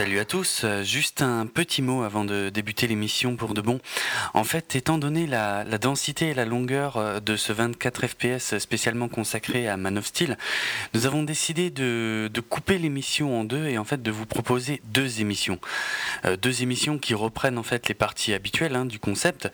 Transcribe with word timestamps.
Salut 0.00 0.18
à 0.18 0.24
tous, 0.24 0.62
euh, 0.64 0.82
juste 0.82 1.20
un 1.20 1.44
petit 1.44 1.82
mot 1.82 2.04
avant 2.04 2.24
de 2.24 2.48
débuter 2.48 2.86
l'émission 2.86 3.36
pour 3.36 3.52
de 3.52 3.60
bon. 3.60 3.80
En 4.32 4.44
fait, 4.44 4.74
étant 4.74 4.96
donné 4.96 5.26
la, 5.26 5.62
densité 5.76 6.30
et 6.30 6.34
la 6.34 6.46
longueur 6.46 6.96
euh, 6.96 7.20
de 7.20 7.36
ce 7.36 7.52
24 7.52 8.06
FPS 8.06 8.56
spécialement 8.56 9.08
consacré 9.08 9.68
à 9.68 9.76
Man 9.76 9.98
of 9.98 10.06
Steel, 10.06 10.38
nous 10.94 11.04
avons 11.04 11.22
décidé 11.22 11.68
de, 11.68 12.30
couper 12.48 12.78
l'émission 12.78 13.38
en 13.38 13.44
deux 13.44 13.66
et 13.66 13.76
en 13.76 13.84
fait 13.84 14.00
de 14.00 14.10
vous 14.10 14.24
proposer 14.24 14.80
deux 14.86 15.20
émissions. 15.20 15.58
Euh, 16.24 16.38
deux 16.38 16.62
émissions 16.62 16.96
qui 16.96 17.12
reprennent 17.12 17.58
en 17.58 17.62
fait 17.62 17.86
les 17.86 17.94
parties 17.94 18.32
habituelles 18.32 18.76
hein, 18.76 18.86
du 18.86 18.98
concept. 18.98 19.52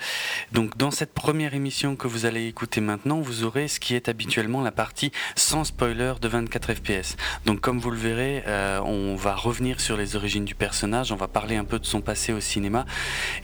Donc 0.52 0.76
dans 0.76 0.92
cette 0.92 1.12
première 1.12 1.54
émission 1.54 1.96
que 1.96 2.06
vous 2.06 2.24
allez 2.24 2.46
écouter 2.46 2.80
maintenant, 2.80 3.18
vous 3.18 3.42
aurez 3.42 3.66
ce 3.66 3.80
qui 3.80 3.96
est 3.96 4.08
habituellement 4.08 4.62
la 4.62 4.70
partie 4.70 5.10
sans 5.34 5.64
spoiler 5.64 6.12
de 6.20 6.28
24 6.28 6.72
FPS. 6.72 7.16
Donc 7.46 7.60
comme 7.60 7.80
vous 7.80 7.90
le 7.90 7.98
verrez, 7.98 8.44
on 8.84 9.16
va 9.16 9.34
revenir 9.34 9.80
sur 9.80 9.96
les 9.96 10.14
origines 10.14 10.35
du 10.44 10.54
personnage, 10.54 11.12
on 11.12 11.16
va 11.16 11.28
parler 11.28 11.56
un 11.56 11.64
peu 11.64 11.78
de 11.78 11.86
son 11.86 12.00
passé 12.00 12.32
au 12.32 12.40
cinéma 12.40 12.84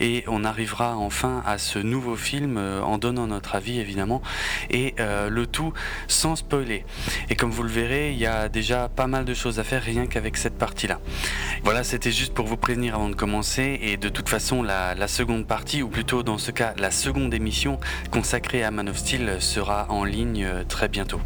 et 0.01 0.25
on 0.29 0.45
arrivera 0.45 0.97
enfin 0.97 1.43
à 1.47 1.59
ce 1.59 1.79
nouveau 1.79 2.17
film 2.17 2.57
euh, 2.59 2.83
en 2.83 2.99
donnant 2.99 3.27
notre 3.27 3.55
avis 3.55 3.79
évidemment 3.79 4.23
et 4.71 4.95
euh, 5.01 5.29
le 5.29 5.47
tout 5.47 5.73
sans 6.09 6.37
spoiler. 6.37 6.85
Et 7.31 7.37
comme 7.37 7.51
vous 7.51 7.63
le 7.63 7.71
verrez, 7.71 8.13
il 8.13 8.19
y 8.19 8.27
a 8.27 8.49
déjà 8.49 8.89
pas 8.89 9.07
mal 9.07 9.25
de 9.25 9.35
choses 9.35 9.59
à 9.59 9.65
faire 9.65 9.83
rien 9.83 10.07
qu'avec 10.07 10.37
cette 10.37 10.59
partie-là. 10.59 11.01
Voilà, 11.65 11.85
c'était 11.85 12.13
juste 12.13 12.35
pour 12.35 12.47
vous 12.47 12.57
prévenir 12.57 12.95
avant 12.95 13.09
de 13.09 13.15
commencer 13.15 13.79
et 13.83 13.97
de 13.97 14.09
toute 14.09 14.29
façon 14.29 14.63
la, 14.63 14.95
la 14.95 15.09
seconde 15.09 15.47
partie, 15.47 15.83
ou 15.83 15.89
plutôt 15.89 16.23
dans 16.23 16.39
ce 16.39 16.51
cas 16.51 16.75
la 16.77 16.91
seconde 16.91 17.33
émission 17.35 17.79
consacrée 18.11 18.65
à 18.65 18.71
Man 18.71 18.89
of 18.89 18.99
Steel 18.99 19.41
sera 19.41 19.87
en 19.91 20.05
ligne 20.05 20.45
euh, 20.45 20.65
très 20.65 20.89
bientôt. 20.89 21.21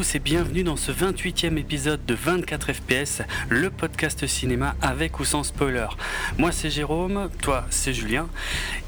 Tous 0.00 0.14
et 0.14 0.18
bienvenue 0.18 0.62
dans 0.62 0.76
ce 0.76 0.92
28e 0.92 1.58
épisode 1.58 2.06
de 2.06 2.14
24 2.14 2.72
FPS, 2.72 3.20
le 3.50 3.68
podcast 3.68 4.26
cinéma 4.26 4.74
avec 4.80 5.20
ou 5.20 5.26
sans 5.26 5.42
spoiler. 5.42 5.88
Moi 6.38 6.52
c'est 6.52 6.70
Jérôme, 6.70 7.28
toi 7.42 7.66
c'est 7.68 7.92
Julien 7.92 8.26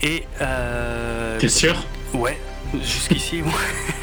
et... 0.01 0.23
Euh... 0.41 1.39
T'es 1.39 1.51
sûr? 1.51 1.85
Ouais, 2.15 2.39
jusqu'ici, 2.83 3.43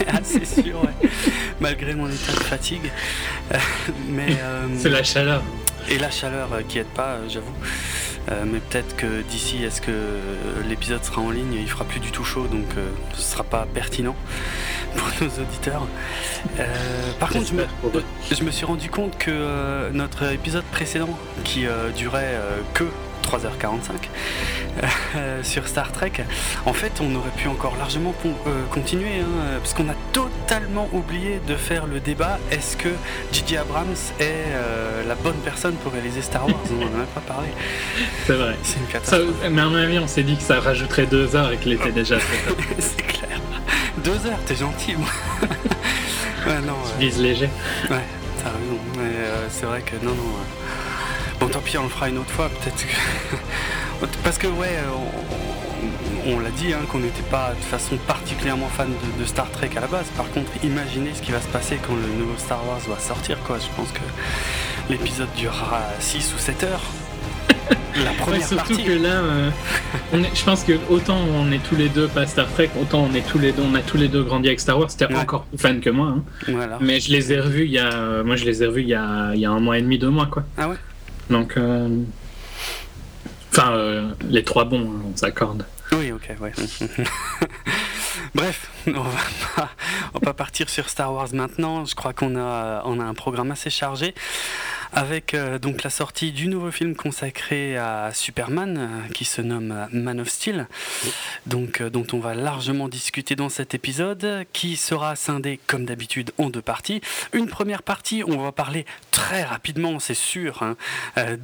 assez 0.07 0.45
sûr, 0.61 0.83
ouais. 0.83 1.09
malgré 1.59 1.95
mon 1.95 2.07
état 2.07 2.31
de 2.31 2.43
fatigue. 2.43 2.91
Euh, 3.53 3.57
mais 4.09 4.37
euh, 4.43 4.67
C'est 4.77 4.89
la 4.89 5.01
chaleur. 5.01 5.41
Et 5.89 5.97
la 5.97 6.11
chaleur 6.11 6.53
euh, 6.53 6.61
qui 6.61 6.77
aide 6.77 6.93
pas, 6.93 7.17
j'avoue. 7.27 7.55
Mais 8.45 8.59
peut-être 8.59 8.95
que 8.95 9.21
d'ici 9.21 9.63
est 9.63 9.69
ce 9.69 9.81
que 9.81 9.91
l'épisode 10.67 11.03
sera 11.03 11.21
en 11.21 11.31
ligne, 11.31 11.53
il 11.53 11.69
fera 11.69 11.85
plus 11.85 11.99
du 11.99 12.11
tout 12.11 12.23
chaud, 12.23 12.47
donc 12.47 12.65
ce 13.13 13.21
sera 13.21 13.43
pas 13.43 13.67
pertinent 13.73 14.15
pour 14.95 15.07
nos 15.21 15.43
auditeurs. 15.43 15.87
Euh, 16.59 17.11
par 17.19 17.29
contre, 17.29 17.47
je 17.47 18.43
me, 18.43 18.51
suis 18.51 18.65
rendu 18.65 18.89
compte 18.89 19.17
que 19.17 19.31
euh, 19.31 19.89
notre 19.91 20.31
épisode 20.31 20.63
précédent, 20.65 21.17
qui 21.43 21.65
euh, 21.65 21.91
durait 21.91 22.37
que 22.73 22.85
3h45 23.23 23.83
sur 25.43 25.67
Star 25.67 25.91
Trek, 25.91 26.11
en 26.65 26.73
fait, 26.73 27.01
on 27.01 27.13
aurait 27.15 27.31
pu 27.35 27.47
encore 27.47 27.75
largement 27.77 28.13
continuer, 28.71 29.19
hein, 29.19 29.57
parce 29.59 29.73
qu'on 29.73 29.89
a 29.89 29.95
totalement 30.13 30.87
oublié 30.93 31.41
de 31.47 31.55
faire 31.55 31.85
le 31.85 31.99
débat 31.99 32.39
est-ce 32.51 32.77
que 32.77 32.89
J.J. 33.31 33.57
Abrams 33.57 33.95
est 34.19 34.45
la 35.07 35.15
bonne 35.15 35.37
personne 35.43 35.75
pour 35.75 35.91
réaliser 35.91 36.21
Star 36.21 36.45
Wars? 36.45 36.55
On 36.71 36.75
n'en 36.75 36.87
a 36.87 36.89
même 36.89 37.05
pas 37.07 37.21
parlé. 37.21 37.49
C'est 38.25 38.33
vrai. 38.33 38.55
C'est 38.63 38.79
une 38.79 38.85
catastrophe. 38.85 39.49
mais 39.49 39.61
à 39.61 39.65
mon 39.65 39.75
avis, 39.75 39.99
on 39.99 40.07
s'est 40.07 40.23
dit 40.23 40.37
que 40.37 40.43
ça 40.43 40.59
rajouterait 40.59 41.05
deux 41.05 41.35
heures 41.35 41.51
et 41.51 41.57
qu'il 41.57 41.73
était 41.73 41.91
déjà 41.91 42.17
C'est 42.79 43.05
clair. 43.05 43.39
Deux 44.03 44.11
heures, 44.27 44.39
t'es 44.45 44.55
gentil, 44.55 44.95
moi. 44.95 45.09
ouais, 46.47 46.61
non. 46.65 46.75
Euh... 47.01 47.21
léger. 47.21 47.49
Ouais, 47.89 48.03
t'as 48.37 48.49
raison. 48.49 48.79
Mais 48.95 49.01
euh, 49.03 49.47
c'est 49.49 49.65
vrai 49.65 49.81
que 49.81 49.95
non, 50.03 50.11
non. 50.11 50.23
Bon, 51.39 51.47
tant 51.47 51.59
pis, 51.61 51.77
on 51.77 51.83
le 51.83 51.89
fera 51.89 52.09
une 52.09 52.17
autre 52.17 52.31
fois, 52.31 52.49
peut-être 52.49 52.85
que. 52.85 54.05
Parce 54.23 54.37
que, 54.37 54.47
ouais, 54.47 54.77
on, 54.93 56.33
on 56.33 56.39
l'a 56.39 56.49
dit, 56.51 56.73
hein, 56.73 56.79
qu'on 56.89 56.99
n'était 56.99 57.23
pas 57.23 57.53
de 57.57 57.63
façon 57.63 57.97
particulièrement 58.07 58.67
fan 58.67 58.87
de, 58.87 59.21
de, 59.21 59.25
Star 59.25 59.49
Trek 59.51 59.69
à 59.75 59.81
la 59.81 59.87
base. 59.87 60.07
Par 60.17 60.29
contre, 60.31 60.51
imaginez 60.63 61.11
ce 61.13 61.21
qui 61.21 61.31
va 61.31 61.41
se 61.41 61.47
passer 61.47 61.79
quand 61.85 61.95
le 61.95 62.07
nouveau 62.19 62.37
Star 62.37 62.65
Wars 62.67 62.79
va 62.87 62.99
sortir, 62.99 63.37
quoi. 63.39 63.57
Je 63.59 63.67
pense 63.75 63.91
que 63.91 63.99
l'épisode 64.89 65.29
durera 65.37 65.81
6 65.99 66.33
ou 66.35 66.39
7 66.39 66.63
heures. 66.63 66.83
La 68.03 68.11
première 68.11 68.45
surtout 68.45 68.77
que 68.77 68.91
là, 68.91 69.09
euh, 69.09 69.49
je 70.13 70.43
pense 70.45 70.63
que 70.63 70.73
autant 70.89 71.17
on 71.17 71.51
est 71.51 71.61
tous 71.63 71.75
les 71.75 71.89
deux 71.89 72.07
pas 72.07 72.25
Star 72.27 72.47
Trek, 72.53 72.69
autant 72.79 73.07
on 73.11 73.13
est 73.13 73.27
tous 73.27 73.39
les 73.39 73.51
deux, 73.51 73.63
on 73.63 73.75
a 73.75 73.81
tous 73.81 73.97
les 73.97 74.07
deux 74.07 74.23
grandi 74.23 74.47
avec 74.47 74.59
Star 74.59 74.79
Wars. 74.79 74.89
C'était 74.89 75.13
encore 75.13 75.43
plus 75.45 75.57
fan 75.57 75.81
que 75.81 75.89
moi. 75.89 76.15
Hein. 76.47 76.77
Mais 76.79 76.99
je 76.99 77.11
les 77.11 77.33
ai 77.33 77.39
revus 77.39 77.65
il 77.65 77.71
y 77.71 77.79
a, 77.79 78.23
moi 78.23 78.35
je 78.35 78.45
les 78.45 78.63
ai 78.63 78.67
revus 78.67 78.83
il 78.83 78.89
y 78.89 78.93
a, 78.93 79.31
il 79.33 79.41
y 79.41 79.45
a 79.45 79.51
un 79.51 79.59
mois 79.59 79.77
et 79.77 79.81
demi, 79.81 79.97
deux 79.97 80.09
mois 80.09 80.27
quoi. 80.27 80.43
Ah 80.57 80.69
ouais? 80.69 80.75
Donc, 81.29 81.57
euh, 81.57 82.03
enfin, 83.51 83.71
euh, 83.73 84.11
les 84.29 84.43
trois 84.43 84.65
bons, 84.65 84.89
hein, 84.91 85.01
on 85.13 85.15
s'accorde. 85.15 85.65
Oui, 85.91 86.11
ok, 86.11 86.35
ouais. 86.39 86.51
Bref, 88.35 88.69
on 88.87 88.91
va, 88.91 89.21
pas, 89.55 89.69
on 90.13 90.19
va 90.19 90.25
pas 90.25 90.33
partir 90.33 90.69
sur 90.69 90.89
Star 90.89 91.13
Wars 91.13 91.29
maintenant. 91.33 91.85
Je 91.85 91.95
crois 91.95 92.13
qu'on 92.13 92.35
a, 92.35 92.83
on 92.85 92.99
a 92.99 93.03
un 93.03 93.13
programme 93.13 93.51
assez 93.51 93.69
chargé 93.69 94.13
avec 94.93 95.33
euh, 95.33 95.59
donc 95.59 95.83
la 95.83 95.89
sortie 95.89 96.31
du 96.31 96.47
nouveau 96.47 96.71
film 96.71 96.95
consacré 96.95 97.77
à 97.77 98.11
Superman 98.13 98.77
euh, 98.77 99.13
qui 99.13 99.25
se 99.25 99.41
nomme 99.41 99.71
euh, 99.71 99.85
Man 99.91 100.19
of 100.19 100.29
Steel, 100.29 100.67
donc 101.45 101.81
dont 101.81 102.05
on 102.13 102.19
va 102.19 102.33
largement 102.33 102.87
discuter 102.87 103.35
dans 103.35 103.49
cet 103.49 103.73
épisode, 103.73 104.45
qui 104.51 104.77
sera 104.77 105.15
scindé 105.15 105.59
comme 105.67 105.85
d'habitude 105.85 106.31
en 106.37 106.49
deux 106.49 106.61
parties. 106.61 107.01
Une 107.33 107.47
première 107.47 107.83
partie, 107.83 108.23
on 108.25 108.37
va 108.37 108.51
parler 108.51 108.85
très 109.11 109.43
rapidement, 109.43 109.99
c'est 109.99 110.13
sûr, 110.13 110.63
hein, 110.63 110.75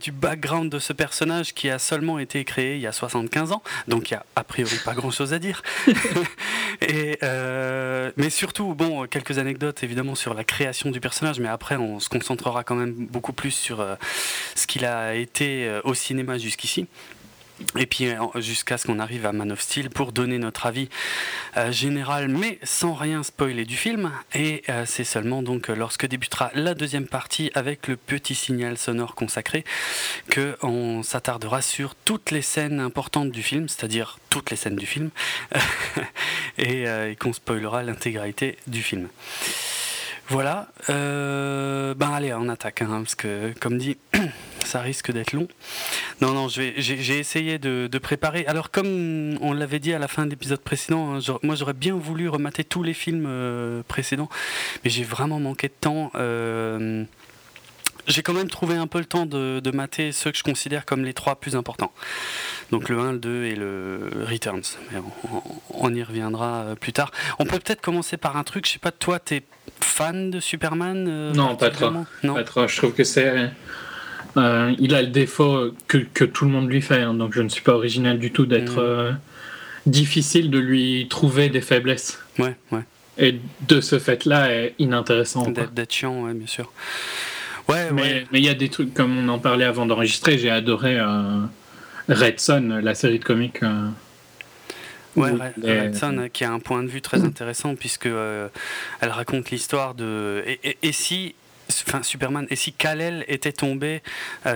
du 0.00 0.12
background 0.12 0.70
de 0.70 0.78
ce 0.78 0.92
personnage 0.92 1.54
qui 1.54 1.70
a 1.70 1.78
seulement 1.78 2.18
été 2.18 2.44
créé 2.44 2.76
il 2.76 2.80
y 2.80 2.86
a 2.86 2.92
75 2.92 3.52
ans, 3.52 3.62
donc 3.86 4.10
il 4.10 4.14
y 4.14 4.16
a 4.16 4.24
a 4.36 4.44
priori 4.44 4.76
pas 4.84 4.94
grand 4.94 5.10
chose 5.10 5.32
à 5.32 5.38
dire. 5.38 5.62
Et, 6.80 7.18
mais 8.16 8.30
surtout, 8.30 8.74
bon, 8.74 9.06
quelques 9.06 9.38
anecdotes 9.38 9.82
évidemment 9.82 10.14
sur 10.14 10.34
la 10.34 10.44
création 10.44 10.90
du 10.90 11.00
personnage, 11.00 11.40
mais 11.40 11.48
après 11.48 11.76
on 11.76 12.00
se 12.00 12.08
concentrera 12.08 12.64
quand 12.64 12.74
même 12.74 12.87
beaucoup 12.92 13.32
plus 13.32 13.50
sur 13.50 13.80
euh, 13.80 13.96
ce 14.54 14.66
qu'il 14.66 14.84
a 14.84 15.14
été 15.14 15.66
euh, 15.66 15.80
au 15.84 15.94
cinéma 15.94 16.38
jusqu'ici. 16.38 16.86
et 17.76 17.86
puis 17.86 18.08
jusqu'à 18.36 18.78
ce 18.78 18.86
qu'on 18.86 19.00
arrive 19.00 19.26
à 19.26 19.32
Man 19.32 19.50
of 19.50 19.60
Steel 19.60 19.90
pour 19.90 20.12
donner 20.12 20.38
notre 20.38 20.66
avis 20.66 20.88
euh, 21.56 21.72
général, 21.72 22.28
mais 22.28 22.58
sans 22.62 22.94
rien 22.94 23.22
spoiler 23.22 23.64
du 23.64 23.76
film. 23.76 24.12
Et 24.34 24.62
euh, 24.68 24.84
c'est 24.86 25.04
seulement 25.04 25.42
donc 25.42 25.68
lorsque 25.68 26.06
débutera 26.06 26.50
la 26.54 26.74
deuxième 26.74 27.06
partie 27.08 27.50
avec 27.54 27.88
le 27.88 27.96
petit 27.96 28.34
signal 28.34 28.78
sonore 28.78 29.14
consacré 29.14 29.64
que 30.30 30.56
on 30.62 31.02
s'attardera 31.02 31.62
sur 31.62 31.94
toutes 31.94 32.30
les 32.30 32.42
scènes 32.42 32.78
importantes 32.80 33.30
du 33.30 33.42
film, 33.42 33.68
c'est-à-dire 33.68 34.18
toutes 34.30 34.50
les 34.50 34.56
scènes 34.56 34.76
du 34.76 34.86
film, 34.86 35.10
et 36.58 37.16
qu'on 37.18 37.32
spoilera 37.32 37.82
l'intégralité 37.82 38.56
du 38.66 38.82
film. 38.82 39.08
Voilà. 40.28 40.68
Euh, 40.90 41.94
ben 41.94 42.10
allez, 42.10 42.34
on 42.34 42.48
attaque, 42.50 42.82
hein, 42.82 43.00
parce 43.02 43.14
que 43.14 43.54
comme 43.60 43.78
dit, 43.78 43.96
ça 44.64 44.80
risque 44.80 45.10
d'être 45.10 45.32
long. 45.32 45.48
Non, 46.20 46.32
non, 46.32 46.48
j'ai 46.48 47.18
essayé 47.18 47.58
de, 47.58 47.98
préparer. 47.98 48.44
Alors 48.46 48.70
comme 48.70 49.38
on 49.40 49.52
l'avait 49.52 49.80
dit 49.80 49.92
à 49.94 49.98
la 49.98 50.06
fin 50.06 50.26
de 50.26 50.30
l'épisode 50.30 50.60
précédent, 50.60 51.16
hein, 51.16 51.38
moi 51.42 51.54
j'aurais 51.54 51.72
bien 51.72 51.94
voulu 51.94 52.28
remater 52.28 52.62
tous 52.62 52.82
les 52.82 52.94
films 52.94 53.26
euh, 53.26 53.82
précédents, 53.88 54.28
mais 54.84 54.90
j'ai 54.90 55.04
vraiment 55.04 55.40
manqué 55.40 55.68
de 55.68 55.74
temps. 55.80 56.12
J'ai 58.08 58.22
quand 58.22 58.32
même 58.32 58.48
trouvé 58.48 58.74
un 58.74 58.86
peu 58.86 58.98
le 58.98 59.04
temps 59.04 59.26
de, 59.26 59.70
mater 59.72 60.12
ceux 60.12 60.32
que 60.32 60.38
je 60.38 60.42
considère 60.42 60.86
comme 60.86 61.04
les 61.04 61.12
trois 61.12 61.36
plus 61.36 61.54
importants. 61.54 61.92
Donc 62.72 62.88
le 62.88 62.98
1, 62.98 63.12
le 63.12 63.18
2 63.18 63.44
et 63.44 63.54
le 63.54 64.10
Returns. 64.28 64.62
on, 65.70 65.94
y 65.94 66.02
reviendra 66.02 66.62
euh, 66.62 66.74
plus 66.74 66.92
tard. 66.92 67.10
On 67.38 67.44
peut 67.44 67.58
peut-être 67.58 67.80
commencer 67.80 68.16
par 68.16 68.36
un 68.36 68.44
truc, 68.44 68.66
je 68.66 68.72
sais 68.72 68.78
pas, 68.78 68.92
toi, 68.92 69.18
t'es 69.18 69.42
fan 69.80 70.30
de 70.30 70.40
Superman 70.40 71.06
euh, 71.08 71.32
Non, 71.34 71.54
pas 71.54 71.70
trop. 71.70 71.90
non 72.22 72.34
pas 72.34 72.44
trop. 72.44 72.66
Je 72.66 72.76
trouve 72.76 72.92
que 72.92 73.04
c'est... 73.04 73.50
Euh, 74.36 74.74
il 74.78 74.94
a 74.94 75.02
le 75.02 75.08
défaut 75.08 75.72
que, 75.86 75.98
que, 75.98 76.24
tout 76.24 76.44
le 76.44 76.50
monde 76.50 76.68
lui 76.68 76.82
fait, 76.82 77.02
hein. 77.02 77.14
donc 77.14 77.34
je 77.34 77.42
ne 77.42 77.48
suis 77.48 77.62
pas 77.62 77.72
original 77.72 78.18
du 78.18 78.30
tout 78.30 78.46
d'être 78.46 78.80
mm. 78.80 79.90
difficile 79.90 80.50
de 80.50 80.58
lui 80.58 81.08
trouver 81.08 81.48
des 81.48 81.60
faiblesses. 81.60 82.20
Ouais, 82.38 82.56
ouais. 82.70 82.82
Et 83.18 83.40
de 83.66 83.80
ce 83.80 83.98
fait-là, 83.98 84.52
est 84.52 84.74
inintéressant. 84.78 85.50
D'être 85.50 85.92
chiant, 85.92 86.22
ouais, 86.22 86.34
bien 86.34 86.46
sûr. 86.46 86.72
Ouais, 87.68 87.90
mais 87.92 88.24
il 88.32 88.44
y 88.44 88.48
a 88.48 88.54
des 88.54 88.70
trucs, 88.70 88.94
comme 88.94 89.18
on 89.18 89.28
en 89.28 89.38
parlait 89.38 89.64
avant 89.64 89.84
d'enregistrer, 89.84 90.38
j'ai 90.38 90.50
adoré 90.50 90.98
euh, 90.98 91.42
Red 92.08 92.40
Son, 92.40 92.80
la 92.82 92.94
série 92.94 93.18
de 93.18 93.24
comics. 93.24 93.62
Euh, 93.62 93.88
ouais, 95.16 95.32
Red, 95.62 95.94
Son 95.94 96.28
qui 96.32 96.44
a 96.44 96.52
un 96.52 96.60
point 96.60 96.82
de 96.82 96.88
vue 96.88 97.02
très 97.02 97.24
intéressant 97.24 97.74
puisque 97.74 98.06
euh, 98.06 98.48
elle 99.00 99.10
raconte 99.10 99.50
l'histoire 99.50 99.94
de 99.94 100.42
et, 100.46 100.92
si 100.92 101.34
enfin 101.86 102.02
Superman 102.02 102.46
et 102.48 102.56
si 102.56 102.72
Kal-El 102.72 103.24
était 103.28 103.52
tombé 103.52 104.02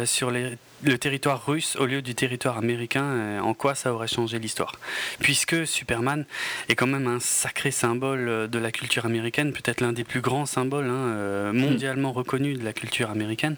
sur 0.05 0.31
les 0.31 0.56
le 0.82 0.99
territoire 0.99 1.44
russe 1.46 1.76
au 1.76 1.87
lieu 1.87 2.02
du 2.02 2.14
territoire 2.14 2.58
américain, 2.58 3.05
euh, 3.05 3.40
en 3.40 3.55
quoi 3.55 3.75
ça 3.75 3.93
aurait 3.93 4.08
changé 4.08 4.38
l'histoire? 4.38 4.73
Puisque 5.20 5.67
Superman 5.67 6.25
est 6.69 6.75
quand 6.75 6.87
même 6.87 7.06
un 7.06 7.20
sacré 7.20 7.70
symbole 7.70 8.29
euh, 8.29 8.46
de 8.46 8.58
la 8.58 8.73
culture 8.73 9.06
américaine, 9.06 9.52
peut-être 9.52 9.81
l'un 9.81 9.93
des 9.93 10.05
plus 10.05 10.20
grands 10.20 10.46
symboles 10.46 10.88
hein, 10.88 11.06
euh, 11.08 11.52
mondialement 11.52 12.12
reconnus 12.12 12.58
de 12.58 12.64
la 12.64 12.73
culture 12.73 13.11
américaine. 13.11 13.56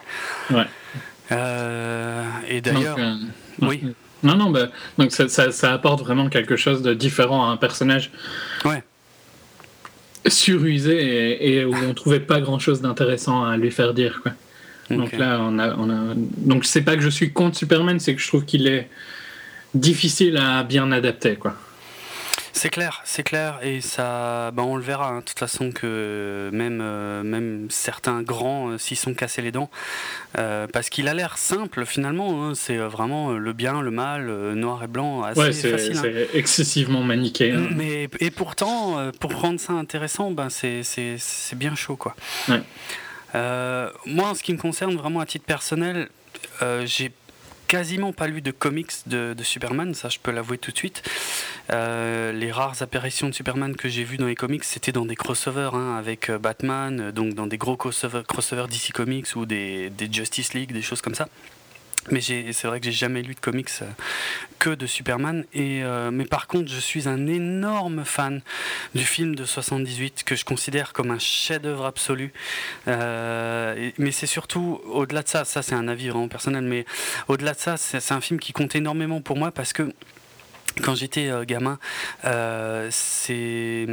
Ouais. 0.50 0.66
et 2.48 2.60
d'ailleurs, 2.60 2.98
oui. 3.60 3.82
Non, 4.22 4.36
non, 4.36 4.50
bah, 4.50 4.68
donc 4.96 5.12
ça, 5.12 5.28
ça, 5.28 5.72
apporte 5.72 6.00
vraiment 6.00 6.30
quelque 6.30 6.56
chose 6.56 6.80
de 6.80 6.94
différent 6.94 7.46
à 7.46 7.52
un 7.52 7.56
personnage. 7.56 8.10
Ouais 8.64 8.82
surusé 10.26 10.96
et, 10.96 11.56
et, 11.58 11.64
où 11.66 11.74
on 11.74 11.92
trouvait 11.92 12.18
pas 12.18 12.40
grand 12.40 12.58
chose 12.58 12.80
d'intéressant 12.80 13.44
à 13.44 13.58
lui 13.58 13.70
faire 13.70 13.92
dire 13.92 14.20
quoi. 14.22 14.32
Donc 14.90 15.12
là, 15.12 15.38
on 15.40 15.58
a, 15.58 15.74
on 15.76 15.90
a... 15.90 16.14
donc 16.16 16.64
c'est 16.64 16.82
pas 16.82 16.96
que 16.96 17.02
je 17.02 17.08
suis 17.08 17.32
contre 17.32 17.56
Superman, 17.56 17.98
c'est 18.00 18.14
que 18.14 18.20
je 18.20 18.28
trouve 18.28 18.44
qu'il 18.44 18.66
est 18.66 18.88
difficile 19.74 20.36
à 20.36 20.62
bien 20.62 20.92
adapter, 20.92 21.36
quoi. 21.36 21.56
C'est 22.56 22.70
clair, 22.70 23.02
c'est 23.04 23.24
clair, 23.24 23.58
et 23.64 23.80
ça, 23.80 24.52
ben 24.52 24.62
on 24.62 24.76
le 24.76 24.82
verra. 24.82 25.08
Hein, 25.08 25.18
de 25.18 25.24
toute 25.24 25.38
façon 25.40 25.72
que 25.72 26.50
même 26.52 26.78
euh, 26.80 27.24
même 27.24 27.66
certains 27.68 28.22
grands 28.22 28.68
euh, 28.68 28.78
s'y 28.78 28.94
sont 28.94 29.12
cassés 29.12 29.42
les 29.42 29.50
dents, 29.50 29.70
euh, 30.38 30.68
parce 30.72 30.88
qu'il 30.88 31.08
a 31.08 31.14
l'air 31.14 31.36
simple 31.36 31.84
finalement. 31.84 32.44
Hein, 32.44 32.52
c'est 32.54 32.76
vraiment 32.76 33.32
le 33.32 33.52
bien, 33.52 33.82
le 33.82 33.90
mal, 33.90 34.26
noir 34.54 34.84
et 34.84 34.86
blanc, 34.86 35.24
assez 35.24 35.40
ouais, 35.40 35.52
facile. 35.52 35.96
Hein. 35.96 36.02
C'est 36.02 36.28
excessivement 36.34 37.02
manichéen. 37.02 37.70
Mais 37.74 38.08
et 38.20 38.30
pourtant, 38.30 39.10
pour 39.18 39.34
rendre 39.34 39.58
ça 39.58 39.72
intéressant, 39.72 40.30
ben 40.30 40.48
c'est 40.48 40.84
bien 41.56 41.74
chaud 41.74 41.96
quoi. 41.96 42.14
Ouais. 42.48 42.62
Euh, 43.34 43.90
moi, 44.06 44.28
en 44.28 44.34
ce 44.34 44.42
qui 44.42 44.52
me 44.52 44.58
concerne, 44.58 44.94
vraiment 44.96 45.20
à 45.20 45.26
titre 45.26 45.44
personnel, 45.44 46.08
euh, 46.62 46.86
j'ai 46.86 47.12
quasiment 47.66 48.12
pas 48.12 48.28
lu 48.28 48.40
de 48.42 48.50
comics 48.50 48.92
de, 49.06 49.34
Superman, 49.42 49.94
ça 49.94 50.08
je 50.08 50.18
peux 50.18 50.30
l'avouer 50.30 50.58
tout 50.58 50.70
de 50.70 50.76
suite. 50.76 51.02
Euh, 51.72 52.30
les 52.30 52.52
rares 52.52 52.82
apparitions 52.82 53.28
de 53.28 53.34
Superman 53.34 53.74
que 53.74 53.88
j'ai 53.88 54.04
vues 54.04 54.18
dans 54.18 54.26
les 54.26 54.34
comics, 54.34 54.62
c'était 54.64 54.92
dans 54.92 55.06
des 55.06 55.16
crossovers 55.16 55.74
hein, 55.74 55.96
avec 55.96 56.30
Batman, 56.30 57.10
donc 57.10 57.34
dans 57.34 57.46
des 57.46 57.56
gros 57.56 57.76
crossovers, 57.76 58.22
crossover 58.28 58.66
DC 58.68 58.92
Comics 58.92 59.34
ou 59.34 59.46
des, 59.46 59.90
Justice 60.12 60.54
League, 60.54 60.72
des 60.72 60.82
choses 60.82 61.00
comme 61.00 61.14
ça. 61.14 61.28
Mais 62.10 62.20
c'est 62.20 62.64
vrai 62.64 62.80
que 62.80 62.86
j'ai 62.86 62.92
jamais 62.92 63.22
lu 63.22 63.34
de 63.34 63.40
comics 63.40 63.70
euh, 63.80 63.86
que 64.58 64.70
de 64.70 64.86
Superman. 64.86 65.44
Et, 65.54 65.82
euh, 65.82 66.10
mais 66.10 66.24
par 66.24 66.46
contre, 66.46 66.70
je 66.70 66.78
suis 66.78 67.08
un 67.08 67.26
énorme 67.26 68.04
fan 68.04 68.42
du 68.94 69.04
film 69.04 69.34
de 69.34 69.44
78 69.44 70.24
que 70.24 70.36
je 70.36 70.44
considère 70.44 70.92
comme 70.92 71.10
un 71.10 71.18
chef-d'œuvre 71.18 71.86
absolu. 71.86 72.32
Euh, 72.88 73.90
mais 73.98 74.12
c'est 74.12 74.26
surtout, 74.26 74.80
au-delà 74.84 75.22
de 75.22 75.28
ça, 75.28 75.44
ça 75.44 75.62
c'est 75.62 75.74
un 75.74 75.88
avis 75.88 76.08
vraiment 76.08 76.28
personnel, 76.28 76.64
mais 76.64 76.84
au-delà 77.28 77.54
de 77.54 77.58
ça, 77.58 77.76
c'est 77.76 78.12
un 78.12 78.20
film 78.20 78.38
qui 78.38 78.52
compte 78.52 78.74
énormément 78.74 79.20
pour 79.20 79.36
moi 79.36 79.50
parce 79.50 79.72
que 79.72 79.92
quand 80.82 80.94
j'étais 80.94 81.30
gamin, 81.46 81.78
c'est 82.90 83.86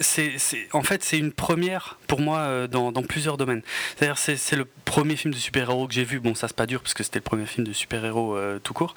c'est, 0.00 0.36
en 0.72 0.82
fait, 0.82 1.02
c'est 1.02 1.18
une 1.18 1.32
première 1.32 1.98
pour 2.06 2.20
moi 2.20 2.38
euh, 2.38 2.66
dans, 2.66 2.92
plusieurs 3.02 3.36
domaines. 3.36 3.62
C'est-à-dire, 3.96 4.18
c'est, 4.18 4.56
le 4.56 4.66
premier 4.84 5.16
film 5.16 5.32
de 5.32 5.38
super-héros 5.38 5.86
que 5.86 5.94
j'ai 5.94 6.04
vu. 6.04 6.20
Bon, 6.20 6.34
ça 6.34 6.48
c'est 6.48 6.56
pas 6.56 6.66
dur 6.66 6.80
parce 6.80 6.94
que 6.94 7.02
c'était 7.02 7.18
le 7.18 7.24
premier 7.24 7.46
film 7.46 7.66
de 7.66 7.72
super-héros 7.72 8.36
euh, 8.36 8.58
tout 8.62 8.74
court. 8.74 8.94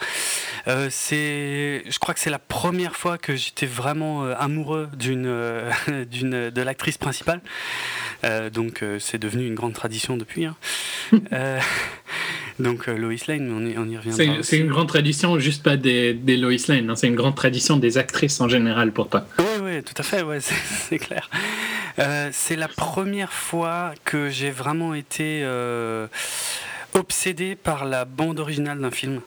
Euh, 0.68 0.88
c'est, 0.90 1.84
je 1.88 2.00
crois 2.00 2.14
que 2.14 2.20
c'est 2.20 2.30
la 2.30 2.40
première 2.40 2.96
fois 2.96 3.18
que 3.18 3.36
j'étais 3.36 3.66
vraiment 3.66 4.24
amoureux 4.24 4.90
d'une, 4.98 5.32
d'une, 6.10 6.50
de 6.50 6.62
l'actrice 6.62 6.98
principale. 6.98 7.42
donc, 8.54 8.84
c'est 9.00 9.20
devenu 9.20 9.48
une 9.48 9.56
grande 9.56 9.74
tradition 9.74 10.18
depuis. 10.18 10.46
Hein. 10.46 10.56
donc, 12.60 12.88
Lois 12.88 13.14
Lane, 13.28 13.52
on 13.52 13.66
y, 13.66 13.78
on 13.78 13.88
y 13.90 13.98
reviendra. 13.98 14.44
C'est, 14.44 14.58
une 14.58 14.68
grande 14.68 14.88
tradition, 14.88 15.40
juste 15.40 15.64
pas 15.64 15.78
des, 15.78 16.14
des 16.14 16.38
Lois 16.38 16.54
Lane. 16.68 16.90
Hein. 16.90 16.96
c'est 16.96 17.08
une 17.08 17.16
grande 17.16 17.36
tradition 17.36 17.78
des 17.78 17.98
actrices 17.98 18.40
en 18.42 18.48
général 18.48 18.92
pour 18.92 19.10
toi. 19.10 19.26
Tout 19.80 19.94
à 19.98 20.04
fait. 20.04 20.22
Ouais, 20.22 20.40
c'est 20.90 21.00
clair. 21.00 21.30
Euh, 22.00 22.30
c'est 22.32 22.56
la 22.56 22.68
première 22.68 23.34
fois 23.34 23.94
que 24.06 24.30
j'ai 24.30 24.52
vraiment 24.52 24.94
été 24.94 25.42
euh, 25.44 26.08
obsédé 26.94 27.56
par 27.56 27.86
la 27.86 28.06
bande 28.06 28.40
originale 28.40 28.80
d'un 28.80 28.92
film, 28.92 29.22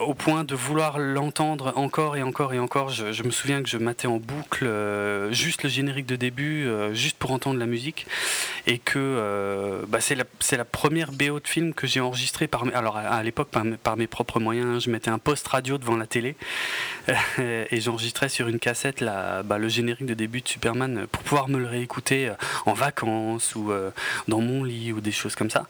au 0.00 0.14
point 0.14 0.44
de 0.44 0.54
vouloir 0.54 0.98
l'entendre 0.98 1.72
encore 1.76 2.16
et 2.16 2.22
encore 2.22 2.52
et 2.52 2.58
encore. 2.58 2.90
Je, 2.90 3.22
me 3.22 3.30
souviens 3.30 3.62
que 3.62 3.68
je 3.68 3.78
matais 3.78 4.06
en 4.06 4.18
boucle 4.18 4.66
euh, 4.66 5.32
juste 5.32 5.62
le 5.62 5.68
générique 5.68 6.06
de 6.06 6.16
début, 6.16 6.66
euh, 6.66 6.92
juste 6.94 7.16
pour 7.16 7.30
entendre 7.30 7.58
la 7.58 7.66
musique, 7.66 8.06
et 8.66 8.78
que 8.78 8.98
euh, 8.98 9.82
bah, 9.88 10.00
c'est 10.00 10.16
la, 10.16 10.64
première 10.64 11.12
BO 11.12 11.40
de 11.40 11.46
film 11.46 11.74
que 11.74 11.86
j'ai 11.86 12.00
enregistré 12.00 12.48
par, 12.48 12.64
alors 12.74 12.96
à, 12.96 13.22
l'époque 13.22 13.48
par, 13.48 13.96
mes 13.96 14.06
propres 14.06 14.40
moyens. 14.40 14.84
Je 14.84 14.90
mettais 14.90 15.10
un 15.10 15.18
post 15.18 15.46
radio 15.48 15.78
devant 15.78 15.96
la 15.96 16.06
télé 16.06 16.36
et 17.38 17.80
j'enregistrais 17.80 18.28
sur 18.28 18.48
une 18.48 18.58
cassette 18.58 19.02
bah, 19.02 19.58
le 19.58 19.68
générique 19.68 20.06
de 20.06 20.14
début 20.14 20.40
de 20.40 20.48
Superman 20.48 21.06
pour 21.10 21.22
pouvoir 21.22 21.48
me 21.48 21.58
le 21.58 21.66
réécouter 21.66 22.32
en 22.66 22.72
vacances 22.72 23.54
ou 23.54 23.72
dans 24.28 24.40
mon 24.40 24.64
lit 24.64 24.92
ou 24.92 25.00
des 25.00 25.12
choses 25.12 25.34
comme 25.34 25.50
ça 25.50 25.66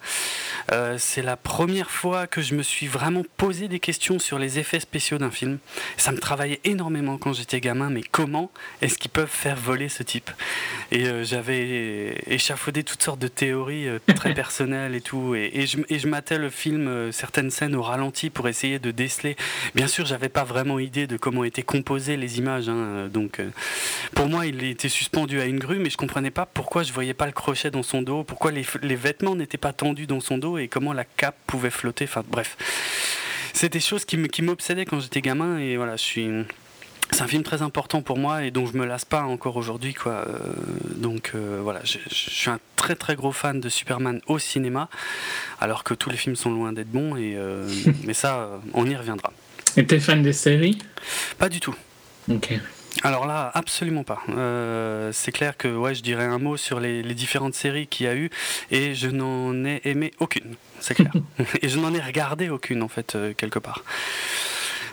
c'est 0.98 1.22
la 1.22 1.36
première 1.36 1.90
fois 1.90 2.26
que 2.26 2.42
je 2.42 2.54
me 2.54 2.62
suis 2.62 2.86
vraiment 2.86 3.22
posé 3.36 3.68
des 3.68 3.80
questions 3.80 4.18
sur 4.18 4.38
les 4.38 4.58
effets 4.58 4.80
spéciaux 4.80 5.18
d'un 5.18 5.30
film. 5.30 5.58
Ça 5.96 6.12
me 6.12 6.18
travaillait 6.18 6.60
énormément 6.64 7.18
quand 7.18 7.32
j'étais 7.32 7.60
gamin, 7.60 7.90
mais 7.90 8.02
comment 8.02 8.50
est-ce 8.82 8.98
qu'ils 8.98 9.10
peuvent 9.10 9.28
faire 9.28 9.56
voler 9.56 9.88
ce 9.88 10.02
type? 10.02 10.30
Et 10.90 11.06
euh, 11.06 11.24
j'avais 11.24 12.22
échafaudé 12.26 12.84
toutes 12.84 13.02
sortes 13.02 13.18
de 13.18 13.28
théories 13.28 13.88
euh, 13.88 13.98
très 14.14 14.34
personnelles 14.34 14.94
et 14.94 15.00
tout, 15.00 15.34
et, 15.34 15.66
je, 15.66 15.78
et, 15.88 16.06
matais 16.06 16.38
le 16.38 16.50
film, 16.50 16.88
euh, 16.88 17.12
certaines 17.12 17.50
scènes 17.50 17.74
au 17.74 17.82
ralenti 17.82 18.30
pour 18.30 18.48
essayer 18.48 18.78
de 18.78 18.90
déceler. 18.90 19.36
Bien 19.74 19.86
sûr, 19.86 20.06
j'avais 20.06 20.28
pas 20.28 20.44
vraiment 20.44 20.78
idée 20.78 21.06
de 21.06 21.16
comment 21.16 21.44
étaient 21.44 21.62
composées 21.62 22.16
les 22.16 22.38
images, 22.38 22.68
hein, 22.68 23.08
donc 23.12 23.40
pour 24.14 24.28
moi, 24.28 24.46
il 24.46 24.62
était 24.64 24.88
suspendu 24.88 25.40
à 25.40 25.46
une 25.46 25.58
grue, 25.58 25.78
mais 25.78 25.90
je 25.90 25.96
comprenais 25.96 26.30
pas 26.30 26.46
pourquoi 26.46 26.82
je 26.82 26.92
voyais 26.92 27.14
pas 27.14 27.26
le 27.26 27.32
crochet 27.32 27.70
dans 27.70 27.82
son 27.82 28.02
dos, 28.02 28.24
pourquoi 28.24 28.52
les, 28.52 28.66
les 28.82 28.96
vêtements 28.96 29.34
n'étaient 29.34 29.58
pas 29.58 29.72
tendus 29.72 30.06
dans 30.06 30.20
son 30.20 30.38
dos 30.38 30.58
et 30.58 30.68
comment 30.68 30.83
la 30.92 31.04
cape 31.04 31.36
pouvait 31.46 31.70
flotter. 31.70 32.04
Enfin 32.04 32.22
bref, 32.28 32.56
c'est 33.52 33.72
des 33.72 33.80
choses 33.80 34.04
qui 34.04 34.42
m'obsédaient 34.42 34.84
quand 34.84 35.00
j'étais 35.00 35.20
gamin 35.20 35.58
et 35.58 35.76
voilà, 35.76 35.96
je 35.96 36.02
suis. 36.02 36.30
C'est 37.10 37.22
un 37.22 37.28
film 37.28 37.42
très 37.42 37.62
important 37.62 38.00
pour 38.02 38.18
moi 38.18 38.44
et 38.44 38.50
dont 38.50 38.66
je 38.66 38.76
me 38.76 38.84
lasse 38.86 39.04
pas 39.04 39.22
encore 39.22 39.56
aujourd'hui 39.56 39.94
quoi. 39.94 40.12
Euh, 40.12 40.38
donc 40.96 41.32
euh, 41.34 41.60
voilà, 41.62 41.80
je, 41.84 41.98
suis 42.10 42.50
un 42.50 42.58
très 42.76 42.96
très 42.96 43.14
gros 43.14 43.30
fan 43.30 43.60
de 43.60 43.68
Superman 43.68 44.20
au 44.26 44.38
cinéma, 44.38 44.88
alors 45.60 45.84
que 45.84 45.94
tous 45.94 46.10
les 46.10 46.16
films 46.16 46.34
sont 46.34 46.50
loin 46.50 46.72
d'être 46.72 46.90
bons 46.90 47.16
et 47.16 47.34
euh, 47.36 47.68
mais 48.04 48.14
ça, 48.14 48.60
on 48.72 48.86
y 48.86 48.96
reviendra. 48.96 49.32
Et 49.76 49.86
t'es 49.86 50.00
fan 50.00 50.22
des 50.22 50.32
séries? 50.32 50.78
Pas 51.38 51.48
du 51.48 51.60
tout. 51.60 51.74
Ok. 52.30 52.54
Alors 53.02 53.26
là, 53.26 53.50
absolument 53.54 54.04
pas. 54.04 54.22
Euh, 54.30 55.10
c'est 55.12 55.32
clair 55.32 55.56
que 55.56 55.68
ouais, 55.68 55.94
je 55.94 56.02
dirais 56.02 56.24
un 56.24 56.38
mot 56.38 56.56
sur 56.56 56.80
les, 56.80 57.02
différentes 57.14 57.54
séries 57.54 57.86
qu'il 57.86 58.06
y 58.06 58.08
a 58.08 58.14
eu 58.14 58.30
et 58.70 58.94
je 58.94 59.08
n'en 59.08 59.64
ai 59.64 59.80
aimé 59.84 60.12
aucune, 60.20 60.56
c'est 60.80 60.94
clair. 60.94 61.12
et 61.62 61.68
je 61.68 61.78
n'en 61.78 61.92
ai 61.94 62.00
regardé 62.00 62.48
aucune 62.48 62.82
en 62.82 62.88
fait, 62.88 63.14
euh, 63.14 63.32
quelque 63.36 63.58
part. 63.58 63.82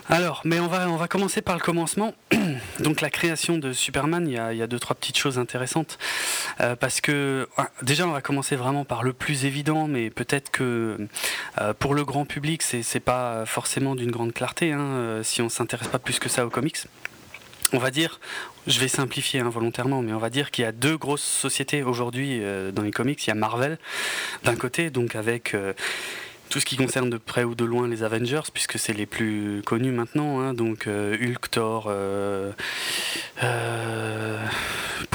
Alors, 0.08 0.42
mais 0.44 0.58
on 0.58 0.66
va, 0.66 0.88
on 0.90 0.96
va 0.96 1.06
commencer 1.06 1.42
par 1.42 1.54
le 1.54 1.60
commencement. 1.60 2.12
Donc 2.80 3.00
la 3.00 3.08
création 3.08 3.56
de 3.56 3.72
Superman, 3.72 4.26
il 4.26 4.34
y 4.34 4.62
a, 4.62 4.66
deux, 4.66 4.80
trois 4.80 4.96
petites 4.96 5.16
choses 5.16 5.38
intéressantes. 5.38 5.96
Euh, 6.60 6.74
parce 6.74 7.00
que 7.00 7.48
ah, 7.56 7.70
déjà, 7.82 8.06
on 8.06 8.10
va 8.10 8.20
commencer 8.20 8.56
vraiment 8.56 8.84
par 8.84 9.04
le 9.04 9.12
plus 9.12 9.44
évident, 9.44 9.86
mais 9.86 10.10
peut-être 10.10 10.50
que 10.50 10.98
pour 11.78 11.94
le 11.94 12.04
grand 12.04 12.24
public, 12.24 12.62
c'est 12.62 13.00
pas 13.00 13.46
forcément 13.46 13.94
d'une 13.94 14.10
grande 14.10 14.32
clarté, 14.32 14.72
hein, 14.72 15.20
si 15.22 15.40
on 15.40 15.48
s'intéresse 15.48 15.88
pas 15.88 16.00
plus 16.00 16.18
que 16.18 16.28
ça 16.28 16.44
aux 16.44 16.50
comics 16.50 16.78
on 17.72 17.78
va 17.78 17.90
dire, 17.90 18.20
je 18.66 18.78
vais 18.78 18.88
simplifier 18.88 19.40
involontairement, 19.40 19.98
hein, 19.98 20.02
mais 20.04 20.12
on 20.12 20.18
va 20.18 20.30
dire 20.30 20.50
qu'il 20.50 20.64
y 20.64 20.66
a 20.66 20.72
deux 20.72 20.96
grosses 20.96 21.22
sociétés 21.22 21.82
aujourd'hui 21.82 22.38
euh, 22.42 22.70
dans 22.70 22.82
les 22.82 22.90
comics. 22.90 23.24
Il 23.26 23.28
y 23.28 23.30
a 23.30 23.34
Marvel 23.34 23.78
d'un 24.44 24.56
côté, 24.56 24.90
donc 24.90 25.16
avec 25.16 25.54
euh, 25.54 25.72
tout 26.48 26.60
ce 26.60 26.66
qui 26.66 26.76
concerne 26.76 27.08
de 27.08 27.16
près 27.16 27.44
ou 27.44 27.54
de 27.54 27.64
loin 27.64 27.88
les 27.88 28.02
Avengers, 28.02 28.42
puisque 28.52 28.78
c'est 28.78 28.92
les 28.92 29.06
plus 29.06 29.62
connus 29.64 29.92
maintenant. 29.92 30.40
Hein, 30.40 30.54
donc 30.54 30.86
euh, 30.86 31.16
Hulk, 31.16 31.50
Thor, 31.50 31.90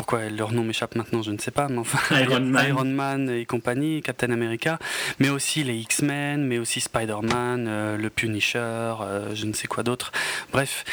pourquoi 0.08 0.30
leur 0.30 0.54
nom 0.54 0.64
m'échappe 0.64 0.96
maintenant, 0.96 1.22
je 1.22 1.32
ne 1.32 1.38
sais 1.38 1.52
pas, 1.52 1.68
mais 1.68 1.80
enfin 1.80 2.22
Iron 2.22 2.86
Man. 2.86 3.30
et 3.30 3.46
compagnie, 3.46 4.02
Captain 4.02 4.32
America, 4.32 4.80
mais 5.20 5.28
aussi 5.28 5.66
les 5.66 5.76
X-Men, 5.76 6.46
mais 6.46 6.60
aussi 6.60 6.80
Spider-Man, 6.80 7.98
le 7.98 8.10
Punisher, 8.10 8.94
je 9.34 9.46
ne 9.46 9.52
sais 9.52 9.68
quoi 9.68 9.84
d'autre. 9.84 10.14
Bref. 10.54 10.86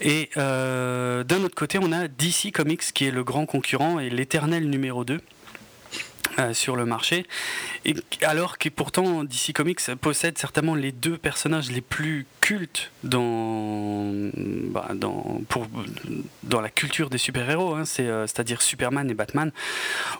Et 0.00 0.30
d'un 0.34 1.44
autre 1.44 1.54
côté, 1.54 1.78
on 1.80 1.92
a 1.92 2.08
DC 2.08 2.50
Comics 2.52 2.82
qui 2.92 3.06
est 3.06 3.12
le 3.12 3.22
grand 3.22 3.46
concurrent 3.46 4.00
et 4.00 4.10
l'éternel 4.10 4.68
numéro 4.68 5.04
2 5.04 5.20
euh, 6.38 6.52
sur 6.52 6.74
le 6.74 6.84
marché, 6.84 7.26
et 7.84 7.94
alors 8.22 8.58
que 8.58 8.68
pourtant 8.68 9.22
DC 9.22 9.52
Comics 9.54 9.80
possède 10.00 10.36
certainement 10.36 10.74
les 10.74 10.90
deux 10.90 11.16
personnages 11.16 11.70
les 11.70 11.80
plus 11.80 12.26
cultes 12.40 12.90
dans, 13.04 14.10
bah, 14.70 14.88
dans, 14.94 15.40
pour, 15.48 15.68
dans 16.42 16.60
la 16.60 16.70
culture 16.70 17.08
des 17.08 17.18
super-héros, 17.18 17.74
hein, 17.74 17.84
euh, 18.00 18.26
c'est-à-dire 18.26 18.62
Superman 18.62 19.08
et 19.08 19.14
Batman, 19.14 19.52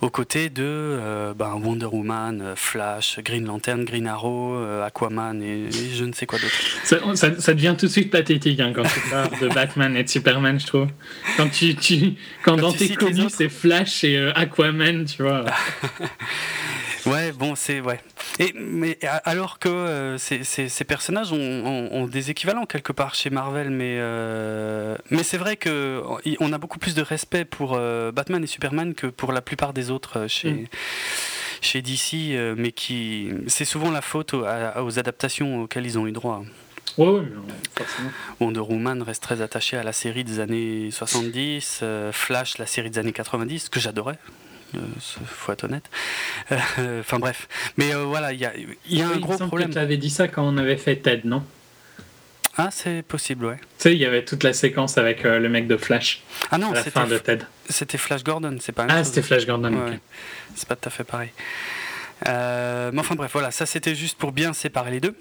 aux 0.03 0.11
côtés 0.11 0.51
de 0.51 0.63
euh, 0.63 1.35
bah, 1.35 1.57
Wonder 1.61 1.87
Woman, 1.87 2.53
Flash, 2.55 3.19
Green 3.25 3.47
Lantern, 3.47 3.85
Green 3.85 4.07
Arrow, 4.07 4.57
Aquaman 4.85 5.43
et, 5.43 5.71
je 5.73 6.05
ne 6.05 6.13
sais 6.13 6.27
quoi 6.27 6.39
d'autre. 6.39 6.55
Ça, 6.85 6.99
ça, 7.41 7.55
devient 7.55 7.75
tout 7.77 7.87
de 7.87 7.91
suite 7.91 8.13
pathétique 8.13 8.61
hein, 8.61 8.73
quand 8.73 8.85
tu 8.85 9.01
parles 9.11 9.41
de 9.41 9.49
Batman 9.49 9.97
et 9.97 10.05
de 10.05 10.09
Superman, 10.09 10.61
je 10.61 10.67
trouve. 10.67 10.89
Quand, 11.37 11.49
tu, 11.49 11.75
tu 11.75 12.15
quand, 12.45 12.57
dans 12.57 12.73
tes 12.73 12.95
comics 12.95 13.31
c'est 13.31 13.49
Flash 13.49 14.05
et 14.05 14.31
Aquaman, 14.37 15.07
tu 15.07 15.23
vois. 15.25 15.45
ouais, 17.07 17.33
bon, 17.33 17.55
c'est 17.55 17.81
ouais. 17.81 18.01
Et 18.39 18.53
mais 18.55 18.99
alors 19.25 19.59
que 19.59 19.69
euh, 19.69 20.19
ces, 20.19 20.43
ces, 20.45 20.85
personnages 20.85 21.33
ont, 21.33 22.07
des 22.07 22.31
équivalents 22.31 22.67
quelque 22.67 22.93
part 22.93 23.15
chez 23.15 23.31
Marvel, 23.31 23.71
mais 23.71 23.97
euh, 23.99 24.97
mais 25.11 25.23
c'est 25.23 25.39
vrai 25.39 25.57
que 25.57 26.03
on 26.41 26.53
a 26.53 26.59
beaucoup 26.59 26.79
plus 26.79 26.95
de 26.95 27.03
respect 27.03 27.45
pour 27.45 27.75
euh, 27.75 28.11
Batman 28.11 28.43
et 28.43 28.47
Superman 28.47 28.95
que 28.95 29.07
pour 29.07 29.33
la 29.33 29.41
plupart 29.41 29.73
des 29.73 29.91
autres 29.91 30.27
chez. 30.29 30.51
Mm. 30.51 30.67
Chez 31.61 31.81
DC, 31.81 32.57
mais 32.59 32.73
qui 32.73 33.33
c'est 33.47 33.65
souvent 33.65 33.91
la 33.91 34.03
faute 34.03 34.35
aux, 34.35 34.99
adaptations 34.99 35.63
auxquelles 35.63 35.87
ils 35.87 35.99
ont 35.99 36.07
eu 36.07 36.13
droit. 36.13 36.43
Ouais, 36.99 37.07
ouais, 37.07 37.23
forcément. 37.75 38.11
Wonder 38.39 38.61
Woman 38.61 39.01
reste 39.01 39.23
très 39.23 39.41
attaché 39.41 39.79
à 39.79 39.83
la 39.83 39.95
série 39.95 40.25
des 40.25 40.41
années 40.41 40.91
70, 40.91 41.83
Flash, 42.13 42.59
la 42.59 42.67
série 42.67 42.91
des 42.91 42.99
années 42.99 43.15
90, 43.15 43.71
que 43.71 43.81
j'adorais 43.81 44.19
faut 45.27 45.53
être 45.53 45.65
honnête. 45.65 45.89
Euh, 46.53 47.01
enfin 47.01 47.19
bref. 47.19 47.49
Mais 47.77 47.95
euh, 47.95 48.05
voilà, 48.05 48.33
il 48.33 48.41
y 48.41 48.45
a, 48.45 48.53
y 48.89 49.01
a 49.01 49.09
un 49.09 49.17
gros 49.17 49.37
problème. 49.37 49.71
Tu 49.71 49.79
avais 49.79 49.97
dit 49.97 50.11
ça 50.11 50.29
quand 50.29 50.43
on 50.43 50.57
avait 50.57 50.77
fait 50.77 50.97
Ted, 50.97 51.23
non? 51.25 51.43
Ah, 52.57 52.69
c'est 52.71 53.03
possible, 53.03 53.47
ouais. 53.47 53.57
Tu 53.57 53.63
sais, 53.79 53.93
il 53.93 53.99
y 53.99 54.05
avait 54.05 54.25
toute 54.25 54.45
la 54.45 54.53
séquence 54.53 54.97
avec 54.97 55.25
euh, 55.25 55.41
le 55.41 55.49
mec 55.49 55.67
de 55.67 55.77
Flash. 55.77 56.23
Ah 56.51 56.59
non, 56.59 56.73
c'était 56.75 56.91
fin 56.91 57.07
de 57.07 57.19
Ted. 57.19 57.45
C'était 57.69 57.99
Flash 57.99 58.23
Gordon, 58.23 58.57
c'est 58.61 58.73
pas. 58.73 58.87
Ah, 58.89 59.03
c'était 59.03 59.23
Flash 59.23 59.47
Gordon. 59.47 59.73
C'est 60.55 60.69
pas 60.69 60.77
tout 60.77 60.89
à 60.89 60.91
fait 60.91 61.05
pareil. 61.05 61.31
mais 62.25 63.01
enfin 63.01 63.15
bref, 63.17 63.33
voilà, 63.33 63.51
ça 63.51 63.67
c'était 63.67 63.95
juste 63.95 64.19
pour 64.19 64.33
bien 64.33 64.53
séparer 64.53 64.91
les 64.91 65.01
deux. 65.01 65.17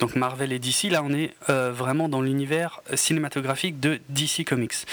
Donc 0.00 0.14
Marvel 0.16 0.52
et 0.52 0.58
DC, 0.58 0.84
là 0.84 1.02
on 1.02 1.12
est 1.12 1.34
vraiment 1.48 2.08
dans 2.08 2.22
l'univers 2.22 2.80
cinématographique 2.94 3.80
de 3.80 3.98
DC 4.08 4.44
Comics, 4.46 4.86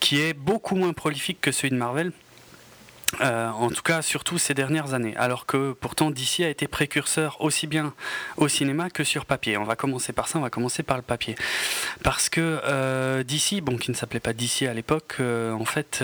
qui 0.00 0.20
est 0.20 0.34
beaucoup 0.34 0.74
moins 0.74 0.92
prolifique 0.92 1.40
que 1.40 1.52
celui 1.52 1.70
de 1.70 1.76
Marvel. 1.76 2.12
Euh, 3.20 3.48
en 3.48 3.70
tout 3.70 3.82
cas, 3.82 4.02
surtout 4.02 4.38
ces 4.38 4.54
dernières 4.54 4.94
années. 4.94 5.16
Alors 5.16 5.46
que 5.46 5.72
pourtant 5.72 6.10
DC 6.10 6.40
a 6.40 6.48
été 6.48 6.68
précurseur 6.68 7.40
aussi 7.40 7.66
bien 7.66 7.92
au 8.36 8.48
cinéma 8.48 8.90
que 8.90 9.04
sur 9.04 9.26
papier. 9.26 9.56
On 9.56 9.64
va 9.64 9.76
commencer 9.76 10.12
par 10.12 10.28
ça, 10.28 10.38
on 10.38 10.42
va 10.42 10.50
commencer 10.50 10.82
par 10.82 10.96
le 10.96 11.02
papier. 11.02 11.34
Parce 12.02 12.28
que 12.28 12.60
euh, 12.64 13.22
DC, 13.24 13.62
bon, 13.62 13.76
qui 13.76 13.90
ne 13.90 13.96
s'appelait 13.96 14.20
pas 14.20 14.32
DC 14.32 14.62
à 14.62 14.74
l'époque, 14.74 15.16
euh, 15.20 15.52
en 15.52 15.64
fait, 15.64 16.02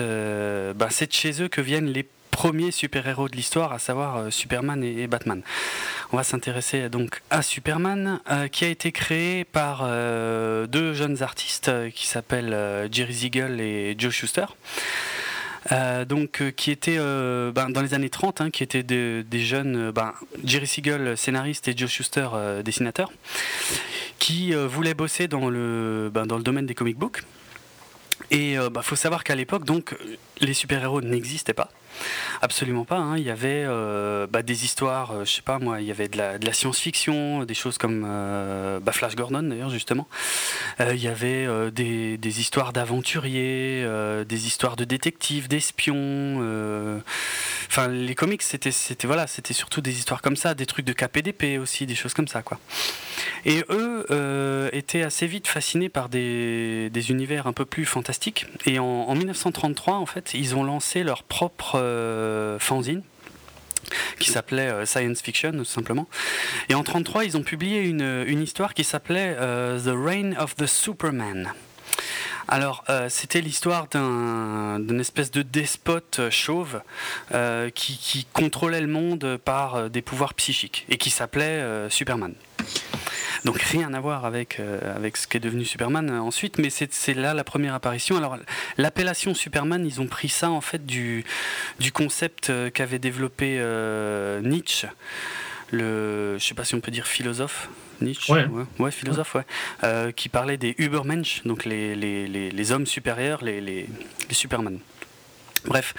bah, 0.75 0.87
c'est 0.89 1.07
de 1.07 1.13
chez 1.13 1.41
eux 1.41 1.47
que 1.47 1.61
viennent 1.61 1.91
les 1.91 2.07
premiers 2.31 2.71
super-héros 2.71 3.29
de 3.29 3.35
l'histoire, 3.35 3.73
à 3.73 3.79
savoir 3.79 4.31
Superman 4.31 4.83
et, 4.83 5.07
Batman. 5.07 5.41
On 6.11 6.17
va 6.17 6.23
s'intéresser 6.23 6.87
donc 6.87 7.23
à 7.31 7.41
Superman, 7.41 8.19
qui 8.51 8.63
a 8.63 8.67
été 8.67 8.91
créé 8.91 9.43
par 9.43 9.83
deux 9.87 10.93
jeunes 10.93 11.23
artistes 11.23 11.71
qui 11.95 12.05
s'appellent 12.05 12.89
Jerry 12.91 13.15
Siegel 13.15 13.59
et 13.59 13.95
Joe 13.97 14.13
Schuster. 14.13 14.45
Euh, 15.71 16.05
donc, 16.05 16.41
euh, 16.41 16.51
qui 16.51 16.71
était 16.71 16.97
euh, 16.97 17.51
ben, 17.51 17.69
dans 17.69 17.81
les 17.81 17.93
années 17.93 18.09
30, 18.09 18.41
hein, 18.41 18.49
qui 18.49 18.63
étaient 18.63 18.83
des 18.83 19.39
jeunes, 19.39 19.91
ben, 19.91 20.13
Jerry 20.43 20.67
Siegel, 20.67 21.17
scénariste, 21.17 21.67
et 21.67 21.75
Joe 21.75 21.89
Schuster, 21.89 22.29
dessinateur, 22.63 23.11
qui 24.19 24.53
voulaient 24.53 24.93
bosser 24.93 25.27
dans 25.27 25.49
le, 25.49 26.09
ben, 26.13 26.25
dans 26.25 26.37
le 26.37 26.43
domaine 26.43 26.65
des 26.65 26.75
comic 26.75 26.97
books. 26.97 27.23
Et 28.31 28.53
il 28.53 28.71
faut 28.81 28.95
savoir 28.95 29.23
qu'à 29.23 29.35
l'époque, 29.35 29.63
les 30.39 30.53
super-héros 30.53 31.01
n'existaient 31.01 31.53
pas. 31.53 31.69
Absolument 32.41 32.85
pas. 32.85 32.97
Hein. 32.97 33.17
Il 33.17 33.23
y 33.23 33.29
avait 33.29 33.63
euh, 33.65 34.27
bah, 34.27 34.43
des 34.43 34.65
histoires, 34.65 35.11
euh, 35.11 35.25
je 35.25 35.31
sais 35.31 35.41
pas 35.41 35.59
moi, 35.59 35.81
il 35.81 35.87
y 35.87 35.91
avait 35.91 36.07
de 36.07 36.17
la, 36.17 36.53
science-fiction, 36.53 37.43
des 37.43 37.53
choses 37.53 37.77
comme 37.77 38.05
euh, 38.07 38.79
bah, 38.79 38.91
Flash 38.91 39.15
Gordon 39.15 39.43
d'ailleurs 39.43 39.69
justement. 39.69 40.07
il 40.79 41.01
y 41.01 41.07
avait 41.07 41.47
des, 41.71 42.39
histoires 42.39 42.73
d'aventuriers, 42.73 43.85
des 44.27 44.47
histoires 44.47 44.75
de 44.75 44.83
détectives, 44.83 45.47
d'espions. 45.47 46.37
Enfin, 47.69 47.87
les 47.87 48.15
comics, 48.15 48.41
c'était, 48.41 48.71
voilà, 49.05 49.27
c'était 49.27 49.53
surtout 49.53 49.81
des 49.81 49.97
histoires 49.97 50.21
comme 50.21 50.35
ça, 50.35 50.53
des 50.53 50.65
trucs 50.65 50.85
de 50.85 50.93
KPDP 50.93 51.59
aussi, 51.59 51.85
des 51.85 51.95
choses 51.95 52.13
comme 52.13 52.27
ça 52.27 52.41
quoi. 52.41 52.59
Et 53.45 53.63
eux 53.69 54.69
étaient 54.73 55.03
assez 55.03 55.27
vite 55.27 55.47
fascinés 55.47 55.89
par 55.89 56.09
des, 56.09 56.91
univers 57.09 57.47
un 57.47 57.53
peu 57.53 57.65
plus 57.65 57.85
fantastiques. 57.85 58.45
Et 58.65 58.79
en, 58.79 58.85
en 58.85 59.15
1933, 59.15 59.95
en 59.95 60.05
fait, 60.05 60.33
ils 60.33 60.55
ont 60.55 60.63
lancé 60.63 61.03
leur 61.03 61.23
propre 61.23 61.75
euh, 61.75 61.86
fanzine 62.59 63.03
qui 64.19 64.31
s'appelait 64.31 64.69
euh, 64.69 64.85
Science 64.85 65.21
Fiction 65.21 65.51
tout 65.51 65.65
simplement. 65.65 66.07
Et 66.69 66.73
en 66.73 66.79
1933, 66.79 67.25
ils 67.25 67.37
ont 67.37 67.43
publié 67.43 67.81
une, 67.81 68.23
une 68.27 68.41
histoire 68.41 68.73
qui 68.73 68.83
s'appelait 68.83 69.35
euh, 69.39 69.79
The 69.79 69.95
Reign 69.95 70.35
of 70.39 70.55
the 70.55 70.65
Superman. 70.65 71.53
Alors, 72.47 72.83
c'était 73.09 73.41
l'histoire 73.41 73.87
d'une 73.89 74.99
espèce 74.99 75.31
de 75.31 75.41
despote 75.41 76.21
chauve 76.29 76.81
qui, 77.75 77.97
qui, 77.97 78.25
contrôlait 78.33 78.81
le 78.81 78.87
monde 78.87 79.37
par 79.43 79.89
des 79.89 80.01
pouvoirs 80.01 80.33
psychiques 80.33 80.85
et 80.89 80.97
qui 80.97 81.09
s'appelait 81.09 81.89
Superman. 81.89 82.33
Donc 83.45 83.61
rien 83.61 83.93
à 83.93 83.99
voir 83.99 84.25
avec, 84.25 84.59
euh, 84.59 85.09
ce 85.15 85.27
qu'est 85.27 85.39
devenu 85.39 85.65
Superman 85.65 86.09
euh, 86.09 86.19
ensuite, 86.19 86.57
mais 86.57 86.69
c'est 86.69 87.13
là 87.13 87.33
la 87.33 87.43
première 87.43 87.73
apparition. 87.73 88.17
Alors 88.17 88.37
l'appellation 88.77 89.33
Superman, 89.33 89.85
ils 89.85 90.01
ont 90.01 90.07
pris 90.07 90.29
ça 90.29 90.49
en 90.49 90.61
fait 90.61 90.85
du, 90.85 91.23
du 91.79 91.91
concept 91.91 92.49
euh, 92.49 92.69
qu'avait 92.69 92.99
développé 92.99 93.57
Nietzsche, 94.43 94.87
le, 95.71 96.37
je 96.37 96.43
sais 96.45 96.53
pas 96.53 96.65
si 96.65 96.75
on 96.75 96.79
peut 96.79 96.91
dire 96.91 97.07
philosophe. 97.07 97.69
Nietzsche, 97.99 98.31
ouais, 98.79 98.91
philosophe, 98.91 99.35
ouais, 99.35 100.13
qui 100.13 100.29
parlait 100.29 100.57
des 100.57 100.75
Übermensch, 100.77 101.41
donc 101.45 101.65
les, 101.65 101.95
les, 101.95 102.27
les, 102.27 102.51
les 102.51 102.71
hommes 102.71 102.85
supérieurs, 102.85 103.43
les, 103.43 103.59
les, 103.59 103.87
Superman. 104.29 104.79
Bref, 105.65 105.95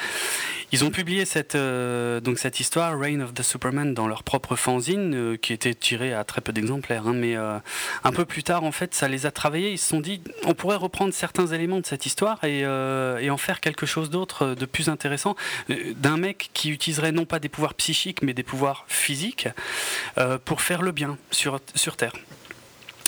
ils 0.71 0.85
ont 0.85 0.91
publié 0.91 1.25
cette, 1.25 1.55
euh, 1.55 2.21
donc 2.21 2.39
cette 2.39 2.61
histoire, 2.61 2.99
Reign 2.99 3.23
of 3.23 3.33
the 3.33 3.43
Superman, 3.43 3.95
dans 3.95 4.07
leur 4.07 4.23
propre 4.23 4.55
fanzine, 4.55 5.15
euh, 5.15 5.37
qui 5.37 5.53
était 5.53 5.75
tirée 5.75 6.13
à 6.13 6.25
très 6.25 6.41
peu 6.41 6.53
d'exemplaires. 6.53 7.07
Hein, 7.07 7.15
mais 7.15 7.37
euh, 7.37 7.59
un 8.05 8.13
peu 8.13 8.27
plus 8.27 8.43
tard, 8.43 8.65
en 8.65 8.73
fait, 8.73 8.95
ça 8.95 9.09
les 9.09 9.25
a 9.25 9.31
travaillés. 9.31 9.73
Ils 9.73 9.79
se 9.79 9.89
sont 9.89 10.01
dit, 10.01 10.21
on 10.45 10.53
pourrait 10.53 10.77
reprendre 10.77 11.15
certains 11.15 11.47
éléments 11.47 11.81
de 11.81 11.87
cette 11.87 12.05
histoire 12.05 12.43
et, 12.45 12.61
et 12.61 13.31
en 13.31 13.37
faire 13.37 13.61
quelque 13.61 13.87
chose 13.87 14.11
d'autre, 14.11 14.55
de 14.55 14.67
plus 14.67 14.89
intéressant, 14.89 15.37
d'un 15.69 16.17
mec 16.17 16.51
qui 16.53 16.71
utiliserait 16.71 17.13
non 17.13 17.25
pas 17.25 17.39
des 17.39 17.49
pouvoirs 17.49 17.75
psychiques, 17.75 18.23
mais 18.23 18.35
des 18.35 18.43
pouvoirs 18.43 18.85
physiques 18.89 19.49
pour 20.45 20.61
faire 20.61 20.83
le 20.83 20.93
bien 20.93 21.17
sur, 21.31 21.61
sur 21.75 21.97
Terre. 21.97 22.13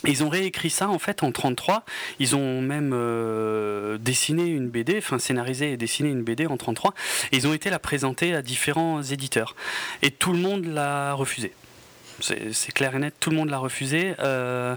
Ils 0.07 0.25
ont 0.25 0.29
réécrit 0.29 0.71
ça 0.71 0.89
en 0.89 0.99
fait 0.99 1.23
en 1.23 1.33
33. 1.33 1.85
Ils 2.19 2.35
ont 2.37 2.61
même 2.63 2.93
euh, 2.95 3.99
dessiné 3.99 4.47
une 4.47 4.69
BD, 4.69 4.99
enfin 4.99 5.19
scénarisé 5.19 5.73
et 5.73 5.77
dessiné 5.77 6.09
une 6.09 6.23
BD 6.23 6.47
en 6.47 6.57
33. 6.57 6.95
Et 7.33 7.37
ils 7.37 7.47
ont 7.47 7.53
été 7.53 7.71
la 7.71 7.79
présenter 7.79 8.35
à 8.35 8.43
différents 8.43 9.03
éditeurs. 9.03 9.55
Et 10.03 10.11
tout 10.11 10.33
le 10.33 10.39
monde 10.39 10.65
l'a 10.65 11.13
refusé. 11.15 11.53
C'est 12.23 12.73
clair 12.73 12.95
et 12.95 12.99
net, 12.99 13.15
tout 13.21 13.31
le 13.31 13.37
monde 13.37 13.51
l'a 13.51 13.59
refusé. 13.59 14.15
Euh, 14.21 14.77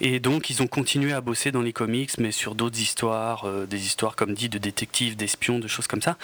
et 0.00 0.20
donc 0.20 0.48
ils 0.50 0.62
ont 0.62 0.66
continué 0.66 1.12
à 1.12 1.20
bosser 1.20 1.50
dans 1.50 1.62
les 1.62 1.72
comics, 1.72 2.10
mais 2.18 2.30
sur 2.30 2.54
d'autres 2.54 2.78
histoires, 2.78 3.44
euh, 3.46 3.66
des 3.66 3.84
histoires 3.86 4.14
comme 4.16 4.34
dit 4.34 4.48
de 4.48 4.58
détectives, 4.58 5.16
d'espions, 5.16 5.58
de 5.58 5.66
choses 5.66 5.86
comme 5.86 6.02
ça. 6.02 6.16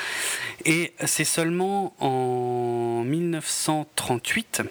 Et 0.64 0.92
c'est 1.04 1.24
seulement 1.24 1.94
en 2.00 3.02
1938 3.04 4.62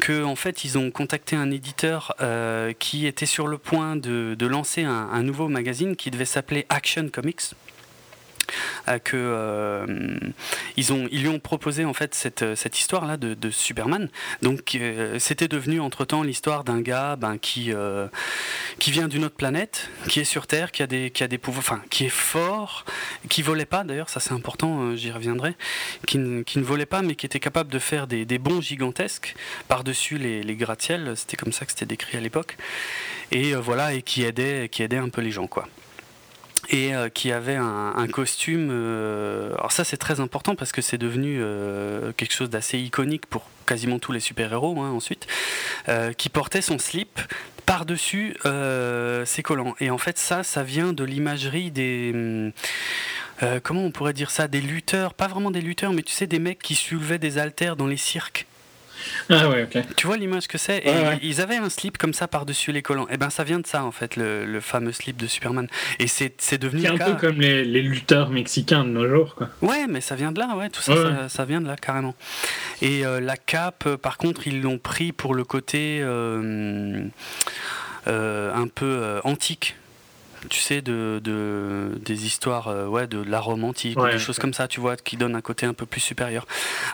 que 0.00 0.24
en 0.24 0.34
fait 0.34 0.64
ils 0.64 0.78
ont 0.78 0.90
contacté 0.90 1.36
un 1.36 1.52
éditeur 1.52 2.14
euh, 2.20 2.72
qui 2.76 3.06
était 3.06 3.26
sur 3.26 3.46
le 3.46 3.58
point 3.58 3.94
de, 3.94 4.36
lancer 4.46 4.82
un, 4.82 5.22
nouveau 5.22 5.48
magazine 5.48 5.96
qui 5.96 6.10
devait 6.10 6.24
s'appeler 6.24 6.66
Action 6.68 7.08
Comics 7.08 7.54
que 9.02 9.16
euh, 9.16 10.18
ils 10.76 10.92
ont 10.92 11.08
ils 11.10 11.22
lui 11.22 11.28
ont 11.28 11.38
proposé 11.38 11.84
en 11.84 11.94
fait 11.94 12.14
cette, 12.14 12.54
cette 12.54 12.78
histoire 12.78 13.06
là 13.06 13.16
de, 13.16 13.50
Superman. 13.50 14.08
Donc 14.42 14.74
euh, 14.74 15.18
c'était 15.18 15.48
devenu 15.48 15.80
entre 15.80 16.04
temps 16.04 16.22
l'histoire 16.22 16.64
d'un 16.64 16.80
gars 16.80 17.16
ben, 17.16 17.38
qui 17.38 17.72
euh, 17.72 18.08
qui 18.78 18.90
vient 18.90 19.08
d'une 19.08 19.24
autre 19.24 19.36
planète 19.36 19.88
qui 20.08 20.20
est 20.20 20.24
sur 20.24 20.46
Terre 20.46 20.72
qui 20.72 20.82
a 20.82 20.86
des 20.86 21.10
qui 21.10 21.22
a 21.22 21.28
des 21.28 21.38
pouvoirs 21.38 21.64
enfin 21.64 21.82
qui 21.90 22.04
est 22.06 22.08
fort 22.08 22.84
qui 23.28 23.42
volait 23.42 23.66
pas 23.66 23.84
d'ailleurs 23.84 24.08
ça 24.08 24.20
c'est 24.20 24.32
important 24.32 24.96
j'y 24.96 25.12
reviendrai 25.12 25.54
qui, 26.06 26.18
qui, 26.44 26.58
ne 26.58 26.64
volait 26.64 26.86
pas 26.86 27.02
mais 27.02 27.14
qui 27.14 27.26
était 27.26 27.40
capable 27.40 27.70
de 27.70 27.78
faire 27.78 28.06
des, 28.06 28.24
des 28.24 28.38
bons 28.38 28.60
gigantesques 28.60 29.34
par 29.68 29.84
dessus 29.84 30.18
les, 30.18 30.42
les 30.42 30.56
gratte-ciels. 30.56 31.12
C'était 31.16 31.36
comme 31.36 31.52
ça 31.52 31.64
que 31.64 31.72
c'était 31.72 31.86
décrit 31.86 32.16
à 32.16 32.20
l'époque. 32.20 32.56
Et 33.30 33.54
voilà 33.54 33.94
et 33.94 34.02
qui 34.02 34.22
aidait 34.24 34.68
qui 34.68 34.82
aidait 34.82 34.98
un 34.98 35.08
peu 35.08 35.20
les 35.20 35.30
gens 35.30 35.46
quoi 35.46 35.68
et 36.68 36.94
euh, 36.94 37.08
qui 37.08 37.32
avait 37.32 37.56
un, 37.56 38.06
costume. 38.08 38.68
Euh, 38.70 39.54
alors 39.54 39.72
ça 39.72 39.84
c'est 39.84 39.96
très 39.96 40.20
important 40.20 40.54
parce 40.54 40.72
que 40.72 40.82
c'est 40.82 40.98
devenu 40.98 41.38
euh, 41.40 42.12
quelque 42.12 42.32
chose 42.32 42.50
d'assez 42.50 42.78
iconique 42.78 43.26
pour 43.26 43.48
quasiment 43.66 43.98
tous 43.98 44.12
les 44.12 44.20
super-héros 44.20 44.80
hein, 44.80 44.90
ensuite, 44.90 45.26
qui 46.18 46.28
portait 46.28 46.60
son 46.60 46.78
slip 46.78 47.20
par-dessus 47.64 48.36
ses 49.24 49.42
collants. 49.42 49.74
Et 49.80 49.90
en 49.90 49.98
fait 49.98 50.18
ça, 50.18 50.42
ça 50.42 50.62
vient 50.62 50.92
de 50.92 51.02
l'imagerie 51.02 51.70
des... 51.70 52.52
comment 53.62 53.84
on 53.84 53.90
pourrait 53.90 54.12
dire 54.12 54.30
ça 54.30 54.48
Des 54.48 54.60
lutteurs, 54.60 55.14
pas 55.14 55.28
vraiment 55.28 55.50
des 55.50 55.62
lutteurs, 55.62 55.92
mais 55.92 56.02
tu 56.02 56.12
sais, 56.12 56.26
des 56.26 56.38
mecs 56.38 56.62
qui 56.62 56.74
soulevaient 56.74 57.18
des 57.18 57.38
haltères 57.38 57.76
dans 57.76 57.86
les 57.86 57.96
cirques. 57.96 58.46
Ah 59.30 59.48
ouais, 59.48 59.64
ok. 59.64 59.82
Tu 59.96 60.06
vois 60.06 60.16
l'image 60.16 60.46
que 60.48 60.58
c'est 60.58 60.82
Ils 61.22 61.40
avaient 61.40 61.56
un 61.56 61.70
slip 61.70 61.98
comme 61.98 62.14
ça 62.14 62.28
par-dessus 62.28 62.72
les 62.72 62.82
collants. 62.82 63.06
Et 63.08 63.14
eh 63.14 63.16
ben 63.16 63.30
ça 63.30 63.44
vient 63.44 63.60
de 63.60 63.66
ça 63.66 63.84
en 63.84 63.92
fait, 63.92 64.16
le, 64.16 64.60
fameux 64.60 64.92
slip 64.92 65.16
de 65.16 65.26
Superman. 65.26 65.66
Et 65.98 66.06
c'est 66.06 66.58
devenu. 66.58 66.82
C'est 66.82 66.88
un 66.88 66.96
peu 66.96 67.14
comme 67.14 67.40
les, 67.40 67.64
lutteurs 67.82 68.30
mexicains 68.30 68.84
de 68.84 68.90
nos 68.90 69.08
jours, 69.08 69.34
quoi. 69.34 69.48
Ouais, 69.62 69.86
mais 69.88 70.00
ça 70.00 70.14
vient 70.14 70.32
de 70.32 70.38
là, 70.38 70.56
ouais, 70.56 70.70
tout 70.70 70.80
ça, 70.80 71.28
ça, 71.28 71.44
vient 71.44 71.60
de 71.60 71.66
là 71.66 71.76
carrément. 71.76 72.14
Et 72.82 73.04
euh, 73.04 73.20
la 73.20 73.36
cape, 73.36 73.84
euh, 73.86 73.96
par 73.96 74.18
contre, 74.18 74.46
ils 74.46 74.62
l'ont 74.62 74.78
pris 74.78 75.12
pour 75.12 75.34
le 75.34 75.44
côté 75.44 76.00
euh, 76.02 77.08
un 78.06 78.68
peu 78.68 79.20
antique 79.24 79.76
tu 80.48 80.60
sais, 80.60 80.82
de, 80.82 81.20
des 82.00 82.26
histoires, 82.26 82.68
euh, 82.68 82.86
ouais, 82.86 83.06
de 83.06 83.22
la 83.22 83.40
romantique, 83.40 83.98
des 83.98 84.18
choses 84.18 84.38
comme 84.38 84.54
ça, 84.54 84.68
tu 84.68 84.80
vois, 84.80 84.96
qui 84.96 85.16
donnent 85.16 85.36
un 85.36 85.40
côté 85.40 85.66
un 85.66 85.74
peu 85.74 85.86
plus 85.86 86.00
supérieur. 86.00 86.46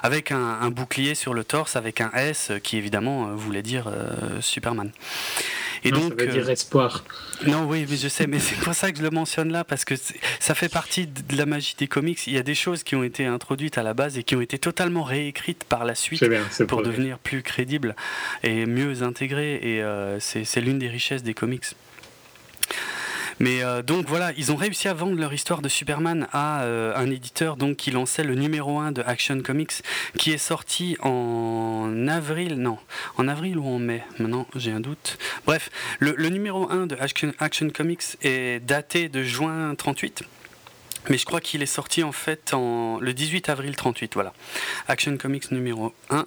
Avec 0.02 0.32
un, 0.32 0.70
bouclier 0.70 1.14
sur 1.14 1.34
le 1.34 1.44
torse, 1.44 1.76
avec 1.76 2.00
un 2.00 2.10
S, 2.12 2.52
qui 2.62 2.76
évidemment 2.76 3.28
euh, 3.28 3.34
voulait 3.34 3.62
dire 3.62 3.88
euh, 3.88 4.40
Superman. 4.40 4.90
Et 5.82 5.90
donc, 5.90 6.14
ça 6.18 6.24
veut 6.24 6.32
dire 6.32 6.50
espoir. 6.50 7.04
Non, 7.46 7.64
oui, 7.64 7.86
mais 7.88 7.96
je 7.96 8.08
sais, 8.08 8.26
mais 8.26 8.38
c'est 8.38 8.56
pour 8.56 8.74
ça 8.74 8.92
que 8.92 8.98
je 8.98 9.02
le 9.02 9.10
mentionne 9.10 9.50
là, 9.50 9.64
parce 9.64 9.84
que 9.84 9.94
ça 10.38 10.54
fait 10.54 10.68
partie 10.68 11.06
de 11.06 11.36
la 11.36 11.46
magie 11.46 11.74
des 11.78 11.88
comics. 11.88 12.26
Il 12.26 12.34
y 12.34 12.38
a 12.38 12.42
des 12.42 12.54
choses 12.54 12.82
qui 12.82 12.96
ont 12.96 13.02
été 13.02 13.24
introduites 13.24 13.78
à 13.78 13.82
la 13.82 13.94
base 13.94 14.18
et 14.18 14.22
qui 14.22 14.36
ont 14.36 14.42
été 14.42 14.58
totalement 14.58 15.02
réécrites 15.02 15.64
par 15.64 15.84
la 15.84 15.94
suite 15.94 16.22
pour 16.68 16.82
devenir 16.82 17.18
plus 17.18 17.42
crédibles 17.42 17.96
et 18.42 18.66
mieux 18.66 19.02
intégrées. 19.02 19.54
Et 19.54 19.82
c'est 20.20 20.60
l'une 20.60 20.78
des 20.78 20.88
richesses 20.88 21.22
des 21.22 21.34
comics. 21.34 21.64
Mais 23.40 23.64
euh, 23.64 23.82
donc 23.82 24.06
voilà, 24.06 24.32
ils 24.36 24.52
ont 24.52 24.56
réussi 24.56 24.86
à 24.86 24.94
vendre 24.94 25.18
leur 25.18 25.32
histoire 25.32 25.62
de 25.62 25.68
Superman 25.68 26.28
à 26.30 26.62
euh, 26.62 26.94
un 26.94 27.10
éditeur 27.10 27.56
donc 27.56 27.76
qui 27.76 27.90
lançait 27.90 28.22
le 28.22 28.34
numéro 28.34 28.78
1 28.78 28.92
de 28.92 29.02
Action 29.02 29.40
Comics, 29.40 29.82
qui 30.18 30.30
est 30.30 30.38
sorti 30.38 30.98
en 31.00 32.06
avril, 32.06 32.56
non, 32.56 32.78
en 33.16 33.28
avril 33.28 33.58
ou 33.58 33.66
en 33.66 33.78
mai, 33.78 34.04
maintenant 34.18 34.46
j'ai 34.54 34.72
un 34.72 34.80
doute. 34.80 35.16
Bref, 35.46 35.70
le, 36.00 36.28
numéro 36.28 36.70
1 36.70 36.86
de 36.86 36.96
Action, 37.00 37.32
Action 37.38 37.70
Comics 37.70 38.18
est 38.22 38.62
daté 38.62 39.08
de 39.08 39.22
juin 39.22 39.74
38. 39.74 40.22
Mais 41.08 41.16
je 41.16 41.24
crois 41.24 41.40
qu'il 41.40 41.62
est 41.62 41.66
sorti 41.66 42.02
en 42.02 42.12
fait 42.12 42.52
en, 42.52 42.98
le 43.00 43.14
18 43.14 43.48
avril 43.48 43.74
38, 43.74 44.14
voilà. 44.14 44.32
Action 44.86 45.16
Comics 45.16 45.50
numéro 45.50 45.94
1, 46.10 46.26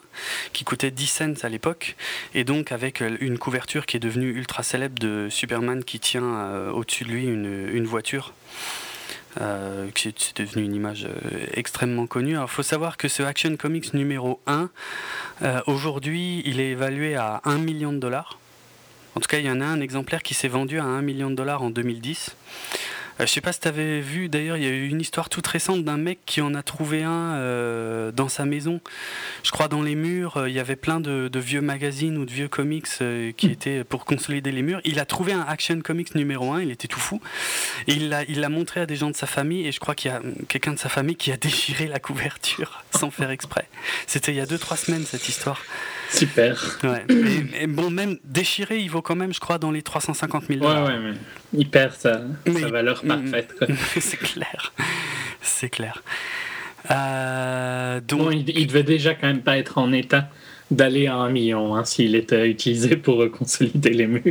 qui 0.51 0.63
coûtait 0.63 0.91
10 0.91 1.07
cents 1.07 1.43
à 1.43 1.49
l'époque, 1.49 1.95
et 2.33 2.43
donc 2.43 2.71
avec 2.71 3.01
euh, 3.01 3.15
une 3.21 3.37
couverture 3.37 3.85
qui 3.85 3.97
est 3.97 3.99
devenue 3.99 4.31
ultra 4.31 4.63
célèbre 4.63 4.97
de 4.97 5.27
Superman 5.29 5.83
qui 5.83 5.99
tient 5.99 6.23
euh, 6.23 6.71
au-dessus 6.71 7.03
de 7.03 7.09
lui 7.09 7.25
une, 7.25 7.69
une 7.71 7.85
voiture. 7.85 8.33
Euh, 9.41 9.89
qui 9.95 10.09
est 10.09 10.37
devenu 10.39 10.63
une 10.63 10.75
image 10.75 11.07
extrêmement 11.53 12.05
connue. 12.05 12.35
Alors, 12.35 12.49
il 12.51 12.53
faut 12.53 12.61
savoir 12.61 12.97
que 12.97 13.07
ce 13.07 13.23
Action 13.23 13.57
Comics 13.57 13.95
numéro 13.95 14.39
1, 14.45 14.69
aujourd'hui, 15.65 16.43
il 16.45 16.59
est 16.59 16.69
évalué 16.69 17.15
à 17.15 17.41
1 17.43 17.57
million 17.57 17.91
de 17.91 17.97
dollars. 17.97 18.37
En 19.15 19.21
tout 19.21 19.27
cas, 19.27 19.39
il 19.39 19.45
y 19.47 19.49
en 19.49 19.59
a 19.59 19.65
un 19.65 19.81
exemplaire 19.81 20.21
qui 20.21 20.35
s'est 20.35 20.47
vendu 20.47 20.79
à 20.79 20.83
1 20.83 21.01
million 21.01 21.31
de 21.31 21.35
dollars 21.35 21.63
en 21.63 21.71
2010. 21.71 22.35
Euh, 23.19 23.25
je 23.25 23.31
sais 23.31 23.41
pas 23.41 23.53
si 23.53 23.59
tu 23.59 23.67
avais 23.67 23.99
vu, 23.99 24.29
d'ailleurs, 24.29 24.57
il 24.57 24.63
y 24.63 24.67
a 24.67 24.69
eu 24.69 24.87
une 24.87 25.01
histoire 25.01 25.29
toute 25.29 25.45
récente 25.47 25.83
d'un 25.83 25.97
mec 25.97 26.19
qui 26.25 26.41
en 26.41 26.55
a 26.55 26.63
trouvé 26.63 27.03
un 27.03 27.35
euh, 27.35 28.11
dans 28.11 28.29
sa 28.29 28.45
maison. 28.45 28.81
Je 29.43 29.51
crois 29.51 29.67
dans 29.67 29.81
les 29.81 29.95
murs, 29.95 30.37
euh, 30.37 30.49
il 30.49 30.55
y 30.55 30.59
avait 30.59 30.75
plein 30.75 30.99
de, 30.99 31.29
vieux 31.35 31.61
magazines 31.61 32.17
ou 32.17 32.25
de 32.25 32.31
vieux 32.31 32.47
comics 32.47 32.87
qui 32.87 33.47
hmm. 33.47 33.51
étaient 33.51 33.83
pour 33.83 34.05
consolider 34.05 34.51
les 34.51 34.61
murs. 34.61 34.81
Il 34.85 34.99
a 34.99 35.05
trouvé 35.05 35.33
un 35.33 35.41
Action 35.41 35.79
Comics 35.81 36.15
numéro 36.15 36.53
1, 36.53 36.61
il 36.61 36.71
était 36.71 36.87
tout 36.87 36.99
fou. 36.99 37.21
Et 37.87 37.93
il 37.93 38.09
l'a 38.09 38.23
il 38.23 38.47
montré 38.49 38.81
à 38.81 38.85
des 38.85 38.95
gens 38.95 39.09
de 39.09 39.15
sa 39.15 39.25
famille, 39.25 39.65
et 39.67 39.71
je 39.71 39.79
crois 39.79 39.95
qu'il 39.95 40.11
y 40.11 40.13
a 40.13 40.21
quelqu'un 40.47 40.73
de 40.73 40.79
sa 40.79 40.89
famille 40.89 41.15
qui 41.15 41.31
a 41.31 41.37
déchiré 41.37 41.87
la 41.87 41.99
couverture 41.99 42.83
sans 42.91 43.11
faire 43.11 43.31
exprès. 43.31 43.67
C'était 44.07 44.31
il 44.31 44.37
y 44.37 44.41
a 44.41 44.45
2-3 44.45 44.77
semaines 44.77 45.05
cette 45.05 45.27
histoire. 45.27 45.61
Super. 46.13 46.79
Ouais. 46.83 47.05
Et, 47.59 47.67
bon, 47.67 47.89
même 47.89 48.17
déchiré, 48.23 48.79
il 48.79 48.89
vaut 48.89 49.01
quand 49.01 49.15
même, 49.15 49.33
je 49.33 49.39
crois, 49.39 49.57
dans 49.57 49.71
les 49.71 49.81
350 49.81 50.45
000 50.45 50.59
dollars. 50.59 50.85
Ouais, 50.85 50.93
ouais, 50.93 50.99
mais 50.99 51.13
il 51.53 51.69
perd 51.69 51.93
sa, 51.93 52.21
valeur 52.45 53.01
parfaite. 53.01 53.53
c'est 53.99 54.17
clair. 54.17 54.73
C'est 55.41 55.69
clair. 55.69 56.03
Euh, 56.91 57.99
donc... 58.01 58.33
il, 58.33 58.67
devait 58.67 58.83
déjà 58.83 59.15
quand 59.15 59.27
même 59.27 59.41
pas 59.41 59.57
être 59.57 59.77
en 59.77 59.91
état 59.91 60.29
d'aller 60.75 61.07
à 61.07 61.15
un 61.15 61.29
million 61.29 61.75
hein, 61.75 61.85
s'il 61.85 62.15
était 62.15 62.49
utilisé 62.49 62.95
pour 62.97 63.29
consolider 63.31 63.91
les 63.91 64.07
murs. 64.07 64.23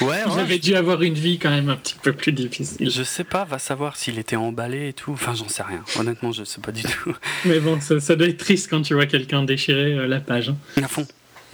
Ouais, 0.00 0.22
il 0.26 0.38
avait 0.38 0.58
dû 0.58 0.74
avoir 0.74 1.02
une 1.02 1.14
vie 1.14 1.38
quand 1.38 1.50
même 1.50 1.68
un 1.68 1.76
petit 1.76 1.96
peu 2.02 2.12
plus 2.12 2.32
difficile. 2.32 2.90
Je 2.90 3.02
sais 3.02 3.24
pas, 3.24 3.44
va 3.44 3.58
savoir 3.58 3.96
s'il 3.96 4.18
était 4.18 4.36
emballé 4.36 4.88
et 4.88 4.92
tout. 4.92 5.12
Enfin, 5.12 5.34
j'en 5.34 5.48
sais 5.48 5.62
rien. 5.62 5.84
Honnêtement, 5.98 6.32
je 6.32 6.44
sais 6.44 6.60
pas 6.60 6.72
du 6.72 6.82
tout. 6.82 7.14
Mais 7.44 7.60
bon, 7.60 7.78
ça, 7.80 8.16
doit 8.16 8.28
être 8.28 8.38
triste 8.38 8.68
quand 8.70 8.82
tu 8.82 8.94
vois 8.94 9.06
quelqu'un 9.06 9.42
déchirer 9.42 9.94
euh, 9.94 10.06
la 10.06 10.20
page. 10.20 10.50
Hein. 10.50 10.82
À 10.82 10.88
fond. 10.88 11.06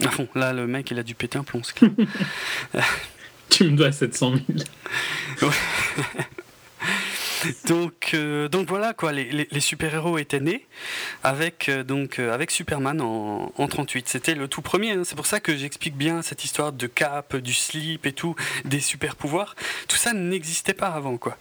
À 0.03 0.09
fond. 0.09 0.27
Là, 0.35 0.53
le 0.53 0.67
mec, 0.67 0.91
il 0.91 0.99
a 0.99 1.03
dû 1.03 1.15
péter 1.15 1.37
un 1.37 1.43
plomb. 1.43 1.61
tu 3.49 3.63
me 3.63 3.77
dois 3.77 3.91
700 3.91 4.35
000. 5.39 5.51
donc, 7.67 8.11
euh, 8.13 8.47
donc 8.47 8.67
voilà 8.67 8.93
quoi, 8.93 9.11
les, 9.11 9.59
super-héros 9.59 10.17
étaient 10.17 10.39
nés 10.39 10.65
avec, 11.23 11.69
euh, 11.69 11.83
donc, 11.83 12.19
euh, 12.19 12.33
avec 12.33 12.51
Superman 12.51 13.01
en, 13.01 13.51
en 13.57 13.67
38. 13.67 14.07
C'était 14.07 14.35
le 14.35 14.47
tout 14.47 14.61
premier, 14.61 14.91
hein. 14.91 15.03
c'est 15.03 15.15
pour 15.15 15.25
ça 15.25 15.39
que 15.39 15.55
j'explique 15.55 15.95
bien 15.95 16.21
cette 16.21 16.43
histoire 16.43 16.71
de 16.71 16.87
cap, 16.87 17.35
du 17.35 17.53
slip 17.53 18.05
et 18.05 18.13
tout, 18.13 18.35
des 18.65 18.79
super-pouvoirs. 18.79 19.55
Tout 19.87 19.97
ça 19.97 20.13
n'existait 20.13 20.73
pas 20.73 20.87
avant 20.87 21.17
quoi 21.17 21.37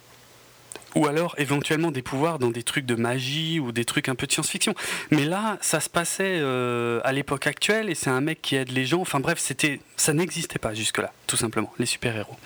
ou 0.94 1.08
alors 1.08 1.34
éventuellement 1.38 1.90
des 1.90 2.02
pouvoirs 2.02 2.38
dans 2.38 2.52
des 2.52 2.62
trucs 2.62 2.86
de 2.86 2.94
magie 2.94 3.58
ou 3.58 3.72
des 3.72 3.84
trucs 3.84 4.08
un 4.08 4.14
peu 4.14 4.28
de 4.28 4.32
science-fiction. 4.32 4.76
Mais 5.10 5.24
là, 5.24 5.58
ça 5.60 5.80
se 5.80 5.88
passait 5.88 6.40
à 6.40 7.12
l'époque 7.12 7.48
actuelle 7.48 7.90
et 7.90 7.96
c'est 7.96 8.10
un 8.10 8.20
mec 8.20 8.40
qui 8.40 8.54
aide 8.54 8.70
les 8.70 8.86
gens. 8.86 9.00
Enfin 9.00 9.18
bref, 9.18 9.40
c'était, 9.40 9.80
ça 9.96 10.12
n'existait 10.12 10.60
pas 10.60 10.72
jusque-là, 10.72 11.12
tout 11.26 11.36
simplement, 11.36 11.74
les 11.80 11.86
super-héros. 11.86 12.36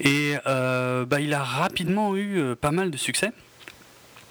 Et 0.00 0.36
euh, 0.46 1.04
bah, 1.04 1.20
il 1.20 1.34
a 1.34 1.42
rapidement 1.42 2.16
eu 2.16 2.38
euh, 2.38 2.54
pas 2.54 2.70
mal 2.70 2.90
de 2.90 2.96
succès. 2.96 3.32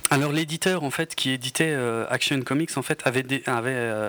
alors 0.10 0.32
l'éditeur 0.32 0.84
en 0.84 0.92
fait 0.92 1.14
qui 1.16 1.32
éditait 1.32 1.74
euh, 1.76 2.06
Action 2.10 2.40
Comics 2.42 2.78
en 2.78 2.82
fait 2.82 3.02
avait, 3.06 3.28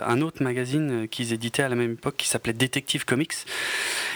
un 0.07 0.21
autre 0.21 0.43
magazine 0.43 1.09
qu'ils 1.09 1.33
éditaient 1.33 1.65
à 1.65 1.69
la 1.69 1.75
même 1.75 1.93
époque 1.93 2.17
qui 2.17 2.29
s'appelait 2.29 2.53
Detective 2.53 3.05
Comics 3.05 3.35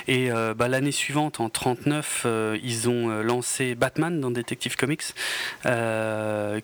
et 0.07 0.31
bah, 0.57 0.69
l'année 0.69 0.93
suivante 0.93 1.41
en 1.41 1.49
39 1.49 2.27
ils 2.63 2.89
ont 2.89 3.09
lancé 3.23 3.75
Batman 3.75 4.21
dans 4.21 4.31
Detective 4.31 4.77
Comics 4.77 5.03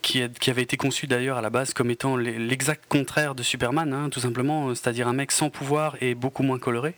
qui, 0.02 0.22
qui, 0.40 0.50
avait 0.50 0.62
été 0.62 0.76
conçu 0.76 1.08
d'ailleurs 1.08 1.38
à 1.38 1.42
la 1.42 1.50
base 1.50 1.74
comme 1.74 1.90
étant 1.90 2.16
l'exact 2.16 2.84
contraire 2.88 3.34
de 3.34 3.42
Superman 3.42 3.92
hein, 3.92 4.10
tout 4.10 4.20
simplement 4.20 4.72
c'est-à-dire 4.74 5.08
un 5.08 5.14
mec 5.14 5.32
sans 5.32 5.50
pouvoir 5.50 5.96
et 6.00 6.14
beaucoup 6.14 6.44
moins 6.44 6.60
coloré 6.60 6.94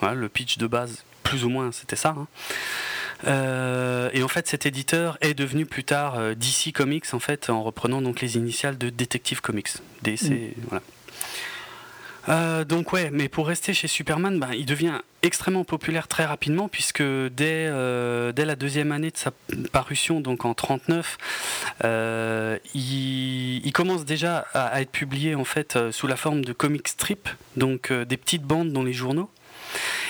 voilà, 0.00 0.14
le 0.14 0.28
pitch 0.28 0.58
de 0.58 0.66
base 0.66 1.04
plus 1.22 1.44
ou 1.44 1.48
moins 1.48 1.72
c'était 1.72 1.96
ça 1.96 2.10
hein. 2.10 2.26
Euh, 3.26 4.10
et 4.12 4.22
en 4.22 4.28
fait, 4.28 4.46
cet 4.46 4.66
éditeur 4.66 5.16
est 5.20 5.34
devenu 5.34 5.66
plus 5.66 5.84
tard 5.84 6.16
euh, 6.18 6.34
DC 6.34 6.72
Comics 6.74 7.12
en 7.12 7.18
fait, 7.18 7.50
en 7.50 7.62
reprenant 7.62 8.02
donc 8.02 8.20
les 8.20 8.36
initiales 8.36 8.78
de 8.78 8.90
Detective 8.90 9.40
Comics. 9.40 9.68
DC, 10.02 10.22
mm. 10.22 10.36
voilà. 10.68 10.82
Euh, 12.28 12.64
donc 12.64 12.92
ouais, 12.92 13.10
mais 13.12 13.28
pour 13.28 13.46
rester 13.46 13.72
chez 13.72 13.86
Superman, 13.86 14.40
ben, 14.40 14.50
il 14.52 14.66
devient 14.66 15.00
extrêmement 15.22 15.62
populaire 15.62 16.08
très 16.08 16.24
rapidement 16.24 16.68
puisque 16.68 17.02
dès, 17.02 17.70
dès 18.34 18.44
la 18.44 18.56
deuxième 18.56 18.90
année 18.90 19.12
de 19.12 19.16
sa 19.16 19.30
parution, 19.70 20.20
donc 20.20 20.44
en 20.44 20.52
39, 20.52 21.18
il, 22.74 23.72
commence 23.72 24.04
déjà 24.04 24.38
à, 24.54 24.66
à, 24.66 24.80
être 24.80 24.90
publié 24.90 25.36
en 25.36 25.44
fait 25.44 25.78
sous 25.92 26.08
la 26.08 26.16
forme 26.16 26.44
de 26.44 26.52
comic 26.52 26.88
strip, 26.88 27.28
donc 27.56 27.92
des 27.92 28.16
petites 28.16 28.42
bandes 28.42 28.72
dans 28.72 28.82
les 28.82 28.92
journaux. 28.92 29.30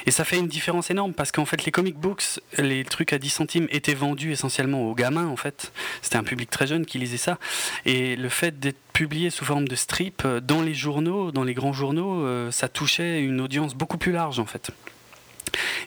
Et 0.07 0.11
ça 0.11 0.25
fait 0.25 0.39
une 0.39 0.49
différence 0.49 0.91
énorme 0.91 1.13
parce 1.13 1.33
qu'en 1.33 1.45
fait, 1.45 1.65
les 1.65 1.73
comic 1.73 1.97
books, 1.97 2.41
les 2.59 2.85
trucs 2.85 3.13
à 3.13 3.19
10 3.19 3.29
centimes 3.31 3.67
étaient 3.71 3.95
vendus 3.95 4.33
essentiellement 4.33 4.83
aux 4.83 4.95
gamins 4.95 5.27
en 5.27 5.37
fait. 5.37 5.73
C'était 6.03 6.17
un 6.17 6.25
public 6.25 6.51
très 6.51 6.67
jeune 6.67 6.87
qui 6.87 6.99
lisait 6.99 7.17
ça. 7.17 7.39
Et 7.85 8.17
le 8.17 8.29
fait 8.29 8.59
d'être 8.59 8.79
publié 8.93 9.31
sous 9.31 9.45
forme 9.45 9.69
de 9.69 9.77
strip 9.77 10.23
euh, 10.25 10.41
dans 10.41 10.63
les 10.63 10.75
journaux, 10.75 11.31
dans 11.33 11.45
les 11.45 11.55
grands 11.55 11.73
journaux, 11.73 12.25
euh, 12.25 12.51
ça 12.51 12.69
touchait 12.69 13.21
une 13.21 13.41
audience 13.41 13.75
beaucoup 13.75 13.99
plus 13.99 14.13
large 14.13 14.39
en 14.39 14.47
fait. 14.47 14.71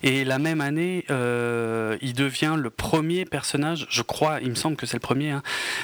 Et 0.04 0.24
la 0.24 0.40
même 0.40 0.62
année, 0.62 1.06
euh, 1.10 1.98
il 2.02 2.14
devient 2.14 2.56
le 2.58 2.70
premier 2.70 3.26
personnage, 3.26 3.88
je 3.90 4.02
crois, 4.02 4.40
il 4.42 4.50
me 4.50 4.56
semble 4.56 4.76
que 4.76 4.86
c'est 4.86 4.98
le 4.98 5.02
premier, 5.02 5.32
hein, 5.32 5.44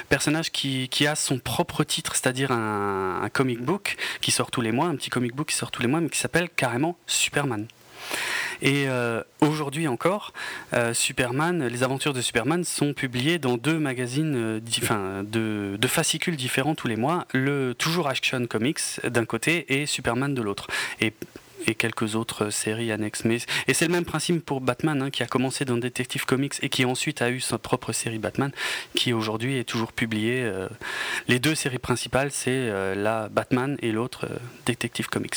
personnage 0.10 0.52
qui, 0.52 0.90
a 1.08 1.16
son 1.16 1.40
propre 1.40 1.84
titre, 1.84 2.16
c'est-à-dire 2.16 2.52
un, 2.52 3.30
comic 3.34 3.62
book 3.62 3.98
qui 4.22 4.32
sort 4.32 4.50
tous 4.50 4.62
les 4.62 4.72
mois, 4.72 4.88
un 4.88 4.96
petit 4.96 5.10
comic 5.10 5.36
book 5.36 5.50
qui 5.50 5.56
sort 5.56 5.72
tous 5.72 5.82
les 5.82 5.88
mois, 5.88 6.00
mais 6.00 6.10
qui 6.10 6.20
s'appelle 6.20 6.50
carrément 6.50 6.98
Superman. 7.06 7.68
Et 8.62 8.88
euh, 8.88 9.22
aujourd'hui 9.42 9.88
encore, 9.88 10.34
euh, 10.74 10.94
Superman, 10.94 11.68
les 11.68 11.84
aventures 11.84 12.14
de 12.14 12.22
Superman 12.22 12.64
sont 12.64 12.94
publiées 12.94 13.40
dans 13.40 13.58
deux 13.58 13.80
magazines, 13.80 14.60
de, 14.60 15.88
fascicules 15.88 16.36
différents 16.36 16.76
tous 16.76 16.88
les 16.88 16.96
mois, 16.96 17.26
le 17.34 17.74
toujours 17.74 18.08
Action 18.08 18.46
Comics 18.48 18.82
d'un 19.04 19.26
côté 19.26 19.82
et 19.82 19.86
Superman 19.86 20.34
de 20.34 20.42
l'autre. 20.42 20.68
Et 21.68 21.76
quelques 21.76 22.16
autres 22.16 22.50
séries 22.50 22.92
annexes. 22.92 23.26
Mais, 23.26 23.38
et 23.68 23.74
c'est 23.74 23.86
le 23.86 23.92
même 23.92 24.06
principe 24.06 24.46
pour 24.46 24.62
Batman, 24.62 25.02
hein, 25.02 25.10
qui 25.10 25.24
a 25.24 25.26
commencé 25.26 25.66
dans 25.66 25.78
Detective 25.78 26.26
Comics 26.26 26.54
et 26.62 26.70
qui 26.70 26.86
ensuite 26.86 27.22
a 27.22 27.30
eu 27.30 27.40
sa 27.40 27.58
propre 27.58 27.92
série 27.92 28.20
Batman, 28.20 28.52
qui 28.96 29.14
aujourd'hui 29.14 29.58
est 29.58 29.64
toujours 29.64 29.94
publiée. 29.94 30.44
Euh, 30.44 30.68
les 31.28 31.40
deux 31.40 31.56
séries 31.56 31.80
principales, 31.80 32.32
c'est 32.32 32.52
euh, 32.52 32.96
la 32.96 33.30
Batman 33.30 33.78
et 33.82 33.92
l'autre 33.92 34.26
euh, 34.26 34.38
Detective 34.66 35.08
Comics. 35.08 35.36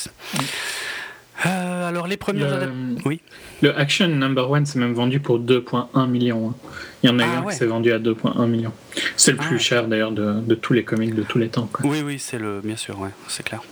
alors 1.45 2.07
les 2.07 2.17
premières 2.17 2.67
le, 2.67 2.73
oui. 3.05 3.21
Le 3.63 3.77
Action 3.79 4.09
Number 4.09 4.51
One 4.51 4.67
s'est 4.67 4.79
même 4.79 4.95
vendu 4.95 5.21
pour 5.21 5.39
2,1 5.39 6.09
millions. 6.09 6.51
Hein. 6.51 6.55
Il 7.03 7.11
y 7.11 7.13
en 7.13 7.19
a 7.19 7.25
ah, 7.25 7.39
un 7.39 7.51
qui 7.51 7.57
s'est 7.57 7.67
vendu 7.67 7.93
à 7.93 7.99
2,1 7.99 8.47
millions. 8.47 8.73
C'est 9.17 9.33
le 9.33 9.37
plus 9.37 9.57
ah. 9.57 9.61
cher 9.61 9.89
d'ailleurs 9.89 10.13
de, 10.13 10.41
de, 10.41 10.55
tous 10.55 10.73
les 10.73 10.85
comics 10.85 11.15
de 11.15 11.23
tous 11.23 11.39
les 11.39 11.49
temps. 11.49 11.71
Oui, 11.85 12.03
oui, 12.05 12.19
c'est 12.19 12.39
le, 12.39 12.61
bien 12.61 12.77
sûr, 12.77 12.99
ouais, 12.99 13.11
c'est 13.29 13.45
clair. 13.45 13.63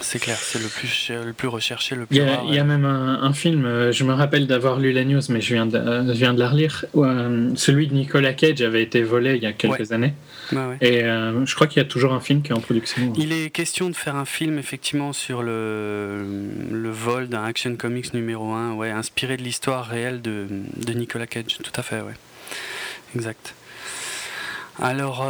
C'est 0.00 0.18
clair, 0.18 0.36
c'est 0.36 0.58
le 0.58 0.68
plus, 0.68 1.10
le 1.10 1.32
plus 1.32 1.48
recherché, 1.48 1.94
le 1.94 2.06
plus 2.06 2.16
Il 2.16 2.22
y 2.22 2.24
a, 2.24 2.42
il 2.46 2.54
y 2.54 2.58
a 2.58 2.64
même 2.64 2.84
un, 2.84 3.32
film, 3.32 3.64
euh, 3.64 3.92
je 3.92 4.04
me 4.04 4.12
rappelle 4.12 4.46
d'avoir 4.46 4.78
lu 4.78 4.92
la 4.92 5.04
news, 5.04 5.20
mais 5.30 5.40
je 5.40 5.54
viens 5.54 5.66
de, 5.66 5.76
euh, 5.76 6.06
je 6.06 6.18
viens 6.18 6.34
de 6.34 6.38
la 6.38 6.48
relire. 6.48 6.84
Euh, 6.96 7.50
celui 7.54 7.86
de 7.86 7.94
Nicolas 7.94 8.34
Cage 8.34 8.60
avait 8.62 8.82
été 8.82 9.02
volé 9.02 9.36
il 9.36 9.42
y 9.42 9.46
a 9.46 9.52
quelques 9.52 9.92
années. 9.92 10.14
Et 10.80 11.00
je 11.00 11.54
crois 11.54 11.66
qu'il 11.66 11.82
y 11.82 11.84
a 11.84 11.88
toujours 11.88 12.12
un 12.12 12.20
film 12.20 12.42
qui 12.42 12.52
est 12.52 12.54
en 12.54 12.60
production. 12.60 13.12
Il 13.16 13.32
est 13.32 13.50
question 13.50 13.88
de 13.88 13.96
faire 13.96 14.16
un 14.16 14.24
film, 14.24 14.58
effectivement, 14.58 15.12
sur 15.12 15.42
le, 15.42 16.24
le 16.70 16.90
vol 16.90 17.28
d'un 17.28 17.44
Action 17.44 17.74
Comics 17.76 18.12
numéro 18.14 18.52
1, 18.52 18.74
ouais, 18.74 18.90
inspiré 18.90 19.36
de 19.36 19.42
l'histoire 19.42 19.86
réelle 19.86 20.20
de, 20.22 20.46
de, 20.76 20.92
Nicolas 20.92 21.26
Cage. 21.26 21.58
Tout 21.62 21.72
à 21.74 21.82
fait, 21.82 22.00
ouais. 22.00 22.14
Exact. 23.14 23.54
Alors, 24.80 25.26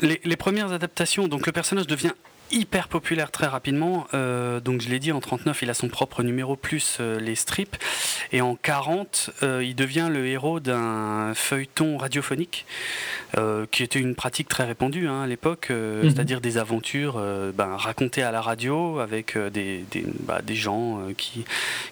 les, 0.00 0.20
les 0.24 0.36
premières 0.36 0.72
adaptations, 0.72 1.28
donc 1.28 1.46
le 1.46 1.52
personnage 1.52 1.86
devient 1.86 2.12
hyper 2.50 2.88
populaire 2.88 3.30
très 3.30 3.46
rapidement. 3.46 4.06
Euh, 4.14 4.60
donc 4.60 4.80
je 4.80 4.88
l'ai 4.88 4.98
dit, 4.98 5.12
en 5.12 5.20
39, 5.20 5.62
il 5.62 5.70
a 5.70 5.74
son 5.74 5.88
propre 5.88 6.22
numéro 6.22 6.56
plus 6.56 6.98
euh, 7.00 7.18
les 7.18 7.34
strips. 7.34 7.76
Et 8.32 8.40
en 8.40 8.56
40, 8.56 9.30
euh, 9.42 9.64
il 9.64 9.74
devient 9.74 10.08
le 10.10 10.26
héros 10.26 10.60
d'un 10.60 11.32
feuilleton 11.34 11.96
radiophonique, 11.98 12.66
qui 13.72 13.82
était 13.82 13.98
une 13.98 14.14
pratique 14.14 14.48
très 14.48 14.64
répandue 14.64 15.08
hein, 15.08 15.22
à 15.22 15.26
l'époque, 15.26 15.70
mhm. 15.70 16.02
c'est-à-dire 16.02 16.40
des 16.40 16.56
aventures 16.56 17.20
ben, 17.54 17.76
racontées 17.76 18.22
à 18.22 18.30
la 18.30 18.40
radio 18.40 19.00
avec 19.00 19.36
des, 19.36 19.84
des, 19.90 20.04
bah, 20.20 20.40
des 20.40 20.54
gens 20.54 21.00
qui, 21.16 21.44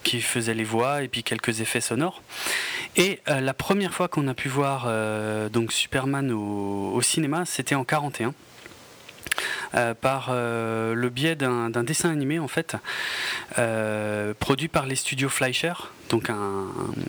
qui 0.04 0.20
faisaient 0.20 0.54
les 0.54 0.64
voix 0.64 1.02
et 1.02 1.08
puis 1.08 1.24
quelques 1.24 1.60
effets 1.60 1.80
sonores. 1.80 2.22
Et 2.94 3.18
la 3.26 3.54
première 3.54 3.92
fois 3.92 4.06
qu'on 4.06 4.28
a 4.28 4.34
pu 4.34 4.48
voir 4.48 4.88
donc 5.50 5.72
Superman 5.72 6.30
au, 6.30 6.92
au 6.94 7.02
cinéma, 7.02 7.44
c'était 7.44 7.74
en 7.74 7.84
41. 7.84 8.32
Euh, 9.74 9.94
par 9.94 10.28
euh, 10.30 10.94
le 10.94 11.08
biais 11.08 11.34
d'un 11.34 11.70
dessin 11.82 12.10
animé 12.10 12.38
en 12.38 12.48
fait 12.48 12.76
euh, 13.58 14.34
produit 14.38 14.68
par 14.68 14.84
les 14.84 14.96
studios 14.96 15.30
Fleischer. 15.30 15.72
Donc 16.10 16.28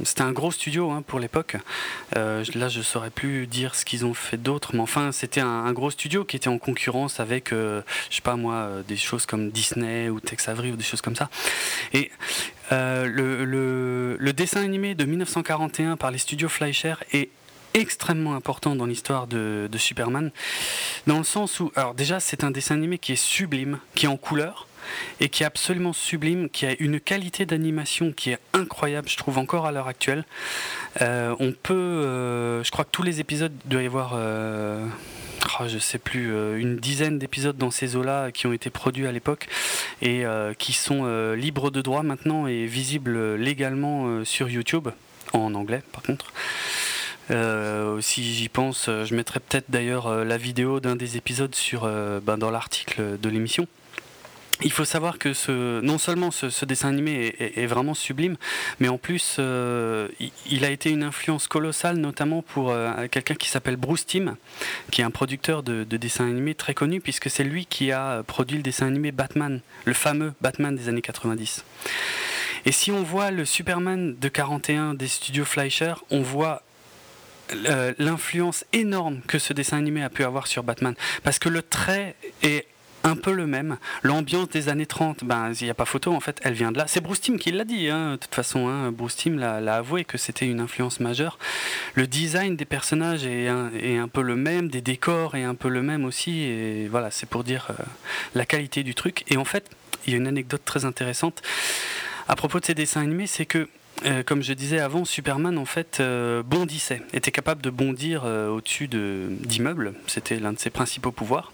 c'était 0.05 0.21
un 0.21 0.31
gros 0.31 0.51
studio 0.51 0.91
hein, 0.91 1.03
pour 1.05 1.19
l'époque. 1.19 1.57
là 2.15 2.69
je 2.69 2.81
saurais 2.81 3.09
plus 3.09 3.47
dire 3.47 3.75
ce 3.75 3.83
qu'ils 3.83 4.05
ont 4.05 4.13
fait 4.13 4.37
d'autre, 4.37 4.69
mais 4.73 4.79
enfin 4.79 5.11
c'était 5.11 5.41
un, 5.41 5.73
gros 5.73 5.91
studio 5.91 6.23
qui 6.23 6.37
était 6.37 6.47
en 6.47 6.57
concurrence 6.57 7.19
avec 7.19 7.49
je 7.51 7.81
sais 8.09 8.21
pas 8.21 8.37
moi 8.37 8.69
des 8.87 8.95
choses 8.95 9.25
comme 9.25 9.49
Disney 9.49 10.07
ou 10.07 10.21
Tex 10.21 10.47
Avery 10.47 10.71
ou 10.71 10.77
des 10.77 10.85
choses 10.85 11.01
comme 11.01 11.17
ça. 11.17 11.29
Et 11.91 12.11
le, 12.71 13.43
le, 13.43 14.33
dessin 14.33 14.63
animé 14.63 14.95
de 14.95 15.03
1941 15.03 15.97
par 15.97 16.09
les 16.09 16.17
studios 16.17 16.47
Fleischer 16.47 16.95
est 17.11 17.29
extrêmement 17.73 18.35
important 18.35 18.75
dans 18.75 18.85
l'histoire 18.85 19.27
de, 19.27 19.69
Superman, 19.77 20.31
dans 21.07 21.17
le 21.17 21.23
sens 21.23 21.59
où, 21.59 21.71
alors 21.75 21.93
déjà, 21.93 22.19
c'est 22.19 22.43
un 22.43 22.51
dessin 22.51 22.75
animé 22.75 22.97
qui 22.97 23.13
est 23.13 23.21
sublime, 23.21 23.79
qui 23.95 24.05
est 24.05 24.09
en 24.09 24.17
couleur, 24.17 24.67
et 25.19 25.29
qui 25.29 25.43
est 25.43 25.45
absolument 25.45 25.93
sublime, 25.93 26.49
qui 26.49 26.65
a 26.65 26.75
une 26.79 26.99
qualité 26.99 27.45
d'animation 27.45 28.11
qui 28.11 28.31
est 28.31 28.39
incroyable, 28.53 29.09
je 29.09 29.17
trouve 29.17 29.37
encore 29.37 29.65
à 29.65 29.71
l'heure 29.71 29.87
actuelle. 29.87 30.25
Euh, 31.01 31.35
on 31.39 31.51
peut, 31.51 31.73
euh, 31.73 32.63
je 32.63 32.71
crois 32.71 32.85
que 32.85 32.91
tous 32.91 33.03
les 33.03 33.19
épisodes 33.19 33.53
doivent 33.65 33.83
y 33.83 33.87
avoir, 33.87 34.13
euh, 34.15 34.85
oh, 35.59 35.63
je 35.67 35.79
sais 35.79 35.97
plus, 35.97 36.33
une 36.59 36.77
dizaine 36.77 37.17
d'épisodes 37.17 37.57
dans 37.57 37.71
ces 37.71 37.95
eaux-là 37.95 38.31
qui 38.31 38.47
ont 38.47 38.53
été 38.53 38.69
produits 38.69 39.07
à 39.07 39.11
l'époque 39.11 39.47
et 40.01 40.23
qui 40.57 40.73
sont 40.73 41.05
libres 41.33 41.71
de 41.71 41.81
droit 41.81 42.03
maintenant 42.03 42.47
et 42.47 42.65
visibles 42.65 43.35
légalement 43.35 44.25
sur 44.25 44.49
YouTube 44.49 44.89
en 45.33 45.53
anglais 45.55 45.81
par 45.91 46.03
contre. 46.03 46.33
Euh, 47.33 47.99
si 48.01 48.23
j'y 48.33 48.49
pense, 48.49 48.87
euh, 48.87 49.05
je 49.05 49.15
mettrai 49.15 49.39
peut-être 49.39 49.65
d'ailleurs 49.69 50.07
euh, 50.07 50.23
la 50.23 50.37
vidéo 50.37 50.79
d'un 50.79 50.95
des 50.95 51.17
épisodes 51.17 51.55
sur, 51.55 51.89
ben, 52.21 52.37
dans 52.37 52.51
l'article 52.51 53.17
de 53.19 53.29
l'émission. 53.29 53.67
Il 54.61 54.71
faut 54.71 54.85
savoir 54.85 55.17
que 55.17 55.33
non 55.81 55.97
seulement 55.97 56.29
ce, 56.29 56.63
dessin 56.63 56.89
animé 56.89 57.35
est, 57.39 57.65
vraiment 57.65 57.95
sublime, 57.95 58.37
mais 58.79 58.87
en 58.87 58.97
plus 58.97 59.39
il, 59.39 60.63
a 60.63 60.69
été 60.69 60.91
une 60.91 61.03
influence 61.03 61.47
colossale, 61.47 61.97
notamment 61.97 62.43
pour 62.43 62.73
quelqu'un 63.11 63.33
qui 63.33 63.49
s'appelle 63.49 63.75
Bruce 63.75 64.05
Timm, 64.05 64.35
qui 64.91 65.01
est 65.01 65.03
un 65.03 65.11
producteur 65.11 65.63
de, 65.63 65.83
de 65.83 65.97
dessins 65.97 66.27
animés 66.27 66.53
très 66.53 66.75
connu, 66.75 67.01
puisque 67.01 67.29
c'est 67.29 67.43
lui 67.43 67.65
qui 67.65 67.91
a 67.91 68.23
produit 68.23 68.55
le 68.55 68.63
dessin 68.63 68.87
animé 68.87 69.11
Batman, 69.11 69.59
le 69.85 69.93
fameux 69.93 70.33
Batman 70.39 70.75
des 70.75 70.87
années 70.87 71.01
90. 71.01 71.65
Et 72.65 72.71
si 72.71 72.91
on 72.91 73.03
voit 73.03 73.31
le 73.31 73.43
Superman 73.43 74.15
de 74.17 74.27
41 74.29 74.93
des 74.93 75.07
studios 75.07 75.45
Fleischer, 75.45 75.95
on 76.11 76.21
voit 76.21 76.61
euh, 76.61 76.72
l'influence 77.97 78.65
énorme 78.73 79.21
que 79.27 79.39
ce 79.39 79.53
dessin 79.53 79.77
animé 79.77 80.03
a 80.03 80.09
pu 80.09 80.23
avoir 80.23 80.47
sur 80.47 80.63
Batman. 80.63 80.95
Parce 81.23 81.39
que 81.39 81.49
le 81.49 81.61
trait 81.61 82.15
est 82.41 82.67
un 83.03 83.15
peu 83.15 83.33
le 83.33 83.45
même. 83.45 83.77
L'ambiance 84.01 84.49
des 84.49 84.69
années 84.69 84.85
30, 84.85 85.25
ben, 85.25 85.51
il 85.59 85.65
n'y 85.65 85.69
a 85.69 85.73
pas 85.73 85.85
photo 85.85 86.13
en 86.13 86.19
fait, 86.19 86.39
elle 86.43 86.53
vient 86.53 86.71
de 86.71 86.77
là. 86.77 86.85
C'est 86.87 87.01
Bruce 87.01 87.19
Timm 87.19 87.37
qui 87.37 87.51
l'a 87.51 87.65
dit, 87.65 87.89
hein, 87.89 88.11
de 88.11 88.15
toute 88.15 88.33
façon. 88.33 88.69
Hein, 88.69 88.91
Bruce 88.91 89.17
Timm 89.17 89.37
l'a 89.37 89.75
avoué 89.75 90.05
que 90.05 90.17
c'était 90.17 90.47
une 90.47 90.61
influence 90.61 90.99
majeure. 90.99 91.37
Le 91.95 92.07
design 92.07 92.55
des 92.55 92.65
personnages 92.65 93.25
est 93.25 93.49
un, 93.49 93.71
est 93.73 93.97
un, 93.97 94.07
peu 94.07 94.21
le 94.21 94.35
même, 94.35 94.69
des 94.69 94.81
décors 94.81 95.35
est 95.35 95.43
un 95.43 95.55
peu 95.55 95.67
le 95.67 95.81
même 95.81 96.05
aussi. 96.05 96.43
Et 96.43 96.87
voilà, 96.87 97.11
c'est 97.11 97.27
pour 97.27 97.43
dire 97.43 97.67
euh, 97.71 97.83
la 98.35 98.45
qualité 98.45 98.83
du 98.83 98.95
truc. 98.95 99.23
Et 99.27 99.37
en 99.37 99.45
fait, 99.45 99.69
il 100.07 100.11
y 100.11 100.15
a 100.15 100.17
une 100.17 100.27
anecdote 100.27 100.61
très 100.63 100.85
intéressante 100.85 101.41
à 102.27 102.35
propos 102.35 102.59
de 102.59 102.65
ces 102.65 102.73
dessins 102.73 103.01
animés, 103.01 103.27
c'est 103.27 103.45
que 103.45 103.67
comme 104.25 104.43
je 104.43 104.53
disais 104.53 104.79
avant, 104.79 105.05
Superman 105.05 105.57
en 105.57 105.65
fait 105.65 106.01
bondissait, 106.45 107.01
était 107.13 107.31
capable 107.31 107.61
de 107.61 107.69
bondir 107.69 108.23
au-dessus 108.23 108.87
d'immeubles. 108.87 109.93
C'était 110.07 110.39
l'un 110.39 110.53
de 110.53 110.59
ses 110.59 110.69
principaux 110.69 111.11
pouvoirs. 111.11 111.51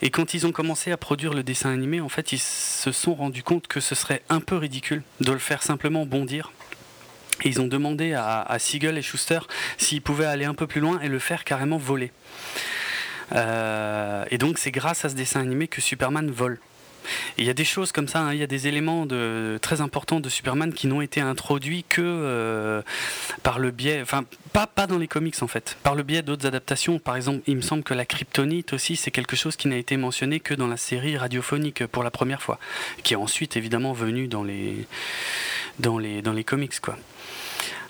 Et 0.00 0.10
quand 0.10 0.34
ils 0.34 0.46
ont 0.46 0.52
commencé 0.52 0.92
à 0.92 0.96
produire 0.96 1.34
le 1.34 1.42
dessin 1.42 1.72
animé, 1.72 2.00
en 2.00 2.08
fait, 2.08 2.32
ils 2.32 2.38
se 2.38 2.92
sont 2.92 3.14
rendus 3.14 3.42
compte 3.42 3.66
que 3.66 3.80
ce 3.80 3.94
serait 3.94 4.22
un 4.28 4.40
peu 4.40 4.56
ridicule 4.56 5.02
de 5.20 5.32
le 5.32 5.38
faire 5.38 5.62
simplement 5.62 6.06
bondir. 6.06 6.52
Et 7.44 7.48
ils 7.48 7.60
ont 7.60 7.66
demandé 7.66 8.14
à, 8.14 8.56
Siegel 8.58 8.98
et 8.98 9.02
Schuster 9.02 9.40
s'ils 9.76 10.02
pouvaient 10.02 10.26
aller 10.26 10.44
un 10.44 10.54
peu 10.54 10.66
plus 10.66 10.80
loin 10.80 11.00
et 11.00 11.08
le 11.08 11.18
faire 11.18 11.44
carrément 11.44 11.78
voler. 11.78 12.12
Euh, 13.32 14.24
et 14.30 14.38
donc 14.38 14.58
c'est 14.58 14.70
grâce 14.70 15.04
à 15.04 15.08
ce 15.08 15.14
dessin 15.14 15.40
animé 15.40 15.68
que 15.68 15.80
Superman 15.80 16.30
vole. 16.30 16.58
Il 17.36 17.44
y 17.44 17.50
a 17.50 17.54
des 17.54 17.64
choses 17.64 17.92
comme 17.92 18.08
ça, 18.08 18.20
hein. 18.20 18.32
il 18.32 18.38
y 18.38 18.42
a 18.42 18.46
des 18.46 18.66
éléments 18.66 19.06
très 19.60 19.80
importants 19.80 20.20
de 20.20 20.28
Superman 20.28 20.72
qui 20.72 20.86
n'ont 20.86 21.00
été 21.00 21.20
introduits 21.20 21.84
que 21.88 22.02
euh, 22.02 22.82
par 23.42 23.58
le 23.58 23.70
biais, 23.70 24.00
enfin 24.02 24.24
pas, 24.52 24.66
pas 24.66 24.86
dans 24.86 24.98
les 24.98 25.08
comics 25.08 25.42
en 25.42 25.46
fait, 25.48 25.76
par 25.82 25.94
le 25.94 26.02
biais 26.02 26.22
d'autres 26.22 26.46
adaptations. 26.46 26.98
Par 26.98 27.16
exemple, 27.16 27.42
il 27.46 27.56
me 27.56 27.62
semble 27.62 27.82
que 27.82 27.94
la 27.94 28.04
kryptonite 28.04 28.72
aussi, 28.72 28.96
c'est 28.96 29.10
quelque 29.10 29.36
chose 29.36 29.56
qui 29.56 29.68
n'a 29.68 29.76
été 29.76 29.96
mentionné 29.96 30.40
que 30.40 30.54
dans 30.54 30.68
la 30.68 30.76
série 30.76 31.16
radiophonique 31.16 31.86
pour 31.86 32.02
la 32.02 32.10
première 32.10 32.42
fois, 32.42 32.58
qui 33.02 33.14
est 33.14 33.16
ensuite 33.16 33.56
évidemment 33.56 33.92
venu 33.92 34.28
dans 34.28 34.44
les, 34.44 34.86
dans 35.78 35.98
les, 35.98 36.22
dans 36.22 36.34
comics 36.42 36.80
quoi. 36.80 36.96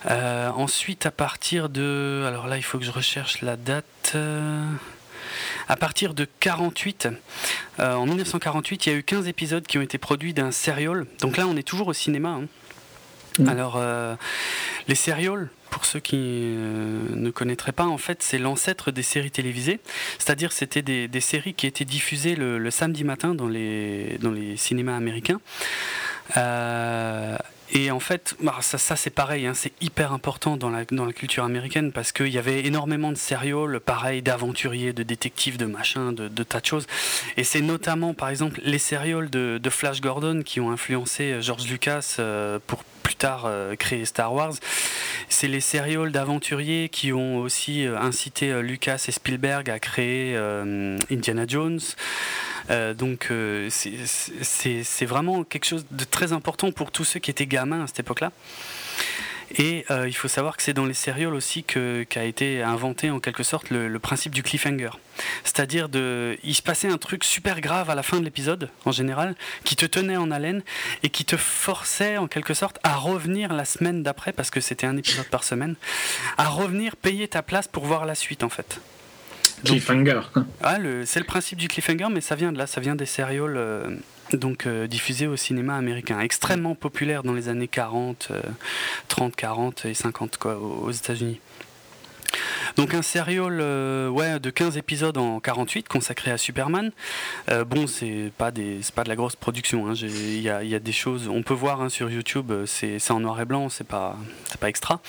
Euh, 0.06 0.48
ensuite, 0.50 1.06
à 1.06 1.10
partir 1.10 1.68
de, 1.68 2.24
alors 2.26 2.46
là, 2.46 2.56
il 2.56 2.62
faut 2.62 2.78
que 2.78 2.84
je 2.84 2.90
recherche 2.90 3.42
la 3.42 3.56
date. 3.56 4.12
Euh, 4.14 4.64
à 5.68 5.76
partir 5.76 6.14
de 6.14 6.26
48, 6.40 7.08
euh, 7.80 7.94
en 7.94 8.06
1948, 8.06 8.86
il 8.86 8.92
y 8.92 8.94
a 8.94 8.98
eu 8.98 9.02
15 9.02 9.28
épisodes 9.28 9.66
qui 9.66 9.78
ont 9.78 9.82
été 9.82 9.98
produits 9.98 10.34
d'un 10.34 10.50
serial. 10.50 11.06
Donc 11.20 11.36
là, 11.36 11.46
on 11.46 11.56
est 11.56 11.62
toujours 11.62 11.88
au 11.88 11.92
cinéma. 11.92 12.30
Hein. 12.30 12.44
Mm. 13.38 13.48
Alors, 13.48 13.74
euh, 13.76 14.16
les 14.88 14.94
serials, 14.94 15.48
pour 15.70 15.84
ceux 15.84 16.00
qui 16.00 16.16
euh, 16.18 17.14
ne 17.14 17.30
connaîtraient 17.30 17.72
pas, 17.72 17.86
en 17.86 17.98
fait, 17.98 18.22
c'est 18.22 18.38
l'ancêtre 18.38 18.90
des 18.90 19.02
séries 19.02 19.30
télévisées. 19.30 19.80
C'est-à-dire, 20.18 20.52
c'était 20.52 20.82
des, 20.82 21.20
séries 21.20 21.54
qui 21.54 21.66
étaient 21.66 21.84
diffusées 21.84 22.36
le, 22.36 22.70
samedi 22.70 23.04
matin 23.04 23.34
dans 23.34 23.48
les, 23.48 24.18
dans 24.20 24.32
les 24.32 24.56
cinémas 24.56 24.96
américains. 24.96 25.40
Et 27.72 27.90
en 27.90 28.00
fait, 28.00 28.34
bah, 28.42 28.56
ça, 28.60 28.96
c'est 28.96 29.10
pareil, 29.10 29.46
hein, 29.46 29.52
c'est 29.54 29.72
hyper 29.80 30.12
important 30.12 30.56
dans 30.56 30.70
la, 30.70 30.84
dans 30.86 31.04
la 31.04 31.12
culture 31.12 31.44
américaine 31.44 31.92
parce 31.92 32.12
qu'il 32.12 32.28
y 32.28 32.38
avait 32.38 32.64
énormément 32.64 33.12
de 33.12 33.16
serials, 33.16 33.80
pareil, 33.80 34.22
d'aventuriers, 34.22 34.92
de 34.92 35.02
détectives, 35.02 35.58
de 35.58 35.66
machins, 35.66 36.14
de, 36.14 36.42
tas 36.42 36.60
de 36.60 36.66
choses. 36.66 36.86
Et 37.36 37.44
c'est 37.44 37.60
notamment, 37.60 38.14
par 38.14 38.30
exemple, 38.30 38.60
les 38.64 38.78
serials 38.78 39.28
de, 39.28 39.58
de, 39.62 39.70
Flash 39.70 40.00
Gordon 40.00 40.42
qui 40.42 40.60
ont 40.60 40.70
influencé 40.70 41.32
euh, 41.32 41.40
George 41.42 41.68
Lucas 41.68 42.16
euh, 42.18 42.58
pour 42.66 42.82
plus 43.08 43.16
tard 43.16 43.44
euh, 43.46 43.74
créer 43.74 44.04
Star 44.04 44.34
Wars. 44.34 44.52
C'est 45.30 45.48
les 45.48 45.62
serials 45.62 46.12
d'aventuriers 46.12 46.90
qui 46.90 47.14
ont 47.14 47.38
aussi 47.38 47.86
incité 47.86 48.60
Lucas 48.60 49.02
et 49.08 49.12
Spielberg 49.12 49.70
à 49.70 49.78
créer 49.78 50.36
Indiana 51.10 51.44
Jones. 51.46 51.80
Euh, 52.70 52.92
donc 52.92 53.28
euh, 53.30 53.68
c'est 53.70 55.06
vraiment 55.06 55.44
quelque 55.44 55.64
chose 55.64 55.86
de 55.90 56.04
très 56.04 56.32
important 56.32 56.70
pour 56.70 56.90
tous 56.90 57.04
ceux 57.04 57.20
qui 57.20 57.30
étaient 57.30 57.46
gamins 57.46 57.84
à 57.84 57.86
cette 57.86 58.00
époque-là. 58.00 58.32
Et 59.56 59.84
euh, 59.90 60.06
il 60.06 60.12
faut 60.12 60.28
savoir 60.28 60.56
que 60.56 60.62
c'est 60.62 60.74
dans 60.74 60.84
les 60.84 60.94
sérials 60.94 61.34
aussi 61.34 61.64
qu'a 61.64 62.24
été 62.24 62.62
inventé 62.62 63.10
en 63.10 63.20
quelque 63.20 63.42
sorte 63.42 63.70
le, 63.70 63.98
principe 63.98 64.34
du 64.34 64.42
cliffhanger. 64.42 64.90
C'est-à-dire 65.44 65.88
de, 65.88 66.38
il 66.44 66.54
se 66.54 66.62
passait 66.62 66.88
un 66.88 66.98
truc 66.98 67.24
super 67.24 67.60
grave 67.60 67.90
à 67.90 67.94
la 67.94 68.02
fin 68.02 68.18
de 68.20 68.24
l'épisode 68.24 68.70
en 68.84 68.92
général, 68.92 69.34
qui 69.64 69.74
te 69.74 69.86
tenait 69.86 70.16
en 70.16 70.30
haleine 70.30 70.62
et 71.02 71.08
qui 71.08 71.24
te 71.24 71.36
forçait 71.36 72.18
en 72.18 72.28
quelque 72.28 72.54
sorte 72.54 72.78
à 72.82 72.94
revenir 72.94 73.52
la 73.52 73.64
semaine 73.64 74.02
d'après 74.02 74.32
parce 74.32 74.50
que 74.50 74.60
c'était 74.60 74.86
un 74.86 74.96
épisode 74.96 75.26
par 75.26 75.44
semaine, 75.44 75.74
à 76.36 76.48
revenir 76.48 76.96
payer 76.96 77.26
ta 77.26 77.42
place 77.42 77.68
pour 77.68 77.84
voir 77.84 78.06
la 78.06 78.14
suite 78.14 78.44
en 78.44 78.48
fait. 78.48 78.80
Cliffhanger. 79.64 80.20
Ah, 80.62 80.76
c'est 81.04 81.20
le 81.20 81.26
principe 81.26 81.58
du 81.58 81.68
cliffhanger, 81.68 82.08
mais 82.10 82.20
ça 82.20 82.34
vient 82.34 82.52
de 82.52 82.58
là, 82.58 82.66
ça 82.66 82.80
vient 82.80 82.94
des 82.94 83.06
sérials 83.06 83.56
euh, 83.56 83.96
donc 84.32 84.66
euh, 84.66 84.86
diffusés 84.86 85.26
au 85.26 85.36
cinéma 85.36 85.76
américain, 85.76 86.20
extrêmement 86.20 86.74
populaire 86.74 87.22
dans 87.22 87.32
les 87.32 87.48
années 87.48 87.68
40, 87.68 88.32
30, 89.08 89.36
40 89.36 89.84
et 89.86 89.94
50 89.94 90.36
quoi, 90.36 90.58
aux 90.58 90.90
États-Unis. 90.90 91.40
Donc 92.76 92.92
un 92.92 93.02
serial 93.02 93.58
euh, 93.60 94.08
ouais, 94.08 94.38
de 94.38 94.50
15 94.50 94.76
épisodes 94.76 95.16
en 95.16 95.40
48 95.40 95.88
consacré 95.88 96.30
à 96.30 96.36
Superman. 96.38 96.92
bon, 97.66 97.86
c'est 97.86 98.30
pas, 98.36 98.50
des, 98.50 98.80
pas 98.94 99.02
de 99.04 99.08
la 99.08 99.16
grosse 99.16 99.34
production. 99.34 99.88
Hein. 99.88 99.94
Il 99.94 100.40
y, 100.40 100.50
a, 100.50 100.62
y, 100.62 100.74
a, 100.74 100.78
des 100.78 100.92
choses, 100.92 101.28
on 101.28 101.42
peut 101.42 101.54
voir 101.54 101.80
hein, 101.80 101.88
sur 101.88 102.10
YouTube, 102.10 102.52
c'est 102.66 103.10
en 103.10 103.20
noir 103.20 103.40
et 103.40 103.46
blanc, 103.46 103.70
c'est 103.70 103.86
pas, 103.86 104.16
pas 104.60 104.68
extra. 104.68 105.00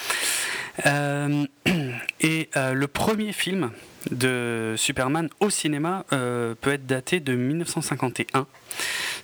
et 0.85 2.49
le 2.55 2.85
premier 2.85 3.33
film 3.33 3.71
de 4.11 4.75
Superman 4.77 5.29
au 5.39 5.49
cinéma 5.49 6.05
euh, 6.13 6.55
peut 6.59 6.73
être 6.73 6.85
daté 6.85 7.19
de 7.19 7.33
1951. 7.33 8.47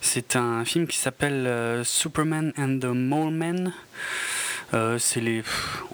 C'est 0.00 0.36
un 0.36 0.64
film 0.64 0.86
qui 0.86 0.98
s'appelle 0.98 1.46
euh, 1.46 1.84
Superman 1.84 2.52
and 2.58 2.78
the 2.80 2.86
Mole. 2.86 3.72
Euh, 4.74 4.98
les, 5.14 5.44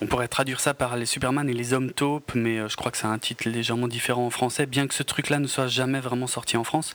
on 0.01 0.07
pourrait 0.07 0.29
traduire 0.29 0.59
ça 0.59 0.73
par 0.73 0.97
les 0.97 1.05
Superman 1.05 1.49
et 1.49 1.53
les 1.53 1.75
hommes 1.75 1.93
taupes, 1.93 2.33
mais 2.35 2.69
je 2.69 2.75
crois 2.77 2.91
que 2.91 2.97
c'est 2.97 3.07
un 3.07 3.19
titre 3.19 3.47
légèrement 3.49 3.87
différent 3.87 4.27
en 4.27 4.31
français, 4.31 4.65
bien 4.65 4.87
que 4.87 4.95
ce 4.95 5.03
truc-là 5.03 5.39
ne 5.39 5.47
soit 5.47 5.67
jamais 5.67 6.01
vraiment 6.01 6.27
sorti 6.27 6.57
en 6.57 6.65
France. 6.65 6.95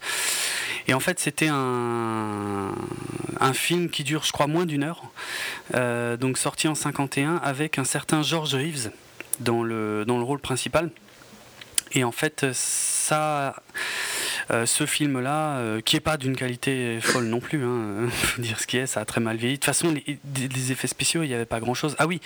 Et 0.87 0.95
en 0.95 0.99
fait, 0.99 1.19
c'était 1.19 1.49
un, 1.49 2.71
un 3.39 3.53
film 3.53 3.89
qui 3.89 4.03
dure, 4.03 4.23
je 4.23 4.31
crois, 4.31 4.47
moins 4.47 4.65
d'une 4.65 4.83
heure, 4.83 5.03
donc 6.17 6.39
sorti 6.39 6.67
en 6.67 6.73
51 6.73 7.35
avec 7.35 7.77
un 7.77 7.83
certain 7.83 8.23
George 8.23 8.55
Reeves 8.55 8.89
dans 9.39 9.61
le, 9.61 10.03
dans 10.03 10.17
le 10.17 10.23
rôle 10.23 10.39
principal. 10.39 10.89
Et 11.93 12.03
en 12.03 12.11
fait, 12.11 12.45
ça, 12.53 13.55
euh, 14.51 14.65
ce 14.65 14.85
film-là, 14.85 15.57
euh, 15.57 15.81
qui 15.81 15.95
est 15.95 16.01
pas 16.01 16.17
d'une 16.17 16.35
qualité 16.35 16.99
folle 17.01 17.25
non 17.25 17.39
plus, 17.39 17.63
hein, 17.63 18.07
faut 18.11 18.41
dire 18.41 18.59
ce 18.59 18.67
qui 18.67 18.77
est, 18.77 18.85
ça 18.85 19.01
a 19.01 19.05
très 19.05 19.21
mal 19.21 19.37
vieilli. 19.37 19.55
De 19.55 19.57
toute 19.57 19.65
façon, 19.65 19.93
les, 19.93 20.71
effets 20.71 20.87
spéciaux, 20.87 21.23
il 21.23 21.27
n'y 21.27 21.33
avait 21.33 21.45
pas 21.45 21.59
grand-chose. 21.59 21.95
Ah 21.99 22.07
oui, 22.07 22.21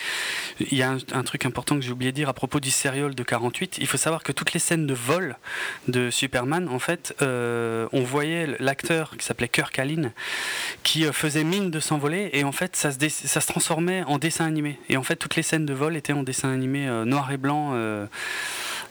il 0.60 0.78
y 0.78 0.84
a 0.84 0.96
un, 1.14 1.24
truc 1.24 1.46
important 1.46 1.76
que 1.76 1.82
j'ai 1.82 1.92
oublié 1.92 2.12
de 2.12 2.16
dire 2.16 2.30
à 2.30 2.34
propos 2.34 2.60
du 2.60 2.72
serial 2.72 3.16
de 3.16 3.24
48. 3.24 3.78
Il 3.80 3.88
faut 3.88 3.98
savoir 3.98 4.24
que 4.24 4.32
toutes 4.32 4.54
les 4.54 4.60
scènes 4.60 4.88
de 4.88 4.94
vol 4.94 5.38
de 5.88 6.10
Superman, 6.10 6.68
en 6.70 6.80
fait, 6.80 7.16
euh, 7.22 7.88
on 7.92 8.02
voyait 8.04 8.56
l'acteur 8.60 9.16
qui 9.18 9.26
s'appelait 9.26 9.48
Kirk 9.50 9.78
Allen, 9.80 10.12
qui 10.84 11.04
faisait 11.12 11.44
mine 11.44 11.72
de 11.72 11.80
s'envoler, 11.80 12.30
et 12.34 12.44
en 12.44 12.52
fait, 12.52 12.76
se, 12.76 12.90
ça 13.10 13.42
se 13.42 13.48
transformait 13.48 14.04
en 14.04 14.18
dessin 14.18 14.46
animé. 14.46 14.80
Et 14.90 14.98
en 14.98 15.04
fait, 15.04 15.16
toutes 15.16 15.36
les 15.36 15.44
scènes 15.44 15.66
de 15.66 15.74
vol 15.74 15.96
étaient 15.96 16.14
en 16.14 16.24
dessin 16.24 16.52
animé 16.52 16.88
noir 17.06 17.32
et 17.32 17.38
blanc. 17.38 17.74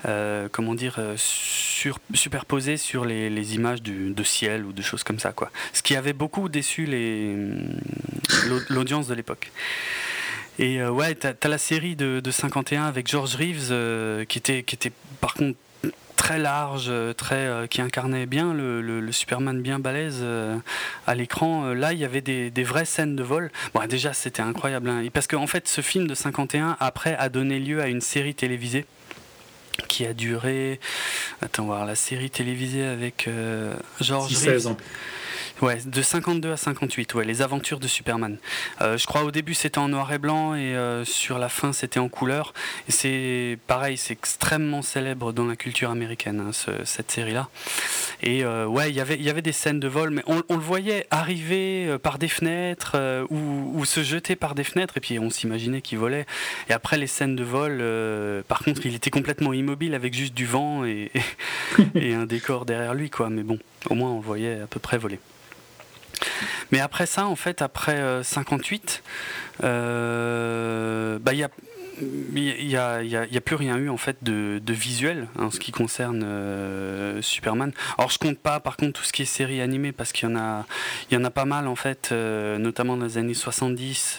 Euh, 0.07 0.49
comment 0.51 0.75
dire, 0.75 0.97
euh, 0.99 1.15
sur, 1.17 1.99
superposé 2.15 2.77
sur 2.79 3.05
les, 3.05 3.55
images 3.55 3.83
de 3.83 4.23
ciel 4.23 4.65
ou 4.65 4.73
de 4.73 4.83
choses 4.83 5.03
comme 5.03 5.19
ça. 5.19 5.33
Quoi. 5.33 5.51
Ce 5.73 5.83
qui 5.83 5.97
avait 5.97 6.13
beaucoup 6.13 6.49
déçu 6.49 6.87
l'audience 8.69 9.09
de 9.09 9.15
l'époque. 9.15 9.51
Et 10.59 10.81
euh, 10.81 10.91
ouais, 10.91 11.15
t'as 11.15 11.33
as 11.43 11.49
la 11.49 11.59
série 11.59 11.97
de, 11.97 12.23
51 12.31 12.85
avec 12.85 13.09
George 13.09 13.35
Reeves 13.35 14.27
qui, 14.27 14.39
était, 14.39 14.63
qui 14.63 14.75
était 14.75 14.93
par 15.21 15.35
contre 15.35 15.59
très 16.17 16.39
large, 16.39 16.93
très, 17.17 17.67
qui 17.69 17.81
incarnait 17.81 18.27
bien 18.27 18.53
le, 18.55 19.13
Superman 19.13 19.61
bien 19.61 19.79
balèze 19.79 20.25
à 21.07 21.15
l'écran. 21.15 21.73
là, 21.75 21.93
il 21.93 21.99
y 21.99 22.05
avait 22.05 22.21
des, 22.21 22.65
vraies 22.65 22.85
scènes 22.85 23.17
de 23.17 23.23
vol. 23.23 23.51
Bon, 23.75 23.87
déjà, 23.87 24.13
c'était 24.13 24.43
incroyable. 24.43 24.89
Hein. 24.89 25.05
Parce 25.13 25.27
qu'en 25.27 25.43
en 25.43 25.47
fait, 25.47 25.67
ce 25.67 25.81
film 25.81 26.07
de 26.07 26.15
51, 26.15 26.77
après, 26.79 27.17
a 27.17 27.29
donné 27.29 27.59
lieu 27.59 27.83
à 27.83 27.89
une 27.89 28.01
série 28.01 28.35
télévisée 28.35 28.87
qui 29.87 30.07
a 30.07 30.14
duré. 30.14 30.81
Attends, 31.43 31.64
voir 31.64 31.85
la 31.85 31.95
série 31.95 32.31
télévisée 32.31 32.85
avec 32.85 33.29
euh, 33.29 33.75
Georges. 34.01 34.33
16 34.33 34.66
ans. 34.69 34.77
Ouais, 35.62 35.79
de 35.85 36.03
52 36.03 36.53
à 36.53 36.57
58, 36.57 37.14
ouais, 37.14 37.24
les 37.24 37.42
aventures 37.42 37.81
de 37.81 37.88
Superman. 37.88 38.38
Euh, 38.81 38.96
je 38.96 39.07
crois 39.07 39.24
au 39.24 39.31
début 39.31 39.55
c'était 39.55 39.79
en 39.79 39.88
noir 39.88 40.11
et 40.12 40.18
blanc 40.18 40.55
et 40.55 40.74
euh, 40.74 41.05
sur 41.05 41.38
la 41.38 41.48
fin 41.48 41.72
c'était 41.72 42.00
en 42.00 42.09
couleur. 42.09 42.55
C'est 42.88 43.59
pareil, 43.66 43.98
c'est 43.98 44.12
extrêmement 44.12 44.81
célèbre 44.81 45.33
dans 45.33 45.44
la 45.44 45.57
culture 45.57 45.90
américaine, 45.90 46.40
hein, 46.40 46.74
cette 46.85 47.11
série-là. 47.11 47.48
Et 48.22 48.44
euh, 48.44 48.66
ouais, 48.66 48.90
y 48.90 49.00
il 49.00 49.22
y 49.22 49.31
avait 49.31 49.42
des 49.42 49.53
scènes 49.53 49.81
de 49.81 49.88
vol, 49.88 50.11
mais 50.11 50.22
on, 50.26 50.42
le 50.48 50.61
voyait 50.61 51.07
arriver 51.11 51.96
par 52.03 52.18
des 52.18 52.29
fenêtres 52.29 52.96
ou, 53.31 53.85
se 53.85 54.03
jeter 54.03 54.37
par 54.37 54.55
des 54.55 54.62
fenêtres 54.62 54.98
et 54.98 55.00
puis 55.00 55.18
on 55.18 55.31
s'imaginait 55.31 55.81
qu'il 55.81 55.98
volait. 55.98 56.26
Et 56.68 56.72
après 56.72 56.96
les 56.96 57.07
scènes 57.07 57.35
de 57.35 57.44
vol, 57.44 57.83
par 58.46 58.61
contre, 58.61 58.87
il 58.87 58.94
était 58.94 59.11
complètement 59.11 59.53
immobile 59.53 59.94
avec 59.94 60.14
juste 60.14 60.35
du 60.35 60.46
vent 60.46 60.85
et, 60.85 61.11
et 61.94 62.14
un 62.14 62.26
décor 62.26 62.66
derrière 62.66 62.94
lui, 62.94 63.11
quoi. 63.11 63.31
Mais 63.31 63.42
bon, 63.42 63.59
au 63.88 63.95
moins 63.95 64.11
on 64.11 64.21
voyait 64.21 64.61
à 64.61 64.66
peu 64.66 64.81
près 64.81 64.99
voler. 64.99 65.19
Mais 66.71 66.81
après 66.81 67.07
ça, 67.07 67.27
en 67.27 67.37
fait, 67.37 67.62
après 67.62 68.23
58, 68.23 69.03
euh, 69.64 69.66
euh, 69.66 71.19
bah, 71.19 71.33
il 71.35 71.38
n'y 72.66 72.77
a, 72.77 73.40
plus 73.40 73.57
rien 73.57 73.77
eu 73.77 73.88
en 73.88 73.97
fait 73.97 74.19
de, 74.23 74.61
visuel 74.69 75.29
en 75.38 75.51
ce 75.51 75.59
qui 75.59 75.73
concerne 75.73 76.23
euh, 76.25 77.21
Superman. 77.23 77.73
Alors 77.99 78.11
je 78.11 78.19
compte 78.19 78.38
pas 78.38 78.61
par 78.61 78.77
contre 78.77 79.01
tout 79.01 79.05
ce 79.05 79.12
qui 79.12 79.23
est 79.23 79.27
série 79.27 79.61
animée 79.61 79.93
parce 79.93 80.12
qu'il 80.12 80.29
y 80.29 80.33
en 80.33 80.37
a, 80.37 80.64
il 81.11 81.14
y 81.14 81.16
en 81.21 81.25
a 81.25 81.31
pas 81.31 81.45
mal 81.45 81.66
en 81.66 81.75
fait, 81.75 82.12
notamment 82.12 82.97
dans 82.97 83.07
les 83.07 83.19
années 83.19 83.35
70, 83.35 84.19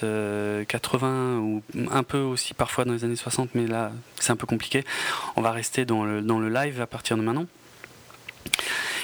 80 0.67 1.07
euh, 1.07 1.37
ou 1.37 1.63
un 1.89 2.03
peu 2.03 2.19
aussi 2.19 2.53
parfois 2.53 2.85
dans 2.85 2.93
les 2.93 3.03
années 3.03 3.15
60, 3.15 3.55
mais 3.55 3.67
là 3.67 3.91
c'est 4.19 4.31
un 4.31 4.37
peu 4.37 4.47
compliqué. 4.47 4.83
On 5.35 5.41
va 5.41 5.51
rester 5.51 5.85
dans 5.85 6.03
le 6.03 6.49
live 6.49 6.81
à 6.81 6.87
partir 6.87 7.17
de 7.17 7.21
maintenant. 7.21 7.47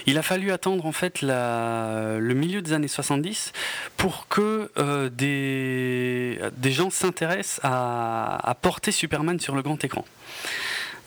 Il 0.08 0.18
a 0.18 0.22
fallu 0.22 0.52
attendre 0.52 0.86
en 0.86 0.94
fait 0.94 1.22
le 1.22 2.34
milieu 2.34 2.62
des 2.62 2.72
années 2.72 2.88
70 2.88 3.52
pour 3.98 4.28
que 4.30 4.72
euh, 4.78 5.10
des, 5.10 6.72
gens 6.72 6.90
s'intéressent 6.90 7.60
à, 7.64 8.56
porter 8.62 8.92
Superman 8.92 9.40
sur 9.40 9.54
le 9.54 9.62
grand 9.62 9.84
écran. 9.84 10.06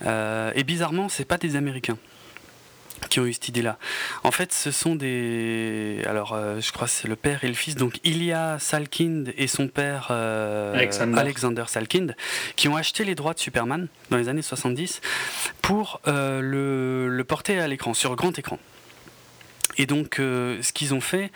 Euh, 0.05 0.53
et 0.55 0.65
bizarrement, 0.65 1.09
c'est 1.09 1.25
pas 1.25 1.39
des 1.39 1.57
Américains 1.57 1.97
qui 3.09 3.21
ont 3.21 3.27
eu 3.27 3.33
cette 3.33 3.49
idée-là. 3.49 3.79
En 4.25 4.31
fait, 4.31 4.53
ce 4.53 4.71
sont 4.71 4.95
des. 4.95 6.03
Alors, 6.07 6.33
euh, 6.33 6.61
je 6.61 6.73
crois 6.73 6.87
que 6.87 6.93
c'est 6.93 7.09
le 7.09 7.17
père 7.17 7.45
et 7.45 7.49
le 7.49 7.55
fils. 7.55 7.75
Donc, 7.75 7.99
Ilya 8.05 8.59
Salkind 8.59 9.33
et 9.37 9.47
son 9.47 9.69
père 9.69 10.11
Alexander. 10.11 11.65
Salkind, 11.67 12.15
qui 12.57 12.69
ont 12.69 12.77
acheté 12.77 13.05
les 13.05 13.15
droits 13.15 13.35
de 13.35 13.39
Superman 13.39 13.89
dans 14.11 14.17
les 14.17 14.29
années 14.29 14.43
70 14.43 15.01
pour 15.63 16.01
le, 16.07 17.09
le, 17.09 17.25
porter 17.25 17.59
à 17.59 17.69
l'écran, 17.69 17.95
sur 17.95 18.17
grand 18.17 18.39
écran. 18.39 18.59
Et 19.77 19.87
donc, 19.87 20.19
euh, 20.19 20.61
ce 20.63 20.73
qu'ils 20.73 20.95
ont 20.95 21.01
fait, 21.01 21.31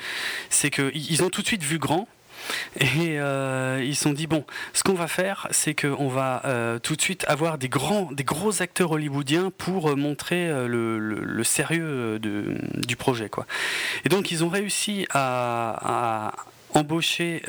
c'est 0.50 0.70
qu'ils 0.70 1.22
ont 1.22 1.30
tout 1.30 1.42
de 1.42 1.46
suite 1.46 1.62
vu 1.62 1.78
grand. 1.78 2.08
Et 2.80 3.18
euh, 3.20 3.82
ils 3.84 3.96
se 3.96 4.04
sont 4.04 4.12
dit 4.12 4.26
bon, 4.26 4.44
ce 4.72 4.82
qu'on 4.82 4.94
va 4.94 5.06
faire, 5.06 5.48
c'est 5.50 5.74
qu'on 5.74 6.08
va 6.08 6.42
euh, 6.44 6.78
tout 6.78 6.96
de 6.96 7.00
suite 7.00 7.24
avoir 7.28 7.58
des 7.58 7.68
grands, 7.68 8.10
des 8.12 8.24
gros 8.24 8.62
acteurs 8.62 8.92
hollywoodiens 8.92 9.52
pour 9.56 9.96
montrer 9.96 10.48
le, 10.66 11.42
sérieux 11.44 12.18
du 12.18 12.96
projet, 12.96 13.28
quoi. 13.28 13.46
Et 14.04 14.08
donc 14.08 14.30
ils 14.30 14.44
ont 14.44 14.48
réussi 14.48 15.06
à, 15.10 16.32
embaucher 16.72 17.42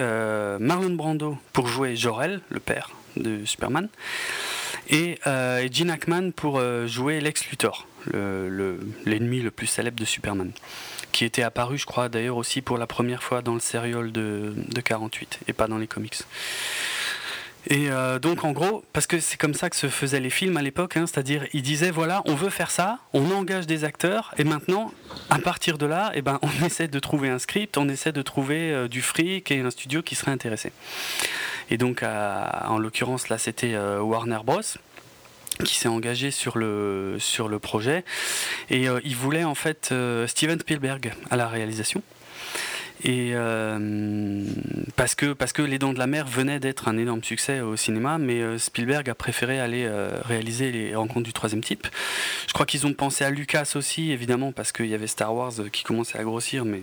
Marlon 0.59 0.91
Brando 0.91 1.37
pour 1.53 1.67
jouer 1.67 1.95
Jor-El, 1.95 2.41
le 2.49 2.59
père 2.59 2.91
de 3.15 3.45
Superman, 3.45 3.87
et 4.89 5.19
Gene 5.25 5.89
Hackman 5.89 6.31
pour 6.31 6.61
jouer 6.87 7.21
Lex 7.21 7.49
Luthor 7.49 7.87
l'ennemi 8.13 9.41
le, 9.41 9.51
plus 9.51 9.67
célèbre 9.67 9.99
de 9.99 10.05
Superman, 10.05 10.51
qui 11.15 11.23
était 11.23 11.43
apparu, 11.43 11.77
je 11.77 11.85
crois, 11.85 12.09
d'ailleurs 12.09 12.35
aussi 12.35 12.61
pour 12.61 12.77
la 12.77 12.87
première 12.87 13.23
fois 13.23 13.41
dans 13.41 13.53
le 13.53 13.61
serial 13.61 14.11
de, 14.11 14.53
de 14.53 14.81
48 14.81 15.39
et 15.47 15.53
pas 15.53 15.67
dans 15.67 15.77
les 15.77 15.87
comics. 15.87 16.17
Et 17.67 17.89
euh, 17.89 18.19
donc 18.19 18.43
en 18.43 18.51
gros, 18.51 18.83
parce 18.91 19.07
que 19.07 19.21
c'est 19.21 19.37
comme 19.37 19.53
ça 19.53 19.69
que 19.69 19.77
se 19.77 19.87
faisaient 19.87 20.19
les 20.19 20.29
films 20.29 20.57
à 20.57 20.61
l'époque, 20.61 20.97
hein, 20.97 21.05
c'est-à-dire 21.07 21.45
ils 21.53 21.61
disaient 21.61 21.89
voilà, 21.89 22.21
on 22.25 22.35
veut 22.35 22.49
faire 22.49 22.69
ça, 22.69 22.99
on 23.13 23.31
engage 23.31 23.65
des 23.65 23.85
acteurs, 23.85 24.33
et 24.37 24.43
maintenant, 24.43 24.91
à 25.29 25.39
partir 25.39 25.77
de 25.77 25.85
là, 25.85 26.11
eh 26.15 26.21
ben, 26.21 26.37
on 26.41 26.65
essaie 26.65 26.89
de 26.89 26.99
trouver 26.99 27.29
un 27.29 27.39
script, 27.39 27.77
on 27.77 27.87
essaie 27.87 28.11
de 28.11 28.21
trouver 28.21 28.73
euh, 28.73 28.89
du 28.89 29.01
fric 29.01 29.51
et 29.51 29.61
un 29.61 29.71
studio 29.71 30.01
qui 30.03 30.15
serait 30.15 30.31
intéressé. 30.31 30.73
Et 31.71 31.77
donc, 31.77 32.03
en 32.03 32.77
l'occurrence, 32.77 33.29
là, 33.29 33.39
c'était 33.39 33.73
euh, 33.73 33.99
Warner 33.99 34.41
Bros 34.45 34.61
qui 35.63 35.75
s'est 35.75 35.87
engagé 35.87 36.31
sur 36.31 36.57
le, 36.57 37.17
sur 37.19 37.47
le 37.47 37.59
projet. 37.59 38.03
Et 38.69 38.87
euh, 38.89 38.99
il 39.03 39.15
voulait 39.15 39.43
en 39.43 39.55
fait 39.55 39.89
euh, 39.91 40.27
Steven 40.27 40.59
Spielberg 40.59 41.13
à 41.29 41.35
la 41.35 41.47
réalisation. 41.47 42.01
Et 43.03 43.31
euh, 43.33 44.45
parce, 44.95 45.15
que, 45.15 45.61
Les 45.61 45.77
Dents 45.77 45.93
de 45.93 45.99
la 45.99 46.07
Mer 46.07 46.25
venait 46.25 46.59
d'être 46.59 46.87
un 46.87 46.97
énorme 46.97 47.23
succès 47.23 47.59
au 47.59 47.75
cinéma, 47.75 48.17
mais 48.17 48.57
Spielberg 48.57 49.09
a 49.09 49.15
préféré 49.15 49.59
aller 49.59 49.87
réaliser 50.23 50.71
les 50.71 50.95
rencontres 50.95 51.25
du 51.25 51.33
troisième 51.33 51.61
type. 51.61 51.87
Je 52.47 52.53
crois 52.53 52.65
qu'ils 52.65 52.87
ont 52.87 52.93
pensé 52.93 53.23
à 53.25 53.29
Lucas 53.29 53.73
aussi, 53.75 54.11
évidemment, 54.11 54.53
parce 54.53 54.71
qu'il 54.71 54.87
y 54.87 54.93
avait 54.93 55.07
Star 55.07 55.35
Wars 55.35 55.51
qui 55.71 55.83
commençait 55.83 56.17
à 56.17 56.23
grossir, 56.23 56.63
mais 56.63 56.81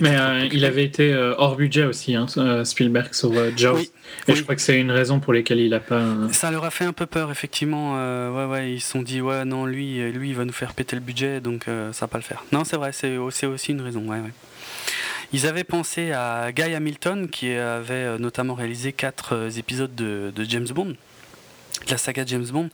mais 0.00 0.16
euh, 0.16 0.48
il 0.52 0.64
avait 0.64 0.84
été 0.84 1.12
euh, 1.12 1.34
hors 1.38 1.56
budget 1.56 1.84
aussi, 1.84 2.14
hein, 2.14 2.26
euh, 2.36 2.64
Spielberg, 2.64 3.14
sur 3.14 3.32
Jaws. 3.56 3.80
et 4.28 4.34
je 4.34 4.42
crois 4.42 4.54
que 4.54 4.60
c'est 4.60 4.78
une 4.78 4.90
raison 4.90 5.20
pour 5.20 5.32
laquelle 5.32 5.60
il 5.60 5.74
a 5.74 5.80
pas. 5.80 6.04
Ça 6.32 6.50
leur 6.50 6.64
a 6.64 6.70
fait 6.70 6.84
un 6.84 6.92
peu 6.92 7.06
peur, 7.06 7.30
effectivement. 7.30 7.94
ouais, 7.94 8.46
ouais, 8.46 8.72
ils 8.72 8.80
se 8.80 8.90
sont 8.90 9.02
dit, 9.02 9.20
ouais, 9.20 9.44
non, 9.44 9.66
lui, 9.66 10.00
lui, 10.12 10.30
il 10.30 10.34
va 10.34 10.44
nous 10.44 10.52
faire 10.52 10.74
péter 10.74 10.96
le 10.96 11.02
budget, 11.02 11.40
donc 11.40 11.64
ça 11.66 12.00
va 12.02 12.08
pas 12.08 12.18
le 12.18 12.24
faire. 12.24 12.44
Non, 12.52 12.64
c'est 12.64 12.76
vrai, 12.76 12.92
c'est 12.92 13.46
aussi 13.46 13.72
une 13.72 13.80
raison. 13.80 14.00
Ouais, 14.02 14.18
ouais. 14.18 14.32
Ils 15.32 15.46
avaient 15.46 15.64
pensé 15.64 16.10
à 16.12 16.50
Guy 16.52 16.74
Hamilton, 16.74 17.28
qui 17.28 17.52
avait 17.52 18.18
notamment 18.18 18.54
réalisé 18.54 18.92
quatre 18.92 19.48
épisodes 19.56 19.94
de, 19.94 20.32
de 20.34 20.44
James 20.44 20.68
Bond 20.68 20.94
la 21.88 21.98
saga 21.98 22.24
James 22.26 22.46
Bond. 22.46 22.70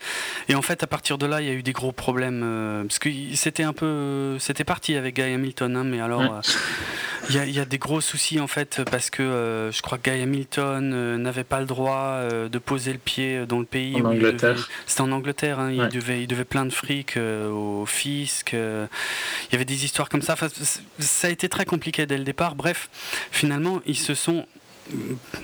Et 0.49 0.55
en 0.55 0.63
fait, 0.63 0.83
à 0.83 0.87
partir 0.87 1.19
de 1.19 1.27
là, 1.27 1.41
il 1.41 1.47
y 1.47 1.51
a 1.51 1.55
eu 1.55 1.63
des 1.63 1.73
gros 1.73 1.93
problèmes. 1.93 2.43
Euh, 2.45 2.83
parce 2.85 2.99
que 2.99 3.09
c'était 3.35 3.63
un 3.63 3.73
peu. 3.73 4.37
C'était 4.39 4.65
parti 4.65 4.97
avec 4.97 5.17
Guy 5.17 5.23
Hamilton, 5.23 5.77
hein, 5.77 5.85
mais 5.85 6.01
alors. 6.01 6.23
Euh, 6.23 6.41
il 7.29 7.35
y, 7.35 7.59
a, 7.59 7.65
des 7.65 7.79
gros 7.79 8.01
soucis 8.01 8.39
en 8.39 8.47
fait 8.47 8.83
parce 8.89 9.11
que 9.11 9.21
euh, 9.21 9.73
je 9.73 9.83
crois 9.83 9.99
que 9.99 10.09
Guy 10.09 10.23
Hamilton 10.23 11.17
n'avait 11.17 11.43
pas 11.43 11.59
le 11.59 11.67
droit 11.67 12.21
de 12.31 12.59
poser 12.59 12.93
le 12.93 13.01
pied 13.01 13.47
dans 13.47 13.59
le 13.59 13.65
pays. 13.65 13.97
En 13.97 14.05
Angleterre. 14.05 14.69
C'était 14.87 15.01
en 15.01 15.11
Angleterre. 15.11 15.59
Hein, 15.59 15.73
il, 15.73 15.89
devait, 15.89 16.23
il 16.23 16.29
devait 16.29 16.45
plein 16.45 16.65
de 16.65 16.71
fric 16.71 17.17
au 17.17 17.85
fisc. 17.85 18.53
il 18.53 19.49
y 19.53 19.55
avait 19.57 19.65
des 19.65 19.85
histoires 19.85 20.09
comme 20.09 20.23
ça. 20.23 20.37
ça 21.01 21.27
a 21.27 21.31
été 21.31 21.49
très 21.49 21.65
compliqué 21.65 22.07
dès 22.07 22.17
le 22.17 22.23
départ. 22.23 22.55
Bref, 22.55 22.89
finalement, 23.33 23.81
ils 23.87 23.99
se 23.99 24.15
sont 24.15 24.47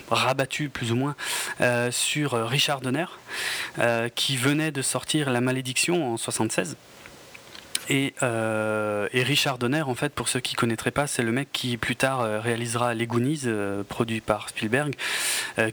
rabattu 0.09 0.69
plus 0.69 0.91
ou 0.91 0.95
moins 0.95 1.15
euh, 1.61 1.91
sur 1.91 2.33
euh, 2.33 2.45
Richard 2.45 2.81
Donner, 2.81 3.05
euh, 3.79 4.09
qui 4.09 4.37
venait 4.37 4.71
de 4.71 4.81
sortir 4.81 5.29
La 5.29 5.41
Malédiction 5.41 6.13
en 6.13 6.17
76. 6.17 6.77
Et, 7.89 8.13
Richard 9.13 9.57
Donner, 9.57 9.81
en 9.81 9.93
fait, 9.93 10.13
pour 10.13 10.29
ceux 10.29 10.39
qui 10.39 10.55
ne 10.55 10.59
connaîtraient 10.59 10.91
pas, 10.91 11.05
c'est 11.05 11.21
le 11.21 11.33
mec 11.33 11.49
qui 11.51 11.75
plus 11.75 11.97
tard 11.97 12.41
réalisera 12.41 12.93
Les 12.93 13.07
Goonies, 13.07 13.43
produit 13.89 14.21
par 14.21 14.47
Spielberg, 14.47 14.95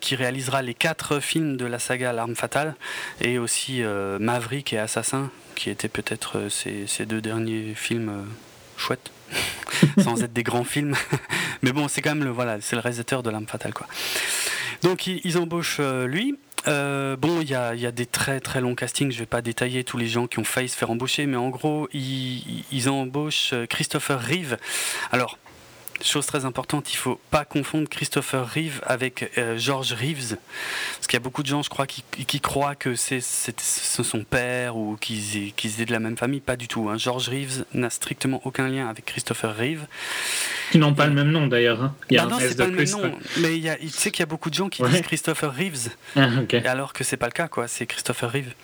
qui 0.00 0.16
réalisera 0.16 0.60
les 0.60 0.74
quatre 0.74 1.20
films 1.20 1.56
de 1.56 1.66
la 1.66 1.78
saga 1.78 2.12
L'arme 2.12 2.34
fatale, 2.34 2.74
et 3.20 3.38
aussi 3.38 3.82
Maverick 4.18 4.72
et 4.72 4.78
Assassin, 4.78 5.30
qui 5.54 5.70
étaient 5.70 5.88
peut-être 5.88 6.48
ces, 6.48 7.06
deux 7.06 7.20
derniers 7.20 7.74
films 7.76 8.26
chouettes. 8.76 9.12
sans 10.02 10.22
être 10.22 10.32
des 10.32 10.42
grands 10.42 10.64
films. 10.64 10.94
Mais 11.62 11.72
bon, 11.72 11.88
c'est 11.88 12.02
quand 12.02 12.14
même 12.14 12.24
le, 12.24 12.30
voilà, 12.30 12.58
c'est 12.60 12.76
le 12.76 12.82
réalisateur 12.82 13.22
de 13.22 13.30
L'âme 13.30 13.46
fatale. 13.46 13.74
Quoi. 13.74 13.86
Donc 14.82 15.06
ils, 15.06 15.38
embauchent 15.38 15.78
euh, 15.80 16.06
lui. 16.06 16.36
Euh, 16.68 17.16
bon, 17.16 17.40
il 17.40 17.48
y 17.48 17.52
y 17.52 17.54
a, 17.54 17.92
des 17.92 18.06
très 18.06 18.40
très 18.40 18.60
longs 18.60 18.74
castings, 18.74 19.10
je 19.10 19.18
vais 19.18 19.26
pas 19.26 19.40
détailler 19.40 19.82
tous 19.82 19.96
les 19.96 20.08
gens 20.08 20.26
qui 20.26 20.38
ont 20.38 20.44
failli 20.44 20.68
se 20.68 20.76
faire 20.76 20.90
embaucher, 20.90 21.26
mais 21.26 21.36
en 21.36 21.48
gros, 21.48 21.88
ils, 21.92 22.64
ils 22.70 22.88
embauchent 22.88 23.52
euh, 23.54 23.66
Christopher 23.66 24.20
Reeve. 24.20 24.58
Alors, 25.10 25.38
chose 26.04 26.26
très 26.26 26.44
importante, 26.44 26.92
il 26.92 26.96
faut 26.96 27.20
pas 27.30 27.44
confondre 27.44 27.88
Christopher 27.88 28.48
Reeve 28.48 28.80
avec 28.86 29.30
euh, 29.38 29.58
George 29.58 29.92
Reeves, 29.92 30.36
parce 30.94 31.06
qu'il 31.06 31.14
y 31.14 31.16
a 31.16 31.20
beaucoup 31.20 31.42
de 31.42 31.48
gens, 31.48 31.62
je 31.62 31.70
crois, 31.70 31.86
qui, 31.86 32.40
croient 32.40 32.74
que 32.74 32.94
c'est 32.94 33.20
son 33.20 34.24
père 34.24 34.76
ou 34.76 34.96
qu'ils 34.96 35.36
étaient 35.46 35.84
de 35.84 35.92
la 35.92 36.00
même 36.00 36.16
famille. 36.16 36.40
Pas 36.40 36.56
du 36.56 36.68
tout. 36.68 36.88
Hein. 36.88 36.96
George 36.96 37.28
Reeves 37.28 37.64
n'a 37.74 37.90
strictement 37.90 38.40
aucun 38.44 38.68
lien 38.68 38.88
avec 38.88 39.04
Christopher 39.04 39.56
Reeve. 39.56 39.86
Qui 40.70 40.78
n'ont 40.78 40.94
pas 40.94 41.06
le 41.06 41.12
même 41.12 41.30
nom 41.30 41.46
d'ailleurs. 41.46 41.82
Hein. 41.82 41.94
Il 42.10 42.16
y 42.16 42.18
a 42.18 42.24
bah 42.24 42.32
non, 42.32 42.38
c'est 42.40 42.56
pas 42.56 42.66
le 42.66 42.72
même 42.72 42.90
nom. 42.90 43.18
Mais 43.38 43.56
il, 43.56 43.62
y 43.62 43.68
a, 43.68 43.76
tu 43.76 43.88
sais 43.88 44.10
qu'il 44.10 44.20
y 44.20 44.22
a 44.22 44.26
beaucoup 44.26 44.50
de 44.50 44.54
gens 44.54 44.68
qui 44.68 44.82
disent 44.82 45.02
Christopher 45.02 45.54
Reeves, 45.54 45.90
ah, 46.16 46.28
alors 46.64 46.92
que 46.92 47.04
c'est 47.04 47.16
pas 47.16 47.26
le 47.26 47.32
cas, 47.32 47.48
quoi. 47.48 47.68
C'est 47.68 47.86
Christopher 47.86 48.30
Reeve 48.30 48.54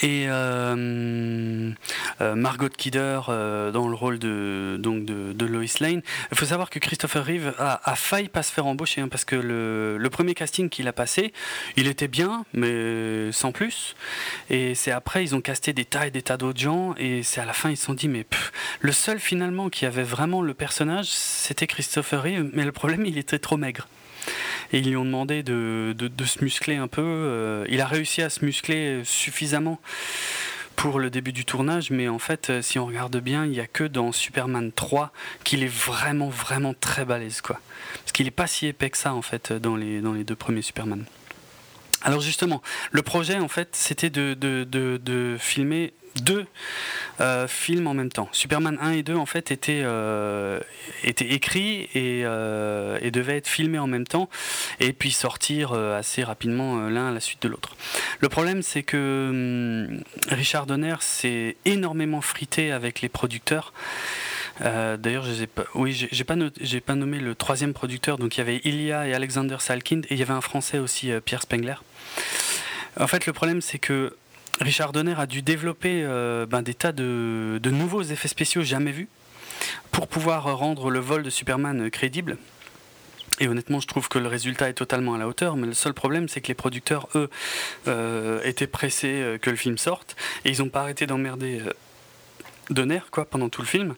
et 0.00 0.26
euh, 0.28 1.72
euh, 2.20 2.34
Margot 2.34 2.68
Kidder 2.68 3.20
euh, 3.28 3.70
dans 3.70 3.88
le 3.88 3.94
rôle 3.94 4.18
de, 4.18 4.76
donc 4.78 5.04
de, 5.04 5.44
Lois 5.46 5.64
Lane. 5.80 6.02
Il 6.32 6.38
faut 6.38 6.46
savoir 6.46 6.70
que 6.70 6.78
Christopher 6.78 7.24
Reeve 7.24 7.54
a, 7.58 7.94
failli 7.96 8.28
pas 8.28 8.42
se 8.42 8.52
faire 8.52 8.66
embaucher 8.66 9.00
hein, 9.00 9.08
parce 9.08 9.24
que 9.24 9.36
le, 9.36 10.08
premier 10.10 10.34
casting 10.34 10.68
qu'il 10.68 10.86
a 10.88 10.92
passé, 10.92 11.32
il 11.76 11.88
était 11.88 12.08
bien, 12.08 12.44
mais 12.52 13.32
sans 13.32 13.52
plus. 13.52 13.96
Et 14.48 14.74
c'est 14.74 14.92
après, 14.92 15.24
ils 15.24 15.34
ont 15.34 15.40
casté 15.40 15.72
des 15.72 15.84
tas 15.84 16.06
et 16.06 16.10
des 16.10 16.22
tas 16.22 16.36
d'autres 16.36 16.60
gens 16.60 16.94
et 16.98 17.22
c'est 17.22 17.40
à 17.40 17.44
la 17.44 17.52
fin, 17.52 17.70
ils 17.70 17.76
se 17.76 17.86
sont 17.86 17.94
dit, 17.94 18.08
mais 18.08 18.26
le 18.80 18.92
seul 18.92 19.18
finalement 19.18 19.70
qui 19.70 19.86
avait 19.86 20.02
vraiment 20.02 20.42
le 20.42 20.54
personnage, 20.54 21.06
c'était 21.06 21.66
Christopher 21.66 22.22
Reeve, 22.22 22.50
mais 22.52 22.64
le 22.64 22.72
problème, 22.72 23.06
il 23.06 23.18
était 23.18 23.38
trop 23.38 23.56
maigre 23.56 23.88
et 24.74 24.78
ils 24.78 24.88
lui 24.88 24.96
ont 24.96 25.04
demandé 25.04 25.44
de, 25.44 25.94
se 26.26 26.42
muscler 26.42 26.74
un 26.74 26.88
peu. 26.88 27.00
Euh, 27.00 27.64
il 27.68 27.80
a 27.80 27.86
réussi 27.86 28.22
à 28.22 28.28
se 28.28 28.44
muscler 28.44 29.02
suffisamment 29.04 29.80
pour 30.74 30.98
le 30.98 31.10
début 31.10 31.32
du 31.32 31.44
tournage, 31.44 31.90
mais 31.90 32.08
en 32.08 32.18
fait, 32.18 32.50
euh, 32.50 32.60
si 32.60 32.80
on 32.80 32.86
regarde 32.86 33.16
bien, 33.18 33.44
il 33.44 33.52
n'y 33.52 33.60
a 33.60 33.68
que 33.68 33.84
dans 33.84 34.10
Superman 34.10 34.72
3 34.72 35.12
qu'il 35.44 35.62
est 35.62 35.72
vraiment, 35.72 36.28
vraiment 36.28 36.74
très 36.74 37.04
balèze, 37.04 37.40
quoi. 37.40 37.60
Parce 38.00 38.10
qu'il 38.10 38.26
n'est 38.26 38.32
pas 38.32 38.48
si 38.48 38.66
épais 38.66 38.90
que 38.90 38.98
ça, 38.98 39.14
en 39.14 39.22
fait, 39.22 39.52
dans 39.52 39.76
les, 39.76 40.00
dans 40.00 40.12
les 40.12 40.24
deux 40.24 40.34
premiers 40.34 40.62
Superman. 40.62 41.04
Alors 42.02 42.20
justement, 42.20 42.60
le 42.90 43.02
projet, 43.02 43.36
en 43.36 43.48
fait, 43.48 43.68
c'était 43.72 44.10
de, 44.10 44.34
de, 44.34 45.36
filmer 45.38 45.94
deux 46.22 46.46
euh, 47.20 47.46
films 47.48 47.86
en 47.86 47.94
même 47.94 48.10
temps. 48.10 48.28
Superman 48.32 48.78
1 48.80 48.90
et 48.92 49.02
2 49.02 49.14
en 49.14 49.26
fait 49.26 49.50
étaient, 49.50 49.82
euh, 49.84 50.60
étaient 51.02 51.30
écrits 51.30 51.88
et, 51.94 52.22
euh, 52.24 52.98
et, 53.00 53.10
devaient 53.10 53.36
être 53.36 53.48
filmés 53.48 53.78
en 53.78 53.86
même 53.86 54.06
temps 54.06 54.28
et 54.80 54.92
puis 54.92 55.10
sortir 55.10 55.72
assez 55.72 56.22
rapidement 56.22 56.88
l'un 56.88 57.08
à 57.08 57.10
la 57.12 57.20
suite 57.20 57.42
de 57.42 57.48
l'autre. 57.48 57.76
Le 58.20 58.28
problème 58.28 58.62
c'est 58.62 58.82
que 58.82 59.28
hum, 59.30 60.02
Richard 60.28 60.66
Donner 60.66 60.96
s'est 61.00 61.56
énormément 61.64 62.20
frité 62.20 62.72
avec 62.72 63.00
les 63.00 63.08
producteurs. 63.08 63.72
D'ailleurs, 64.60 65.24
je 65.24 65.46
pas, 65.46 65.64
oui, 65.74 66.08
j'ai 66.10 66.24
pas 66.24 66.94
nommé 66.94 67.18
le 67.18 67.34
troisième 67.34 67.72
producteur. 67.72 68.18
Donc 68.18 68.36
il 68.36 68.38
y 68.38 68.40
avait 68.40 68.58
Ilya 68.58 69.08
et 69.08 69.12
Alexander 69.14 69.56
Salkind 69.58 70.06
et 70.06 70.14
il 70.14 70.18
y 70.18 70.22
avait 70.22 70.32
un 70.32 70.40
Français 70.40 70.78
aussi, 70.78 71.10
Pierre 71.24 71.42
Spengler. 71.42 71.74
En 72.98 73.08
fait, 73.08 73.26
le 73.26 73.32
problème 73.32 73.60
c'est 73.60 73.80
que 73.80 74.16
Richard 74.60 74.92
Donner 74.92 75.14
a 75.18 75.26
dû 75.26 75.42
développer 75.42 76.02
euh, 76.04 76.46
ben, 76.46 76.62
des 76.62 76.74
tas 76.74 76.92
de, 76.92 77.60
nouveaux 77.64 78.02
effets 78.02 78.28
spéciaux 78.28 78.62
jamais 78.62 78.92
vus 78.92 79.08
pour 79.90 80.08
pouvoir 80.08 80.56
rendre 80.56 80.90
le 80.90 81.00
vol 81.00 81.22
de 81.22 81.30
Superman 81.30 81.90
crédible. 81.90 82.38
Et 83.40 83.48
honnêtement, 83.48 83.80
je 83.80 83.88
trouve 83.88 84.08
que 84.08 84.18
le 84.18 84.28
résultat 84.28 84.68
est 84.68 84.74
totalement 84.74 85.14
à 85.14 85.18
la 85.18 85.26
hauteur, 85.26 85.56
mais 85.56 85.66
le 85.66 85.74
seul 85.74 85.92
problème, 85.92 86.28
c'est 86.28 86.40
que 86.40 86.48
les 86.48 86.54
producteurs, 86.54 87.08
eux, 87.16 87.28
euh, 87.88 88.40
étaient 88.44 88.68
pressés 88.68 89.22
euh, 89.22 89.38
que 89.38 89.50
le 89.50 89.56
film 89.56 89.76
sorte, 89.76 90.14
et 90.44 90.50
ils 90.50 90.60
n'ont 90.60 90.68
pas 90.68 90.82
arrêté 90.82 91.06
d'emmerder 91.06 91.60
Donner 92.70 93.02
quoi 93.10 93.26
pendant 93.26 93.50
tout 93.50 93.60
le 93.60 93.66
film 93.66 93.94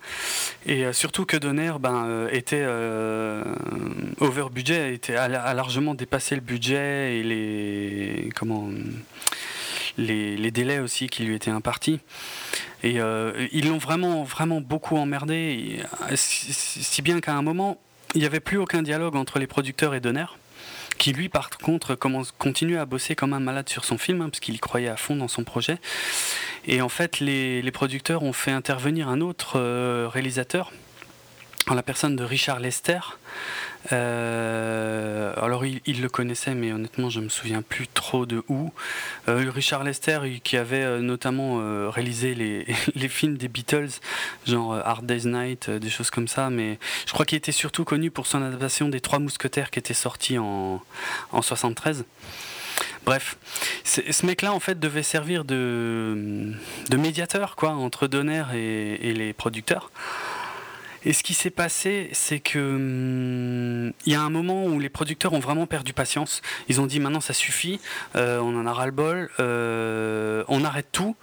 et 0.66 0.92
surtout 0.92 1.24
que 1.24 1.36
Donner 1.36 1.70
ben 1.78 2.26
était 2.32 2.66
over 4.18 4.46
budget 4.50 4.92
était 4.92 5.14
a, 5.14 5.54
largement 5.54 5.94
dépassé 5.94 6.34
le 6.34 6.40
budget 6.40 7.18
et 7.18 7.22
les 7.22 8.28
comment 8.34 8.68
les, 9.98 10.50
délais 10.50 10.78
aussi 10.78 11.08
qui 11.08 11.24
lui 11.24 11.34
étaient 11.34 11.50
impartis. 11.50 12.00
Et 12.82 13.00
euh, 13.00 13.46
ils 13.52 13.68
l'ont 13.68 13.78
vraiment, 13.78 14.22
vraiment 14.22 14.60
beaucoup 14.60 14.96
emmerdé, 14.96 15.80
si 16.14 17.02
bien 17.02 17.20
qu'à 17.20 17.34
un 17.34 17.42
moment, 17.42 17.80
il 18.14 18.20
n'y 18.20 18.26
avait 18.26 18.40
plus 18.40 18.58
aucun 18.58 18.82
dialogue 18.82 19.16
entre 19.16 19.38
les 19.38 19.46
producteurs 19.46 19.94
et 19.94 20.00
Donner 20.00 20.26
qui 20.98 21.12
lui 21.12 21.28
par 21.28 21.50
contre 21.50 21.94
commence, 21.94 22.32
continue 22.32 22.78
à 22.78 22.86
bosser 22.86 23.14
comme 23.14 23.32
un 23.32 23.40
malade 23.40 23.68
sur 23.68 23.84
son 23.84 23.98
film, 23.98 24.22
hein, 24.22 24.28
parce 24.30 24.40
qu'il 24.40 24.58
croyait 24.60 24.88
à 24.88 24.96
fond 24.96 25.16
dans 25.16 25.28
son 25.28 25.44
projet. 25.44 25.78
Et 26.66 26.80
en 26.80 26.88
fait, 26.88 27.20
les, 27.20 27.70
producteurs 27.70 28.22
ont 28.22 28.32
fait 28.32 28.50
intervenir 28.50 29.08
un 29.08 29.20
autre 29.20 29.58
euh, 29.58 30.08
réalisateur, 30.10 30.72
en 31.68 31.74
la 31.74 31.82
personne 31.82 32.16
de 32.16 32.24
Richard 32.24 32.60
Lester, 32.60 33.00
euh, 33.92 35.32
alors 35.36 35.64
il, 35.64 36.00
le 36.00 36.08
connaissait, 36.08 36.54
mais 36.54 36.72
honnêtement 36.72 37.10
je 37.10 37.20
me 37.20 37.28
souviens 37.28 37.62
plus 37.62 37.86
trop 37.88 38.26
de 38.26 38.42
où. 38.48 38.72
Euh, 39.28 39.50
Richard 39.50 39.84
Lester, 39.84 40.18
qui 40.42 40.56
avait 40.56 40.82
euh, 40.82 41.00
notamment 41.00 41.58
réalisé 41.90 42.34
les, 42.94 43.08
films 43.08 43.36
des 43.36 43.48
Beatles, 43.48 44.00
genre 44.46 44.74
Hard 44.74 45.06
Day's 45.06 45.24
Night, 45.24 45.70
des 45.70 45.90
choses 45.90 46.10
comme 46.10 46.28
ça, 46.28 46.50
mais 46.50 46.78
je 47.06 47.12
crois 47.12 47.24
qu'il 47.24 47.38
était 47.38 47.52
surtout 47.52 47.84
connu 47.84 48.10
pour 48.10 48.26
son 48.26 48.42
adaptation 48.42 48.88
des 48.88 49.00
Trois 49.00 49.18
Mousquetaires 49.18 49.70
qui 49.70 49.78
était 49.78 49.94
sorti 49.94 50.38
en, 50.38 50.82
en 51.32 51.42
73. 51.42 52.04
Bref, 53.04 53.36
ce 53.84 54.26
mec-là 54.26 54.52
en 54.52 54.58
fait 54.58 54.80
devait 54.80 55.04
servir 55.04 55.44
de, 55.44 56.52
de 56.90 56.96
médiateur 56.96 57.54
quoi 57.54 57.70
entre 57.70 58.08
Donner 58.08 58.42
et 58.52 59.14
les 59.14 59.32
producteurs. 59.32 59.90
Et 61.06 61.12
ce 61.12 61.22
qui 61.22 61.34
s'est 61.34 61.50
passé, 61.50 62.10
c'est 62.12 62.40
que 62.40 62.58
hum, 62.58 63.92
il 64.04 64.12
y 64.12 64.16
a 64.16 64.20
un 64.20 64.28
moment 64.28 64.66
où 64.66 64.80
les 64.80 64.88
producteurs 64.88 65.32
ont 65.32 65.38
vraiment 65.38 65.66
perdu 65.66 65.92
patience. 65.92 66.42
Ils 66.68 66.80
ont 66.80 66.86
dit 66.86 66.98
maintenant 66.98 67.20
ça 67.20 67.32
suffit, 67.32 67.80
euh, 68.16 68.40
on 68.40 68.58
en 68.58 68.66
a 68.66 68.72
ras 68.72 68.86
le 68.86 68.92
bol, 68.92 69.30
euh, 69.38 70.42
on 70.48 70.64
arrête 70.64 70.88
tout, 70.90 71.14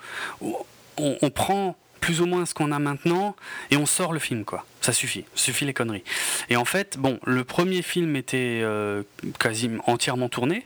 on, 0.98 1.30
prend 1.32 1.76
plus 2.00 2.22
ou 2.22 2.26
moins 2.26 2.46
ce 2.46 2.54
qu'on 2.54 2.72
a 2.72 2.80
maintenant 2.80 3.36
et 3.72 3.78
on 3.78 3.86
sort 3.86 4.14
le 4.14 4.20
film 4.20 4.46
quoi. 4.46 4.66
Ça 4.80 4.94
suffit, 4.94 5.26
suffit 5.36 5.66
les 5.66 5.74
conneries. 5.74 6.04
Et 6.50 6.56
en 6.56 6.66
fait, 6.66 6.98
bon, 6.98 7.20
le 7.26 7.44
premier 7.44 7.82
film 7.82 8.16
était 8.16 8.62
euh, 8.64 9.04
quasiment 9.38 9.84
entièrement 9.88 10.30
tourné 10.30 10.66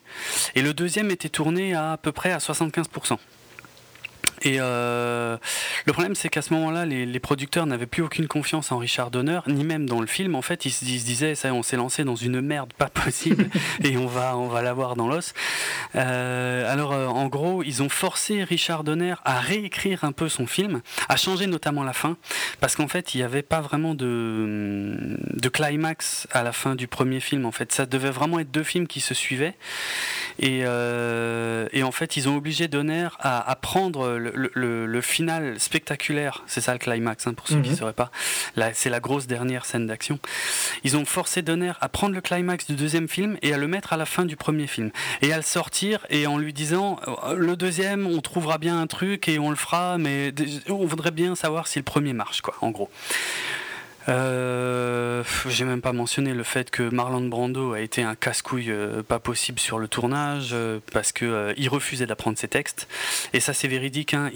et 0.53 0.61
le 0.61 0.75
deuxième 0.75 1.09
était 1.09 1.29
tourné 1.29 1.73
à, 1.73 1.93
à 1.93 1.97
peu 1.97 2.11
près 2.11 2.31
à 2.31 2.37
75%. 2.37 3.17
Et 4.43 4.57
euh, 4.59 5.37
le 5.85 5.93
problème, 5.93 6.15
c'est 6.15 6.29
qu'à 6.29 6.41
ce 6.41 6.53
moment-là, 6.53 6.85
les, 6.85 7.19
producteurs 7.19 7.65
n'avaient 7.65 7.87
plus 7.87 8.03
aucune 8.03 8.27
confiance 8.27 8.71
en 8.71 8.77
Richard 8.77 9.09
Donner, 9.09 9.39
ni 9.47 9.63
même 9.63 9.87
dans 9.87 9.99
le 9.99 10.07
film. 10.07 10.35
En 10.35 10.41
fait, 10.41 10.65
ils 10.65 10.71
se, 10.71 10.85
disaient, 10.85 11.33
ça, 11.35 11.51
on 11.53 11.63
s'est 11.63 11.77
lancé 11.77 12.03
dans 12.03 12.15
une 12.15 12.41
merde 12.41 12.71
pas 12.73 12.89
possible, 12.89 13.49
et 13.83 13.97
on 13.97 14.05
va, 14.05 14.37
on 14.37 14.47
va 14.47 14.61
l'avoir 14.61 14.95
dans 14.95 15.07
l'os. 15.07 15.33
Euh, 15.95 16.71
alors, 16.71 16.93
euh, 16.93 17.07
en 17.07 17.27
gros, 17.27 17.63
ils 17.63 17.81
ont 17.81 17.89
forcé 17.89 18.43
Richard 18.43 18.83
Donner 18.83 19.15
à 19.25 19.39
réécrire 19.39 20.03
un 20.03 20.11
peu 20.11 20.29
son 20.29 20.45
film, 20.45 20.81
à 21.09 21.17
changer 21.17 21.47
notamment 21.47 21.83
la 21.83 21.93
fin, 21.93 22.17
parce 22.59 22.75
qu'en 22.75 22.87
fait, 22.87 23.15
il 23.15 23.17
n'y 23.17 23.23
avait 23.23 23.41
pas 23.41 23.61
vraiment 23.61 23.95
de, 23.95 25.17
de 25.33 25.49
climax 25.49 26.27
à 26.31 26.43
la 26.43 26.51
fin 26.51 26.75
du 26.75 26.87
premier 26.87 27.19
film. 27.19 27.45
En 27.45 27.51
fait, 27.51 27.71
ça 27.71 27.85
devait 27.85 28.11
vraiment 28.11 28.39
être 28.39 28.51
deux 28.51 28.63
films 28.63 28.87
qui 28.87 29.01
se 29.01 29.15
suivaient, 29.15 29.55
et, 30.39 30.59
et 30.59 31.83
en 31.83 31.91
fait, 31.91 32.15
ils 32.15 32.29
ont 32.29 32.37
obligé 32.37 32.67
Donner 32.67 33.07
à, 33.19 33.49
à 33.49 33.55
prendre 33.55 34.17
le, 34.17 34.26
final 35.01 35.59
spectaculaire, 35.59 36.43
c'est 36.47 36.61
ça 36.61 36.73
le 36.73 36.79
climax, 36.79 37.27
hein, 37.27 37.33
pour 37.33 37.47
ceux 37.47 37.55
qui 37.55 37.69
ne 37.69 37.73
mhm. 37.73 37.77
sauraient 37.77 37.93
pas, 37.93 38.11
c'est 38.73 38.89
la 38.89 38.99
grosse 38.99 39.27
dernière 39.27 39.65
scène 39.65 39.87
d'action. 39.87 40.19
Ils 40.83 40.97
ont 40.97 41.05
forcé 41.05 41.41
Donner 41.41 41.71
à 41.81 41.89
prendre 41.89 42.13
le 42.13 42.21
climax 42.21 42.67
du 42.67 42.75
deuxième 42.75 43.07
film 43.07 43.37
et 43.41 43.53
à 43.53 43.57
le 43.57 43.67
mettre 43.67 43.93
à 43.93 43.97
la 43.97 44.05
fin 44.05 44.25
du 44.25 44.35
premier 44.35 44.67
film. 44.67 44.91
Et 45.21 45.31
à 45.31 45.37
le 45.37 45.43
sortir 45.43 46.05
et 46.09 46.27
en 46.27 46.37
lui 46.37 46.53
disant, 46.53 46.99
euh, 47.07 47.35
le 47.35 47.55
deuxième, 47.55 48.05
on 48.05 48.21
trouvera 48.21 48.57
bien 48.57 48.79
un 48.79 48.87
truc 48.87 49.27
et 49.27 49.39
on 49.39 49.49
le 49.49 49.55
fera, 49.55 49.97
mais 49.97 50.33
on 50.69 50.85
voudrait 50.85 51.11
bien 51.11 51.35
savoir 51.35 51.67
si 51.67 51.79
le 51.79 51.83
premier 51.83 52.13
marche, 52.13 52.41
quoi, 52.41 52.55
en 52.61 52.71
gros. 52.71 52.89
Euh, 54.09 55.23
j'ai 55.49 55.65
même 55.65 55.81
pas 55.81 55.91
mentionné 55.91 56.33
le 56.33 56.43
fait 56.43 56.71
que 56.71 56.83
Marlon 56.89 57.27
Brando 57.27 57.73
a 57.73 57.81
été 57.81 58.03
un 58.03 58.15
casse-couille 58.15 58.71
euh, 58.71 59.03
pas 59.03 59.19
possible 59.19 59.59
sur 59.59 59.79
le 59.79 59.87
tournage 59.87 60.51
euh, 60.53 60.79
parce 60.93 61.11
que 61.11 61.53
refusait 61.67 62.05
d'apprendre 62.05 62.37
ses 62.37 62.47
textes. 62.47 62.87
Et 63.33 63.39
ça 63.39 63.53
c'est 63.53 63.67
véridique. 63.67 64.13
Hein, 64.13 64.31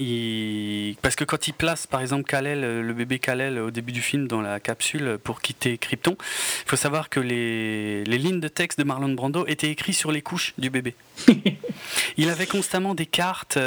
Parce 1.00 1.16
que 1.16 1.24
quand 1.24 1.48
il 1.48 1.54
place 1.54 1.86
par 1.86 2.00
exemple 2.00 2.24
Kalel, 2.24 2.80
le 2.80 2.92
bébé 2.92 3.18
Kalel 3.18 3.58
au 3.58 3.70
début 3.70 3.92
du 3.92 4.02
film 4.02 4.28
dans 4.28 4.42
la 4.42 4.60
capsule 4.60 5.18
pour 5.22 5.40
quitter 5.40 5.78
Krypton, 5.78 6.16
il 6.18 6.68
faut 6.68 6.76
savoir 6.76 7.08
que 7.08 7.20
les... 7.20 8.04
les 8.04 8.18
lignes 8.18 8.40
de 8.40 8.48
texte 8.48 8.78
de 8.78 8.84
Marlon 8.84 9.14
Brando 9.14 9.46
étaient 9.46 9.70
écrites 9.70 9.96
sur 9.96 10.12
les 10.12 10.22
couches 10.22 10.52
du 10.58 10.68
bébé. 10.68 10.94
il 12.16 12.28
avait 12.30 12.46
constamment 12.46 12.94
des 12.94 13.06
cartes 13.06 13.58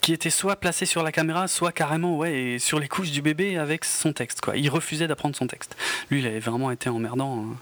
qui 0.00 0.12
étaient 0.12 0.30
soit 0.30 0.56
placées 0.56 0.86
sur 0.86 1.02
la 1.02 1.12
caméra, 1.12 1.48
soit 1.48 1.72
carrément 1.72 2.16
ouais, 2.16 2.56
sur 2.58 2.80
les 2.80 2.88
couches 2.88 3.10
du 3.10 3.22
bébé 3.22 3.56
avec 3.56 3.84
son 3.84 4.12
texte. 4.12 4.40
Quoi. 4.40 4.56
Il 4.56 4.68
refusait 4.68 5.06
d'apprendre 5.06 5.36
texte. 5.46 5.76
Lui, 6.10 6.20
il 6.20 6.26
avait 6.26 6.40
vraiment 6.40 6.70
été 6.70 6.88
emmerdant. 6.88 7.44
Hein. 7.44 7.56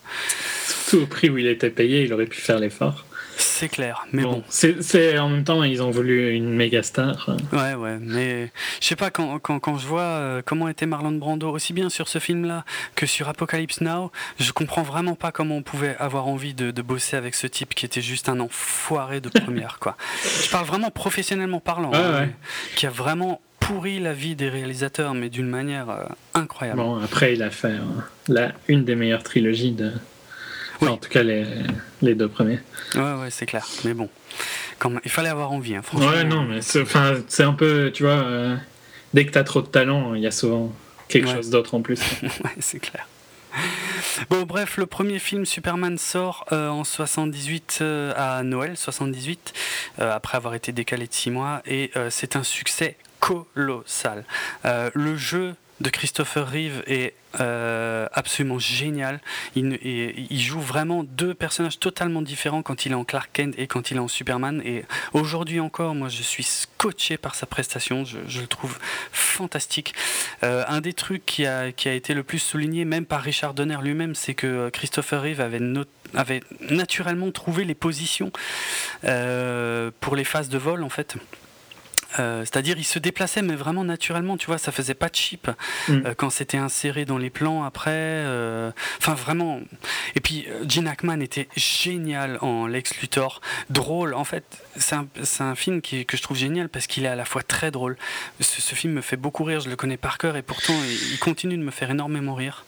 Surtout 0.67 1.05
au 1.05 1.07
prix 1.07 1.31
où 1.31 1.39
il 1.39 1.47
était 1.47 1.71
payé, 1.71 2.03
il 2.03 2.13
aurait 2.13 2.27
pu 2.27 2.41
faire 2.41 2.59
l'effort. 2.59 3.05
C'est 3.39 3.69
clair, 3.69 4.07
mais 4.13 4.23
bon. 4.23 4.43
C'est 4.49 5.19
en 5.19 5.29
même 5.29 5.45
temps, 5.45 5.63
ils 5.63 5.83
ont 5.83 5.91
voulu 5.91 6.33
une 6.33 6.55
méga 6.55 6.83
star. 6.83 7.31
Ouais, 7.53 7.75
ouais, 7.75 7.99
mais 8.01 8.51
je 8.81 8.87
sais 8.87 8.97
pas, 8.97 9.11
quand, 9.11 9.39
quand, 9.39 9.61
quand, 9.61 9.79
je 9.79 9.87
vois 9.87 10.01
euh, 10.01 10.43
comment 10.45 10.69
était 10.69 10.87
Marlon 10.87 11.13
Brando, 11.13 11.51
aussi 11.51 11.73
bien 11.73 11.89
sur 11.89 12.09
ce 12.09 12.19
film-là 12.19 12.65
que 12.95 13.07
sur 13.07 13.29
Apocalypse 13.29 13.81
Now, 13.81 14.11
je 14.39 14.53
comprends 14.53 14.83
vraiment 14.83 15.15
pas 15.15 15.33
comment 15.33 15.57
on 15.57 15.63
pouvait 15.63 15.97
avoir 15.99 16.27
envie 16.27 16.55
de, 16.55 16.71
de 16.71 16.83
bosser 16.83 17.17
avec 17.17 17.35
ce 17.35 17.47
type 17.47 17.75
qui 17.75 17.87
était 17.87 18.03
juste 18.03 18.29
un 18.29 18.41
enfoiré 18.41 19.21
de 19.21 19.29
première, 19.29 19.79
quoi. 19.79 19.97
Je 20.45 20.51
parle 20.51 20.67
vraiment 20.67 20.91
professionnellement 20.91 21.61
parlant, 21.61 21.93
hein, 21.95 22.29
qui 22.75 22.87
a 22.87 22.91
vraiment 22.91 23.41
pourri 23.61 23.99
la 23.99 24.13
vie 24.13 24.35
des 24.35 24.49
réalisateurs, 24.49 25.15
mais 25.15 25.29
d'une 25.29 25.49
manière 25.49 25.91
euh, 25.91 26.05
incroyable. 26.35 26.81
Bon, 26.81 26.99
après, 26.99 27.35
il 27.35 27.43
a 27.43 27.51
fait 27.51 27.77
euh, 28.31 28.49
une 28.67 28.85
des 28.85 28.95
meilleures 28.95 29.23
trilogies 29.23 29.73
de. 29.73 29.93
En 30.83 30.97
tout 30.97 31.09
cas, 31.09 31.23
les, 31.23 31.45
les, 32.03 32.15
deux 32.15 32.29
premiers. 32.29 32.61
Ouais, 32.95 33.15
ouais, 33.21 33.31
c'est 33.31 33.47
clair. 33.47 33.67
Mais 33.85 33.95
bon, 33.95 34.09
quand 34.79 34.93
il 35.05 35.11
fallait 35.11 35.29
avoir 35.29 35.53
envie, 35.53 35.75
hein, 35.75 35.83
franchement. 35.83 36.11
Ouais, 36.11 36.25
non, 36.25 36.43
mais 36.43 36.61
c'est 36.63 37.43
un 37.43 37.53
peu, 37.53 37.91
tu 37.93 38.03
vois, 38.05 38.13
euh, 38.13 38.57
dès 39.15 39.27
que 39.27 39.33
tu 39.33 39.39
as 39.39 39.45
trop 39.45 39.63
de 39.63 39.67
talent, 39.67 40.15
il 40.15 40.23
y 40.23 40.27
a 40.27 40.31
souvent 40.31 40.73
quelque 41.09 41.29
chose 41.29 41.51
d'autre 41.51 41.75
en 41.75 41.83
plus. 41.83 42.01
ouais, 42.23 42.51
c'est 42.61 42.81
clair. 42.81 43.07
Bon, 44.31 44.43
bref, 44.43 44.77
le 44.77 44.87
premier 44.87 45.19
film 45.19 45.47
Superman 45.47 45.97
sort 45.97 46.45
en 46.51 46.85
78 46.85 47.83
à 48.15 48.43
Noël 48.43 48.77
78, 48.77 49.53
après 49.99 50.37
avoir 50.37 50.55
été 50.55 50.71
décalé 50.71 51.07
de 51.07 51.13
6 51.13 51.31
mois, 51.31 51.63
et 51.67 51.91
c'est 52.11 52.37
un 52.37 52.43
succès 52.43 52.97
colossal. 53.21 54.25
Euh, 54.65 54.91
le 54.95 55.17
jeu 55.17 55.55
de 55.81 55.91
Christopher 55.91 56.51
Reeve 56.51 56.83
est 56.87 57.15
euh, 57.41 58.09
absolument 58.13 58.59
génial. 58.59 59.21
Il, 59.55 60.41
joue 60.41 60.61
vraiment 60.61 61.05
deux 61.05 61.35
personnages 61.35 61.79
totalement 61.79 62.23
différents 62.23 62.63
quand 62.63 62.87
il 62.87 62.93
est 62.93 62.97
en 62.97 63.05
Clark 63.05 63.31
Kent 63.33 63.55
et 63.59 63.67
quand 63.67 63.91
il 63.91 63.99
est 63.99 64.01
en 64.01 64.09
Superman. 64.09 64.61
Et 64.65 64.85
aujourd'hui 65.13 65.61
encore, 65.61 65.95
moi, 65.95 66.09
je 66.09 66.23
suis 66.23 66.43
scotché 66.43 67.17
par 67.17 67.35
sa 67.35 67.47
prestation. 67.47 68.05
Je, 68.05 68.41
le 68.41 68.47
trouve 68.47 68.79
fantastique. 69.13 69.95
Euh, 70.43 70.65
un 70.69 70.81
des 70.81 70.95
trucs 70.95 71.25
qui 71.27 71.47
a, 71.47 71.69
été 71.69 72.15
le 72.15 72.23
plus 72.23 72.39
souligné, 72.39 72.85
même 72.85 73.05
par 73.05 73.23
Richard 73.23 73.55
Donner 73.55 73.79
lui-même, 73.83 74.15
c'est 74.15 74.35
que 74.35 74.71
Christopher 74.71 75.23
Reeve 75.23 75.41
avait 75.41 76.41
naturellement 76.71 77.31
trouvé 77.31 77.65
les 77.65 77.75
positions 77.75 78.33
pour 79.03 80.17
les 80.17 80.25
phases 80.25 80.49
de 80.49 80.59
vol, 80.59 80.83
en 80.83 80.89
fait. 80.89 81.17
Euh, 82.19 82.41
c'est-à-dire, 82.41 82.79
il 82.79 82.85
se 82.85 82.99
déplaçait, 82.99 83.43
mais 83.43 83.55
vraiment 83.55 83.85
naturellement, 83.85 84.37
tu 84.37 84.47
vois, 84.47 84.59
ça 84.59 84.73
faisait 84.73 84.95
pas 84.95 85.09
de 85.09 85.15
chip 85.15 85.49
mm. 85.89 85.93
euh, 85.93 86.15
quand 86.17 86.31
c'était 86.31 86.57
inséré 86.57 87.05
dans 87.05 87.19
les 87.19 87.31
plans 87.31 87.65
après. 87.65 87.91
Euh, 87.93 88.71
enfin, 88.99 89.15
vraiment. 89.15 89.61
Et 90.15 90.21
puis, 90.21 90.47
Gene 90.67 90.89
Hackman 90.89 91.21
était 91.21 91.49
génial 91.57 92.39
en 92.41 92.67
Lex 92.67 92.99
Luthor, 93.01 93.41
drôle. 93.69 94.15
En 94.15 94.25
fait, 94.25 94.45
c'est 94.77 94.95
un, 95.43 95.55
film 95.55 95.83
qui, 95.83 96.07
que 96.07 96.17
je 96.17 96.23
trouve 96.23 96.37
génial 96.37 96.69
parce 96.69 96.87
qu'il 96.87 97.05
est 97.05 97.09
à 97.09 97.17
la 97.17 97.25
fois 97.25 97.43
très 97.43 97.71
drôle. 97.71 97.97
Ce, 98.41 98.75
film 98.75 98.95
me 98.95 99.01
fait 99.01 99.17
beaucoup 99.17 99.45
rire, 99.45 99.61
je 99.61 99.69
le 99.69 99.77
connais 99.77 99.97
par 99.97 100.19
cœur 100.19 100.37
et 100.37 100.43
pourtant, 100.43 100.75
il 101.13 101.19
continue 101.19 101.57
de 101.57 101.63
me 101.63 101.71
faire 101.71 101.91
énormément 101.91 102.35
rire. 102.35 102.65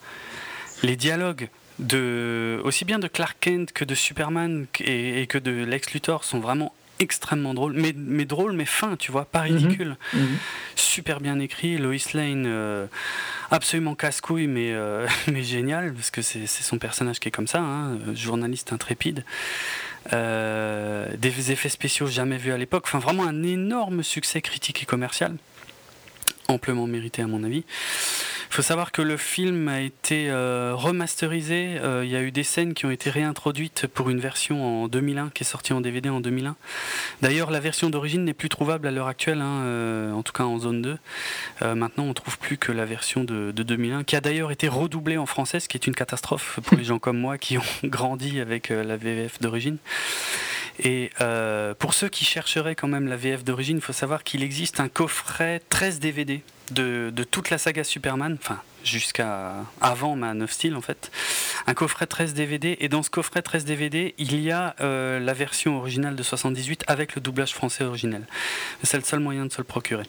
Les 0.83 0.95
dialogues 0.95 1.49
de, 1.79 2.59
aussi 2.63 2.85
bien 2.85 2.99
de 2.99 3.07
Clark 3.07 3.37
Kent 3.39 3.71
que 3.71 3.85
de 3.85 3.95
Superman 3.95 4.65
et, 4.79 5.21
et 5.21 5.27
que 5.27 5.37
de 5.37 5.51
Lex 5.63 5.93
Luthor 5.93 6.23
sont 6.23 6.39
vraiment 6.39 6.73
extrêmement 7.01 7.53
drôle, 7.53 7.73
mais, 7.73 7.93
mais 7.97 8.25
drôle, 8.25 8.53
mais 8.53 8.65
fin, 8.65 8.95
tu 8.95 9.11
vois, 9.11 9.25
pas 9.25 9.47
mhm. 9.47 9.57
ridicule. 9.57 9.97
Mhm. 10.13 10.37
Super 10.75 11.19
bien 11.19 11.39
écrit. 11.39 11.77
Lois 11.77 11.95
Lane, 12.13 12.45
euh, 12.47 12.85
absolument 13.49 13.95
casse-couille, 13.95 14.47
mais, 14.47 14.71
euh, 14.71 15.07
mais 15.27 15.43
génial, 15.43 15.93
parce 15.93 16.11
que 16.11 16.21
c'est 16.21 16.47
son 16.47 16.77
personnage 16.77 17.19
qui 17.19 17.27
est 17.27 17.31
comme 17.31 17.47
ça, 17.47 17.59
hein, 17.59 17.97
journaliste 18.13 18.71
intrépide. 18.71 19.25
Euh, 20.13 21.07
des 21.17 21.51
effets 21.51 21.69
spéciaux 21.69 22.07
jamais 22.07 22.37
vus 22.37 22.51
à 22.51 22.57
l'époque. 22.57 22.83
Enfin, 22.85 22.99
vraiment 22.99 23.23
un 23.23 23.43
énorme 23.43 24.03
succès 24.03 24.41
critique 24.41 24.81
et 24.83 24.85
commercial. 24.85 25.35
Amplement 26.51 26.85
mérité, 26.85 27.21
à 27.21 27.27
mon 27.27 27.43
avis. 27.43 27.63
Il 28.51 28.55
faut 28.55 28.61
savoir 28.61 28.91
que 28.91 29.01
le 29.01 29.15
film 29.15 29.69
a 29.69 29.79
été 29.79 30.29
euh, 30.29 30.73
remasterisé. 30.75 31.77
Euh, 31.81 32.03
il 32.03 32.11
y 32.11 32.17
a 32.17 32.21
eu 32.21 32.31
des 32.31 32.43
scènes 32.43 32.73
qui 32.73 32.85
ont 32.85 32.91
été 32.91 33.09
réintroduites 33.09 33.87
pour 33.87 34.09
une 34.09 34.19
version 34.19 34.83
en 34.83 34.87
2001 34.89 35.29
qui 35.29 35.43
est 35.43 35.45
sortie 35.45 35.71
en 35.71 35.79
DVD 35.79 36.09
en 36.09 36.19
2001. 36.19 36.57
D'ailleurs, 37.21 37.49
la 37.49 37.61
version 37.61 37.89
d'origine 37.89 38.25
n'est 38.25 38.33
plus 38.33 38.49
trouvable 38.49 38.89
à 38.89 38.91
l'heure 38.91 39.07
actuelle, 39.07 39.39
hein, 39.39 39.61
euh, 39.63 40.11
en 40.11 40.21
tout 40.21 40.33
cas 40.33 40.43
en 40.43 40.59
zone 40.59 40.81
2. 40.81 40.97
maintenant, 41.75 42.03
on 42.03 42.13
trouve 42.13 42.37
plus 42.37 42.57
que 42.57 42.73
la 42.73 42.83
version 42.83 43.23
de, 43.23 43.51
de 43.51 43.63
2001, 43.63 44.03
qui 44.03 44.17
a 44.17 44.21
d'ailleurs 44.21 44.51
été 44.51 44.67
redoublée 44.67 45.17
en 45.17 45.25
français, 45.25 45.61
ce 45.61 45.69
qui 45.69 45.77
est 45.77 45.87
une 45.87 45.95
catastrophe 45.95 46.59
pour 46.65 46.77
les 46.77 46.83
gens 46.83 46.99
comme 46.99 47.17
moi 47.17 47.37
qui 47.37 47.57
ont 47.57 47.63
grandi 47.85 48.41
avec 48.41 48.67
la 48.67 48.97
VVF 48.97 49.39
d'origine. 49.39 49.77
Et 50.79 51.11
pour 51.79 51.93
ceux 51.93 52.09
qui 52.09 52.25
chercheraient 52.25 52.75
quand 52.75 52.87
même 52.87 53.07
la 53.07 53.17
VF 53.17 53.43
d'origine, 53.43 53.77
il 53.77 53.83
faut 53.83 53.93
savoir 53.93 54.23
qu'il 54.23 54.43
existe 54.43 54.79
un 54.79 54.89
coffret 54.89 55.61
13 55.69 55.99
DVD 55.99 56.41
de, 56.71 57.23
toute 57.29 57.49
la 57.49 57.57
saga 57.57 57.83
Superman, 57.83 58.37
enfin 58.39 58.61
jusqu'à 58.83 59.53
avant 59.79 60.15
Man 60.15 60.41
of 60.41 60.51
Steel 60.51 60.75
en 60.75 60.81
fait, 60.81 61.11
un 61.67 61.75
coffret 61.75 62.07
13 62.07 62.33
DVD 62.33 62.77
et 62.79 62.89
dans 62.89 63.03
ce 63.03 63.11
coffret 63.11 63.43
13 63.43 63.63
DVD 63.65 64.15
il 64.17 64.39
y 64.41 64.49
a 64.49 64.75
euh, 64.81 65.19
la 65.19 65.33
version 65.33 65.77
originale 65.77 66.15
de 66.15 66.23
78 66.23 66.85
avec 66.87 67.13
le 67.13 67.21
doublage 67.21 67.53
français 67.53 67.83
original. 67.83 68.25
C'est 68.83 68.97
le 68.97 69.03
seul 69.03 69.19
moyen 69.19 69.45
de 69.45 69.51
se 69.51 69.59
le 69.59 69.65
procurer. 69.65 70.05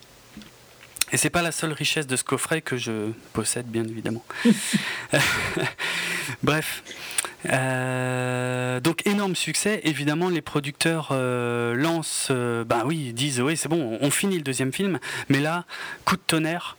Et 1.13 1.19
c'est 1.19 1.29
pas 1.29 1.43
la 1.43 1.53
seule 1.53 1.73
richesse 1.73 2.07
de 2.07 2.17
ce 2.17 2.25
coffret 2.25 2.63
que 2.63 2.79
je 2.79 3.11
possède 3.35 3.67
bien 3.67 3.85
évidemment. 3.85 4.25
Bref, 6.43 6.83
euh, 7.51 8.81
donc 8.81 9.07
énorme 9.07 9.35
succès, 9.35 9.81
évidemment 9.85 10.29
les 10.29 10.43
producteurs 10.43 11.09
euh, 11.11 11.75
lancent, 11.75 12.29
euh, 12.31 12.65
bah 12.65 12.83
oui, 12.85 13.13
disent 13.13 13.41
oui 13.41 13.57
c'est 13.57 13.69
bon, 13.69 13.99
on, 14.01 14.11
finit 14.11 14.37
le 14.37 14.43
deuxième 14.43 14.73
film, 14.73 14.99
mais 15.29 15.41
là, 15.41 15.65
coup 16.05 16.17
de 16.17 16.23
tonnerre, 16.27 16.77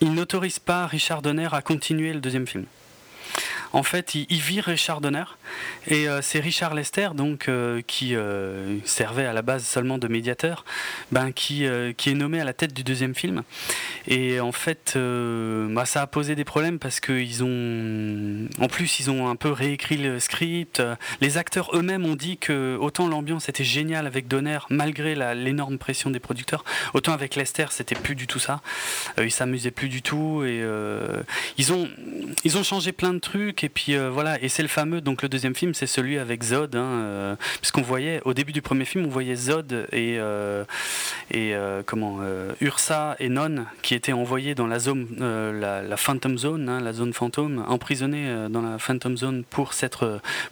ils 0.00 0.12
n'autorisent 0.12 0.58
pas 0.58 0.86
Richard 0.86 1.22
Donner 1.22 1.48
à 1.52 1.62
continuer 1.62 2.12
le 2.12 2.20
deuxième 2.20 2.46
film. 2.46 2.66
En 3.72 3.82
fait, 3.82 4.14
il, 4.14 4.40
vire 4.40 4.64
Richard 4.64 5.00
Donner. 5.00 5.24
Et 5.86 6.08
euh, 6.08 6.20
c'est 6.22 6.40
Richard 6.40 6.74
Lester, 6.74 7.10
donc, 7.14 7.48
euh, 7.48 7.82
qui 7.86 8.16
euh, 8.16 8.78
servait 8.84 9.26
à 9.26 9.32
la 9.32 9.42
base 9.42 9.64
seulement 9.66 9.98
de 9.98 10.08
médiateur, 10.08 10.64
ben, 11.12 11.32
qui, 11.32 11.66
qui 11.96 12.10
est 12.10 12.14
nommé 12.14 12.40
à 12.40 12.44
la 12.44 12.52
tête 12.52 12.72
du 12.72 12.84
deuxième 12.84 13.14
film. 13.14 13.42
Et 14.06 14.40
en 14.40 14.52
fait, 14.52 14.96
bah, 14.96 15.84
ça 15.84 16.02
a 16.02 16.06
posé 16.06 16.34
des 16.34 16.44
problèmes 16.44 16.78
parce 16.78 17.00
qu'ils 17.00 17.42
ont. 17.42 18.48
En 18.60 18.68
plus, 18.68 19.00
ils 19.00 19.10
ont 19.10 19.28
un 19.28 19.36
peu 19.36 19.50
réécrit 19.50 19.96
le 19.96 20.20
script. 20.20 20.82
Les 21.20 21.38
acteurs 21.38 21.70
eux-mêmes 21.74 22.04
ont 22.04 22.16
dit 22.16 22.36
que 22.36 22.76
autant 22.80 23.08
l'ambiance 23.08 23.48
était 23.48 23.64
géniale 23.64 24.06
avec 24.06 24.28
Donner, 24.28 24.58
malgré 24.70 25.14
l'énorme 25.34 25.78
pression 25.78 26.10
des 26.10 26.20
producteurs, 26.20 26.64
autant 26.92 27.12
avec 27.12 27.34
Lester, 27.36 27.66
c'était 27.70 27.94
plus 27.94 28.14
du 28.14 28.26
tout 28.26 28.38
ça. 28.38 28.60
ils 29.18 29.30
s'amusaient 29.30 29.70
plus 29.70 29.88
du 29.88 30.02
tout. 30.02 30.44
Et 30.44 30.62
ils, 31.58 31.72
ont, 31.72 31.88
ils 32.44 32.58
ont 32.58 32.62
changé 32.62 32.92
plein 32.92 33.14
de 33.14 33.20
trucs 33.20 33.64
et 33.64 33.68
puis 33.68 33.96
voilà, 33.96 34.40
et 34.42 34.48
c'est 34.48 34.62
le 34.62 34.68
fameux, 34.68 35.00
donc 35.00 35.22
le 35.22 35.28
deuxième 35.34 35.56
film, 35.56 35.74
c'est 35.74 35.88
celui 35.88 36.16
avec 36.18 36.44
Zod, 36.44 36.76
hein, 36.76 36.84
euh, 36.84 37.36
puisqu'on 37.60 37.82
voyait, 37.82 38.20
au 38.24 38.34
début 38.34 38.52
du 38.52 38.62
premier 38.62 38.84
film, 38.84 39.06
on 39.06 39.08
voyait 39.08 39.34
Zod 39.34 39.88
et, 39.90 40.16
euh, 40.20 40.64
et 41.32 41.54
comment, 41.86 42.20
Ursa 42.60 43.16
et 43.18 43.28
Non, 43.28 43.66
qui 43.82 43.94
étaient 43.94 44.12
envoyés 44.12 44.54
dans 44.54 44.68
la 44.68 44.78
zone, 44.78 45.08
la, 45.18 45.96
Phantom 45.96 46.38
Zone, 46.38 46.68
hein, 46.68 46.80
la 46.80 46.92
zone 46.92 47.12
fantôme, 47.12 47.64
emprisonnés 47.66 48.48
dans 48.48 48.62
la 48.62 48.78
Phantom 48.78 49.16
Zone 49.16 49.42
pour, 49.42 49.72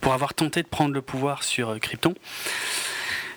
pour 0.00 0.12
avoir 0.12 0.34
tenté 0.34 0.62
de 0.62 0.68
prendre 0.68 0.94
le 0.94 1.02
pouvoir 1.02 1.44
sur 1.44 1.78
Krypton. 1.78 2.14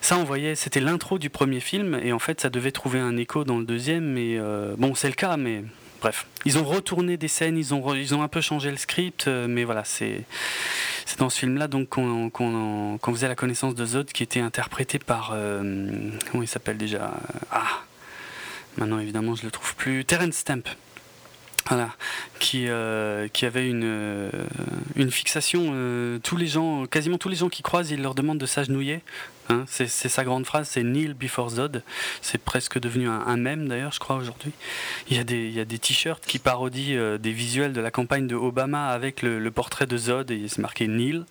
Ça, 0.02 0.18
on 0.18 0.24
voyait, 0.24 0.56
c'était 0.56 0.80
l'intro 0.80 1.20
du 1.20 1.30
premier 1.30 1.60
film, 1.60 2.00
et 2.02 2.12
en 2.12 2.20
fait, 2.20 2.42
ça 2.42 2.50
devait 2.50 2.72
trouver 2.72 3.00
un 3.00 3.18
écho 3.18 3.44
dans 3.44 3.60
le 3.60 3.66
deuxième, 3.66 4.06
mais 4.06 4.40
bon, 4.78 4.96
c'est 4.96 5.10
le 5.10 5.16
cas, 5.16 5.38
mais 5.38 5.64
bref, 6.02 6.28
ils 6.46 6.58
ont 6.58 6.64
retourné 6.64 7.18
des 7.18 7.28
scènes, 7.28 7.58
ils 7.58 7.74
ont, 7.74 7.94
ils 7.94 8.14
ont 8.16 8.22
un 8.22 8.28
peu 8.28 8.42
changé 8.42 8.72
le 8.72 8.78
script, 8.78 9.28
euh, 9.28 9.48
mais 9.48 9.64
voilà, 9.64 9.84
c'est 9.84 10.26
dans 11.18 11.30
ce 11.30 11.40
film-là 11.40 11.68
donc 11.68 11.90
qu'on 11.90 13.00
faisait 13.14 13.28
la 13.28 13.36
connaissance 13.36 13.76
de 13.76 13.86
Zod 13.86 14.12
qui 14.12 14.24
était 14.24 14.42
interprété 14.42 15.00
par 15.00 15.32
euh, 15.34 16.12
comment 16.32 16.44
il 16.44 16.48
s'appelle 16.48 16.78
déjà? 16.78 17.14
Ah, 17.52 17.84
maintenant 18.78 19.00
évidemment 19.00 19.34
je 19.36 19.44
le 19.44 19.52
trouve 19.52 19.76
plus. 19.76 20.04
Terence 20.06 20.36
Stamp. 20.36 20.64
Voilà, 21.68 21.90
qui, 22.38 22.66
euh, 22.68 23.28
qui 23.28 23.48
avait 23.48 23.68
une, 23.68 24.30
une 24.96 25.10
fixation. 25.10 26.20
tous 26.22 26.38
les 26.38 26.46
gens, 26.46 26.86
quasiment 26.86 27.18
tous 27.18 27.30
les 27.30 27.38
gens 27.38 27.50
qui 27.50 27.64
croisent, 27.64 27.90
il 27.90 28.04
leur 28.04 28.14
demande 28.14 28.38
de 28.38 28.46
s'agenouiller 28.46 29.02
Hein, 29.50 29.66
c'est 29.68 29.88
sa 29.88 30.24
grande 30.24 30.46
phrase, 30.46 30.70
c'est 30.72 30.84
Neil 30.84 31.14
before 31.14 31.50
Zod. 31.50 31.84
C'est 32.22 32.40
presque 32.40 32.80
devenu 32.80 33.08
un, 33.08 33.20
un 33.20 33.38
mème 33.38 33.68
d'ailleurs, 33.68 33.92
je 33.92 34.00
crois, 34.00 34.16
aujourd'hui. 34.16 34.52
Il 35.10 35.18
y 35.18 35.20
a 35.20 35.24
des, 35.24 35.66
des 35.66 35.80
t-shirts 35.80 36.26
qui 36.26 36.40
parodient 36.40 36.98
euh, 36.98 37.18
des 37.18 37.32
visuels 37.32 37.74
de 37.74 37.82
la 37.82 37.92
campagne 37.92 38.28
de 38.28 38.36
Obama 38.36 38.88
avec 38.88 39.22
le, 39.22 39.52
portrait 39.52 39.86
de 39.86 39.98
Zod 39.98 40.32
et 40.32 40.48
c'est 40.48 40.62
marqué 40.62 40.88
Neil. 40.88 41.26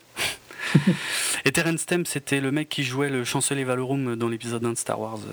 et 1.45 1.53
Terence 1.53 1.81
Stamp, 1.81 2.05
c'était 2.07 2.41
le 2.41 2.53
mec 2.53 2.69
qui 2.69 2.85
jouait 2.85 3.11
le 3.11 3.25
chancelier 3.25 3.65
Valorum 3.65 4.17
dans 4.17 4.29
l'épisode 4.29 4.65
1 4.65 4.73
de 4.73 4.79
Star 4.79 5.01
Wars, 5.01 5.19
euh, 5.19 5.33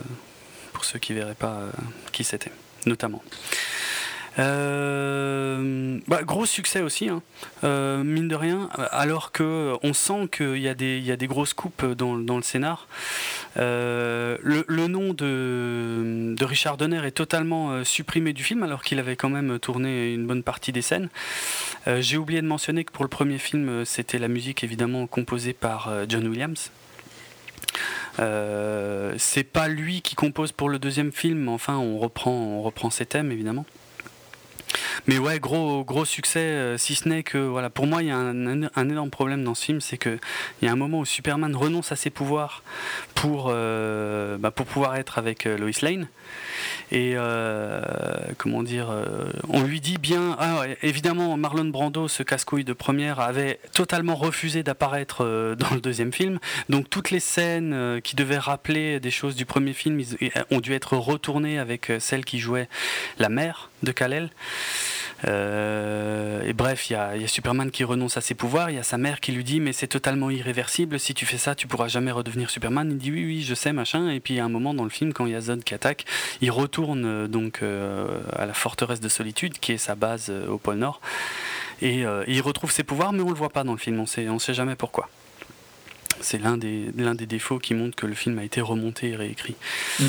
pour 0.73 0.84
ceux 0.84 0.99
qui 0.99 1.13
ne 1.13 1.19
verraient 1.19 1.36
pas 1.36 1.59
euh, 1.59 1.71
qui 2.11 2.23
c'était, 2.23 2.51
notamment. 2.86 3.23
Euh, 4.39 5.99
bah, 6.07 6.23
gros 6.23 6.45
succès 6.45 6.82
aussi, 6.82 7.09
hein. 7.09 7.21
euh, 7.63 8.03
mine 8.03 8.27
de 8.27 8.36
rien, 8.36 8.69
alors 8.91 9.32
que 9.32 9.73
on 9.84 9.93
sent 9.93 10.29
qu'il 10.32 10.57
y, 10.57 10.69
a 10.69 10.73
des, 10.73 11.27
grosses 11.27 11.53
coupes 11.53 11.86
dans, 11.86 12.15
le 12.15 12.41
scénar. 12.41 12.88
Euh, 13.57 14.38
le, 14.41 14.88
nom 14.88 15.13
de, 15.13 16.34
de, 16.36 16.45
Richard 16.45 16.77
Donner 16.77 17.05
est 17.05 17.11
totalement 17.11 17.84
supprimé 17.84 18.32
du 18.32 18.43
film, 18.43 18.63
alors 18.63 18.84
qu'il 18.84 18.99
avait 18.99 19.17
quand 19.17 19.29
même 19.29 19.59
tourné 19.59 20.13
une 20.13 20.25
bonne 20.25 20.43
partie 20.43 20.71
des 20.71 20.82
scènes. 20.82 21.09
J'ai 21.99 22.17
oublié 22.17 22.41
de 22.41 22.47
mentionner 22.47 22.86
que 22.86 22.91
pour 22.91 23.03
le 23.03 23.09
premier 23.09 23.38
film, 23.38 23.84
c'était 23.86 24.19
la 24.19 24.27
musique 24.27 24.63
évidemment 24.63 25.07
composée 25.07 25.53
par 25.53 25.91
John 26.07 26.25
Williams. 26.27 26.71
c'est 28.17 29.43
pas 29.43 29.67
lui 29.67 30.01
qui 30.01 30.15
compose 30.15 30.53
pour 30.53 30.69
le 30.69 30.79
deuxième 30.79 31.11
film, 31.11 31.49
enfin 31.49 31.75
on 31.75 31.97
reprend, 31.97 32.32
on 32.32 32.61
reprend 32.61 32.89
ses 32.89 33.05
thèmes 33.05 33.32
évidemment. 33.32 33.65
Mais 35.07 35.17
ouais, 35.17 35.39
gros, 35.39 35.84
gros 35.84 36.05
succès, 36.05 36.39
euh, 36.39 36.78
si 36.78 36.95
ce 36.95 37.09
n'est 37.09 37.24
que 37.24 37.38
voilà, 37.38 37.69
pour 37.69 37.88
moi, 37.88 38.03
il 38.03 38.09
y 38.09 38.11
a 38.11 38.17
un, 38.17 38.89
énorme 38.89 39.09
problème 39.09 39.43
dans 39.43 39.55
ce 39.55 39.65
film, 39.65 39.82
c'est 39.82 39.97
qu'il 39.97 40.19
y 40.61 40.67
a 40.67 40.72
un 40.72 40.76
moment 40.76 40.99
où 40.99 41.05
Superman 41.05 41.55
renonce 41.55 41.91
à 41.91 41.95
ses 41.95 42.09
pouvoirs 42.09 42.63
pour, 43.15 43.47
euh, 43.49 44.38
bah, 44.38 44.51
pouvoir 44.51 44.95
être 44.95 45.17
avec 45.17 45.47
euh, 45.47 45.57
Lois 45.57 45.72
Lane. 45.82 46.07
Et 46.91 47.15
comment 48.38 48.63
dire, 48.63 48.93
on 49.47 49.61
lui 49.61 49.80
dit 49.80 49.97
bien. 49.97 50.36
Ah, 50.39 50.63
évidemment, 50.84 51.38
Marlon 51.38 51.65
Brando, 51.65 52.09
ce 52.09 52.22
casse-couille 52.22 52.65
de 52.65 52.74
première, 52.74 53.22
avait 53.22 53.59
totalement 53.74 54.15
refusé 54.15 54.61
d'apparaître 54.61 55.55
dans 55.57 55.74
le 55.74 55.80
deuxième 55.80 56.11
film. 56.11 56.38
Donc 56.67 56.89
toutes 56.89 57.09
les 57.09 57.22
scènes 57.22 58.01
qui 58.03 58.17
devaient 58.17 58.38
rappeler 58.38 58.99
des 58.99 59.11
choses 59.11 59.36
du 59.36 59.45
premier 59.45 59.72
film 59.72 60.01
ont 60.49 60.59
dû 60.59 60.74
être 60.74 60.97
retournées 60.97 61.59
avec 61.59 61.93
celle 61.99 62.26
qui 62.26 62.39
jouait 62.39 62.67
la 63.19 63.30
mère 63.30 63.70
de 63.84 63.91
Kal-El. 63.91 64.29
Euh, 65.27 66.41
et 66.43 66.53
bref, 66.53 66.89
il 66.89 66.93
y, 66.93 66.95
a 66.95 67.27
Superman 67.27 67.69
qui 67.69 67.84
renonce 67.84 68.17
à 68.17 68.21
ses 68.21 68.34
pouvoirs, 68.34 68.69
il 68.69 68.75
y 68.75 68.79
a 68.79 68.84
sa 68.84 68.97
mère 68.97 69.19
qui 69.19 69.32
lui 69.32 69.43
dit 69.43 69.59
mais 69.59 69.73
c'est 69.73 69.88
totalement 69.88 70.29
irréversible, 70.29 70.99
si 70.99 71.13
tu 71.13 71.25
fais 71.25 71.38
ça 71.38 71.53
tu 71.53 71.67
pourras 71.67 71.88
jamais 71.88 72.11
redevenir 72.11 72.49
Superman. 72.49 72.89
Il 72.91 72.97
dit 72.97 73.11
oui 73.11 73.25
oui 73.25 73.43
je 73.43 73.53
sais 73.53 73.73
machin, 73.73 74.09
et 74.09 74.19
puis 74.19 74.39
a 74.39 74.45
un 74.45 74.49
moment 74.49 74.73
dans 74.73 74.84
le 74.84 74.89
film 74.89 75.13
quand 75.13 75.25
il 75.25 75.34
y 75.34 75.36
a 75.36 75.41
Zod 75.41 75.63
qui 75.63 75.73
attaque, 75.73 76.05
il 76.41 76.51
retourne 76.51 77.05
euh, 77.05 77.27
donc 77.27 77.59
euh, 77.61 78.19
à 78.36 78.45
la 78.45 78.53
forteresse 78.53 78.99
de 78.99 79.09
solitude 79.09 79.59
qui 79.59 79.73
est 79.73 79.77
sa 79.77 79.95
base 79.95 80.32
au 80.49 80.57
pôle 80.57 80.77
Nord, 80.77 81.01
et 81.82 82.03
il 82.27 82.41
retrouve 82.41 82.71
ses 82.71 82.84
pouvoirs 82.84 83.11
mais 83.13 83.21
on 83.21 83.29
le 83.29 83.36
voit 83.36 83.49
pas 83.49 83.63
dans 83.63 83.73
le 83.73 83.77
film, 83.77 83.99
on 83.99 84.05
sait, 84.05 84.29
on 84.29 84.39
sait 84.39 84.53
jamais 84.53 84.75
pourquoi. 84.75 85.09
c'est 86.21 86.38
l'un 86.38 86.57
des, 86.57 86.91
l'un 86.97 87.15
des 87.15 87.25
défauts 87.25 87.59
qui 87.59 87.73
montre 87.73 87.95
que 87.95 88.05
le 88.05 88.13
film 88.13 88.38
a 88.39 88.43
été 88.43 88.61
remonté 88.61 89.09
et 89.09 89.15
réécrit. 89.15 89.55
Mm. 89.99 90.05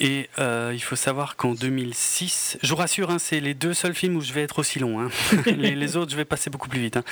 Et 0.00 0.28
euh, 0.38 0.72
il 0.74 0.82
faut 0.82 0.96
savoir 0.96 1.36
qu'en 1.36 1.54
2006, 1.54 2.58
je 2.62 2.70
vous 2.70 2.76
rassure, 2.76 3.10
hein, 3.10 3.18
c'est 3.18 3.38
les 3.38 3.54
deux 3.54 3.74
seuls 3.74 3.94
films 3.94 4.16
où 4.16 4.20
je 4.20 4.32
vais 4.32 4.42
être 4.42 4.58
aussi 4.58 4.78
long. 4.78 5.00
Hein. 5.00 5.08
les, 5.46 5.96
autres, 5.96 6.10
je 6.10 6.16
vais 6.16 6.24
passer 6.24 6.50
beaucoup 6.50 6.68
plus 6.68 6.80
vite. 6.80 6.96
Hein. 6.96 7.04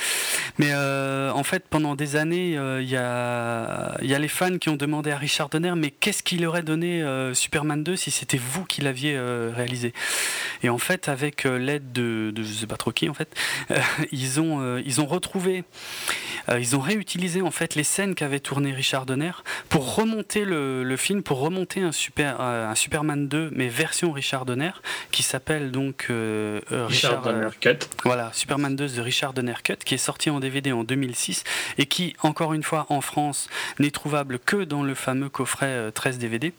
Mais 0.57 0.71
euh, 0.71 1.31
en 1.31 1.43
fait, 1.43 1.63
pendant 1.69 1.95
des 1.95 2.17
années, 2.17 2.57
euh, 2.57 2.81
il 2.81 2.89
y, 2.89 2.97
a, 2.97 4.19
les 4.19 4.27
fans 4.27 4.57
qui 4.57 4.69
ont 4.69 4.75
demandé 4.75 5.11
à 5.11 5.17
Richard 5.17 5.49
Donner, 5.49 5.73
mais 5.75 5.91
qu'est-ce 5.91 6.23
qu'il 6.23 6.45
aurait 6.45 6.63
donné 6.63 7.03
Superman 7.33 7.83
2 7.83 7.95
si 7.95 8.11
c'était 8.11 8.37
vous 8.37 8.65
qui 8.65 8.81
l'aviez 8.81 9.17
réalisé? 9.19 9.93
Et 10.61 10.69
en 10.69 10.77
fait, 10.77 11.09
avec 11.09 11.43
l'aide 11.43 11.91
de, 11.91 12.31
de, 12.33 12.43
je 12.43 12.51
sais 12.51 12.67
pas 12.67 12.77
trop 12.77 12.91
qui, 12.91 13.09
en 13.09 13.13
fait, 13.13 13.29
ils, 14.11 14.39
ont, 14.39 14.77
ils 14.77 15.01
ont 15.01 15.05
retrouvé, 15.05 15.63
ils 16.57 16.75
ont 16.75 16.79
réutilisé 16.79 17.41
en 17.41 17.51
fait 17.51 17.75
les 17.75 17.83
scènes 17.83 18.15
qu'avait 18.15 18.39
tourné 18.39 18.71
Richard 18.71 19.05
Donner 19.05 19.31
pour 19.69 19.95
remonter 19.95 20.45
le 20.45 20.95
film, 20.97 21.23
pour 21.23 21.39
remonter 21.39 21.81
un 21.81 21.91
super 21.91 22.39
Superman 22.75 23.27
2, 23.27 23.51
mais 23.53 23.67
version 23.67 24.11
Richard 24.11 24.45
Donner, 24.45 24.71
qui 25.11 25.23
s'appelle 25.23 25.71
donc 25.71 26.07
euh, 26.09 26.61
euh, 26.71 26.85
Richard, 26.87 27.21
Donner 27.21 27.49
Cut. 27.59 27.79
Voilà, 28.03 28.31
Superman 28.33 28.75
2 28.75 28.89
de 28.89 29.01
Richard 29.01 29.33
Donner 29.33 29.55
Cut, 29.63 29.77
qui 29.85 29.95
est 29.95 29.97
sorti 29.99 30.29
en 30.29 30.39
DVD 30.39 30.71
en 30.71 30.83
2006 30.83 31.43
et 31.77 31.85
qui, 31.85 32.15
encore 32.21 32.53
une 32.53 32.63
fois, 32.63 32.85
en 32.89 33.01
France, 33.01 33.49
n'est 33.79 33.91
trouvable 33.91 34.39
que 34.39 34.63
dans 34.63 34.83
le 34.83 34.95
fameux 34.95 35.29
coffret 35.29 35.91
13 35.91 36.15
euh, 36.15 36.19
DVD 36.19 36.53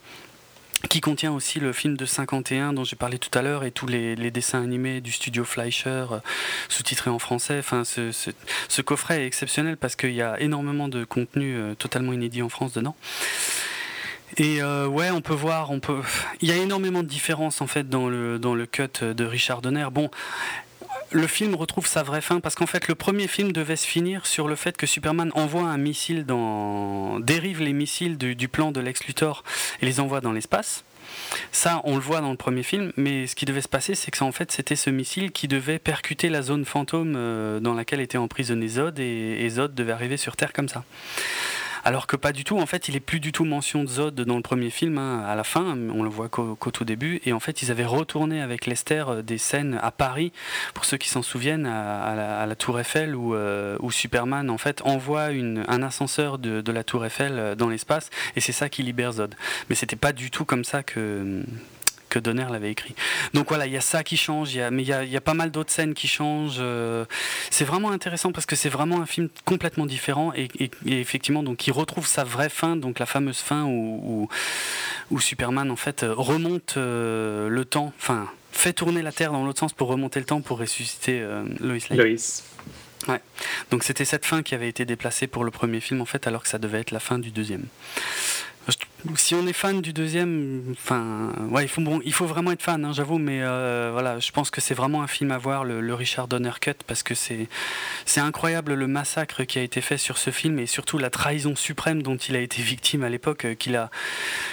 qui 0.90 1.00
contient 1.00 1.32
aussi 1.32 1.60
le 1.60 1.72
film 1.72 1.96
de 1.96 2.04
51 2.04 2.74
dont 2.74 2.84
j'ai 2.84 2.96
parlé 2.96 3.18
tout 3.18 3.30
à 3.38 3.40
l'heure 3.40 3.64
et 3.64 3.70
tous 3.70 3.86
les, 3.86 4.16
dessins 4.30 4.62
animés 4.62 5.00
du 5.00 5.12
studio 5.12 5.42
Fleischer 5.42 6.04
sous-titrés 6.68 7.08
en 7.08 7.18
français. 7.18 7.58
Enfin, 7.58 7.84
ce, 7.84 8.10
ce, 8.12 8.82
coffret 8.82 9.22
est 9.22 9.26
exceptionnel 9.26 9.78
parce 9.78 9.96
qu'il 9.96 10.12
y 10.12 10.20
a 10.20 10.38
énormément 10.40 10.88
de 10.88 11.04
contenu 11.04 11.56
totalement 11.78 12.12
inédit 12.12 12.42
en 12.42 12.50
France 12.50 12.74
dedans. 12.74 12.96
Et 14.36 14.62
euh, 14.62 14.86
ouais, 14.86 15.10
on 15.10 15.20
peut 15.20 15.34
voir, 15.34 15.70
on 15.70 15.80
peut. 15.80 16.00
Il 16.40 16.48
y 16.48 16.52
a 16.52 16.56
énormément 16.56 17.02
de 17.02 17.08
différences 17.08 17.60
en 17.60 17.66
fait 17.66 17.88
dans 17.88 18.08
le 18.08 18.38
dans 18.38 18.56
cut 18.66 19.02
de 19.02 19.24
Richard 19.24 19.62
Donner. 19.62 19.86
Bon, 19.92 20.10
le 21.12 21.26
film 21.28 21.54
retrouve 21.54 21.86
sa 21.86 22.02
vraie 22.02 22.20
fin 22.20 22.40
parce 22.40 22.56
qu'en 22.56 22.66
fait 22.66 22.88
le 22.88 22.96
premier 22.96 23.28
film 23.28 23.52
devait 23.52 23.76
se 23.76 23.86
finir 23.86 24.26
sur 24.26 24.48
le 24.48 24.56
fait 24.56 24.76
que 24.76 24.86
Superman 24.86 25.30
envoie 25.34 25.62
un 25.62 25.78
missile 25.78 26.26
dans 26.26 27.20
dérive 27.20 27.60
les 27.60 27.72
missiles 27.72 28.18
du, 28.18 28.48
plan 28.48 28.72
de 28.72 28.80
Lex 28.80 29.04
Luthor 29.04 29.44
et 29.80 29.86
les 29.86 30.00
envoie 30.00 30.20
dans 30.20 30.32
l'espace. 30.32 30.84
Ça, 31.52 31.80
on 31.84 31.94
le 31.94 32.00
voit 32.00 32.20
dans 32.20 32.30
le 32.30 32.36
premier 32.36 32.62
film, 32.62 32.92
mais 32.96 33.26
ce 33.26 33.36
qui 33.36 33.44
devait 33.44 33.60
se 33.60 33.68
passer, 33.68 33.94
c'est 33.94 34.10
que 34.10 34.24
en 34.24 34.32
fait, 34.32 34.50
c'était 34.50 34.74
ce 34.74 34.88
missile 34.88 35.32
qui 35.32 35.48
devait 35.48 35.78
percuter 35.78 36.30
la 36.30 36.40
zone 36.40 36.64
fantôme 36.64 37.14
euh, 37.14 37.60
dans 37.60 37.74
laquelle 37.74 38.00
était 38.00 38.16
emprisonné 38.16 38.66
Zod, 38.68 38.98
et 38.98 39.48
Zod 39.50 39.74
devait 39.74 39.92
arriver 39.92 40.16
sur 40.16 40.34
Terre 40.34 40.52
comme 40.52 40.68
ça 40.68 40.82
alors 41.84 42.06
que 42.06 42.16
pas 42.16 42.32
du 42.32 42.44
tout. 42.44 42.58
En 42.58 42.66
fait, 42.66 42.88
il 42.88 42.96
est 42.96 43.00
plus 43.00 43.20
du 43.20 43.30
tout 43.30 43.44
mention 43.44 43.84
de 43.84 43.88
Zod 43.88 44.14
dans 44.14 44.36
le 44.36 44.42
premier 44.42 44.70
film. 44.70 44.98
Hein, 44.98 45.22
à 45.26 45.34
la 45.34 45.44
fin, 45.44 45.76
on 45.94 46.02
le 46.02 46.08
voit 46.08 46.28
qu'au 46.28 46.56
tout 46.56 46.84
début. 46.84 47.20
Et 47.24 47.32
en 47.32 47.40
fait, 47.40 47.62
ils 47.62 47.70
avaient 47.70 47.84
retourné 47.84 48.40
avec 48.40 48.66
Lester 48.66 49.04
euh, 49.08 49.22
des 49.22 49.38
scènes 49.38 49.78
à 49.82 49.90
Paris, 49.90 50.32
pour 50.72 50.84
ceux 50.84 50.96
qui 50.96 51.08
s'en 51.08 51.22
souviennent, 51.22 51.66
à, 51.66 52.46
la, 52.46 52.54
Tour 52.56 52.80
Eiffel, 52.80 53.14
où, 53.14 53.34
euh, 53.34 53.76
où, 53.80 53.90
Superman 53.90 54.48
en 54.50 54.58
fait 54.58 54.82
envoie 54.82 55.24
un 55.24 55.82
ascenseur 55.82 56.38
de, 56.38 56.60
de, 56.60 56.72
la 56.72 56.84
Tour 56.84 57.04
Eiffel 57.04 57.32
euh, 57.38 57.54
dans 57.54 57.68
l'espace, 57.68 58.10
et 58.36 58.40
c'est 58.40 58.52
ça 58.52 58.68
qui 58.68 58.82
libère 58.82 59.12
Zod. 59.12 59.34
Mais 59.68 59.74
c'était 59.74 59.96
pas 59.96 60.12
du 60.12 60.30
tout 60.30 60.44
comme 60.44 60.64
ça 60.64 60.82
que 60.82 61.42
que 62.14 62.20
Donner 62.20 62.46
l'avait 62.48 62.70
écrit. 62.70 62.94
Donc 63.32 63.48
voilà, 63.48 63.66
il 63.66 63.72
y 63.72 63.76
a 63.76 63.80
ça 63.80 64.04
qui 64.04 64.16
change, 64.16 64.56
mais 64.70 64.82
il 64.82 64.88
y 64.88 65.16
a, 65.16 65.20
pas 65.20 65.34
mal 65.34 65.50
d'autres 65.50 65.72
scènes 65.72 65.94
qui 65.94 66.06
changent. 66.06 66.58
Euh, 66.60 67.04
c'est 67.50 67.64
vraiment 67.64 67.90
intéressant 67.90 68.30
parce 68.30 68.46
que 68.46 68.54
c'est 68.54 68.68
vraiment 68.68 69.00
un 69.00 69.06
film 69.06 69.28
complètement 69.44 69.84
différent 69.84 70.32
et, 70.36 70.48
effectivement, 70.86 71.42
donc 71.42 71.66
il 71.66 71.72
retrouve 71.72 72.06
sa 72.06 72.22
vraie 72.22 72.48
fin, 72.48 72.76
donc 72.76 73.00
la 73.00 73.06
fameuse 73.06 73.38
fin 73.38 73.64
où, 73.64 74.28
où, 75.10 75.20
Superman 75.20 75.70
en 75.70 75.76
fait 75.76 76.04
remonte 76.06 76.74
euh, 76.76 77.48
le 77.48 77.64
temps, 77.64 77.92
enfin 77.98 78.28
fait 78.52 78.72
tourner 78.72 79.02
la 79.02 79.10
Terre 79.10 79.32
dans 79.32 79.44
l'autre 79.44 79.58
sens 79.58 79.72
pour 79.72 79.88
remonter 79.88 80.20
le 80.20 80.26
temps 80.26 80.40
pour 80.40 80.58
ressusciter 80.58 81.20
euh, 81.20 81.42
Lois 81.60 81.78
Lane. 81.90 81.98
Lois. 81.98 82.16
Ouais. 83.08 83.20
Donc 83.70 83.82
c'était 83.82 84.04
cette 84.04 84.24
fin 84.24 84.42
qui 84.42 84.54
avait 84.54 84.68
été 84.68 84.84
déplacée 84.84 85.26
pour 85.26 85.44
le 85.44 85.50
premier 85.50 85.80
film 85.80 86.00
en 86.00 86.04
fait, 86.04 86.26
alors 86.28 86.42
que 86.42 86.48
ça 86.48 86.58
devait 86.58 86.80
être 86.80 86.92
la 86.92 87.00
fin 87.00 87.18
du 87.18 87.30
deuxième 87.30 87.64
si 89.16 89.34
on 89.34 89.46
est 89.46 89.52
fan 89.52 89.80
du 89.80 89.92
deuxième, 89.92 90.62
enfin, 90.72 91.32
ouais, 91.50 91.64
il 91.64 91.68
faut, 91.68 91.80
bon, 91.82 92.00
il 92.04 92.12
faut 92.12 92.26
vraiment 92.26 92.52
être 92.52 92.62
fan, 92.62 92.84
hein, 92.84 92.92
j'avoue, 92.92 93.18
mais 93.18 93.40
euh, 93.42 93.90
voilà, 93.92 94.18
je 94.18 94.30
pense 94.30 94.50
que 94.50 94.60
c'est 94.60 94.74
vraiment 94.74 95.02
un 95.02 95.06
film 95.06 95.30
à 95.30 95.38
voir, 95.38 95.64
le, 95.64 95.94
Richard 95.94 96.28
Donner 96.28 96.52
Cut, 96.60 96.72
parce 96.86 97.02
que 97.02 97.14
c'est, 97.14 97.48
c'est 98.06 98.20
incroyable 98.20 98.74
le 98.74 98.86
massacre 98.86 99.44
qui 99.44 99.58
a 99.58 99.62
été 99.62 99.80
fait 99.80 99.98
sur 99.98 100.18
ce 100.18 100.30
film 100.30 100.58
et 100.58 100.66
surtout 100.66 100.98
la 100.98 101.10
trahison 101.10 101.54
suprême 101.54 102.02
dont 102.02 102.16
il 102.16 102.36
a 102.36 102.40
été 102.40 102.62
victime 102.62 103.04
à 103.04 103.08
l'époque, 103.08 103.44
euh, 103.44 103.54
qu'il 103.54 103.76
a, 103.76 103.90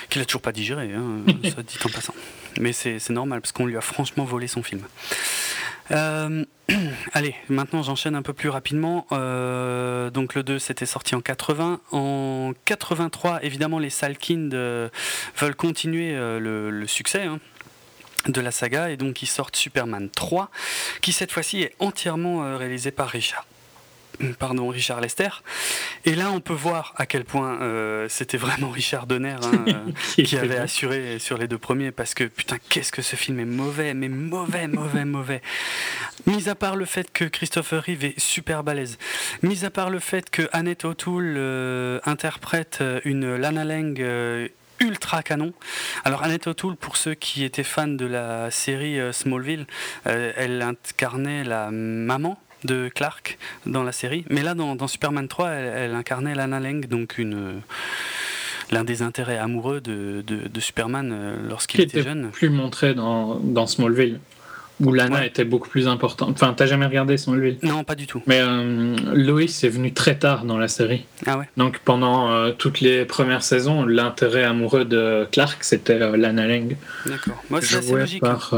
qu'il 0.09 0.21
a 0.21 0.25
toujours 0.25 0.41
pas 0.41 0.51
digéré, 0.51 0.93
hein, 0.93 1.23
ça 1.55 1.63
dit 1.63 1.77
en 1.85 1.89
passant. 1.89 2.15
Mais 2.59 2.73
c'est, 2.73 2.99
c'est 2.99 3.13
normal, 3.13 3.41
parce 3.41 3.53
qu'on 3.53 3.65
lui 3.65 3.77
a 3.77 3.81
franchement 3.81 4.25
volé 4.25 4.47
son 4.47 4.63
film. 4.63 4.81
Euh, 5.91 6.45
allez, 7.13 7.35
maintenant 7.49 7.83
j'enchaîne 7.83 8.15
un 8.15 8.21
peu 8.21 8.33
plus 8.33 8.49
rapidement. 8.49 9.07
Euh, 9.11 10.09
donc 10.09 10.35
le 10.35 10.43
2 10.43 10.59
c'était 10.59 10.85
sorti 10.85 11.15
en 11.15 11.21
80. 11.21 11.79
En 11.91 12.53
83, 12.65 13.43
évidemment, 13.43 13.79
les 13.79 13.89
Salkind 13.89 14.53
euh, 14.53 14.89
veulent 15.37 15.55
continuer 15.55 16.13
le, 16.15 16.85
succès. 16.87 17.23
Hein, 17.23 17.39
de 18.27 18.39
la 18.39 18.51
saga 18.51 18.91
et 18.91 18.97
donc 18.97 19.23
ils 19.23 19.27
sortent 19.27 19.55
Superman 19.55 20.07
3 20.07 20.51
qui 21.01 21.11
cette 21.11 21.31
fois-ci 21.31 21.63
est 21.63 21.73
entièrement 21.79 22.55
réalisé 22.55 22.91
par 22.91 23.07
Richard 23.07 23.47
pardon, 24.39 24.67
Richard 24.67 25.01
Lester. 25.01 25.29
Et 26.05 26.15
là, 26.15 26.31
on 26.31 26.39
peut 26.39 26.53
voir 26.53 26.93
à 26.97 27.05
quel 27.05 27.25
point 27.25 27.61
euh, 27.61 28.07
c'était 28.09 28.37
vraiment 28.37 28.69
Richard 28.69 29.07
Donner 29.07 29.35
hein, 29.41 29.65
euh, 29.67 30.23
qui 30.23 30.37
avait 30.37 30.57
assuré 30.57 31.19
sur 31.19 31.37
les 31.37 31.47
deux 31.47 31.57
premiers, 31.57 31.91
parce 31.91 32.13
que 32.13 32.23
putain, 32.23 32.57
qu'est-ce 32.69 32.91
que 32.91 33.01
ce 33.01 33.15
film 33.15 33.39
est 33.39 33.45
mauvais, 33.45 33.93
mais 33.93 34.09
mauvais, 34.09 34.67
mauvais, 34.67 35.05
mauvais. 35.05 35.41
Mis 36.25 36.49
à 36.49 36.55
part 36.55 36.75
le 36.75 36.85
fait 36.85 37.11
que 37.11 37.25
Christopher 37.25 37.83
Reeve 37.83 38.05
est 38.05 38.19
super 38.19 38.63
balèze, 38.63 38.97
mis 39.41 39.65
à 39.65 39.69
part 39.69 39.89
le 39.89 39.99
fait 39.99 40.29
que 40.29 40.47
Annette 40.51 40.85
O'Toole 40.85 41.35
euh, 41.37 41.99
interprète 42.05 42.83
une 43.05 43.35
Lana 43.35 43.65
Lang 43.65 44.03
ultra 44.79 45.23
canon. 45.23 45.53
Alors 46.03 46.23
Annette 46.23 46.47
O'Toole, 46.47 46.75
pour 46.75 46.97
ceux 46.97 47.13
qui 47.13 47.43
étaient 47.43 47.63
fans 47.63 47.87
de 47.87 48.05
la 48.05 48.51
série 48.51 48.99
Smallville, 49.11 49.65
elle 50.05 50.61
incarnait 50.61 51.43
la 51.43 51.71
maman 51.71 52.39
de 52.63 52.89
Clark 52.93 53.37
dans 53.65 53.83
la 53.83 53.91
série. 53.91 54.25
Mais 54.29 54.41
là, 54.41 54.53
dans, 54.53 54.87
Superman 54.87 55.27
3, 55.27 55.49
elle, 55.49 55.95
incarnait 55.95 56.35
Lana 56.35 56.59
Lang, 56.59 56.87
donc 56.87 57.17
une 57.17 57.61
l'un 58.71 58.83
des 58.85 59.01
intérêts 59.01 59.37
amoureux 59.37 59.81
de, 59.81 60.23
de, 60.25 60.59
Superman 60.61 61.11
euh, 61.13 61.35
lorsqu'il 61.49 61.81
était, 61.81 62.01
jeune. 62.01 62.29
Plus 62.31 62.49
montré 62.49 62.93
dans, 62.93 63.35
dans 63.35 63.67
Smallville 63.67 64.19
où 64.79 64.93
Lana 64.93 65.25
était 65.25 65.43
beaucoup 65.43 65.69
plus 65.69 65.87
importante. 65.87 66.31
Enfin, 66.31 66.53
t'as 66.55 66.65
jamais 66.65 66.87
regardé 66.87 67.15
Smallville? 67.17 67.57
Non, 67.61 67.83
pas 67.83 67.93
du 67.93 68.07
tout. 68.07 68.23
Mais 68.25 68.39
euh, 68.41 68.95
Lois 69.13 69.43
est 69.43 69.69
venu 69.69 69.93
très 69.93 70.15
tard 70.15 70.43
dans 70.43 70.57
la 70.57 70.67
série. 70.67 71.05
Ah 71.27 71.37
ouais. 71.37 71.47
Donc 71.55 71.79
pendant 71.85 72.31
euh, 72.31 72.51
toutes 72.51 72.81
les 72.81 73.05
premières 73.05 73.43
saisons, 73.43 73.85
l'intérêt 73.85 74.43
amoureux 74.43 74.85
de 74.85 75.27
Clark, 75.31 75.63
c'était 75.63 75.99
Lana 75.99 76.47
Lang. 76.47 76.75
D'accord. 77.05 77.43
Moi, 77.51 77.61
c'est 77.61 77.77
assez 77.77 77.93
logique. 77.93 78.21
Par, 78.21 78.55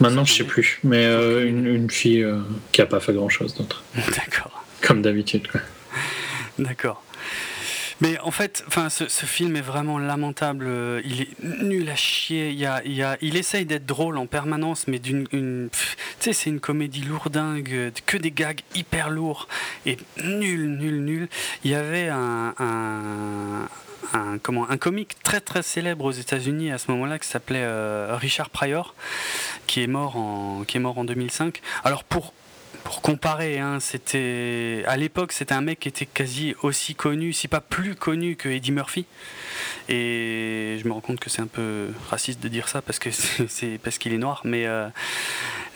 Maintenant, 0.00 0.24
je 0.24 0.32
sais 0.32 0.44
plus, 0.44 0.80
mais 0.82 1.04
euh, 1.04 1.46
une, 1.46 1.90
fille 1.90 2.22
euh, 2.22 2.38
qui 2.72 2.80
a 2.80 2.86
pas 2.86 3.00
fait 3.00 3.12
grand 3.12 3.28
chose 3.28 3.54
d'autre. 3.54 3.84
D'accord. 3.94 4.64
Comme 4.80 5.02
d'habitude, 5.02 5.46
D'accord. 6.58 7.02
Mais 8.00 8.18
en 8.20 8.30
fait, 8.30 8.64
enfin, 8.66 8.88
ce, 8.88 9.04
film 9.04 9.56
est 9.56 9.62
vraiment 9.62 9.98
lamentable. 9.98 10.66
Il 11.04 11.20
est 11.20 11.42
nul 11.42 11.86
à 11.90 11.96
chier. 11.96 12.48
Il, 12.48 12.58
y 12.58 12.64
a, 12.64 12.80
il, 12.86 12.94
y 12.94 13.02
a, 13.02 13.18
il 13.20 13.36
essaye 13.36 13.66
d'être 13.66 13.84
drôle 13.84 14.16
en 14.16 14.24
permanence, 14.24 14.88
mais 14.88 14.98
d'une, 14.98 15.26
tu 15.28 15.70
sais, 16.18 16.32
c'est 16.32 16.48
une 16.48 16.60
comédie 16.60 17.02
lourdingue, 17.02 17.92
que 18.06 18.16
des 18.16 18.30
gags 18.30 18.60
hyper 18.74 19.10
lourds 19.10 19.48
et 19.84 19.98
nul, 20.24 20.78
nul, 20.78 21.04
nul. 21.04 21.28
Il 21.62 21.72
y 21.72 21.74
avait 21.74 22.08
un, 22.08 22.54
un, 22.58 23.68
comment, 24.42 24.68
un 24.70 24.76
comique 24.76 25.16
très 25.22 25.40
très 25.40 25.62
célèbre 25.62 26.04
aux 26.04 26.10
États-Unis 26.10 26.70
à 26.70 26.78
ce 26.78 26.90
moment-là 26.90 27.18
qui 27.18 27.28
s'appelait 27.28 27.62
euh, 27.62 28.16
Richard 28.16 28.50
Pryor, 28.50 28.94
qui 29.66 29.82
est 29.82 29.86
mort 29.86 30.16
en, 30.16 30.64
qui 30.66 30.76
est 30.76 30.80
mort 30.80 30.98
en 30.98 31.04
2005. 31.04 31.60
Alors 31.84 32.04
pour 32.04 32.32
pour 32.84 33.02
comparer, 33.02 33.58
hein, 33.58 33.78
à 34.86 34.96
l'époque 34.96 35.32
c'était 35.32 35.54
un 35.54 35.60
mec 35.60 35.80
qui 35.80 35.88
était 35.88 36.06
quasi 36.06 36.54
aussi 36.62 36.94
connu, 36.94 37.32
si 37.32 37.48
pas 37.48 37.60
plus 37.60 37.94
connu 37.94 38.36
que 38.36 38.48
Eddie 38.48 38.72
Murphy. 38.72 39.06
Et 39.88 40.78
je 40.80 40.86
me 40.86 40.92
rends 40.92 41.00
compte 41.00 41.20
que 41.20 41.30
c'est 41.30 41.42
un 41.42 41.46
peu 41.46 41.88
raciste 42.08 42.40
de 42.40 42.48
dire 42.48 42.68
ça 42.68 42.82
parce 42.82 42.98
que 42.98 43.10
c'est 43.48 43.78
parce 43.82 43.98
qu'il 43.98 44.12
est 44.12 44.18
noir, 44.18 44.42
mais 44.44 44.66
euh, 44.66 44.88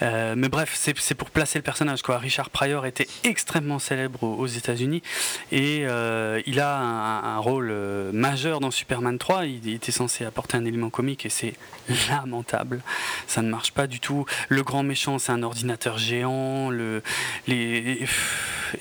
euh, 0.03 0.35
bref, 0.49 0.73
c'est 0.75 1.15
pour 1.15 1.31
placer 1.31 1.59
le 1.59 1.63
personnage. 1.63 2.01
Richard 2.07 2.51
Pryor 2.51 2.87
était 2.87 3.09
extrêmement 3.25 3.79
célèbre 3.79 4.23
aux, 4.23 4.47
États-Unis 4.47 5.03
et 5.51 5.85
euh, 5.85 6.41
il 6.47 6.61
a 6.61 6.77
un, 6.79 7.39
rôle 7.39 7.73
majeur 8.13 8.61
dans 8.61 8.71
Superman 8.71 9.19
3. 9.19 9.47
Il, 9.47 9.75
était 9.75 9.93
censé 9.93 10.25
apporter 10.25 10.57
un 10.57 10.65
élément 10.65 10.91
comique 10.91 11.27
et 11.27 11.29
c'est 11.29 11.55
lamentable. 12.09 12.83
Ça 13.27 13.43
ne 13.43 13.51
marche 13.51 13.73
pas 13.73 13.87
du 13.87 14.01
tout. 14.01 14.27
Le 14.49 14.63
grand 14.63 14.83
méchant, 14.83 15.19
c'est 15.19 15.33
un 15.33 15.43
ordinateur 15.43 15.99
géant. 15.99 16.71
Les 17.47 18.07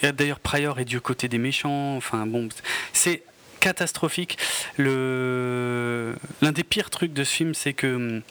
d'ailleurs, 0.01 0.39
Prior 0.39 0.79
est 0.79 0.85
du 0.85 1.01
côté 1.01 1.27
des 1.27 1.37
méchants. 1.37 1.95
Enfin 1.95 2.25
bon, 2.25 2.49
c'est 2.91 3.23
catastrophique. 3.59 4.37
Le 4.77 6.15
l'un 6.41 6.51
des 6.51 6.63
pires 6.63 6.89
trucs 6.89 7.13
de 7.13 7.23
ce 7.23 7.33
film, 7.33 7.53
c'est 7.53 7.73
que 7.73 7.95
hum, 7.95 8.21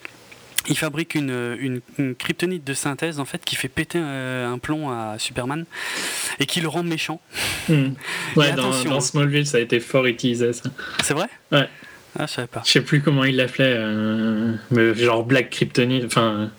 il 0.69 0.79
fabrique 0.79 1.15
une, 1.15 1.81
une, 1.99 2.15
kryptonite 2.15 2.65
de 2.65 2.75
synthèse 2.75 3.19
en 3.19 3.25
fait 3.25 3.45
qui 3.45 3.57
fait 3.57 3.69
péter 3.69 3.99
un, 3.99 4.59
plomb 4.59 4.91
à 4.91 5.17
Superman 5.19 5.65
et 6.39 6.47
qui 6.47 6.61
le 6.61 6.69
rend 6.69 6.83
méchant. 6.83 7.21
Ouais, 8.37 8.53
dans, 8.53 8.85
dans, 8.85 9.01
Smallville, 9.01 9.47
ça 9.47 9.59
a 9.59 9.61
été 9.61 9.79
fort 9.81 10.07
utilisé 10.07 10.53
ça. 10.53 10.71
C'est 11.03 11.15
vrai? 11.15 11.27
Ouais. 11.51 11.69
Ah, 12.19 12.27
je 12.27 12.33
savais 12.33 12.47
pas. 12.49 12.63
Je 12.65 12.71
sais 12.71 12.81
plus 12.81 13.03
comment 13.03 13.25
il 13.25 13.37
l'appelait, 13.37 13.75
euh, 13.77 14.95
genre 14.95 15.25
Black 15.25 15.51
Kryptonite, 15.51 16.05
enfin 16.05 16.51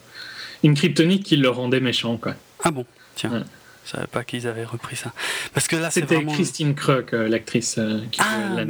une 0.63 0.75
kryptonite 0.75 1.23
qui 1.23 1.35
le 1.35 1.49
rendait 1.49 1.81
méchant 1.81 2.17
quoi. 2.17 2.35
Ah 2.63 2.71
bon, 2.71 2.85
tiens. 3.15 3.43
Je 3.85 3.91
savais 3.91 4.07
pas 4.07 4.23
qu'ils 4.23 4.47
avaient 4.47 4.63
repris 4.63 4.95
ça. 4.95 5.11
Parce 5.53 5.67
que 5.67 5.75
là, 5.75 5.91
c'était 5.91 6.15
vraiment... 6.15 6.31
Christine 6.33 6.73
Krug, 6.73 7.07
euh, 7.13 7.27
l'actrice 7.27 7.75
euh, 7.77 7.99
qui 8.11 8.21
ah, 8.21 8.63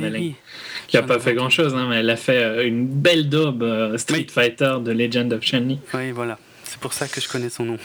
qui 0.88 0.98
a 0.98 1.04
pas 1.04 1.20
fait 1.20 1.36
grand 1.36 1.50
chose, 1.50 1.76
hein, 1.76 1.88
mais 1.90 1.98
elle 1.98 2.10
a 2.10 2.18
fait 2.18 2.44
euh, 2.44 2.68
une 2.68 2.88
belle 2.88 3.30
daube 3.30 3.96
Street 3.98 4.28
Fighter 4.30 4.78
de 4.82 4.92
Legend 4.92 5.32
of 5.34 5.42
Chun-Li. 5.42 5.80
Oui, 5.94 6.12
voilà. 6.12 6.40
C'est 6.64 6.80
pour 6.80 6.94
ça 6.94 7.08
que 7.08 7.22
je 7.22 7.30
connais 7.30 7.50
son 7.50 7.66
nom. 7.66 7.78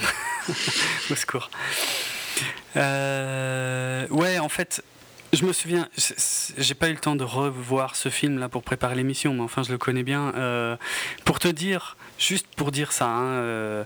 Au 1.11 1.15
secours. 1.15 1.51
ouais, 2.75 4.39
en 4.39 4.49
fait, 4.49 4.83
je 5.35 5.45
me 5.45 5.53
souviens, 5.53 5.87
j'ai 6.57 6.75
pas 6.75 6.89
eu 6.89 6.93
le 6.93 6.99
temps 6.99 7.17
de 7.17 7.25
revoir 7.25 7.95
ce 7.95 8.09
film 8.09 8.39
là 8.39 8.49
pour 8.49 8.63
préparer 8.63 8.95
l'émission, 8.95 9.35
mais 9.35 9.43
enfin 9.43 9.63
je 9.63 9.71
le 9.71 9.77
connais 9.79 10.03
bien. 10.03 10.79
pour 11.27 11.39
te 11.39 11.49
dire, 11.49 11.99
juste 12.19 12.47
pour 12.57 12.73
dire 12.73 12.93
ça, 12.93 13.07
hein, 13.07 13.85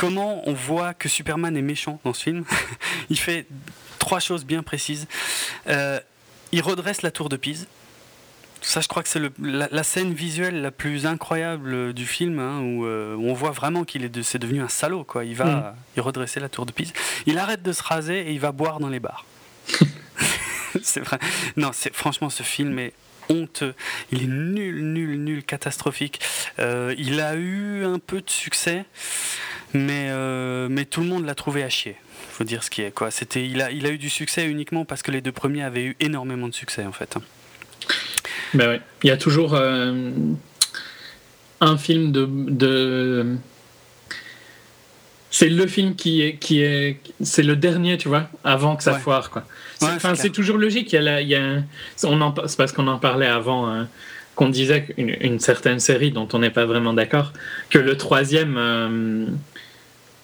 comment 0.00 0.40
on 0.48 0.54
voit 0.54 0.94
que 0.94 1.10
Superman 1.10 1.58
est 1.58 1.62
méchant 1.62 2.00
dans 2.04 2.14
ce 2.14 2.22
film. 2.22 2.44
il 3.10 3.18
fait 3.18 3.46
trois 3.98 4.18
choses 4.18 4.46
bien 4.46 4.62
précises. 4.62 5.06
Euh, 5.68 6.00
il 6.52 6.62
redresse 6.62 7.02
la 7.02 7.10
tour 7.10 7.28
de 7.28 7.36
Pise. 7.36 7.66
Ça, 8.62 8.80
je 8.80 8.88
crois 8.88 9.02
que 9.02 9.10
c'est 9.10 9.20
la, 9.38 9.82
scène 9.82 10.14
visuelle 10.14 10.62
la 10.62 10.70
plus 10.70 11.04
incroyable 11.04 11.92
du 11.92 12.06
film, 12.06 12.38
hein, 12.38 12.62
euh, 12.62 13.14
où, 13.14 13.28
on 13.28 13.34
voit 13.34 13.50
vraiment 13.50 13.84
qu'il 13.84 14.02
est, 14.04 14.08
devenu 14.08 14.62
un 14.62 14.68
salaud. 14.68 15.04
Quoi. 15.04 15.26
Il 15.26 15.36
va 15.36 15.44
mm. 15.44 15.74
il 15.98 16.00
redresser 16.00 16.40
la 16.40 16.48
tour 16.48 16.64
de 16.64 16.72
Pise. 16.72 16.94
Il 17.26 17.38
arrête 17.38 17.62
de 17.62 17.72
se 17.72 17.82
raser 17.82 18.20
et 18.20 18.32
il 18.32 18.40
va 18.40 18.52
boire 18.52 18.80
dans 18.80 18.88
les 18.88 19.00
bars. 19.00 19.26
c'est 20.82 21.00
vrai. 21.00 21.18
Non, 21.56 21.72
franchement, 21.92 22.30
ce 22.30 22.42
film 22.42 22.78
est 22.78 22.94
honteux. 23.28 23.74
Il 24.12 24.22
est 24.22 24.26
nul, 24.26 24.82
nul, 24.82 25.22
nul, 25.22 25.44
catastrophique. 25.44 26.20
Euh, 26.58 26.94
il 26.96 27.20
a 27.20 27.34
eu 27.34 27.84
un 27.84 27.98
peu 27.98 28.22
de 28.22 28.30
succès 28.30 28.86
mais, 29.74 30.08
euh, 30.10 30.68
mais 30.70 30.84
tout 30.84 31.00
le 31.00 31.06
monde 31.06 31.24
l'a 31.24 31.34
trouvé 31.34 31.62
à 31.62 31.68
chier. 31.68 31.96
Faut 32.30 32.44
dire 32.44 32.62
ce 32.62 32.70
qui 32.70 32.82
est 32.82 32.90
quoi. 32.90 33.10
C'était, 33.10 33.46
il 33.46 33.60
a, 33.60 33.70
il 33.70 33.86
a 33.86 33.90
eu 33.90 33.98
du 33.98 34.10
succès 34.10 34.46
uniquement 34.46 34.84
parce 34.84 35.02
que 35.02 35.10
les 35.10 35.20
deux 35.20 35.32
premiers 35.32 35.62
avaient 35.62 35.84
eu 35.84 35.96
énormément 36.00 36.48
de 36.48 36.54
succès 36.54 36.84
en 36.84 36.92
fait. 36.92 37.16
Ben 38.54 38.68
ouais. 38.68 38.80
Il 39.02 39.08
y 39.08 39.10
a 39.10 39.16
toujours 39.16 39.54
euh, 39.54 40.10
un 41.60 41.78
film 41.78 42.12
de, 42.12 42.28
de... 42.28 43.36
c'est 45.30 45.48
le 45.48 45.66
film 45.66 45.94
qui 45.94 46.22
est 46.22 46.36
qui 46.36 46.62
est 46.62 47.00
c'est 47.22 47.42
le 47.42 47.56
dernier 47.56 47.96
tu 47.98 48.08
vois 48.08 48.28
avant 48.44 48.76
que 48.76 48.82
ça 48.82 48.94
foire 48.94 49.30
quoi. 49.30 49.44
C'est, 49.78 50.16
c'est 50.16 50.30
toujours 50.30 50.58
logique. 50.58 50.92
Il 50.92 51.02
y 51.02 51.08
a, 51.08 51.20
il 51.20 51.28
y 51.28 51.36
a 51.36 51.62
on 52.04 52.20
en 52.20 52.34
c'est 52.46 52.56
parce 52.56 52.72
qu'on 52.72 52.88
en 52.88 52.98
parlait 52.98 53.26
avant. 53.26 53.68
Hein, 53.68 53.88
qu'on 54.36 54.48
disait 54.48 54.84
qu'une 54.84 55.14
une 55.20 55.38
certaine 55.38 55.80
série 55.80 56.12
dont 56.12 56.26
on 56.32 56.38
n'est 56.38 56.50
pas 56.50 56.64
vraiment 56.64 56.94
d'accord, 56.94 57.34
que 57.68 57.78
le 57.78 57.98
troisième, 57.98 58.56
euh, 58.56 59.26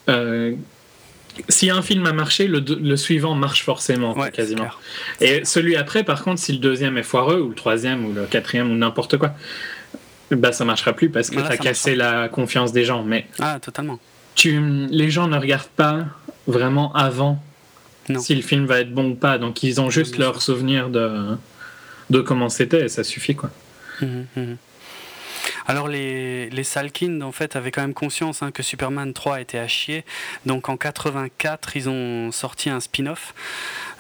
euh, 0.09 0.55
si 1.49 1.71
un 1.71 1.83
film 1.83 2.07
a 2.07 2.13
marché, 2.13 2.49
le, 2.49 2.97
suivant 2.97 3.35
marche 3.35 3.63
forcément, 3.63 4.15
quasiment. 4.31 4.69
Et 5.21 5.45
celui 5.45 5.77
après, 5.77 6.03
par 6.03 6.23
contre, 6.23 6.41
si 6.41 6.53
le 6.53 6.59
deuxième 6.59 6.97
est 6.99 7.03
foireux, 7.03 7.41
ou 7.41 7.51
le 7.51 7.55
troisième, 7.55 8.07
ou 8.07 8.13
le 8.13 8.25
quatrième, 8.25 8.71
ou 8.71 8.75
n'importe 8.75 9.19
quoi, 9.19 9.35
bah 10.31 10.53
ça 10.53 10.65
marchera 10.65 10.93
plus 10.93 11.09
parce 11.09 11.31
que 11.31 11.37
tu 11.37 11.43
as 11.47 11.57
cassé 11.57 11.95
la 11.95 12.29
confiance 12.29 12.73
des 12.73 12.85
gens. 12.85 13.03
Mais 13.05 13.27
ah, 13.39 13.59
totalement. 13.61 13.99
Tu, 14.35 14.61
les 14.91 15.11
gens 15.11 15.29
ne 15.29 15.39
regardent 15.39 15.65
pas 15.77 16.07
vraiment 16.47 16.93
avant 16.95 17.43
si 18.19 18.35
le 18.35 18.43
film 18.43 18.67
va 18.67 18.81
être 18.81 18.93
bon 18.93 19.11
ou 19.11 19.15
pas. 19.15 19.39
Donc 19.39 19.63
ils 19.63 19.81
ont 19.81 19.91
juste 19.91 20.19
leur 20.19 20.43
souvenir 20.43 20.89
de, 20.89 21.37
de 22.11 22.21
comment 22.21 22.49
c'était 22.49 22.87
et 22.87 22.89
ça 22.89 23.05
suffit 23.05 23.35
quoi. 23.35 23.51
Mhm, 24.01 24.27
mhm. 24.37 24.57
Alors 25.67 25.89
les, 25.89 26.51
les 26.51 26.65
Salkind 26.65 27.23
en 27.23 27.33
fait 27.33 27.57
avaient 27.57 27.71
quand 27.71 27.83
même 27.83 27.95
conscience 27.95 28.43
hein, 28.43 28.51
que 28.51 28.63
Superman 28.63 29.13
3 29.13 29.41
était 29.41 29.59
à 29.59 29.69
chier. 29.69 30.05
Donc 30.45 30.69
en 30.69 30.77
84 30.77 31.77
ils 31.77 31.89
ont 31.89 32.33
sorti 32.33 32.71
un 32.71 32.81
spin-off, 32.81 33.35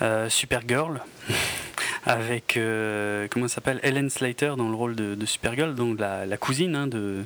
euh, 0.03 0.28
Supergirl, 0.28 1.01
avec 2.07 2.57
euh, 2.57 3.26
comment 3.30 3.49
s'appelle 3.49 3.80
Ellen 3.82 4.11
Slater 4.11 4.55
dans 4.57 4.68
le 4.68 4.74
rôle 4.74 4.94
de, 4.94 5.26
Supergirl, 5.26 5.74
donc 5.74 5.99
la, 5.99 6.36
cousine 6.36 6.76
hein, 6.76 6.86
de, 6.86 7.24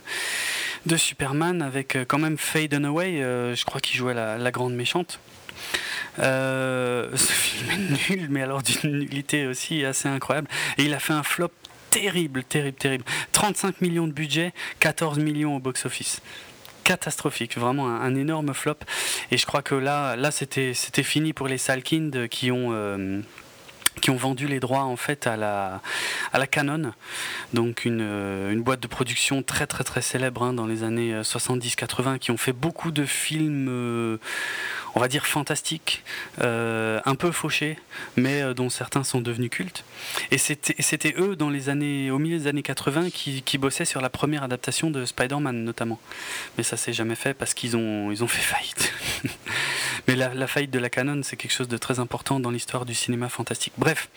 de 0.86 0.96
Superman, 0.96 1.62
avec 1.62 1.96
euh, 1.96 2.04
quand 2.06 2.18
même 2.18 2.38
Faye 2.38 2.68
Dunaway, 2.68 3.18
je 3.54 3.64
crois 3.64 3.80
qu'il 3.80 3.96
jouait 3.96 4.14
la, 4.14 4.50
grande 4.50 4.74
méchante. 4.74 5.20
ce 6.16 7.32
film 7.32 7.70
est 7.70 8.10
nul, 8.10 8.26
mais 8.30 8.42
alors 8.42 8.62
d'une 8.62 8.98
nullité 8.98 9.46
aussi 9.46 9.84
assez 9.84 10.08
incroyable. 10.08 10.48
Et 10.78 10.84
il 10.84 10.94
a 10.94 10.98
fait 10.98 11.12
un 11.12 11.22
flop 11.22 11.50
terrible, 11.90 12.44
terrible, 12.44 12.76
terrible. 12.76 13.04
35 13.32 13.80
millions 13.80 14.06
de 14.06 14.12
budget, 14.12 14.52
14 14.78 15.18
millions 15.18 15.56
au 15.56 15.58
box-office 15.58 16.22
catastrophique, 16.84 17.56
vraiment 17.56 17.88
un, 17.88 18.14
énorme 18.14 18.54
flop. 18.54 18.78
Et 19.30 19.36
je 19.36 19.46
crois 19.46 19.62
que 19.62 19.74
là, 19.74 20.16
c'était, 20.30 20.72
fini 21.02 21.32
pour 21.32 21.46
les 21.46 21.58
Salkind 21.58 22.28
qui 22.28 22.50
ont, 22.50 22.70
euh, 22.72 23.20
qui 24.00 24.10
ont 24.10 24.16
vendu 24.16 24.46
les 24.46 24.60
droits 24.60 24.84
en 24.84 24.96
fait 24.96 25.26
à 25.26 25.36
la, 25.36 25.82
à 26.32 26.46
Canon, 26.46 26.92
donc 27.52 27.84
une, 27.84 28.00
euh, 28.02 28.50
une 28.50 28.62
boîte 28.62 28.80
de 28.80 28.86
production 28.86 29.42
très 29.42 29.66
très 29.66 29.84
très 29.84 30.02
célèbre 30.02 30.42
hein, 30.42 30.52
dans 30.52 30.66
les 30.66 30.82
années 30.82 31.20
70-80, 31.22 32.18
qui 32.18 32.30
ont 32.30 32.36
fait 32.36 32.52
beaucoup 32.52 32.90
de 32.90 33.04
films. 33.04 33.68
Euh, 33.68 34.18
on 34.94 35.00
va 35.00 35.08
dire 35.08 35.26
fantastique, 35.26 36.02
euh, 36.40 37.00
un 37.04 37.14
peu 37.14 37.30
fauché, 37.30 37.78
mais 38.16 38.42
euh, 38.42 38.54
dont 38.54 38.70
certains 38.70 39.04
sont 39.04 39.20
devenus 39.20 39.50
cultes. 39.50 39.84
Et 40.30 40.38
c'était 40.38 41.14
eux, 41.18 41.36
dans 41.36 41.50
les 41.50 41.68
années, 41.68 42.10
au 42.10 42.18
milieu 42.18 42.38
des 42.38 42.46
années 42.46 42.62
80, 42.62 43.10
qui, 43.10 43.58
bossaient 43.58 43.84
sur 43.84 44.00
la 44.00 44.08
première 44.08 44.42
adaptation 44.42 44.90
de 44.90 45.04
Spider-Man, 45.04 45.64
notamment. 45.64 46.00
Mais 46.56 46.64
ça 46.64 46.76
s'est 46.76 46.92
jamais 46.92 47.14
fait 47.14 47.34
parce 47.34 47.52
qu'ils 47.52 47.76
ont, 47.76 48.10
ils 48.10 48.24
ont 48.24 48.26
fait 48.26 48.40
faillite. 48.40 48.92
mais 50.08 50.16
la, 50.16 50.46
faillite 50.46 50.70
de 50.70 50.78
la 50.78 50.88
canon, 50.88 51.20
c'est 51.22 51.36
quelque 51.36 51.52
chose 51.52 51.68
de 51.68 51.76
très 51.76 51.98
important 51.98 52.40
dans 52.40 52.50
l'histoire 52.50 52.86
du 52.86 52.94
cinéma 52.94 53.28
fantastique. 53.28 53.74
Bref, 53.76 54.08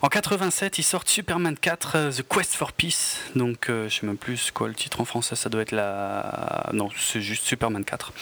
en 0.00 0.08
87, 0.08 0.78
ils 0.78 0.82
sortent 0.82 1.08
Superman 1.08 1.56
4, 1.58 1.92
euh, 1.96 2.12
The 2.12 2.22
Quest 2.26 2.54
for 2.54 2.72
Peace. 2.72 3.18
Donc, 3.36 3.66
je 3.68 3.88
sais 3.88 4.06
même 4.06 4.16
plus 4.16 4.50
quoi 4.50 4.68
le 4.68 4.74
titre 4.74 5.00
en 5.00 5.04
français, 5.04 5.36
ça 5.36 5.50
doit 5.50 5.62
être 5.62 5.72
la. 5.72 6.70
Non, 6.72 6.88
c'est 6.96 7.20
juste 7.20 7.44
Superman 7.44 7.84
4. 7.84 8.12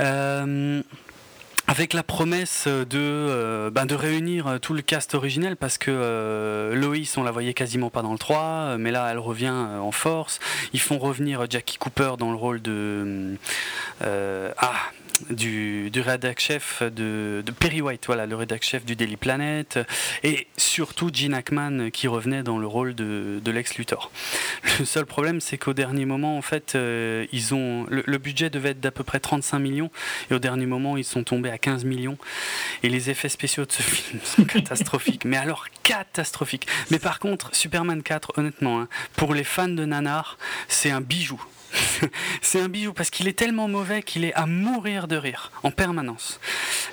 Euh, 0.00 0.82
avec 1.66 1.92
la 1.92 2.02
promesse 2.02 2.66
de, 2.66 2.84
euh, 2.94 3.70
ben 3.70 3.86
de 3.86 3.94
réunir 3.94 4.46
euh, 4.46 4.58
tout 4.58 4.74
le 4.74 4.82
cast 4.82 5.14
originel 5.14 5.56
parce 5.56 5.78
que 5.78 5.90
euh, 5.90 6.74
Loïs 6.74 7.16
on 7.16 7.22
la 7.22 7.30
voyait 7.30 7.54
quasiment 7.54 7.90
pas 7.90 8.02
dans 8.02 8.12
le 8.12 8.18
3 8.18 8.76
mais 8.78 8.90
là 8.90 9.08
elle 9.10 9.18
revient 9.18 9.50
en 9.50 9.92
force. 9.92 10.40
Ils 10.72 10.80
font 10.80 10.98
revenir 10.98 11.46
Jackie 11.48 11.78
Cooper 11.78 12.14
dans 12.18 12.30
le 12.30 12.36
rôle 12.36 12.60
de 12.60 13.36
ah 14.02 14.72
du, 15.30 15.90
du 15.90 16.00
rédac 16.00 16.40
chef 16.40 16.82
de, 16.82 17.42
Perry 17.58 17.80
White, 17.80 18.04
voilà, 18.06 18.26
le 18.26 18.36
rédac 18.36 18.62
chef 18.62 18.84
du 18.84 18.96
Daily 18.96 19.16
Planet, 19.16 19.78
et 20.22 20.46
surtout 20.56 21.10
Gene 21.12 21.34
Hackman 21.34 21.90
qui 21.90 22.08
revenait 22.08 22.42
dans 22.42 22.58
le 22.58 22.66
rôle 22.66 22.94
de, 22.94 23.40
Lex 23.52 23.76
Luthor. 23.76 24.10
Le 24.78 24.84
seul 24.84 25.04
problème, 25.04 25.40
c'est 25.40 25.58
qu'au 25.58 25.74
dernier 25.74 26.06
moment, 26.06 26.38
en 26.38 26.42
fait, 26.42 26.74
euh, 26.74 27.26
ils 27.32 27.54
ont 27.54 27.86
le, 27.90 28.18
budget 28.18 28.50
devait 28.50 28.70
être 28.70 28.80
d'à 28.80 28.90
peu 28.90 29.04
près 29.04 29.20
35 29.20 29.58
millions, 29.58 29.90
et 30.30 30.34
au 30.34 30.38
dernier 30.38 30.66
moment, 30.66 30.96
ils 30.96 31.04
sont 31.04 31.24
tombés 31.24 31.50
à 31.50 31.58
15 31.58 31.84
millions. 31.84 32.16
Et 32.82 32.88
les 32.88 33.10
effets 33.10 33.28
spéciaux 33.28 33.66
de 33.66 33.72
ce 33.72 33.82
film 33.82 34.20
sont 34.24 34.44
catastrophiques, 34.44 35.24
mais 35.24 35.36
alors 35.36 35.66
catastrophiques. 35.82 36.66
Mais 36.90 36.98
par 36.98 37.18
contre, 37.18 37.54
Superman 37.54 38.02
4, 38.02 38.38
honnêtement, 38.38 38.80
hein, 38.80 38.88
pour 39.16 39.34
les 39.34 39.44
fans 39.44 39.68
de 39.68 39.84
Nanar, 39.84 40.38
c'est 40.68 40.90
un 40.90 41.00
bijou. 41.00 41.42
c'est 42.42 42.60
un 42.60 42.68
bijou 42.68 42.92
parce 42.92 43.10
qu'il 43.10 43.28
est 43.28 43.32
tellement 43.38 43.68
mauvais 43.68 44.02
qu'il 44.02 44.24
est 44.24 44.34
à 44.34 44.46
mourir 44.46 45.08
de 45.08 45.16
rire 45.16 45.50
en 45.62 45.70
permanence. 45.70 46.40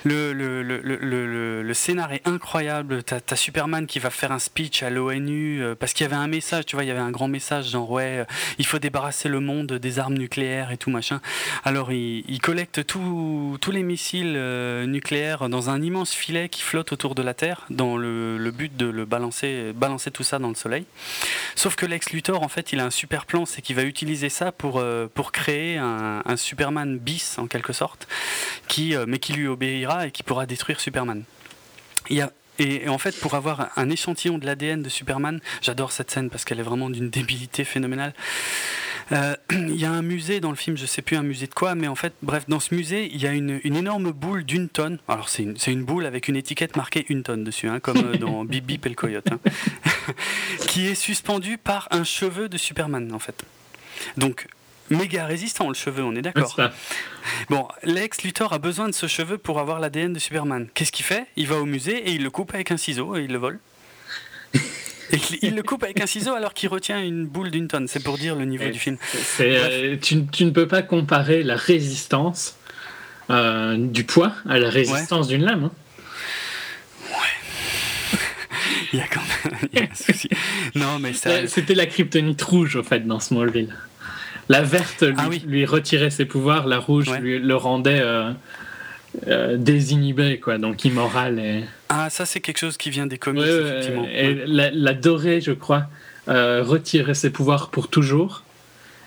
Le, 0.04 1.72
scénar 1.74 2.12
est 2.12 2.26
incroyable. 2.26 3.02
T'as 3.02 3.20
as 3.30 3.36
Superman 3.36 3.86
qui 3.86 3.98
va 3.98 4.10
faire 4.10 4.32
un 4.32 4.38
speech 4.38 4.82
à 4.82 4.90
l'ONU 4.90 5.62
euh, 5.62 5.74
parce 5.74 5.92
qu'il 5.92 6.04
y 6.04 6.06
avait 6.06 6.16
un 6.16 6.26
message, 6.26 6.66
tu 6.66 6.76
vois, 6.76 6.84
il 6.84 6.88
y 6.88 6.90
avait 6.90 7.00
un 7.00 7.10
grand 7.10 7.28
message 7.28 7.70
genre 7.70 7.90
ouais, 7.90 8.18
euh, 8.18 8.24
il 8.58 8.66
faut 8.66 8.78
débarrasser 8.78 9.28
le 9.28 9.40
monde 9.40 9.72
des 9.72 9.98
armes 9.98 10.18
nucléaires 10.18 10.72
et 10.72 10.76
tout 10.76 10.90
machin. 10.90 11.20
Alors 11.64 11.92
il, 11.92 12.40
collecte 12.40 12.86
tous 12.86 13.58
les 13.70 13.82
missiles 13.82 14.34
euh, 14.36 14.86
nucléaires 14.86 15.48
dans 15.48 15.70
un 15.70 15.80
immense 15.82 16.12
filet 16.12 16.48
qui 16.48 16.62
flotte 16.62 16.92
autour 16.92 17.14
de 17.14 17.22
la 17.22 17.34
Terre 17.34 17.66
dans 17.70 17.96
le, 17.96 18.50
but 18.50 18.76
de 18.76 18.86
le 18.86 19.04
balancer, 19.04 19.72
balancer 19.74 20.10
tout 20.10 20.22
ça 20.22 20.38
dans 20.38 20.48
le 20.48 20.54
Soleil. 20.54 20.84
Sauf 21.54 21.76
que 21.76 21.86
Lex 21.86 22.10
Luthor, 22.10 22.42
en 22.42 22.48
fait, 22.48 22.72
il 22.72 22.80
a 22.80 22.86
un 22.86 22.90
super 22.90 23.26
plan, 23.26 23.46
c'est 23.46 23.62
qu'il 23.62 23.76
va 23.76 23.82
utiliser 23.82 24.28
ça 24.28 24.52
pour 24.52 24.82
pour, 25.08 25.32
créer 25.32 25.78
un, 25.78 26.36
Superman 26.36 26.98
bis 26.98 27.38
en 27.38 27.46
quelque 27.46 27.72
sorte, 27.72 28.08
qui, 28.68 28.94
euh, 28.94 29.04
mais 29.06 29.18
qui 29.18 29.32
lui 29.32 29.46
obéira 29.46 30.06
et 30.06 30.10
qui 30.10 30.22
pourra 30.22 30.46
détruire 30.46 30.80
Superman. 30.80 31.24
Il 32.08 32.16
y 32.16 32.20
a 32.20 32.32
et, 32.60 32.88
en 32.90 32.98
fait, 32.98 33.18
pour 33.18 33.34
avoir 33.34 33.70
un 33.76 33.88
échantillon 33.88 34.36
de 34.36 34.44
l'ADN 34.44 34.82
de 34.82 34.90
Superman, 34.90 35.40
j'adore 35.62 35.92
cette 35.92 36.10
scène 36.10 36.28
parce 36.28 36.44
qu'elle 36.44 36.60
est 36.60 36.64
vraiment 36.64 36.90
d'une 36.90 37.08
débilité 37.08 37.64
phénoménale. 37.64 38.12
Euh, 39.12 39.34
il 39.50 39.76
y 39.76 39.86
a 39.86 39.90
un 39.90 40.02
musée 40.02 40.40
dans 40.40 40.50
le 40.50 40.56
film, 40.56 40.76
je 40.76 40.84
sais 40.84 41.00
plus 41.00 41.16
un 41.16 41.22
musée 41.22 41.46
de 41.46 41.54
quoi, 41.54 41.74
mais 41.74 41.88
en 41.88 41.94
fait, 41.94 42.12
bref, 42.22 42.44
dans 42.48 42.60
ce 42.60 42.74
musée, 42.74 43.08
il 43.12 43.20
y 43.20 43.26
a 43.26 43.32
une, 43.32 43.60
énorme 43.64 44.12
boule 44.12 44.44
d'une 44.44 44.68
tonne. 44.68 44.98
Alors, 45.08 45.30
c'est 45.30 45.42
une, 45.42 45.56
une, 45.66 45.84
boule 45.84 46.04
avec 46.04 46.28
une 46.28 46.36
étiquette 46.36 46.76
marquée 46.76 47.06
une 47.08 47.22
tonne 47.22 47.44
dessus, 47.44 47.66
hein, 47.66 47.80
comme 47.80 47.96
euh, 47.96 48.16
dans 48.18 48.44
Bip 48.44 48.66
Bip 48.66 48.84
et 48.84 48.90
le 48.90 48.94
coyote, 48.94 49.32
hein, 49.32 49.40
qui 50.68 50.86
est 50.86 50.94
suspendue 50.94 51.56
par 51.56 51.88
un 51.90 52.04
cheveu 52.04 52.50
de 52.50 52.58
Superman, 52.58 53.10
en 53.14 53.18
fait. 53.18 53.42
Donc, 54.18 54.48
méga 54.90 55.24
résistant 55.24 55.68
le 55.68 55.74
cheveu, 55.74 56.02
on 56.02 56.14
est 56.14 56.22
d'accord. 56.22 56.56
Bon, 57.48 57.66
Lex 57.82 58.22
Luthor 58.22 58.52
a 58.52 58.58
besoin 58.58 58.88
de 58.88 58.94
ce 58.94 59.06
cheveu 59.06 59.38
pour 59.38 59.58
avoir 59.58 59.80
l'ADN 59.80 60.12
de 60.12 60.18
Superman. 60.18 60.68
Qu'est-ce 60.74 60.92
qu'il 60.92 61.04
fait? 61.04 61.26
Il 61.36 61.46
va 61.46 61.56
au 61.56 61.64
musée 61.64 62.08
et 62.08 62.12
il 62.12 62.22
le 62.22 62.30
coupe 62.30 62.54
avec 62.54 62.70
un 62.70 62.76
ciseau 62.76 63.16
et 63.16 63.24
il 63.24 63.32
le 63.32 63.38
vole. 63.38 63.58
et 64.54 65.18
il 65.42 65.54
le 65.54 65.62
coupe 65.62 65.84
avec 65.84 66.00
un 66.00 66.06
ciseau 66.06 66.34
alors 66.34 66.54
qu'il 66.54 66.68
retient 66.68 67.02
une 67.02 67.26
boule 67.26 67.50
d'une 67.50 67.68
tonne. 67.68 67.88
C'est 67.88 68.02
pour 68.02 68.18
dire 68.18 68.36
le 68.36 68.44
niveau 68.44 68.68
du 68.68 68.78
film. 68.78 68.96
Euh, 69.40 69.96
tu, 70.00 70.44
ne 70.44 70.50
peux 70.50 70.68
pas 70.68 70.82
comparer 70.82 71.42
la 71.42 71.56
résistance 71.56 72.56
euh, 73.30 73.76
du 73.78 74.04
poids 74.04 74.32
à 74.48 74.58
la 74.58 74.70
résistance 74.70 75.28
d'une 75.28 75.44
lame. 75.44 75.64
Hein. 75.64 75.72
Ouais. 77.10 78.18
il 78.92 78.98
y 78.98 79.02
a 79.02 79.06
quand 79.06 79.20
même 79.44 79.88
un 79.90 79.94
souci. 79.94 80.28
Non, 80.74 80.98
mais 80.98 81.12
C'était 81.46 81.74
la 81.74 81.86
kryptonite 81.86 82.42
rouge, 82.42 82.76
au 82.76 82.82
fait, 82.82 83.06
dans 83.06 83.20
Smallville. 83.20 83.74
La 84.50 84.62
verte 84.62 85.02
lui, 85.02 85.14
ah 85.16 85.46
lui, 85.46 85.64
retirait 85.64 86.10
ses 86.10 86.24
pouvoirs, 86.24 86.66
la 86.66 86.80
rouge 86.80 87.08
lui, 87.20 87.38
le 87.38 87.54
rendait 87.54 88.00
euh, 88.02 88.32
euh, 89.28 89.56
désinhibé, 89.56 90.40
quoi, 90.40 90.58
donc 90.58 90.84
immoral. 90.84 91.38
Et... 91.38 91.64
Ah, 91.88 92.10
ça, 92.10 92.26
c'est 92.26 92.40
quelque 92.40 92.58
chose 92.58 92.76
qui 92.76 92.90
vient 92.90 93.06
des 93.06 93.16
comics, 93.16 93.44
effectivement. 93.44 94.08
Et 94.12 94.34
la, 94.46 94.92
dorée, 94.92 95.40
je 95.40 95.52
crois, 95.52 95.84
euh, 96.26 96.64
retirait 96.64 97.14
ses 97.14 97.30
pouvoirs 97.30 97.70
pour 97.70 97.86
toujours. 97.86 98.42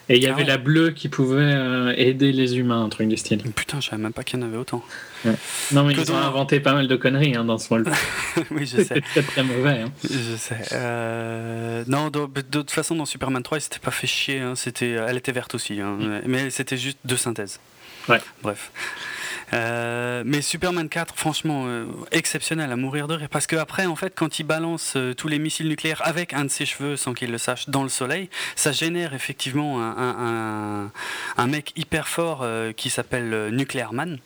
Et 0.09 0.17
il 0.17 0.23
y 0.23 0.27
ah 0.27 0.33
avait 0.33 0.43
la 0.43 0.57
bleue 0.57 0.91
qui 0.91 1.07
pouvait 1.07 1.41
euh, 1.41 1.93
aider 1.95 2.33
les 2.33 2.57
humains, 2.57 2.83
un 2.83 2.89
truc 2.89 3.07
du 3.07 3.15
style. 3.15 3.41
Putain, 3.55 3.79
je 3.79 3.89
savais 3.89 4.01
même 4.01 4.11
pas 4.11 4.23
qu'il 4.23 4.39
y 4.39 4.43
en 4.43 4.45
avait 4.45 4.57
autant. 4.57 4.83
Non, 5.71 5.83
mais 5.83 5.93
ils 5.93 6.11
ont 6.11 6.17
inventé 6.17 6.59
pas 6.59 6.73
mal 6.73 6.87
de 6.87 6.95
conneries 6.97 7.35
hein, 7.35 7.45
dans 7.45 7.57
ce 7.57 7.73
monde. 7.73 7.89
oui, 8.51 8.65
je 8.65 8.77
sais. 8.77 8.83
C'était 8.83 9.01
très 9.01 9.21
très 9.21 9.43
mauvais. 9.43 9.81
Hein. 9.81 9.91
Je 10.03 10.35
sais. 10.35 10.57
Euh... 10.73 11.85
Non, 11.87 12.09
de, 12.09 12.41
toute 12.41 12.71
façon, 12.71 12.95
dans 12.95 13.05
Superman 13.05 13.41
3, 13.41 13.59
il 13.59 13.61
s'était 13.61 13.79
pas 13.79 13.91
fait 13.91 14.07
chier. 14.07 14.39
Hein. 14.39 14.55
C'était, 14.55 14.91
elle 14.91 15.17
était 15.17 15.31
verte 15.31 15.55
aussi. 15.55 15.79
Hein. 15.79 15.97
Mm. 15.99 16.21
Mais 16.25 16.49
c'était 16.49 16.77
juste 16.77 16.97
deux 17.05 17.17
synthèses. 17.17 17.61
Ouais. 18.09 18.19
Bref. 18.41 18.71
Euh, 19.53 20.23
mais 20.25 20.41
Superman 20.41 20.89
4, 20.89 21.15
franchement, 21.15 21.65
euh, 21.67 21.85
exceptionnel 22.11 22.71
à 22.71 22.75
mourir 22.75 23.07
de 23.07 23.13
rire. 23.13 23.29
Parce 23.29 23.47
qu'après, 23.47 23.85
en 23.85 23.95
fait, 23.95 24.13
quand 24.15 24.39
il 24.39 24.43
balance 24.43 24.93
euh, 24.95 25.13
tous 25.13 25.27
les 25.27 25.39
missiles 25.39 25.67
nucléaires 25.67 26.01
avec 26.03 26.33
un 26.33 26.45
de 26.45 26.49
ses 26.49 26.65
cheveux, 26.65 26.97
sans 26.97 27.13
qu'il 27.13 27.31
le 27.31 27.37
sache, 27.37 27.69
dans 27.69 27.83
le 27.83 27.89
soleil, 27.89 28.29
ça 28.55 28.71
génère 28.71 29.13
effectivement 29.13 29.81
un, 29.81 30.91
un 31.37 31.47
mec 31.47 31.71
hyper 31.75 32.07
fort 32.07 32.45
qui 32.75 32.89
s'appelle 32.89 33.49
Nuclear 33.51 33.93
Man. 33.93 34.19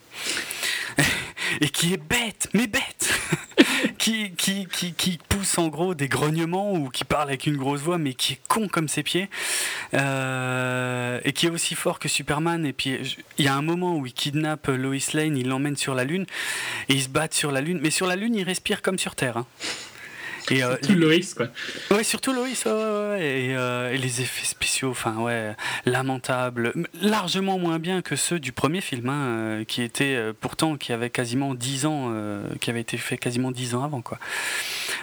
et 1.61 1.69
qui 1.69 1.93
est 1.93 1.97
bête, 1.97 2.49
mais 2.53 2.67
bête 2.67 3.13
qui, 3.97 5.19
pousse 5.29 5.57
en 5.57 5.67
gros 5.67 5.93
des 5.93 6.07
grognements 6.07 6.73
ou 6.73 6.89
qui 6.89 7.03
parle 7.03 7.29
avec 7.29 7.45
une 7.45 7.57
grosse 7.57 7.81
voix, 7.81 7.97
mais 7.97 8.13
qui 8.13 8.33
est 8.33 8.39
con 8.47 8.67
comme 8.67 8.87
ses 8.87 9.03
pieds, 9.03 9.29
euh, 9.93 11.19
et 11.23 11.33
qui 11.33 11.47
est 11.47 11.49
aussi 11.49 11.75
fort 11.75 11.99
que 11.99 12.07
Superman. 12.07 12.65
Et 12.65 12.73
puis 12.73 12.97
il 13.37 13.45
y 13.45 13.47
a 13.47 13.55
un 13.55 13.61
moment 13.61 13.97
où 13.97 14.05
il 14.05 14.13
kidnappe 14.13 14.67
Lois 14.67 14.97
Lane, 15.13 15.37
il 15.37 15.47
l'emmène 15.47 15.75
sur 15.75 15.95
la 15.95 16.03
Lune, 16.03 16.25
et 16.89 16.93
ils 16.93 17.03
se 17.03 17.09
battent 17.09 17.33
sur 17.33 17.51
la 17.51 17.61
Lune, 17.61 17.79
mais 17.81 17.91
sur 17.91 18.07
la 18.07 18.15
Lune, 18.15 18.35
il 18.35 18.43
respire 18.43 18.81
comme 18.81 18.99
sur 18.99 19.15
Terre. 19.15 19.37
Hein. 19.37 19.45
Et, 20.49 20.63
euh, 20.63 20.77
surtout 20.77 20.93
Loïs, 20.95 21.33
quoi. 21.33 21.47
Ouais, 21.91 22.03
surtout 22.03 22.33
Loïs, 22.33 22.65
ouais, 22.65 22.71
ouais, 22.71 23.21
Et, 23.21 23.55
euh, 23.55 23.91
et, 23.91 23.97
les 23.97 24.21
effets 24.21 24.45
spéciaux, 24.45 24.91
enfin, 24.91 25.17
ouais, 25.17 25.55
lamentables. 25.85 26.73
Largement 27.01 27.59
moins 27.59 27.79
bien 27.79 28.01
que 28.01 28.15
ceux 28.15 28.39
du 28.39 28.51
premier 28.51 28.81
film, 28.81 29.09
hein, 29.09 29.25
euh, 29.25 29.63
qui 29.65 29.81
était 29.81 30.17
pourtant, 30.39 30.77
qui 30.77 30.93
avait 30.93 31.09
quasiment 31.09 31.53
10 31.53 31.85
ans, 31.85 32.13
qui 32.61 32.69
avait 32.69 32.81
été 32.81 32.97
fait 32.97 33.17
quasiment 33.17 33.51
10 33.51 33.75
ans 33.75 33.83
avant, 33.83 34.01
quoi. 34.01 34.19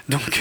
Donc, 0.08 0.40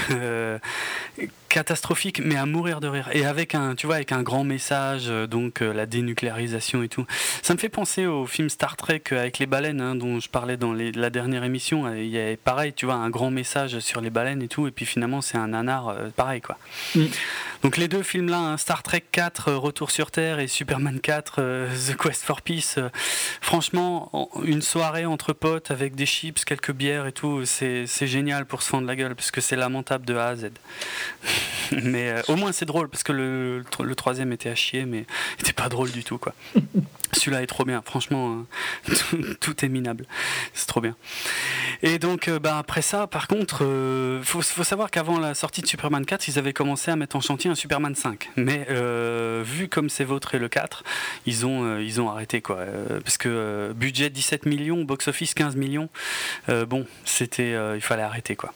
catastrophique, 1.53 2.19
mais 2.19 2.35
à 2.35 2.45
mourir 2.45 2.79
de 2.79 2.87
rire. 2.87 3.09
Et 3.13 3.25
avec 3.25 3.53
un, 3.53 3.75
tu 3.75 3.85
vois, 3.85 3.95
avec 3.95 4.11
un 4.11 4.23
grand 4.23 4.43
message, 4.43 5.07
donc 5.29 5.59
la 5.59 5.85
dénucléarisation 5.85 6.81
et 6.81 6.89
tout. 6.89 7.05
Ça 7.43 7.53
me 7.53 7.59
fait 7.59 7.69
penser 7.69 8.07
au 8.07 8.25
film 8.25 8.49
Star 8.49 8.75
Trek 8.75 9.03
avec 9.11 9.37
les 9.37 9.45
baleines, 9.45 9.79
hein, 9.79 9.95
dont 9.95 10.19
je 10.19 10.29
parlais 10.29 10.57
dans 10.57 10.73
la 10.73 11.09
dernière 11.09 11.43
émission. 11.43 11.93
Il 11.93 12.07
y 12.07 12.17
avait 12.17 12.37
pareil, 12.37 12.73
tu 12.73 12.85
vois, 12.85 12.95
un 12.95 13.09
grand 13.09 13.29
message 13.29 13.79
sur 13.79 14.01
les 14.01 14.09
baleines 14.09 14.41
et 14.41 14.47
tout. 14.47 14.67
Et 14.67 14.71
puis 14.71 14.85
finalement 14.85 15.21
c'est 15.21 15.37
un 15.37 15.49
nanar 15.49 15.89
euh, 15.89 16.09
pareil 16.15 16.41
quoi. 16.41 16.57
Mm. 16.95 17.05
Donc 17.63 17.77
les 17.77 17.87
deux 17.87 18.03
films 18.03 18.29
là, 18.29 18.39
hein, 18.39 18.57
Star 18.57 18.83
Trek 18.83 19.03
4, 19.11 19.49
euh, 19.49 19.57
Retour 19.57 19.91
sur 19.91 20.11
Terre 20.11 20.39
et 20.39 20.47
Superman 20.47 20.99
4, 20.99 21.35
euh, 21.39 21.69
The 21.87 21.95
Quest 21.95 22.23
for 22.23 22.41
Peace, 22.41 22.79
franchement 23.41 24.29
une 24.43 24.61
soirée 24.61 25.05
entre 25.05 25.33
potes 25.33 25.71
avec 25.71 25.95
des 25.95 26.05
chips, 26.05 26.43
quelques 26.45 26.71
bières 26.73 27.05
et 27.05 27.11
tout, 27.11 27.45
c'est 27.45 27.87
génial 28.07 28.45
pour 28.45 28.61
se 28.61 28.69
fendre 28.69 28.87
la 28.87 28.95
gueule 28.95 29.15
parce 29.15 29.31
que 29.31 29.41
c'est 29.41 29.55
lamentable 29.55 30.05
de 30.05 30.15
A 30.15 30.27
à 30.27 30.35
Z. 30.35 30.51
mais 31.83 32.13
au 32.27 32.35
moins 32.35 32.51
c'est 32.51 32.65
drôle 32.65 32.89
parce 32.89 33.03
que 33.03 33.11
le, 33.11 33.63
le, 33.79 33.95
troisième 33.95 34.31
était 34.31 34.49
à 34.49 34.55
chier 34.55 34.85
mais 34.85 35.05
était 35.39 35.53
pas 35.53 35.69
drôle 35.69 35.91
du 35.91 36.03
tout 36.03 36.17
quoi. 36.17 36.33
Celui-là 37.13 37.43
est 37.43 37.47
trop 37.47 37.63
bien, 37.63 37.83
franchement 37.85 38.43
tout, 39.39 39.63
est 39.65 39.69
minable, 39.69 40.05
c'est 40.53 40.65
trop 40.65 40.81
bien. 40.81 40.95
Et 41.83 41.99
donc 41.99 42.29
bah, 42.29 42.57
après 42.57 42.81
ça 42.81 43.05
par 43.05 43.27
contre, 43.27 43.59
faut, 44.23 44.41
faut 44.41 44.63
savoir 44.63 44.89
qu'avant 44.89 45.19
la 45.19 45.35
sortie 45.35 45.61
de 45.61 45.67
Superman 45.67 46.05
4, 46.05 46.27
ils 46.27 46.39
avaient 46.39 46.53
commencé 46.53 46.91
à 46.91 46.95
mettre 46.95 47.15
en 47.15 47.21
chantier 47.21 47.49
un 47.49 47.55
Superman 47.55 47.95
5. 47.95 48.29
Mais 48.35 48.65
euh, 48.69 49.43
vu 49.45 49.67
comme 49.67 49.89
c'est 49.89 50.03
vautré 50.03 50.39
le 50.39 50.49
4, 50.49 50.83
ils 51.25 51.45
ont, 51.45 51.63
euh, 51.63 51.83
ils 51.83 52.01
ont 52.01 52.09
arrêté. 52.09 52.41
quoi. 52.41 52.57
Euh, 52.57 52.99
parce 53.01 53.17
que 53.17 53.73
budget 53.75 54.09
17 54.09 54.45
millions, 54.45 54.83
box-office 54.83 55.33
15 55.33 55.55
millions, 55.55 55.89
bon, 56.47 56.85
c'était, 57.05 57.55
il 57.75 57.81
fallait 57.81 58.03
arrêter. 58.03 58.35
quoi. 58.35 58.53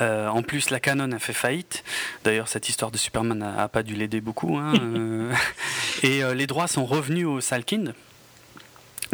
En 0.00 0.42
plus, 0.42 0.70
la 0.70 0.80
Canon 0.80 1.12
a 1.12 1.18
fait 1.18 1.32
faillite. 1.32 1.84
D'ailleurs, 2.24 2.48
cette 2.48 2.68
histoire 2.68 2.90
de 2.90 2.98
Superman 2.98 3.38
n'a 3.38 3.68
pas 3.68 3.82
dû 3.82 3.94
l'aider 3.94 4.20
beaucoup. 4.20 4.56
Hein, 4.56 4.72
et 6.02 6.22
les 6.34 6.46
droits 6.46 6.68
sont 6.68 6.84
revenus 6.84 7.26
au 7.26 7.40
Salkind, 7.40 7.94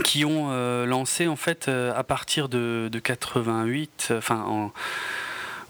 qui 0.04 0.24
ont 0.24 0.50
lancé 0.86 1.26
en 1.26 1.36
fait 1.36 1.68
à 1.68 2.02
partir 2.04 2.48
de, 2.48 2.88
de 2.90 2.98
88, 2.98 4.12
enfin 4.16 4.44
en 4.46 4.72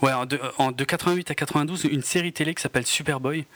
Ouais, 0.01 0.13
de, 0.27 0.41
en, 0.59 0.71
de 0.71 0.85
88 0.85 1.33
à 1.33 1.35
92, 1.35 1.85
une 1.91 2.03
série 2.03 2.33
télé 2.33 2.55
qui 2.55 2.63
s'appelle 2.63 2.87
Superboy, 2.87 3.47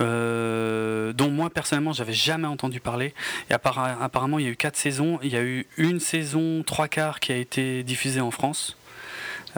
euh, 0.00 1.14
dont 1.14 1.30
moi 1.30 1.48
personnellement 1.48 1.94
j'avais 1.94 2.12
jamais 2.12 2.46
entendu 2.46 2.78
parler. 2.78 3.14
Et 3.48 3.54
apparemment, 3.54 4.38
il 4.38 4.44
y 4.44 4.48
a 4.48 4.50
eu 4.50 4.56
quatre 4.56 4.76
saisons. 4.76 5.18
Il 5.22 5.32
y 5.32 5.36
a 5.36 5.42
eu 5.42 5.66
une 5.78 5.98
saison 5.98 6.62
trois 6.62 6.88
quarts 6.88 7.20
qui 7.20 7.32
a 7.32 7.36
été 7.36 7.84
diffusée 7.84 8.20
en 8.20 8.30
France. 8.30 8.76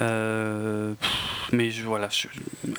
Euh, 0.01 0.95
mais 1.53 1.71
voilà, 1.71 2.09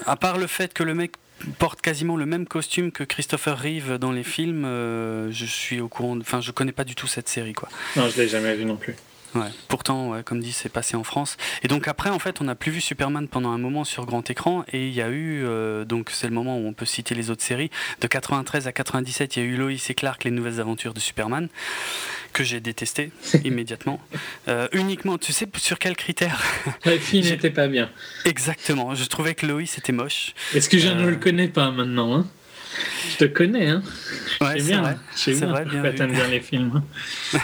à 0.05 0.16
part 0.16 0.38
le 0.38 0.47
fait 0.47 0.74
que 0.74 0.84
le 0.84 0.93
mec 0.93 1.13
porte 1.59 1.82
quasiment 1.82 2.16
le 2.16 2.26
même 2.26 2.47
costume 2.47 2.91
que 2.91 3.03
Christopher 3.03 3.57
Reeve 3.59 3.97
dans 3.97 4.11
les 4.11 4.24
films, 4.24 4.66
euh, 4.66 5.32
je 5.32 5.45
suis 5.45 5.82
au 5.82 5.88
courant. 5.88 6.18
Enfin, 6.20 6.41
je 6.41 6.51
connais 6.51 6.72
pas 6.72 6.84
du 6.84 6.95
tout 6.95 7.07
cette 7.07 7.30
série, 7.30 7.53
quoi. 7.53 7.70
Non, 7.95 8.09
je 8.09 8.22
l'ai 8.22 8.28
jamais 8.28 8.55
vu 8.55 8.66
non 8.66 8.78
plus. 8.78 8.95
Ouais. 9.36 9.50
Pourtant, 9.68 10.22
comme 10.24 10.40
dit, 10.40 10.52
c'est 10.52 10.70
passé 10.70 10.96
en 10.96 11.04
France. 11.04 11.38
Et 11.64 11.68
donc 11.68 11.88
après, 11.88 12.10
en 12.10 12.20
fait, 12.20 12.42
on 12.42 12.46
n'a 12.46 12.56
plus 12.56 12.72
vu 12.72 12.82
Superman 12.82 13.28
pendant 13.28 13.52
un 13.52 13.58
moment 13.58 13.84
sur 13.84 14.06
grand 14.06 14.30
écran. 14.30 14.66
Et 14.72 14.88
il 14.88 14.94
y 14.94 15.02
a 15.02 15.10
eu, 15.10 15.44
euh, 15.44 15.86
donc 15.86 16.10
c'est 16.12 16.28
le 16.28 16.34
moment 16.34 16.58
où 16.58 16.68
on 16.68 16.74
peut 16.74 16.86
citer 16.86 17.16
les 17.16 17.30
autres 17.30 17.44
séries. 17.44 17.70
De 18.02 18.08
93 18.08 18.68
à 18.68 18.72
97, 18.72 19.36
il 19.36 19.40
y 19.40 19.46
a 19.46 19.46
eu 19.46 19.56
Lois 19.56 19.72
et 19.72 19.94
Clark, 19.94 20.24
les 20.24 20.32
nouvelles 20.32 20.60
aventures 20.60 20.94
de 20.94 21.00
Superman, 21.00 21.50
que 22.34 22.44
j'ai 22.44 22.60
détesté 22.60 23.12
immédiatement. 23.44 24.00
Euh, 24.48 24.68
uniquement, 24.72 25.18
tu 25.18 25.34
sais 25.34 25.48
sur 25.58 25.80
quel 25.80 25.96
critère 25.96 26.42
La 26.86 26.98
fille 26.98 27.24
n'était 27.30 27.52
pas 27.52 27.68
bien. 27.68 27.90
Exactement. 28.26 28.96
Je 28.96 29.06
trouvais 29.06 29.36
que 29.36 29.46
Lois 29.46 29.64
était 29.64 29.94
moche. 29.94 30.34
Est-ce 30.54 30.70
que 30.70 30.78
je 30.78 30.88
ne 30.88 31.08
le 31.08 31.16
connais 31.18 31.48
pas 31.48 31.72
maintenant 31.72 32.16
hein? 32.16 32.28
Je 33.11 33.17
te 33.17 33.26
connais, 33.26 33.69
hein. 33.69 33.84
Ouais, 34.41 34.59
c'est 34.59 34.76
vrai. 34.76 34.97
C'est 35.15 35.34
vrai, 35.34 35.65
bien. 35.65 35.91
T'aimes 35.93 36.11
bien 36.11 36.28
les 36.28 36.41
films. 36.41 36.82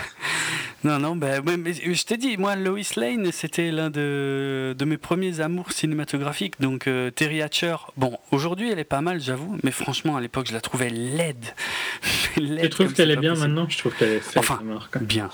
Non, 0.83 0.97
non, 0.97 1.15
ben, 1.15 1.43
je 1.45 2.03
t'ai 2.03 2.17
dit, 2.17 2.37
moi, 2.37 2.55
Lois 2.55 2.79
Lane, 2.97 3.31
c'était 3.31 3.69
l'un 3.69 3.91
de, 3.91 4.75
de, 4.75 4.85
mes 4.85 4.97
premiers 4.97 5.39
amours 5.39 5.71
cinématographiques. 5.71 6.59
Donc, 6.59 6.87
euh, 6.87 7.11
Terry 7.11 7.43
Hatcher, 7.43 7.75
bon, 7.97 8.17
aujourd'hui, 8.31 8.71
elle 8.71 8.79
est 8.79 8.83
pas 8.83 9.01
mal, 9.01 9.21
j'avoue, 9.21 9.59
mais 9.63 9.69
franchement, 9.69 10.17
à 10.17 10.21
l'époque, 10.21 10.47
je 10.47 10.53
la 10.53 10.61
trouvais 10.61 10.89
laide. 10.89 11.45
laide 12.37 12.63
je 12.63 12.67
trouve 12.69 12.93
qu'elle 12.93 13.11
est 13.11 13.15
bien 13.15 13.35
maintenant? 13.35 13.67
Je 13.69 13.77
trouve 13.77 13.93
qu'elle 13.93 14.13
est 14.13 14.19
faite 14.19 14.37
Enfin, 14.37 14.59
bien. 15.01 15.29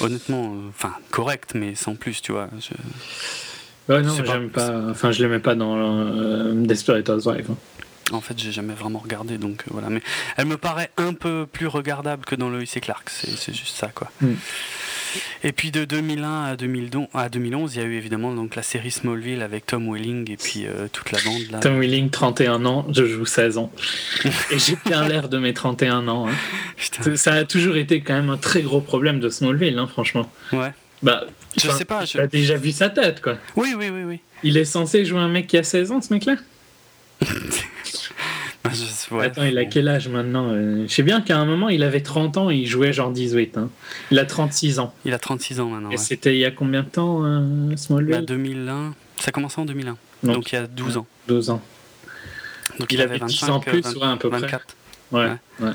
Honnêtement, 0.00 0.52
euh, 0.54 0.68
enfin, 0.68 0.92
correct, 1.10 1.52
mais 1.54 1.74
sans 1.74 1.94
plus, 1.94 2.20
tu 2.20 2.32
vois. 2.32 2.50
Je... 2.58 3.94
Ouais, 3.94 4.02
non, 4.02 4.14
j'aime 4.14 4.50
pas... 4.50 4.90
Enfin, 4.90 5.12
je 5.12 5.22
l'aimais 5.22 5.40
pas 5.40 5.54
dans 5.54 5.78
euh, 5.78 6.52
Desperate 6.54 7.08
Housewives. 7.08 7.50
Hein. 7.50 7.56
En 8.12 8.20
fait, 8.20 8.38
j'ai 8.38 8.52
jamais 8.52 8.74
vraiment 8.74 8.98
regardé, 8.98 9.38
donc 9.38 9.62
euh, 9.62 9.70
voilà. 9.70 9.88
Mais 9.88 10.02
elle 10.36 10.46
me 10.46 10.56
paraît 10.56 10.90
un 10.96 11.14
peu 11.14 11.46
plus 11.50 11.66
regardable 11.66 12.24
que 12.24 12.34
dans 12.34 12.48
Lois 12.48 12.62
et 12.62 12.80
Clark. 12.80 13.10
C'est 13.10 13.54
juste 13.54 13.76
ça, 13.76 13.88
quoi. 13.88 14.10
Mm. 14.20 14.34
Et 15.42 15.52
puis 15.52 15.70
de 15.70 15.84
2001 15.84 16.56
à, 17.14 17.28
2011, 17.28 17.74
il 17.74 17.80
y 17.80 17.82
a 17.82 17.86
eu 17.86 17.94
évidemment 17.94 18.32
donc 18.34 18.54
la 18.56 18.62
série 18.62 18.90
Smallville 18.90 19.42
avec 19.42 19.66
Tom 19.66 19.92
Welling 19.92 20.30
et 20.30 20.36
puis 20.36 20.66
euh, 20.66 20.88
toute 20.92 21.10
la 21.10 21.18
bande. 21.24 21.50
Là. 21.50 21.58
Tom 21.58 21.80
Welling, 21.80 22.10
31 22.10 22.64
ans, 22.64 22.86
je 22.92 23.04
joue 23.06 23.26
16 23.26 23.58
ans. 23.58 23.72
et 24.50 24.58
j'ai 24.58 24.76
bien 24.86 25.06
l'air 25.08 25.28
de 25.28 25.38
mes 25.38 25.54
31 25.54 26.06
ans. 26.08 26.28
Hein. 26.28 27.16
Ça 27.16 27.34
a 27.34 27.44
toujours 27.44 27.76
été 27.76 28.00
quand 28.00 28.14
même 28.14 28.30
un 28.30 28.36
très 28.36 28.62
gros 28.62 28.80
problème 28.80 29.20
de 29.20 29.28
Smallville, 29.28 29.78
hein, 29.78 29.86
franchement. 29.86 30.30
Ouais. 30.52 30.72
Bah, 31.02 31.24
je 31.56 31.70
sais 31.70 31.84
pas. 31.84 32.04
Tu 32.04 32.20
as 32.20 32.26
déjà 32.26 32.56
vu 32.56 32.72
sa 32.72 32.90
tête, 32.90 33.20
quoi. 33.20 33.36
Oui, 33.56 33.74
oui, 33.76 33.88
oui, 33.90 34.02
oui. 34.04 34.20
Il 34.42 34.56
est 34.56 34.64
censé 34.64 35.04
jouer 35.04 35.20
un 35.20 35.28
mec 35.28 35.46
qui 35.46 35.58
a 35.58 35.62
16 35.62 35.92
ans, 35.92 36.00
ce 36.00 36.12
mec-là? 36.12 36.36
Attends, 39.20 39.44
il 39.44 39.58
a 39.58 39.64
quel 39.64 39.88
âge 39.88 40.08
maintenant 40.08 40.48
euh, 40.50 40.84
Je 40.86 40.92
sais 40.92 41.02
bien 41.02 41.20
qu'à 41.20 41.38
un 41.38 41.44
moment, 41.44 41.68
il 41.68 41.82
avait 41.82 42.02
30 42.02 42.36
ans 42.36 42.50
et 42.50 42.56
il 42.56 42.66
jouait 42.66 42.92
genre 42.92 43.10
18. 43.10 43.56
Hein. 43.56 43.70
Il 44.10 44.18
a 44.18 44.24
36 44.24 44.78
ans. 44.78 44.94
Il 45.04 45.14
a 45.14 45.18
36 45.18 45.60
ans 45.60 45.68
maintenant. 45.68 45.90
Et 45.90 45.96
c'était 45.96 46.34
il 46.34 46.40
y 46.40 46.44
a 46.44 46.50
combien 46.50 46.82
de 46.82 46.88
temps, 46.88 47.24
euh, 47.24 47.74
Smallville 47.76 48.24
2001. 48.26 48.88
Bah, 48.88 48.94
Ça 49.18 49.28
a 49.28 49.32
commencé 49.32 49.60
en 49.60 49.64
2001. 49.64 49.96
Donc, 50.22 50.52
il 50.52 50.56
y 50.56 50.58
a 50.58 50.66
12 50.66 50.98
ans. 50.98 51.06
12 51.28 51.50
ans. 51.50 51.62
Donc 52.78 52.92
il, 52.92 53.00
avait 53.00 53.18
10 53.18 53.44
ans 53.44 53.60
plus, 53.60 53.82
20, 53.82 54.12
à 54.12 54.16
peu 54.16 54.28
24. 54.28 54.64
près. 55.10 55.18
Ouais, 55.18 55.32
ouais. 55.60 55.72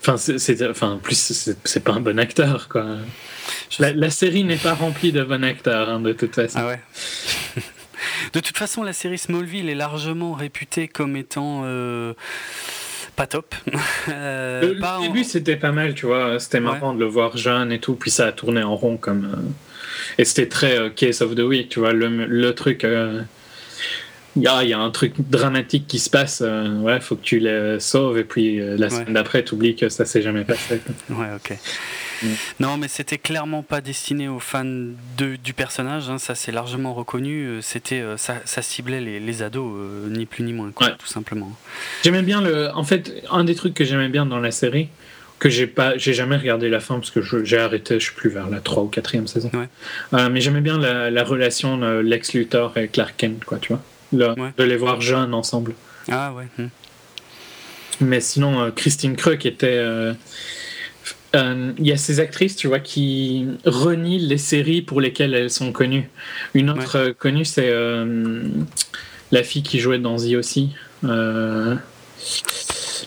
Enfin, 0.00 0.16
c'est, 0.16 0.68
enfin, 0.68 0.98
plus, 1.02 1.16
c'est, 1.64 1.80
pas 1.80 1.92
un 1.92 2.00
bon 2.00 2.18
acteur, 2.18 2.68
quoi. 2.68 2.86
La, 3.78 4.10
série 4.10 4.44
n'est 4.44 4.56
pas 4.56 4.74
remplie 4.74 5.12
de 5.12 5.22
bons 5.22 5.42
acteurs, 5.42 5.88
hein, 5.88 6.00
de 6.00 6.12
toute 6.12 6.34
façon. 6.34 6.58
Ah 6.62 6.66
ouais 6.68 6.80
De 8.32 8.40
toute 8.40 8.56
façon, 8.56 8.82
la 8.82 8.92
série 8.92 9.18
Smallville 9.18 9.68
est 9.68 9.74
largement 9.74 10.32
réputée 10.32 10.88
comme 10.88 11.16
étant 11.16 11.62
euh, 11.64 12.14
pas 13.18 13.26
top. 13.26 13.52
euh, 14.08 14.74
le, 14.74 15.02
début, 15.02 15.24
c'était 15.24 15.56
pas 15.56 15.72
mal, 15.72 15.94
tu 15.94 16.06
vois. 16.06 16.38
C'était 16.38 16.60
marrant 16.60 16.94
de 16.94 17.00
le 17.00 17.06
voir 17.06 17.36
jeune 17.36 17.72
et 17.72 17.80
tout, 17.80 17.94
puis 17.94 18.12
ça 18.12 18.26
a 18.26 18.32
tourné 18.32 18.62
en 18.62 18.76
rond 18.76 18.96
comme. 18.96 19.24
Euh, 19.24 20.20
et 20.22 20.24
c'était 20.24 20.46
très 20.46 20.78
euh, 20.78 20.88
Case 20.88 21.20
of 21.20 21.34
the 21.34 21.40
Week, 21.40 21.68
tu 21.68 21.80
vois. 21.80 21.92
Le, 21.92 22.08
le 22.08 22.54
truc. 22.54 22.86
Il 24.36 24.42
y, 24.42 24.46
a, 24.46 24.62
y, 24.62 24.72
a, 24.72 24.78
un 24.78 24.90
truc 24.90 25.14
dramatique 25.18 25.88
qui 25.88 25.98
se 25.98 26.08
passe, 26.08 26.44
ouais, 26.82 27.00
faut 27.00 27.16
que 27.16 27.24
tu 27.24 27.40
les 27.40 27.80
sauves, 27.80 28.18
et 28.18 28.24
puis 28.24 28.60
la 28.76 28.88
semaine 28.88 29.14
d'après, 29.14 29.42
tu 29.42 29.54
oublies 29.54 29.74
que 29.74 29.88
ça 29.88 30.04
s'est 30.04 30.22
jamais 30.22 30.44
passé. 30.44 30.80
Ouais, 31.10 31.26
ok. 31.34 31.58
Mm. 32.22 32.26
Non, 32.60 32.76
mais 32.76 32.88
c'était 32.88 33.18
clairement 33.18 33.62
pas 33.62 33.80
destiné 33.80 34.28
aux 34.28 34.40
fans 34.40 34.64
de, 34.64 35.36
du 35.42 35.52
personnage. 35.52 36.08
Hein, 36.10 36.18
ça 36.18 36.34
c'est 36.34 36.52
largement 36.52 36.94
reconnu. 36.94 37.46
Euh, 37.46 37.60
c'était, 37.60 38.00
euh, 38.00 38.16
ça, 38.16 38.36
ça, 38.44 38.62
ciblait 38.62 39.00
les, 39.00 39.20
les 39.20 39.42
ados, 39.42 39.72
euh, 39.76 40.08
ni 40.08 40.26
plus 40.26 40.44
ni 40.44 40.52
moins, 40.52 40.70
quoi, 40.70 40.90
tout 40.90 41.06
simplement. 41.06 41.56
J'aimais 42.02 42.22
bien 42.22 42.40
le. 42.40 42.70
En 42.74 42.84
fait, 42.84 43.22
un 43.30 43.44
des 43.44 43.54
trucs 43.54 43.74
que 43.74 43.84
j'aimais 43.84 44.08
bien 44.08 44.26
dans 44.26 44.40
la 44.40 44.50
série, 44.50 44.88
que 45.38 45.48
j'ai 45.48 45.66
pas, 45.66 45.96
j'ai 45.96 46.14
jamais 46.14 46.36
regardé 46.36 46.68
la 46.68 46.80
fin 46.80 46.96
parce 46.96 47.10
que 47.10 47.20
j'ai 47.44 47.58
arrêté, 47.58 48.00
je 48.00 48.06
suis 48.06 48.14
plus 48.14 48.30
vers 48.30 48.48
la 48.50 48.60
3 48.60 48.82
ou 48.84 48.88
4 48.88 49.26
saison. 49.26 49.50
mais 50.12 50.40
j'aimais 50.40 50.60
bien 50.60 50.78
la, 50.78 51.10
la 51.10 51.24
relation 51.24 51.78
de 51.78 51.98
Lex 51.98 52.34
Luthor 52.34 52.76
et 52.76 52.88
Clark 52.88 53.14
Kent, 53.16 53.44
quoi, 53.44 53.58
tu 53.58 53.72
vois. 53.72 53.82
De 54.12 54.64
les 54.64 54.76
voir 54.76 55.00
jeunes 55.00 55.34
ensemble. 55.34 55.74
Ah 56.10 56.32
ouais. 56.32 56.46
Hmm. 56.56 56.68
Mais 58.00 58.20
sinon, 58.20 58.70
Christine 58.74 59.16
Creux 59.16 59.36
qui 59.36 59.48
était 59.48 59.66
euh, 59.66 60.14
il 61.34 61.86
y 61.86 61.92
a 61.92 61.96
ces 61.96 62.20
actrices, 62.20 62.56
tu 62.56 62.68
vois, 62.68 62.80
qui 62.80 63.46
renient 63.64 64.18
les 64.18 64.38
séries 64.38 64.82
pour 64.82 65.00
lesquelles 65.00 65.34
elles 65.34 65.50
sont 65.50 65.72
connues. 65.72 66.08
Une 66.54 66.70
autre 66.70 66.96
euh, 66.96 67.12
connue, 67.12 67.44
c'est 67.44 67.68
euh, 67.70 68.46
la 69.30 69.42
fille 69.42 69.62
qui 69.62 69.78
jouait 69.78 69.98
dans 69.98 70.16
The 70.16 70.34
aussi, 70.34 70.70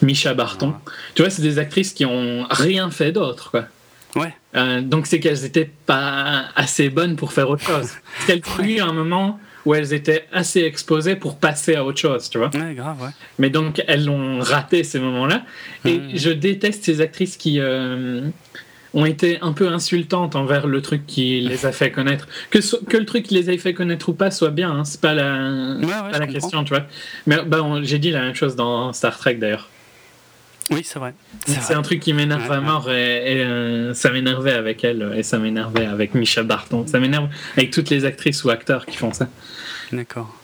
Misha 0.01 0.34
Barton. 0.34 0.74
Tu 1.15 1.22
vois, 1.22 1.30
c'est 1.32 1.41
des 1.41 1.59
actrices 1.59 1.93
qui 1.93 2.05
ont 2.05 2.45
rien 2.49 2.91
fait 2.91 3.11
d'autre, 3.11 3.51
quoi. 3.51 3.65
Ouais. 4.13 4.34
donc 4.82 5.07
c'est 5.07 5.22
qu'elles 5.22 5.43
n'étaient 5.43 5.72
pas 5.86 6.43
assez 6.57 6.89
bonnes 6.89 7.15
pour 7.15 7.32
faire 7.32 7.49
autre 7.49 7.63
chose. 7.63 7.91
Elles 8.28 8.41
ont 8.59 8.63
eu 8.63 8.82
un 8.82 8.91
moment 8.91 9.39
où 9.66 9.76
elles 9.76 9.93
étaient 9.93 10.26
assez 10.32 10.62
exposées 10.62 11.16
pour 11.16 11.38
passer 11.38 11.76
à 11.76 11.86
autre 11.86 11.99
chose, 11.99 12.30
tu 12.30 12.38
vois. 12.38 12.49
Ouais, 12.53 12.74
grave, 12.74 13.01
ouais. 13.01 13.09
Mais 13.39 13.49
donc, 13.49 13.84
elles 13.88 14.09
ont 14.09 14.39
raté 14.39 14.84
ces 14.84 14.99
moments-là. 14.99 15.43
Et 15.86 15.97
mmh. 15.97 16.09
je 16.16 16.30
déteste 16.32 16.84
ces 16.84 17.01
actrices 17.01 17.38
qui 17.38 17.59
euh, 17.59 18.22
ont 18.93 19.05
été 19.05 19.39
un 19.41 19.53
peu 19.53 19.68
insultantes 19.68 20.36
envers 20.36 20.68
le 20.68 20.82
truc 20.82 21.05
qui 21.05 21.41
les 21.41 21.66
a 21.66 21.72
fait 21.72 21.91
connaître. 21.91 22.28
Que, 22.49 22.59
que 22.86 22.97
le 22.97 23.05
truc 23.05 23.24
qui 23.24 23.36
les 23.36 23.49
ait 23.49 23.57
fait 23.57 23.74
connaître 23.74 24.09
ou 24.09 24.14
pas 24.14 24.32
soit 24.32 24.49
bien, 24.49 24.72
hein, 24.72 24.84
c'est 24.84 25.01
pas 25.01 25.14
la, 25.14 25.78
pas 26.12 26.20
la 26.20 26.28
question, 26.28 26.64
tu 26.64 26.74
vois. 26.74 26.86
Mais 27.28 27.38
bah, 27.45 27.64
j'ai 27.84 27.99
dit 27.99 28.12
la 28.12 28.22
même 28.22 28.36
chose 28.36 28.55
dans 28.55 28.91
Star 28.93 29.18
Trek 29.18 29.36
d'ailleurs. 29.36 29.70
Oui, 30.72 30.84
c'est 30.84 30.99
vrai. 30.99 31.13
C'est 31.45 31.74
un 31.74 31.82
truc 31.82 31.99
qui 31.99 32.13
m'énerve 32.13 32.49
à 32.51 32.61
mort 32.61 32.89
et, 32.89 33.43
euh, 33.43 33.93
ça 33.93 34.09
m'énervait 34.09 34.53
avec 34.53 34.84
elle 34.84 35.13
et 35.15 35.24
ça 35.24 35.38
m'énervait 35.38 35.86
avec 35.86 36.15
Michel 36.15 36.45
Barton. 36.45 36.88
Ça 36.88 36.99
m'énerve 36.99 37.28
avec 37.57 37.72
toutes 37.72 37.89
les 37.89 38.05
actrices 38.05 38.43
ou 38.43 38.49
acteurs 38.49 38.86
qui 38.86 38.97
font 38.97 39.11
ça. 39.11 39.28
D'accord. 39.91 40.41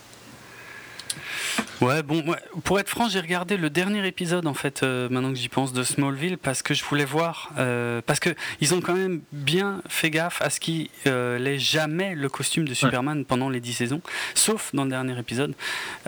Ouais, 1.80 2.02
bon, 2.02 2.24
pour 2.64 2.80
être 2.80 2.88
franc, 2.88 3.08
j'ai 3.08 3.20
regardé 3.20 3.56
le 3.56 3.70
dernier 3.70 4.04
épisode 4.04 4.48
en 4.48 4.54
fait, 4.54 4.82
euh, 4.82 5.08
maintenant 5.08 5.30
que 5.30 5.38
j'y 5.38 5.48
pense, 5.48 5.72
de 5.72 5.84
Smallville, 5.84 6.36
parce 6.36 6.62
que 6.62 6.74
je 6.74 6.82
voulais 6.84 7.04
voir, 7.04 7.52
euh, 7.56 8.00
parce 8.04 8.18
que 8.18 8.30
ils 8.60 8.74
ont 8.74 8.80
quand 8.80 8.94
même 8.94 9.20
bien 9.30 9.80
fait 9.88 10.10
gaffe 10.10 10.42
à 10.42 10.50
ce 10.50 10.58
qu'il 10.58 10.88
euh, 11.06 11.38
n'ait 11.38 11.60
jamais 11.60 12.16
le 12.16 12.28
costume 12.28 12.66
de 12.66 12.74
Superman 12.74 13.24
pendant 13.24 13.48
les 13.48 13.60
10 13.60 13.72
saisons, 13.74 14.00
sauf 14.34 14.70
dans 14.74 14.82
le 14.84 14.90
dernier 14.90 15.16
épisode 15.18 15.54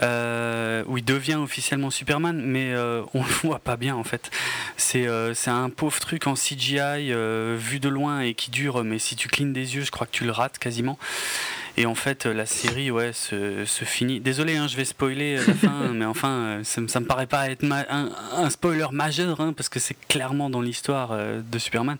où 0.01 0.97
il 0.97 1.05
devient 1.05 1.35
officiellement 1.35 1.89
Superman, 1.89 2.41
mais 2.43 2.75
on 3.13 3.23
le 3.23 3.33
voit 3.43 3.59
pas 3.59 3.77
bien 3.77 3.95
en 3.95 4.03
fait. 4.03 4.29
C'est 4.75 5.07
c'est 5.33 5.51
un 5.51 5.69
pauvre 5.69 5.99
truc 5.99 6.27
en 6.27 6.33
CGI 6.33 7.13
vu 7.55 7.79
de 7.79 7.89
loin 7.89 8.21
et 8.21 8.33
qui 8.33 8.51
dure, 8.51 8.83
mais 8.83 8.99
si 8.99 9.15
tu 9.15 9.29
clignes 9.29 9.53
des 9.53 9.75
yeux, 9.75 9.83
je 9.83 9.91
crois 9.91 10.05
que 10.05 10.11
tu 10.11 10.25
le 10.25 10.31
rates 10.31 10.59
quasiment. 10.59 10.97
Et 11.77 11.85
en 11.85 11.95
fait, 11.95 12.25
la 12.25 12.45
série, 12.45 12.91
ouais, 12.91 13.13
se, 13.13 13.65
se 13.65 13.85
finit. 13.85 14.19
Désolé, 14.19 14.57
hein, 14.57 14.67
je 14.67 14.75
vais 14.75 14.85
spoiler 14.85 15.37
la 15.37 15.53
fin, 15.53 15.87
mais 15.93 16.05
enfin, 16.05 16.29
euh, 16.29 16.63
ça, 16.63 16.81
ça, 16.87 16.99
me 16.99 17.05
paraît 17.05 17.27
pas 17.27 17.49
être 17.49 17.63
un, 17.63 18.09
un, 18.35 18.49
spoiler 18.49 18.87
majeur, 18.91 19.39
hein, 19.39 19.53
parce 19.53 19.69
que 19.69 19.79
c'est 19.79 19.95
clairement 20.07 20.49
dans 20.49 20.61
l'histoire 20.61 21.11
euh, 21.11 21.41
de 21.41 21.59
Superman. 21.59 21.97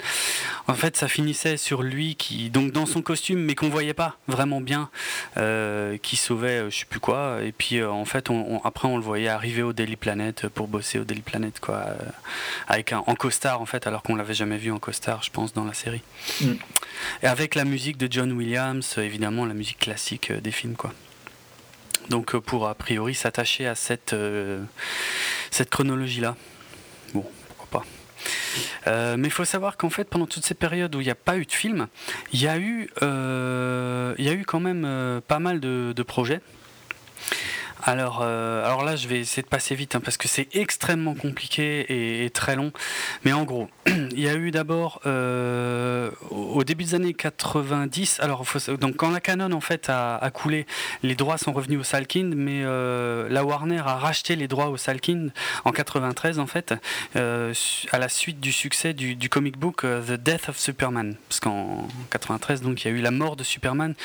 En 0.67 0.74
fait, 0.74 0.97
ça 0.97 1.07
finissait 1.07 1.57
sur 1.57 1.84
lui 1.84 2.15
qui, 2.15 2.49
donc 2.49 2.72
dans 2.72 2.86
son 2.86 3.01
costume, 3.01 3.39
mais 3.39 3.55
qu'on 3.55 3.69
voyait 3.69 3.93
pas 3.93 4.17
vraiment 4.28 4.59
bien, 4.59 4.89
euh, 5.38 5.97
qui 5.97 6.17
sauvait, 6.17 6.69
je 6.69 6.80
sais 6.80 6.86
plus 6.86 6.99
quoi. 6.99 7.39
Et 7.43 7.53
puis, 7.53 7.82
en 7.84 8.05
fait, 8.05 8.30
on, 8.30 8.61
après, 8.63 8.88
on 8.88 8.97
le 8.97 9.03
voyait 9.03 9.30
arriver 9.30 9.63
au 9.63 9.74
Daily 9.74 9.95
Planet 9.95 10.47
pour 10.49 10.67
bosser 10.67 10.99
au 10.99 11.05
Daily 11.05 11.22
Planet, 11.22 11.59
quoi, 11.59 11.86
avec 12.67 12.91
un 12.91 13.03
en 13.07 13.15
costard, 13.15 13.61
en 13.61 13.65
fait, 13.65 13.88
alors 13.88 14.03
qu'on 14.03 14.15
l'avait 14.15 14.34
jamais 14.34 14.57
vu 14.57 14.72
en 14.72 14.80
costard, 14.80 15.24
je 15.24 15.32
pense, 15.32 15.53
dans 15.53 15.65
la 15.65 15.74
série. 15.74 16.01
Mm. 16.41 16.53
Et 17.24 17.28
avec 17.28 17.56
la 17.56 17.66
musique 17.66 17.97
de 17.97 18.08
John 18.12 18.32
Williams, 18.32 18.97
évidemment, 18.97 19.45
la 19.45 19.54
musique 19.54 19.80
classique 19.80 20.32
euh, 20.32 20.41
des 20.41 20.52
films, 20.52 20.76
quoi. 20.76 20.93
Donc 22.10 22.36
euh, 22.36 22.41
pour 22.41 22.68
a 22.68 22.76
priori 22.76 23.14
s'attacher 23.14 23.68
à 23.68 23.76
cette, 23.76 24.14
euh, 24.14 24.64
cette 25.52 25.70
chronologie-là. 25.70 26.36
Bon, 27.14 27.26
pourquoi 27.47 27.84
pas. 28.86 29.16
mais 29.18 29.28
il 29.28 29.32
faut 29.32 29.45
savoir 29.45 29.78
qu'en 29.78 29.89
fait, 29.89 30.06
pendant 30.06 30.28
toute 30.28 30.45
cette 30.45 30.60
période 30.60 30.95
où 30.95 31.02
il 31.02 31.06
n'y 31.06 31.12
a 31.12 31.16
pas 31.16 31.38
eu 31.38 31.45
de 31.45 31.52
film, 31.52 31.88
il 32.34 32.41
y, 32.41 32.47
a 32.47 32.58
eu, 32.58 32.89
y 33.02 34.30
a 34.30 34.34
eu 34.34 34.43
quand 34.45 34.60
même 34.60 35.22
pas 35.28 35.39
mal 35.39 35.60
de 35.60 36.04
projets. 36.04 36.41
Alors, 37.84 38.20
euh, 38.22 38.64
alors 38.66 38.84
là, 38.84 38.96
je 38.96 39.08
vais 39.08 39.20
essayer 39.20 39.42
de 39.42 39.48
passer 39.48 39.74
vite 39.76 39.96
hein, 39.96 40.02
parce 40.04 40.18
que 40.18 40.28
c'est 40.28 40.56
extrêmement 40.56 41.16
compliqué 41.16 42.24
et, 42.24 42.30
très 42.30 42.56
long. 42.56 42.72
Mais 43.26 43.34
en 43.34 43.44
gros, 43.44 43.70
il 43.88 44.20
y 44.20 44.30
a 44.30 44.36
eu 44.36 44.52
d'abord 44.52 45.02
euh, 45.06 46.12
au 46.30 46.64
début 46.64 46.84
des 46.84 46.96
années 46.96 47.14
90. 47.14 48.20
Alors, 48.20 48.46
donc 48.80 48.98
quand 48.98 49.10
la 49.10 49.20
Canon 49.20 49.52
en 49.52 49.62
fait 49.62 49.90
a, 49.90 50.30
coulé, 50.34 50.68
les 51.02 51.16
droits 51.16 51.38
sont 51.38 51.54
revenus 51.54 51.80
au 51.80 51.84
Salkind, 51.84 52.36
mais 52.36 52.62
euh, 52.64 53.28
la 53.30 53.44
Warner 53.44 53.80
a 53.80 53.96
racheté 53.96 54.36
les 54.36 54.48
droits 54.48 54.68
au 54.68 54.78
Salkind 54.78 55.32
en 55.66 55.72
93 55.72 56.40
en 56.40 56.48
fait, 56.48 56.74
à 57.16 58.00
la 58.00 58.10
suite 58.10 58.40
du 58.40 58.52
succès 58.52 58.94
du, 58.94 59.30
comic 59.30 59.58
book 59.58 59.82
The 59.82 60.14
Death 60.14 60.50
of 60.50 60.58
Superman, 60.58 61.16
parce 61.30 61.40
qu'en 61.40 61.88
93 62.12 62.62
donc 62.62 62.84
il 62.84 62.88
y 62.88 62.92
a 62.92 62.98
eu 62.98 63.02
la 63.02 63.12
mort 63.12 63.36
de 63.36 63.44
Superman, 63.44 63.96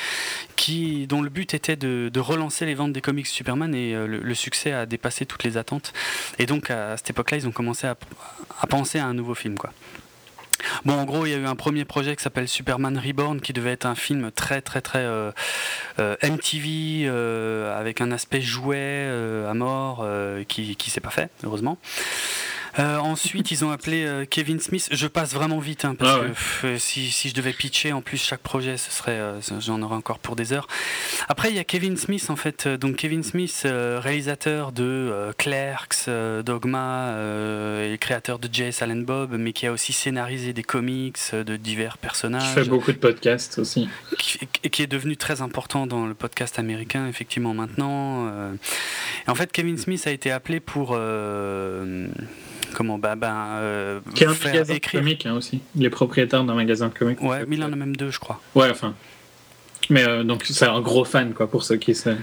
dont 1.07 1.21
le 1.21 1.29
but 1.29 1.53
était 1.53 1.75
de 1.75 2.19
relancer 2.19 2.65
les 2.65 2.75
ventes 2.75 2.93
des 2.93 3.01
comics 3.01 3.27
Superman 3.27 3.66
et 3.73 3.93
euh, 3.95 4.07
le, 4.07 4.33
succès 4.33 4.71
a 4.71 4.85
dépassé 4.85 5.25
toutes 5.25 5.43
les 5.43 5.57
attentes. 5.57 5.93
Et 6.39 6.45
donc 6.45 6.69
à 6.71 6.97
cette 6.97 7.09
époque-là, 7.09 7.37
ils 7.37 7.47
ont 7.47 7.51
commencé 7.51 7.87
à, 7.87 7.95
penser 8.67 8.99
à 8.99 9.05
un 9.05 9.13
nouveau 9.13 9.35
film. 9.35 9.55
Bon, 10.85 10.93
en 10.93 11.05
gros, 11.05 11.25
il 11.25 11.31
y 11.31 11.35
a 11.35 11.37
eu 11.37 11.45
un 11.45 11.55
premier 11.55 11.85
projet 11.85 12.15
qui 12.15 12.23
s'appelle 12.23 12.47
Superman 12.47 12.97
Reborn, 12.97 13.41
qui 13.41 13.53
devait 13.53 13.71
être 13.71 13.85
un 13.85 13.95
film 13.95 14.31
très, 14.31 14.61
très, 14.61 14.81
très 14.81 15.03
euh, 15.03 15.31
euh, 15.99 16.15
MTV, 16.23 17.07
avec 17.75 18.01
un 18.01 18.11
aspect 18.11 18.41
jouet 18.41 19.07
à 19.47 19.53
mort, 19.53 20.07
qui, 20.47 20.75
qui 20.75 20.89
s'est 20.89 21.01
pas 21.01 21.11
fait, 21.11 21.29
heureusement. 21.43 21.77
Ensuite, 22.83 23.51
ils 23.51 23.65
ont 23.65 23.71
appelé 23.71 24.25
Kevin 24.29 24.59
Smith. 24.59 24.87
Je 24.91 25.07
passe 25.07 25.33
vraiment 25.33 25.59
vite 25.59 25.85
hein, 25.85 25.95
parce 25.95 26.19
ah 26.21 26.61
que 26.61 26.77
si, 26.77 27.11
si, 27.11 27.29
je 27.29 27.33
devais 27.33 27.53
pitcher 27.53 27.93
en 27.93 28.01
plus 28.01 28.17
chaque 28.17 28.41
projet, 28.41 28.77
ce 28.77 28.91
serait, 28.91 29.19
j'en 29.59 29.81
aurais 29.81 29.95
encore 29.95 30.19
pour 30.19 30.35
des 30.35 30.53
heures. 30.53 30.67
Après, 31.27 31.49
il 31.49 31.55
y 31.55 31.59
a 31.59 31.63
Kevin 31.63 31.97
Smith 31.97 32.29
en 32.29 32.35
fait. 32.35 32.67
Donc 32.67 32.97
Kevin 32.97 33.23
Smith, 33.23 33.65
réalisateur 33.65 34.71
de 34.71 35.33
Clerks, 35.37 36.09
Dogma 36.45 37.15
et 37.83 37.97
créateur 37.97 38.39
de 38.39 38.49
Jay 38.51 38.71
Silent 38.71 39.03
Bob, 39.03 39.35
mais 39.37 39.53
qui 39.53 39.67
a 39.67 39.71
aussi 39.71 39.93
scénarisé 39.93 40.53
des 40.53 40.63
comics 40.63 41.17
de 41.33 41.55
divers 41.57 41.97
personnages. 41.97 42.47
Qui 42.47 42.53
fait 42.53 42.69
beaucoup 42.69 42.91
de 42.91 42.97
podcasts 42.97 43.59
aussi. 43.59 43.89
Et 44.63 44.69
qui 44.69 44.83
est 44.83 44.87
devenu 44.87 45.17
très 45.17 45.41
important 45.41 45.87
dans 45.87 46.05
le 46.05 46.13
podcast 46.13 46.59
américain, 46.59 47.07
effectivement, 47.07 47.53
maintenant. 47.53 48.27
Euh. 48.27 48.53
en 49.27 49.35
fait, 49.35 49.51
Kevin 49.51 49.77
Smith 49.77 50.05
a 50.07 50.11
été 50.11 50.31
appelé 50.31 50.59
pour. 50.59 50.97
Euh, 52.69 52.73
comment 52.73 52.97
bah, 52.97 53.15
bah, 53.15 53.57
euh, 53.59 53.99
Qui 54.15 54.23
est 54.23 54.27
un 54.27 54.35
magasin 54.43 54.73
de 54.73 54.79
comics 54.79 55.25
hein, 55.25 55.33
aussi. 55.33 55.61
Il 55.75 55.85
est 55.85 55.89
propriétaire 55.89 56.43
d'un 56.43 56.55
magasin 56.55 56.87
de 56.87 56.93
comics. 56.93 57.21
Ouais, 57.21 57.45
mais 57.47 57.55
il 57.55 57.63
en 57.63 57.71
a 57.71 57.75
même 57.75 57.95
deux, 57.95 58.11
je 58.11 58.19
crois. 58.19 58.41
Ouais, 58.55 58.69
enfin. 58.69 58.93
Mais 59.89 60.23
donc, 60.23 60.43
c'est 60.45 60.65
un 60.65 60.81
gros 60.81 61.05
fan, 61.05 61.33
quoi, 61.33 61.49
pour 61.49 61.63
ceux 61.63 61.77
qui 61.77 61.95
savent. 61.95 62.17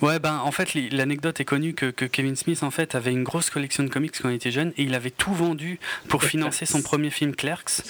Ouais, 0.00 0.20
ben 0.20 0.40
en 0.44 0.52
fait, 0.52 0.74
l'anecdote 0.92 1.40
est 1.40 1.44
connue 1.44 1.74
que, 1.74 1.90
Kevin 1.90 2.36
Smith 2.36 2.62
en 2.62 2.70
fait 2.70 2.94
avait 2.94 3.10
une 3.10 3.24
grosse 3.24 3.50
collection 3.50 3.82
de 3.82 3.88
comics 3.88 4.14
quand 4.20 4.28
il 4.28 4.36
était 4.36 4.52
jeune 4.52 4.72
et 4.76 4.84
il 4.84 4.94
avait 4.94 5.10
tout 5.10 5.32
vendu 5.32 5.80
pour 6.08 6.22
financer 6.22 6.66
son 6.66 6.82
premier 6.82 7.10
film 7.10 7.34
Clerks. 7.34 7.82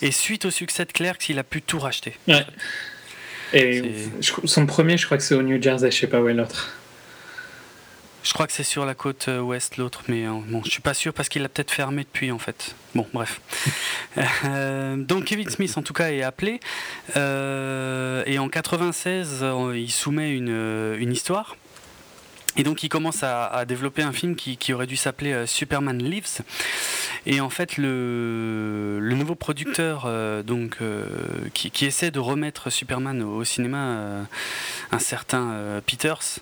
Et 0.00 0.10
suite 0.10 0.44
au 0.44 0.50
succès 0.50 0.84
de 0.84 0.92
Clerks, 0.92 1.28
il 1.28 1.38
a 1.38 1.44
pu 1.44 1.62
tout 1.62 1.78
racheter. 1.78 2.16
Ouais. 2.26 2.44
Et 3.52 3.92
son 4.20 4.66
premier, 4.66 4.96
je 4.96 5.04
crois 5.04 5.18
que 5.18 5.22
c'est 5.22 5.34
au 5.34 5.42
New 5.42 5.62
Jersey, 5.62 5.90
je 5.90 5.96
sais 5.96 6.06
pas 6.06 6.20
où 6.20 6.28
est 6.28 6.34
l'autre. 6.34 6.74
Je 8.22 8.32
crois 8.32 8.46
que 8.46 8.52
c'est 8.52 8.62
sur 8.62 8.84
la 8.84 8.94
côte 8.94 9.26
euh, 9.28 9.40
ouest 9.40 9.76
l'autre, 9.76 10.02
mais 10.08 10.26
euh, 10.26 10.32
bon, 10.46 10.62
je 10.64 10.70
suis 10.70 10.80
pas 10.80 10.94
sûr 10.94 11.12
parce 11.12 11.28
qu'il 11.28 11.42
l'a 11.42 11.48
peut-être 11.48 11.72
fermé 11.72 12.04
depuis 12.04 12.30
en 12.30 12.38
fait. 12.38 12.74
Bon, 12.94 13.06
bref. 13.12 13.40
Euh, 14.44 14.96
donc 14.96 15.24
Kevin 15.24 15.48
Smith 15.48 15.72
en 15.78 15.82
tout 15.82 15.94
cas 15.94 16.10
est 16.10 16.22
appelé 16.22 16.60
et 17.16 18.38
en 18.38 18.48
96 18.50 19.42
il 19.74 19.90
soumet 19.90 20.32
une, 20.32 20.94
une 20.98 21.12
histoire 21.12 21.56
et 22.56 22.64
donc 22.64 22.82
il 22.82 22.88
commence 22.88 23.22
à, 23.22 23.64
développer 23.64 24.02
un 24.02 24.12
film 24.12 24.36
qui, 24.36 24.72
aurait 24.72 24.86
dû 24.86 24.96
s'appeler 24.96 25.32
euh, 25.32 25.46
Superman 25.46 26.02
Lives. 26.02 26.40
Et 27.24 27.40
en 27.40 27.50
fait 27.50 27.76
le, 27.76 28.98
nouveau 29.00 29.34
producteur 29.34 30.04
euh, 30.06 30.42
donc, 30.42 30.78
euh, 30.80 31.06
qui, 31.54 31.86
essaie 31.86 32.10
de 32.10 32.18
remettre 32.18 32.70
Superman 32.70 33.22
au, 33.22 33.44
cinéma, 33.44 34.26
un 34.90 34.98
certain 34.98 35.80
Peters, 35.86 36.40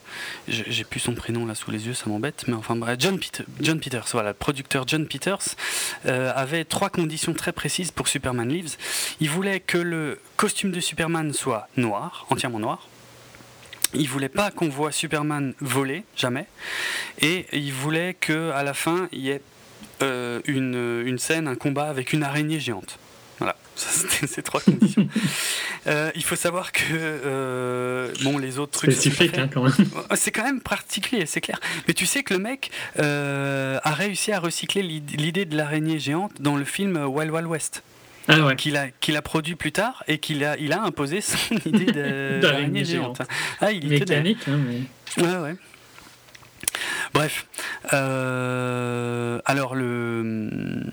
j'ai 0.48 0.84
plus 0.84 1.00
son 1.00 1.14
prénom 1.14 1.46
là 1.46 1.54
sous 1.54 1.70
les 1.70 1.86
yeux, 1.86 1.94
ça 1.94 2.06
m'embête, 2.06 2.44
mais 2.48 2.54
enfin 2.54 2.76
bref, 2.76 2.96
John, 2.98 3.18
Peters, 3.18 4.06
voilà, 4.12 4.34
producteur 4.34 4.84
John 4.86 5.06
Peters, 5.06 5.56
avait 6.04 6.64
trois 6.64 6.90
conditions 6.90 7.34
très 7.34 7.52
précises 7.52 7.90
pour 7.90 8.08
Superman 8.08 8.48
Lives. 8.48 8.76
Il 9.20 9.30
voulait 9.30 9.60
que 9.60 9.78
le 9.78 10.20
costume 10.36 10.72
de 10.72 10.80
Superman 10.80 11.32
soit 11.32 11.68
noir, 11.76 12.26
entièrement 12.30 12.60
noir 12.60 12.89
il 13.94 14.08
voulait 14.08 14.28
pas 14.28 14.50
qu'on 14.50 14.68
voit 14.68 14.92
Superman 14.92 15.54
voler, 15.60 16.04
jamais. 16.16 16.46
Et 17.20 17.46
il 17.52 17.72
voulait 17.72 18.14
que 18.14 18.50
à 18.52 18.62
la 18.62 18.74
fin, 18.74 19.08
il 19.12 19.20
y 19.20 19.30
ait 19.30 19.42
euh, 20.02 20.40
une, 20.46 21.02
une, 21.06 21.18
scène, 21.18 21.48
un 21.48 21.56
combat 21.56 21.88
avec 21.88 22.12
une 22.12 22.22
araignée 22.22 22.60
géante. 22.60 22.98
Voilà, 23.38 23.56
c'était 23.76 24.26
ces 24.26 24.42
trois 24.42 24.60
conditions. 24.60 25.08
Euh, 25.86 26.10
il 26.14 26.22
faut 26.22 26.36
savoir 26.36 26.72
que 26.72 26.82
euh, 26.92 28.12
bon, 28.22 28.36
les 28.36 28.58
autres 28.58 28.72
trucs. 28.72 28.92
Spécifique, 28.92 29.38
hein, 29.38 29.48
quand 29.50 29.62
même. 29.62 29.72
C'est 30.14 30.30
quand 30.30 30.44
même 30.44 30.60
particulier, 30.60 31.24
c'est 31.24 31.40
clair. 31.40 31.58
Mais 31.88 31.94
tu 31.94 32.04
sais 32.04 32.22
que 32.22 32.34
le 32.34 32.38
mec 32.38 32.70
a 32.98 33.94
réussi 33.94 34.30
à 34.30 34.40
recycler 34.40 34.82
l'idée 34.82 35.46
de 35.46 35.56
l'araignée 35.56 35.98
géante 35.98 36.32
dans 36.38 36.56
le 36.56 36.66
film 36.66 36.98
Wild 37.06 37.30
Wild 37.30 37.46
West. 37.46 37.82
Ah 38.28 38.54
qu'il 38.54 38.76
a, 38.76 38.88
qu'il 39.00 39.16
a 39.16 39.22
produit 39.22 39.56
plus 39.56 39.72
tard 39.72 40.04
et 40.06 40.18
qu'il 40.18 40.44
a, 40.44 40.56
il 40.58 40.72
a 40.72 40.82
imposé 40.82 41.20
son 41.20 41.54
idée 41.64 42.40
d'araignée 42.40 42.84
géante. 42.84 43.22
Ah, 43.60 43.72
il 43.72 43.88
Mécanique, 43.88 44.46
hein, 44.46 44.58
mais... 44.66 45.22
Ouais, 45.22 45.36
ouais. 45.36 45.56
Bref. 47.12 47.46
Euh, 47.92 49.40
alors, 49.44 49.74
le 49.74 50.84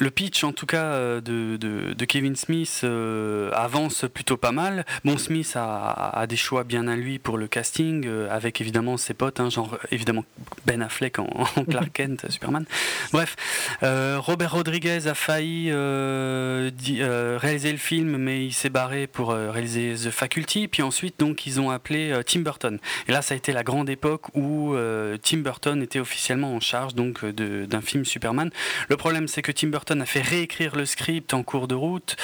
le 0.00 0.10
pitch, 0.10 0.44
en 0.44 0.52
tout 0.52 0.64
cas, 0.64 0.84
euh, 0.84 1.20
de, 1.20 2.04
Kevin 2.06 2.34
Smith 2.34 2.80
euh, 2.84 3.50
avance 3.52 4.06
plutôt 4.12 4.38
pas 4.38 4.50
mal. 4.50 4.86
Bon, 5.04 5.18
Smith 5.18 5.52
a, 5.54 6.26
des 6.26 6.36
choix 6.36 6.64
bien 6.64 6.88
à 6.88 6.96
lui 6.96 7.18
pour 7.18 7.36
le 7.36 7.46
casting, 7.46 8.06
euh, 8.06 8.34
avec 8.34 8.60
évidemment 8.60 8.96
ses 8.96 9.14
potes, 9.14 9.40
hein, 9.40 9.50
genre 9.50 9.78
évidemment 9.92 10.24
Ben 10.66 10.82
Affleck 10.82 11.18
en, 11.18 11.28
Clark 11.68 11.92
Kent, 11.92 12.26
Superman. 12.30 12.64
Bref, 13.12 13.36
Robert 13.82 14.52
Rodriguez 14.52 15.06
a 15.06 15.14
failli 15.14 15.70
réaliser 15.70 17.72
le 17.72 17.78
film, 17.78 18.16
mais 18.16 18.46
il 18.46 18.52
s'est 18.52 18.70
barré 18.70 19.06
pour 19.06 19.32
réaliser 19.32 19.94
The 19.94 20.10
Faculty. 20.10 20.66
Puis 20.66 20.82
ensuite, 20.82 21.20
donc, 21.20 21.46
ils 21.46 21.60
ont 21.60 21.70
appelé 21.70 22.18
Tim 22.24 22.40
Burton. 22.40 22.78
Et 23.06 23.12
là, 23.12 23.20
ça 23.20 23.34
a 23.34 23.36
été 23.36 23.52
la 23.52 23.62
grande 23.62 23.90
époque 23.90 24.34
où 24.34 24.74
Tim 25.22 25.38
Burton 25.38 25.82
était 25.82 26.00
officiellement 26.00 26.54
en 26.54 26.60
charge 26.60 26.94
donc 26.94 27.24
d'un 27.24 27.82
film 27.82 28.06
Superman. 28.06 28.50
Le 28.88 28.96
problème, 28.96 29.28
c'est 29.28 29.42
que 29.42 29.52
Tim 29.52 29.68
Burton 29.68 29.89
a 29.98 30.06
fait 30.06 30.20
réécrire 30.20 30.76
le 30.76 30.86
script 30.86 31.34
en 31.34 31.42
cours 31.42 31.66
de 31.66 31.74
route, 31.74 32.16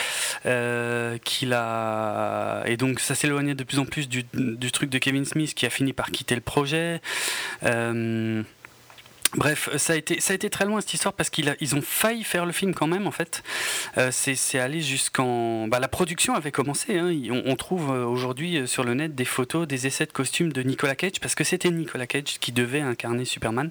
euh, 0.47 1.19
qu'il 1.19 1.53
a 1.53 2.63
et 2.67 2.77
donc 2.77 3.01
ça 3.01 3.15
s'éloignait 3.15 3.55
de 3.55 3.65
plus 3.65 3.81
en 3.81 3.85
plus 3.85 4.09
du, 4.09 4.25
truc 4.71 4.91
de 4.91 4.99
Kevin 4.99 5.25
Smith 5.25 5.55
qui 5.55 5.67
a 5.67 5.71
fini 5.71 5.93
par 5.93 6.11
quitter 6.13 6.35
le 6.35 6.41
projet. 6.41 7.01
Euh, 7.65 8.43
Bref, 9.37 9.69
ça 9.77 9.93
a, 9.93 9.97
été, 9.97 10.51
très 10.51 10.65
loin 10.65 10.81
cette 10.81 10.95
histoire 10.95 11.13
parce 11.13 11.29
qu'ils 11.29 11.55
ils 11.61 11.75
ont 11.75 11.83
failli 11.83 12.25
faire 12.25 12.47
le 12.47 12.53
film 12.53 12.75
quand 12.75 12.87
même 12.87 13.07
en 13.07 13.11
fait. 13.11 13.43
Euh, 13.99 14.11
c'est 14.11 14.59
allé 14.59 14.81
jusqu'en... 14.81 15.69
Bah, 15.69 15.79
la 15.79 15.89
production 15.89 16.35
avait 16.35 16.53
commencé. 16.53 16.99
Hein. 16.99 17.13
On, 17.45 17.55
trouve 17.57 17.91
euh, 17.91 18.05
aujourd'hui 18.07 18.57
euh, 18.57 18.67
sur 18.67 18.83
le 18.83 18.95
net 18.95 19.15
des 19.15 19.27
photos, 19.27 19.69
des 19.69 19.87
essais 19.87 20.07
de 20.07 20.13
costumes 20.13 20.53
de 20.53 20.63
Nicolas 20.63 20.95
Cage 20.95 21.21
parce 21.21 21.35
que 21.35 21.45
c'était 21.45 21.71
Nicolas 21.71 22.07
Cage 22.07 22.39
qui 22.41 22.51
devait 22.51 22.81
incarner 22.81 23.27
Superman. 23.27 23.71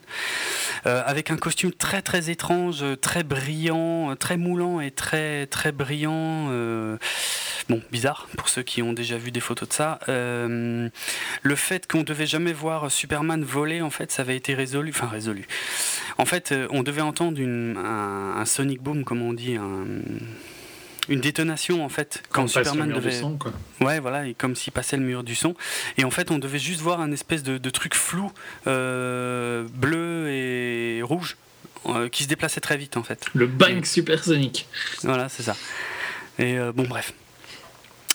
avec 0.83 1.31
un 1.31 1.37
costume 1.37 1.71
très 1.71 2.03
très 2.03 2.29
étrange, 2.29 2.83
très 3.01 3.23
brillant, 3.23 4.15
très 4.15 4.37
moulant 4.37 4.81
et 4.81 4.91
très 4.91 5.47
très 5.47 5.71
brillant. 5.71 6.47
bon, 7.69 7.81
bizarre 7.91 8.27
pour 8.37 8.49
ceux 8.49 8.63
qui 8.63 8.83
ont 8.83 8.93
déjà 8.93 9.17
vu 9.17 9.31
des 9.31 9.39
photos 9.39 9.69
de 9.69 9.73
ça. 9.73 9.99
le 10.07 11.55
fait 11.55 11.87
qu'on 11.87 12.03
devait 12.03 12.27
jamais 12.27 12.53
voir 12.53 12.91
Superman 12.91 13.43
voler 13.43 13.81
en 13.81 13.89
fait 13.89 14.11
ça 14.11 14.21
avait 14.21 14.37
été 14.37 14.53
résolu. 14.53 14.91
Enfin 14.91 15.07
résolu 15.07 15.47
en 16.17 16.25
fait, 16.25 16.51
euh, 16.51 16.67
on 16.71 16.83
devait 16.83 17.01
entendre 17.01 17.41
un, 17.41 18.45
sonic 18.45 18.81
boom, 18.81 19.03
comme 19.03 19.21
on 19.21 19.33
dit, 19.33 19.57
une 21.07 21.19
détonation 21.19 21.83
en 21.83 21.89
fait 21.89 22.23
quand, 22.29 22.47
Superman 22.47 22.91
devait 22.91 23.11
son, 23.11 23.37
quoi. 23.37 23.53
ouais 23.81 23.99
voilà 23.99 24.23
comme 24.37 24.55
s'il 24.55 24.73
passait 24.73 24.97
le 24.97 25.03
mur 25.03 25.23
du 25.23 25.35
son. 25.35 25.55
Et 25.97 26.03
en 26.03 26.09
fait 26.09 26.31
on 26.31 26.39
devait 26.39 26.57
juste 26.57 26.81
voir 26.81 26.99
un 26.99 27.11
espèce 27.11 27.43
de, 27.43 27.69
truc 27.69 27.93
flou 27.93 28.31
euh, 28.65 29.67
bleu 29.71 30.29
et 30.31 31.01
rouge 31.03 31.37
euh, 31.85 32.09
qui 32.09 32.23
se 32.23 32.27
déplaçait 32.27 32.61
très 32.61 32.77
vite 32.77 32.97
en 32.97 33.03
fait. 33.03 33.27
Le 33.35 33.45
bang 33.45 33.85
supersonique. 33.85 34.67
Voilà 35.03 35.29
c'est 35.29 35.43
ça. 35.43 35.55
Et 36.39 36.57
bon 36.73 36.83
bref 36.83 37.13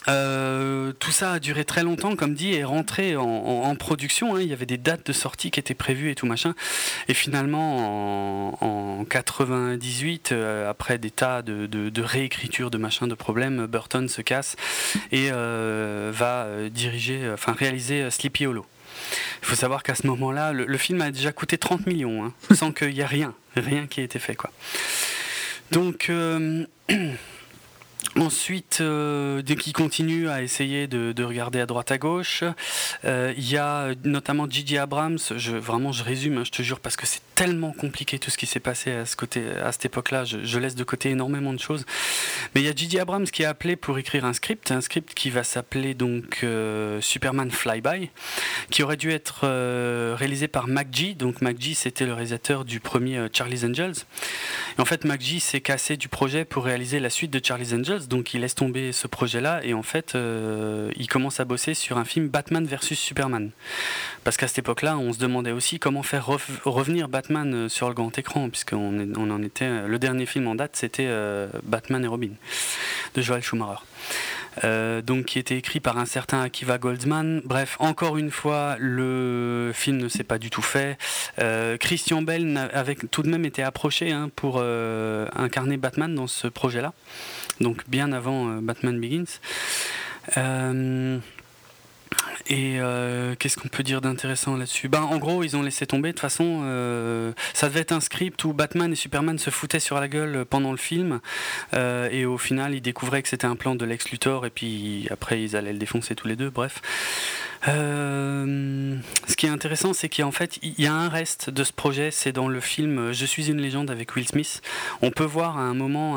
euh, 0.08 0.92
tout 0.98 1.10
ça 1.10 1.32
a 1.32 1.38
duré 1.38 1.64
très 1.64 1.82
longtemps, 1.82 2.16
comme 2.16 2.34
dit, 2.34 2.52
et 2.52 2.64
rentré 2.64 3.16
en, 3.16 3.74
production. 3.76 4.36
Hein. 4.36 4.40
Il 4.42 4.48
y 4.48 4.52
avait 4.52 4.66
des 4.66 4.76
dates 4.76 5.06
de 5.06 5.12
sortie 5.12 5.50
qui 5.50 5.60
étaient 5.60 5.74
prévues 5.74 6.10
et 6.10 6.14
tout 6.14 6.26
machin. 6.26 6.54
Et 7.08 7.14
finalement, 7.14 8.62
en, 8.62 9.04
98, 9.04 10.32
euh, 10.32 10.68
après 10.68 10.98
des 10.98 11.10
tas 11.10 11.42
de, 11.42 11.66
de, 11.66 12.02
réécritures, 12.02 12.70
de 12.70 12.78
machin, 12.78 13.06
de 13.06 13.14
problèmes, 13.14 13.66
Burton 13.66 14.08
se 14.08 14.22
casse 14.22 14.56
et 15.12 15.30
euh, 15.32 16.10
va 16.12 16.46
diriger, 16.70 17.30
enfin 17.32 17.52
réaliser 17.52 18.10
Sleepy 18.10 18.46
Hollow. 18.46 18.66
Il 19.42 19.46
faut 19.46 19.56
savoir 19.56 19.82
qu'à 19.82 19.94
ce 19.94 20.06
moment-là, 20.06 20.52
le, 20.52 20.78
film 20.78 21.00
a 21.00 21.10
déjà 21.10 21.32
coûté 21.32 21.58
30 21.58 21.86
millions, 21.86 22.24
hein, 22.24 22.32
sans 22.54 22.72
qu'il 22.72 22.92
y 22.92 23.00
ait 23.00 23.06
rien, 23.06 23.34
rien 23.56 23.86
qui 23.86 24.00
ait 24.00 24.04
été 24.04 24.18
fait, 24.18 24.34
quoi. 24.34 24.50
Donc 25.70 26.10
Ensuite, 28.16 28.78
euh, 28.80 29.40
qu'il 29.42 29.72
continue 29.72 30.28
à 30.28 30.42
essayer 30.42 30.88
de, 30.88 31.22
regarder 31.22 31.60
à 31.60 31.66
droite 31.66 31.92
à 31.92 31.98
gauche, 31.98 32.42
euh, 33.04 33.32
il 33.36 33.48
y 33.48 33.56
a 33.56 33.90
notamment 34.04 34.48
Gigi 34.50 34.78
Abrams. 34.78 35.18
Vraiment, 35.30 35.92
je 35.92 36.02
résume, 36.02 36.38
hein, 36.38 36.42
je 36.44 36.50
te 36.50 36.62
jure, 36.62 36.80
parce 36.80 36.96
que 36.96 37.06
c'est 37.06 37.20
tellement 37.36 37.72
compliqué 37.72 38.18
tout 38.18 38.30
ce 38.30 38.36
qui 38.36 38.46
s'est 38.46 38.60
passé 38.60 38.90
à, 38.90 39.06
ce 39.06 39.14
côté, 39.14 39.44
à 39.62 39.70
cette 39.70 39.84
époque-là. 39.84 40.24
Je, 40.24 40.58
laisse 40.58 40.74
de 40.74 40.84
côté 40.84 41.10
énormément 41.10 41.52
de 41.52 41.60
choses. 41.60 41.86
Mais 42.54 42.62
il 42.62 42.66
y 42.66 42.68
a 42.68 42.74
Gigi 42.74 42.98
Abrams 42.98 43.24
qui 43.24 43.42
est 43.42 43.46
appelé 43.46 43.76
pour 43.76 43.96
écrire 43.98 44.24
un 44.24 44.32
script, 44.32 44.72
un 44.72 44.80
script 44.80 45.14
qui 45.14 45.30
va 45.30 45.44
s'appeler 45.44 45.94
donc 45.94 46.40
euh, 46.42 47.00
Superman 47.00 47.50
Flyby, 47.50 48.10
qui 48.70 48.82
aurait 48.82 48.96
dû 48.96 49.10
être 49.10 49.46
réalisé 50.16 50.48
par 50.48 50.66
MacG. 50.66 51.16
Donc 51.16 51.42
MacG, 51.42 51.74
c'était 51.74 52.06
le 52.06 52.12
réalisateur 52.12 52.64
du 52.64 52.80
premier 52.80 53.26
Charlie's 53.32 53.64
Angels. 53.64 54.04
Et 54.76 54.80
en 54.80 54.84
fait, 54.84 55.04
MacG 55.04 55.38
s'est 55.38 55.60
cassé 55.60 55.96
du 55.96 56.08
projet 56.08 56.44
pour 56.44 56.64
réaliser 56.64 56.98
la 56.98 57.10
suite 57.10 57.30
de 57.30 57.40
Charlie's 57.42 57.72
Angels 57.72 57.99
Donc 58.08 58.34
il 58.34 58.40
laisse 58.40 58.54
tomber 58.54 58.92
ce 58.92 59.06
projet-là 59.06 59.60
et 59.64 59.74
en 59.74 59.82
fait 59.82 60.16
il 60.16 61.06
commence 61.08 61.40
à 61.40 61.44
bosser 61.44 61.74
sur 61.74 61.98
un 61.98 62.04
film 62.04 62.28
Batman 62.28 62.64
versus 62.64 62.98
Superman. 62.98 63.50
Parce 64.24 64.36
qu'à 64.36 64.48
cette 64.48 64.58
époque-là, 64.58 64.98
on 64.98 65.12
se 65.12 65.18
demandait 65.18 65.52
aussi 65.52 65.78
comment 65.78 66.02
faire 66.02 66.26
revenir 66.64 67.08
Batman 67.08 67.68
sur 67.68 67.88
le 67.88 67.94
grand 67.94 68.16
écran, 68.18 68.48
puisqu'on 68.50 69.12
on 69.16 69.30
en 69.30 69.42
était. 69.42 69.86
Le 69.86 69.98
dernier 69.98 70.26
film 70.26 70.46
en 70.48 70.54
date, 70.54 70.76
c'était 70.76 71.08
Batman 71.62 72.04
et 72.04 72.08
Robin 72.08 72.32
de 73.14 73.22
Joel 73.22 73.42
Schumacher. 73.42 73.80
Euh, 74.64 75.00
donc 75.00 75.26
qui 75.26 75.38
était 75.38 75.56
écrit 75.56 75.80
par 75.80 75.98
un 75.98 76.06
certain 76.06 76.42
Akiva 76.42 76.78
Goldsman. 76.78 77.40
Bref, 77.44 77.76
encore 77.78 78.16
une 78.16 78.30
fois, 78.30 78.76
le 78.78 79.70
film 79.74 79.98
ne 79.98 80.08
s'est 80.08 80.24
pas 80.24 80.38
du 80.38 80.50
tout 80.50 80.62
fait. 80.62 80.98
Euh, 81.38 81.76
Christian 81.76 82.22
Bell 82.22 82.56
avait 82.72 82.96
tout 82.96 83.22
de 83.22 83.28
même 83.28 83.44
été 83.44 83.62
approché 83.62 84.10
hein, 84.10 84.30
pour 84.34 84.56
euh, 84.58 85.26
incarner 85.36 85.76
Batman 85.76 86.14
dans 86.14 86.26
ce 86.26 86.48
projet-là, 86.48 86.92
donc 87.60 87.88
bien 87.88 88.12
avant 88.12 88.60
Batman 88.60 89.00
Begins. 89.00 89.40
Et 92.50 92.80
euh, 92.80 93.34
qu'est-ce 93.38 93.56
qu'on 93.56 93.68
peut 93.68 93.82
dire 93.82 94.00
d'intéressant 94.00 94.56
là-dessus? 94.56 94.88
Ben, 94.88 95.02
En 95.02 95.18
gros, 95.18 95.44
ils 95.44 95.56
ont 95.56 95.62
laissé 95.62 95.86
tomber. 95.86 96.08
De 96.08 96.12
toute 96.12 96.20
façon, 96.20 96.62
euh, 96.64 97.32
ça 97.54 97.68
devait 97.68 97.80
être 97.80 97.92
un 97.92 98.00
script 98.00 98.42
où 98.44 98.52
Batman 98.52 98.92
et 98.92 98.96
Superman 98.96 99.38
se 99.38 99.50
foutaient 99.50 99.80
sur 99.80 100.00
la 100.00 100.08
gueule 100.08 100.44
pendant 100.44 100.72
le 100.72 100.76
film. 100.76 101.20
Euh, 101.74 102.08
et 102.10 102.24
au 102.24 102.38
final, 102.38 102.74
ils 102.74 102.80
découvraient 102.80 103.22
que 103.22 103.28
c'était 103.28 103.46
un 103.46 103.56
plan 103.56 103.76
de 103.76 103.84
Lex 103.84 104.10
Luthor. 104.10 104.46
Et 104.46 104.50
puis 104.50 105.06
après, 105.10 105.42
ils 105.42 105.54
allaient 105.54 105.72
le 105.72 105.78
défoncer 105.78 106.14
tous 106.14 106.26
les 106.26 106.36
deux. 106.36 106.50
Bref. 106.50 106.82
Euh, 107.68 108.96
ce 109.26 109.36
qui 109.36 109.46
est 109.46 109.50
intéressant, 109.50 109.92
c'est 109.92 110.08
qu'en 110.08 110.32
fait, 110.32 110.58
il 110.62 110.80
y 110.80 110.86
a 110.86 110.94
un 110.94 111.08
reste 111.08 111.50
de 111.50 111.62
ce 111.62 111.72
projet, 111.72 112.10
c'est 112.10 112.32
dans 112.32 112.48
le 112.48 112.60
film 112.60 113.12
Je 113.12 113.26
suis 113.26 113.50
une 113.50 113.60
légende 113.60 113.90
avec 113.90 114.16
Will 114.16 114.26
Smith. 114.26 114.62
On 115.02 115.10
peut 115.10 115.24
voir 115.24 115.58
à 115.58 115.62
un 115.62 115.74
moment, 115.74 116.16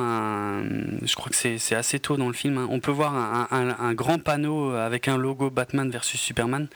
je 1.02 1.15
crois 1.15 1.30
que 1.30 1.36
c'est 1.36 1.76
assez 1.76 1.99
tôt 1.99 2.18
dans 2.18 2.28
le 2.28 2.34
film, 2.34 2.57
hein, 2.57 2.68
on 2.70 2.80
peut 2.80 2.91
voir 2.91 3.14
un, 3.52 3.94
grand 3.94 4.20
panneau 4.20 4.72
avec 4.72 5.07
un 5.07 5.18
logo 5.18 5.49
Batman 5.49 5.90
versus 5.90 6.20
Superman. 6.20 6.68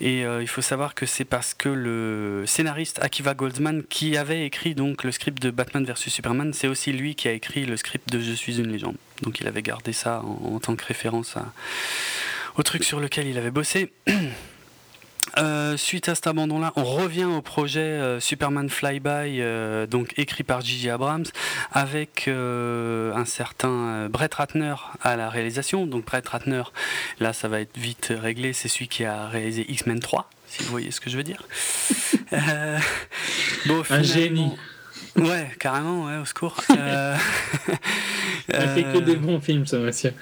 Et 0.00 0.24
euh, 0.24 0.42
il 0.42 0.48
faut 0.48 0.62
savoir 0.62 0.94
que 0.94 1.06
c'est 1.06 1.24
parce 1.24 1.54
que 1.54 1.68
le 1.68 2.44
scénariste 2.46 2.98
Akiva 3.02 3.34
Goldsman, 3.34 3.82
qui 3.88 4.16
avait 4.16 4.46
écrit 4.46 4.74
donc 4.74 5.04
le 5.04 5.12
script 5.12 5.40
de 5.40 5.50
Batman 5.50 5.84
versus 5.84 6.12
Superman, 6.12 6.52
c'est 6.52 6.66
aussi 6.66 6.92
lui 6.92 7.14
qui 7.14 7.28
a 7.28 7.32
écrit 7.32 7.66
le 7.66 7.76
script 7.76 8.10
de 8.10 8.18
Je 8.20 8.32
suis 8.32 8.58
une 8.58 8.68
légende. 8.68 8.96
Donc 9.22 9.40
il 9.40 9.46
avait 9.46 9.62
gardé 9.62 9.92
ça 9.92 10.22
en, 10.24 10.54
en 10.54 10.58
tant 10.58 10.74
que 10.74 10.84
référence 10.84 11.36
à 11.36 11.52
au 12.56 12.62
truc 12.62 12.84
sur 12.84 13.00
lequel 13.00 13.26
il 13.26 13.38
avait 13.38 13.50
bossé. 13.50 13.92
Euh, 15.38 15.76
suite 15.78 16.08
à 16.08 16.14
cet 16.14 16.26
abandon-là, 16.26 16.72
on 16.76 16.84
revient 16.84 17.24
au 17.24 17.40
projet 17.40 17.80
euh, 17.80 18.20
Superman 18.20 18.68
Flyby, 18.68 19.40
euh, 19.40 19.86
donc 19.86 20.12
écrit 20.18 20.42
par 20.42 20.60
Gigi 20.60 20.90
Abrams, 20.90 21.24
avec 21.72 22.28
un 22.28 23.24
certain 23.24 24.08
Brett 24.10 24.34
Ratner 24.34 24.74
à 25.00 25.16
la 25.16 25.30
réalisation. 25.30 25.86
Donc 25.86 26.04
Brett 26.04 26.28
Ratner, 26.28 26.64
là 27.18 27.32
ça 27.32 27.48
va 27.48 27.60
être 27.60 27.78
vite 27.78 28.12
réglé, 28.14 28.52
c'est 28.52 28.68
celui 28.68 28.88
qui 28.88 29.04
a 29.04 29.26
réalisé 29.26 29.64
X-Men 29.68 30.00
3, 30.00 30.28
si 30.48 30.62
vous 30.64 30.70
voyez 30.70 30.90
ce 30.90 31.00
que 31.00 31.08
je 31.08 31.16
veux 31.16 31.24
dire. 31.24 31.42
un 32.32 34.02
génie. 34.02 34.52
Ouais, 35.16 35.50
carrément, 35.58 36.06
ouais, 36.06 36.16
au 36.18 36.24
secours. 36.24 36.56
Il 36.70 36.74
fait 38.48 38.82
que 38.82 38.98
des 38.98 39.16
bons 39.16 39.40
films, 39.40 39.66
ce 39.66 39.76
monsieur. 39.76 40.12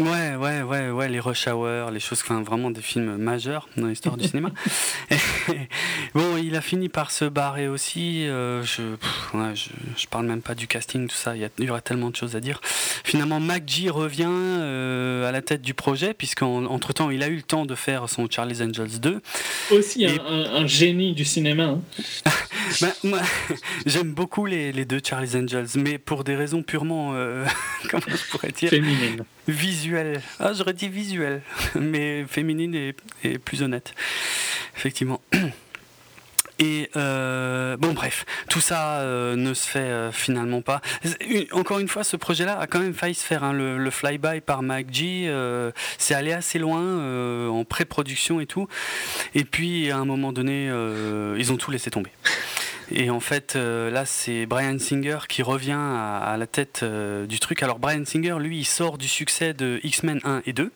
Ouais, 0.00 0.34
ouais, 0.34 0.62
ouais, 0.62 0.90
ouais, 0.90 1.08
les 1.08 1.20
Rush 1.20 1.46
Hour, 1.46 1.90
les 1.90 2.00
choses, 2.00 2.22
enfin 2.22 2.42
vraiment 2.42 2.70
des 2.70 2.80
films 2.80 3.16
majeurs 3.16 3.68
dans 3.76 3.86
l'histoire 3.86 4.16
du 4.16 4.26
cinéma. 4.26 4.50
bon, 6.14 6.36
il 6.42 6.56
a 6.56 6.62
fini 6.62 6.88
par 6.88 7.10
se 7.10 7.26
barrer 7.26 7.68
aussi. 7.68 8.26
Euh, 8.26 8.62
je, 8.62 8.82
je, 9.96 10.06
parle 10.06 10.26
même 10.26 10.40
pas 10.40 10.54
du 10.54 10.66
casting, 10.66 11.06
tout 11.06 11.16
ça. 11.16 11.34
Il 11.36 11.48
y, 11.58 11.70
aurait 11.70 11.82
tellement 11.82 12.08
de 12.08 12.16
choses 12.16 12.34
à 12.34 12.40
dire. 12.40 12.60
Finalement, 13.04 13.40
MacG 13.40 13.90
revient 13.90 14.26
euh, 14.28 15.28
à 15.28 15.32
la 15.32 15.42
tête 15.42 15.60
du 15.60 15.74
projet, 15.74 16.14
puisqu'entre 16.14 16.92
temps, 16.94 17.10
il 17.10 17.22
a 17.22 17.28
eu 17.28 17.36
le 17.36 17.42
temps 17.42 17.66
de 17.66 17.74
faire 17.74 18.08
son 18.08 18.26
Charlie's 18.30 18.62
Angels 18.62 19.00
2. 19.00 19.20
Aussi 19.72 20.06
un, 20.06 20.66
génie 20.66 21.12
du 21.12 21.24
cinéma. 21.24 21.64
Hein. 21.64 21.80
Moi, 23.04 23.20
j'aime 23.86 24.12
beaucoup 24.12 24.46
les, 24.46 24.72
les, 24.72 24.84
deux 24.84 25.00
Charlie's 25.04 25.34
Angels, 25.34 25.68
mais 25.76 25.98
pour 25.98 26.24
des 26.24 26.36
raisons 26.36 26.62
purement, 26.62 27.12
euh, 27.14 27.44
comment 27.90 28.02
je 28.08 28.30
pourrais 28.30 28.52
dire, 28.52 28.70
féminines. 28.70 29.24
Visuel. 29.50 30.22
Ah, 30.38 30.52
j'aurais 30.52 30.72
dit 30.72 30.88
visuel, 30.88 31.42
mais 31.74 32.24
féminine 32.28 32.74
et, 33.24 33.38
plus 33.38 33.62
honnête. 33.62 33.94
Effectivement. 34.76 35.20
Et 36.62 36.90
euh, 36.94 37.78
bon, 37.78 37.94
bref, 37.94 38.26
tout 38.50 38.60
ça 38.60 38.98
euh, 39.00 39.34
ne 39.34 39.54
se 39.54 39.66
fait 39.66 39.78
euh, 39.78 40.12
finalement 40.12 40.60
pas. 40.60 40.82
encore 41.52 41.78
une 41.78 41.88
fois, 41.88 42.04
ce 42.04 42.18
projet-là 42.18 42.58
a 42.60 42.66
quand 42.66 42.80
même 42.80 42.92
failli 42.92 43.14
se 43.14 43.24
faire. 43.24 43.44
Hein. 43.44 43.54
le, 43.54 43.90
flyby 43.90 44.42
par 44.42 44.62
MacG, 44.62 45.32
c'est 45.96 46.14
allé 46.14 46.32
assez 46.32 46.58
loin 46.58 47.48
en 47.48 47.64
pré-production 47.64 48.40
et 48.40 48.46
tout. 48.46 48.68
Et 49.34 49.44
puis, 49.44 49.90
à 49.90 49.96
un 49.96 50.04
moment 50.04 50.34
donné, 50.34 50.66
ils 51.38 51.50
ont 51.50 51.56
tout 51.56 51.70
laissé 51.70 51.90
tomber. 51.90 52.10
Et 52.92 53.10
en 53.10 53.20
fait, 53.20 53.54
euh, 53.54 53.90
là, 53.90 54.04
c'est 54.04 54.46
Brian 54.46 54.78
Singer 54.78 55.18
qui 55.28 55.42
revient 55.42 55.78
à, 55.78 56.36
la 56.38 56.46
tête 56.46 56.80
euh, 56.82 57.26
du 57.26 57.38
truc. 57.38 57.62
Alors, 57.62 57.78
Brian 57.78 58.04
Singer, 58.04 58.36
lui, 58.40 58.58
il 58.58 58.64
sort 58.64 58.98
du 58.98 59.08
succès 59.08 59.54
de 59.54 59.80
X-Men 59.84 60.20
1 60.24 60.42
et 60.46 60.52
2. 60.52 60.72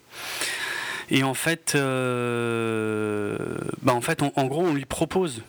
Et 1.10 1.22
en 1.22 1.34
fait, 1.34 1.72
euh, 1.74 3.36
bah 3.82 3.92
en, 3.92 4.00
fait 4.00 4.22
en 4.22 4.46
gros, 4.46 4.62
on 4.62 4.72
lui 4.72 4.86
propose 4.86 5.42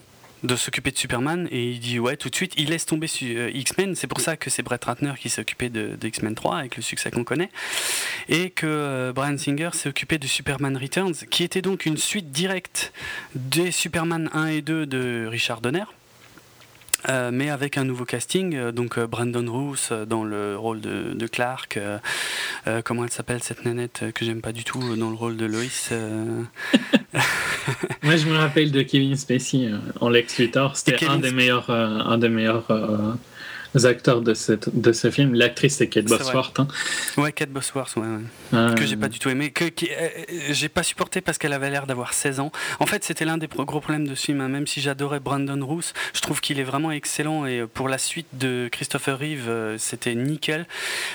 de 0.44 0.56
s'occuper 0.56 0.92
de 0.92 0.98
Superman 0.98 1.48
et 1.50 1.72
il 1.72 1.80
dit 1.80 1.98
ouais 1.98 2.18
tout 2.18 2.30
de 2.30 2.36
suite 2.36 2.54
il 2.58 2.70
laisse 2.70 2.86
tomber 2.86 3.08
X-Men 3.08 3.96
c'est 3.96 4.06
pour 4.06 4.20
ça 4.20 4.38
que 4.38 4.52
c'est 4.52 4.62
Brett 4.62 4.84
Ratner 4.84 5.14
qui 5.18 5.30
s'est 5.30 5.42
occupé 5.42 5.70
de, 5.70 5.98
X-Men 6.04 6.36
3 6.36 6.58
avec 6.58 6.76
le 6.76 6.84
succès 6.84 7.10
qu'on 7.10 7.24
connaît 7.24 7.50
et 8.30 8.52
que 8.52 9.12
Brian 9.16 9.40
Singer 9.40 9.70
s'est 9.74 9.90
occupé 9.90 10.20
de 10.20 10.28
Superman 10.28 10.78
Returns 10.78 11.16
qui 11.32 11.44
était 11.44 11.64
donc 11.64 11.88
une 11.88 11.98
suite 11.98 12.32
directe 12.32 12.94
des 13.34 13.72
Superman 13.72 14.30
1 14.34 14.48
et 14.48 14.62
2 14.62 14.86
de 14.86 15.26
Richard 15.28 15.62
Donner 15.62 15.86
euh, 17.10 17.30
mais 17.32 17.49
avec 17.49 17.77
un 17.77 17.84
nouveau 17.84 18.06
casting, 18.06 18.56
euh, 18.56 18.72
donc 18.72 18.98
euh, 18.98 19.07
Brandon 19.07 19.45
Roos 19.52 20.06
dans 20.07 20.23
le 20.23 20.57
rôle 20.57 20.82
de, 20.82 21.27
Clark, 21.27 21.80
comment 22.84 23.03
elle 23.03 23.11
s'appelle 23.11 23.41
cette 23.41 23.65
nanette 23.65 24.06
que 24.14 24.23
j'aime 24.23 24.41
pas 24.41 24.52
du 24.52 24.64
tout 24.64 24.95
dans 24.95 25.10
le 25.10 25.15
rôle 25.15 25.38
de 25.38 25.45
Lois 25.45 25.61
Moi 28.03 28.15
je 28.15 28.27
me 28.27 28.38
rappelle 28.38 28.72
de 28.72 28.84
Kevin 28.84 29.15
Spacey 29.15 29.69
en 29.99 30.10
Lex 30.10 30.38
Luthor, 30.38 30.77
c'était 30.77 31.06
un, 31.06 31.18
des 31.18 31.32
meilleurs, 31.32 31.69
un 31.72 32.18
des 32.18 32.30
meilleurs 32.30 32.68
acteurs 33.84 34.22
de, 34.22 34.34
cette, 34.34 34.80
de 34.80 34.91
ce 34.93 35.11
film. 35.11 35.34
L'actrice, 35.34 35.77
c'est 35.77 35.88
Kate 35.88 36.06
Bosworth. 36.06 36.60
Hein. 36.60 36.68
Ouais, 37.18 37.31
Kate 37.31 37.49
Bosworth, 37.49 37.95
ouais, 37.97 38.06
euh. 38.53 38.73
que 38.73 38.85
j'ai 38.85 38.95
pas 38.95 39.10
du 39.10 39.19
tout 39.19 39.30
aimé. 39.30 39.52
Que, 39.52 39.65
euh, 39.65 40.10
j'ai 40.52 40.69
pas 40.69 40.84
supporté 40.84 41.22
parce 41.22 41.38
qu'elle 41.38 41.53
avait 41.53 41.69
l'air 41.69 41.85
d'avoir 41.85 42.14
16 42.14 42.39
ans. 42.39 42.52
En 42.80 42.85
fait, 42.85 43.03
c'était 43.03 43.26
l'un 43.26 43.38
des 43.38 43.47
gros 43.47 43.81
problèmes 43.81 44.07
de 44.07 44.15
ce 44.15 44.26
film. 44.26 44.41
Hein. 44.41 44.49
Même 44.49 44.68
si 44.68 44.80
j'adorais 44.81 45.19
Brandon 45.19 45.65
Roos, 45.65 45.93
je 46.14 46.22
trouve 46.22 46.39
qu'il 46.39 46.60
est 46.60 46.64
vraiment 46.64 46.91
excellent. 46.91 47.45
Et 47.45 47.65
pour 47.65 47.89
la 47.89 47.97
suite 47.97 48.27
de 48.34 48.69
Christopher 48.72 49.19
Reeve, 49.19 49.49
euh, 49.49 49.77
c'était 49.77 50.15
nickel. 50.15 50.65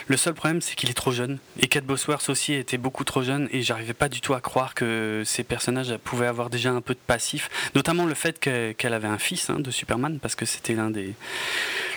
Le 0.08 0.16
seul 0.16 0.34
problème, 0.34 0.60
c'est 0.60 0.74
qu'il 0.74 0.90
est 0.90 0.94
trop 0.94 1.12
jeune. 1.12 1.38
Et 1.60 1.68
Kate 1.68 1.84
Bosworth 1.84 2.28
aussi 2.28 2.52
était 2.52 2.78
beaucoup 2.78 3.04
trop 3.04 3.22
jeune. 3.22 3.48
Et 3.52 3.62
j'arrivais 3.62 3.94
pas 3.94 4.08
du 4.08 4.20
tout 4.20 4.34
à 4.34 4.40
croire 4.40 4.74
que 4.74 5.22
ces 5.24 5.44
personnages 5.44 5.96
pouvaient 6.04 6.26
avoir 6.26 6.50
déjà 6.50 6.70
un 6.72 6.80
peu 6.80 6.94
de 6.94 7.00
passif. 7.06 7.48
Notamment 7.74 8.04
le 8.04 8.14
fait 8.14 8.38
qu'elle 8.38 8.94
avait 8.94 9.08
un 9.08 9.18
fils 9.18 9.48
hein, 9.50 9.60
de 9.60 9.70
Superman, 9.70 10.18
parce 10.20 10.34
que 10.34 10.44
c'était 10.44 10.74
l'un 10.74 10.90
des, 10.90 11.14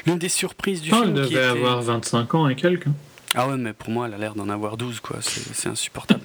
l'une 0.05 0.17
des 0.17 0.29
surprises 0.29 0.79
surprise 0.79 0.81
du 0.81 0.89
film. 0.89 1.17
Elle 1.17 1.29
devait 1.29 1.43
avoir 1.43 1.81
25 1.81 2.35
ans 2.35 2.47
et 2.47 2.55
quelques. 2.55 2.87
Hein. 2.87 2.93
Ah 3.35 3.47
ouais, 3.47 3.57
mais 3.57 3.73
pour 3.73 3.89
moi, 3.89 4.07
elle 4.07 4.13
a 4.13 4.17
l'air 4.17 4.35
d'en 4.35 4.47
avoir 4.49 4.77
12, 4.77 4.99
quoi. 4.99 5.17
C'est 5.21 5.69
insupportable. 5.69 6.23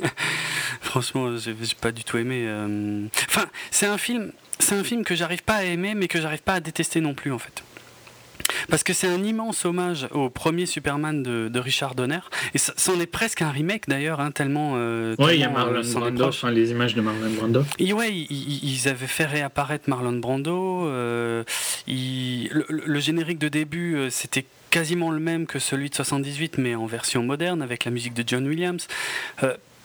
Franchement, 0.80 1.36
j'ai 1.36 1.54
pas 1.80 1.92
du 1.92 2.02
tout 2.02 2.16
aimé. 2.16 2.44
Euh. 2.46 3.06
Enfin, 3.28 3.46
c'est 3.70 3.86
un 3.86 3.98
film, 3.98 4.32
c'est 4.58 4.74
un 4.74 4.82
film 4.82 5.04
que 5.04 5.14
j'arrive 5.14 5.44
pas 5.44 5.56
à 5.56 5.64
aimer, 5.64 5.94
mais 5.94 6.08
que 6.08 6.20
j'arrive 6.20 6.42
pas 6.42 6.54
à 6.54 6.60
détester 6.60 7.00
non 7.00 7.14
plus, 7.14 7.32
en 7.32 7.38
fait. 7.38 7.62
Parce 8.68 8.82
que 8.82 8.92
c'est 8.92 9.06
un 9.06 9.22
immense 9.24 9.64
hommage 9.64 10.08
au 10.12 10.30
premier 10.30 10.66
Superman 10.66 11.22
de, 11.22 11.58
Richard 11.58 11.94
Donner. 11.94 12.20
Et 12.54 12.58
c'en 12.58 13.00
est 13.00 13.06
presque 13.06 13.42
un 13.42 13.50
remake 13.50 13.88
d'ailleurs, 13.88 14.20
hein, 14.20 14.30
tellement. 14.30 14.74
Euh, 14.76 15.14
oui, 15.18 15.34
il 15.34 15.40
y 15.40 15.44
a 15.44 15.48
Marlon 15.48 15.82
euh, 15.82 15.92
Brando, 15.92 16.24
enfin, 16.26 16.50
les 16.50 16.70
images 16.70 16.94
de 16.94 17.00
Marlon 17.00 17.30
Brando. 17.30 17.64
Et 17.78 17.92
ouais, 17.92 18.12
ils, 18.12 18.88
avaient 18.88 19.06
fait 19.06 19.24
réapparaître 19.24 19.88
Marlon 19.88 20.18
Brando. 20.18 20.86
Euh, 20.86 21.44
le, 21.86 23.00
générique 23.00 23.38
de 23.38 23.48
début, 23.48 24.08
c'était 24.10 24.44
quasiment 24.70 25.10
le 25.10 25.20
même 25.20 25.46
que 25.46 25.58
celui 25.58 25.90
de 25.90 25.94
78, 25.94 26.58
mais 26.58 26.74
en 26.74 26.86
version 26.86 27.22
moderne, 27.22 27.62
avec 27.62 27.84
la 27.84 27.90
musique 27.90 28.14
de 28.14 28.22
John 28.26 28.46
Williams 28.46 28.86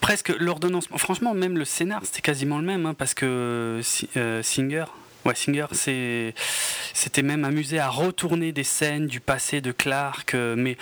presque 0.03 0.33
l'ordonnancement. 0.37 0.97
Franchement, 0.97 1.33
même 1.33 1.57
le 1.57 1.63
scénar, 1.63 2.01
c'était 2.03 2.21
quasiment 2.21 2.57
le 2.57 2.65
même, 2.65 2.85
hein, 2.85 2.93
parce 2.93 3.13
que 3.13 3.79
Singer, 4.41 4.83
Ouais, 5.25 5.35
Singer 5.35 5.65
c'était 6.93 7.23
même 7.23 7.43
amusé 7.43 7.79
à 7.79 7.89
retourner 7.89 8.51
des 8.51 8.63
scènes 8.63 9.07
du 9.07 9.19
passé 9.19 9.61
de 9.61 9.71
Clark, 9.71 10.35
euh, 10.35 10.55
mais 10.57 10.77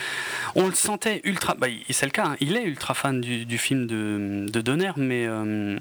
on 0.56 0.68
le 0.68 0.74
sentait 0.74 1.22
ultra. 1.24 1.56
Bah, 1.56 1.68
c'est 1.90 2.06
le 2.06 2.12
cas, 2.12 2.26
hein, 2.26 2.38
il 2.42 2.56
est 2.56 2.64
ultra 2.64 2.94
fan 2.94 3.22
du, 3.22 3.58
film 3.58 3.88
de, 3.88 4.46
de, 4.48 4.62
Donner, 4.62 4.92
mais, 4.98 5.26
euh, 5.28 5.78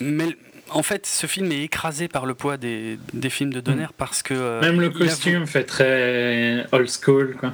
mais 0.00 0.36
en 0.70 0.82
fait, 0.82 1.06
ce 1.06 1.26
film 1.26 1.52
est 1.52 1.62
écrasé 1.62 2.08
par 2.08 2.26
le 2.26 2.34
poids 2.34 2.56
des, 2.56 2.98
des 3.12 3.30
films 3.30 3.52
de 3.52 3.60
Donner 3.60 3.84
mm. 3.84 3.96
parce 3.96 4.22
que. 4.22 4.34
Euh, 4.34 4.60
même 4.60 4.80
le 4.80 4.90
costume 4.90 5.46
fait 5.46 5.64
très 5.64 6.66
old 6.72 6.88
school, 6.88 7.36
quoi. 7.38 7.52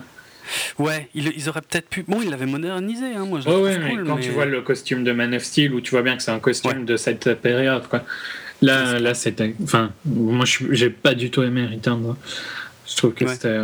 Ouais, 0.78 1.09
ils, 1.15 1.49
auraient 1.49 1.61
peut-être 1.61 1.89
pu. 1.89 2.05
Bon, 2.07 2.23
ils 2.23 2.31
l'avaient 2.31 2.47
modernisé, 2.47 3.07
hein, 3.16 3.24
moi 3.27 3.41
je 3.41 3.49
ouais, 3.51 3.78
mais 3.78 3.97
quand 4.07 4.19
tu 4.19 4.31
vois 4.31 4.47
le 4.47 4.62
costume 4.62 5.03
de 5.03 5.11
Man 5.11 5.35
of 5.35 5.43
Steel, 5.43 5.74
où 5.74 5.81
tu 5.81 5.91
vois 5.91 6.03
bien 6.03 6.16
que 6.16 6.23
c'est 6.23 6.31
un 6.31 6.39
costume 6.39 6.85
de 6.85 6.97
cette 6.97 7.35
période, 7.35 7.89
quoi. 7.89 8.05
Là, 8.62 8.99
là 8.99 9.15
c'était. 9.15 9.55
Enfin, 9.62 9.93
moi 10.05 10.45
j'ai 10.70 10.91
pas 10.91 11.15
du 11.15 11.31
tout 11.31 11.43
aimé 11.43 11.66
Return. 11.66 12.16
Je 12.87 12.97
trouve 12.97 13.15
que 13.15 13.27
c'était. 13.27 13.59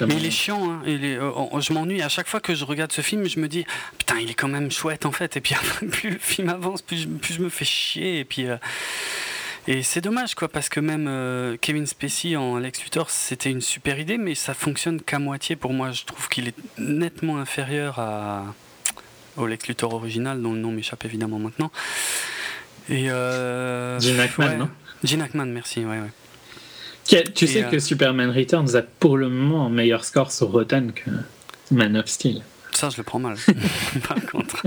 Mais 0.00 0.16
il 0.16 0.26
est 0.26 0.30
chiant, 0.30 0.70
hein. 0.70 0.82
il 0.86 1.04
est, 1.04 1.16
euh, 1.16 1.60
je 1.60 1.72
m'ennuie. 1.72 2.02
À 2.02 2.08
chaque 2.08 2.28
fois 2.28 2.40
que 2.40 2.54
je 2.54 2.64
regarde 2.64 2.92
ce 2.92 3.00
film, 3.00 3.28
je 3.28 3.38
me 3.40 3.48
dis 3.48 3.64
putain, 3.98 4.16
il 4.18 4.30
est 4.30 4.34
quand 4.34 4.48
même 4.48 4.70
chouette 4.70 5.06
en 5.06 5.12
fait. 5.12 5.36
Et 5.36 5.40
puis 5.40 5.54
plus 5.90 6.10
le 6.10 6.18
film 6.18 6.48
avance, 6.48 6.82
plus 6.82 7.02
je, 7.02 7.08
plus 7.08 7.34
je 7.34 7.42
me 7.42 7.48
fais 7.48 7.64
chier. 7.64 8.20
Et 8.20 8.24
puis. 8.24 8.46
Euh, 8.46 8.56
et 9.66 9.82
c'est 9.82 10.02
dommage, 10.02 10.34
quoi, 10.34 10.48
parce 10.48 10.68
que 10.68 10.78
même 10.78 11.06
euh, 11.08 11.56
Kevin 11.58 11.86
Spacey 11.86 12.36
en 12.36 12.58
Lex 12.58 12.82
Luthor, 12.82 13.08
c'était 13.08 13.50
une 13.50 13.62
super 13.62 13.98
idée, 13.98 14.18
mais 14.18 14.34
ça 14.34 14.52
fonctionne 14.52 15.00
qu'à 15.00 15.18
moitié 15.18 15.56
pour 15.56 15.72
moi. 15.72 15.90
Je 15.90 16.04
trouve 16.04 16.28
qu'il 16.28 16.48
est 16.48 16.54
nettement 16.76 17.38
inférieur 17.38 17.98
à, 17.98 18.44
au 19.38 19.46
Lex 19.46 19.66
Luthor 19.66 19.94
original, 19.94 20.42
dont 20.42 20.52
le 20.52 20.58
nom 20.58 20.70
m'échappe 20.70 21.06
évidemment 21.06 21.38
maintenant. 21.38 21.70
Et 22.88 23.10
euh, 23.10 23.98
Gene 24.00 24.20
Hackman, 24.20 24.56
non 24.56 24.68
Gene 25.02 25.22
Hackman, 25.22 25.46
merci, 25.46 25.80
ouais, 25.84 26.00
ouais. 26.00 27.24
Tu 27.34 27.46
sais 27.46 27.62
que 27.64 27.76
euh, 27.76 27.80
Superman 27.80 28.30
Returns 28.30 28.74
a 28.76 28.82
pour 28.82 29.16
le 29.16 29.28
moment 29.28 29.66
un 29.66 29.70
meilleur 29.70 30.04
score 30.04 30.32
sur 30.32 30.50
Rotten 30.50 30.92
que 30.92 31.10
Man 31.70 31.96
of 31.96 32.06
Steel. 32.06 32.42
Ça, 32.72 32.90
je 32.90 32.96
le 32.96 33.04
prends 33.04 33.20
mal, 33.20 33.36
par 34.08 34.16
contre. 34.32 34.66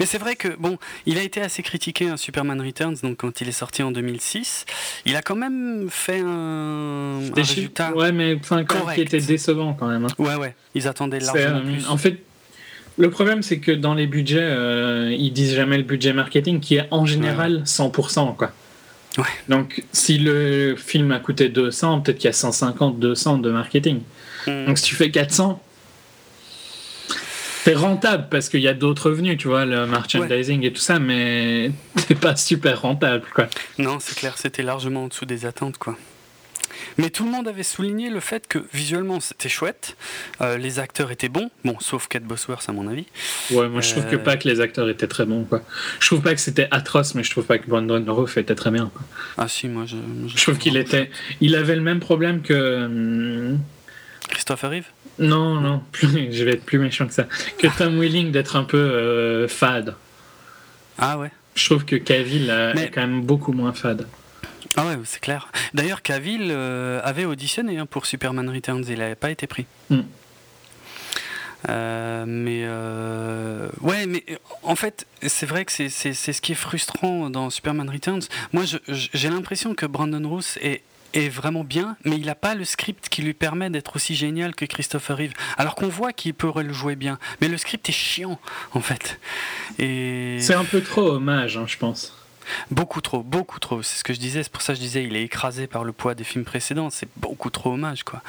Mais 0.00 0.06
c'est 0.06 0.18
vrai 0.18 0.34
que, 0.34 0.48
bon, 0.58 0.76
il 1.06 1.18
a 1.18 1.22
été 1.22 1.40
assez 1.40 1.62
critiqué, 1.62 2.08
hein, 2.08 2.16
Superman 2.16 2.60
Returns, 2.60 2.96
donc 3.02 3.18
quand 3.18 3.40
il 3.40 3.48
est 3.48 3.52
sorti 3.52 3.84
en 3.84 3.92
2006. 3.92 4.64
Il 5.06 5.14
a 5.14 5.22
quand 5.22 5.36
même 5.36 5.86
fait 5.88 6.18
un, 6.18 7.20
un 7.20 7.34
résultat. 7.34 7.92
Ouais, 7.94 8.10
mais 8.10 8.36
enfin, 8.40 8.64
quand 8.64 8.86
qui 8.92 9.02
était 9.02 9.20
décevant 9.20 9.74
quand 9.74 9.86
même. 9.86 10.04
Hein. 10.06 10.14
Ouais, 10.18 10.34
ouais, 10.34 10.56
ils 10.74 10.88
attendaient 10.88 11.20
largement 11.20 11.58
euh, 11.58 11.62
plus. 11.62 11.88
En 11.88 11.96
fait, 11.96 12.20
le 12.98 13.10
problème, 13.10 13.42
c'est 13.42 13.58
que 13.58 13.72
dans 13.72 13.94
les 13.94 14.06
budgets, 14.06 14.38
euh, 14.40 15.14
ils 15.16 15.32
disent 15.32 15.54
jamais 15.54 15.76
le 15.76 15.84
budget 15.84 16.12
marketing, 16.12 16.60
qui 16.60 16.76
est 16.76 16.86
en 16.90 17.06
général 17.06 17.62
100%, 17.64 18.36
quoi. 18.36 18.52
Ouais. 19.16 19.24
Donc, 19.48 19.84
si 19.92 20.18
le 20.18 20.76
film 20.76 21.12
a 21.12 21.18
coûté 21.18 21.48
200, 21.48 22.00
peut-être 22.00 22.18
qu'il 22.18 22.26
y 22.26 22.30
a 22.30 22.32
150, 22.32 22.98
200 22.98 23.38
de 23.38 23.50
marketing. 23.50 24.00
Hmm. 24.46 24.66
Donc, 24.66 24.78
si 24.78 24.84
tu 24.84 24.94
fais 24.94 25.10
400, 25.10 25.60
c'est 27.68 27.74
rentable 27.74 28.28
parce 28.30 28.48
qu'il 28.48 28.60
y 28.60 28.68
a 28.68 28.74
d'autres 28.74 29.10
revenus, 29.10 29.36
tu 29.36 29.48
vois, 29.48 29.64
le 29.66 29.86
merchandising 29.86 30.64
et 30.64 30.72
tout 30.72 30.80
ça, 30.80 30.98
mais 30.98 31.70
c'est 31.96 32.18
pas 32.18 32.34
super 32.34 32.80
rentable, 32.80 33.24
quoi. 33.34 33.46
Non, 33.78 33.98
c'est 34.00 34.16
clair, 34.16 34.38
c'était 34.38 34.62
largement 34.62 35.04
en 35.04 35.08
dessous 35.08 35.26
des 35.26 35.44
attentes, 35.44 35.78
quoi. 35.78 35.96
Mais 36.96 37.10
tout 37.10 37.24
le 37.24 37.30
monde 37.30 37.48
avait 37.48 37.62
souligné 37.62 38.10
le 38.10 38.20
fait 38.20 38.46
que 38.48 38.58
visuellement 38.72 39.20
c'était 39.20 39.48
chouette, 39.48 39.96
euh, 40.40 40.56
les 40.56 40.78
acteurs 40.78 41.10
étaient 41.10 41.28
bons, 41.28 41.50
bon, 41.64 41.76
sauf 41.80 42.08
Kate 42.08 42.24
Bosworth 42.24 42.68
à 42.68 42.72
mon 42.72 42.88
avis. 42.88 43.06
Ouais, 43.50 43.68
moi 43.68 43.80
je 43.80 43.90
trouve 43.90 44.06
que 44.06 44.16
euh, 44.16 44.18
pas 44.18 44.36
que 44.36 44.48
les 44.48 44.60
acteurs 44.60 44.88
étaient 44.88 45.06
très 45.06 45.26
bons, 45.26 45.44
quoi. 45.44 45.62
Je 46.00 46.06
trouve 46.06 46.22
pas 46.22 46.34
que 46.34 46.40
c'était 46.40 46.68
atroce, 46.70 47.14
mais 47.14 47.22
je 47.22 47.30
trouve 47.30 47.44
pas 47.44 47.58
que 47.58 47.68
Brandon 47.68 48.04
Routh 48.08 48.36
était 48.36 48.54
très 48.54 48.70
bien. 48.70 48.90
Ah 49.36 49.48
si, 49.48 49.68
moi 49.68 49.84
je. 49.86 49.96
Je, 50.26 50.42
trouve 50.42 50.58
qu'il 50.58 50.76
était, 50.76 51.10
il 51.40 51.54
avait 51.56 51.76
le 51.76 51.82
même 51.82 52.00
problème 52.00 52.42
que. 52.42 52.84
Hum, 52.84 53.58
Christopher 54.28 54.70
Reeve? 54.70 54.86
Non, 55.18 55.60
non, 55.60 55.82
plus, 55.92 56.08
je 56.32 56.44
vais 56.44 56.52
être 56.52 56.64
plus 56.64 56.78
méchant 56.78 57.06
que 57.06 57.14
ça. 57.14 57.26
Que 57.58 57.66
Tom 57.76 57.98
Willing 57.98 58.30
d'être 58.30 58.56
un 58.56 58.64
peu 58.64 58.78
euh, 58.78 59.48
fade. 59.48 59.94
Ah 60.98 61.18
ouais. 61.18 61.30
Je 61.54 61.64
trouve 61.64 61.84
que 61.84 61.96
Cavill 61.96 62.50
est 62.50 62.90
quand 62.90 63.00
même 63.00 63.22
beaucoup 63.22 63.52
moins 63.52 63.72
fade. 63.72 64.06
Ah 64.76 64.86
ouais, 64.86 64.96
c'est 65.04 65.20
clair. 65.20 65.50
D'ailleurs, 65.74 66.02
Cavill 66.02 66.48
euh, 66.50 67.00
avait 67.04 67.24
auditionné 67.24 67.78
hein, 67.78 67.86
pour 67.86 68.06
Superman 68.06 68.48
Returns, 68.48 68.84
il 68.88 68.98
n'avait 68.98 69.14
pas 69.14 69.30
été 69.30 69.46
pris. 69.46 69.66
Hmm. 69.90 70.02
Euh, 71.68 72.24
mais 72.26 72.62
euh, 72.64 73.68
ouais, 73.80 74.06
mais 74.06 74.24
en 74.62 74.76
fait, 74.76 75.06
c'est 75.26 75.46
vrai 75.46 75.64
que 75.64 75.72
c'est 75.72 75.88
ce 75.88 76.40
qui 76.40 76.52
est 76.52 76.56
frustrant 76.56 77.30
dans 77.30 77.50
Superman 77.50 77.90
Returns. 77.90 78.22
Moi, 78.52 78.64
j'ai 78.88 79.28
l'impression 79.28 79.74
que 79.74 79.84
Brandon 79.84 80.28
Roos 80.28 80.56
est, 80.60 80.82
est 81.14 81.28
vraiment 81.28 81.64
bien, 81.64 81.96
mais 82.04 82.16
il 82.16 82.26
n'a 82.26 82.36
pas 82.36 82.54
le 82.54 82.64
script 82.64 83.08
qui 83.08 83.22
lui 83.22 83.34
permet 83.34 83.70
d'être 83.70 83.96
aussi 83.96 84.14
génial 84.14 84.54
que 84.54 84.64
Christopher 84.64 85.16
Reeve. 85.16 85.32
Alors 85.56 85.74
qu'on 85.74 85.88
voit 85.88 86.12
qu'il 86.12 86.34
pourrait 86.34 86.64
le 86.64 86.72
jouer 86.72 86.94
bien, 86.94 87.18
mais 87.40 87.48
le 87.48 87.56
script 87.56 87.88
est 87.88 87.92
chiant 87.92 88.38
en 88.72 88.80
fait. 88.80 89.18
Et 89.78 90.38
c'est 90.40 90.54
un 90.54 90.64
peu 90.64 90.80
trop 90.80 91.08
hommage, 91.12 91.56
hein, 91.56 91.64
je 91.66 91.76
pense. 91.76 92.17
Beaucoup 92.70 93.00
trop, 93.00 93.22
beaucoup 93.22 93.60
trop. 93.60 93.82
C'est 93.82 93.98
ce 93.98 94.04
que 94.04 94.12
je 94.12 94.18
disais, 94.18 94.42
c'est 94.42 94.52
pour 94.52 94.62
ça 94.62 94.72
que 94.72 94.78
je 94.78 94.82
disais, 94.82 95.04
il 95.04 95.16
est 95.16 95.22
écrasé 95.22 95.66
par 95.66 95.84
le 95.84 95.92
poids 95.92 96.14
des 96.14 96.24
films 96.24 96.44
précédents. 96.44 96.90
C'est 96.90 97.08
beaucoup 97.16 97.50
trop 97.50 97.72
hommage, 97.72 98.02
quoi. 98.02 98.22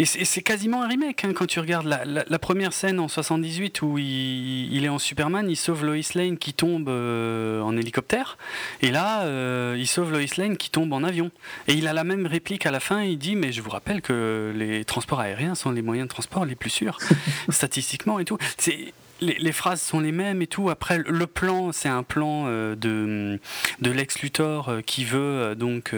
Et 0.00 0.04
c'est 0.04 0.42
quasiment 0.42 0.84
un 0.84 0.86
remake 0.86 1.24
hein, 1.24 1.32
quand 1.34 1.46
tu 1.46 1.58
regardes 1.58 1.86
la, 1.86 2.38
première 2.38 2.72
scène 2.72 3.00
en 3.00 3.08
78 3.08 3.82
où 3.82 3.98
il, 3.98 4.84
est 4.84 4.88
en 4.88 5.00
Superman, 5.00 5.50
il 5.50 5.56
sauve 5.56 5.84
Lois 5.84 5.96
Lane 6.14 6.38
qui 6.38 6.52
tombe 6.52 6.88
euh, 6.88 7.60
en 7.62 7.76
hélicoptère, 7.76 8.38
et 8.80 8.92
là 8.92 9.22
euh, 9.22 9.74
il 9.76 9.88
sauve 9.88 10.12
Lois 10.12 10.20
Lane 10.36 10.56
qui 10.56 10.70
tombe 10.70 10.92
en 10.92 11.02
avion. 11.02 11.32
Et 11.66 11.72
il 11.72 11.88
a 11.88 11.92
la 11.92 12.04
même 12.04 12.26
réplique 12.26 12.64
à 12.64 12.70
la 12.70 12.78
fin, 12.78 13.02
il 13.02 13.18
dit 13.18 13.34
mais 13.34 13.50
je 13.50 13.60
vous 13.60 13.70
rappelle 13.70 14.00
que 14.00 14.52
les 14.54 14.84
transports 14.84 15.18
aériens 15.18 15.56
sont 15.56 15.72
les 15.72 15.82
moyens 15.82 16.06
de 16.06 16.12
transport 16.12 16.44
les 16.44 16.54
plus 16.54 16.70
sûrs, 16.70 16.98
statistiquement 17.48 18.20
et 18.20 18.24
tout. 18.24 18.38
C'est 18.56 18.92
les, 19.20 19.52
phrases 19.52 19.80
sont 19.80 20.00
les 20.00 20.12
mêmes 20.12 20.42
et 20.42 20.46
tout. 20.46 20.70
Après, 20.70 20.98
le 20.98 21.26
plan, 21.26 21.72
c'est 21.72 21.88
un 21.88 22.02
plan 22.02 22.44
euh, 22.46 22.74
de, 22.74 23.38
de 23.80 23.90
Lex 23.90 24.20
Luthor 24.20 24.68
euh, 24.68 24.80
qui 24.80 25.04
veut 25.04 25.18
euh, 25.20 25.54
donc 25.54 25.94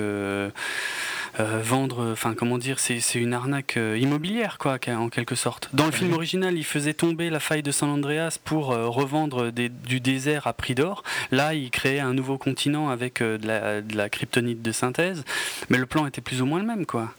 vendre, 1.39 2.11
enfin 2.13 2.35
comment 2.35 2.59
dire, 2.59 2.79
c'est 2.81 3.01
une 3.15 3.33
arnaque 3.33 3.79
immobilière 3.97 4.59
quoi, 4.59 4.79
en 4.89 5.09
quelque 5.09 5.35
sorte. 5.35 5.71
Dans 5.73 5.87
le 5.87 5.93
film 5.93 6.13
original, 6.13 6.57
il 6.57 6.65
faisait 6.65 6.93
tomber 6.93 7.31
la 7.31 7.41
faille 7.41 7.63
de 7.63 7.71
San 7.71 7.89
Andreas 7.89 8.39
pour 8.45 8.67
revendre 8.67 9.51
du 9.51 10.01
désert 10.01 10.47
à 10.47 10.53
prix 10.53 10.75
d'or. 10.75 11.03
Là, 11.31 11.55
il 11.55 11.71
créait 11.71 12.01
un 12.01 12.13
nouveau 12.13 12.37
continent 12.37 12.91
avec 12.91 13.23
de 13.23 13.47
la, 13.47 13.81
de 13.81 13.97
la 13.97 14.11
kryptonite 14.11 14.61
de 14.61 14.73
synthèse, 14.73 15.25
mais 15.71 15.79
le 15.79 15.87
plan 15.87 16.07
était 16.07 16.21
plus 16.21 16.43
ou 16.43 16.47
moins 16.47 16.59
le 16.59 16.67
même 16.67 16.85
quoi. 16.85 17.15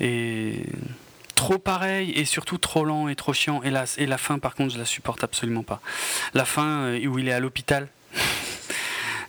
Et 0.00 0.66
trop 1.42 1.58
pareil 1.58 2.12
et 2.12 2.24
surtout 2.24 2.58
trop 2.58 2.84
lent 2.84 3.08
et 3.08 3.16
trop 3.16 3.32
chiant. 3.32 3.62
Et 3.62 3.70
la, 3.70 3.84
et 3.98 4.06
la 4.06 4.18
fin, 4.18 4.38
par 4.38 4.54
contre, 4.54 4.72
je 4.72 4.78
la 4.78 4.84
supporte 4.84 5.24
absolument 5.24 5.64
pas. 5.64 5.80
La 6.34 6.44
fin 6.44 6.84
euh, 6.84 7.06
où 7.06 7.18
il 7.18 7.28
est 7.28 7.32
à 7.32 7.40
l'hôpital. 7.40 7.88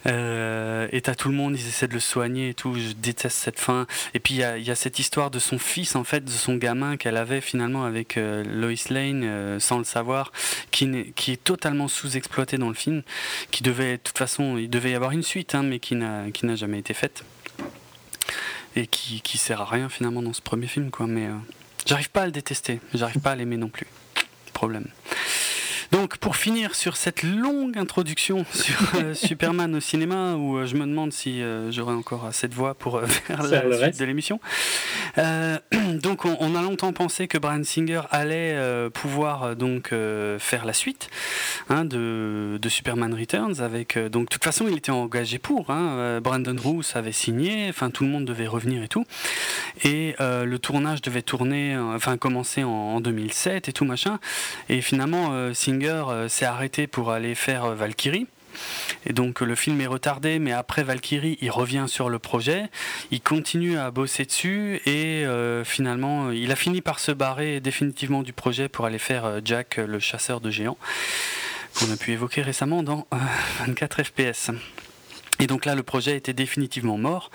Euh, 0.05 0.89
et 0.91 0.99
t'as 0.99 1.15
tout 1.15 1.29
le 1.29 1.33
monde, 1.33 1.57
ils 1.57 1.65
essaient 1.65 1.87
de 1.87 1.93
le 1.93 2.01
soigner 2.01 2.49
et 2.49 2.53
tout. 2.53 2.75
Je 2.75 2.91
déteste 2.91 3.37
cette 3.37 3.57
fin. 3.57 3.87
Et 4.13 4.19
puis 4.19 4.33
il 4.33 4.39
y, 4.39 4.69
a, 4.69 4.75
cette 4.75 4.99
histoire 4.99 5.31
de 5.31 5.39
son 5.39 5.57
fils, 5.57 5.95
en 5.95 6.03
fait, 6.03 6.25
de 6.25 6.29
son 6.29 6.57
gamin 6.57 6.97
qu'elle 6.97 7.15
avait 7.15 7.39
finalement 7.39 7.85
avec 7.85 8.17
euh, 8.17 8.43
Lois 8.43 8.73
Lane, 8.89 9.61
sans 9.61 9.77
le 9.77 9.85
savoir, 9.85 10.33
qui, 10.71 11.13
qui 11.13 11.31
est 11.31 11.41
totalement 11.41 11.87
sous-exploité 11.87 12.57
dans 12.57 12.67
le 12.67 12.73
film, 12.73 13.03
qui 13.49 13.63
devait, 13.63 13.93
de 13.93 14.01
toute 14.03 14.17
façon, 14.17 14.57
il 14.57 14.69
devait 14.69 14.91
y 14.91 14.95
avoir 14.95 15.11
une 15.11 15.23
suite, 15.23 15.55
hein, 15.55 15.63
mais 15.63 15.79
qui 15.79 15.95
n'a 15.95 16.55
jamais 16.55 16.79
été 16.79 16.93
faite. 16.93 17.23
Et 18.75 18.87
qui, 18.87 19.21
qui 19.21 19.37
sert 19.37 19.61
à 19.61 19.65
rien 19.65 19.87
finalement 19.87 20.21
dans 20.21 20.33
ce 20.33 20.41
premier 20.41 20.67
film, 20.67 20.91
quoi. 20.91 21.07
Mais. 21.07 21.29
J'arrive 21.93 22.09
pas 22.09 22.23
à 22.23 22.25
le 22.25 22.31
détester, 22.31 22.81
j'arrive 22.95 23.19
pas 23.19 23.33
à 23.33 23.35
l'aimer 23.35 23.55
non 23.55 23.69
plus. 23.69 23.85
Problème. 24.51 24.87
Donc 25.93 26.17
pour 26.17 26.35
finir 26.35 26.73
sur 26.73 26.97
cette 26.97 27.21
longue 27.21 27.77
introduction 27.77 28.45
sur 28.51 28.95
euh, 28.95 29.13
Superman 29.13 29.75
au 29.75 29.79
cinéma, 29.79 30.33
où 30.33 30.57
euh, 30.57 30.65
je 30.65 30.75
me 30.75 30.87
demande 30.87 31.13
si 31.13 31.39
euh, 31.39 31.71
j'aurai 31.71 31.93
encore 31.93 32.25
assez 32.25 32.47
de 32.47 32.55
voix 32.55 32.73
pour 32.73 32.99
faire 33.07 33.43
la 33.43 33.77
suite 33.77 33.99
de 33.99 34.05
l'émission. 34.05 34.39
donc 36.01 36.25
on, 36.25 36.55
a 36.55 36.61
longtemps 36.63 36.91
pensé 36.93 37.27
que 37.27 37.37
Brian 37.37 37.63
Singer 37.63 38.01
allait 38.09 38.57
pouvoir 38.89 39.55
donc 39.55 39.93
faire 40.39 40.65
la 40.65 40.73
suite 40.73 41.09
hein, 41.69 41.85
de, 41.85 42.59
Superman 42.67 43.13
Returns 43.13 43.61
avec 43.61 43.99
donc 44.09 44.23
de 44.23 44.29
toute 44.29 44.43
façon 44.43 44.65
il 44.67 44.75
était 44.75 44.91
engagé 44.91 45.37
pour. 45.37 45.69
Hein, 45.69 46.19
Brandon 46.19 46.55
Roos 46.59 46.95
avait 46.95 47.11
signé, 47.11 47.67
enfin 47.69 47.91
tout 47.91 48.03
le 48.03 48.09
monde 48.09 48.25
devait 48.25 48.47
revenir 48.47 48.81
et 48.81 48.87
tout. 48.87 49.05
Et 49.83 50.15
le 50.19 50.57
tournage 50.57 51.03
devait 51.03 51.21
tourner, 51.21 51.77
enfin 51.77 52.17
commencer 52.17 52.63
en, 52.63 52.69
en, 52.69 52.99
2007 52.99 53.69
et 53.69 53.73
tout 53.73 53.85
machin. 53.85 54.19
Et 54.69 54.81
finalement 54.81 55.53
Singer 55.53 55.82
euh, 55.91 56.29
s'est 56.29 56.45
arrêté 56.45 56.87
pour 56.87 57.11
aller 57.11 57.35
faire 57.35 57.65
euh, 57.65 57.75
Valkyrie. 57.75 58.27
Et 59.05 59.13
donc 59.13 59.41
le 59.41 59.55
film 59.55 59.81
est 59.81 59.87
retardé, 59.87 60.37
mais 60.37 60.51
après 60.51 60.83
Valkyrie, 60.83 61.37
il 61.41 61.49
revient 61.49 61.85
sur 61.87 62.09
le 62.09 62.19
projet, 62.19 62.69
il 63.09 63.19
continue 63.19 63.79
à 63.79 63.89
bosser 63.89 64.25
dessus 64.25 64.79
et 64.85 65.25
euh, 65.25 65.63
finalement, 65.63 66.29
il 66.29 66.51
a 66.51 66.55
fini 66.55 66.81
par 66.81 66.99
se 66.99 67.11
barrer 67.11 67.59
définitivement 67.59 68.21
du 68.21 68.31
projet 68.31 68.69
pour 68.69 68.85
aller 68.85 68.99
faire 68.99 69.39
Jack, 69.43 69.77
le 69.77 69.99
chasseur 69.99 70.39
de 70.39 70.51
géants, 70.51 70.77
qu'on 71.73 71.91
a 71.91 71.97
pu 71.97 72.11
évoquer 72.11 72.43
récemment 72.43 72.83
dans 72.83 73.07
24 73.65 74.03
FPS. 74.03 74.51
Et 75.39 75.47
donc 75.47 75.65
là, 75.65 75.73
le 75.73 75.81
projet 75.81 76.15
était 76.15 76.33
définitivement 76.33 76.99
mort. 76.99 77.31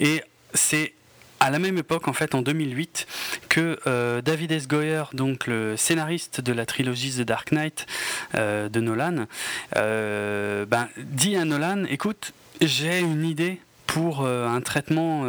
Et 0.00 0.22
c'est 0.52 0.94
à 1.40 1.50
la 1.50 1.58
même 1.58 1.78
époque, 1.78 2.06
en 2.06 2.12
fait, 2.12 2.34
en 2.34 2.42
2008, 2.42 3.06
que 3.48 3.78
euh, 3.86 4.20
David 4.20 4.52
S. 4.52 4.68
Goyer, 4.68 5.04
donc 5.14 5.46
le 5.46 5.76
scénariste 5.76 6.40
de 6.40 6.52
la 6.52 6.66
trilogie 6.66 7.12
The 7.12 7.22
Dark 7.22 7.50
Knight 7.50 7.86
euh, 8.34 8.68
de 8.68 8.80
Nolan, 8.80 9.26
euh, 9.76 10.66
ben, 10.66 10.88
dit 10.98 11.36
à 11.36 11.46
Nolan, 11.46 11.84
écoute, 11.88 12.32
j'ai 12.60 13.00
une 13.00 13.24
idée 13.24 13.58
pour 13.90 14.24
un 14.24 14.60
traitement 14.60 15.22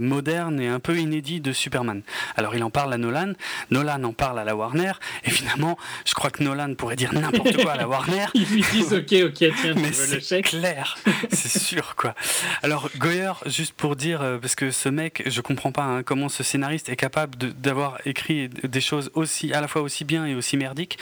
moderne 0.00 0.58
et 0.58 0.68
un 0.68 0.80
peu 0.80 0.96
inédit 0.96 1.42
de 1.42 1.52
Superman. 1.52 2.00
Alors 2.34 2.54
il 2.54 2.64
en 2.64 2.70
parle 2.70 2.94
à 2.94 2.96
Nolan, 2.96 3.34
Nolan 3.70 4.02
en 4.04 4.14
parle 4.14 4.38
à 4.38 4.44
la 4.44 4.56
Warner, 4.56 4.92
et 5.24 5.30
finalement, 5.30 5.76
je 6.06 6.14
crois 6.14 6.30
que 6.30 6.42
Nolan 6.42 6.74
pourrait 6.76 6.96
dire 6.96 7.12
n'importe 7.12 7.62
quoi 7.62 7.72
à 7.72 7.76
la 7.76 7.86
Warner. 7.86 8.24
Ils 8.34 8.46
lui 8.46 8.64
disent 8.72 8.94
ok, 8.94 9.12
ok, 9.26 9.34
tiens, 9.34 9.74
mais 9.76 9.92
c'est 9.92 10.40
clair, 10.40 10.96
c'est 11.30 11.58
sûr 11.58 11.94
quoi. 11.94 12.14
Alors 12.62 12.88
Goyer, 12.96 13.32
juste 13.44 13.74
pour 13.74 13.96
dire, 13.96 14.38
parce 14.40 14.54
que 14.54 14.70
ce 14.70 14.88
mec, 14.88 15.22
je 15.26 15.42
comprends 15.42 15.72
pas 15.72 15.82
hein, 15.82 16.02
comment 16.02 16.30
ce 16.30 16.42
scénariste 16.42 16.88
est 16.88 16.96
capable 16.96 17.36
d'avoir 17.36 17.98
écrit 18.06 18.48
des 18.48 18.80
choses 18.80 19.10
aussi 19.12 19.52
à 19.52 19.60
la 19.60 19.68
fois 19.68 19.82
aussi 19.82 20.04
bien 20.04 20.24
et 20.24 20.34
aussi 20.34 20.56
merdiques. 20.56 20.96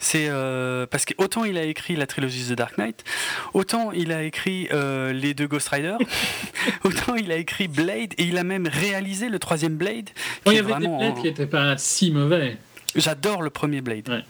C'est 0.00 0.28
parce 0.90 1.06
que 1.06 1.14
autant 1.16 1.44
il 1.44 1.56
a 1.56 1.62
écrit 1.62 1.96
la 1.96 2.06
trilogie 2.06 2.44
The 2.50 2.52
Dark 2.52 2.76
Knight, 2.76 3.04
autant 3.54 3.90
il 3.92 4.12
a 4.12 4.22
écrit 4.22 4.68
les 4.70 5.32
deux 5.32 5.46
Ghost 5.46 5.70
Rider, 5.70 5.96
autant 6.84 7.14
il 7.16 7.30
a 7.32 7.36
écrit 7.36 7.68
Blade 7.68 8.14
et 8.18 8.24
il 8.24 8.38
a 8.38 8.44
même 8.44 8.66
réalisé 8.66 9.28
le 9.28 9.38
troisième 9.38 9.76
Blade. 9.76 10.10
il 10.46 10.52
y 10.52 10.58
avait 10.58 10.74
des 10.78 10.88
Blades 10.88 11.14
qui 11.16 11.24
n'étaient 11.24 11.46
pas 11.46 11.76
si 11.78 12.10
mauvais. 12.10 12.56
J'adore 12.94 13.42
le 13.42 13.50
premier 13.50 13.80
Blade. 13.80 14.24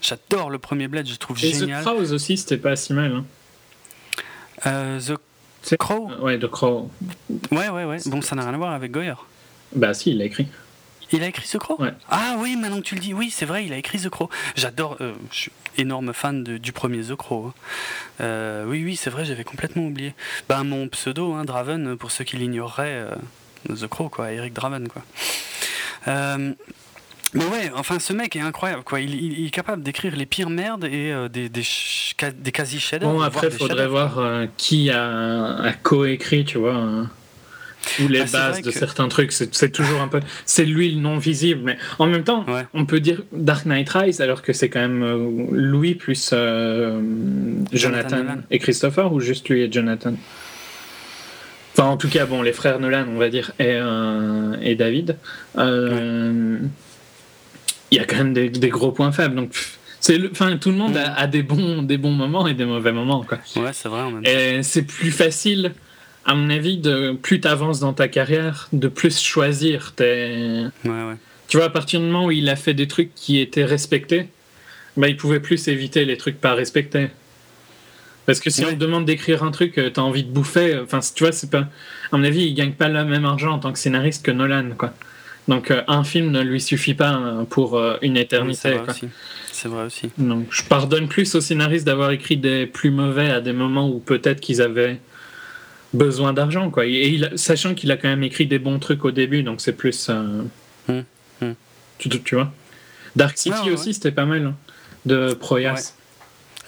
J'adore 0.00 0.50
le 0.50 0.58
premier 0.58 0.88
Blade, 0.88 1.08
je 1.08 1.16
trouve 1.16 1.42
et 1.44 1.52
génial. 1.52 1.82
The 1.82 1.86
Crows 1.86 2.12
aussi, 2.12 2.36
c'était 2.36 2.56
pas 2.56 2.76
si 2.76 2.92
mal. 2.92 3.12
Hein. 3.12 3.24
Euh, 4.66 5.00
The 5.62 5.76
Crow 5.76 6.10
Ouais, 6.20 6.38
The 6.38 6.46
Crow. 6.46 6.90
Ouais, 7.50 7.68
ouais, 7.68 7.84
ouais. 7.84 7.98
Bon, 8.06 8.22
ça 8.22 8.36
n'a 8.36 8.42
rien 8.42 8.54
à 8.54 8.56
voir 8.56 8.72
avec 8.72 8.92
Goyer. 8.92 9.14
Bah, 9.74 9.94
si, 9.94 10.10
il 10.12 10.18
l'a 10.18 10.24
écrit. 10.24 10.46
Il 11.12 11.22
a 11.22 11.28
écrit 11.28 11.46
The 11.48 11.58
Crow 11.58 11.78
Ah 12.10 12.36
oui, 12.38 12.56
maintenant 12.56 12.78
que 12.78 12.86
tu 12.86 12.94
le 12.94 13.00
dis, 13.00 13.14
oui, 13.14 13.30
c'est 13.30 13.46
vrai, 13.46 13.64
il 13.64 13.72
a 13.72 13.76
écrit 13.76 13.98
The 13.98 14.08
Crow. 14.08 14.28
J'adore, 14.56 14.96
euh, 15.00 15.14
je 15.32 15.36
suis 15.36 15.52
énorme 15.76 16.12
fan 16.12 16.42
du 16.44 16.72
premier 16.72 17.02
The 17.02 17.14
Crow. 17.14 17.46
Hein. 17.46 17.54
Euh, 18.20 18.64
oui, 18.66 18.84
oui, 18.84 18.96
c'est 18.96 19.10
vrai, 19.10 19.24
j'avais 19.24 19.44
complètement 19.44 19.84
oublié. 19.84 20.14
Ben, 20.48 20.64
mon 20.64 20.88
pseudo, 20.88 21.32
hein, 21.32 21.44
Draven, 21.44 21.96
pour 21.96 22.10
ceux 22.10 22.24
qui 22.24 22.36
l'ignoreraient, 22.36 23.06
The 23.68 23.86
Crow, 23.86 24.08
quoi, 24.08 24.32
Eric 24.32 24.52
Draven, 24.52 24.88
quoi. 24.88 25.02
Mais 27.34 27.44
ouais, 27.44 27.70
enfin, 27.74 27.98
ce 27.98 28.12
mec 28.12 28.36
est 28.36 28.40
incroyable, 28.40 28.82
quoi. 28.84 29.00
Il, 29.00 29.46
est 29.46 29.50
capable 29.50 29.82
d'écrire 29.82 30.16
les 30.16 30.24
pires 30.24 30.48
merdes 30.48 30.84
et 30.84 31.12
euh, 31.12 31.28
des, 31.28 31.48
des, 31.48 31.62
des 32.36 32.52
quasi 32.52 32.80
chefs 32.80 33.02
Bon, 33.02 33.20
après, 33.20 33.48
il 33.48 33.58
faudrait 33.58 33.86
voir 33.86 34.18
euh, 34.18 34.46
qui 34.56 34.90
a, 34.90 35.58
a 35.58 35.72
coécrit, 35.72 36.44
tu 36.44 36.58
vois. 36.58 36.74
Hein. 36.74 37.10
Ou 38.00 38.08
les 38.08 38.20
bah, 38.20 38.26
bases 38.32 38.62
de 38.62 38.70
certains 38.70 39.08
trucs. 39.08 39.32
C'est 39.32 39.70
toujours 39.70 40.00
un 40.00 40.08
peu. 40.08 40.20
C'est 40.44 40.64
lui 40.64 40.92
le 40.92 41.00
non 41.00 41.18
visible. 41.18 41.62
Mais 41.64 41.78
en 41.98 42.06
même 42.06 42.24
temps, 42.24 42.44
on 42.74 42.84
peut 42.84 43.00
dire 43.00 43.22
Dark 43.32 43.66
Knight 43.66 43.88
Rise 43.88 44.20
alors 44.20 44.42
que 44.42 44.52
c'est 44.52 44.68
quand 44.68 44.80
même 44.80 45.02
euh, 45.02 45.46
Louis 45.52 45.94
plus 45.94 46.32
Jonathan, 47.72 48.24
et 48.50 48.58
Christopher 48.58 49.12
ou 49.12 49.20
juste 49.20 49.48
lui 49.48 49.62
et 49.62 49.72
Jonathan? 49.72 50.14
Enfin, 51.72 51.88
en 51.88 51.96
tout 51.96 52.08
cas, 52.08 52.26
bon, 52.26 52.42
les 52.42 52.52
frères 52.52 52.80
Nolan, 52.80 53.06
on 53.08 53.18
va 53.18 53.28
dire, 53.28 53.52
et, 53.60 53.78
et 54.62 54.74
David 54.74 55.16
il 57.90 57.98
y 57.98 58.00
a 58.00 58.04
quand 58.04 58.16
même 58.16 58.32
des, 58.32 58.68
gros 58.68 58.92
points 58.92 59.12
faibles. 59.12 59.34
Donc, 59.34 59.50
c'est 60.00 60.18
enfin, 60.30 60.56
tout 60.56 60.70
le 60.70 60.76
monde 60.76 60.96
a, 60.96 61.26
des, 61.26 61.42
bons, 61.42 61.82
des 61.82 61.98
bons 61.98 62.12
moments 62.12 62.46
et 62.46 62.54
des 62.54 62.64
mauvais 62.64 62.92
moments. 62.92 63.24
Quoi. 63.24 63.38
Ouais, 63.56 63.72
c'est 63.72 63.88
vrai. 63.88 64.04
et 64.24 64.62
c'est 64.62 64.82
plus 64.82 65.10
facile, 65.10 65.72
à 66.28 66.34
mon 66.34 66.50
avis, 66.50 66.76
de 66.76 67.12
plus 67.12 67.40
tu 67.40 67.48
avances 67.48 67.80
dans 67.80 67.94
ta 67.94 68.06
carrière, 68.06 68.68
de 68.74 68.88
plus 68.88 69.18
choisir 69.18 69.94
tes. 69.94 70.66
Ouais, 70.84 70.90
ouais. 70.90 71.16
Tu 71.48 71.56
vois, 71.56 71.66
à 71.66 71.70
partir 71.70 72.00
du 72.00 72.06
moment 72.06 72.26
où 72.26 72.30
il 72.30 72.50
a 72.50 72.56
fait 72.56 72.74
des 72.74 72.86
trucs 72.86 73.14
qui 73.14 73.40
étaient 73.40 73.64
respectés, 73.64 74.28
bah, 74.98 75.08
il 75.08 75.16
pouvait 75.16 75.40
plus 75.40 75.68
éviter 75.68 76.04
les 76.04 76.18
trucs 76.18 76.38
pas 76.38 76.52
respectés. 76.52 77.08
Parce 78.26 78.40
que 78.40 78.50
si 78.50 78.62
on 78.62 78.68
te 78.68 78.74
demande 78.74 79.06
d'écrire 79.06 79.42
un 79.42 79.50
truc, 79.50 79.78
euh, 79.78 79.90
tu 79.90 79.98
as 79.98 80.02
envie 80.02 80.22
de 80.22 80.28
bouffer. 80.28 80.78
Enfin, 80.78 81.00
tu 81.14 81.24
vois, 81.24 81.32
c'est 81.32 81.50
pas. 81.50 81.66
À 82.12 82.18
mon 82.18 82.24
avis, 82.24 82.42
il 82.42 82.52
gagne 82.52 82.72
pas 82.72 82.88
le 82.88 83.02
même 83.06 83.24
argent 83.24 83.52
en 83.52 83.58
tant 83.58 83.72
que 83.72 83.78
scénariste 83.78 84.22
que 84.22 84.30
Nolan, 84.30 84.72
quoi. 84.76 84.92
Donc 85.48 85.70
euh, 85.70 85.80
un 85.88 86.04
film 86.04 86.30
ne 86.30 86.42
lui 86.42 86.60
suffit 86.60 86.92
pas 86.92 87.18
pour 87.48 87.78
euh, 87.78 87.96
une 88.02 88.18
éternité. 88.18 88.76
c'est 89.50 89.68
vrai, 89.68 89.86
aussi. 89.86 90.10
Donc 90.18 90.48
je 90.50 90.62
pardonne 90.62 91.08
plus 91.08 91.34
aux 91.34 91.40
scénaristes 91.40 91.86
d'avoir 91.86 92.10
écrit 92.10 92.36
des 92.36 92.66
plus 92.66 92.90
mauvais 92.90 93.30
à 93.30 93.40
des 93.40 93.54
moments 93.54 93.88
où 93.88 93.98
peut-être 93.98 94.40
qu'ils 94.40 94.60
avaient 94.60 95.00
besoin 95.94 96.32
d'argent. 96.32 96.70
quoi. 96.70 96.86
Et 96.86 97.08
il, 97.08 97.32
sachant 97.36 97.74
qu'il 97.74 97.90
a 97.90 97.96
quand 97.96 98.08
même 98.08 98.22
écrit 98.22 98.46
des 98.46 98.58
bons 98.58 98.78
trucs 98.78 99.04
au 99.04 99.10
début, 99.10 99.42
donc 99.42 99.60
c'est 99.60 99.72
plus... 99.72 100.08
Euh, 100.08 100.42
hum, 100.88 101.04
hum. 101.42 101.54
Tu, 101.98 102.08
tu, 102.08 102.34
vois 102.34 102.52
Dark 103.16 103.36
City 103.36 103.70
aussi, 103.72 103.94
c'était 103.94 104.12
pas 104.12 104.26
mal, 104.26 104.46
hein, 104.46 104.54
de 105.06 105.34
Proyas. 105.34 105.94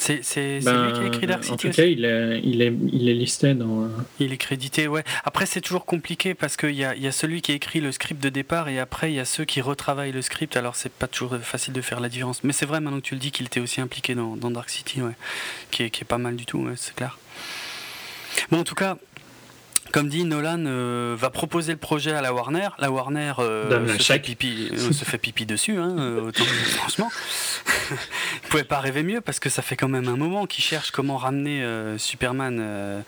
C'est 0.01 0.60
ben, 0.64 0.86
lui 0.86 0.92
qui 0.94 1.01
a 1.01 1.06
écrit 1.06 1.26
Dark 1.26 1.44
City. 1.44 1.52
En 1.52 1.56
tout 1.56 1.70
cas, 1.70 1.84
il 1.84 2.06
est, 2.06 2.40
il, 2.42 2.62
est, 2.62 2.72
il 2.90 3.09
est 3.10 3.14
listé 3.14 3.52
dans. 3.52 3.84
Euh, 3.84 3.88
il 4.18 4.32
est 4.32 4.38
crédité, 4.38 4.88
ouais. 4.88 5.05
Après, 5.24 5.44
c'est 5.44 5.60
toujours 5.60 5.84
compliqué 5.84 6.32
parce 6.32 6.56
qu'il 6.56 6.74
y 6.74 6.84
a, 6.84 6.97
y 6.97 7.06
a 7.06 7.12
celui 7.12 7.42
qui 7.42 7.52
a 7.52 7.55
écrit 7.55 7.80
le 7.80 7.92
script 7.92 8.22
de 8.22 8.30
départ 8.30 8.70
et 8.70 8.78
après, 8.78 9.12
il 9.12 9.16
y 9.16 9.20
a 9.20 9.26
ceux 9.26 9.44
qui 9.44 9.60
retravaillent 9.60 10.12
le 10.12 10.22
script. 10.22 10.56
Alors, 10.56 10.74
c'est 10.74 10.90
pas 10.92 11.06
toujours 11.06 11.36
facile 11.42 11.74
de 11.74 11.82
faire 11.82 12.01
la 12.01 12.09
différence. 12.09 12.42
Mais 12.44 12.55
c'est 12.55 12.66
vrai, 12.66 12.80
maintenant 12.80 13.01
que 13.01 13.05
tu 13.05 13.14
le 13.14 13.20
dis, 13.20 13.30
qu'il 13.30 13.47
était 13.47 13.60
aussi 13.60 13.82
impliqué 13.82 14.14
dans, 14.14 14.36
dans 14.36 14.51
Dark 14.51 14.70
City, 14.70 15.02
ouais. 15.02 15.12
Qui 15.70 15.82
est, 15.82 15.90
qui 15.90 16.02
est 16.02 16.06
pas 16.06 16.18
mal 16.18 16.34
du 16.34 16.47
tout, 16.47 16.59
ouais, 16.60 16.74
c'est 16.76 16.94
clair. 16.94 17.18
Bon, 18.51 18.60
en 18.60 18.64
tout 18.64 18.74
cas, 18.74 18.97
comme 19.92 20.08
dit 20.08 20.24
Nolan 20.24 20.64
euh, 20.66 21.16
va 21.18 21.30
proposer 21.30 21.72
le 21.72 21.78
projet 21.78 22.12
à 22.12 22.20
la 22.20 22.32
Warner. 22.32 22.68
La 22.78 22.90
Warner 22.90 23.32
euh, 23.38 23.98
se, 23.98 24.02
fait 24.02 24.18
pipi, 24.18 24.70
euh, 24.72 24.92
se, 24.92 25.04
fait 25.04 25.18
pipi, 25.18 25.46
dessus, 25.46 25.78
hein, 25.78 26.30
franchement. 26.76 27.10
Il 27.90 28.48
pouvait 28.48 28.64
pas 28.64 28.80
rêver 28.80 29.02
mieux 29.02 29.20
parce 29.20 29.40
que 29.40 29.48
ça 29.48 29.62
fait 29.62 29.76
quand 29.76 29.88
même 29.88 30.08
un 30.08 30.16
moment 30.16 30.46
qu'ils 30.46 30.64
cherchent 30.64 30.90
comment 30.90 31.16
ramener 31.16 31.64
Superman 31.98 33.02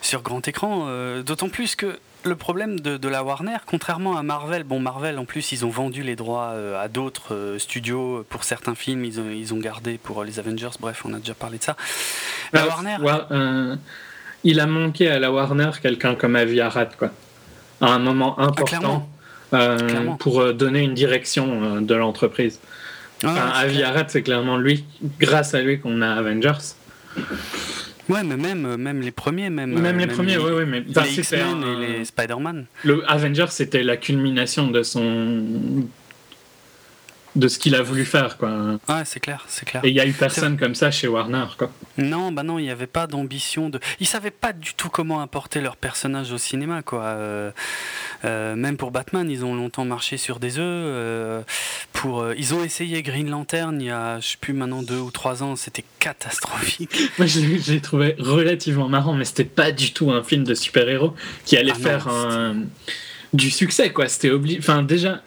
sur 0.00 0.22
grand 0.22 0.46
écran. 0.46 0.88
D'autant 1.22 1.48
plus 1.48 1.74
que 1.74 1.98
le 2.24 2.36
problème 2.36 2.80
de, 2.80 3.08
la 3.08 3.24
Warner, 3.24 3.56
contrairement 3.66 4.16
à 4.16 4.22
Marvel, 4.22 4.62
bon 4.62 4.78
Marvel 4.78 5.18
en 5.18 5.24
plus 5.24 5.52
ils 5.52 5.64
ont 5.64 5.70
vendu 5.70 6.02
les 6.02 6.16
droits 6.16 6.54
à 6.78 6.88
d'autres 6.88 7.56
studios 7.58 8.24
pour 8.28 8.44
certains 8.44 8.74
films, 8.74 9.04
ils 9.04 9.20
ont, 9.20 9.30
ils 9.30 9.54
ont 9.54 9.58
gardé 9.58 9.98
pour 9.98 10.22
les 10.22 10.38
Avengers, 10.38 10.70
bref 10.80 11.02
on 11.04 11.14
a 11.14 11.18
déjà 11.18 11.34
parlé 11.34 11.58
de 11.58 11.64
ça. 11.64 11.76
La 12.52 12.66
Warner 12.66 12.98
il 14.44 14.60
a 14.60 14.66
manqué 14.66 15.08
à 15.08 15.18
la 15.18 15.30
Warner 15.32 15.70
quelqu'un 15.82 16.14
comme 16.14 16.36
Avi 16.36 16.60
Arad, 16.60 16.90
quoi. 16.96 17.10
À 17.80 17.92
un 17.92 17.98
moment 17.98 18.34
ah, 18.38 18.44
important 18.44 19.08
euh, 19.52 20.10
pour 20.18 20.40
euh, 20.40 20.52
donner 20.52 20.80
une 20.80 20.94
direction 20.94 21.62
euh, 21.62 21.80
de 21.80 21.94
l'entreprise. 21.94 22.60
Ah, 23.22 23.58
Avi 23.58 23.82
Arad, 23.82 24.06
c'est 24.08 24.22
clairement 24.22 24.56
lui, 24.56 24.84
grâce 25.18 25.54
à 25.54 25.60
lui 25.60 25.80
qu'on 25.80 26.02
a 26.02 26.10
Avengers. 26.10 26.74
Ouais, 28.08 28.24
mais 28.24 28.36
même, 28.36 28.76
même 28.76 29.02
les 29.02 29.10
premiers, 29.10 29.50
même. 29.50 29.78
Même 29.78 29.98
les 29.98 30.06
premiers, 30.06 30.36
oui, 30.36 30.52
oui, 30.56 30.64
mais. 30.66 30.80
Les 30.80 31.18
X-Men 31.18 31.62
et 31.62 31.86
les 31.86 32.04
Spider-Man. 32.04 32.66
Le 32.84 33.08
Avengers, 33.10 33.46
c'était 33.50 33.82
la 33.82 33.96
culmination 33.96 34.68
de 34.68 34.82
son 34.82 35.44
de 37.36 37.48
ce 37.48 37.58
qu'il 37.58 37.74
a 37.74 37.82
voulu 37.82 38.04
faire 38.04 38.36
quoi. 38.36 38.78
Ouais, 38.88 39.02
c'est 39.04 39.20
clair, 39.20 39.44
c'est 39.48 39.64
clair. 39.64 39.84
Et 39.84 39.90
il 39.90 39.94
y 39.94 40.00
a 40.00 40.06
eu 40.06 40.12
personne 40.12 40.58
comme 40.58 40.74
ça 40.74 40.90
chez 40.90 41.06
Warner 41.06 41.46
quoi. 41.56 41.70
Non, 41.96 42.32
bah 42.32 42.42
non, 42.42 42.58
il 42.58 42.64
n'y 42.64 42.70
avait 42.70 42.86
pas 42.86 43.06
d'ambition 43.06 43.70
de. 43.70 43.78
Ils 44.00 44.06
savaient 44.06 44.30
pas 44.30 44.52
du 44.52 44.74
tout 44.74 44.88
comment 44.88 45.20
apporter 45.20 45.60
leur 45.60 45.76
personnage 45.76 46.32
au 46.32 46.38
cinéma 46.38 46.82
quoi. 46.82 47.04
Euh, 47.04 47.50
euh, 48.24 48.56
même 48.56 48.76
pour 48.76 48.90
Batman, 48.90 49.30
ils 49.30 49.44
ont 49.44 49.54
longtemps 49.54 49.84
marché 49.84 50.16
sur 50.16 50.40
des 50.40 50.58
œufs. 50.58 50.64
Euh, 50.64 51.42
pour, 51.92 52.32
ils 52.36 52.54
ont 52.54 52.64
essayé 52.64 53.02
Green 53.02 53.30
Lantern 53.30 53.80
il 53.80 53.86
y 53.86 53.90
a, 53.90 54.18
je 54.20 54.28
sais 54.28 54.36
plus 54.40 54.52
maintenant 54.52 54.82
deux 54.82 54.98
ou 54.98 55.10
trois 55.10 55.42
ans, 55.42 55.54
c'était 55.54 55.84
catastrophique. 55.98 56.96
Moi, 57.18 57.26
j'ai 57.26 57.80
trouvé 57.80 58.16
relativement 58.18 58.88
marrant, 58.88 59.14
mais 59.14 59.24
c'était 59.24 59.44
pas 59.44 59.70
du 59.70 59.92
tout 59.92 60.10
un 60.10 60.22
film 60.22 60.44
de 60.44 60.54
super 60.54 60.88
héros 60.88 61.14
qui 61.44 61.56
allait 61.56 61.72
ah 61.76 61.78
faire 61.78 62.54
du 63.32 63.50
succès 63.50 63.92
quoi. 63.92 64.08
C'était 64.08 64.30
obligé. 64.30 64.58
Enfin 64.58 64.82
déjà 64.82 65.22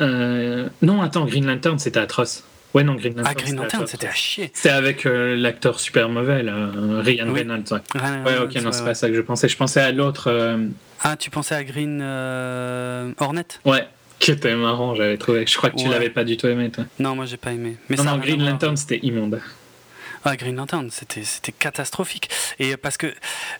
euh, 0.00 0.68
non, 0.82 1.02
attends, 1.02 1.24
Green 1.24 1.46
Lantern, 1.46 1.78
c'était 1.78 2.00
atroce. 2.00 2.44
Ouais, 2.74 2.84
non, 2.84 2.94
Green 2.94 3.16
Lantern. 3.16 3.34
Ah, 3.36 3.42
Green 3.42 3.56
Lantern, 3.56 3.86
c'était 3.86 4.06
à 4.06 4.12
chier. 4.12 4.50
C'était 4.54 4.70
avec 4.70 5.04
euh, 5.04 5.34
l'acteur 5.36 5.80
super 5.80 6.08
mauvais, 6.08 6.42
là, 6.42 6.70
Ryan 7.00 7.32
Reynolds. 7.32 7.64
Ouais, 7.72 8.38
ok, 8.42 8.54
non, 8.62 8.72
c'est 8.72 8.84
pas 8.84 8.94
ça 8.94 9.08
que 9.08 9.14
je 9.14 9.20
pensais. 9.20 9.48
Je 9.48 9.56
pensais 9.56 9.80
à 9.80 9.92
l'autre. 9.92 10.28
Euh, 10.28 10.66
ah, 11.02 11.16
tu 11.16 11.30
pensais 11.30 11.54
à 11.54 11.64
Green 11.64 12.00
Hornet? 13.18 13.46
Ouais, 13.64 13.86
qui 14.18 14.30
était 14.30 14.54
marrant, 14.54 14.94
j'avais 14.94 15.16
trouvé. 15.16 15.46
Je 15.46 15.56
crois 15.56 15.70
que 15.70 15.76
tu 15.76 15.88
l'avais 15.88 16.10
pas 16.10 16.24
du 16.24 16.36
tout 16.36 16.46
aimé, 16.46 16.70
toi. 16.70 16.84
Non, 16.98 17.16
moi 17.16 17.24
j'ai 17.24 17.36
pas 17.36 17.52
aimé. 17.52 17.76
Mais 17.88 17.96
non, 17.96 18.04
non, 18.04 18.18
Green 18.18 18.44
Lantern, 18.44 18.76
c'était 18.76 19.00
immonde. 19.02 19.40
Ah, 20.24 20.36
Green 20.36 20.56
Lantern, 20.56 20.90
c'était 20.90 21.52
catastrophique. 21.52 22.28
Et 22.58 22.76
parce 22.76 22.98
que 22.98 23.12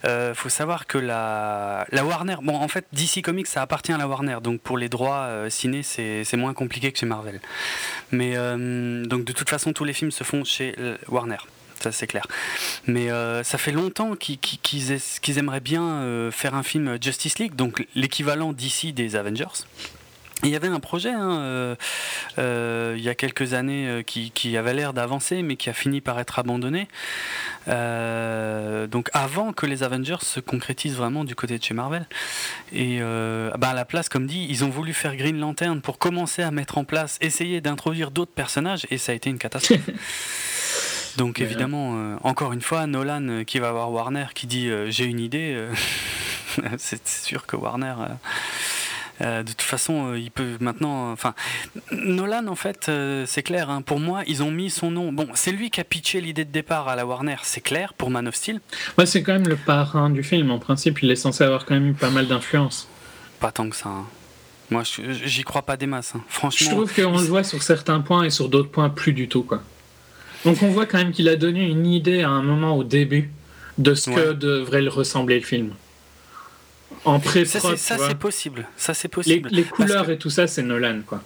euh, 0.05 0.35
faut 0.35 0.49
savoir 0.49 0.85
que 0.85 0.99
la 0.99 1.85
Warner, 1.91 2.35
bon 2.43 2.55
en 2.55 2.67
fait 2.67 2.85
DC 2.93 3.23
Comics 3.23 3.47
ça 3.47 3.63
appartient 3.63 3.91
à 3.91 3.97
la 3.97 4.07
Warner, 4.07 4.37
donc 4.43 4.61
pour 4.61 4.77
les 4.77 4.87
droits 4.87 5.23
euh, 5.23 5.49
ciné 5.49 5.81
c'est 5.81 6.37
moins 6.37 6.53
compliqué 6.53 6.91
que 6.91 6.99
chez 6.99 7.07
Marvel. 7.07 7.41
Mais 8.11 8.33
euh, 8.35 9.03
donc 9.05 9.25
de 9.25 9.33
toute 9.33 9.49
façon 9.49 9.73
tous 9.73 9.85
les 9.85 9.93
films 9.93 10.11
se 10.11 10.23
font 10.23 10.43
chez 10.43 10.75
Warner 11.07 11.37
ça 11.79 11.91
c'est 11.91 12.05
clair. 12.05 12.27
Mais 12.85 13.07
ça 13.43 13.57
fait 13.57 13.71
longtemps 13.71 14.15
qu'ils 14.15 15.37
aimeraient 15.39 15.59
bien 15.61 16.29
faire 16.31 16.53
un 16.53 16.63
film 16.63 17.01
Justice 17.01 17.39
League, 17.39 17.55
donc 17.55 17.87
l'équivalent 17.95 18.53
d'ici 18.53 18.93
des 18.93 19.15
Avengers. 19.15 19.65
Il 20.43 20.49
y 20.49 20.55
avait 20.55 20.67
un 20.67 20.79
projet 20.79 21.11
hein, 21.11 21.39
euh, 21.39 21.75
euh, 22.39 22.95
il 22.97 23.03
y 23.03 23.09
a 23.09 23.15
quelques 23.15 23.53
années 23.53 23.87
euh, 23.87 24.01
qui, 24.01 24.31
qui, 24.31 24.57
avait 24.57 24.73
l'air 24.73 24.93
d'avancer 24.93 25.43
mais 25.43 25.55
qui 25.55 25.69
a 25.69 25.73
fini 25.73 26.01
par 26.01 26.19
être 26.19 26.39
abandonné. 26.39 26.87
donc 27.67 29.09
avant 29.13 29.53
que 29.53 29.65
les 29.65 29.83
Avengers 29.83 30.21
se 30.21 30.39
concrétisent 30.39 30.95
vraiment 30.95 31.23
du 31.23 31.35
côté 31.35 31.57
de 31.57 31.63
chez 31.63 31.73
Marvel. 31.73 32.07
Et 32.73 32.99
bah 32.99 33.69
à 33.69 33.73
la 33.73 33.85
place, 33.85 34.09
comme 34.09 34.27
dit, 34.27 34.47
ils 34.49 34.63
ont 34.63 34.69
voulu 34.69 34.93
faire 34.93 35.15
Green 35.15 35.39
Lantern 35.39 35.81
pour 35.81 35.97
commencer 35.97 36.41
à 36.41 36.51
mettre 36.51 36.77
en 36.77 36.83
place, 36.83 37.17
essayer 37.21 37.61
d'introduire 37.61 38.11
d'autres 38.11 38.33
personnages 38.33 38.85
et 38.89 38.97
ça 38.97 39.11
a 39.11 39.15
été 39.15 39.29
une 39.29 39.37
catastrophe. 39.37 39.89
donc 41.17 41.39
évidemment, 41.39 42.17
encore 42.23 42.53
une 42.53 42.61
fois, 42.61 42.87
Nolan 42.87 43.43
qui 43.45 43.59
va 43.59 43.71
voir 43.71 43.91
Warner 43.91 44.27
qui 44.33 44.47
dit 44.47 44.69
j'ai 44.87 45.05
une 45.05 45.19
idée, 45.19 45.67
c'est 46.77 47.07
sûr 47.07 47.45
que 47.45 47.55
Warner 47.55 47.95
de 49.21 49.51
toute 49.51 49.61
façon, 49.61 50.11
euh, 50.11 50.19
il 50.19 50.31
peut 50.31 50.57
maintenant. 50.59 51.11
Enfin, 51.11 51.33
Nolan, 51.91 52.47
en 52.47 52.55
fait, 52.55 52.87
euh, 52.89 53.25
c'est 53.27 53.43
clair. 53.43 53.69
Hein. 53.69 53.81
pour 53.81 53.99
moi, 53.99 54.23
ils 54.27 54.41
ont 54.43 54.51
mis 54.51 54.69
son 54.69 54.91
nom. 54.91 55.11
Bon, 55.11 55.27
c'est 55.33 55.51
lui 55.51 55.69
qui 55.69 55.79
a 55.79 55.83
pitché 55.83 56.21
l'idée 56.21 56.45
de 56.45 56.51
départ 56.51 56.87
à 56.87 56.95
la 56.95 57.05
Warner, 57.05 57.37
c'est 57.43 57.61
clair, 57.61 57.93
pour 57.93 58.09
Man 58.09 58.27
of 58.27 58.35
Steel. 58.35 58.59
Ouais, 58.97 59.05
c'est 59.05 59.21
quand 59.21 59.33
même 59.33 59.47
le 59.47 59.55
parrain 59.55 60.09
du 60.09 60.23
film. 60.23 60.51
En 60.51 60.59
principe, 60.59 61.03
il 61.03 61.11
est 61.11 61.15
censé 61.15 61.43
avoir 61.43 61.65
quand 61.65 61.75
même 61.75 61.87
eu 61.87 61.93
pas 61.93 62.09
mal 62.09 62.27
d'influence. 62.27 62.87
Pas 63.39 63.51
tant 63.51 63.69
que 63.69 63.75
ça. 63.75 63.89
Hein. 63.89 64.05
Moi, 64.69 64.83
j'y 64.83 65.43
crois 65.43 65.63
pas 65.63 65.77
des 65.77 65.87
masses. 65.87 66.13
Hein. 66.15 66.23
Franchement. 66.27 66.69
Je 66.69 66.75
trouve 66.75 66.93
qu'on 66.93 67.19
le 67.19 67.25
voit 67.25 67.43
sur 67.43 67.61
certains 67.61 67.99
points 67.99 68.23
et 68.23 68.29
sur 68.29 68.49
d'autres 68.49 68.71
points 68.71 68.89
plus 68.89 69.13
du 69.13 69.27
tout, 69.27 69.43
quoi. 69.43 69.61
Donc 70.45 70.63
on 70.63 70.69
voit 70.69 70.87
quand 70.87 70.97
même 70.97 71.11
qu'il 71.11 71.29
a 71.29 71.35
donné 71.35 71.67
une 71.67 71.85
idée 71.85 72.23
à 72.23 72.29
un 72.29 72.41
moment 72.41 72.75
au 72.75 72.83
début 72.83 73.29
de 73.77 73.93
ce 73.93 74.09
que 74.09 74.33
devrait 74.33 74.87
ressembler 74.87 75.39
le 75.39 75.45
film 75.45 75.73
en 77.05 77.19
pré 77.19 77.45
Ça, 77.45 77.59
c'est 77.75 78.17
possible. 78.17 78.67
Ça, 78.77 78.93
c'est 78.93 79.07
possible. 79.07 79.49
Les, 79.51 79.63
couleurs 79.63 80.09
et 80.09 80.17
tout 80.17 80.29
ça, 80.29 80.47
c'est 80.47 80.63
Nolan, 80.63 81.01
quoi. 81.05 81.21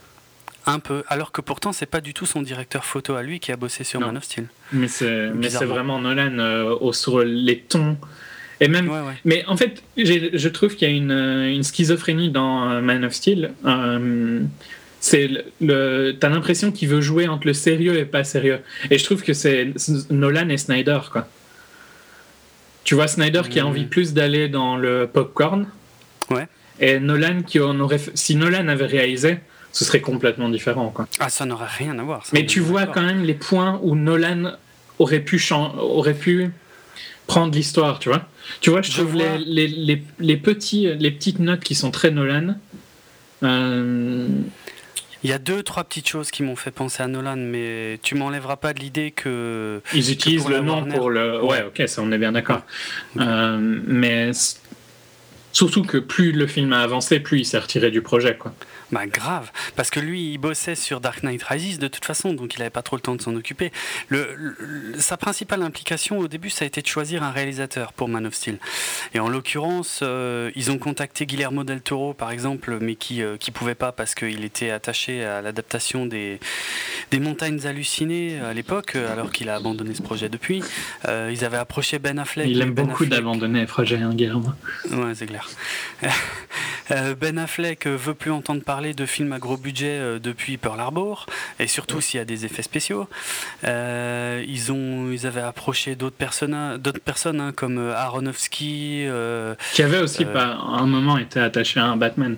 Un 0.68 0.80
peu, 0.80 1.04
alors 1.10 1.32
que 1.32 1.42
pourtant 1.42 1.74
c'est 1.74 1.86
pas 1.86 2.02
du 2.02 2.16
tout 2.16 2.26
son 2.26 2.42
directeur 2.42 2.86
photo 2.86 3.14
à 3.14 3.22
lui 3.22 3.40
qui 3.40 3.52
a 3.52 3.56
bossé 3.56 3.84
sur 3.84 4.00
Man 4.00 4.18
of 4.18 4.24
Steel. 4.24 4.48
Mais 4.72 4.88
c'est 4.88 5.30
vraiment 5.64 6.00
Nolan 6.00 6.40
euh, 6.40 6.92
sur 6.92 7.20
les 7.20 7.60
tons 7.60 7.98
et 8.60 8.68
même. 8.68 8.90
Mais 9.26 9.44
en 9.48 9.58
fait, 9.58 9.84
je 9.98 10.48
trouve 10.48 10.76
qu'il 10.76 10.90
y 10.90 10.92
a 10.92 10.96
une, 10.96 11.12
une, 11.12 11.64
schizophrénie 11.64 12.30
dans 12.30 12.70
euh, 12.70 12.82
Man 12.82 13.04
of 13.04 13.14
Steel. 13.14 13.52
Euh, 13.66 14.42
c'est 15.00 15.30
le, 15.62 16.14
t'as 16.20 16.30
l'impression 16.30 16.72
qu'il 16.72 16.90
veut 16.90 17.02
jouer 17.02 17.28
entre 17.28 17.46
le 17.48 17.54
sérieux 17.54 17.98
et 17.98 18.06
pas 18.06 18.24
sérieux. 18.24 18.60
Et 18.90 18.98
je 18.98 19.04
trouve 19.04 19.22
que 19.22 19.34
c'est 19.34 19.72
Nolan 20.10 20.50
et 20.50 20.58
Snyder 20.58 21.00
quoi. 21.12 21.28
Tu 22.86 22.96
vois 22.96 23.08
Snyder 23.08 23.42
qui 23.50 23.60
a 23.60 23.66
envie 23.66 23.86
plus 23.86 24.14
d'aller 24.14 24.48
dans 24.48 24.78
le 24.78 25.10
popcorn. 25.12 25.68
Ouais. 26.30 26.48
Et 26.80 27.00
Nolan 27.00 27.42
qui 27.42 27.60
en 27.60 27.80
aurait. 27.80 28.00
Si 28.14 28.36
Nolan 28.36 28.68
avait 28.68 28.86
réalisé, 28.86 29.40
ce 29.72 29.84
serait 29.84 30.02
complètement 30.02 30.50
différent. 30.50 30.92
Quoi. 30.92 31.08
Ah, 31.20 31.30
ça 31.30 31.46
n'aurait 31.46 31.68
rien 31.68 31.98
à 32.00 32.04
voir. 32.04 32.24
Mais 32.32 32.46
tu 32.46 32.62
vois 32.62 32.86
quand 32.86 33.02
même 33.02 33.24
les 33.24 33.34
points 33.34 33.80
où 33.84 33.96
Nolan 33.96 34.54
aurait 35.00 35.20
pu, 35.20 35.42
aurait 35.52 36.14
pu 36.14 36.52
prendre 37.28 37.54
l'histoire, 37.54 38.00
tu 38.00 38.10
vois. 38.10 38.28
Tu 38.62 38.70
vois, 38.70 38.82
je, 38.82 38.92
trouve 38.92 39.16
Les, 39.16 39.68
les, 39.68 40.04
les, 40.20 40.38
petits, 40.38 40.88
les 40.98 41.12
petites 41.12 41.40
notes 41.40 41.62
qui 41.62 41.74
sont 41.74 41.90
très 41.90 42.12
Nolan. 42.12 42.56
Euh, 43.44 44.28
il 45.26 45.30
y 45.30 45.34
a 45.34 45.40
deux, 45.40 45.64
trois 45.64 45.84
petites 45.84 46.08
choses 46.08 46.30
qui 46.30 46.44
m'ont 46.44 46.56
fait 46.56 46.70
penser 46.70 47.02
à 47.02 47.08
Nolan, 47.08 47.36
mais 47.36 48.00
tu 48.04 48.14
m'enlèveras 48.14 48.58
pas 48.58 48.74
de 48.74 48.80
l'idée 48.80 49.10
que. 49.10 49.82
Ils 49.92 50.12
utilisent 50.12 50.48
le 50.48 50.60
nom 50.60 50.86
pour 50.86 51.10
le. 51.10 51.44
Ouais, 51.44 51.64
ok, 51.64 51.88
ça 51.88 52.04
on 52.04 52.12
est 52.12 52.20
bien 52.20 52.34
d'accord. 52.34 52.62
Euh, 53.18 53.58
mais 53.60 54.30
surtout 55.52 55.82
que 55.82 55.98
plus 55.98 56.32
le 56.32 56.46
film 56.46 56.74
a 56.74 56.82
avancé, 56.82 57.20
plus 57.20 57.40
il 57.40 57.46
s'est 57.46 57.58
retiré 57.58 57.90
du 57.90 58.04
projet, 58.04 58.38
quoi. 58.38 58.54
Bah 58.92 59.08
grave, 59.08 59.52
parce 59.76 59.90
que 59.90 60.00
lui, 60.00 60.34
il 60.34 60.38
bossait 60.38 60.76
sur 60.76 61.02
Dark 61.02 61.24
Knight 61.24 61.42
Rises 61.42 61.80
de 61.80 61.88
toute 61.88 62.06
façon, 62.06 62.34
donc 62.34 62.54
il 62.56 62.60
n'avait 62.60 62.70
pas 62.70 62.84
trop 62.84 62.96
le 62.96 63.02
temps 63.02 63.16
de 63.16 63.22
s'en 63.22 63.36
occuper. 63.36 63.72
Le, 64.10 64.56
sa 65.00 65.18
principale 65.18 65.64
implication 65.64 66.20
au 66.20 66.28
début, 66.28 66.52
ça 66.52 66.66
a 66.66 66.68
été 66.68 66.82
de 66.82 66.88
choisir 66.88 67.24
un 67.24 67.32
réalisateur 67.32 67.94
pour 67.94 68.08
Man 68.08 68.28
of 68.28 68.36
Steel. 68.36 68.60
Et 69.16 69.20
en 69.20 69.28
l'occurrence, 69.28 70.02
euh, 70.04 70.52
ils 70.56 70.70
ont 70.70 70.78
contacté 70.78 71.26
Guillermo 71.26 71.64
del 71.64 71.82
Toro, 71.82 72.14
par 72.14 72.30
exemple, 72.30 72.78
mais 72.80 72.96
qui 72.96 73.20
ne 73.20 73.26
euh, 73.26 73.52
pouvait 73.54 73.76
pas 73.76 73.92
parce 73.92 74.14
qu'il 74.14 74.46
était 74.46 74.70
attaché 74.70 75.24
à 75.24 75.42
l'adaptation 75.42 76.06
des, 76.06 76.40
des 77.10 77.20
Montagnes 77.20 77.66
Hallucinées 77.66 78.40
à 78.40 78.54
l'époque, 78.54 78.96
alors 78.96 79.32
qu'il 79.32 79.50
a 79.50 79.56
abandonné 79.56 79.96
ce 79.96 80.04
projet 80.04 80.30
depuis. 80.30 80.64
Euh, 81.08 81.32
ils 81.34 81.44
avaient 81.44 81.58
approché 81.58 81.98
Ben 81.98 82.20
Affleck. 82.20 82.48
Il 82.48 82.62
aime 82.62 82.74
beaucoup 82.74 83.06
d'abandonner 83.06 83.62
les 83.62 83.66
projets, 83.66 83.98
hein, 83.98 84.14
Guillermo. 84.14 84.50
Ouais, 84.92 85.16
c'est 85.16 85.26
clair. 85.26 85.50
ben 87.20 87.38
Affleck 87.40 87.88
veut 87.88 88.14
plus 88.14 88.32
entendre 88.32 88.62
parler 88.62 88.75
parler 88.76 88.94
de 88.94 89.06
films 89.06 89.32
à 89.32 89.40
gros 89.40 89.56
budget 89.56 89.98
euh, 89.98 90.20
depuis 90.20 90.58
Pearl 90.58 90.78
Harbor, 90.82 91.28
et 91.60 91.68
surtout 91.68 92.02
s'il 92.02 92.18
y 92.18 92.22
a 92.22 92.26
des 92.26 92.44
effets 92.44 92.62
spéciaux. 92.62 93.08
Euh, 93.64 94.44
ils, 94.50 94.70
ont, 94.70 95.14
ils 95.14 95.26
avaient 95.26 95.40
approché 95.40 95.96
d'autres 95.96 96.18
personnes, 96.18 96.76
d'autres 96.78 97.00
personnes 97.00 97.40
hein, 97.40 97.54
comme 97.56 97.78
euh, 97.78 97.96
Aronofsky. 97.96 99.08
qui 99.72 99.82
avait 99.82 100.00
aussi, 100.00 100.26
à 100.26 100.58
un 100.58 100.88
moment, 100.88 101.18
été 101.18 101.40
attaché 101.40 101.80
à 101.80 101.86
un 101.86 101.96
Batman. 101.96 102.36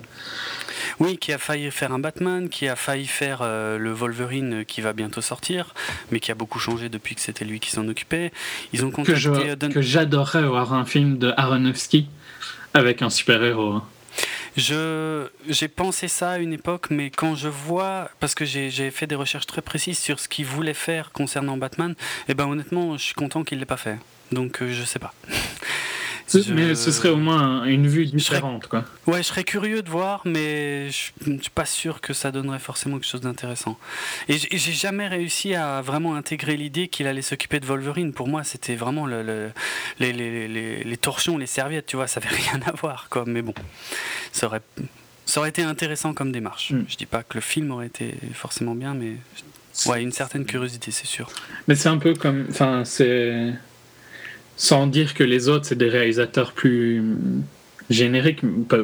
Oui, 1.00 1.18
qui 1.18 1.32
a 1.32 1.38
failli 1.38 1.72
faire 1.72 1.92
un 1.92 1.98
Batman, 1.98 2.48
qui 2.48 2.68
a 2.68 2.76
failli 2.76 3.08
faire 3.08 3.40
le 3.42 3.92
Wolverine 3.92 4.64
qui 4.64 4.80
va 4.80 4.92
bientôt 4.92 5.20
sortir, 5.20 5.74
mais 6.12 6.20
qui 6.20 6.30
a 6.30 6.36
beaucoup 6.36 6.60
changé 6.60 6.88
depuis 6.88 7.16
que 7.16 7.20
c'était 7.20 7.44
lui 7.44 7.58
qui 7.58 7.72
s'en 7.72 7.88
occupait. 7.88 8.30
Ils 8.72 8.84
ont 8.84 8.92
contacté 8.92 9.68
que 9.74 9.82
j'adorerais 9.82 10.46
voir 10.46 10.72
un 10.72 10.84
film 10.84 11.18
de 11.18 11.32
Aronofsky 11.36 12.06
avec 12.74 13.02
un 13.02 13.10
super-héros. 13.10 13.72
Hein. 13.72 13.84
J'ai 14.56 15.68
pensé 15.68 16.08
ça 16.08 16.32
à 16.32 16.38
une 16.38 16.52
époque, 16.52 16.88
mais 16.90 17.10
quand 17.10 17.34
je 17.34 17.48
vois, 17.48 18.10
parce 18.20 18.34
que 18.34 18.44
j'ai, 18.44 18.90
fait 18.90 19.06
des 19.06 19.14
recherches 19.14 19.46
très 19.46 19.62
précises 19.62 19.98
sur 19.98 20.18
ce 20.18 20.28
qu'il 20.28 20.46
voulait 20.46 20.74
faire 20.74 21.12
concernant 21.12 21.56
Batman, 21.56 21.92
et 21.92 22.32
eh 22.32 22.34
ben 22.34 22.46
honnêtement, 22.46 22.96
je 22.96 23.02
suis 23.02 23.14
content 23.14 23.44
qu'il 23.44 23.58
l'ait 23.58 23.66
pas 23.66 23.76
fait. 23.76 23.98
Donc 24.32 24.62
je 24.64 24.84
sais 24.84 24.98
pas. 24.98 25.14
Mais 26.50 26.74
ce 26.74 26.90
serait 26.90 27.08
au 27.08 27.16
moins 27.16 27.64
une 27.64 27.86
vue 27.86 28.06
différente, 28.06 28.66
quoi. 28.66 28.84
Ouais, 29.06 29.18
je 29.18 29.28
serais 29.28 29.44
curieux 29.44 29.82
de 29.82 29.88
voir, 29.88 30.22
mais 30.24 30.90
je 30.90 31.30
ne 31.30 31.38
suis 31.38 31.50
pas 31.50 31.64
sûr 31.64 32.00
que 32.00 32.12
ça 32.12 32.30
donnerait 32.30 32.58
forcément 32.58 32.96
quelque 32.96 33.08
chose 33.08 33.20
d'intéressant. 33.22 33.78
Et 34.28 34.36
j'ai 34.36 34.72
jamais 34.72 35.08
réussi 35.08 35.54
à 35.54 35.80
vraiment 35.80 36.14
intégrer 36.14 36.56
l'idée 36.56 36.88
qu'il 36.88 37.06
allait 37.06 37.22
s'occuper 37.22 37.60
de 37.60 37.66
Wolverine. 37.66 38.12
Pour 38.12 38.28
moi, 38.28 38.44
c'était 38.44 38.74
vraiment 38.74 39.06
le, 39.06 39.50
les, 40.00 40.12
les, 40.12 40.48
les, 40.48 40.84
les, 40.84 40.96
torchons, 40.96 41.38
les 41.38 41.46
serviettes, 41.46 41.86
tu 41.86 41.96
vois, 41.96 42.06
ça 42.06 42.20
avait 42.20 42.34
rien 42.50 42.60
à 42.66 42.72
voir, 42.72 43.08
quoi. 43.10 43.24
Mais 43.26 43.42
bon, 43.42 43.54
ça 44.32 44.46
aurait, 44.46 44.62
ça 45.24 45.40
aurait 45.40 45.50
été 45.50 45.62
intéressant 45.62 46.12
comme 46.12 46.32
démarche. 46.32 46.72
Mm. 46.72 46.84
Je 46.88 46.96
dis 46.96 47.06
pas 47.06 47.22
que 47.22 47.34
le 47.36 47.40
film 47.40 47.70
aurait 47.70 47.86
été 47.86 48.14
forcément 48.34 48.74
bien, 48.74 48.94
mais 48.94 49.16
ouais, 49.86 50.02
une 50.02 50.12
certaine 50.12 50.44
curiosité, 50.44 50.90
c'est 50.90 51.06
sûr. 51.06 51.30
Mais 51.68 51.74
c'est 51.74 51.88
un 51.88 51.98
peu 51.98 52.14
comme, 52.14 52.46
enfin, 52.50 52.82
c'est 52.84 53.54
sans 54.58 54.86
dire 54.86 55.14
que 55.14 55.24
les 55.24 55.48
autres, 55.48 55.64
c'est 55.64 55.78
des 55.78 55.88
réalisateurs 55.88 56.52
plus 56.52 57.02
génériques, 57.88 58.40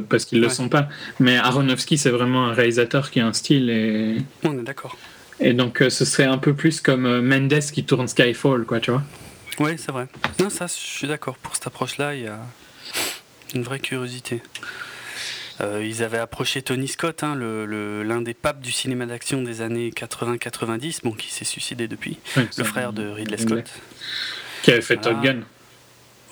parce 0.09 0.25
qu'ils 0.25 0.39
ne 0.39 0.45
le 0.45 0.51
sont 0.51 0.71
pas. 0.71 0.89
Mais 1.21 1.37
Aronofsky, 1.37 1.99
c'est 1.99 2.11
vraiment 2.11 2.47
un 2.47 2.55
réalisateur 2.55 3.11
qui 3.11 3.21
a 3.21 3.27
un 3.27 3.33
style. 3.35 3.69
Et... 3.69 4.17
On 4.45 4.59
est 4.59 4.63
d'accord. 4.63 4.97
Et 5.41 5.53
donc, 5.53 5.83
euh, 5.83 5.91
ce 5.91 6.05
serait 6.05 6.25
un 6.25 6.39
peu 6.39 6.55
plus 6.55 6.81
comme 6.81 7.07
euh, 7.07 7.21
Mendes 7.21 7.61
qui 7.73 7.85
tourne 7.85 8.09
Skyfall, 8.09 8.65
quoi, 8.65 8.81
tu 8.81 8.93
vois. 8.93 9.03
Oui, 9.59 9.73
c'est 9.77 9.93
vrai. 9.93 10.07
Non, 10.41 10.49
ça, 10.49 10.67
je 10.67 10.73
suis 10.73 11.09
d'accord. 11.09 11.37
Pour 11.37 11.55
cette 11.55 11.67
approche-là, 11.67 12.15
il 12.15 12.23
y 12.23 12.29
a 12.29 12.39
une 13.55 13.63
vraie 13.63 13.81
curiosité. 13.81 14.43
Euh, 15.61 15.85
ils 15.85 16.03
avaient 16.03 16.19
approché 16.19 16.63
Tony 16.63 16.89
Scott, 16.89 17.23
hein, 17.23 17.37
l'un 17.37 18.23
des 18.23 18.35
papes 18.35 18.61
du 18.61 18.73
cinéma 18.73 19.07
d'action 19.07 19.43
des 19.43 19.61
années 19.61 19.91
80-90, 19.91 21.01
bon, 21.05 21.13
qui 21.13 21.33
s'est 21.33 21.45
suicidé 21.45 21.87
depuis, 21.87 22.19
le 22.37 22.65
frère 22.65 22.93
de 22.93 23.09
Ridley 23.09 23.39
Scott. 23.39 23.65
Qui 24.63 24.73
avait 24.73 24.81
fait 24.81 24.97
Top 24.97 25.21
Gun. 25.21 25.41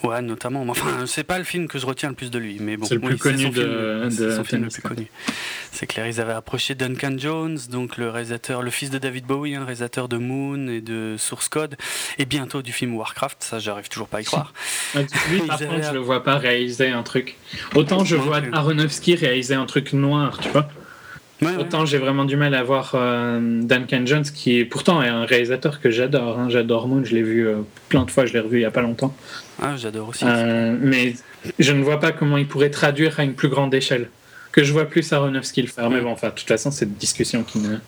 Ouais, 0.03 0.21
notamment. 0.21 0.65
Enfin, 0.69 1.07
c'est 1.07 1.25
pas 1.25 1.39
le 1.39 1.45
film 1.45 1.69
que 1.69 1.79
je 1.79 1.87
retiens 1.87 2.09
le 2.09 2.15
plus 2.15 2.31
de 2.31 2.39
lui, 2.39 2.59
mais 2.61 2.77
bon. 2.77 2.87
C'est 2.87 2.95
le 2.95 3.01
plus 3.01 3.17
connu 3.17 3.51
de, 3.51 4.09
son 4.11 4.45
film 4.45 4.65
le 4.65 4.69
plus 4.69 4.83
connu. 4.83 5.07
C'est 5.71 5.87
clair, 5.87 6.07
ils 6.07 6.21
avaient 6.21 6.33
approché 6.33 6.75
Duncan 6.75 7.15
Jones, 7.17 7.59
donc 7.71 7.97
le 7.97 8.11
réalisateur, 8.11 8.63
le 8.63 8.71
fils 8.71 8.91
de 8.91 8.99
David 8.99 9.27
Bowie, 9.27 9.55
hein, 9.55 9.61
réalisateur 9.65 10.09
de 10.09 10.17
Moon 10.17 10.69
et 10.69 10.81
de 10.81 11.17
Source 11.19 11.49
Code, 11.49 11.77
et 12.19 12.25
bientôt 12.25 12.63
du 12.63 12.73
film 12.73 12.95
Warcraft. 12.95 13.39
Ça, 13.41 13.59
j'arrive 13.59 13.89
toujours 13.89 14.09
pas 14.09 14.19
à 14.19 14.21
y 14.21 14.25
croire. 14.25 14.53
lui, 14.95 15.41
par 15.47 15.59
contre, 15.59 15.85
je 15.85 15.93
le 15.93 16.01
vois 16.01 16.23
pas 16.23 16.37
réaliser 16.37 16.89
un 16.89 17.03
truc. 17.03 17.37
Autant 17.75 18.05
je 18.05 18.17
vois 18.17 18.41
Aronofsky 18.53 19.15
réaliser 19.15 19.55
un 19.55 19.67
truc 19.67 19.93
noir, 19.93 20.39
tu 20.39 20.49
vois. 20.49 20.69
Autant 21.59 21.85
j'ai 21.87 21.99
vraiment 21.99 22.25
du 22.25 22.37
mal 22.37 22.55
à 22.55 22.63
voir 22.63 22.93
euh, 22.95 23.61
Duncan 23.63 24.03
Jones, 24.05 24.23
qui 24.23 24.65
pourtant 24.65 25.03
est 25.03 25.09
un 25.09 25.25
réalisateur 25.25 25.81
que 25.81 25.91
j'adore. 25.91 26.39
Hein. 26.39 26.49
J'adore 26.49 26.87
Moon, 26.87 27.05
je 27.05 27.15
l'ai 27.15 27.23
vu 27.23 27.47
euh, 27.47 27.57
plein 27.89 28.05
de 28.05 28.11
fois, 28.11 28.27
je 28.27 28.33
l'ai 28.33 28.41
revu 28.41 28.59
il 28.59 28.63
y 28.63 28.67
a 28.67 28.71
pas 28.71 28.83
longtemps. 28.83 29.15
Ah, 29.63 29.77
j'adore 29.77 30.09
aussi. 30.09 30.25
Euh, 30.27 30.77
mais 30.81 31.15
je 31.59 31.73
ne 31.73 31.83
vois 31.85 32.01
pas 32.01 32.11
comment 32.11 32.37
il 32.37 32.49
pourrait 32.49 32.71
traduire 32.71 33.21
à 33.21 33.23
une 33.23 33.35
plus 33.35 33.49
grande 33.49 33.73
échelle. 33.73 34.11
Que 34.51 34.65
je 34.65 34.73
vois 34.73 34.85
plus 34.85 35.13
Aronofsky 35.13 35.63
le 35.63 35.69
faire. 35.69 35.89
Mais 35.89 36.01
bon, 36.01 36.11
enfin, 36.11 36.29
de 36.29 36.35
toute 36.35 36.49
façon, 36.49 36.71
c'est 36.71 36.85
une 36.85 36.95
discussion 36.95 37.45
qui 37.45 37.59
ne. 37.59 37.79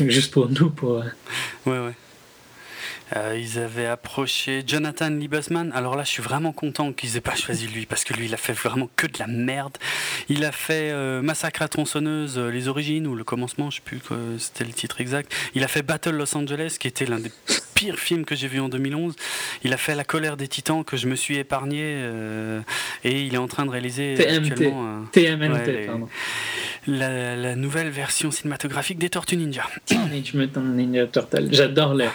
Juste 0.08 0.32
pour 0.32 0.48
nous, 0.48 0.70
pour. 0.70 1.02
Ouais, 1.64 1.78
ouais. 1.78 1.94
Euh, 3.14 3.38
ils 3.40 3.58
avaient 3.58 3.86
approché 3.86 4.64
Jonathan 4.66 5.10
Liebesman. 5.10 5.70
Alors 5.72 5.94
là, 5.94 6.02
je 6.02 6.08
suis 6.08 6.22
vraiment 6.22 6.52
content 6.52 6.92
qu'ils 6.92 7.16
aient 7.16 7.20
pas 7.20 7.36
choisi 7.36 7.68
lui 7.68 7.86
parce 7.86 8.02
que 8.02 8.14
lui, 8.14 8.26
il 8.26 8.34
a 8.34 8.36
fait 8.36 8.52
vraiment 8.52 8.88
que 8.96 9.06
de 9.06 9.18
la 9.18 9.28
merde. 9.28 9.76
Il 10.28 10.44
a 10.44 10.50
fait 10.50 10.90
euh, 10.90 11.22
Massacre 11.22 11.62
à 11.62 11.68
tronçonneuse, 11.68 12.36
euh, 12.36 12.50
les 12.50 12.66
origines 12.66 13.06
ou 13.06 13.14
le 13.14 13.22
commencement, 13.22 13.70
je 13.70 13.76
sais 13.76 13.82
plus 13.84 14.00
c'était 14.38 14.64
le 14.64 14.72
titre 14.72 15.00
exact. 15.00 15.32
Il 15.54 15.62
a 15.62 15.68
fait 15.68 15.82
Battle 15.82 16.16
Los 16.16 16.36
Angeles, 16.36 16.76
qui 16.80 16.88
était 16.88 17.06
l'un 17.06 17.20
des 17.20 17.30
pires 17.76 17.98
films 17.98 18.24
que 18.24 18.34
j'ai 18.34 18.48
vu 18.48 18.58
en 18.58 18.68
2011. 18.68 19.14
Il 19.62 19.72
a 19.72 19.76
fait 19.76 19.94
La 19.94 20.04
colère 20.04 20.36
des 20.36 20.48
titans 20.48 20.84
que 20.84 20.96
je 20.96 21.06
me 21.06 21.14
suis 21.14 21.36
épargné 21.36 22.02
et 23.04 23.22
il 23.22 23.34
est 23.34 23.38
en 23.38 23.46
train 23.46 23.64
de 23.66 23.70
réaliser 23.70 24.14
actuellement 24.26 25.04
TMNT, 25.12 25.86
pardon. 25.86 26.08
La, 26.86 27.56
nouvelle 27.56 27.88
version 27.88 28.30
cinématographique 28.30 28.98
des 28.98 29.10
Tortues 29.10 29.36
Ninja. 29.36 29.64
Teenage 29.86 30.34
Mutant 30.34 30.60
Ninja 30.60 31.06
Turtle. 31.06 31.48
J'adore 31.50 31.94
les. 31.94 32.08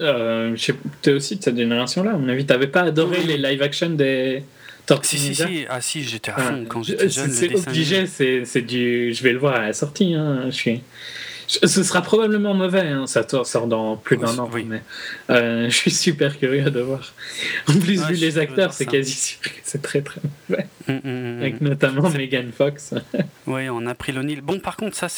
Euh, 0.00 0.56
T'es 1.02 1.12
aussi 1.12 1.36
de 1.36 1.42
cette 1.42 1.56
génération-là. 1.56 2.12
À 2.12 2.16
mon 2.16 2.28
avis, 2.28 2.46
t'avais 2.46 2.68
pas 2.68 2.82
adoré 2.82 3.24
les 3.24 3.38
live 3.38 3.60
action 3.60 3.90
des 3.90 4.44
Tortues 4.86 5.16
Ninja 5.16 5.46
si, 5.46 5.56
si. 5.56 5.66
Ah 5.68 5.80
si, 5.80 6.04
j'étais 6.04 6.30
à 6.30 6.38
fond 6.38 6.64
quand 6.68 6.82
j'étais 6.84 7.08
jeune. 7.08 7.30
C'est 7.30 7.54
obligé, 7.54 8.06
c'est 8.06 8.62
du. 8.62 9.12
Je 9.12 9.22
vais 9.22 9.32
le 9.32 9.38
voir 9.38 9.56
à 9.56 9.66
la 9.66 9.72
sortie. 9.72 10.14
Hein. 10.14 10.44
Je 10.46 10.54
suis. 10.54 10.82
Ce 11.48 11.82
sera 11.82 12.02
probablement 12.02 12.52
mauvais, 12.52 12.88
hein. 12.88 13.06
ça 13.06 13.26
sort 13.26 13.66
dans 13.66 13.96
plus 13.96 14.18
d'un 14.18 14.38
an. 14.38 14.50
Mais 14.66 14.82
euh, 15.30 15.70
je 15.70 15.74
suis 15.74 15.90
super 15.90 16.38
curieux 16.38 16.70
de 16.70 16.80
voir. 16.80 17.14
En 17.66 17.72
plus, 17.72 18.04
vu 18.06 18.14
les 18.16 18.36
acteurs, 18.36 18.74
c'est 18.74 18.84
quasi 18.84 19.14
sûr 19.14 19.40
que 19.40 19.48
c'est 19.62 19.80
très 19.80 20.02
très 20.02 20.20
mauvais. 20.48 20.66
Mm, 20.86 20.92
mm, 20.92 21.00
mm, 21.10 21.40
Avec 21.40 21.60
notamment 21.62 22.10
Megan 22.10 22.52
Fox. 22.52 22.92
oui, 23.46 23.70
on 23.70 23.86
a 23.86 23.94
pris 23.94 24.12
l'O'Neill. 24.12 24.42
Bon, 24.42 24.60
par 24.60 24.76
contre, 24.76 24.94
ça, 24.94 25.08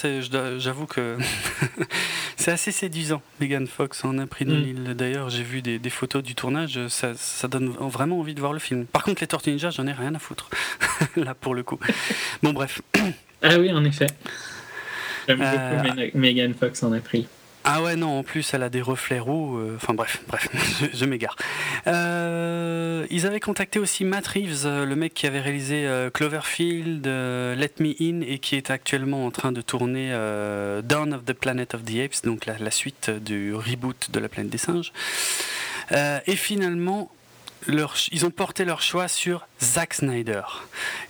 j'avoue 0.59 0.87
que 0.87 1.19
c'est 2.37 2.53
assez 2.53 2.71
séduisant, 2.71 3.23
Megan 3.41 3.67
Fox 3.67 4.05
en 4.05 4.17
April 4.19 4.51
O'Neill. 4.51 4.95
D'ailleurs, 4.95 5.31
j'ai 5.31 5.43
vu 5.43 5.63
des, 5.63 5.91
photos 5.91 6.23
du 6.23 6.37
tournage, 6.37 6.79
ça, 6.87 7.13
ça, 7.17 7.49
donne 7.49 7.71
vraiment 7.71 8.21
envie 8.21 8.35
de 8.35 8.41
voir 8.41 8.53
le 8.53 8.61
film. 8.61 8.87
Par 8.87 9.03
contre, 9.03 9.21
les 9.21 9.27
Tortues 9.27 9.51
Ninja, 9.51 9.71
j'en 9.71 9.89
ai 9.89 9.93
rien 9.93 10.15
à 10.15 10.21
foutre. 10.21 10.49
Là, 11.17 11.35
pour 11.35 11.57
le 11.57 11.65
coup. 11.65 11.81
Bon, 12.45 12.53
bref. 12.53 12.83
ah 13.43 13.59
oui, 13.59 13.73
en 13.73 13.85
effet. 13.85 14.07
J'aime 15.29 15.39
beaucoup 15.39 15.99
euh, 15.99 16.11
Megan 16.15 16.55
Fox 16.55 16.83
en 16.83 16.93
April. 16.93 17.27
Ah 17.65 17.83
ouais, 17.83 17.95
non, 17.95 18.19
en 18.19 18.23
plus, 18.23 18.55
elle 18.55 18.63
a 18.63 18.71
des 18.71 18.81
reflets 18.81 19.19
roux. 19.19 19.59
Euh, 19.59 19.77
enfin 19.77 19.93
bref, 19.93 20.23
bref, 20.27 20.49
je, 20.95 21.05
m'égare. 21.05 21.37
Euh, 21.87 23.07
ils 23.11 23.27
avaient 23.27 23.41
contacté 23.41 23.79
aussi 23.79 24.05
Matt 24.05 24.27
Reeves, 24.29 24.67
le 24.67 24.97
mec 24.97 25.13
qui 25.13 25.27
avait 25.27 25.41
réalisé 25.41 25.87
Cloverfield, 26.15 27.07
Let 27.07 27.73
Me 27.81 27.95
In, 28.01 28.23
et 28.23 28.39
qui 28.39 28.57
est 28.57 28.71
actuellement 28.71 29.27
en 29.27 29.31
train 29.31 29.53
de 29.53 29.61
tourner 29.61 30.11
Dawn 30.85 31.13
of 31.13 31.25
the 31.27 31.35
Planet 31.35 31.75
of 31.75 31.85
the 31.85 31.99
Apes, 31.99 32.25
donc 32.25 32.47
la, 32.47 32.57
la, 32.59 32.71
suite 32.71 33.11
du 33.11 33.55
reboot 33.55 34.11
de 34.11 34.19
la 34.21 34.31
planète 34.31 34.51
des 34.51 34.59
singes. 34.59 34.93
et 35.93 36.37
finalement, 36.37 37.11
ils 37.69 38.25
ont 38.25 38.31
porté 38.31 38.65
leur 38.65 38.81
choix 38.81 39.07
sur 39.07 39.47
Zack 39.63 39.95
Snyder. 39.95 40.43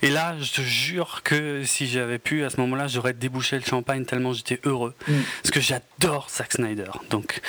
Et 0.01 0.09
là, 0.09 0.35
je 0.39 0.51
te 0.51 0.61
jure 0.61 1.21
que 1.23 1.63
si 1.63 1.87
j'avais 1.87 2.19
pu, 2.19 2.43
à 2.43 2.49
ce 2.49 2.57
moment-là, 2.61 2.87
j'aurais 2.87 3.13
débouché 3.13 3.55
le 3.55 3.63
champagne 3.63 4.03
tellement 4.03 4.33
j'étais 4.33 4.59
heureux. 4.65 4.93
Mm. 5.07 5.13
Parce 5.41 5.51
que 5.51 5.61
j'adore 5.61 6.27
Zack 6.29 6.53
Snyder. 6.53 6.91
Donc, 7.09 7.39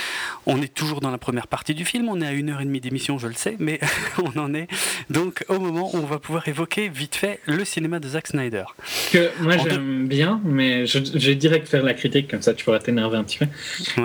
on 0.47 0.63
est 0.63 0.73
toujours 0.73 1.01
dans 1.01 1.11
la 1.11 1.19
première 1.19 1.49
partie 1.49 1.75
du 1.75 1.85
film. 1.85 2.09
On 2.09 2.21
est 2.21 2.27
à 2.27 2.33
une 2.33 2.51
heure 2.51 2.61
et 2.61 2.65
demie 2.65 2.81
d'émission, 2.81 3.19
je 3.19 3.27
le 3.27 3.35
sais, 3.35 3.57
mais 3.59 3.81
on 4.19 4.39
en 4.39 4.55
est. 4.55 4.69
Donc, 5.11 5.45
au 5.49 5.59
moment 5.59 5.91
où 5.93 5.99
on 5.99 6.07
va 6.07 6.19
pouvoir 6.19 6.47
évoquer 6.47 6.89
vite 6.89 7.17
fait 7.17 7.41
le 7.47 7.65
cinéma 7.65 7.99
de 7.99 8.09
Zack 8.09 8.29
Snyder. 8.29 8.65
Que 9.13 9.31
moi, 9.41 9.57
j'aime 9.59 10.07
bien, 10.07 10.41
mais 10.45 10.87
je, 10.87 10.99
vais 10.99 11.35
direct 11.35 11.69
faire 11.69 11.83
la 11.83 11.95
critique, 11.95 12.29
comme 12.31 12.43
ça 12.43 12.55
tu 12.55 12.65
pourras 12.65 12.79
t'énerver 12.79 13.17
un 13.17 13.25
petit 13.25 13.39
peu. 13.39 13.47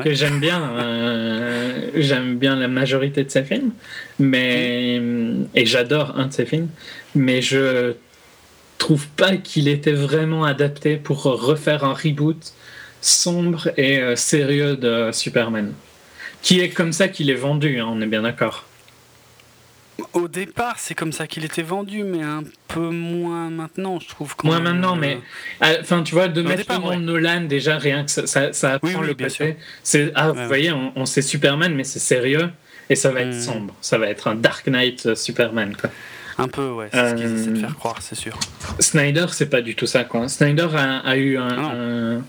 Que 0.02 0.14
j'aime 0.14 0.40
bien, 0.40 0.62
euh, 0.62 1.90
j'aime 1.96 2.38
bien 2.38 2.56
la 2.56 2.68
majorité 2.68 3.24
de 3.24 3.30
ses 3.30 3.44
films, 3.44 3.72
mais. 4.20 5.02
Et 5.56 5.66
j'adore 5.66 6.18
un 6.18 6.28
de 6.28 6.34
ses 6.34 6.46
films 6.46 6.70
mais 7.16 7.42
je 7.42 7.96
trouve 8.78 9.08
pas 9.10 9.38
qu'il 9.38 9.68
était 9.68 9.94
vraiment 9.94 10.44
adapté 10.44 10.98
pour 10.98 11.24
refaire 11.24 11.84
un 11.84 11.94
reboot 11.94 12.54
sombre 13.02 13.70
et 13.78 14.00
euh, 14.00 14.16
sérieux 14.16 14.76
de 14.76 15.12
Superman. 15.12 15.74
Qui 16.42 16.60
est 16.60 16.70
comme 16.70 16.94
ça 16.94 17.08
qu'il 17.08 17.30
est 17.30 17.36
vendu, 17.36 17.80
hein, 17.80 17.88
on 17.90 18.02
est 18.02 18.08
bien 18.08 18.22
d'accord. 18.22 18.66
Au 20.14 20.28
départ, 20.28 20.76
c'est 20.78 20.94
comme 20.94 21.12
ça 21.12 21.26
qu'il 21.26 21.44
était 21.44 21.64
vendu, 21.64 22.04
mais 22.04 22.22
un 22.22 22.44
peu 22.68 22.90
moins 22.90 23.50
maintenant, 23.50 24.00
je 24.00 24.08
trouve. 24.08 24.36
Moins 24.44 24.60
maintenant, 24.60 24.96
mais 24.96 25.20
euh, 25.64 25.78
enfin, 25.82 26.04
tu 26.04 26.14
vois, 26.14 26.28
de 26.28 26.42
mettre 26.44 26.72
le 26.72 26.80
nom 26.80 27.00
Nolan 27.00 27.42
déjà 27.42 27.80
rien 27.80 28.04
que 28.04 28.12
ça, 28.12 28.28
ça, 28.28 28.54
ça 28.54 28.74
apprend 28.74 29.02
le 29.02 29.16
côté. 29.16 29.58
C'est 29.82 30.12
ah, 30.14 30.32
vous 30.32 30.46
voyez, 30.46 30.72
on, 30.72 31.06
sait 31.08 31.24
Superman, 31.24 31.74
mais 31.74 31.84
c'est 31.84 32.00
sérieux 32.00 32.50
et 32.90 32.96
ça 32.96 33.10
va 33.10 33.22
être 33.22 33.36
hmm. 33.36 33.42
sombre. 33.42 33.74
Ça 33.82 33.98
va 33.98 34.08
être 34.08 34.28
un 34.28 34.36
Dark 34.36 34.68
Knight 34.68 35.08
euh, 35.08 35.16
Superman. 35.16 35.76
Quoi. 35.76 35.90
Un 36.40 36.48
peu, 36.48 36.70
ouais, 36.70 36.90
c'est 36.92 37.10
ce 37.10 37.16
qu'ils 37.16 37.36
essaient 37.36 37.52
de 37.52 37.58
faire 37.58 37.76
croire, 37.76 38.02
c'est 38.02 38.16
sûr. 38.16 38.40
Snyder, 38.80 39.26
c'est 39.32 39.50
pas 39.50 39.62
du 39.62 39.76
tout 39.76 39.88
ça, 39.88 40.04
quoi. 40.04 40.28
Snyder 40.28 40.68
a, 40.76 41.18
eu 41.18 41.38
un, 41.38 42.22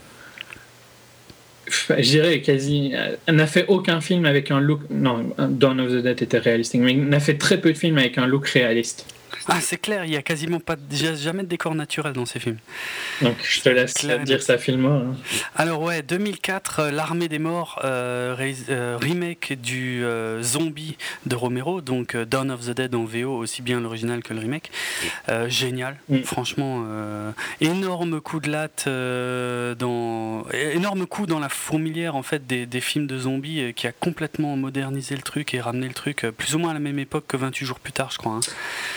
je 1.91 2.01
dirais 2.01 2.41
quasi, 2.41 2.93
n'a 3.29 3.47
fait 3.47 3.67
aucun 3.69 4.01
film 4.01 4.25
avec 4.25 4.51
un 4.51 4.61
look. 4.61 4.81
Non, 4.91 5.35
Dawn 5.39 5.81
of 5.81 5.91
the 5.91 5.97
Dead 5.97 6.23
était 6.23 6.39
réaliste, 6.39 6.75
mais 6.75 6.95
n'a 6.95 7.21
fait 7.21 7.37
très 7.37 7.61
peu 7.61 7.73
de 7.73 7.79
films 7.79 7.99
avec 7.99 8.19
un 8.19 8.27
look 8.27 8.49
réaliste. 8.49 9.07
Ah, 9.51 9.61
c'est 9.63 9.79
clair, 9.79 10.05
il 10.05 10.11
y 10.11 10.17
a 10.17 10.23
quasiment 10.23 10.61
pas, 10.61 10.77
jamais 10.91 11.43
de 11.43 11.49
décor 11.49 11.75
naturel 11.75 12.13
dans 12.13 12.27
ces 12.27 12.39
films. 12.39 12.59
Donc 13.23 13.37
je 13.43 13.63
te 13.63 13.71
laisse 13.71 13.95
dire 14.25 14.43
ça 14.43 14.59
film. 14.59 14.85
Hein. 14.85 15.17
Alors 15.57 15.81
ouais, 15.81 16.03
2004, 16.03 16.81
euh, 16.81 16.91
L'Armée 16.91 17.29
des 17.29 17.39
Morts, 17.39 17.81
euh, 17.83 18.37
euh, 18.69 18.99
remake 19.01 19.59
du 19.61 20.05
zombie 20.43 20.99
de 21.25 21.35
Romero, 21.35 21.81
donc 21.81 22.15
Dawn 22.15 22.51
of 22.51 22.67
the 22.67 22.71
Dead 22.71 22.95
en 22.95 23.05
VO, 23.05 23.35
aussi 23.37 23.63
bien 23.63 23.81
l'original 23.81 24.23
que 24.23 24.35
le 24.35 24.41
remake. 24.41 24.71
génial, 25.49 25.97
mm. 26.11 26.23
franchement, 26.25 26.85
énorme 27.63 28.21
coup 28.21 28.41
de 28.41 28.51
latte 28.51 28.85
dans, 29.79 30.45
énorme 30.53 31.07
coup 31.07 31.27
dans 31.27 31.41
la 31.41 31.49
fourmilière 31.49 32.17
en 32.17 32.23
fait 32.23 32.47
des, 32.47 32.67
des 32.67 32.81
films 32.81 33.07
de 33.07 33.19
zombies 33.19 33.73
qui 33.75 33.87
a 33.87 33.93
complètement 33.93 34.57
modernisé 34.57 35.17
le 35.17 35.23
truc 35.23 35.55
et 35.55 35.61
ramené 35.61 35.89
le 35.89 35.95
truc 35.95 36.27
plus 36.37 36.55
ou 36.55 36.59
moins 36.59 36.71
à 36.71 36.75
la 36.75 36.81
même 36.81 36.99
époque 36.99 37.25
que 37.27 37.37
28 37.37 37.65
jours 37.65 37.81
plus 37.81 37.93
tard, 37.93 38.11
je 38.11 38.19
crois. 38.19 38.33
Hein. 38.33 38.41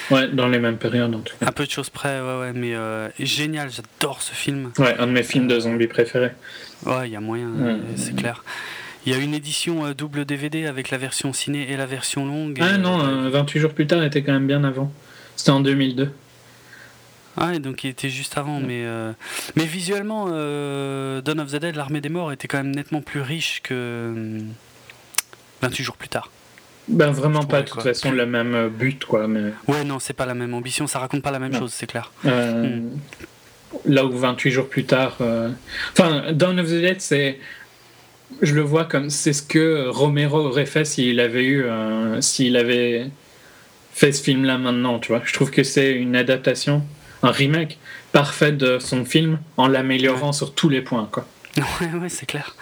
Ouais, 0.09 0.27
dans 0.41 0.49
les 0.49 0.59
mêmes 0.59 0.77
périodes 0.77 1.13
en 1.13 1.19
tout 1.19 1.35
cas. 1.37 1.45
Un 1.45 1.51
peu 1.51 1.65
de 1.65 1.71
choses 1.71 1.89
près, 1.89 2.19
ouais, 2.19 2.39
ouais, 2.39 2.53
mais 2.53 2.75
euh, 2.75 3.09
génial, 3.19 3.69
j'adore 3.69 4.21
ce 4.21 4.33
film. 4.33 4.71
Ouais, 4.79 4.95
un 4.97 5.07
de 5.07 5.11
mes 5.11 5.23
films 5.23 5.47
de 5.47 5.59
zombies 5.59 5.87
préférés. 5.87 6.31
Ouais, 6.85 7.07
il 7.07 7.11
y 7.11 7.15
a 7.15 7.21
moyen, 7.21 7.49
c'est 7.95 8.15
clair. 8.15 8.43
Il 9.05 9.13
y 9.13 9.15
a 9.15 9.19
une 9.19 9.33
édition 9.33 9.85
euh, 9.85 9.93
double 9.93 10.25
DVD 10.25 10.65
avec 10.65 10.91
la 10.91 10.97
version 10.97 11.33
ciné 11.33 11.71
et 11.71 11.77
la 11.77 11.85
version 11.85 12.25
longue. 12.25 12.59
Ah 12.61 12.77
non, 12.77 12.97
28 13.29 13.57
euh, 13.57 13.61
jours 13.61 13.73
plus 13.73 13.87
tard, 13.87 14.03
était 14.03 14.21
quand 14.23 14.33
même 14.33 14.47
bien 14.47 14.63
avant. 14.63 14.91
C'était 15.35 15.51
en 15.51 15.59
2002. 15.59 16.11
Ah, 17.37 17.57
donc 17.59 17.83
il 17.83 17.91
était 17.91 18.09
juste 18.09 18.37
avant, 18.37 18.59
mais, 18.59 18.83
mais 19.55 19.65
visuellement, 19.65 20.25
Dawn 20.25 21.39
of 21.39 21.51
the 21.51 21.55
Dead, 21.55 21.75
l'armée 21.75 22.01
des 22.01 22.09
morts, 22.09 22.31
était 22.31 22.47
quand 22.47 22.57
même 22.57 22.75
nettement 22.75 23.01
plus 23.01 23.21
riche 23.21 23.61
que 23.63 24.39
28 25.61 25.83
jours 25.83 25.97
plus 25.97 26.09
tard. 26.09 26.29
Ben 26.91 27.09
vraiment 27.09 27.45
pas 27.45 27.61
de 27.61 27.69
toute 27.69 27.81
façon 27.81 28.11
le 28.11 28.25
même 28.25 28.53
euh, 28.53 28.69
but 28.69 29.05
quoi. 29.05 29.27
Mais... 29.27 29.51
Ouais 29.67 29.83
non 29.83 29.99
c'est 29.99 30.13
pas 30.13 30.25
la 30.25 30.33
même 30.33 30.53
ambition, 30.53 30.87
ça 30.87 30.99
raconte 30.99 31.23
pas 31.23 31.31
la 31.31 31.39
même 31.39 31.55
chose 31.55 31.71
c'est 31.73 31.87
clair. 31.87 32.11
Euh, 32.25 32.77
hmm. 32.77 32.99
Là 33.85 34.05
où 34.05 34.11
28 34.11 34.51
jours 34.51 34.67
plus 34.67 34.83
tard, 34.83 35.17
euh, 35.21 35.49
enfin 35.93 36.33
Dawn 36.33 36.59
of 36.59 36.67
the 36.67 36.81
Dead 36.81 36.99
c'est, 36.99 37.39
je 38.41 38.53
le 38.53 38.61
vois 38.61 38.83
comme 38.83 39.09
c'est 39.09 39.31
ce 39.31 39.41
que 39.41 39.87
Romero 39.87 40.39
aurait 40.39 40.65
fait 40.65 40.83
s'il 40.83 41.21
avait 41.21 41.45
eu, 41.45 41.65
s'il 42.19 42.57
avait 42.57 43.09
fait 43.93 44.11
ce 44.11 44.21
film 44.21 44.43
là 44.43 44.57
maintenant 44.57 44.99
tu 44.99 45.13
vois. 45.13 45.21
Je 45.23 45.31
trouve 45.31 45.49
que 45.49 45.63
c'est 45.63 45.93
une 45.93 46.17
adaptation, 46.17 46.83
un 47.23 47.31
remake 47.31 47.79
parfait 48.11 48.51
de 48.51 48.79
son 48.79 49.05
film 49.05 49.39
en 49.55 49.67
l'améliorant 49.67 50.33
sur 50.33 50.53
tous 50.53 50.67
les 50.67 50.81
points 50.81 51.07
quoi. 51.09 51.25
Ouais 51.57 51.87
ouais 52.01 52.09
c'est 52.09 52.25
clair, 52.25 52.55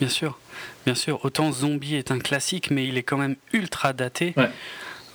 bien 0.00 0.08
sûr. 0.08 0.39
Bien 0.86 0.94
sûr, 0.94 1.24
autant 1.24 1.52
Zombie 1.52 1.94
est 1.94 2.10
un 2.10 2.18
classique, 2.18 2.70
mais 2.70 2.86
il 2.86 2.96
est 2.96 3.02
quand 3.02 3.18
même 3.18 3.36
ultra 3.52 3.92
daté. 3.92 4.34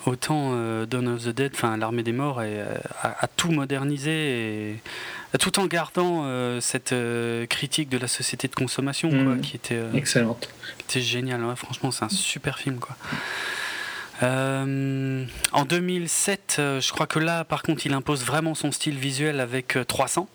Autant 0.05 0.51
euh, 0.53 0.85
Dawn 0.85 1.07
of 1.07 1.23
the 1.23 1.29
Dead, 1.29 1.51
enfin 1.55 1.77
l'armée 1.77 2.03
des 2.03 2.11
morts, 2.11 2.43
est, 2.43 2.59
euh, 2.59 2.77
a, 3.01 3.27
tout 3.27 3.51
modernisé, 3.51 4.11
et, 4.11 5.37
tout 5.39 5.59
en 5.59 5.65
gardant 5.65 6.25
euh, 6.25 6.61
cette 6.61 6.93
critique 7.49 7.89
de 7.89 7.97
la 7.97 8.07
société 8.07 8.47
de 8.47 8.53
consommation, 8.53 9.09
quoi, 9.09 9.35
mm. 9.35 9.41
qui 9.41 9.55
était 9.55 9.81
excellente. 9.95 10.47
Qui 10.77 10.83
était 10.83 11.01
génial. 11.01 11.41
franchement, 11.55 11.89
c'est 11.89 12.05
un 12.05 12.09
super 12.09 12.59
film, 12.59 12.77
quoi. 12.77 12.95
en 14.21 15.65
2007, 15.65 16.55
je 16.57 16.91
crois 16.91 17.07
que 17.07 17.17
là, 17.17 17.43
par 17.43 17.63
contre, 17.63 17.87
il 17.87 17.93
impose 17.93 18.23
vraiment 18.23 18.53
son 18.53 18.71
style 18.71 18.97
visuel 18.97 19.39
avec 19.39 19.75
300, 19.87 20.29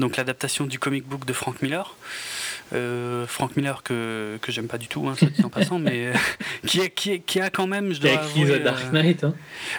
donc 0.00 0.16
l'adaptation 0.16 0.66
du 0.66 0.80
comic 0.80 1.06
book 1.06 1.24
de 1.24 1.32
Frank 1.32 1.62
Miller. 1.62 1.94
Euh, 2.72 3.26
Frank 3.26 3.56
Miller 3.56 3.82
que, 3.82 4.38
que 4.42 4.50
j'aime 4.50 4.66
pas 4.66 4.78
du 4.78 4.88
tout, 4.88 5.08
hein, 5.08 5.14
dit 5.20 5.44
en 5.44 5.48
passant, 5.48 5.78
mais 5.78 6.12
qui, 6.66 6.80
a, 6.80 6.88
qui, 6.88 7.20
qui, 7.20 7.40
a 7.40 7.50
quand 7.50 7.66
même, 7.66 7.92
je 7.92 8.00
dois 8.00 8.10
Qui 8.10 8.16
a 8.16 8.44
écrit 8.44 8.58
The 8.58 8.62
Dark 8.62 8.92
Knight. 8.92 9.24
Hein. 9.24 9.34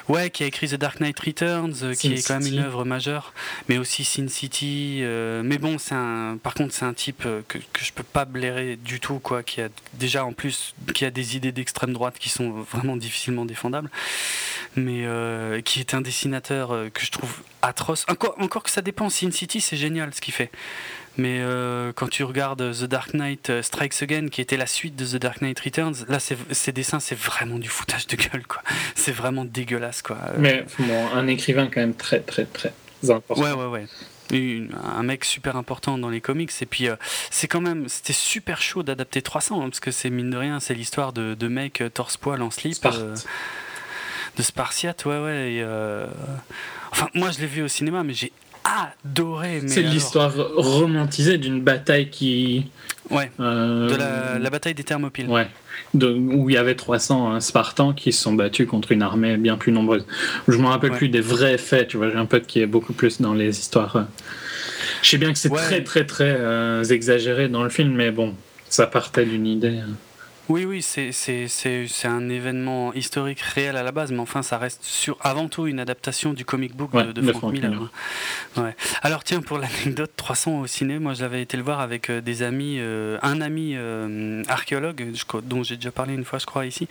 Ouais, 0.08 0.30
qui 0.30 0.44
a 0.44 0.48
écrit 0.48 0.70
The 0.70 0.76
Dark 0.76 1.00
Knight 1.00 1.20
Returns, 1.20 1.96
qui 1.98 2.14
est 2.14 2.28
quand 2.28 2.40
même 2.40 2.54
une 2.54 2.60
œuvre 2.60 2.86
majeure, 2.86 3.34
mais 3.68 3.78
aussi 3.78 4.04
Sin 4.04 4.28
City. 4.28 5.02
mais 5.44 5.58
bon, 5.58 5.78
c'est 5.78 5.96
un, 5.96 6.38
par 6.42 6.54
contre, 6.54 6.74
c'est 6.74 6.86
un 6.86 6.94
type 6.94 7.24
que, 7.48 7.58
que 7.58 7.84
je 7.84 7.92
peux 7.92 8.04
pas 8.04 8.26
blairer 8.26 8.78
du 8.78 9.00
tout, 9.00 9.20
quoi, 9.20 9.44
qui 9.44 9.62
a 9.62 9.70
déjà 9.94 10.26
en 10.26 10.34
plus 10.34 10.74
qui 10.94 11.06
a 11.06 11.12
des 11.12 11.36
idées 11.36 11.52
d'extrême 11.52 11.94
droite 11.94 12.16
qui 12.20 12.30
sont 12.30 12.52
vraiment 12.52 12.96
difficilement 12.96 13.46
défendables, 13.46 13.90
mais 14.76 15.06
qui 15.64 15.80
est 15.80 15.94
un 15.94 16.02
dessinateur 16.02 16.70
que 16.94 17.06
je 17.06 17.12
trouve 17.12 17.42
atroce. 17.62 18.06
Encore, 18.08 18.36
encore 18.40 18.64
que 18.64 18.70
ça 18.70 18.82
dépend. 18.82 19.10
Sin 19.10 19.32
City, 19.32 19.62
c'est 19.62 19.78
génial 19.78 20.14
ce 20.14 20.22
qu'il 20.22 20.34
fait. 20.34 20.52
Mais 21.18 21.40
euh, 21.42 21.92
quand 21.94 22.08
tu 22.08 22.24
regardes 22.24 22.74
The 22.74 22.84
Dark 22.84 23.14
Knight 23.14 23.50
euh, 23.50 23.62
Strikes 23.64 24.02
Again, 24.04 24.28
qui 24.30 24.40
était 24.40 24.58
la 24.58 24.68
suite 24.68 24.96
de 24.96 25.06
The 25.06 25.20
Dark 25.20 25.42
Knight 25.42 25.60
Returns, 25.60 26.06
là, 26.08 26.20
ces 26.20 26.72
dessins, 26.72 27.00
c'est 27.00 27.18
vraiment 27.18 27.58
du 27.58 27.70
foutage 27.70 28.06
de 28.08 28.16
gueule, 28.16 28.46
quoi. 28.48 28.62
C'est 28.96 29.12
vraiment 29.12 29.46
dégueulasse, 29.46 30.02
quoi. 30.02 30.18
Mais 30.38 30.66
un 31.14 31.28
écrivain 31.28 31.70
quand 31.74 31.80
même 31.80 31.96
très, 31.96 32.20
très, 32.20 32.46
très 32.46 32.74
important. 33.10 33.42
Ouais, 33.42 33.52
ouais, 33.52 33.88
ouais. 34.32 34.68
un 34.96 35.04
mec 35.04 35.26
super 35.26 35.56
important 35.56 35.98
dans 35.98 36.10
les 36.10 36.22
comics 36.22 36.52
et 36.62 36.66
puis 36.66 36.90
euh, 36.90 36.96
c'est 37.30 37.48
quand 37.48 37.62
même 37.62 37.88
c'était 37.88 38.12
super 38.12 38.62
chaud 38.62 38.84
d'adapter 38.84 39.22
300 39.22 39.62
hein, 39.62 39.70
parce 39.70 39.80
que 39.80 39.92
c'est 39.92 40.10
mine 40.10 40.32
de 40.32 40.38
rien 40.38 40.60
c'est 40.60 40.74
l'histoire 40.74 41.14
de, 41.14 41.36
de 41.36 41.48
mecs 41.48 41.84
torse 41.94 42.18
poil 42.18 42.42
en 42.42 42.50
slip 42.50 42.86
de 44.36 44.42
Spartiate 44.42 45.06
ouais 45.06 45.20
ouais 45.20 45.64
enfin 46.92 47.08
moi 47.14 47.30
je 47.32 47.40
l'ai 47.40 47.46
vu 47.46 47.62
au 47.62 47.68
cinéma 47.68 48.04
mais 48.04 48.14
j'ai 48.14 48.34
adoré. 49.06 49.62
C'est 49.68 49.82
l'histoire 49.82 50.34
romantisée 50.56 51.38
d'une 51.38 51.62
bataille 51.62 52.10
qui. 52.10 52.66
Ouais. 53.10 53.32
Euh, 53.40 53.90
de 53.90 54.44
la, 54.44 54.50
bataille 54.50 54.74
des 54.74 54.84
Thermopyles. 54.84 55.28
Ouais. 55.28 55.48
où 55.94 56.50
il 56.50 56.54
y 56.54 56.58
avait 56.58 56.76
300 56.76 57.32
hein, 57.32 57.40
Spartans 57.40 57.94
qui 57.94 58.12
se 58.12 58.22
sont 58.22 58.34
battus 58.34 58.68
contre 58.68 58.92
une 58.92 59.02
armée 59.02 59.38
bien 59.38 59.58
plus 59.58 59.72
nombreuse. 59.72 60.06
Je 60.48 60.58
me 60.58 60.68
rappelle 60.68 60.92
plus 60.92 61.10
des 61.10 61.22
vrais 61.22 61.58
faits, 61.58 61.88
tu 61.90 61.98
vois. 61.98 62.10
J'ai 62.10 62.18
un 62.18 62.26
pote 62.26 62.46
qui 62.46 62.60
est 62.60 62.68
beaucoup 62.68 62.94
plus 62.94 63.22
dans 63.22 63.34
les 63.34 63.60
histoires. 63.60 63.96
Euh. 63.96 64.04
Je 65.02 65.10
sais 65.10 65.18
bien 65.18 65.32
que 65.32 65.40
c'est 65.40 65.50
très, 65.50 65.84
très, 65.84 66.06
très 66.06 66.36
euh, 66.38 66.84
exagéré 66.84 67.48
dans 67.48 67.64
le 67.64 67.70
film, 67.70 67.94
mais 67.94 68.12
bon, 68.12 68.36
ça 68.70 68.88
partait 68.88 69.26
d'une 69.26 69.48
idée. 69.48 69.80
Hein. 69.80 69.96
Oui, 70.50 70.64
oui, 70.64 70.82
c'est 70.82 72.06
un 72.06 72.30
événement 72.30 72.94
historique 72.94 73.42
réel 73.42 73.76
à 73.76 73.84
la 73.84 73.92
base, 73.92 74.12
mais 74.12 74.20
enfin, 74.20 74.42
ça 74.42 74.58
reste 74.58 74.84
sur, 74.84 75.18
avant 75.22 75.50
tout 75.50 75.68
une 75.68 75.80
adaptation 75.80 76.34
du 76.34 76.46
comic 76.46 76.76
book 76.76 76.96
de, 76.96 77.32
Frank, 77.34 77.52
Miller. 77.52 77.74
Ouais. 78.56 78.76
Alors, 79.02 79.26
tiens, 79.26 79.42
pour 79.42 79.58
l'anecdote, 79.58 80.12
300 80.16 80.60
au 80.60 80.68
ciné, 80.68 81.00
moi 81.00 81.14
j'avais 81.14 81.42
été 81.42 81.58
le 81.58 81.64
voir 81.64 81.82
avec 81.82 82.10
euh, 82.10 82.22
des 82.22 82.44
amis, 82.44 82.78
euh, 82.80 83.18
un 83.24 83.42
ami 83.42 83.74
euh, 83.76 84.42
archéologue, 84.48 85.12
dont 85.44 85.64
j'ai 85.64 85.76
déjà 85.76 85.92
parlé 85.92 86.14
une 86.14 86.24
fois, 86.24 86.40
je 86.40 86.46
crois, 86.46 86.66
ici, 86.66 86.88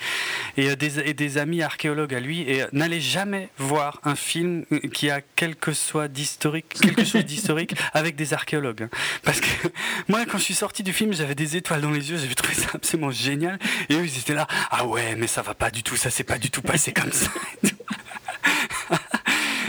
et, 0.59 0.77
des, 0.77 1.15
des, 1.15 1.39
amis 1.39 1.62
archéologues 1.62 2.15
à 2.15 2.20
lui, 2.20 2.43
et 2.43 2.65
n'allez 2.73 3.01
jamais 3.01 3.49
voir 3.57 4.01
un 4.05 4.16
film 4.16 4.65
qui 4.93 5.09
a 5.09 5.23
quelque, 5.35 5.73
soit 5.73 6.09
d'historique, 6.09 6.74
quelque 6.81 7.05
chose 7.05 7.24
d'historique 7.24 7.74
avec 7.95 8.16
des 8.16 8.35
archéologues. 8.35 8.83
Hein. 8.83 8.91
Parce 9.23 9.41
que 9.41 9.69
moi, 10.09 10.27
quand 10.27 10.37
je 10.37 10.45
suis 10.45 10.55
sorti 10.55 10.83
du 10.83 10.93
film, 10.93 11.15
j'avais 11.15 11.35
des 11.35 11.57
étoiles 11.57 11.81
dans 11.81 11.91
les 11.91 12.11
yeux, 12.11 12.19
j'avais 12.19 12.35
trouvé 12.35 12.55
ça 12.55 12.69
absolument 12.74 13.11
génial. 13.11 13.45
Et 13.89 13.94
eux, 13.94 14.05
ils 14.05 14.18
étaient 14.18 14.35
là, 14.35 14.47
ah 14.70 14.86
ouais, 14.86 15.16
mais 15.16 15.27
ça 15.27 15.43
va 15.43 15.55
pas 15.55 15.70
du 15.70 15.82
tout, 15.82 15.97
ça 15.97 16.10
s'est 16.10 16.24
pas 16.24 16.39
du 16.39 16.51
tout 16.51 16.62
passé 16.62 16.93
comme 16.93 17.12
ça. 17.12 17.31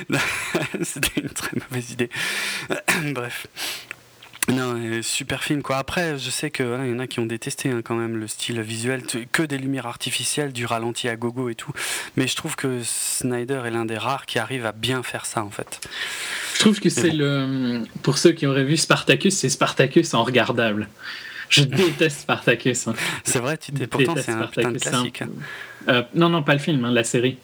C'était 0.84 1.22
une 1.22 1.30
très 1.30 1.58
mauvaise 1.60 1.92
idée. 1.92 2.10
Bref. 3.14 3.48
Non, 4.50 5.02
super 5.02 5.44
film 5.44 5.62
quoi. 5.62 5.78
Après, 5.78 6.18
je 6.18 6.30
sais 6.30 6.52
qu'il 6.52 6.66
y 6.66 6.70
en 6.70 7.00
a 7.00 7.08
qui 7.08 7.20
ont 7.20 7.26
détesté 7.26 7.70
hein, 7.70 7.82
quand 7.84 7.96
même 7.96 8.16
le 8.16 8.28
style 8.28 8.62
visuel, 8.62 9.04
que 9.34 9.44
des 9.44 9.58
lumières 9.58 9.88
artificielles, 9.88 10.54
du 10.54 10.66
ralenti 10.66 11.10
à 11.10 11.18
gogo 11.18 11.50
et 11.50 11.56
tout. 11.56 11.74
Mais 12.16 12.28
je 12.28 12.36
trouve 12.38 12.56
que 12.56 12.80
Snyder 12.82 13.64
est 13.66 13.72
l'un 13.72 13.84
des 13.84 13.98
rares 13.98 14.26
qui 14.26 14.40
arrive 14.40 14.66
à 14.66 14.72
bien 14.72 15.04
faire 15.04 15.26
ça 15.26 15.44
en 15.44 15.50
fait. 15.50 15.82
Je 16.54 16.60
trouve 16.60 16.80
que 16.80 16.90
c'est 16.90 17.12
le. 17.12 17.84
Pour 18.04 18.18
ceux 18.18 18.32
qui 18.32 18.48
auraient 18.48 18.64
vu 18.64 18.78
Spartacus, 18.78 19.36
c'est 19.36 19.50
Spartacus 19.50 20.14
en 20.14 20.24
regardable. 20.24 20.88
Je 21.50 21.64
déteste 21.64 22.22
Spartacus. 22.22 22.88
Hein. 22.88 22.94
C'est 23.24 23.40
vrai, 23.40 23.58
tu 23.58 23.72
pourtant 23.88 24.16
c'est 24.18 24.32
un 24.32 24.48
putain 24.48 24.72
de 24.72 24.80
classique. 24.80 25.22
Hein. 25.22 25.30
Euh, 25.90 26.04
non, 26.14 26.30
non, 26.30 26.44
pas 26.44 26.54
le 26.54 26.60
film, 26.60 26.84
hein, 26.84 26.92
la 26.92 27.04
série. 27.04 27.38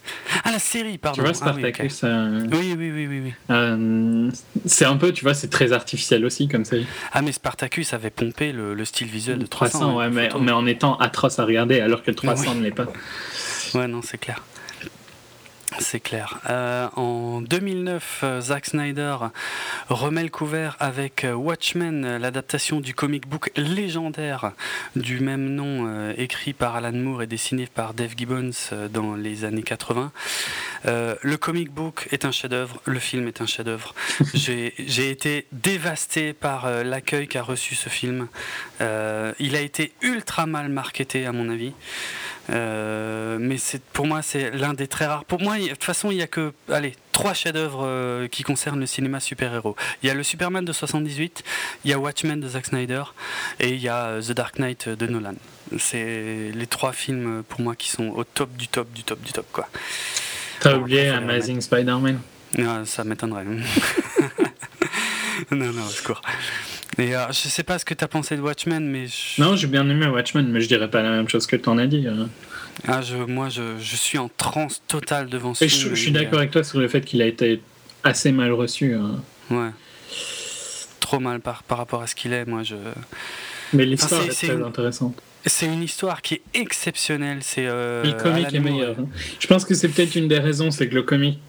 Ah, 0.44 0.52
la 0.52 0.60
série, 0.60 0.98
pardon. 0.98 1.16
Tu 1.16 1.22
vois, 1.22 1.34
Spartacus. 1.34 2.02
Euh, 2.04 2.46
oui, 2.52 2.76
oui, 2.78 2.92
oui, 2.92 3.08
oui. 3.08 3.22
oui, 3.24 3.34
euh, 3.50 4.30
c'est 4.66 4.86
un 4.86 4.98
peu, 4.98 5.14
tu 5.14 5.24
vois, 5.24 5.34
c'est 5.34 5.50
très 5.50 5.72
artificiel 5.72 6.26
aussi 6.26 6.50
comme 6.50 6.66
série. 6.66 6.86
Ah, 7.14 7.22
mais 7.22 7.32
Spartacus 7.32 7.94
avait 7.94 8.10
pompé 8.10 8.52
le, 8.52 8.84
style 8.84 9.08
visuel 9.08 9.40
de 9.40 9.46
300. 9.46 9.80
300 9.80 9.98
ouais, 9.98 10.10
mais, 10.10 10.30
mais, 10.42 10.52
en 10.52 10.66
étant 10.66 10.98
atroce 10.98 11.40
à 11.40 11.46
regarder, 11.46 11.80
alors 11.80 12.04
que 12.04 12.12
le 12.12 12.16
300 12.16 12.56
ne 12.56 12.64
l'est 12.64 12.72
pas. 12.72 12.88
Ouais, 13.76 13.88
non, 13.88 14.02
c'est 14.02 14.18
clair. 14.18 14.44
C'est 15.80 16.00
clair. 16.00 16.40
Euh, 16.50 16.88
en 16.96 17.42
2009, 17.42 18.20
euh, 18.24 18.42
Zack 18.42 18.68
Snyder 18.68 19.18
remet 19.90 20.24
le 20.24 20.30
couvert 20.30 20.76
avec 20.80 21.24
euh, 21.24 21.34
Watchmen, 21.34 22.18
l'adaptation 22.18 22.80
du 22.80 22.94
comic 22.94 23.28
book 23.28 23.52
légendaire 23.56 24.52
du 24.96 25.20
même 25.20 25.50
nom, 25.50 26.12
écrit 26.18 26.54
par 26.54 26.76
Alan 26.76 26.92
Moore 26.92 27.24
et 27.24 27.28
dessiné 27.28 27.68
par 27.68 27.94
Dave 27.94 28.14
Gibbons 28.16 28.52
dans 28.92 29.16
les 29.16 29.46
années 29.46 29.64
80. 29.64 30.12
le 30.86 31.36
comic 31.36 31.72
book 31.72 32.08
est 32.12 32.26
un 32.26 32.32
chef-d'œuvre, 32.32 32.82
le 32.86 33.00
film 33.00 33.28
est 33.28 33.42
un 33.42 33.46
chef-d'œuvre. 33.46 33.94
J'ai 34.34 35.10
été 35.10 35.48
dévasté 35.52 36.34
par 36.34 36.70
l'accueil 36.84 37.28
qu'a 37.28 37.44
reçu 37.44 37.76
ce 37.76 37.90
film. 37.90 38.28
il 38.80 39.56
a 39.56 39.62
été 39.62 39.94
ultra 40.02 40.46
mal 40.46 40.70
marketé, 40.70 41.26
à 41.26 41.32
mon 41.32 41.50
avis. 41.50 41.74
Euh, 42.50 43.38
mais 43.40 43.58
pour 43.94 44.06
moi 44.06 44.22
c'est 44.22 44.52
l'un 44.52 44.74
des 44.74 44.88
très 44.88 45.06
rares. 45.06 45.26
Pour 45.26 45.42
moi, 45.42 45.58
de 45.58 45.70
toute 45.70 45.84
façon, 45.84 46.12
il 46.12 46.18
n'y 46.18 46.22
a 46.22 46.28
que 46.28 46.54
allez 46.70 46.96
trois 47.12 47.34
chefs-d'œuvre 47.34 47.84
euh, 47.86 48.28
qui 48.28 48.44
concernent 48.44 48.80
le 48.80 48.86
cinéma 48.86 49.20
super-héros. 49.20 49.76
Il 50.02 50.08
y 50.08 50.10
a 50.10 50.14
le 50.14 50.24
Superman 50.24 50.66
de 50.66 50.74
78, 50.74 51.44
il 51.86 51.92
y 51.92 51.94
a 51.94 52.00
Watchmen 52.00 52.40
de 52.40 52.48
Zack 52.48 52.68
Snyder 52.68 53.04
et 53.60 53.70
il 53.70 53.82
y 53.82 53.88
a 53.88 54.08
euh, 54.08 54.22
The 54.22 54.32
Dark 54.32 54.60
Knight 54.60 54.90
de 54.90 55.08
Nolan. 55.08 55.36
C'est 55.78 56.52
les 56.54 56.68
trois 56.68 56.92
films 56.92 57.44
pour 57.48 57.62
moi 57.62 57.76
qui 57.76 57.90
sont 57.90 58.10
au 58.10 58.24
top 58.24 58.56
du 58.58 58.68
top 58.68 58.92
du 58.94 59.04
top 59.04 59.22
du 59.22 59.32
top 59.32 59.46
quoi. 59.52 59.68
T'as 60.60 60.78
oublié 60.78 61.10
Amazing 61.10 61.62
Spider-Man 61.62 62.20
ah, 62.60 62.82
Ça 62.86 63.04
m'étonnerait. 63.04 63.46
non 65.52 65.72
non, 65.72 65.88
secours. 65.88 66.22
Et 66.98 67.16
euh, 67.16 67.28
je 67.30 67.48
sais 67.48 67.64
pas 67.64 67.80
ce 67.80 67.86
que 67.86 67.94
tu 67.94 68.04
as 68.04 68.08
pensé 68.08 68.36
de 68.36 68.42
Watchmen, 68.42 68.86
mais. 68.86 69.08
Non, 69.38 69.56
j'ai 69.56 69.68
bien 69.68 69.88
aimé 69.90 70.08
Watchmen, 70.08 70.48
mais 70.50 70.62
je 70.62 70.68
dirais 70.68 70.90
pas 70.90 71.02
la 71.02 71.10
même 71.10 71.28
chose 71.28 71.48
que 71.48 71.56
tu 71.56 71.68
en 71.70 71.78
as 71.78 71.88
dit. 71.88 72.08
Hein. 72.08 72.30
Ah, 72.88 73.02
je, 73.02 73.16
moi, 73.16 73.50
je, 73.50 73.78
je, 73.80 73.96
suis 73.96 74.18
en 74.18 74.30
transe 74.30 74.82
totale 74.88 75.28
devant 75.28 75.54
ce 75.54 75.68
film. 75.68 75.90
Je, 75.90 75.96
suis 75.96 76.12
d'accord 76.12 76.40
avec 76.40 76.52
toi 76.52 76.64
sur 76.64 76.80
le 76.80 76.88
fait 76.88 77.02
qu'il 77.02 77.22
a 77.22 77.26
été 77.26 77.62
assez 78.04 78.32
mal 78.32 78.52
reçu. 78.52 78.94
Hein. 78.94 79.22
Ouais. 79.50 79.70
Trop 81.00 81.20
mal 81.20 81.40
par, 81.40 81.64
par 81.64 81.78
rapport 81.78 82.02
à 82.02 82.08
ce 82.08 82.16
qu'il 82.16 82.34
est, 82.34 82.46
moi. 82.46 82.64
Je... 82.64 82.76
Mais 83.74 83.86
l'histoire 83.86 84.24
est, 84.24 84.30
très 84.30 84.62
intéressante. 84.62 85.22
C'est 85.46 85.66
une 85.66 85.84
histoire 85.84 86.22
qui 86.22 86.36
est 86.36 86.42
exceptionnelle. 86.54 87.40
C'est 87.42 87.66
euh, 87.68 88.04
le 88.04 88.14
comic 88.14 88.54
est 88.54 88.60
meilleur. 88.60 88.96
Hein. 89.00 89.08
Je 89.40 89.48
pense 89.48 89.66
que 89.66 89.74
c'est 89.74 89.90
peut-être 89.90 90.16
une 90.16 90.28
des 90.28 90.40
raisons, 90.40 90.72
c'est 90.72 90.88
que 90.88 90.96
le 90.96 91.04
comic 91.04 91.40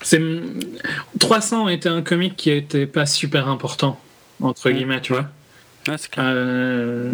300 0.00 1.68
était 1.68 1.88
un 1.88 2.02
comic 2.02 2.36
qui 2.36 2.50
était 2.50 2.86
pas 2.86 3.06
super 3.06 3.48
important 3.48 3.98
entre 4.42 4.70
guillemets, 4.70 5.00
tu 5.00 5.12
vois. 5.12 5.26
Ouais, 5.88 5.96
clair. 6.10 6.26
Euh, 6.28 7.12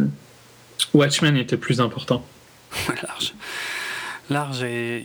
Watchmen 0.95 1.37
était 1.37 1.57
plus 1.57 1.81
important. 1.81 2.25
large. 3.03 3.35
Large 4.31 4.63
et, 4.63 5.05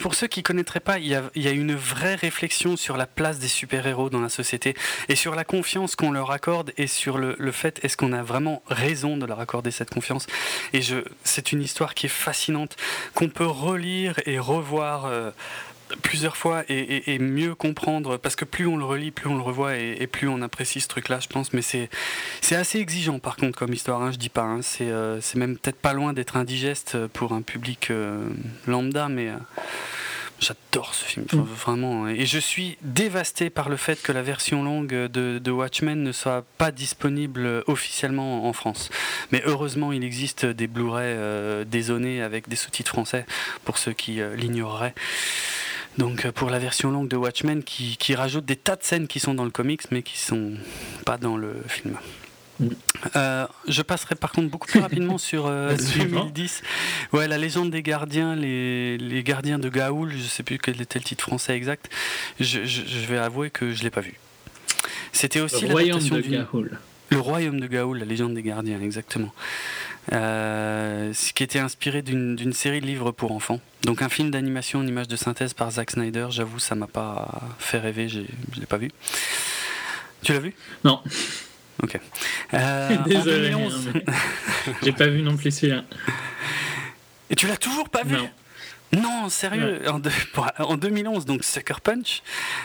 pour 0.00 0.14
ceux 0.14 0.26
qui 0.26 0.42
connaîtraient 0.42 0.80
pas, 0.80 0.98
il 0.98 1.06
y, 1.06 1.14
a, 1.14 1.22
il 1.36 1.42
y, 1.42 1.48
a, 1.48 1.52
une 1.52 1.74
vraie 1.74 2.16
réflexion 2.16 2.76
sur 2.76 2.96
la 2.96 3.06
place 3.06 3.38
des 3.38 3.48
super-héros 3.48 4.10
dans 4.10 4.20
la 4.20 4.28
société 4.28 4.74
et 5.08 5.14
sur 5.14 5.34
la 5.34 5.44
confiance 5.44 5.96
qu'on 5.96 6.10
leur 6.10 6.32
accorde 6.32 6.72
et 6.76 6.86
sur 6.86 7.18
le, 7.18 7.36
le 7.38 7.52
fait 7.52 7.78
est-ce 7.82 7.96
qu'on 7.96 8.12
a 8.12 8.22
vraiment 8.22 8.62
raison 8.68 9.16
de 9.16 9.24
leur 9.24 9.40
accorder 9.40 9.70
cette 9.70 9.90
confiance? 9.90 10.26
Et 10.72 10.82
je, 10.82 10.96
c'est 11.24 11.52
une 11.52 11.62
histoire 11.62 11.94
qui 11.94 12.06
est 12.06 12.10
fascinante 12.10 12.76
qu'on 13.14 13.28
peut 13.28 13.46
relire 13.46 14.16
et 14.26 14.38
revoir. 14.38 15.06
Euh, 15.06 15.30
plusieurs 16.02 16.36
fois 16.36 16.64
et, 16.68 17.18
mieux 17.18 17.54
comprendre 17.54 18.16
parce 18.16 18.36
que 18.36 18.44
plus 18.44 18.66
on 18.66 18.76
le 18.76 18.84
relit, 18.84 19.10
plus 19.10 19.28
on 19.28 19.36
le 19.36 19.42
revoit 19.42 19.76
et, 19.76 20.06
plus 20.06 20.28
on 20.28 20.42
apprécie 20.42 20.80
ce 20.80 20.88
truc-là, 20.88 21.20
je 21.20 21.28
pense. 21.28 21.52
Mais 21.52 21.62
c'est 21.62 21.88
assez 22.54 22.78
exigeant 22.78 23.18
par 23.18 23.36
contre 23.36 23.58
comme 23.58 23.72
histoire. 23.72 24.02
Hein, 24.02 24.12
je 24.12 24.16
dis 24.16 24.28
pas. 24.28 24.42
Hein, 24.42 24.60
c'est 24.62 24.90
euh, 24.90 25.20
même 25.34 25.56
peut-être 25.56 25.76
pas 25.76 25.92
loin 25.92 26.12
d'être 26.12 26.36
indigeste 26.36 27.06
pour 27.08 27.32
un 27.32 27.42
public 27.42 27.90
euh, 27.90 28.28
lambda, 28.66 29.08
mais 29.08 29.28
euh, 29.28 29.36
J'adore 30.38 30.94
ce 30.94 31.04
film, 31.04 31.24
mm. 31.32 31.40
vraiment. 31.40 32.04
Hein. 32.04 32.08
Et 32.10 32.26
je 32.26 32.38
suis 32.38 32.76
dévasté 32.82 33.48
par 33.48 33.70
le 33.70 33.76
fait 33.78 34.02
que 34.02 34.12
la 34.12 34.20
version 34.20 34.62
longue 34.62 34.88
de, 34.88 35.38
de, 35.38 35.50
Watchmen 35.50 36.02
ne 36.02 36.12
soit 36.12 36.44
pas 36.58 36.70
disponible 36.70 37.64
officiellement 37.66 38.46
en 38.46 38.52
France. 38.52 38.90
Mais 39.32 39.42
heureusement, 39.46 39.92
il 39.92 40.04
existe 40.04 40.44
des 40.44 40.66
Blu-ray 40.66 41.06
euh, 41.06 41.64
dézonés 41.64 42.20
avec 42.20 42.48
des 42.48 42.56
sous-titres 42.56 42.92
français, 42.92 43.24
pour 43.64 43.78
ceux 43.78 43.94
qui 43.94 44.20
l'ignoreraient. 44.36 44.94
Donc 45.98 46.24
euh, 46.24 46.32
pour 46.32 46.50
la 46.50 46.58
version 46.58 46.90
longue 46.90 47.08
de 47.08 47.16
Watchmen 47.16 47.62
qui, 47.62 48.14
rajoute 48.14 48.44
des 48.44 48.56
tas 48.56 48.76
de 48.76 48.82
scènes 48.82 49.06
qui 49.06 49.20
sont 49.20 49.34
dans 49.34 49.44
le 49.44 49.50
comics 49.50 49.82
mais 49.90 50.02
qui 50.02 50.18
sont 50.18 50.52
pas 51.04 51.18
dans 51.18 51.36
le 51.36 51.54
film. 51.68 51.98
Euh, 53.16 53.46
je 53.68 53.82
passerai 53.82 54.14
par 54.14 54.32
contre 54.32 54.50
beaucoup 54.50 54.66
plus 54.66 54.80
rapidement 54.80 55.18
sur 55.18 55.44
2010. 55.44 56.62
Euh, 57.12 57.16
ouais, 57.18 57.28
la 57.28 57.36
légende 57.36 57.70
des 57.70 57.82
gardiens, 57.82 58.34
les, 58.34 58.96
les, 58.96 59.22
gardiens 59.22 59.58
de 59.58 59.68
Gaoul, 59.68 60.12
je 60.16 60.22
sais 60.22 60.42
plus 60.42 60.58
quel 60.58 60.80
était 60.80 60.98
le 60.98 61.04
titre 61.04 61.22
français 61.22 61.54
exact. 61.54 61.90
Je, 62.40 62.64
je, 62.64 63.06
vais 63.06 63.18
avouer 63.18 63.50
que 63.50 63.72
je 63.72 63.82
l'ai 63.82 63.90
pas 63.90 64.00
vu. 64.00 64.14
C'était 65.12 65.40
aussi 65.40 65.66
le 65.66 65.72
royaume 65.72 66.00
de 66.00 66.20
Gaoul. 66.20 66.78
Le 67.10 67.18
royaume 67.18 67.60
de 67.60 67.66
Gaoul, 67.66 67.98
la 67.98 68.04
légende 68.04 68.34
des 68.34 68.42
gardiens, 68.42 68.80
exactement. 68.80 69.32
Euh, 70.12 71.12
ce 71.12 71.32
qui 71.32 71.42
était 71.42 71.58
inspiré 71.58 72.02
d'une 72.02 72.52
série 72.52 72.80
de 72.80 72.86
livres 72.86 73.10
pour 73.10 73.32
enfants. 73.32 73.60
Donc 73.82 74.02
un 74.02 74.08
film 74.08 74.30
d'animation 74.30 74.80
en 74.80 74.86
image 74.86 75.08
de 75.08 75.16
synthèse 75.16 75.54
par 75.54 75.70
Zack 75.70 75.92
Snyder. 75.92 76.26
J'avoue, 76.30 76.58
ça 76.58 76.74
m'a 76.74 76.86
pas 76.86 77.40
fait 77.58 77.78
rêver, 77.78 78.08
je 78.08 78.20
l'ai 78.20 78.66
pas 78.66 78.78
vu. 78.78 78.90
Tu 80.22 80.32
l'as 80.32 80.40
vu? 80.40 80.54
Non. 80.84 81.00
Ok. 81.82 81.98
Euh, 82.54 82.96
Désolé. 83.06 83.54
J'ai 84.82 84.92
pas 84.92 85.06
vu 85.06 85.22
non 85.22 85.36
plus 85.36 85.50
celui-là. 85.50 85.84
Et 87.30 87.34
tu 87.34 87.46
l'as 87.46 87.56
toujours 87.56 87.88
pas 87.88 88.02
vu? 88.04 88.16
Non. 88.92 89.28
sérieux. 89.28 89.82
En, 89.88 90.76
2011, 90.76 91.26
donc 91.26 91.44
Sucker 91.44 91.80
Punch. 91.82 92.22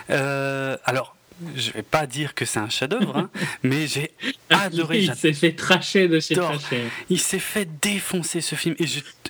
Euh, 0.09 0.77
alors, 0.85 1.15
je 1.55 1.71
vais 1.71 1.81
pas 1.81 2.05
dire 2.05 2.33
que 2.33 2.45
c'est 2.45 2.59
un 2.59 2.69
chef-d'œuvre, 2.69 3.17
hein, 3.17 3.29
mais 3.63 3.87
j'ai 3.87 4.11
adoré. 4.49 5.01
Il 5.01 5.15
s'est 5.15 5.33
fait 5.33 5.53
tracher 5.53 6.07
de 6.07 6.19
chez 6.19 6.35
tracher. 6.35 6.83
Il 7.09 7.19
s'est 7.19 7.39
fait 7.39 7.67
défoncer 7.81 8.41
ce 8.41 8.55
film, 8.55 8.75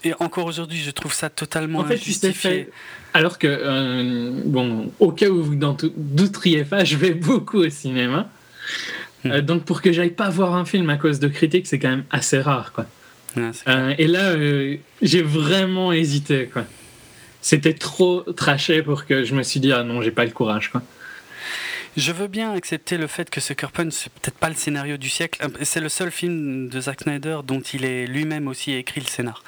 et, 0.03 0.13
encore 0.19 0.45
aujourd'hui, 0.45 0.79
je 0.79 0.91
trouve 0.91 1.13
ça 1.13 1.29
totalement 1.29 1.79
en 1.79 1.85
fait, 1.85 1.95
injustifié. 1.95 2.69
Alors 3.13 3.37
que, 3.37 3.47
euh, 3.47 4.41
bon, 4.45 4.91
au 4.99 5.11
cas 5.11 5.29
où 5.29 5.43
vous 5.43 5.55
n'en 5.55 5.75
douteriez 5.95 6.63
pas, 6.63 6.83
je 6.83 6.95
vais 6.95 7.11
beaucoup 7.11 7.59
au 7.59 7.69
cinéma. 7.69 8.29
Hmm. 9.23 9.31
Euh, 9.31 9.41
donc 9.41 9.65
pour 9.65 9.81
que 9.81 9.91
j'aille 9.91 10.11
pas 10.11 10.29
voir 10.29 10.55
un 10.55 10.65
film 10.65 10.89
à 10.89 10.97
cause 10.97 11.19
de 11.19 11.27
critiques, 11.27 11.67
c'est 11.67 11.79
quand 11.79 11.89
même 11.89 12.05
assez 12.09 12.39
rare, 12.39 12.71
quoi. 12.73 12.85
Euh, 13.37 13.93
et 13.97 14.07
là, 14.07 14.35
j'ai 15.01 15.21
vraiment 15.21 15.93
hésité, 15.93 16.49
quoi. 16.51 16.65
C'était 17.41 17.73
trop 17.73 18.21
traché 18.33 18.83
pour 18.83 19.05
que 19.05 19.23
je 19.23 19.33
me 19.33 19.41
suis 19.41 19.59
dit 19.59 19.71
ah 19.71 19.83
non, 19.83 20.01
j'ai 20.01 20.11
pas 20.11 20.25
le 20.25 20.31
courage, 20.31 20.69
quoi. 20.69 20.81
Je 21.97 22.13
veux 22.13 22.27
bien 22.27 22.53
accepter 22.53 22.97
le 22.97 23.07
fait 23.07 23.29
que 23.29 23.41
Sucker 23.41 23.67
Punch, 23.73 23.91
c'est 23.93 24.13
peut-être 24.13 24.37
pas 24.37 24.47
le 24.47 24.55
scénario 24.55 24.95
du 24.95 25.09
siècle. 25.09 25.45
C'est 25.63 25.81
le 25.81 25.89
seul 25.89 26.09
film 26.09 26.69
de 26.69 26.79
Zack 26.79 27.01
Snyder 27.01 27.39
dont 27.43 27.59
il 27.59 27.83
est 27.83 28.07
lui-même 28.07 28.47
aussi 28.47 28.71
écrit 28.71 29.01
le 29.01 29.07
scénar. 29.07 29.43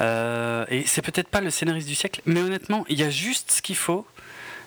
Euh, 0.00 0.64
et 0.68 0.82
c'est 0.86 1.02
peut-être 1.02 1.28
pas 1.28 1.40
le 1.40 1.50
scénariste 1.50 1.86
du 1.86 1.94
siècle, 1.94 2.22
mais 2.26 2.40
honnêtement, 2.40 2.84
il 2.88 2.98
y 2.98 3.04
a 3.04 3.10
juste 3.10 3.52
ce 3.52 3.62
qu'il 3.62 3.76
faut 3.76 4.04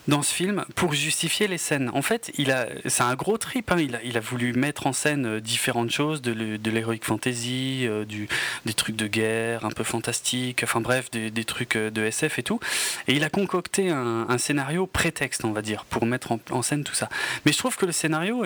dans 0.10 0.24
ce 0.24 0.34
film 0.34 0.66
pour 0.76 0.94
justifier 0.94 1.48
les 1.48 1.58
scènes. 1.58 1.90
En 1.94 2.02
fait, 2.02 2.32
il 2.38 2.52
a, 2.52 2.68
c'est 2.86 3.04
un 3.04 3.16
gros 3.16 3.38
trip. 3.38 3.72
Hein. 3.72 3.78
Il, 3.80 3.96
a, 3.96 4.04
il, 4.04 4.18
a, 4.18 4.20
voulu 4.20 4.54
mettre 4.54 4.88
en 4.88 4.94
scène 4.94 5.26
euh, 5.26 5.40
différentes 5.40 5.92
choses, 5.92 6.22
de, 6.22 6.32
l'heroic 6.70 7.00
fantasy, 7.04 7.86
euh, 7.88 8.06
du, 8.06 8.28
des 8.66 8.74
trucs 8.74 8.96
de 8.96 9.08
guerre 9.08 9.66
un 9.66 9.70
peu 9.70 9.84
fantastiques, 9.84 10.64
enfin 10.64 10.82
bref, 10.82 11.12
des, 11.12 11.30
des, 11.30 11.46
trucs 11.46 11.76
euh, 11.76 11.92
de 11.92 12.02
SF 12.02 12.40
et 12.40 12.44
tout. 12.44 12.60
Et 13.08 13.14
il 13.14 13.24
a 13.24 13.30
concocté 13.30 13.90
un, 13.90 14.38
scénario 14.40 14.88
prétexte, 14.88 15.46
on 15.46 15.52
va 15.52 15.62
dire, 15.62 15.86
pour 15.86 16.06
mettre 16.06 16.38
en, 16.50 16.62
scène 16.62 16.84
tout 16.84 16.96
ça. 16.96 17.08
Mais 17.46 17.52
je 17.52 17.58
trouve 17.58 17.78
que 17.78 17.86
le 17.86 17.92
scénario 17.92 18.44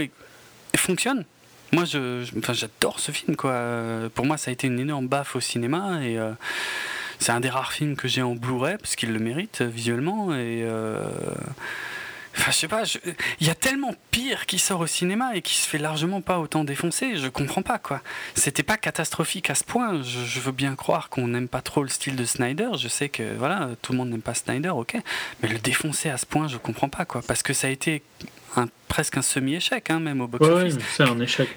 fonctionne. 0.76 1.24
Moi, 1.72 1.86
je, 1.86 2.24
enfin, 2.38 2.54
j'adore 2.54 3.00
ce 3.00 3.12
film. 3.12 3.36
Quoi. 3.36 4.10
Pour 4.14 4.26
moi, 4.26 4.38
ça 4.38 4.50
a 4.50 4.54
été 4.54 4.68
une 4.68 4.80
énorme 4.80 5.08
baffe 5.08 5.36
au 5.36 5.40
cinéma 5.40 6.04
et 6.04 6.18
c'est 7.24 7.32
un 7.32 7.40
des 7.40 7.50
rares 7.50 7.72
films 7.72 7.96
que 7.96 8.08
j'ai 8.08 8.22
en 8.22 8.36
Blu-ray 8.36 8.78
parce 8.78 8.96
qu'il 8.96 9.14
le 9.14 9.20
mérite 9.20 9.62
euh, 9.62 9.68
visuellement 9.68 10.34
et 10.34 10.64
euh, 10.64 11.00
je 12.48 12.52
sais 12.52 12.68
pas, 12.68 12.84
il 13.40 13.48
y 13.48 13.50
a 13.50 13.56
tellement 13.56 13.94
pire 14.12 14.46
qui 14.46 14.60
sort 14.60 14.82
au 14.82 14.88
cinéma 14.88 15.36
et 15.36 15.42
qui 15.42 15.56
se 15.56 15.68
fait 15.68 15.78
largement 15.78 16.20
pas 16.20 16.40
autant 16.40 16.64
défoncer, 16.64 17.16
je 17.16 17.28
comprends 17.30 17.62
pas 17.62 17.78
quoi. 17.78 18.02
C'était 18.36 18.64
pas 18.64 18.76
catastrophique 18.76 19.50
à 19.50 19.56
ce 19.56 19.64
point, 19.64 20.02
je, 20.02 20.40
veux 20.40 20.52
bien 20.52 20.76
croire 20.76 21.10
qu'on 21.10 21.28
n'aime 21.28 21.48
pas 21.48 21.62
trop 21.62 21.84
le 21.84 21.90
style 21.90 22.16
de 22.16 22.26
Snyder, 22.26 22.72
je 22.78 22.88
sais 22.88 23.08
que 23.08 23.36
voilà, 23.38 23.70
tout 23.82 23.94
le 23.94 24.00
monde 24.00 24.10
n'aime 24.10 24.22
pas 24.22 24.34
Snyder, 24.34 24.70
ok, 24.70 24.98
mais 25.42 25.50
le 25.50 25.60
défoncer 25.60 26.10
à 26.10 26.18
ce 26.18 26.26
point, 26.26 26.48
je 26.48 26.58
comprends 26.58 26.90
pas 26.90 27.06
quoi, 27.06 27.22
parce 27.26 27.44
que 27.44 27.54
ça 27.54 27.68
a 27.68 27.70
été 27.70 28.04
presque 28.88 29.18
un 29.18 29.22
semi-échec, 29.22 29.90
hein, 29.90 30.00
même 30.00 30.20
au 30.22 30.28
box-office. 30.28 30.76
Ouais, 30.76 30.82
c'est 30.98 31.04
un 31.04 31.20
échec. 31.20 31.50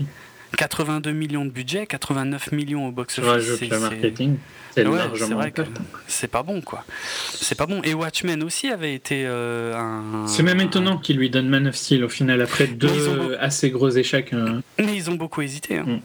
82 0.56 1.12
millions 1.12 1.44
de 1.44 1.51
budget, 1.51 1.86
89 1.86 2.52
millions 2.52 2.86
au 2.86 2.93
box-office. 2.93 3.59
c'est 3.59 3.81
marketing. 3.81 4.36
C'est 4.74 4.85
vrai 4.85 5.51
que 5.52 5.62
c'est 6.06 6.31
pas 6.31 6.43
bon, 6.43 6.60
quoi. 6.60 6.85
C'est 7.32 7.55
pas 7.55 7.66
bon. 7.66 7.81
Et 7.82 7.94
Watchmen 7.94 8.43
aussi 8.43 8.68
avait 8.68 8.94
été 8.94 9.24
euh, 9.27 9.74
un. 9.74 10.27
C'est 10.27 10.43
même 10.43 10.60
étonnant 10.60 10.98
qu'il 10.98 11.16
lui 11.16 11.31
donne 11.31 11.48
Man 11.48 11.66
of 11.66 11.77
Steel 11.77 12.05
au 12.05 12.10
final 12.10 12.43
après 12.43 12.66
deux 12.66 13.36
assez 13.40 13.70
gros 13.70 13.89
échecs. 13.89 14.35
Hein. 14.35 14.60
Mais 14.78 14.94
ils 14.94 15.10
ont 15.10 15.14
beaucoup 15.14 15.40
hésité. 15.40 15.78
Hein. 15.78 15.85
Mm. 15.86 16.01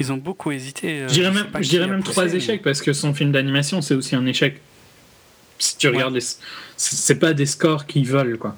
Ils 0.00 0.12
ont 0.12 0.16
beaucoup 0.16 0.52
hésité. 0.52 1.02
Euh, 1.02 1.08
je 1.08 1.14
dirais 1.14 1.32
même, 1.32 1.46
je 1.60 1.68
dirais 1.68 1.86
même 1.88 2.02
trois 2.02 2.32
échecs 2.32 2.62
parce 2.62 2.82
que 2.82 2.92
son 2.92 3.14
film 3.14 3.32
d'animation 3.32 3.82
c'est 3.82 3.94
aussi 3.94 4.14
un 4.14 4.26
échec. 4.26 4.60
Si 5.58 5.76
tu 5.76 5.88
regardes, 5.88 6.18
c'est 6.76 7.18
pas 7.18 7.32
des 7.32 7.46
scores 7.46 7.86
qui 7.86 8.04
volent, 8.04 8.36
quoi. 8.36 8.56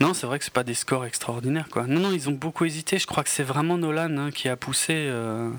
Non, 0.00 0.14
c'est 0.14 0.26
vrai 0.26 0.38
que 0.38 0.44
c'est 0.44 0.52
pas 0.52 0.64
des 0.64 0.74
scores 0.74 1.04
extraordinaires, 1.04 1.68
quoi. 1.70 1.86
Non, 1.86 2.00
non, 2.00 2.12
ils 2.12 2.28
ont 2.28 2.32
beaucoup 2.32 2.64
hésité. 2.64 2.98
Je 2.98 3.06
crois 3.06 3.22
que 3.22 3.30
c'est 3.30 3.42
vraiment 3.42 3.78
Nolan 3.78 4.16
hein, 4.16 4.30
qui 4.30 4.48
a 4.48 4.56
poussé. 4.56 4.94
Euh, 4.94 5.50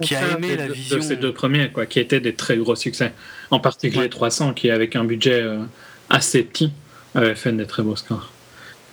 qui 0.00 0.14
a 0.14 0.36
aimé 0.36 0.56
la 0.56 0.68
vision. 0.68 0.98
De 0.98 1.02
ces 1.02 1.16
deux 1.16 1.32
premiers, 1.32 1.70
quoi, 1.70 1.86
qui 1.86 2.00
étaient 2.00 2.20
des 2.20 2.34
très 2.34 2.56
gros 2.56 2.76
succès. 2.76 3.12
En 3.50 3.60
particulier 3.60 4.08
300, 4.08 4.54
qui, 4.54 4.70
avec 4.70 4.96
un 4.96 5.04
budget 5.04 5.42
euh, 5.42 5.64
assez 6.08 6.42
petit, 6.42 6.72
avait 7.14 7.34
fait 7.34 7.52
des 7.52 7.66
très 7.66 7.82
beaux 7.82 7.96
scores. 7.96 8.30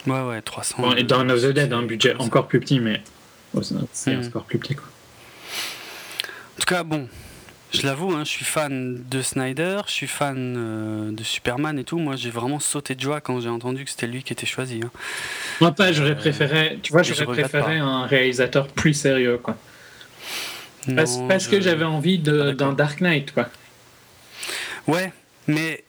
Ouais, 0.06 0.20
ouais, 0.22 0.42
300. 0.42 0.96
et 0.96 1.04
dans 1.04 1.28
of 1.28 1.42
the 1.42 1.52
Dead, 1.52 1.72
un 1.72 1.82
budget 1.82 2.14
encore 2.18 2.46
plus 2.46 2.60
petit, 2.60 2.80
mais 2.80 3.02
c'est 3.92 4.12
un 4.12 4.18
hmm. 4.18 4.24
score 4.24 4.44
plus 4.44 4.58
petit, 4.58 4.74
quoi. 4.74 4.86
En 6.56 6.60
tout 6.60 6.66
cas, 6.66 6.82
bon, 6.82 7.08
je 7.74 7.86
l'avoue, 7.86 8.12
hein, 8.12 8.24
je 8.24 8.30
suis 8.30 8.44
fan 8.44 9.02
de 9.10 9.22
Snyder, 9.22 9.80
je 9.86 9.92
suis 9.92 10.06
fan 10.06 10.54
euh, 10.56 11.10
de 11.12 11.22
Superman 11.22 11.78
et 11.78 11.84
tout. 11.84 11.98
Moi, 11.98 12.16
j'ai 12.16 12.30
vraiment 12.30 12.60
sauté 12.60 12.94
de 12.94 13.00
joie 13.00 13.20
quand 13.20 13.40
j'ai 13.40 13.48
entendu 13.48 13.84
que 13.84 13.90
c'était 13.90 14.06
lui 14.06 14.22
qui 14.22 14.32
était 14.32 14.46
choisi. 14.46 14.80
Hein. 14.84 14.90
Moi, 15.60 15.72
pas, 15.72 15.92
j'aurais 15.92 16.10
euh, 16.10 16.14
préféré, 16.14 16.78
tu 16.82 16.92
vois, 16.92 17.02
j'aurais 17.02 17.26
préféré 17.26 17.78
un 17.78 18.06
réalisateur 18.06 18.68
plus 18.68 18.94
sérieux, 18.94 19.38
quoi 19.42 19.56
parce, 21.28 21.48
que 21.48 21.60
j'avais 21.60 21.84
envie 21.84 22.18
d'un 22.18 22.72
Dark 22.72 23.00
Knight, 23.00 23.32
quoi. 23.32 23.48
Ouais, 24.86 25.12
mais 25.46 25.84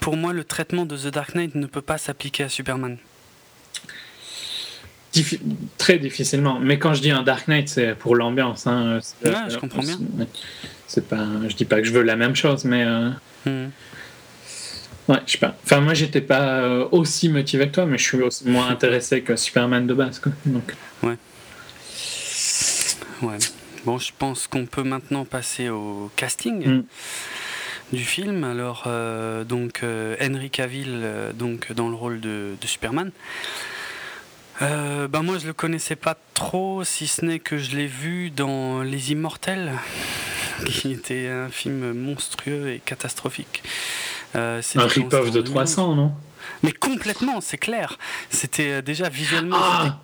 pour 0.00 0.16
moi, 0.16 0.32
le 0.32 0.44
traitement 0.44 0.84
de 0.84 0.96
The 0.96 1.08
Dark 1.08 1.34
Knight 1.34 1.54
ne 1.54 1.66
peut 1.66 1.82
pas 1.82 1.98
s'appliquer 1.98 2.44
à 2.44 2.48
Superman. 2.48 2.98
Très 5.78 5.98
difficilement. 5.98 6.58
Mais 6.60 6.78
quand 6.78 6.94
je 6.94 7.02
dis 7.02 7.10
un 7.10 7.22
Dark 7.22 7.48
Knight, 7.48 7.68
c'est 7.68 7.94
pour 7.94 8.16
l'ambiance. 8.16 8.66
Hein. 8.66 9.00
Ouais, 9.24 9.32
je 9.48 9.58
comprends 9.58 9.82
bien. 9.82 9.98
C'est 10.86 11.06
pas, 11.06 11.26
je 11.48 11.54
dis 11.54 11.64
pas 11.64 11.76
que 11.80 11.84
je 11.84 11.92
veux 11.92 12.02
la 12.02 12.16
même 12.16 12.34
chose, 12.34 12.64
mais. 12.64 12.84
Euh, 12.84 13.10
hmm. 13.46 13.70
Ouais, 15.08 15.20
je 15.26 15.32
sais 15.32 15.38
pas. 15.38 15.56
Enfin, 15.64 15.80
moi, 15.80 15.94
j'étais 15.94 16.20
pas 16.20 16.60
euh, 16.60 16.86
aussi 16.92 17.28
motivé 17.30 17.68
que 17.68 17.74
toi, 17.74 17.86
mais 17.86 17.96
je 17.96 18.04
suis 18.04 18.20
aussi 18.20 18.46
moins 18.48 18.68
intéressé 18.70 19.22
que 19.22 19.36
Superman 19.36 19.86
de 19.86 19.94
base, 19.94 20.18
quoi. 20.18 20.32
Donc. 20.44 20.74
Ouais. 21.02 21.16
Ouais. 23.22 23.38
Bon, 23.84 23.98
je 23.98 24.12
pense 24.18 24.46
qu'on 24.46 24.66
peut 24.66 24.82
maintenant 24.82 25.24
passer 25.24 25.68
au 25.68 26.10
casting. 26.16 26.66
Mm. 26.66 26.84
du 27.92 28.04
film. 28.04 28.44
Alors, 28.44 28.84
euh, 28.86 29.44
donc, 29.44 29.80
euh, 29.82 30.16
Henry 30.20 30.50
Cavill, 30.50 30.88
euh, 30.90 31.32
donc, 31.32 31.72
dans 31.72 31.88
le 31.88 31.94
rôle 31.94 32.20
de, 32.20 32.54
Superman. 32.64 33.10
Ben 34.60 35.22
moi, 35.22 35.38
je 35.38 35.46
le 35.46 35.52
connaissais 35.52 35.96
pas 35.96 36.16
trop, 36.34 36.84
si 36.84 37.06
ce 37.06 37.24
n'est 37.24 37.38
que 37.38 37.58
je 37.58 37.76
l'ai 37.76 37.86
vu 37.86 38.30
dans 38.30 38.82
Les 38.82 39.12
Immortels, 39.12 39.72
qui 40.66 40.92
était 40.92 41.28
un 41.28 41.48
film 41.48 41.92
monstrueux 41.92 42.70
et 42.70 42.80
catastrophique. 42.84 43.62
un 44.34 44.60
rip-off 44.76 45.30
de 45.30 45.40
300, 45.40 45.94
non? 45.94 46.12
Mais 46.62 46.72
complètement, 46.72 47.40
c'est 47.40 47.58
clair. 47.58 47.98
C'était 48.30 48.82
déjà 48.82 49.08
visuellement. 49.08 49.58
Ah 49.60 50.00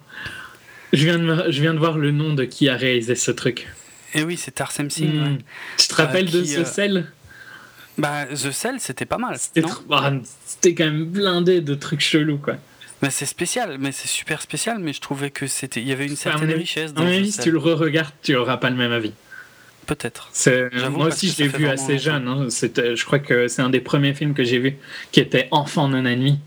je 0.94 1.04
viens, 1.04 1.18
de, 1.18 1.50
je 1.50 1.60
viens 1.60 1.74
de 1.74 1.78
voir 1.78 1.98
le 1.98 2.10
nom 2.10 2.34
de 2.34 2.44
qui 2.44 2.68
a 2.68 2.76
réalisé 2.76 3.14
ce 3.14 3.30
truc. 3.30 3.68
Et 4.14 4.20
eh 4.20 4.22
oui, 4.22 4.36
c'est 4.36 4.52
Tarsem 4.52 4.90
Singh. 4.90 5.12
Hmm. 5.12 5.38
Tu 5.76 5.88
te 5.88 5.94
rappelles 5.94 6.30
de 6.30 6.40
The 6.40 6.58
euh, 6.58 6.64
Cell? 6.64 7.12
Bah, 7.98 8.26
The 8.26 8.52
Cell, 8.52 8.76
c'était 8.78 9.06
pas 9.06 9.18
mal. 9.18 9.36
Ah, 9.90 10.12
c'était 10.46 10.74
quand 10.74 10.84
même 10.84 11.04
blindé 11.04 11.60
de 11.60 11.74
trucs 11.74 12.00
chelous, 12.00 12.38
quoi. 12.38 12.56
Mais 13.02 13.10
c'est 13.10 13.26
spécial, 13.26 13.76
mais 13.78 13.92
c'est 13.92 14.08
super 14.08 14.40
spécial, 14.40 14.78
mais 14.78 14.92
je 14.92 15.00
trouvais 15.00 15.30
que 15.30 15.46
c'était, 15.46 15.80
il 15.80 15.88
y 15.88 15.92
avait 15.92 16.06
une 16.06 16.16
certaine 16.16 16.50
richesse. 16.52 16.94
Dans 16.94 17.02
à 17.02 17.04
mon 17.04 17.10
avis, 17.10 17.32
si 17.32 17.40
tu 17.40 17.50
le 17.50 17.58
re-regardes, 17.58 18.14
tu 18.22 18.32
n'auras 18.32 18.56
pas 18.56 18.70
le 18.70 18.76
même 18.76 18.92
avis. 18.92 19.12
Peut-être. 19.86 20.30
Moi 20.90 21.08
aussi, 21.08 21.28
je 21.28 21.42
l'ai 21.42 21.48
vu 21.48 21.66
assez 21.66 21.98
jeune. 21.98 22.26
Hein. 22.28 22.48
Je 22.48 23.04
crois 23.04 23.18
que 23.18 23.48
c'est 23.48 23.62
un 23.62 23.70
des 23.70 23.80
premiers 23.80 24.14
films 24.14 24.34
que 24.34 24.44
j'ai 24.44 24.58
vu 24.58 24.76
qui 25.12 25.20
était 25.20 25.48
enfant 25.50 25.88
non 25.88 26.02
nuit. 26.02 26.38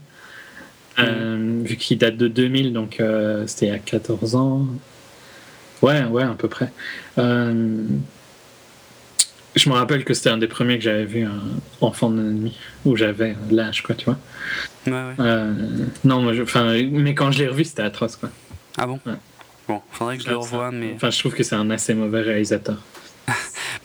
Euh, 1.00 1.62
vu 1.64 1.76
qu'il 1.76 2.00
date 2.00 2.18
de 2.18 2.28
2000, 2.28 2.74
donc 2.74 3.00
euh, 3.00 3.46
c'était 3.46 3.70
à 3.70 3.78
14 3.78 4.36
ans. 4.36 4.66
Ouais, 5.84 6.04
ouais, 6.06 6.24
à 6.24 6.34
peu 6.34 6.48
près. 6.48 6.72
Euh, 7.20 7.86
je 9.58 9.70
me 9.70 9.76
rappelle 9.76 10.04
que 10.04 10.14
c'était 10.14 10.30
un 10.30 10.38
des 10.38 10.48
premiers 10.48 10.78
que 10.78 10.84
j'avais 10.84 11.06
vu, 11.06 11.24
un 11.24 11.42
enfant 11.82 12.10
de 12.10 12.22
nuit, 12.22 12.58
où 12.86 12.96
j'avais 12.96 13.36
l'âge, 13.50 13.84
quoi, 13.84 13.96
tu 13.96 14.06
vois. 14.06 14.18
Ouais, 14.86 14.94
ouais. 14.94 15.54
non, 16.04 16.22
moi, 16.22 16.34
je, 16.34 16.44
mais 16.84 17.14
quand 17.14 17.32
je 17.32 17.40
l'ai 17.40 17.48
revu, 17.48 17.66
c'était 17.66 17.84
atroce, 17.84 18.16
quoi. 18.16 18.30
Ah 18.78 18.88
bon? 18.88 19.00
Bon, 19.68 19.82
faudrait 19.92 20.18
que 20.18 20.24
je 20.24 20.30
le 20.30 20.38
revoie, 20.38 20.72
mais. 20.72 20.94
Enfin, 20.96 21.10
je 21.10 21.20
trouve 21.20 21.34
que 21.34 21.44
c'est 21.44 21.56
un 21.56 21.70
assez 21.70 21.94
mauvais 21.94 22.22
réalisateur. 22.22 22.78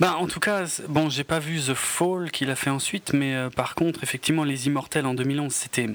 bah, 0.00 0.16
en 0.18 0.26
tout 0.26 0.40
cas, 0.40 0.64
bon, 0.88 1.10
j'ai 1.10 1.24
pas 1.24 1.40
vu 1.40 1.58
The 1.58 1.74
Fall 1.74 2.30
qu'il 2.30 2.50
a 2.50 2.54
fait 2.54 2.70
ensuite, 2.70 3.12
mais 3.12 3.34
euh, 3.34 3.50
par 3.50 3.74
contre, 3.74 4.04
effectivement, 4.04 4.44
Les 4.44 4.66
Immortels 4.68 5.06
en 5.06 5.14
2011, 5.14 5.52
c'était 5.52 5.88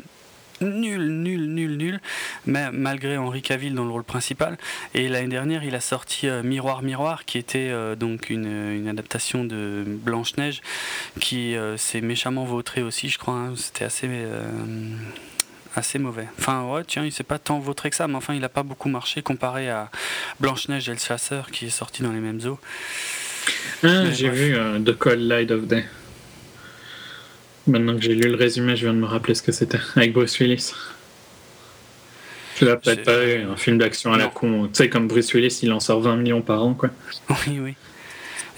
nul, 0.61 1.07
nul, 1.07 1.47
nul, 1.47 1.77
nul, 1.77 1.99
mais 2.45 2.71
malgré 2.71 3.17
Henri 3.17 3.41
Cavill 3.41 3.73
dans 3.73 3.85
le 3.85 3.91
rôle 3.91 4.03
principal. 4.03 4.57
Et 4.93 5.07
l'année 5.07 5.27
dernière, 5.27 5.63
il 5.63 5.75
a 5.75 5.81
sorti 5.81 6.27
euh, 6.27 6.43
Miroir, 6.43 6.81
Miroir, 6.81 7.25
qui 7.25 7.37
était 7.37 7.69
euh, 7.69 7.95
donc 7.95 8.29
une, 8.29 8.45
une, 8.45 8.87
adaptation 8.87 9.43
de 9.43 9.83
Blanche 9.85 10.37
Neige, 10.37 10.61
qui 11.19 11.55
s'est 11.77 12.01
méchamment 12.01 12.45
vautré 12.45 12.81
aussi, 12.81 13.09
je 13.09 13.17
crois. 13.17 13.33
Hein. 13.33 13.53
C'était 13.55 13.85
assez 13.85 14.07
assez 15.77 15.99
mauvais. 15.99 16.27
Enfin, 16.39 16.63
ouais, 16.63 16.83
tiens, 16.85 17.05
il 17.05 17.11
s'est 17.11 17.23
pas 17.23 17.39
tant 17.39 17.59
vautré 17.59 17.89
que 17.89 17.95
ça, 17.95 18.07
mais 18.07 18.15
enfin, 18.15 18.33
il 18.33 18.43
a 18.43 18.49
pas 18.49 18.63
beaucoup 18.63 18.89
marché 18.89 19.21
comparé 19.21 19.69
à 19.69 19.89
Blanche-Neige 20.39 20.89
et 20.89 20.93
le 20.93 20.97
chasseur 20.97 21.51
qui 21.51 21.67
est 21.67 21.69
sorti 21.69 22.03
dans 22.03 22.11
les 22.11 22.19
mêmes 22.19 22.41
eaux. 22.45 22.59
Ah, 23.83 24.11
j'ai 24.11 24.29
vu 24.29 24.55
euh, 24.55 24.79
The 24.79 24.97
Cold 24.97 25.21
Light 25.21 25.51
of 25.51 25.67
Day. 25.67 25.85
Maintenant 27.67 27.95
que 27.95 28.01
j'ai 28.01 28.15
lu 28.15 28.29
le 28.29 28.35
résumé, 28.35 28.75
je 28.75 28.85
viens 28.85 28.93
de 28.93 28.99
me 28.99 29.05
rappeler 29.05 29.35
ce 29.35 29.41
que 29.41 29.51
c'était 29.51 29.79
avec 29.95 30.13
Bruce 30.13 30.39
Willis. 30.39 30.73
Tu 32.55 32.65
l'as 32.65 32.77
peut-être 32.77 33.03
pas 33.03 33.23
vu, 33.23 33.43
un 33.43 33.55
film 33.55 33.77
d'action 33.77 34.13
à 34.13 34.17
la 34.17 34.27
con. 34.27 34.67
Tu 34.67 34.69
sais, 34.73 34.89
comme 34.89 35.07
Bruce 35.07 35.33
Willis, 35.33 35.59
il 35.61 35.71
en 35.71 35.79
sort 35.79 36.01
20 36.01 36.15
millions 36.15 36.41
par 36.41 36.63
an, 36.63 36.73
quoi. 36.73 36.89
Oui, 37.29 37.59
oui. 37.59 37.75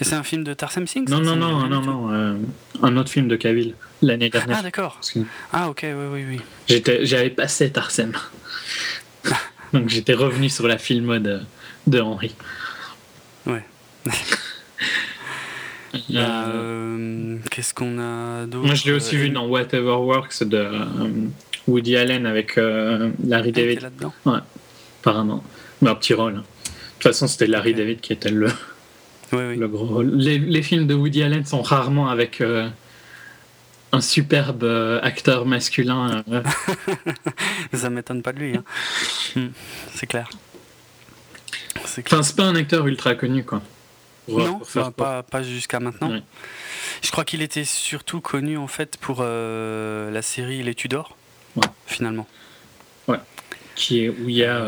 Et 0.00 0.04
c'est 0.04 0.14
un 0.14 0.22
film 0.22 0.44
de 0.44 0.54
Tarsem 0.54 0.86
Singh 0.86 1.08
Non, 1.10 1.20
non, 1.20 1.36
non, 1.36 1.68
non, 1.68 1.82
non, 1.82 2.12
euh, 2.12 2.34
un 2.82 2.96
autre 2.96 3.10
film 3.10 3.28
de 3.28 3.36
Cavill 3.36 3.74
l'année 4.00 4.30
dernière. 4.30 4.56
Ah, 4.60 4.62
d'accord. 4.62 4.98
Ah, 5.52 5.68
ok, 5.68 5.80
oui, 5.84 6.06
oui, 6.12 6.24
oui. 6.26 6.40
J'étais, 6.66 7.04
j'avais 7.04 7.28
passé 7.28 7.70
Tarsem. 7.70 8.12
Donc 9.74 9.90
j'étais 9.90 10.14
revenu 10.14 10.48
sur 10.48 10.66
la 10.66 10.78
film 10.78 11.18
de, 11.18 11.40
de 11.86 12.00
Henry. 12.00 12.34
Ouais. 13.46 13.64
Euh, 16.14 17.36
qu'est-ce 17.50 17.74
qu'on 17.74 17.98
a 17.98 18.46
d'autre 18.46 18.66
Moi, 18.66 18.74
je 18.74 18.84
l'ai 18.84 18.92
aussi 18.92 19.16
vu 19.16 19.30
dans 19.30 19.46
Whatever 19.46 19.96
Works 19.96 20.44
de 20.44 20.56
euh, 20.56 21.08
Woody 21.66 21.96
Allen 21.96 22.26
avec 22.26 22.56
Larry 22.56 23.12
ah, 23.48 23.52
David. 23.52 23.80
là-dedans 23.82 24.14
Ouais, 24.24 24.38
apparemment. 25.00 25.42
Mais 25.82 25.90
un 25.90 25.94
petit 25.94 26.14
rôle. 26.14 26.36
Hein. 26.36 26.44
De 26.64 27.04
toute 27.04 27.12
façon, 27.14 27.26
c'était 27.26 27.46
Larry 27.46 27.74
David 27.74 28.00
qui 28.00 28.12
était 28.12 28.30
le, 28.30 28.48
le 29.32 29.68
gros 29.68 30.02
Les, 30.02 30.62
films 30.62 30.86
de 30.86 30.94
Woody 30.94 31.22
Allen 31.22 31.44
sont 31.44 31.62
rarement 31.62 32.08
avec 32.08 32.40
euh, 32.40 32.68
un 33.92 34.00
superbe 34.00 34.64
euh, 34.64 35.00
acteur 35.02 35.46
masculin. 35.46 36.22
Euh. 36.30 36.42
Ça 37.72 37.90
m'étonne 37.90 38.22
pas 38.22 38.32
de 38.32 38.38
lui. 38.38 38.56
Hein. 38.56 38.64
Hmm, 39.36 39.48
c'est 39.94 40.06
clair. 40.06 40.28
C'est 41.84 42.06
Enfin, 42.06 42.22
c'est 42.22 42.36
pas 42.36 42.44
un 42.44 42.56
acteur 42.56 42.86
ultra 42.86 43.14
connu, 43.14 43.44
quoi. 43.44 43.62
Non, 44.30 44.60
pas, 44.90 45.22
pas 45.22 45.42
jusqu'à 45.42 45.80
maintenant. 45.80 46.20
Je 47.02 47.10
crois 47.10 47.24
qu'il 47.24 47.42
était 47.42 47.64
surtout 47.64 48.20
connu 48.20 48.56
en 48.56 48.66
fait 48.66 48.96
pour 48.96 49.22
la 49.22 50.22
série 50.22 50.62
Les 50.62 50.74
Tudors, 50.74 51.16
finalement. 51.86 52.26
Ouais. 53.08 53.18
Qui 53.74 54.04
est 54.04 54.08
où 54.08 54.28
il 54.28 54.36
y 54.36 54.44
a 54.44 54.64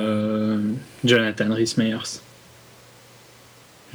Jonathan 1.05 1.55
Rhys 1.55 1.75
Meyers. 1.77 2.21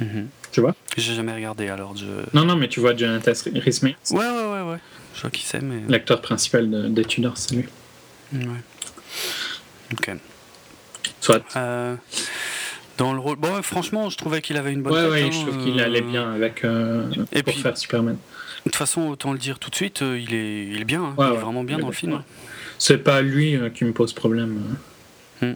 Mhm. 0.00 0.28
Tu 0.52 0.60
vois? 0.60 0.74
J'ai 0.96 1.14
jamais 1.14 1.34
regardé 1.34 1.68
alors. 1.68 1.96
Je... 1.96 2.06
Non, 2.32 2.44
non, 2.44 2.56
mais 2.56 2.68
tu 2.68 2.80
vois 2.80 2.96
Jonathan 2.96 3.32
Rhys 3.54 3.80
Ouais, 3.82 3.94
ouais, 4.12 4.24
ouais, 4.24 4.62
ouais. 4.62 4.78
Je 5.14 5.20
vois 5.22 5.30
qui 5.30 5.44
c'est, 5.44 5.60
mais. 5.60 5.82
L'acteur 5.88 6.22
principal 6.22 6.92
des 6.92 7.04
Tudors, 7.04 7.36
c'est 7.36 7.56
lui. 7.56 7.64
Ouais. 8.32 8.62
Ok. 9.92 10.10
Soit. 11.20 11.42
Euh, 11.56 11.96
dans 12.98 13.14
le 13.14 13.20
rôle. 13.20 13.36
Bon, 13.36 13.62
franchement, 13.62 14.10
je 14.10 14.18
trouvais 14.18 14.42
qu'il 14.42 14.56
avait 14.56 14.72
une 14.72 14.82
bonne. 14.82 14.92
Ouais, 14.92 15.08
ouais, 15.08 15.22
hein, 15.22 15.30
je 15.32 15.40
trouve 15.40 15.64
qu'il 15.64 15.80
allait 15.80 16.02
euh, 16.02 16.10
bien 16.10 16.30
avec. 16.32 16.64
Euh, 16.64 17.04
Et 17.32 17.42
pour 17.42 17.54
puis, 17.54 17.62
faire 17.62 17.78
Superman. 17.78 18.16
De 18.16 18.62
toute 18.64 18.76
façon, 18.76 19.08
autant 19.08 19.32
le 19.32 19.38
dire 19.38 19.58
tout 19.58 19.70
de 19.70 19.74
suite, 19.74 20.00
il, 20.02 20.34
est, 20.34 20.66
il 20.66 20.80
est 20.80 20.84
bien. 20.84 21.02
Hein. 21.02 21.14
il 21.16 21.24
est 21.24 21.36
vraiment 21.38 21.64
bien 21.64 21.78
dans 21.78 21.86
le 21.86 21.92
film. 21.94 22.22
C'est 22.78 22.98
pas 22.98 23.22
lui 23.22 23.58
qui 23.74 23.84
me 23.84 23.92
pose 23.92 24.12
problème. 24.12 24.62
Hmm. 25.40 25.54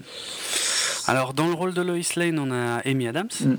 Alors, 1.06 1.35
dans 1.35 1.48
le 1.48 1.55
rôle 1.55 1.74
de 1.74 1.82
Lois 1.82 1.98
Lane, 2.16 2.39
on 2.39 2.51
a 2.52 2.81
Amy 2.85 3.09
Adams. 3.09 3.28
Hmm. 3.40 3.56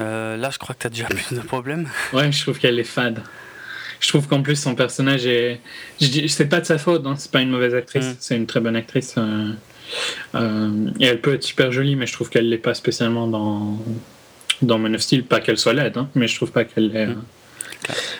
Euh, 0.00 0.36
là, 0.36 0.50
je 0.50 0.58
crois 0.58 0.74
que 0.74 0.80
tu 0.80 0.86
as 0.86 0.90
déjà 0.90 1.06
plus 1.06 1.36
de 1.36 1.40
problèmes. 1.40 1.88
Ouais, 2.12 2.32
je 2.32 2.42
trouve 2.42 2.58
qu'elle 2.58 2.78
est 2.78 2.84
fade. 2.84 3.22
Je 4.00 4.08
trouve 4.08 4.26
qu'en 4.26 4.42
plus, 4.42 4.56
son 4.56 4.74
personnage 4.74 5.26
est. 5.26 5.60
Je 6.00 6.08
dis, 6.08 6.28
c'est 6.28 6.48
pas 6.48 6.60
de 6.60 6.66
sa 6.66 6.78
faute, 6.78 7.06
hein. 7.06 7.14
c'est 7.16 7.30
pas 7.30 7.40
une 7.40 7.50
mauvaise 7.50 7.74
actrice, 7.74 8.06
mm. 8.06 8.16
c'est 8.18 8.36
une 8.36 8.46
très 8.46 8.60
bonne 8.60 8.74
actrice. 8.74 9.14
Euh, 10.34 10.38
euh, 10.40 10.90
et 11.00 11.06
elle 11.06 11.20
peut 11.20 11.34
être 11.34 11.42
super 11.42 11.72
jolie, 11.72 11.96
mais 11.96 12.06
je 12.06 12.12
trouve 12.12 12.30
qu'elle 12.30 12.48
l'est 12.48 12.58
pas 12.58 12.74
spécialement 12.74 13.26
dans, 13.26 13.78
dans 14.62 14.78
Man 14.78 14.94
of 14.94 15.00
Steel. 15.00 15.24
Pas 15.24 15.40
qu'elle 15.40 15.58
soit 15.58 15.72
laide, 15.72 15.96
hein, 15.96 16.08
mais 16.14 16.28
je 16.28 16.36
trouve 16.36 16.52
pas 16.52 16.64
qu'elle 16.64 16.90
l'est. 16.90 17.08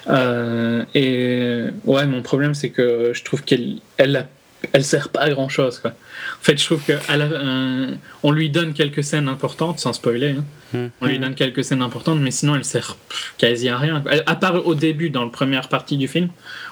Mm. 0.07 0.87
et 0.95 1.65
ouais, 1.85 2.07
mon 2.07 2.23
problème, 2.23 2.55
c'est 2.55 2.71
que 2.71 3.13
je 3.15 3.23
trouve 3.23 3.43
qu'elle 3.43 3.77
elle 3.97 4.27
elle 4.73 4.85
sert 4.85 5.09
pas 5.09 5.21
à 5.21 5.31
grand 5.31 5.49
chose. 5.49 5.79
Quoi. 5.79 5.91
En 5.91 6.43
fait, 6.43 6.59
je 6.59 6.65
trouve 6.65 6.83
qu'on 6.85 8.31
lui 8.31 8.51
donne 8.51 8.73
quelques 8.75 9.03
scènes 9.03 9.29
importantes, 9.29 9.81
sans 9.81 9.93
spoiler. 9.93 10.37
Hein. 10.39 10.45
Hmm. 10.73 10.89
On 11.01 11.07
lui 11.07 11.19
donne 11.19 11.35
quelques 11.35 11.65
scènes 11.65 11.83
importantes, 11.83 12.21
mais 12.21 12.31
sinon 12.31 12.55
elle 12.55 12.65
sert 12.65 12.97
quasi 13.39 13.69
à 13.69 13.79
rien. 13.79 14.03
à 14.27 14.37
part 14.37 14.67
au 14.67 14.75
début, 14.75 15.11
dans 15.11 15.25
la 15.25 15.31
première 15.31 15.69
partie 15.69 15.97
du 15.97 16.09
film, 16.09 16.29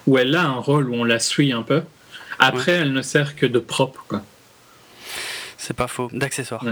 où 0.07 0.19
elle 0.19 0.35
a 0.35 0.43
un 0.43 0.59
rôle 0.59 0.89
où 0.89 0.95
on 0.95 1.05
la 1.05 1.19
suit 1.19 1.53
un 1.53 1.63
peu. 1.63 1.83
Après, 2.39 2.73
elle 2.73 2.93
ne 2.93 3.03
sert 3.03 3.37
que 3.37 3.45
de 3.45 3.59
propre. 3.59 4.05
Quoi. 4.09 4.23
C'est 5.71 5.77
pas 5.77 5.87
faux, 5.87 6.11
d'accessoires. 6.13 6.65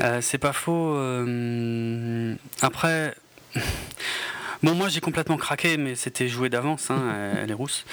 Euh, 0.00 0.20
c'est 0.22 0.38
pas 0.38 0.54
faux. 0.54 0.94
Euh, 0.96 2.34
après. 2.62 3.14
Bon, 4.64 4.74
moi 4.74 4.88
j'ai 4.88 4.98
complètement 4.98 5.36
craqué, 5.36 5.76
mais 5.76 5.94
c'était 5.94 6.26
joué 6.26 6.48
d'avance, 6.48 6.90
hein, 6.90 7.00
elle 7.40 7.48
est 7.48 7.54
rousse. 7.54 7.84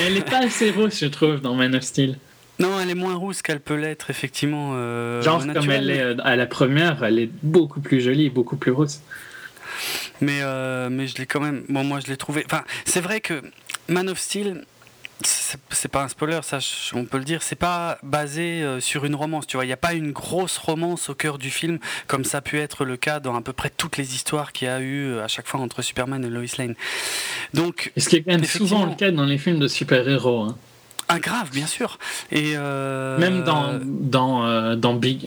elle 0.00 0.14
n'est 0.14 0.22
pas 0.22 0.38
assez 0.38 0.70
rousse, 0.70 1.00
je 1.00 1.06
trouve, 1.06 1.42
dans 1.42 1.54
Man 1.54 1.74
of 1.74 1.82
Steel. 1.82 2.16
Non, 2.58 2.80
elle 2.80 2.88
est 2.88 2.94
moins 2.94 3.14
rousse 3.14 3.42
qu'elle 3.42 3.60
peut 3.60 3.74
l'être, 3.74 4.08
effectivement. 4.08 4.70
Euh, 4.72 5.20
Genre, 5.20 5.44
comme 5.52 5.70
elle 5.70 5.90
est 5.90 6.18
à 6.20 6.34
la 6.34 6.46
première, 6.46 7.04
elle 7.04 7.18
est 7.18 7.28
beaucoup 7.42 7.80
plus 7.80 8.00
jolie, 8.00 8.30
beaucoup 8.30 8.56
plus 8.56 8.72
rousse. 8.72 9.00
Mais, 10.22 10.40
euh, 10.40 10.88
mais 10.90 11.08
je 11.08 11.18
l'ai 11.18 11.26
quand 11.26 11.40
même. 11.40 11.64
Bon, 11.68 11.84
moi 11.84 12.00
je 12.00 12.06
l'ai 12.06 12.16
trouvé. 12.16 12.42
Enfin, 12.46 12.64
c'est 12.86 13.02
vrai 13.02 13.20
que 13.20 13.42
Man 13.88 14.08
of 14.08 14.18
Steel, 14.18 14.64
c'est 15.70 15.90
pas 15.90 16.02
un 16.02 16.08
spoiler, 16.08 16.40
ça, 16.42 16.58
on 16.94 17.04
peut 17.04 17.18
le 17.18 17.24
dire, 17.24 17.42
c'est 17.42 17.56
pas 17.56 17.98
basé 18.02 18.62
euh, 18.62 18.80
sur 18.80 19.04
une 19.04 19.14
romance, 19.14 19.46
tu 19.46 19.56
vois. 19.56 19.64
Il 19.64 19.68
n'y 19.68 19.72
a 19.72 19.78
pas 19.78 19.94
une 19.94 20.12
grosse 20.12 20.58
romance 20.58 21.08
au 21.08 21.14
cœur 21.14 21.38
du 21.38 21.50
film, 21.50 21.78
comme 22.06 22.24
ça 22.24 22.38
a 22.38 22.40
pu 22.40 22.58
être 22.58 22.84
le 22.84 22.96
cas 22.96 23.20
dans 23.20 23.34
à 23.34 23.40
peu 23.40 23.52
près 23.52 23.70
toutes 23.70 23.96
les 23.96 24.14
histoires 24.14 24.52
qu'il 24.52 24.68
y 24.68 24.70
a 24.70 24.80
eu 24.80 25.06
euh, 25.06 25.24
à 25.24 25.28
chaque 25.28 25.46
fois 25.46 25.60
entre 25.60 25.82
Superman 25.82 26.24
et 26.24 26.28
Lois 26.28 26.44
Lane. 26.58 26.74
Donc, 27.54 27.92
ce 27.96 28.08
qui 28.08 28.16
est 28.16 28.22
quand 28.22 28.32
même 28.32 28.44
souvent 28.44 28.86
le 28.86 28.94
cas 28.94 29.10
dans 29.10 29.24
les 29.24 29.38
films 29.38 29.58
de 29.58 29.68
super-héros. 29.68 30.42
Hein. 30.42 30.56
Ah, 31.08 31.18
grave, 31.20 31.50
bien 31.50 31.66
sûr. 31.66 31.98
Et 32.30 32.52
euh, 32.56 33.18
Même 33.18 33.42
dans, 33.44 33.80
dans, 33.82 34.76
dans 34.76 34.94
Big. 34.94 35.24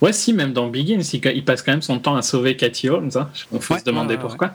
Ouais, 0.00 0.12
si, 0.12 0.32
même 0.32 0.52
dans 0.52 0.68
Begins, 0.68 1.00
il, 1.12 1.44
passe 1.44 1.62
quand 1.62 1.72
même 1.72 1.82
son 1.82 1.98
temps 1.98 2.16
à 2.16 2.22
sauver 2.22 2.56
Cathy 2.56 2.88
Holmes. 2.88 3.10
Hein. 3.16 3.28
On 3.52 3.60
faut 3.60 3.76
se 3.76 3.84
demander 3.84 4.16
pourquoi. 4.16 4.52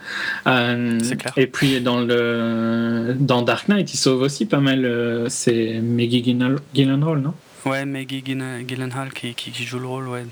Euh, 0.47 0.99
clair. 0.99 1.33
Et 1.37 1.47
puis 1.47 1.81
dans, 1.81 1.99
le, 1.99 3.15
dans 3.19 3.43
Dark 3.43 3.67
Knight, 3.67 3.93
il 3.93 3.97
sauve 3.97 4.21
aussi 4.21 4.45
pas 4.45 4.59
mal. 4.59 4.85
Euh, 4.85 5.29
c'est 5.29 5.79
Maggie 5.81 6.23
Gyllenhaal, 6.23 7.19
non? 7.19 7.33
Ouais, 7.65 7.85
Maggie 7.85 8.23
Gyllenhaal 8.23 9.13
qui, 9.13 9.33
qui, 9.35 9.51
joue 9.63 9.79
le 9.79 9.87
rôle, 9.87 10.07
ouais. 10.07 10.25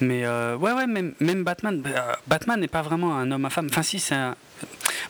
Mais 0.00 0.24
euh, 0.24 0.56
ouais, 0.56 0.72
ouais, 0.72 0.86
même, 0.86 1.14
même 1.20 1.44
Batman. 1.44 1.82
Batman 2.26 2.60
n'est 2.60 2.68
pas 2.68 2.82
vraiment 2.82 3.16
un 3.16 3.30
homme 3.30 3.44
à 3.46 3.50
femme. 3.50 3.68
Enfin, 3.70 3.82
si, 3.82 3.98
c'est 3.98 4.14
un, 4.14 4.34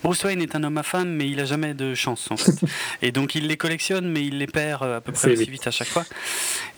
Bruce 0.02 0.22
Wayne 0.24 0.40
est 0.42 0.54
un 0.54 0.62
homme 0.62 0.78
à 0.78 0.82
femme, 0.82 1.10
mais 1.10 1.28
il 1.28 1.40
a 1.40 1.44
jamais 1.44 1.74
de 1.74 1.94
chance 1.94 2.30
en 2.30 2.36
fait. 2.36 2.54
et 3.02 3.12
donc 3.12 3.34
il 3.34 3.46
les 3.46 3.56
collectionne, 3.56 4.08
mais 4.08 4.24
il 4.24 4.38
les 4.38 4.46
perd 4.46 4.82
euh, 4.82 4.98
à 4.98 5.00
peu 5.00 5.12
près 5.12 5.32
aussi 5.32 5.50
vite 5.50 5.66
à 5.66 5.70
chaque 5.70 5.88
fois. 5.88 6.04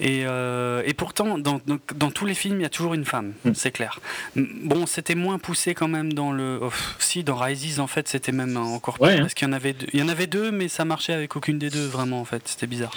Et, 0.00 0.24
euh, 0.24 0.82
et 0.86 0.94
pourtant, 0.94 1.38
dans, 1.38 1.60
dans, 1.94 2.10
tous 2.10 2.24
les 2.24 2.34
films, 2.34 2.60
il 2.60 2.62
y 2.62 2.66
a 2.66 2.70
toujours 2.70 2.94
une 2.94 3.04
femme, 3.04 3.32
mm. 3.44 3.52
c'est 3.54 3.70
clair. 3.70 4.00
Bon, 4.36 4.86
c'était 4.86 5.14
moins 5.14 5.38
poussé 5.38 5.74
quand 5.74 5.88
même 5.88 6.12
dans 6.12 6.32
le. 6.32 6.58
Oh, 6.62 6.72
si, 6.98 7.22
dans 7.22 7.36
Rises, 7.36 7.80
en 7.80 7.86
fait, 7.86 8.08
c'était 8.08 8.32
même 8.32 8.56
encore 8.56 8.98
plus. 8.98 9.10
Hein. 9.10 9.18
Parce 9.20 9.34
qu'il 9.34 9.46
y 9.46 9.50
en 9.50 9.54
avait 9.54 9.72
deux. 9.72 9.86
Il 9.92 10.00
y 10.00 10.02
en 10.02 10.08
avait 10.08 10.26
deux, 10.26 10.50
mais 10.50 10.68
ça 10.68 10.84
marchait 10.84 11.12
avec 11.12 11.36
aucune 11.36 11.58
des 11.58 11.70
deux 11.70 11.86
vraiment 11.86 12.20
en 12.20 12.24
fait. 12.24 12.42
C'était 12.46 12.66
bizarre. 12.66 12.96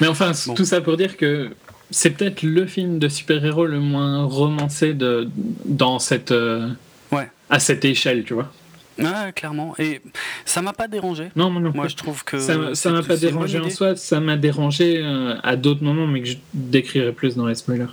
Mais 0.00 0.06
enfin, 0.06 0.32
tout 0.56 0.64
ça 0.64 0.80
pour 0.80 0.96
dire 0.96 1.16
que 1.16 1.50
c'est 1.90 2.10
peut-être 2.10 2.42
le 2.42 2.66
film 2.66 2.98
de 2.98 3.08
super-héros 3.08 3.66
le 3.66 3.80
moins 3.80 4.24
romancé 4.24 4.94
de, 4.94 5.28
dans 5.64 5.98
cette, 5.98 6.30
euh, 6.30 6.68
ouais. 7.12 7.28
à 7.48 7.58
cette 7.58 7.84
échelle, 7.84 8.24
tu 8.24 8.34
vois. 8.34 8.52
Ouais, 9.00 9.32
clairement. 9.34 9.74
Et 9.78 10.00
ça 10.44 10.62
m'a 10.62 10.72
pas 10.72 10.88
dérangé. 10.88 11.30
Non, 11.36 11.50
non. 11.50 11.72
Moi, 11.74 11.88
je 11.88 11.96
trouve 11.96 12.24
que. 12.24 12.38
Ça 12.38 12.90
m'a 12.90 13.02
pas 13.02 13.16
dérangé 13.16 13.58
en 13.58 13.70
soi, 13.70 13.96
ça 13.96 14.20
m'a 14.20 14.36
dérangé 14.36 15.00
euh, 15.02 15.34
à 15.42 15.56
d'autres 15.56 15.82
moments, 15.82 16.06
mais 16.06 16.22
que 16.22 16.28
je 16.28 16.36
décrirai 16.54 17.12
plus 17.12 17.36
dans 17.36 17.46
les 17.46 17.54
spoilers. 17.54 17.86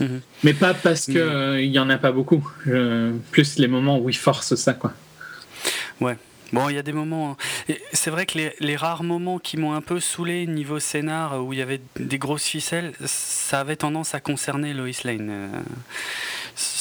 Mhm. 0.00 0.20
Mais 0.44 0.52
pas 0.52 0.74
parce 0.74 1.06
qu'il 1.06 1.16
il 1.60 1.70
y 1.70 1.78
en 1.78 1.88
a 1.90 1.98
pas 1.98 2.12
beaucoup. 2.12 2.46
plus 3.30 3.58
les 3.58 3.68
moments 3.68 3.98
où 3.98 4.08
il 4.10 4.16
force 4.16 4.54
ça, 4.54 4.74
quoi. 4.74 4.92
Ouais. 6.00 6.16
Bon, 6.52 6.68
il 6.68 6.76
y 6.76 6.78
a 6.78 6.82
des 6.82 6.92
moments. 6.92 7.36
C'est 7.92 8.10
vrai 8.10 8.24
que 8.26 8.38
les, 8.60 8.76
rares 8.76 9.02
moments 9.02 9.38
qui 9.38 9.56
m'ont 9.56 9.74
un 9.74 9.80
peu 9.80 9.98
saoulé 9.98 10.46
niveau 10.46 10.78
scénar, 10.78 11.44
où 11.44 11.52
il 11.52 11.58
y 11.58 11.62
avait 11.62 11.80
des 11.98 12.18
grosses 12.18 12.44
ficelles, 12.44 12.92
ça 13.04 13.60
avait 13.60 13.76
tendance 13.76 14.14
à 14.14 14.20
concerner 14.20 14.72
Lois 14.72 14.90
Lane. 15.04 15.28
Euh, 15.30 15.48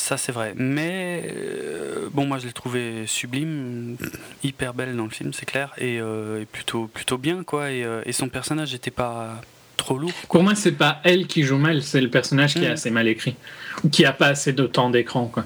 ça, 0.05 0.17
c'est 0.17 0.31
vrai. 0.31 0.53
Mais 0.55 1.29
euh, 1.35 2.09
bon, 2.11 2.25
moi, 2.25 2.37
je 2.37 2.45
l'ai 2.45 2.53
trouvé 2.53 3.05
sublime, 3.07 3.97
hyper 4.43 4.73
belle 4.73 4.95
dans 4.95 5.05
le 5.05 5.09
film, 5.09 5.33
c'est 5.33 5.45
clair, 5.45 5.73
et, 5.77 5.99
euh, 5.99 6.45
plutôt, 6.51 6.87
plutôt 6.87 7.17
bien, 7.17 7.43
quoi. 7.43 7.71
Et, 7.71 8.11
son 8.11 8.29
personnage 8.29 8.73
n'était 8.73 8.91
pas 8.91 9.41
trop 9.77 9.97
lourd. 9.97 10.13
Pour 10.29 10.43
moi, 10.43 10.55
c'est 10.55 10.73
pas 10.73 11.01
elle 11.03 11.27
qui 11.27 11.43
joue 11.43 11.57
mal, 11.57 11.81
c'est 11.81 12.01
le 12.01 12.09
personnage 12.09 12.53
qui 12.53 12.63
est 12.63 12.69
mm. 12.69 12.73
assez 12.73 12.91
mal 12.91 13.07
écrit, 13.07 13.35
ou 13.83 13.89
qui 13.89 14.05
a 14.05 14.13
pas 14.13 14.27
assez 14.27 14.53
de 14.53 14.67
temps 14.67 14.89
d'écran, 14.89 15.27
quoi. 15.27 15.45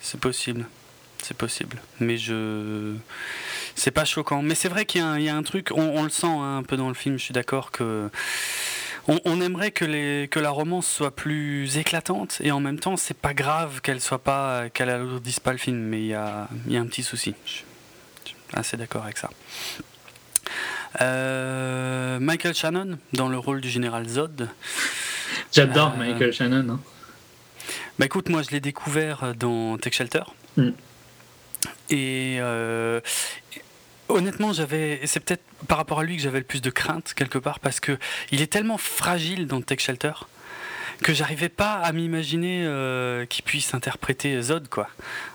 C'est 0.00 0.20
possible 0.20 0.66
c'est 1.24 1.36
possible. 1.36 1.78
Mais 2.00 2.18
je. 2.18 2.94
C'est 3.74 3.90
pas 3.90 4.04
choquant. 4.04 4.42
Mais 4.42 4.54
c'est 4.54 4.68
vrai 4.68 4.84
qu'il 4.84 5.00
y, 5.00 5.28
a 5.28 5.34
un 5.34 5.42
truc, 5.42 5.70
on, 5.74 6.02
le 6.02 6.10
sent 6.10 6.26
hein, 6.26 6.58
un 6.58 6.62
peu 6.62 6.76
dans 6.76 6.88
le 6.88 6.94
film, 6.94 7.18
je 7.18 7.24
suis 7.24 7.32
d'accord 7.32 7.70
que. 7.70 8.10
On, 9.06 9.40
aimerait 9.42 9.70
que, 9.70 9.84
les, 9.84 10.28
que 10.28 10.40
la 10.40 10.50
romance 10.50 10.86
soit 10.86 11.14
plus 11.14 11.76
éclatante 11.76 12.38
et 12.40 12.52
en 12.52 12.60
même 12.60 12.78
temps 12.78 12.96
c'est 12.96 13.16
pas 13.16 13.34
grave 13.34 13.82
qu'elle 13.82 14.00
soit 14.00 14.18
pas 14.18 14.70
qu'elle 14.70 14.88
alourdisse 14.88 15.40
pas 15.40 15.52
le 15.52 15.58
film 15.58 15.76
mais 15.76 16.00
il 16.00 16.06
y 16.06 16.14
a, 16.14 16.48
y 16.68 16.78
a, 16.78 16.80
un 16.80 16.86
petit 16.86 17.02
souci 17.02 17.34
je 17.44 17.50
suis 17.50 17.64
assez 18.54 18.78
d'accord 18.78 19.04
avec 19.04 19.18
ça 19.18 19.28
euh, 21.02 22.18
Michael 22.18 22.54
Shannon 22.54 22.98
dans 23.12 23.28
le 23.28 23.36
rôle 23.36 23.60
du 23.60 23.68
général 23.68 24.08
Zod 24.08 24.48
j'adore 25.52 25.92
euh, 25.98 25.98
Michael 25.98 26.32
Shannon 26.32 26.70
hein. 26.70 26.80
bah 27.98 28.06
écoute 28.06 28.30
moi 28.30 28.40
je 28.40 28.52
l'ai 28.52 28.60
découvert 28.60 29.34
dans 29.34 29.76
Tech 29.76 29.92
Shelter 29.92 30.22
mm. 30.56 30.70
Et 31.90 32.38
euh, 32.40 33.00
honnêtement, 34.14 34.52
j'avais, 34.52 35.00
c'est 35.04 35.20
peut-être 35.20 35.42
par 35.66 35.78
rapport 35.78 36.00
à 36.00 36.04
lui 36.04 36.16
que 36.16 36.22
j'avais 36.22 36.38
le 36.38 36.44
plus 36.44 36.62
de 36.62 36.70
crainte 36.70 37.14
quelque 37.14 37.38
part 37.38 37.60
parce 37.60 37.80
que 37.80 37.98
il 38.30 38.40
est 38.40 38.52
tellement 38.52 38.78
fragile 38.78 39.46
dans 39.46 39.60
Tech 39.60 39.80
Shelter 39.80 40.12
que 41.02 41.12
j'arrivais 41.12 41.48
pas 41.48 41.74
à 41.74 41.92
m'imaginer 41.92 42.64
euh, 42.64 43.26
qu'il 43.26 43.44
puisse 43.44 43.74
interpréter 43.74 44.40
Zod 44.40 44.68
quoi. 44.68 44.88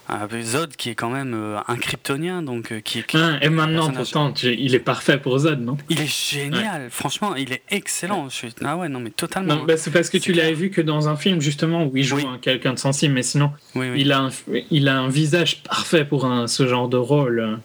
Euh, 0.10 0.42
Zod 0.42 0.76
qui 0.76 0.90
est 0.90 0.96
quand 0.96 1.10
même 1.10 1.34
euh, 1.36 1.60
un 1.68 1.76
kryptonien 1.76 2.42
donc 2.42 2.82
qui, 2.82 3.04
ah, 3.14 3.38
et 3.42 3.50
maintenant 3.50 3.92
pourtant 3.92 4.34
il 4.42 4.74
est 4.74 4.80
parfait 4.80 5.18
pour 5.18 5.38
Zod 5.40 5.62
non? 5.62 5.78
Il 5.90 6.02
est 6.02 6.32
génial, 6.32 6.90
franchement 6.90 7.36
il 7.36 7.54
est 7.54 7.64
excellent. 7.70 8.28
Ah 8.64 8.78
ouais 8.78 8.90
non 8.90 9.00
mais 9.00 9.12
totalement. 9.12 9.64
Bah, 9.66 9.78
c'est 9.78 9.92
parce 9.92 10.10
que 10.10 10.18
tu 10.18 10.34
l'avais 10.34 10.54
vu 10.54 10.70
que 10.70 10.82
dans 10.82 11.10
un 11.10 11.16
film 11.16 11.42
justement 11.42 11.86
où 11.86 11.96
il 11.96 12.04
joue 12.04 12.20
quelqu'un 12.42 12.74
de 12.74 12.80
sensible 12.80 13.14
mais 13.14 13.24
sinon 13.24 13.52
il 13.76 14.12
a 14.12 14.22
un, 14.22 14.30
il 14.72 14.88
a 14.88 15.00
un 15.00 15.10
visage 15.10 15.64
parfait 15.64 16.06
pour 16.06 16.26
un, 16.26 16.48
ce 16.48 16.68
genre 16.68 16.88
de 16.88 16.98
rôle. 16.98 17.60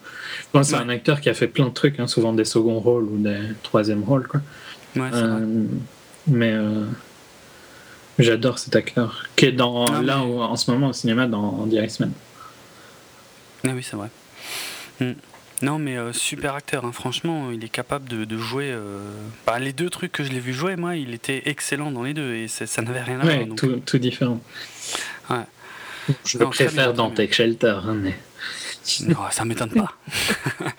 c'est 0.62 0.74
un 0.74 0.88
acteur 0.88 1.20
qui 1.20 1.28
a 1.28 1.34
fait 1.34 1.48
plein 1.48 1.66
de 1.66 1.74
trucs 1.74 2.00
hein, 2.00 2.06
souvent 2.06 2.32
des 2.32 2.44
seconds 2.44 2.80
rôles 2.80 3.04
ou 3.04 3.18
des 3.18 3.40
troisième 3.62 4.02
rôles 4.02 4.26
quoi. 4.28 4.40
mais 6.26 6.54
J'adore 8.18 8.58
cet 8.58 8.76
acteur, 8.76 9.26
qui 9.36 9.46
est 9.46 9.52
dans, 9.52 10.00
là 10.00 10.20
en 10.20 10.56
ce 10.56 10.70
moment 10.70 10.88
au 10.88 10.92
cinéma 10.92 11.26
dans 11.26 11.66
The 11.66 11.74
Iceman. 11.74 12.12
Ah 13.66 13.70
oui, 13.74 13.82
c'est 13.82 13.96
vrai. 13.96 14.08
Hmm. 15.00 15.12
Non, 15.62 15.78
mais 15.78 15.96
euh, 15.96 16.12
super 16.12 16.54
acteur, 16.54 16.84
hein. 16.84 16.92
franchement, 16.92 17.50
il 17.50 17.64
est 17.64 17.68
capable 17.68 18.08
de, 18.08 18.38
jouer. 18.38 18.70
Euh, 18.70 18.98
bah, 19.46 19.58
les 19.58 19.72
deux 19.72 19.88
trucs 19.88 20.12
que 20.12 20.22
je 20.22 20.30
l'ai 20.30 20.40
vu 20.40 20.52
jouer, 20.52 20.76
moi, 20.76 20.96
il 20.96 21.14
était 21.14 21.42
excellent 21.46 21.90
dans 21.90 22.02
les 22.02 22.12
deux 22.12 22.34
et 22.34 22.48
ça 22.48 22.82
n'avait 22.82 23.02
rien 23.02 23.20
à 23.20 23.24
voir. 23.24 23.56
Tout, 23.56 23.80
tout, 23.86 23.98
différent. 23.98 24.40
Ouais. 25.30 25.36
Je 26.26 26.38
préfère 26.38 26.92
dans 26.92 27.12
Shelter, 27.30 27.78
hein, 27.86 27.94
mais. 27.94 28.14
Non, 29.08 29.18
ça 29.30 29.44
m'étonne 29.44 29.70
pas. 29.70 29.92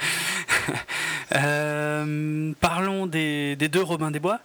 Euh, 1.36 2.53
parlons 2.61 3.07
des, 3.07 3.56
des, 3.56 3.68
deux 3.68 3.82
Robin 3.82 4.11
des 4.11 4.19
Bois 4.19 4.40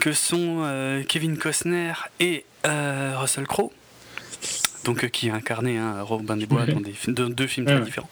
que 0.00 0.12
sont 0.12 0.62
euh, 0.64 1.04
Kevin 1.04 1.38
Costner 1.38 1.92
et 2.18 2.44
euh, 2.66 3.14
Russell 3.16 3.46
Crowe. 3.46 3.70
Donc, 4.84 5.08
qui 5.10 5.30
a 5.30 5.34
incarné 5.34 5.78
hein, 5.78 6.02
Robin 6.02 6.36
des 6.36 6.46
Bois 6.46 6.66
dans, 6.66 6.80
des, 6.80 6.94
deux 7.32 7.46
films 7.46 7.66
très 7.66 7.80
différents. 7.80 8.10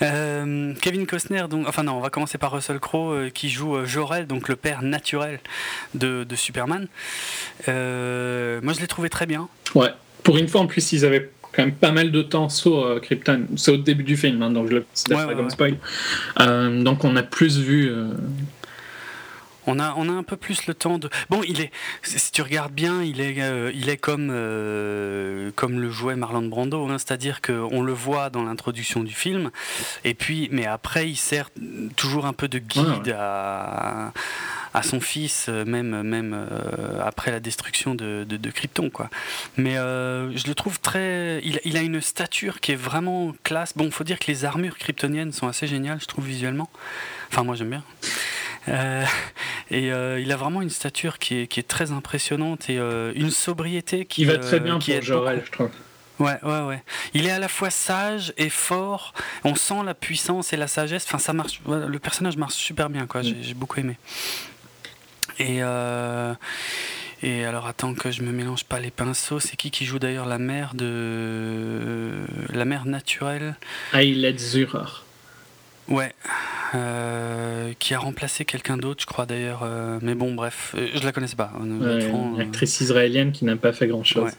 Kevin 0.00 1.06
Costner, 1.06 1.44
donc, 1.48 1.68
enfin 1.68 1.84
non, 1.84 1.92
on 1.92 2.00
va 2.00 2.10
commencer 2.10 2.36
par 2.36 2.52
Russell 2.52 2.80
Crowe 2.80 3.30
qui 3.32 3.48
joue 3.48 3.84
Jorel, 3.86 4.26
donc 4.26 4.48
le 4.48 4.56
père 4.56 4.82
naturel 4.82 5.38
de, 5.94 6.24
de 6.24 6.36
Superman. 6.36 6.88
moi, 7.68 8.72
je 8.74 8.80
l'ai 8.80 8.88
trouvé 8.88 9.08
très 9.08 9.26
bien. 9.26 9.48
Ouais, 9.76 9.92
pour 10.24 10.36
une 10.36 10.48
fois 10.48 10.62
en 10.62 10.66
plus, 10.66 10.92
ils 10.92 11.04
avaient 11.04 11.30
quand 11.52 11.64
même 11.64 11.74
pas 11.74 11.92
mal 11.92 12.10
de 12.12 12.22
temps 12.22 12.48
sur 12.48 13.00
Krypton. 13.00 13.46
C'est 13.56 13.72
au 13.72 13.76
début 13.76 14.04
du 14.04 14.16
film, 14.16 14.42
hein, 14.42 14.50
donc 14.50 14.68
je 14.68 14.74
le 14.74 14.80
considère 14.82 15.26
pas 15.26 15.34
comme 15.34 15.50
spoil. 15.50 15.76
donc 16.82 17.04
on 17.04 17.16
a 17.16 17.22
plus 17.22 17.58
vu 17.58 17.90
on 19.66 19.78
a, 19.78 19.94
on 19.96 20.08
a 20.08 20.12
un 20.12 20.22
peu 20.22 20.36
plus 20.36 20.66
le 20.66 20.74
temps 20.74 20.98
de. 20.98 21.08
Bon, 21.28 21.42
il 21.46 21.60
est, 21.60 21.70
si 22.02 22.32
tu 22.32 22.42
regardes 22.42 22.72
bien, 22.72 23.02
il 23.02 23.20
est, 23.20 23.40
euh, 23.40 23.70
il 23.74 23.88
est 23.88 23.96
comme, 23.96 24.30
euh, 24.32 25.50
comme 25.54 25.80
le 25.80 25.90
jouait 25.90 26.16
Marlon 26.16 26.42
Brando, 26.42 26.88
hein, 26.88 26.98
c'est-à-dire 26.98 27.40
qu'on 27.40 27.82
le 27.82 27.92
voit 27.92 28.30
dans 28.30 28.42
l'introduction 28.42 29.02
du 29.02 29.14
film, 29.14 29.50
et 30.04 30.14
puis, 30.14 30.48
mais 30.50 30.66
après, 30.66 31.08
il 31.08 31.16
sert 31.16 31.50
toujours 31.96 32.26
un 32.26 32.32
peu 32.32 32.48
de 32.48 32.58
guide 32.58 33.14
À, 33.16 34.12
à, 34.74 34.82
son 34.82 35.00
fils, 35.00 35.48
même, 35.48 36.02
même 36.02 36.34
euh, 36.34 37.02
après 37.04 37.30
la 37.30 37.40
destruction 37.40 37.94
de, 37.94 38.24
de, 38.24 38.50
Krypton, 38.50 38.90
quoi. 38.90 39.10
Mais 39.56 39.74
je 39.74 40.46
le 40.46 40.54
trouve 40.54 40.80
très. 40.80 41.40
Il, 41.44 41.60
il, 41.64 41.76
a 41.76 41.82
une 41.82 42.00
stature 42.00 42.60
qui 42.60 42.72
est 42.72 42.76
vraiment 42.76 43.34
classe. 43.44 43.76
Bon, 43.76 43.90
faut 43.90 44.04
dire 44.04 44.18
que 44.18 44.26
les 44.28 44.44
armures 44.44 44.78
kryptoniennes 44.78 45.32
sont 45.32 45.48
assez 45.48 45.66
géniales, 45.66 46.00
je 46.00 46.06
trouve, 46.06 46.26
visuellement. 46.26 46.68
Enfin, 47.30 47.44
moi, 47.44 47.54
j'aime 47.54 47.70
bien. 47.70 47.84
Euh, 48.68 49.04
et 49.70 49.92
euh, 49.92 50.20
il 50.20 50.30
a 50.32 50.36
vraiment 50.36 50.62
une 50.62 50.70
stature 50.70 51.18
qui 51.18 51.38
est, 51.38 51.46
qui 51.46 51.60
est 51.60 51.68
très 51.68 51.92
impressionnante 51.92 52.68
et 52.68 52.78
euh, 52.78 53.12
une 53.14 53.30
sobriété 53.30 54.04
qui. 54.04 54.22
Il 54.22 54.28
va 54.28 54.38
très 54.38 54.60
bien 54.60 54.78
qui 54.78 54.92
pour 54.92 55.02
Jorel, 55.02 55.42
je 55.44 55.50
trouve. 55.50 55.70
Ouais, 56.18 56.38
ouais, 56.42 56.60
ouais. 56.60 56.82
Il 57.14 57.26
est 57.26 57.30
à 57.30 57.38
la 57.38 57.48
fois 57.48 57.70
sage 57.70 58.34
et 58.36 58.50
fort. 58.50 59.14
On 59.42 59.54
sent 59.54 59.82
la 59.86 59.94
puissance 59.94 60.52
et 60.52 60.58
la 60.58 60.66
sagesse. 60.66 61.04
Enfin, 61.06 61.18
ça 61.18 61.32
marche. 61.32 61.62
Le 61.66 61.98
personnage 61.98 62.36
marche 62.36 62.54
super 62.54 62.90
bien, 62.90 63.06
quoi. 63.06 63.22
J'ai 63.22 63.54
beaucoup 63.54 63.80
aimé. 63.80 63.96
Et. 65.40 65.60
Et 67.22 67.44
alors 67.44 67.66
attends 67.66 67.92
que 67.92 68.10
je 68.10 68.22
me 68.22 68.32
mélange 68.32 68.64
pas 68.64 68.80
les 68.80 68.90
pinceaux, 68.90 69.40
c'est 69.40 69.54
qui 69.54 69.70
qui 69.70 69.84
joue 69.84 69.98
d'ailleurs 69.98 70.24
la 70.24 70.38
mère 70.38 70.72
de 70.74 72.24
la 72.48 72.64
mère 72.64 72.86
naturelle? 72.86 73.56
Ailette 73.92 74.40
Zurer. 74.40 75.04
Ouais, 75.90 76.14
euh, 76.74 77.72
qui 77.80 77.94
a 77.94 77.98
remplacé 77.98 78.44
quelqu'un 78.44 78.76
d'autre, 78.76 79.02
je 79.02 79.06
crois 79.06 79.26
d'ailleurs. 79.26 79.62
Euh, 79.64 79.98
mais 80.02 80.14
bon, 80.14 80.34
bref, 80.34 80.74
euh, 80.78 80.88
je 80.94 81.04
la 81.04 81.10
connaissais 81.10 81.36
pas. 81.36 81.52
une 81.60 82.40
actrice 82.40 82.80
israélienne 82.80 83.32
qui 83.32 83.44
n'a 83.44 83.56
pas 83.56 83.72
fait 83.72 83.88
grand 83.88 84.04
chose. 84.04 84.30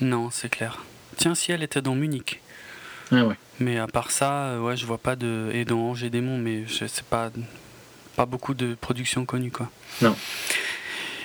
Non, 0.00 0.30
c'est 0.30 0.48
clair. 0.48 0.84
Tiens, 1.16 1.34
si 1.34 1.50
elle 1.50 1.62
était 1.62 1.82
dans 1.82 1.96
Munich. 1.96 2.40
Ah 3.10 3.26
ouais. 3.26 3.34
Mais 3.58 3.78
à 3.78 3.88
part 3.88 4.12
ça, 4.12 4.60
ouais, 4.60 4.76
je 4.76 4.86
vois 4.86 4.98
pas 4.98 5.16
de. 5.16 5.50
Et 5.52 5.64
dans 5.64 5.80
Angers 5.80 6.08
Démon, 6.08 6.38
mais 6.38 6.64
c'est 6.68 7.02
pas 7.02 7.30
pas 8.16 8.26
beaucoup 8.26 8.54
de 8.54 8.74
productions 8.74 9.24
connues, 9.24 9.50
quoi. 9.50 9.70
Non. 10.00 10.14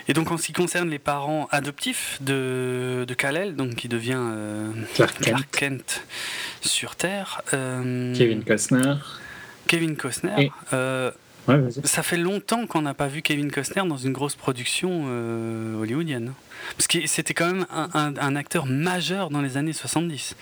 Et 0.09 0.13
donc 0.13 0.31
en 0.31 0.37
ce 0.37 0.45
qui 0.47 0.53
concerne 0.53 0.89
les 0.89 0.99
parents 0.99 1.47
adoptifs 1.51 2.17
de, 2.21 3.03
de 3.05 3.13
Kal-El, 3.13 3.55
donc 3.55 3.75
qui 3.75 3.89
devient 3.89 4.21
Clark, 4.95 5.17
Kent. 5.51 6.05
sur 6.61 6.95
Terre. 6.95 7.41
Kevin 7.51 8.43
Costner. 8.45 8.95
Kevin 9.67 9.97
Costner. 9.97 10.51
Euh, 10.73 11.11
ça 11.83 12.03
fait 12.03 12.17
longtemps 12.17 12.67
qu'on 12.67 12.81
n'a 12.81 12.93
pas 12.93 13.07
vu 13.07 13.21
Kevin 13.21 13.51
Costner 13.51 13.83
dans 13.87 13.97
une 13.97 14.11
grosse 14.11 14.35
production 14.35 15.05
euh, 15.07 15.79
hollywoodienne. 15.79 16.33
Parce 16.75 16.87
que 16.87 17.05
c'était 17.05 17.33
quand 17.33 17.47
même 17.47 17.65
un, 17.71 18.35
acteur 18.35 18.65
majeur 18.65 19.29
dans 19.29 19.41
les 19.41 19.57
années 19.57 19.73
70. 19.73 20.35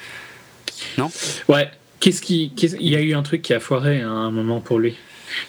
Non? 0.97 1.11
Ouais. 1.47 1.69
Qu'est-ce 1.99 2.22
qui, 2.22 2.51
il 2.57 2.89
y 2.89 2.95
a 2.95 3.01
eu 3.01 3.13
un 3.13 3.23
truc 3.23 3.41
qui 3.41 3.53
a 3.53 3.59
foiré 3.59 4.01
à 4.01 4.09
un 4.09 4.31
moment 4.31 4.61
pour 4.61 4.80
lui. 4.80 4.95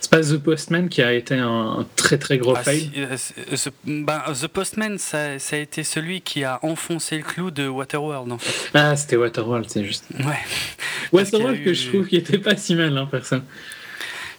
C'est 0.01 0.11
pas 0.11 0.21
The 0.21 0.37
Postman 0.39 0.89
qui 0.89 1.03
a 1.03 1.13
été 1.13 1.35
un, 1.35 1.87
très 1.97 2.19
très 2.19 2.39
gros 2.39 2.55
ah, 2.57 2.63
fail 2.63 2.91
euh, 2.97 3.17
ben, 3.85 4.23
The 4.41 4.47
Postman, 4.47 4.99
ça, 4.99 5.33
a 5.51 5.57
été 5.57 5.85
celui 5.85 6.21
qui 6.21 6.45
a 6.45 6.59
enfoncé 6.63 7.19
le 7.19 7.23
clou 7.23 7.51
de 7.51 7.69
Waterworld 7.69 8.33
en 8.33 8.39
fait. 8.39 8.71
Ah, 8.75 8.97
c'était 8.97 9.17
Waterworld, 9.17 9.69
c'est 9.69 9.85
juste. 9.85 10.05
Ouais. 10.19 10.39
Waterworld 11.13 11.63
que 11.65 11.75
je 11.75 11.89
trouve 11.89 12.07
qui 12.07 12.17
était 12.17 12.39
pas 12.39 12.57
si 12.57 12.75
mal, 12.75 12.97
hein, 12.97 13.09
personne. 13.11 13.45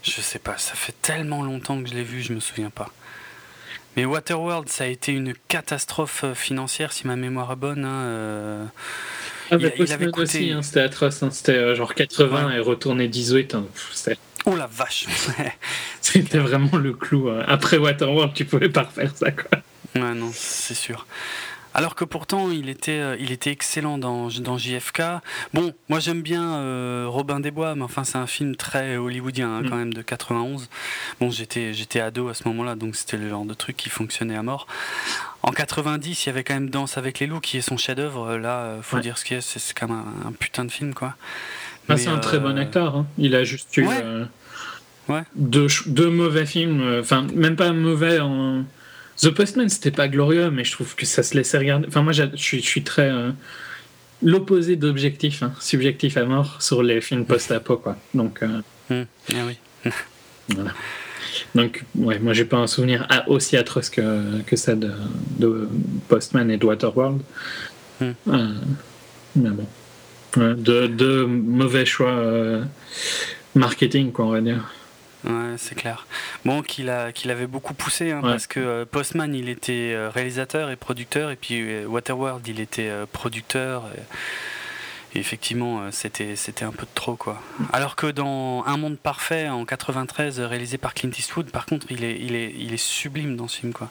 Je 0.04 0.22
sais 0.22 0.40
pas, 0.40 0.58
ça 0.58 0.74
fait 0.76 0.96
tellement 1.02 1.44
longtemps 1.44 1.82
que 1.82 1.90
je 1.90 1.94
l'ai 1.94 2.04
vu, 2.04 2.22
je 2.22 2.34
me 2.34 2.40
souviens 2.40 2.70
pas. 2.70 2.92
Mais 3.98 4.06
Waterworld, 4.06 4.70
ça 4.70 4.84
a 4.84 4.88
été 4.88 5.12
une 5.12 5.34
catastrophe 5.48 6.24
euh, 6.24 6.36
financière, 6.36 6.94
si 6.94 7.08
ma 7.08 7.16
mémoire 7.16 7.52
est 7.52 7.56
bonne. 7.56 7.84
Hein, 7.84 8.04
euh... 8.06 8.66
Ah, 9.50 9.58
bah, 9.58 9.70
il, 9.76 9.92
avait 9.92 10.06
coûté... 10.06 10.22
aussi, 10.22 10.52
hein, 10.52 10.62
c'était 10.62 10.82
atroce. 10.82 11.24
Hein, 11.24 11.30
c'était 11.32 11.54
euh, 11.54 11.74
genre 11.74 11.96
80 11.96 12.52
et 12.52 12.60
retourner 12.60 13.08
18. 13.08 13.56
Hein, 13.56 13.66
oh 14.48 14.56
la 14.56 14.68
vache 14.68 15.06
C'était 16.02 16.40
vraiment 16.40 16.78
le 16.78 16.94
clou. 16.94 17.30
Après 17.48 17.78
Waterworld, 17.78 18.34
tu 18.34 18.46
pouvais 18.46 18.70
pas 18.70 18.84
refaire 18.84 19.12
ça, 19.16 19.32
quoi. 19.32 19.60
Ouais, 19.96 20.14
non, 20.14 20.32
c'est 20.34 20.74
sûr. 20.74 21.06
Alors 21.78 21.94
que 21.94 22.06
pourtant, 22.06 22.50
il 22.50 22.70
était, 22.70 23.00
euh, 23.00 23.16
il 23.20 23.32
était 23.32 23.52
excellent 23.52 24.00
dans, 24.00 24.30
dans 24.30 24.58
JFK. 24.58 25.04
Bon, 25.54 25.76
moi 25.90 26.00
j'aime 26.00 26.24
bien 26.24 26.56
euh, 26.56 27.06
Robin 27.08 27.40
des 27.40 27.52
Bois, 27.52 27.76
mais 27.76 27.84
enfin, 27.84 28.04
c'est 28.04 28.18
un 28.18 28.26
film 28.26 28.56
très 28.56 28.98
hollywoodien, 28.98 29.58
hein, 29.58 29.62
quand 29.62 29.76
mm. 29.76 29.80
même, 29.80 29.94
de 29.94 30.02
91. 30.02 30.70
Bon, 31.20 31.30
j'étais, 31.30 31.76
j'étais 31.76 32.00
ado 32.00 32.30
à 32.30 32.34
ce 32.34 32.48
moment-là, 32.48 32.74
donc 32.74 32.96
c'était 32.96 33.18
le 33.18 33.30
genre 33.30 33.46
de 33.46 33.54
truc 33.54 33.78
qui 33.78 33.90
fonctionnait 33.90 34.36
à 34.36 34.42
mort. 34.42 34.66
En 35.44 35.52
90, 35.52 36.26
il 36.26 36.28
y 36.28 36.30
avait 36.32 36.44
quand 36.44 36.56
même 36.56 36.72
Danse 36.72 36.98
avec 36.98 37.20
les 37.20 37.28
loups, 37.28 37.42
qui 37.42 37.58
est 37.58 37.62
son 37.62 37.78
chef-d'œuvre. 37.78 38.38
Là, 38.38 38.78
faut 38.82 39.00
dire 39.00 39.20
ce 39.20 39.24
qu'il 39.24 39.36
y 39.36 39.38
a, 39.38 39.42
c'est 39.42 39.78
quand 39.78 39.88
même 39.88 40.04
un, 40.26 40.32
putain 40.32 40.66
de 40.66 40.72
film, 40.72 40.96
quoi. 40.96 41.14
Ah, 41.90 41.98
c'est 41.98 42.10
un 42.10 42.20
très 42.20 42.40
bon 42.40 42.58
acteur. 42.58 42.96
Hein. 42.96 43.08
Il 43.18 43.36
a 43.36 43.44
juste 43.44 43.76
eu. 43.78 43.88
Ouais. 45.08 45.22
Deux, 45.36 45.68
deux, 45.86 46.10
mauvais 46.10 46.46
films, 46.46 47.00
enfin, 47.00 47.26
même 47.34 47.56
pas 47.56 47.72
mauvais 47.72 48.20
en, 48.20 48.66
The 49.18 49.32
Postman, 49.32 49.68
c'était 49.68 49.92
pas 49.92 50.08
glorieux, 50.08 50.52
mais 50.52 50.64
je 50.64 50.72
trouve 50.72 50.96
que 50.96 51.06
ça 51.06 51.24
se 51.24 51.36
laissait 51.36 51.58
regarder. 51.58 51.88
Enfin, 51.88 52.04
moi, 52.04 52.14
je 52.14 52.24
suis, 52.36 52.62
je 52.62 52.66
suis 52.66 52.84
très. 52.84 53.10
Euh, 53.10 53.32
l'opposé 54.22 54.76
d'objectif, 54.76 55.44
hein, 55.44 55.54
subjectif 55.60 56.18
à 56.18 56.26
mort 56.26 56.62
sur 56.62 56.84
les 56.84 57.02
films 57.02 57.26
post-apo, 57.26 57.78
quoi. 57.78 57.98
Donc. 58.14 58.44
Euh, 58.44 58.62
hmm. 58.90 59.06
Ah 59.34 59.46
oui. 59.48 59.92
voilà. 60.50 60.72
Donc, 61.56 61.84
ouais, 61.96 62.20
moi, 62.20 62.34
j'ai 62.34 62.46
pas 62.46 62.58
un 62.58 62.68
souvenir 62.68 63.08
aussi 63.28 63.58
atroce 63.58 63.90
que, 63.90 64.42
que 64.44 64.56
ça 64.56 64.76
de, 64.76 64.92
de 65.40 65.68
Postman 66.08 66.50
et 66.52 66.58
de 66.58 66.66
Waterworld. 66.66 67.22
Euh, 68.02 68.14
mais 69.36 69.50
bon. 69.50 69.66
De, 70.36 70.88
de, 70.88 71.24
mauvais 71.26 71.86
choix 71.86 72.14
marketing, 73.56 74.12
quoi, 74.12 74.26
on 74.26 74.32
va 74.32 74.42
dire. 74.42 74.64
Ouais, 75.24 75.56
c'est 75.58 75.76
clair. 75.76 76.06
Bon, 76.46 76.62
qu'il 76.62 76.94
qu'il 77.14 77.32
avait 77.32 77.48
beaucoup 77.48 77.74
poussé, 77.74 78.12
hein, 78.12 78.22
parce 78.22 78.48
que 78.48 78.60
euh, 78.60 78.86
Postman, 78.86 79.34
il 79.34 79.50
était 79.50 79.94
euh, 79.94 80.10
réalisateur 80.10 80.70
et 80.70 80.76
producteur, 80.76 81.32
et 81.32 81.36
puis 81.36 81.60
euh, 81.62 81.86
Waterworld, 81.86 82.48
il 82.48 82.60
était 82.60 82.92
producteur. 83.12 83.86
Et, 85.16 85.20
effectivement, 85.20 85.92
c'était, 85.92 86.36
c'était 86.36 86.64
un 86.64 86.72
peu 86.72 86.84
de 86.84 86.92
trop, 86.94 87.16
quoi. 87.16 87.42
Alors 87.74 87.96
que 87.96 88.06
dans 88.06 88.64
Un 88.68 88.78
monde 88.78 88.98
parfait, 89.00 89.50
en 89.50 89.66
93, 89.66 90.40
réalisé 90.42 90.78
par 90.78 90.94
Clint 90.94 91.10
Eastwood, 91.10 91.50
par 91.50 91.66
contre, 91.66 91.88
il 91.90 92.04
est, 92.04 92.20
il 92.22 92.36
est, 92.36 92.54
il 92.56 92.74
est 92.74 92.78
sublime 92.78 93.36
dans 93.36 93.48
ce 93.48 93.58
film, 93.58 93.74
quoi. 93.74 93.90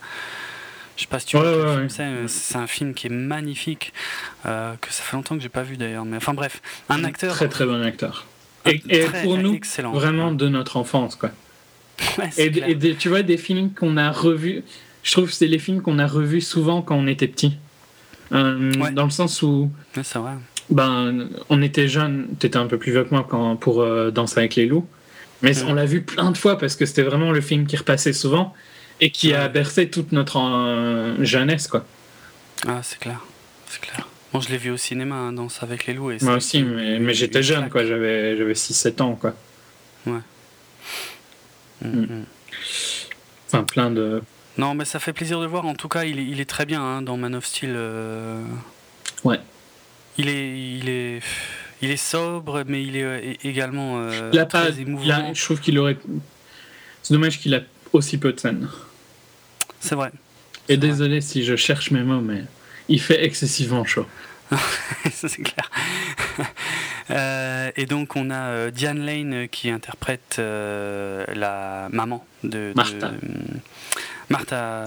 Je 0.97 1.03
sais 1.03 1.09
pas 1.09 1.19
si 1.19 1.27
tu 1.27 1.37
vois 1.37 1.77
c'est, 1.89 2.57
un 2.57 2.67
film 2.67 2.95
qui 2.95 3.07
est 3.07 3.11
magnifique, 3.11 3.93
que 4.45 4.89
ça 4.91 5.03
fait 5.03 5.17
longtemps 5.17 5.37
que 5.37 5.43
j'ai 5.43 5.49
pas 5.49 5.63
vu 5.63 5.77
d'ailleurs. 5.77 6.05
Mais 6.05 6.17
enfin 6.17 6.35
bref, 6.35 6.63
un 6.89 7.05
acteur. 7.05 7.35
Très 7.35 7.49
très 7.49 7.67
bon 7.67 7.83
acteur 7.83 8.27
et, 8.67 9.05
pour 9.23 9.39
nous, 9.39 9.59
vraiment 9.95 10.33
de 10.33 10.49
notre 10.49 10.77
enfance, 10.77 11.17
quoi. 11.17 11.31
et, 12.39 12.51
tu 12.99 13.09
vois, 13.09 13.23
des 13.23 13.37
films 13.37 13.71
qu'on 13.73 13.97
a 13.97 14.11
revus, 14.11 14.63
je 15.03 15.13
trouve 15.13 15.29
que 15.29 15.35
c'est 15.35 15.47
les 15.47 15.59
films 15.59 15.81
qu'on 15.81 15.99
a 15.99 16.07
revus 16.07 16.43
souvent 16.43 16.83
quand 16.83 16.97
on 16.97 17.07
était 17.07 17.29
petit. 17.29 17.57
Euh, 18.33 18.73
dans 18.93 19.05
le 19.05 19.11
sens 19.11 19.43
où. 19.43 19.71
c'est 19.95 20.19
vrai. 20.19 20.33
Ben, 20.69 21.29
on 21.49 21.63
était 21.63 21.87
jeunes, 21.87 22.27
t'étais 22.41 22.57
un 22.57 22.67
peu 22.67 22.77
plus 22.77 22.91
vieux 22.91 23.05
que 23.05 23.11
moi 23.15 23.25
quand, 23.29 23.55
pour 23.55 23.83
euh, 23.83 24.11
Danser 24.11 24.41
avec 24.41 24.57
les 24.57 24.67
loups. 24.67 24.87
Mais 25.43 25.63
on 25.63 25.75
l'a 25.75 25.85
vu 25.85 26.03
plein 26.03 26.33
de 26.33 26.37
fois 26.37 26.59
parce 26.59 26.75
que 26.75 26.87
c'était 26.87 27.03
vraiment 27.03 27.31
le 27.31 27.41
film 27.41 27.67
qui 27.67 27.77
repassait 27.77 28.15
souvent 28.15 28.53
et 29.01 29.11
qui 29.11 29.35
a 29.35 29.49
bercé 29.49 29.89
toute 29.91 30.13
notre 30.13 30.39
euh, 30.39 31.25
jeunesse, 31.25 31.69
quoi. 31.69 31.85
Ah, 32.67 32.81
c'est 32.83 32.99
clair. 32.99 33.21
C'est 33.69 33.81
clair 33.81 34.07
je 34.41 34.49
l'ai 34.49 34.59
vu 34.59 34.71
au 34.71 34.77
cinéma, 34.77 35.17
hein, 35.17 35.33
Danse 35.33 35.63
avec 35.63 35.87
les 35.87 35.95
loups. 35.95 36.11
Et 36.11 36.19
Moi 36.23 36.35
aussi, 36.35 36.63
mais, 36.63 36.99
mais 36.99 37.15
j'étais 37.15 37.43
jeune, 37.43 37.69
quoi. 37.69 37.85
J'avais, 37.85 38.37
j'avais 38.37 38.53
6-7 38.53 39.03
ans, 39.03 39.15
quoi. 39.15 39.35
Ouais. 40.07 40.21
Mm, 41.83 41.89
mm. 41.89 42.03
Mm. 42.03 42.25
Enfin, 43.47 43.65
plein 43.65 43.91
de. 43.91 44.23
Non, 44.59 44.75
mais 44.75 44.85
ça 44.85 44.99
fait 44.99 45.13
plaisir 45.13 45.41
de 45.41 45.47
voir. 45.47 45.67
En 45.67 45.75
tout 45.75 45.89
cas, 45.89 46.05
il 46.05 46.19
est, 46.19 46.25
il 46.25 46.41
est 46.41 46.49
très 46.49 46.67
bien 46.67 46.83
hein, 46.83 47.03
dans 47.03 47.17
Man 47.17 47.35
of 47.35 47.45
Steel. 47.45 47.73
Euh. 47.75 48.43
Ouais. 49.25 49.41
Il 50.19 50.29
est, 50.29 50.79
il 50.79 50.89
est, 50.89 51.21
il 51.83 51.91
est 51.91 51.99
sobre, 51.99 52.65
mais 52.67 52.83
il 52.83 52.97
est 52.97 53.05
euh, 53.05 53.35
également 53.45 53.99
euh, 53.99 54.31
très 54.31 54.49
pas, 54.49 54.71
émouvant. 54.71 55.35
je 55.35 55.45
trouve 55.45 55.61
qu'il 55.61 55.79
aurait. 55.79 55.99
C'est 57.03 57.15
dommage 57.15 57.39
qu'il 57.39 57.55
a 57.55 57.61
aussi 57.93 58.19
peu 58.19 58.33
de 58.33 58.41
scènes. 58.41 58.69
C'est 59.87 59.95
vrai. 59.95 60.11
Et 60.69 60.77
désolé 60.77 61.21
si 61.21 61.45
je 61.45 61.55
cherche 61.55 61.93
mes 61.93 62.03
mots, 62.03 62.21
mais 62.21 62.43
il 62.89 63.01
fait 63.01 63.25
excessivement 63.25 63.85
chaud. 63.85 64.07
Ça 64.51 65.29
c'est 65.29 65.43
clair. 65.43 65.71
Euh, 67.09 67.71
et 67.77 67.87
donc 67.87 68.17
on 68.17 68.31
a 68.31 68.49
euh, 68.49 68.71
Diane 68.73 68.99
Lane 69.07 69.33
euh, 69.33 69.47
qui 69.47 69.71
interprète 69.71 70.39
la 70.39 71.89
maman 71.93 72.27
de, 72.43 72.73
Martha. 72.75 73.13
Martha 74.29 74.87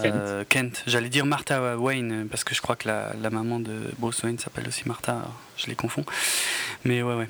Kent. 0.50 0.82
J'allais 0.86 1.08
dire 1.08 1.24
Martha 1.24 1.78
Wayne 1.78 2.26
parce 2.30 2.44
que 2.44 2.54
je 2.54 2.60
crois 2.60 2.76
que 2.76 2.88
la, 2.88 3.14
la 3.22 3.30
maman 3.30 3.58
de 3.58 3.72
Bruce 3.96 4.22
Wayne 4.22 4.38
s'appelle 4.38 4.68
aussi 4.68 4.82
Martha. 4.86 5.22
Je 5.56 5.68
les 5.68 5.74
confonds. 5.74 6.04
Mais 6.84 7.02
ouais 7.02 7.14
ouais. 7.14 7.28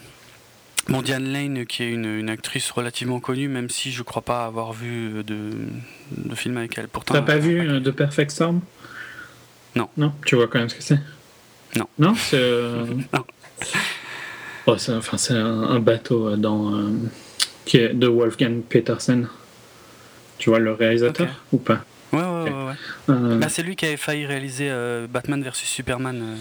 Bon, 0.91 1.03
Diane 1.03 1.33
Lane, 1.33 1.67
qui 1.67 1.85
est 1.85 1.91
une, 1.91 2.05
une, 2.05 2.29
actrice 2.29 2.71
relativement 2.73 3.21
connue, 3.21 3.49
même 3.49 3.71
si 3.71 3.93
je 3.93 4.03
crois 4.03 4.23
pas 4.23 4.45
avoir 4.45 4.73
vu 4.73 5.23
de, 5.25 5.53
de 6.17 6.35
film 6.35 6.57
avec 6.57 6.77
elle. 6.77 6.89
Pourtant, 6.89 7.15
T'as 7.15 7.23
pas 7.23 7.39
vu 7.39 7.81
The 7.83 7.93
Perfect 7.93 8.33
Storm? 8.33 8.61
Non. 9.77 9.89
Non 9.97 10.12
Tu 10.27 10.35
vois 10.35 10.49
quand 10.49 10.59
même 10.59 10.69
ce 10.69 10.75
que 10.75 10.83
c'est? 10.83 10.99
Non. 11.77 11.87
Non 11.99 12.15
C'est. 12.15 12.37
Euh, 12.37 12.85
non. 13.12 13.25
Oh, 14.67 14.77
c'est 14.77 14.93
enfin, 14.93 15.17
c'est 15.17 15.35
un, 15.35 15.79
bateau 15.81 16.29
euh, 16.29 16.37
dans, 16.37 16.75
euh, 16.75 16.91
qui 17.65 17.79
est 17.79 17.95
de 17.95 18.07
Wolfgang 18.07 18.61
Petersen. 18.62 19.29
Tu 20.39 20.51
vois 20.51 20.59
le 20.59 20.73
réalisateur 20.73 21.29
ou 21.53 21.59
pas? 21.59 21.85
Ouais, 22.12 22.21
ouais, 22.21 22.51
ouais. 22.51 23.37
Bah, 23.39 23.49
c'est 23.49 23.62
lui 23.62 23.77
qui 23.77 23.87
avait 23.87 23.97
failli 23.97 24.27
réaliser 24.27 24.69
Batman 25.09 25.43
vs 25.43 25.53
Superman 25.55 26.37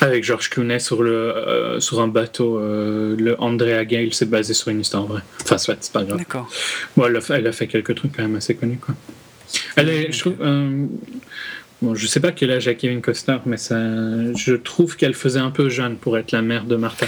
Avec 0.00 0.24
George 0.24 0.50
Clooney 0.50 0.78
sur, 0.78 1.02
le, 1.02 1.76
sur 1.80 2.00
un 2.00 2.08
bateau. 2.08 2.58
le 2.60 3.34
Andrea 3.38 3.84
Gale, 3.84 4.12
c'est 4.12 4.28
basé 4.28 4.54
sur 4.54 4.68
une 4.68 4.80
histoire 4.80 5.06
vraie. 5.06 5.22
Enfin, 5.42 5.58
c'est 5.58 5.92
pas 5.92 6.04
grave. 6.04 6.18
D'accord. 6.18 6.48
Bon, 6.96 7.06
elle 7.06 7.16
a, 7.16 7.20
fait, 7.20 7.34
elle 7.34 7.46
a 7.46 7.52
fait 7.52 7.66
quelques 7.66 7.94
trucs 7.94 8.16
quand 8.16 8.22
même 8.22 8.36
assez 8.36 8.54
connus, 8.54 8.78
quoi. 8.78 8.94
Elle 9.76 9.88
est, 9.88 10.12
je, 10.12 10.20
trouve, 10.20 10.36
euh, 10.40 10.86
bon, 11.80 11.94
je 11.94 12.06
sais 12.06 12.20
pas 12.20 12.32
quel 12.32 12.50
âge 12.50 12.68
a 12.68 12.74
Kevin 12.74 13.00
Costner, 13.00 13.38
mais 13.46 13.56
ça, 13.56 13.76
je 14.34 14.54
trouve 14.54 14.96
qu'elle 14.96 15.14
faisait 15.14 15.40
un 15.40 15.50
peu 15.50 15.68
jeune 15.68 15.96
pour 15.96 16.18
être 16.18 16.32
la 16.32 16.42
mère 16.42 16.64
de 16.64 16.76
Martha. 16.76 17.06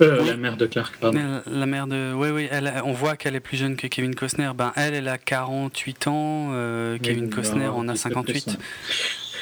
Euh, 0.00 0.24
La 0.24 0.36
mère 0.36 0.56
de 0.56 0.66
Clark, 0.66 0.96
pardon. 1.00 1.40
La, 1.46 1.66
mère 1.66 1.88
de. 1.88 2.12
Oui, 2.14 2.28
oui, 2.30 2.48
elle, 2.52 2.72
on 2.84 2.92
voit 2.92 3.16
qu'elle 3.16 3.34
est 3.34 3.40
plus 3.40 3.56
jeune 3.56 3.74
que 3.74 3.88
Kevin 3.88 4.14
Costner. 4.14 4.50
Ben, 4.56 4.72
elle, 4.76 4.94
elle 4.94 5.08
a 5.08 5.18
48 5.18 6.06
ans, 6.06 6.50
euh, 6.52 6.98
Kevin 7.02 7.30
Costner 7.30 7.66
en 7.66 7.88
a 7.88 7.96
58. 7.96 8.58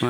Ouais. 0.01 0.09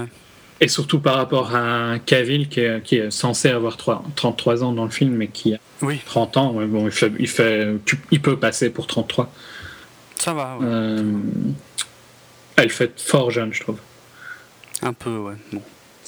Et 0.61 0.69
surtout 0.69 1.01
par 1.01 1.17
rapport 1.17 1.55
à 1.55 1.99
Cavill, 2.05 2.49
qui 2.49 2.61
est, 2.61 2.83
qui 2.83 2.97
est 2.97 3.11
censé 3.11 3.51
avoir 3.51 3.77
3, 3.77 4.03
33 4.17 4.65
ans 4.65 4.73
dans 4.73 4.85
le 4.85 4.91
film, 4.91 5.15
mais 5.15 5.29
qui 5.29 5.55
a 5.55 5.59
oui. 5.83 6.01
30 6.07 6.37
ans. 6.39 6.53
bon, 6.53 6.87
il, 6.87 6.93
fait, 6.93 7.13
il, 7.19 7.29
fait, 7.29 7.69
il 8.11 8.23
peut 8.23 8.39
passer 8.39 8.71
pour 8.71 8.87
33. 8.87 9.31
Ça 10.17 10.33
va, 10.33 10.57
ouais. 10.57 10.65
Euh, 10.67 11.13
elle 12.57 12.71
fait 12.71 12.99
fort 12.99 13.31
jeune, 13.31 13.53
je 13.53 13.61
trouve. 13.61 13.79
Un 14.83 14.95
peu, 14.95 15.19
ouais. 15.19 15.35
Bon, 15.53 15.63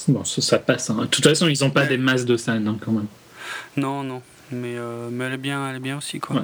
bon 0.07 0.23
ça, 0.23 0.57
passe. 0.57 0.89
Hein. 0.89 1.01
De 1.01 1.05
toute 1.05 1.23
façon, 1.23 1.47
ils 1.47 1.61
n'ont 1.61 1.69
pas 1.69 1.85
des 1.85 1.97
masses 1.97 2.25
de 2.25 2.35
scènes, 2.35 2.67
hein, 2.67 2.77
quand 2.83 2.91
même. 2.91 3.07
Non, 3.77 4.03
non. 4.03 4.21
Mais, 4.51 4.75
euh, 4.77 5.09
mais 5.11 5.25
elle, 5.25 5.33
est 5.33 5.37
bien, 5.37 5.69
elle 5.69 5.75
est 5.75 5.79
bien 5.79 5.97
aussi, 5.97 6.19
quoi. 6.19 6.43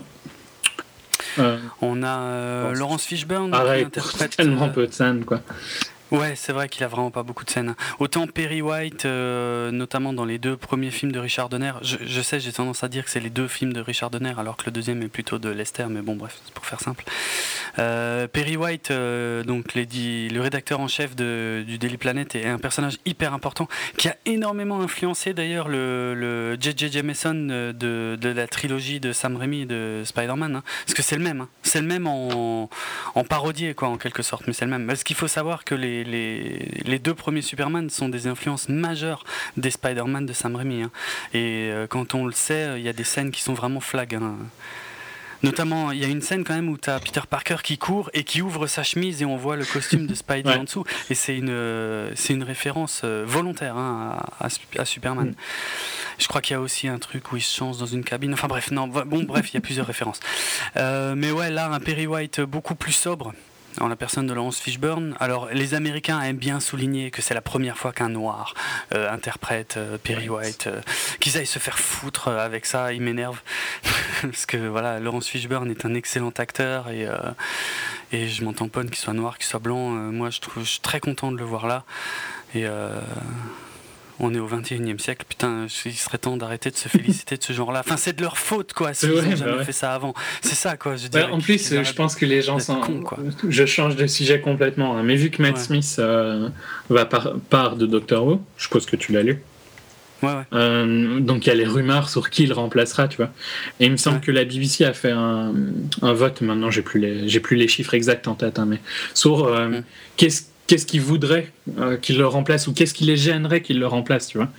Euh, 1.39 1.57
On 1.81 2.03
a 2.03 2.19
euh, 2.19 2.73
Laurence 2.73 3.03
Fishburne 3.03 3.51
qui 3.51 3.57
interprète 3.57 4.37
tellement 4.37 4.69
peu 4.69 4.87
de 4.87 4.93
scènes 4.93 5.25
quoi. 5.25 5.41
Ouais, 6.11 6.33
c'est 6.35 6.53
vrai 6.53 6.69
qu'il 6.69 6.83
a 6.83 6.87
vraiment 6.87 7.09
pas 7.09 7.23
beaucoup 7.23 7.45
de 7.45 7.49
scènes. 7.49 7.75
Autant 7.97 8.27
Perry 8.27 8.61
White, 8.61 9.05
euh, 9.05 9.71
notamment 9.71 10.13
dans 10.13 10.23
les 10.23 10.37
deux 10.37 10.55
premiers 10.55 10.91
films 10.91 11.11
de 11.11 11.19
Richard 11.19 11.49
Donner, 11.49 11.73
je, 11.81 12.21
sais, 12.21 12.39
j'ai 12.39 12.51
tendance 12.51 12.83
à 12.83 12.89
dire 12.89 13.05
que 13.05 13.09
c'est 13.09 13.19
les 13.19 13.31
deux 13.31 13.47
films 13.47 13.73
de 13.73 13.81
Richard 13.81 14.11
Donner, 14.11 14.33
alors 14.37 14.55
que 14.55 14.65
le 14.67 14.71
deuxième 14.71 15.01
est 15.01 15.07
plutôt 15.07 15.39
de 15.39 15.49
Lester, 15.49 15.87
mais 15.89 16.01
bon, 16.01 16.15
bref, 16.15 16.39
c'est 16.45 16.53
pour 16.53 16.65
faire 16.65 16.79
simple. 16.79 17.05
Euh, 17.79 18.27
Perry 18.27 18.55
White, 18.55 18.91
euh, 18.91 19.43
donc 19.43 19.73
le 19.73 20.39
rédacteur 20.39 20.79
en 20.79 20.87
chef 20.87 21.15
du 21.15 21.77
Daily 21.79 21.97
Planet, 21.97 22.35
est 22.35 22.45
un 22.45 22.59
personnage 22.59 22.97
hyper 23.05 23.33
important 23.33 23.67
qui 23.97 24.07
a 24.07 24.15
énormément 24.25 24.81
influencé 24.81 25.33
d'ailleurs 25.33 25.67
le 25.67 26.55
J.J. 26.59 26.91
Jameson 26.91 27.73
de, 27.73 28.17
la 28.21 28.47
trilogie 28.47 28.99
de 28.99 29.11
Sam 29.11 29.37
Raimi 29.37 29.65
de 29.65 30.03
Spider-Man, 30.05 30.57
hein. 30.57 30.63
parce 30.85 30.93
que 30.93 31.01
c'est 31.01 31.15
le 31.15 31.23
même, 31.23 31.41
hein. 31.41 31.49
c'est 31.63 31.81
le 31.81 31.87
même 31.87 32.05
en, 32.05 32.69
en 33.15 33.23
parodier, 33.23 33.73
quoi, 33.73 33.87
en 33.87 33.97
quelque 33.97 34.21
sorte, 34.21 34.43
mais 34.45 34.53
c'est 34.53 34.65
le 34.65 34.71
même. 34.71 34.85
Parce 34.85 35.03
qu'il 35.03 35.15
faut 35.15 35.27
savoir 35.27 35.63
que 35.63 35.73
les 35.73 35.94
les, 36.03 36.99
deux 36.99 37.13
premiers 37.13 37.41
Superman 37.41 37.89
sont 37.89 38.09
des 38.09 38.27
influences 38.27 38.69
majeures 38.69 39.23
des 39.57 39.71
Spider-Man 39.71 40.25
de 40.25 40.33
Sam 40.33 40.55
Raimi. 40.55 40.83
Hein. 40.83 40.91
Et 41.33 41.69
euh, 41.71 41.87
quand 41.87 42.15
on 42.15 42.25
le 42.25 42.33
sait, 42.33 42.73
il 42.77 42.83
y 42.83 42.89
a 42.89 42.93
des 42.93 43.03
scènes 43.03 43.31
qui 43.31 43.41
sont 43.41 43.53
vraiment 43.53 43.79
flag. 43.79 44.15
Hein. 44.15 44.35
Notamment, 45.45 45.91
il 45.91 45.99
y 45.99 46.05
a 46.05 46.07
une 46.07 46.21
scène 46.21 46.43
quand 46.43 46.55
même 46.55 46.69
où 46.69 46.77
tu 46.77 46.89
as 46.89 46.99
Peter 46.99 47.21
Parker 47.29 47.57
qui 47.63 47.77
court 47.77 48.09
et 48.13 48.23
qui 48.23 48.41
ouvre 48.41 48.65
sa 48.65 48.81
chemise 48.81 49.21
et 49.21 49.25
on 49.25 49.37
voit 49.37 49.55
le 49.55 49.65
costume 49.65 50.07
de 50.07 50.15
Spidey 50.15 50.49
en 50.49 50.63
dessous. 50.63 50.83
Et 51.09 51.15
c'est 51.15 51.37
une, 51.37 52.11
c'est 52.15 52.33
une 52.33 52.43
référence 52.43 53.01
euh, 53.03 53.23
volontaire 53.27 53.77
hein, 53.77 54.17
à, 54.39 54.85
Superman. 54.85 55.29
Mm. 55.29 55.35
Je 56.17 56.27
crois 56.27 56.41
qu'il 56.41 56.53
y 56.53 56.57
a 56.57 56.61
aussi 56.61 56.87
un 56.87 56.97
truc 56.97 57.31
où 57.31 57.37
il 57.37 57.41
se 57.41 57.55
change 57.55 57.77
dans 57.77 57.85
une 57.85 58.03
cabine. 58.03 58.33
Enfin 58.33 58.47
bref, 58.47 58.71
non, 58.71 58.87
bon, 58.87 59.23
bref, 59.23 59.51
il 59.51 59.55
y 59.55 59.57
a 59.57 59.61
plusieurs 59.61 59.87
références. 59.93 60.19
Euh, 60.77 61.13
mais 61.15 61.31
ouais, 61.31 61.51
là, 61.51 61.69
un 61.69 61.79
Perry 61.79 62.07
White 62.07 62.41
beaucoup 62.41 62.75
plus 62.75 62.93
sobre 62.93 63.33
en 63.79 63.87
la 63.87 63.95
personne 63.95 64.27
de 64.27 64.33
Laurence 64.33 64.59
Fishburne. 64.59 65.15
Alors, 65.19 65.49
les 65.51 65.73
Américains 65.73 66.21
aiment 66.21 66.37
bien 66.37 66.59
souligner 66.59 67.11
que 67.11 67.21
c'est 67.21 67.33
la 67.33 67.41
première 67.41 67.77
fois 67.77 67.91
qu'un 67.91 68.09
noir 68.09 68.53
euh, 68.93 69.11
interprète 69.11 69.75
euh, 69.77 69.97
Perry 69.97 70.29
White. 70.29 70.67
Euh, 70.67 70.81
qu'ils 71.19 71.37
aillent 71.37 71.45
se 71.45 71.59
faire 71.59 71.79
foutre 71.79 72.27
avec 72.27 72.65
ça, 72.65 72.93
il 72.93 73.01
m'énerve. 73.01 73.41
Parce 74.21 74.45
que 74.45 74.57
voilà, 74.57 74.99
Laurence 74.99 75.27
Fishburne 75.27 75.69
est 75.69 75.85
un 75.85 75.93
excellent 75.93 76.33
acteur 76.37 76.89
et, 76.89 77.07
et 78.11 78.27
je 78.27 78.43
m'entends 78.43 78.69
pas 78.69 78.83
qu'il 78.83 78.95
soit 78.95 79.13
noir, 79.13 79.37
qu'il 79.37 79.45
soit 79.45 79.59
blanc. 79.59 79.89
moi, 79.89 80.29
je, 80.29 80.39
trouve, 80.39 80.63
je 80.63 80.69
suis 80.69 80.79
très 80.79 80.99
content 80.99 81.31
de 81.31 81.37
le 81.37 81.43
voir 81.43 81.67
là. 81.67 81.83
Et 82.53 82.65
on 84.19 84.33
est 84.33 84.39
au 84.39 84.47
21e 84.47 84.97
siècle, 84.97 85.25
putain, 85.27 85.67
il 85.85 85.93
serait 85.93 86.17
temps 86.17 86.37
d'arrêter 86.37 86.71
de 86.71 86.75
se 86.75 86.87
féliciter 86.87 87.37
de 87.37 87.43
ce 87.43 87.53
genre-là. 87.53 87.81
Enfin, 87.85 87.97
c'est 87.97 88.15
de 88.15 88.21
leur 88.21 88.37
faute, 88.37 88.73
quoi, 88.73 88.93
s'ils 88.93 89.09
n'ont 89.09 89.21
bah 89.21 89.35
jamais 89.35 89.63
fait 89.65 89.71
ça 89.71 89.93
avant. 89.93 90.13
C'est 90.41 90.55
ça, 90.55 90.77
quoi, 90.77 90.95
je 90.95 91.05
en 91.31 91.39
plus, 91.39 91.73
je 91.73 91.93
pense 91.93 92.15
que 92.15 92.25
les 92.25 92.41
gens 92.41 92.59
sont. 92.59 92.79
quoi. 93.01 93.17
Je 93.47 93.65
change 93.65 93.95
de 93.95 94.07
sujet 94.07 94.39
complètement, 94.39 94.97
hein, 94.97 95.03
mais 95.03 95.15
vu 95.15 95.29
que 95.29 95.41
Matt 95.41 95.57
Smith 95.57 95.95
euh, 95.99 96.49
va 96.89 97.05
par, 97.05 97.35
part 97.49 97.75
de 97.75 97.85
Doctor 97.85 98.25
Who, 98.25 98.41
je 98.57 98.63
suppose 98.63 98.85
que 98.85 98.95
tu 98.95 99.11
l'as 99.11 99.23
lu. 99.23 99.41
Ouais, 100.23 100.29
ouais. 100.29 100.43
Euh, 100.53 101.19
donc 101.19 101.45
il 101.45 101.49
y 101.49 101.51
a 101.51 101.55
les 101.55 101.65
rumeurs 101.65 102.09
sur 102.09 102.29
qui 102.29 102.43
il 102.43 102.53
remplacera, 102.53 103.07
tu 103.07 103.17
vois. 103.17 103.31
Et 103.79 103.85
il 103.85 103.91
me 103.91 103.97
semble 103.97 104.21
que 104.21 104.31
la 104.31 104.45
BBC 104.45 104.85
a 104.85 104.93
fait 104.93 105.11
un, 105.11 105.53
vote, 106.01 106.41
maintenant 106.41 106.71
j'ai 106.71 106.81
plus, 106.81 106.99
les, 106.99 107.39
plus 107.39 107.57
les 107.57 107.67
chiffres 107.67 107.93
exacts 107.93 108.27
en 108.27 108.35
tête, 108.35 108.59
hein, 108.59 108.65
mais 108.65 108.79
sur 109.13 109.45
euh, 109.45 109.81
qu'est-ce 110.15 110.43
qu'est-ce 110.67 110.85
qu'ils 110.85 111.01
voudraient 111.01 111.51
euh, 111.77 111.97
qu'il 111.97 112.17
le 112.17 112.27
remplace 112.27 112.67
ou 112.67 112.73
qu'est-ce 112.73 112.93
qui 112.93 113.05
les 113.05 113.17
gênerait 113.17 113.61
qu'il 113.61 113.79
le 113.79 113.87
remplace, 113.87 114.27
tu 114.27 114.37
vois. 114.37 114.49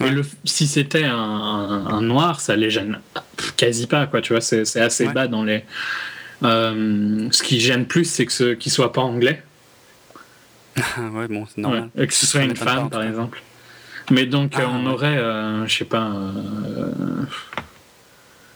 Et 0.00 0.10
le, 0.10 0.22
si 0.44 0.66
c'était 0.66 1.04
un, 1.04 2.00
noir, 2.00 2.40
ça 2.40 2.56
les 2.56 2.70
gêne 2.70 3.00
quasi 3.56 3.86
pas, 3.86 4.06
quoi, 4.06 4.20
tu 4.20 4.32
vois. 4.32 4.40
C'est 4.40 4.80
assez 4.80 5.06
bas 5.08 5.28
dans 5.28 5.44
les. 5.44 5.64
Euh, 6.42 7.28
ce 7.30 7.42
qui 7.42 7.60
gêne 7.60 7.86
plus, 7.86 8.04
c'est 8.04 8.26
que 8.26 8.32
ce, 8.32 8.54
qu'il 8.54 8.70
soit 8.70 8.92
pas 8.92 9.00
anglais. 9.00 9.42
ouais, 10.76 11.28
bon, 11.28 11.46
c'est 11.46 11.60
normal. 11.60 11.88
Et 11.96 12.06
que 12.06 12.12
ce 12.12 12.26
soit 12.26 12.42
une 12.42 12.56
femme, 12.56 12.90
par 12.90 13.02
exemple. 13.02 13.42
Mais 14.10 14.26
donc, 14.26 14.52
ah, 14.56 14.68
on 14.70 14.86
aurait, 14.86 15.16
euh, 15.16 15.66
je 15.66 15.78
sais 15.78 15.84
pas, 15.84 16.12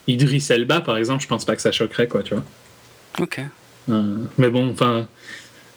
Idris 0.07 0.47
Elba, 0.51 0.81
par 0.81 0.97
exemple, 0.97 1.23
je 1.23 1.29
pense 1.29 1.45
pas 1.45 1.57
que 1.57 1.63
ça 1.63 1.73
choquerait, 1.73 2.07
quoi, 2.07 2.23
tu 2.23 2.35
vois. 2.35 2.45
Ok. 3.19 3.41
mais 4.39 4.51
bon, 4.51 4.71
enfin 4.71 5.09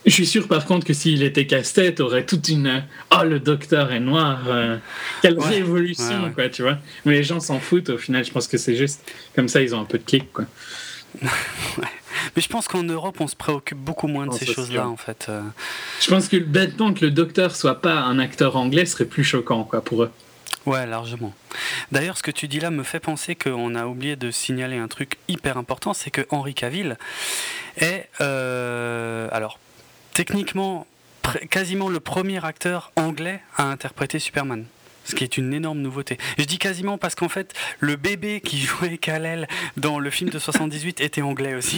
je 0.06 0.12
suis 0.12 0.26
sûr 0.26 0.48
par 0.48 0.66
contre 0.66 0.86
que 0.86 0.94
s'il 0.94 1.24
était 1.24 1.48
casse-tête, 1.48 2.00
aurait 2.00 2.26
toute 2.26 2.48
une 2.50 2.84
oh 3.12 3.24
le 3.24 3.40
docteur 3.40 3.92
est 3.92 4.00
noir, 4.00 4.44
euh, 4.48 4.78
quelle 5.22 5.40
révolution 5.40 6.32
quoi, 6.34 6.50
tu 6.50 6.62
vois. 6.62 6.78
Mais 7.06 7.14
les 7.14 7.24
gens 7.24 7.40
s'en 7.40 7.60
foutent 7.60 7.90
au 7.90 7.98
final. 7.98 8.26
Je 8.26 8.32
pense 8.32 8.48
que 8.48 8.58
c'est 8.58 8.76
juste 8.76 9.02
comme 9.36 9.48
ça, 9.48 9.62
ils 9.62 9.74
ont 9.76 9.82
un 9.82 9.86
peu 9.86 9.98
de 9.98 10.04
clic 10.04 10.32
quoi. 10.34 10.46
Mais 12.36 12.42
je 12.42 12.48
pense 12.48 12.68
qu'en 12.68 12.84
Europe, 12.84 13.18
on 13.20 13.28
se 13.28 13.36
préoccupe 13.36 13.78
beaucoup 13.78 14.08
moins 14.08 14.28
de 14.28 14.34
ces 14.34 14.46
choses-là 14.46 14.88
en 14.88 14.98
fait. 14.98 15.28
Euh. 15.30 15.42
Je 16.00 16.10
pense 16.10 16.28
que 16.28 16.38
bêtement 16.38 16.94
que 16.94 17.06
le 17.06 17.12
docteur 17.12 17.56
soit 17.56 17.82
pas 17.82 17.96
un 17.96 18.20
acteur 18.20 18.56
anglais 18.56 18.86
serait 18.86 19.06
plus 19.06 19.24
choquant 19.24 19.64
quoi 19.64 19.84
pour 19.84 20.04
eux. 20.04 20.12
Ouais, 20.66 20.86
largement. 20.86 21.34
D'ailleurs, 21.92 22.18
ce 22.18 22.24
que 22.24 22.32
tu 22.32 22.48
dis 22.48 22.60
là 22.60 22.72
me 22.72 22.84
fait 22.84 23.02
penser 23.02 23.36
qu'on 23.36 23.76
a 23.76 23.86
oublié 23.86 24.16
de 24.16 24.32
signaler 24.32 24.78
un 24.78 24.88
truc 24.88 25.18
hyper 25.28 25.58
important, 25.58 25.94
c'est 25.94 26.10
que 26.10 26.22
Henri 26.30 26.54
Cavill 26.54 26.98
est, 27.78 28.08
euh, 28.22 29.28
alors 29.32 29.60
techniquement 30.14 30.88
quasiment 31.50 31.90
le 31.90 32.00
premier 32.00 32.44
acteur 32.44 32.92
anglais 32.96 33.42
à 33.58 33.64
interpréter 33.64 34.20
Superman. 34.20 34.66
Ce 35.06 35.16
qui 35.16 35.26
est 35.26 35.38
une 35.38 35.54
énorme 35.54 35.80
nouveauté. 35.80 36.18
Je 36.38 36.46
dis 36.46 36.58
quasiment 36.58 36.98
parce 36.98 37.14
qu'en 37.14 37.28
fait, 37.28 37.54
le 37.82 37.98
bébé 37.98 38.40
qui 38.40 38.58
jouait 38.60 38.98
Kal-El 38.98 39.48
dans 39.76 40.00
le 40.00 40.10
film 40.10 40.30
de 40.30 40.40
78 40.40 41.02
était 41.02 41.22
anglais 41.22 41.56
aussi. 41.56 41.78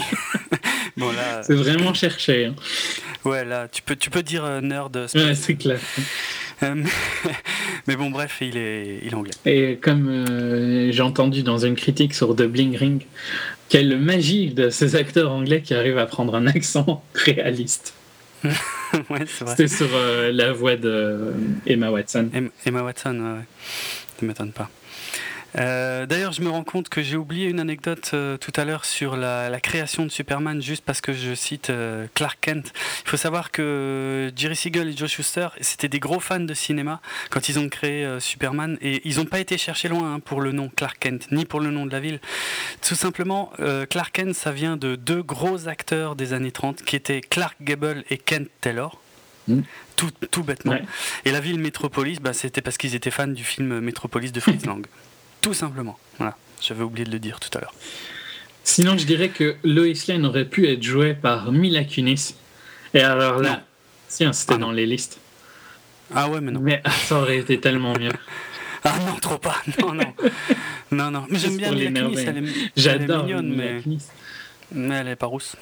bon, 0.98 1.10
c'est 1.41 1.56
vraiment 1.56 1.94
cherché. 1.95 2.45
Hein. 2.45 2.56
Ouais, 3.24 3.44
là, 3.44 3.68
tu 3.68 3.82
peux, 3.82 3.95
tu 3.95 4.12
peux 4.12 4.22
dire 4.22 4.45
euh, 4.45 4.62
nerd. 4.62 4.95
Ouais, 5.16 5.34
c'est 5.34 5.56
clair. 5.56 5.80
Euh, 6.62 6.84
mais 7.88 7.95
bon, 7.95 8.12
bref, 8.12 8.38
il 8.41 8.57
est, 8.57 8.99
il 9.02 9.12
est 9.12 9.16
anglais. 9.16 9.34
Et 9.45 9.78
comme 9.78 10.07
euh, 10.07 10.91
j'ai 10.91 11.02
entendu 11.02 11.41
dans 11.41 11.57
une 11.57 11.76
critique 11.76 12.14
sur 12.14 12.36
The 12.36 12.44
Bling 12.44 12.78
Ring, 12.78 13.02
quelle 13.70 13.98
magie 13.98 14.53
de 14.53 14.70
ces 14.70 14.95
acteurs 14.95 15.32
anglais 15.32 15.62
qui 15.62 15.74
arrivent 15.74 15.98
à 15.98 16.06
prendre 16.06 16.36
un 16.36 16.45
accent 16.45 17.03
réaliste. 17.16 17.95
C'était 19.48 19.68
sur 19.68 19.88
euh, 19.94 20.32
la 20.32 20.53
voix 20.53 20.76
de 20.76 21.34
Emma 21.66 21.90
Watson. 21.90 22.30
Emma 22.66 22.84
Watson, 22.84 23.20
ouais. 23.20 23.45
ne 24.22 24.28
m'étonne 24.28 24.52
pas. 24.52 24.70
Euh, 25.57 26.06
d'ailleurs, 26.06 26.34
je 26.34 26.41
me 26.41 26.49
rends 26.49 26.64
compte 26.64 26.90
que 26.90 27.02
j'ai 27.02 27.15
oublié 27.15 27.48
une 27.48 27.60
anecdote 27.60 28.11
euh, 28.14 28.38
tout 28.38 28.52
à 28.56 28.65
l'heure 28.65 28.86
sur 28.86 29.15
la, 29.15 29.60
création 29.61 30.03
de 30.03 30.10
Superman, 30.10 30.61
juste 30.61 30.84
parce 30.84 31.02
que 31.02 31.14
je 31.14 31.34
cite 31.34 31.69
euh, 31.69 32.07
Clark 32.14 32.38
Kent. 32.41 32.73
Il 33.06 33.10
faut 33.10 33.18
savoir 33.18 33.52
que 33.52 34.32
Jerry 34.36 34.56
Siegel 34.56 34.90
et 34.90 34.98
Joe 34.98 35.10
Schuster, 35.10 35.48
c'était 35.61 35.88
des 35.88 35.99
gros 35.99 36.19
fans 36.19 36.40
de 36.40 36.53
cinéma 36.53 37.02
quand 37.30 37.49
ils 37.49 37.57
ont 37.57 37.69
créé 37.69 38.19
Superman, 38.19 38.77
et 38.82 39.02
ils 39.06 39.18
n'ont 39.18 39.26
pas 39.26 39.40
été 39.40 39.57
chercher 39.57 39.88
loin 39.88 40.15
hein, 40.15 40.19
pour 40.19 40.41
le 40.41 40.52
nom 40.52 40.69
Clark 40.76 40.98
Kent, 40.99 41.27
ni 41.32 41.45
pour 41.45 41.60
le 41.60 41.72
nom 41.72 41.86
de 41.86 41.91
la 41.91 41.99
ville. 41.99 42.19
Tout 42.82 42.95
simplement, 42.95 43.52
Clark 43.90 44.14
Kent, 44.14 44.36
ça 44.36 44.52
vient 44.52 44.77
de 44.77 44.95
deux 44.95 45.23
gros 45.23 45.68
acteurs 45.68 46.15
des 46.15 46.34
années 46.34 46.52
30, 46.52 46.84
qui 46.84 46.95
étaient 46.95 47.22
Clark 47.22 47.56
Gable 47.61 48.03
et 48.10 48.18
Kent 48.18 48.49
Taylor. 48.61 48.99
Hmm. 49.48 49.61
Tout, 49.95 50.10
tout, 50.32 50.44
bêtement. 50.44 50.76
Et 51.23 51.32
la 51.32 51.40
ville 51.40 51.60
Métropolis, 51.60 52.19
bah, 52.19 52.34
c'était 52.34 52.61
parce 52.61 52.77
qu'ils 52.77 52.95
étaient 52.95 53.11
fans 53.11 53.27
du 53.27 53.44
film 53.44 53.80
Métropolis 53.80 54.32
de 54.32 54.40
Fritz 54.40 54.65
Lang. 54.65 54.86
Tout 55.46 55.54
simplement. 55.54 56.00
Voilà. 56.18 56.36
J'avais 56.60 56.82
oublié 56.82 57.06
de 57.06 57.12
le 57.12 57.20
dire 57.20 57.40
tout 57.40 57.56
à 57.56 57.62
l'heure. 57.62 57.76
Sinon, 58.64 58.98
je 58.98 59.06
dirais 59.06 59.30
que 59.30 59.58
Lois 59.64 59.94
Lane 60.08 60.26
aurait 60.26 60.46
pu 60.46 60.68
être 60.68 60.82
jouée 60.82 61.14
par 61.14 61.52
Mila 61.52 61.84
Kunis. 61.84 62.34
Et 62.96 63.02
alors 63.02 63.40
là, 63.40 63.62
si, 64.08 64.26
c'était 64.34 64.56
ah 64.56 64.58
dans 64.58 64.72
les 64.72 64.88
listes. 64.88 65.20
Ah 66.16 66.30
ouais, 66.30 66.42
mais 66.42 66.52
non. 66.52 66.62
Mais 66.62 66.82
ça 67.06 67.20
aurait 67.20 67.38
été 67.38 67.60
tellement 67.60 67.94
mieux. 67.94 68.12
Ah 68.88 68.98
non, 69.00 69.16
trop 69.20 69.38
pas. 69.38 69.56
Non, 69.82 69.94
non. 69.94 70.14
non, 70.92 71.12
non. 71.12 71.26
Mais 71.30 71.38
j'aime 71.38 71.58
bien 71.58 71.72
Mila 71.72 71.92
Kunis. 71.92 72.18
Elle 72.26 72.38
est, 72.38 72.72
J'adore 72.76 73.26
mignonne, 73.26 73.56
mais... 73.56 73.84
mais 74.72 74.96
elle 74.96 75.08
est 75.10 75.16
pas 75.16 75.28
rousse. 75.28 75.56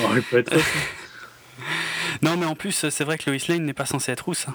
Oh, 0.00 0.10
elle 0.14 0.22
peut 0.22 0.38
être 0.38 0.52
Non, 2.22 2.36
mais 2.36 2.46
en 2.46 2.54
plus, 2.54 2.86
c'est 2.88 3.04
vrai 3.04 3.18
que 3.18 3.30
Lois 3.30 3.40
Lane 3.48 3.64
n'est 3.64 3.74
pas 3.74 3.86
censée 3.86 4.12
être 4.12 4.26
rousse. 4.26 4.46
Hein. 4.48 4.54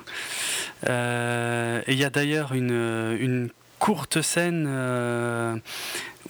Euh, 0.88 1.82
et 1.86 1.94
il 1.94 2.00
y 2.00 2.06
a 2.06 2.10
d'ailleurs 2.10 2.54
une, 2.54 3.18
une 3.20 3.50
courte 3.80 4.22
scène 4.22 4.66
euh, 4.68 5.56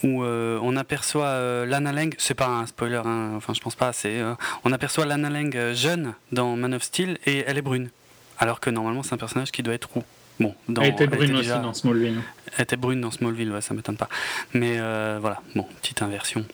où 0.04 0.24
euh, 0.24 0.60
on 0.62 0.78
aperçoit 0.78 1.26
euh, 1.26 1.66
Lana 1.66 1.92
Lang, 1.92 2.14
c'est 2.18 2.36
pas 2.36 2.48
un 2.48 2.66
spoiler, 2.66 3.02
hein, 3.04 3.34
enfin 3.36 3.54
je 3.54 3.60
pense 3.60 3.76
pas, 3.76 3.92
c'est 3.92 4.22
on 4.64 4.72
aperçoit 4.72 5.06
Lana 5.06 5.30
Lang 5.30 5.74
jeune 5.74 6.14
dans 6.32 6.56
Man 6.56 6.74
of 6.74 6.84
Steel 6.84 7.18
et 7.26 7.44
elle 7.46 7.58
est 7.58 7.64
brune, 7.64 7.90
alors 8.38 8.60
que 8.60 8.70
normalement 8.70 9.04
c'est 9.04 9.14
un 9.14 9.18
personnage 9.18 9.52
qui 9.52 9.64
doit 9.64 9.74
être 9.74 9.90
roux. 9.92 10.04
Bon, 10.40 10.56
dans, 10.70 10.84
elle 10.84 10.94
était 10.94 11.08
brune 11.08 11.36
aussi 11.36 11.50
dans 11.50 11.74
Smallville. 11.74 12.22
Elle 12.56 12.64
était 12.64 12.78
brune 12.78 13.02
dans 13.02 13.12
Smallville, 13.12 13.52
ouais, 13.52 13.60
ça 13.60 13.74
m'étonne 13.74 13.98
pas. 13.98 14.08
Mais 14.54 14.78
voilà, 15.20 15.42
bon, 15.56 15.66
petite 15.82 16.02
inversion. 16.02 16.46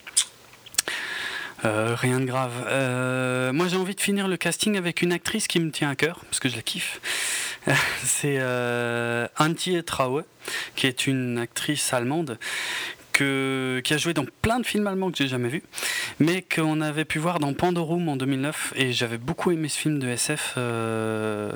Rien 1.64 2.20
de 2.20 2.24
grave. 2.24 3.52
moi 3.52 3.68
j'ai 3.68 3.76
envie 3.76 3.94
de 3.94 4.00
finir 4.00 4.28
le 4.28 4.36
casting 4.36 4.76
avec 4.76 5.02
une 5.02 5.12
actrice 5.12 5.48
qui 5.48 5.60
me 5.60 5.70
tient 5.70 5.90
à 5.90 5.96
cœur, 5.96 6.20
parce 6.26 6.40
que 6.40 6.48
je 6.48 6.56
la 6.56 6.62
kiffe. 6.62 7.00
c'est 8.04 8.36
euh, 8.38 9.26
Antje 9.38 9.84
Traue, 9.84 10.22
qui 10.76 10.86
est 10.86 11.06
une 11.06 11.38
actrice 11.38 11.92
allemande 11.92 12.38
qui 13.16 13.94
a 13.94 13.96
joué 13.96 14.14
dans 14.14 14.26
plein 14.42 14.60
de 14.60 14.66
films 14.66 14.86
allemands 14.86 15.10
que 15.10 15.18
j'ai 15.18 15.28
jamais 15.28 15.48
vus, 15.48 15.62
mais 16.18 16.42
qu'on 16.42 16.80
avait 16.80 17.04
pu 17.04 17.18
voir 17.18 17.38
dans 17.38 17.52
Pandorum 17.52 18.08
en 18.08 18.16
2009, 18.16 18.74
et 18.76 18.92
j'avais 18.92 19.18
beaucoup 19.18 19.50
aimé 19.50 19.68
ce 19.68 19.78
film 19.78 19.98
de 19.98 20.08
SF, 20.08 20.54
euh, 20.56 21.50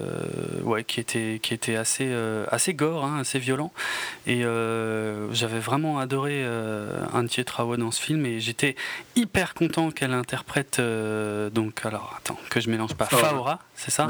ouais, 0.62 0.85
qui 0.85 1.01
était, 1.01 1.39
qui 1.43 1.55
était 1.55 1.77
assez, 1.77 2.07
euh, 2.09 2.45
assez 2.51 2.74
gore, 2.74 3.05
hein, 3.05 3.20
assez 3.20 3.39
violent, 3.39 3.73
et 4.27 4.45
euh, 4.45 5.32
j'avais 5.32 5.59
vraiment 5.59 5.99
adoré 5.99 6.45
Antje 7.12 7.45
Traue 7.45 7.77
dans 7.77 7.91
ce 7.91 8.01
film, 8.01 8.27
et 8.27 8.41
j'étais 8.41 8.74
hyper 9.16 9.55
content 9.55 9.91
qu'elle 9.91 10.15
interprète, 10.15 10.81
donc, 11.53 11.85
alors, 11.85 12.16
attends, 12.19 12.39
que 12.49 12.61
je 12.61 12.70
mélange 12.70 12.95
pas, 12.95 13.07
Faora, 13.07 13.61
c'est 13.74 13.91
ça? 13.91 14.09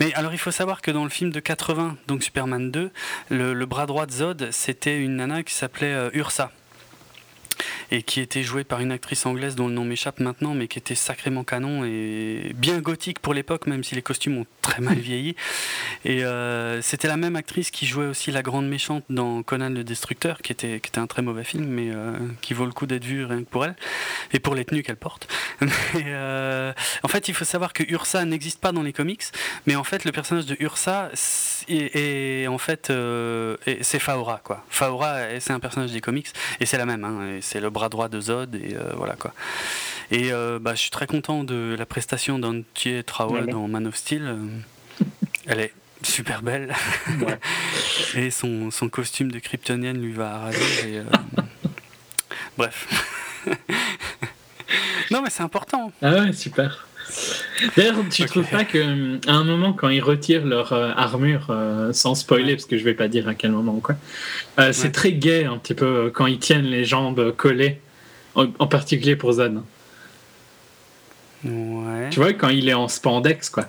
Mais 0.00 0.12
alors, 0.14 0.32
il 0.32 0.38
faut 0.38 0.50
savoir 0.50 0.80
que 0.82 0.90
dans 0.90 1.04
le 1.04 1.10
film 1.10 1.30
de 1.30 1.40
80, 1.40 1.96
donc 2.06 2.22
Superman 2.22 2.70
2, 2.70 2.90
le, 3.30 3.54
le 3.54 3.66
bras 3.66 3.86
droit 3.86 4.06
de 4.06 4.12
Zod, 4.12 4.48
c'était 4.50 4.98
une 4.98 5.16
nana 5.16 5.42
qui 5.42 5.54
s'appelait 5.54 6.10
Ursa 6.14 6.50
et 7.90 8.02
qui 8.02 8.20
était 8.20 8.42
jouée 8.42 8.64
par 8.64 8.80
une 8.80 8.92
actrice 8.92 9.26
anglaise 9.26 9.54
dont 9.54 9.68
le 9.68 9.74
nom 9.74 9.84
m'échappe 9.84 10.20
maintenant, 10.20 10.54
mais 10.54 10.68
qui 10.68 10.78
était 10.78 10.94
sacrément 10.94 11.44
canon 11.44 11.84
et 11.84 12.52
bien 12.54 12.78
gothique 12.80 13.18
pour 13.18 13.34
l'époque, 13.34 13.66
même 13.66 13.84
si 13.84 13.94
les 13.94 14.02
costumes 14.02 14.38
ont 14.38 14.46
très 14.62 14.80
mal 14.80 14.98
vieilli. 14.98 15.34
Et 16.04 16.24
euh, 16.24 16.82
c'était 16.82 17.08
la 17.08 17.16
même 17.16 17.36
actrice 17.36 17.70
qui 17.70 17.86
jouait 17.86 18.06
aussi 18.06 18.30
la 18.30 18.42
grande 18.42 18.68
méchante 18.68 19.04
dans 19.08 19.42
Conan 19.42 19.70
le 19.70 19.84
Destructeur, 19.84 20.38
qui 20.42 20.52
était, 20.52 20.80
qui 20.80 20.88
était 20.88 20.98
un 20.98 21.06
très 21.06 21.22
mauvais 21.22 21.44
film, 21.44 21.66
mais 21.66 21.90
euh, 21.90 22.16
qui 22.40 22.54
vaut 22.54 22.66
le 22.66 22.72
coup 22.72 22.86
d'être 22.86 23.04
vu 23.04 23.24
rien 23.24 23.42
que 23.42 23.48
pour 23.48 23.64
elle, 23.64 23.76
et 24.32 24.40
pour 24.40 24.54
les 24.54 24.64
tenues 24.64 24.82
qu'elle 24.82 24.96
porte. 24.96 25.28
Euh, 26.08 26.72
en 27.02 27.08
fait, 27.08 27.28
il 27.28 27.34
faut 27.34 27.44
savoir 27.44 27.72
que 27.72 27.82
Ursa 27.82 28.24
n'existe 28.24 28.60
pas 28.60 28.72
dans 28.72 28.82
les 28.82 28.92
comics, 28.92 29.24
mais 29.66 29.76
en 29.76 29.84
fait, 29.84 30.04
le 30.04 30.12
personnage 30.12 30.46
de 30.46 30.56
Ursa 30.60 31.10
est, 31.70 32.46
en 32.46 32.58
fait, 32.58 32.92
c'est 33.82 33.98
Faora, 33.98 34.40
quoi. 34.42 34.64
Faora, 34.70 35.40
c'est 35.40 35.52
un 35.52 35.60
personnage 35.60 35.92
des 35.92 36.00
comics, 36.00 36.28
et 36.60 36.66
c'est 36.66 36.78
la 36.78 36.86
même, 36.86 37.04
hein, 37.04 37.38
c'est 37.40 37.60
le 37.60 37.70
bras 37.70 37.88
droit 37.88 38.08
de 38.08 38.20
Zod 38.20 38.54
et 38.54 38.76
voilà 38.96 39.14
quoi. 39.14 39.32
Et 40.10 40.30
bah, 40.60 40.74
je 40.74 40.80
suis 40.80 40.90
très 40.90 41.06
content 41.06 41.44
de 41.44 41.76
la 41.78 41.86
prestation 41.86 42.38
d'Antier 42.38 43.02
Trawa 43.02 43.42
dans 43.42 43.68
Man 43.68 43.86
of 43.86 43.96
Steel. 43.96 44.36
Elle 45.46 45.60
est 45.60 45.72
super 46.02 46.42
belle. 46.42 46.74
et 48.14 48.30
son, 48.30 48.70
son, 48.70 48.88
costume 48.88 49.30
de 49.30 49.38
kryptonienne 49.38 50.00
lui 50.00 50.12
va 50.12 50.34
à 50.34 50.38
ravir. 50.38 51.04
Bref. 52.56 52.88
non, 55.10 55.22
mais 55.22 55.30
c'est 55.30 55.42
important. 55.42 55.92
Ah 56.02 56.12
ouais, 56.12 56.32
super. 56.32 56.87
D'ailleurs, 57.76 57.96
tu 58.10 58.24
trouves 58.26 58.48
pas 58.48 58.64
qu'à 58.64 58.84
un 59.26 59.44
moment, 59.44 59.72
quand 59.72 59.88
ils 59.88 60.02
retirent 60.02 60.46
leur 60.46 60.72
euh, 60.72 60.92
armure, 60.96 61.46
euh, 61.50 61.92
sans 61.92 62.14
spoiler, 62.14 62.54
parce 62.54 62.66
que 62.66 62.78
je 62.78 62.84
vais 62.84 62.94
pas 62.94 63.08
dire 63.08 63.28
à 63.28 63.34
quel 63.34 63.50
moment 63.50 63.80
quoi, 63.80 63.96
euh, 64.58 64.72
c'est 64.72 64.92
très 64.92 65.12
gai 65.12 65.44
un 65.44 65.58
petit 65.58 65.74
peu 65.74 66.10
quand 66.14 66.26
ils 66.26 66.38
tiennent 66.38 66.66
les 66.66 66.84
jambes 66.84 67.34
collées, 67.36 67.80
en, 68.34 68.66
particulier 68.66 69.16
pour 69.16 69.32
Zan. 69.32 69.64
Ouais. 71.44 72.10
Tu 72.10 72.20
vois, 72.20 72.32
quand 72.32 72.48
il 72.48 72.68
est 72.68 72.74
en 72.74 72.88
spandex, 72.88 73.50
quoi. 73.50 73.66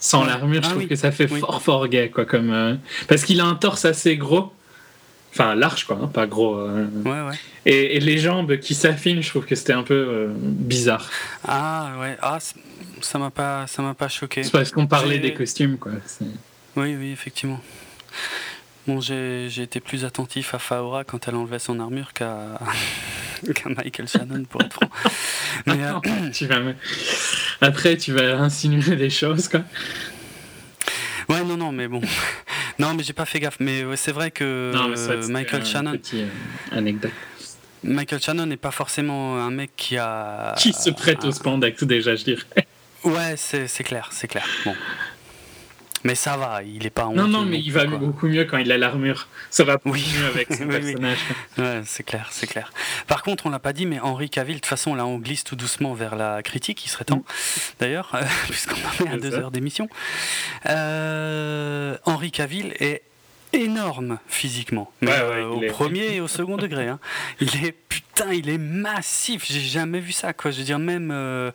Sans 0.00 0.24
l'armure, 0.24 0.62
je 0.62 0.68
ah 0.68 0.70
trouve 0.70 0.86
que 0.86 0.94
ça 0.94 1.10
fait 1.10 1.26
fort, 1.26 1.60
fort 1.60 1.88
gay, 1.88 2.08
quoi. 2.08 2.24
Comme, 2.24 2.78
parce 3.08 3.24
qu'il 3.24 3.40
a 3.40 3.44
un 3.44 3.54
torse 3.54 3.84
assez 3.84 4.16
gros 4.16 4.52
Enfin, 5.32 5.54
large, 5.54 5.84
quoi, 5.84 5.98
hein, 6.02 6.06
pas 6.08 6.26
gros. 6.26 6.56
Euh. 6.56 6.86
Ouais, 7.04 7.28
ouais. 7.28 7.38
Et, 7.66 8.00
les 8.00 8.18
jambes 8.18 8.58
qui 8.58 8.74
s'affinent, 8.74 9.22
je 9.22 9.28
trouve 9.28 9.44
que 9.44 9.54
c'était 9.54 9.72
un 9.72 9.82
peu 9.82 9.94
euh, 9.94 10.28
bizarre. 10.34 11.10
Ah, 11.46 11.92
ouais. 12.00 12.16
Ah, 12.22 12.38
ça 13.00 13.18
m'a 13.18 13.30
pas, 13.30 13.66
ça 13.66 13.82
m'a 13.82 13.94
pas 13.94 14.08
choqué. 14.08 14.42
C'est 14.42 14.50
parce 14.50 14.70
qu'on 14.70 14.86
parlait 14.86 15.18
des 15.18 15.34
costumes, 15.34 15.76
quoi. 15.78 15.92
Oui, 16.76 16.96
oui, 16.98 17.12
effectivement. 17.12 17.60
Bon, 18.86 19.00
j'ai 19.00 19.60
été 19.60 19.80
plus 19.80 20.06
attentif 20.06 20.54
à 20.54 20.58
Faora 20.58 21.04
quand 21.04 21.28
elle 21.28 21.34
enlevait 21.34 21.58
son 21.58 21.78
armure 21.78 22.14
qu'à 22.14 22.58
Michael 23.76 24.08
Shannon, 24.08 24.44
pour 24.44 24.62
être 24.62 24.72
franc. 24.72 24.90
Mais, 25.66 25.84
euh, 25.84 26.30
tu 26.32 26.46
vas 26.46 26.56
Après, 27.60 27.98
tu 27.98 28.12
vas 28.12 28.38
insinuer 28.38 28.96
des 28.96 29.10
choses, 29.10 29.48
quoi. 29.48 29.60
Ouais, 31.28 31.44
non, 31.44 31.56
non, 31.56 31.72
mais 31.72 31.88
bon. 31.88 32.00
Non, 32.78 32.94
mais 32.94 33.02
j'ai 33.02 33.12
pas 33.12 33.24
fait 33.24 33.40
gaffe. 33.40 33.56
Mais 33.58 33.84
c'est 33.96 34.12
vrai 34.12 34.30
que 34.30 34.72
Michael 35.28 35.66
Shannon. 35.66 35.98
Euh, 36.14 36.92
Michael 37.82 38.22
Shannon 38.22 38.46
n'est 38.46 38.56
pas 38.56 38.70
forcément 38.70 39.36
un 39.36 39.50
mec 39.50 39.72
qui 39.76 39.96
a. 39.96 40.54
Qui 40.56 40.72
se 40.72 40.90
prête 40.90 41.24
au 41.24 41.32
spandex 41.32 41.82
déjà, 41.82 42.14
je 42.14 42.22
dirais. 42.22 42.44
Ouais, 43.02 43.34
c'est 43.36 43.84
clair, 43.84 44.10
c'est 44.12 44.28
clair. 44.28 44.46
Bon. 44.64 44.74
Mais 46.04 46.14
ça 46.14 46.36
va, 46.36 46.62
il 46.62 46.86
est 46.86 46.90
pas 46.90 47.08
Non, 47.08 47.26
non, 47.26 47.44
mais 47.44 47.58
il 47.58 47.72
va 47.72 47.84
beaucoup 47.86 48.28
mieux 48.28 48.44
quand 48.44 48.58
il 48.58 48.70
a 48.70 48.78
l'armure. 48.78 49.28
Ça 49.50 49.64
va 49.64 49.76
beaucoup 49.76 49.96
mieux 49.96 50.26
avec 50.26 50.52
son 50.52 50.66
personnage. 50.68 51.18
Ouais, 51.56 51.82
c'est 51.84 52.02
clair, 52.02 52.28
c'est 52.30 52.46
clair. 52.46 52.72
Par 53.06 53.22
contre, 53.22 53.46
on 53.46 53.50
l'a 53.50 53.58
pas 53.58 53.72
dit, 53.72 53.86
mais 53.86 53.98
Henri 54.00 54.30
Cavill, 54.30 54.56
de 54.56 54.60
toute 54.60 54.66
façon, 54.66 54.94
là, 54.94 55.06
on 55.06 55.18
glisse 55.18 55.44
tout 55.44 55.56
doucement 55.56 55.94
vers 55.94 56.16
la 56.16 56.42
critique. 56.42 56.84
Il 56.84 56.88
serait 56.88 57.04
temps, 57.04 57.24
d'ailleurs, 57.80 58.12
puisqu'on 58.48 58.74
en 58.74 59.06
est 59.06 59.14
à 59.14 59.16
deux 59.16 59.34
heures 59.34 59.50
d'émission. 59.50 59.88
Euh, 60.66 61.96
Henri 62.04 62.30
Cavill 62.30 62.74
est 62.80 63.02
énorme 63.52 64.18
physiquement, 64.28 64.90
mais 65.00 65.12
euh, 65.12 65.46
au 65.48 65.60
premier 65.68 66.14
et 66.14 66.20
au 66.20 66.28
second 66.28 66.56
degré. 66.56 66.88
Hein. 66.88 66.98
Il 67.40 67.64
est 67.64 67.72
putain, 67.72 68.32
il 68.32 68.48
est 68.48 68.58
massif. 68.58 69.44
J'ai 69.46 69.60
jamais 69.60 70.00
vu 70.00 70.12
ça, 70.12 70.32
quoi. 70.32 70.50
Je 70.50 70.58
veux 70.58 70.64
dire, 70.64 70.78
même 70.78 71.10
euh, 71.12 71.50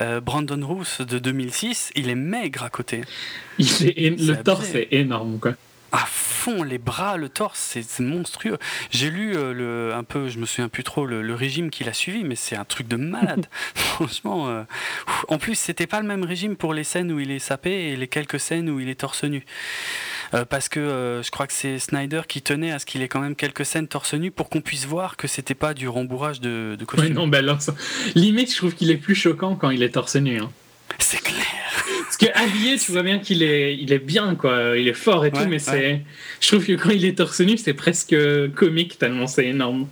euh, 0.00 0.20
Brandon 0.20 0.66
Roos 0.66 1.04
de 1.04 1.18
2006, 1.18 1.92
il 1.94 2.08
est 2.08 2.14
maigre 2.14 2.64
à 2.64 2.70
côté. 2.70 3.02
Il 3.58 3.66
est, 3.86 4.10
le 4.20 4.42
torse 4.42 4.74
est 4.74 4.88
énorme, 4.92 5.38
quoi. 5.38 5.52
À 5.92 6.06
fond, 6.06 6.64
les 6.64 6.78
bras, 6.78 7.16
le 7.16 7.28
torse, 7.28 7.78
c'est 7.80 8.00
monstrueux. 8.00 8.58
J'ai 8.90 9.10
lu 9.10 9.34
le, 9.34 9.92
un 9.94 10.02
peu, 10.02 10.28
je 10.28 10.40
me 10.40 10.46
souviens 10.46 10.68
plus 10.68 10.82
trop, 10.82 11.06
le, 11.06 11.34
régime 11.34 11.70
qu'il 11.70 11.88
a 11.88 11.92
suivi, 11.92 12.24
mais 12.24 12.34
c'est 12.34 12.56
un 12.56 12.64
truc 12.64 12.88
de 12.88 12.96
malade. 12.96 13.46
Franchement, 13.76 14.64
en 15.28 15.38
plus, 15.38 15.54
c'était 15.54 15.86
pas 15.86 16.00
le 16.00 16.08
même 16.08 16.24
régime 16.24 16.56
pour 16.56 16.74
les 16.74 16.82
scènes 16.82 17.12
où 17.12 17.20
il 17.20 17.30
est 17.30 17.38
sapé 17.38 17.70
et 17.70 17.96
les 17.96 18.08
quelques 18.08 18.40
scènes 18.40 18.68
où 18.70 18.80
il 18.80 18.88
est 18.88 18.96
torse 18.96 19.22
nu. 19.22 19.44
Euh, 20.32 20.44
parce 20.44 20.68
que 20.68 20.80
euh, 20.80 21.22
je 21.22 21.30
crois 21.30 21.46
que 21.46 21.52
c'est 21.52 21.78
Snyder 21.78 22.22
qui 22.26 22.42
tenait 22.42 22.72
à 22.72 22.78
ce 22.78 22.86
qu'il 22.86 23.02
ait 23.02 23.08
quand 23.08 23.20
même 23.20 23.36
quelques 23.36 23.66
scènes 23.66 23.88
torse 23.88 24.14
nu 24.14 24.30
pour 24.30 24.48
qu'on 24.48 24.60
puisse 24.60 24.86
voir 24.86 25.16
que 25.16 25.28
c'était 25.28 25.54
pas 25.54 25.74
du 25.74 25.88
rembourrage 25.88 26.40
de, 26.40 26.76
de 26.78 26.84
costume. 26.84 27.12
Non, 27.12 27.28
ben 27.28 27.58
limite, 28.14 28.50
je 28.50 28.56
trouve 28.56 28.74
qu'il 28.74 28.90
est 28.90 28.96
plus 28.96 29.14
choquant 29.14 29.56
quand 29.56 29.70
il 29.70 29.82
est 29.82 29.90
torse 29.90 30.16
nu. 30.16 30.40
Hein. 30.40 30.50
C'est 30.98 31.22
clair. 31.22 31.44
Parce 32.04 32.16
que 32.16 32.26
habillé, 32.38 32.78
tu 32.78 32.92
vois 32.92 33.02
bien 33.02 33.18
qu'il 33.18 33.42
est, 33.42 33.76
il 33.76 33.92
est 33.92 33.98
bien, 33.98 34.36
quoi. 34.36 34.76
Il 34.76 34.86
est 34.86 34.94
fort 34.94 35.26
et 35.26 35.32
tout, 35.32 35.46
mais 35.48 35.58
c'est. 35.58 36.02
Je 36.40 36.48
trouve 36.48 36.64
que 36.64 36.72
quand 36.72 36.90
il 36.90 37.04
est 37.04 37.18
torse 37.18 37.40
nu, 37.40 37.58
c'est 37.58 37.74
presque 37.74 38.14
comique 38.54 38.98
tellement 38.98 39.26
c'est 39.26 39.46
énorme. 39.46 39.88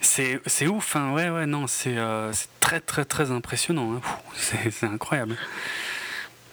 C'est, 0.00 0.66
ouf, 0.66 0.96
hein. 0.96 1.12
ouais, 1.12 1.28
ouais, 1.28 1.46
non, 1.46 1.66
c'est, 1.66 1.96
euh, 1.96 2.32
très, 2.60 2.80
très, 2.80 3.04
très 3.04 3.30
impressionnant. 3.30 3.94
Hein. 3.94 4.00
C'est, 4.34 4.86
incroyable. 4.86 5.36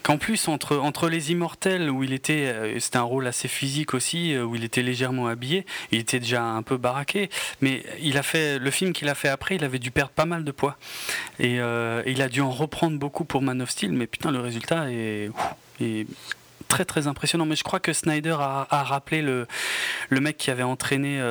En 0.07 0.17
plus, 0.17 0.47
entre, 0.47 0.77
entre 0.77 1.09
les 1.09 1.31
immortels, 1.31 1.89
où 1.89 2.03
il 2.03 2.13
était, 2.13 2.47
euh, 2.47 2.79
c'était 2.79 2.97
un 2.97 3.03
rôle 3.03 3.27
assez 3.27 3.47
physique 3.47 3.93
aussi, 3.93 4.33
euh, 4.33 4.43
où 4.43 4.55
il 4.55 4.63
était 4.63 4.81
légèrement 4.81 5.27
habillé, 5.27 5.65
il 5.91 5.99
était 5.99 6.19
déjà 6.19 6.43
un 6.43 6.63
peu 6.63 6.77
baraqué, 6.77 7.29
mais 7.61 7.83
il 8.01 8.17
a 8.17 8.23
fait, 8.23 8.57
le 8.57 8.71
film 8.71 8.93
qu'il 8.93 9.09
a 9.09 9.15
fait 9.15 9.27
après, 9.27 9.55
il 9.55 9.63
avait 9.63 9.79
dû 9.79 9.91
perdre 9.91 10.11
pas 10.11 10.25
mal 10.25 10.43
de 10.43 10.51
poids. 10.51 10.77
Et 11.39 11.59
euh, 11.59 12.01
il 12.05 12.21
a 12.21 12.29
dû 12.29 12.41
en 12.41 12.51
reprendre 12.51 12.97
beaucoup 12.97 13.25
pour 13.25 13.41
Man 13.41 13.61
of 13.61 13.69
Steel, 13.69 13.91
mais 13.91 14.07
putain, 14.07 14.31
le 14.31 14.39
résultat 14.39 14.89
est, 14.91 15.29
très 16.69 16.85
très 16.85 17.07
impressionnant. 17.07 17.45
Mais 17.45 17.55
je 17.55 17.63
crois 17.63 17.79
que 17.79 17.93
Snyder 17.93 18.37
a, 18.39 18.83
rappelé 18.83 19.21
le, 19.21 19.45
le 20.09 20.21
mec 20.21 20.37
qui 20.37 20.51
avait 20.51 20.63
entraîné 20.63 21.21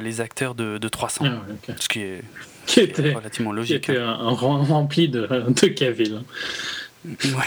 les 0.00 0.20
acteurs 0.20 0.54
de, 0.54 0.78
de 0.78 0.88
300, 0.88 1.24
ah 1.26 1.72
ce 1.78 1.88
qui 1.88 2.00
est, 2.00 2.22
qui 2.66 2.80
était, 2.80 3.12
relativement 3.12 3.52
logique. 3.52 3.84
Qui 3.84 3.92
était 3.92 4.00
hein. 4.00 4.18
un, 4.20 4.32
rempli 4.32 5.08
de, 5.08 5.26
de 5.26 5.66
Cavill. 5.68 6.22
Ouais. 7.06 7.44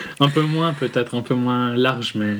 un 0.20 0.28
peu 0.28 0.42
moins, 0.42 0.72
peut-être 0.72 1.14
un 1.14 1.22
peu 1.22 1.34
moins 1.34 1.74
large, 1.74 2.14
mais, 2.14 2.36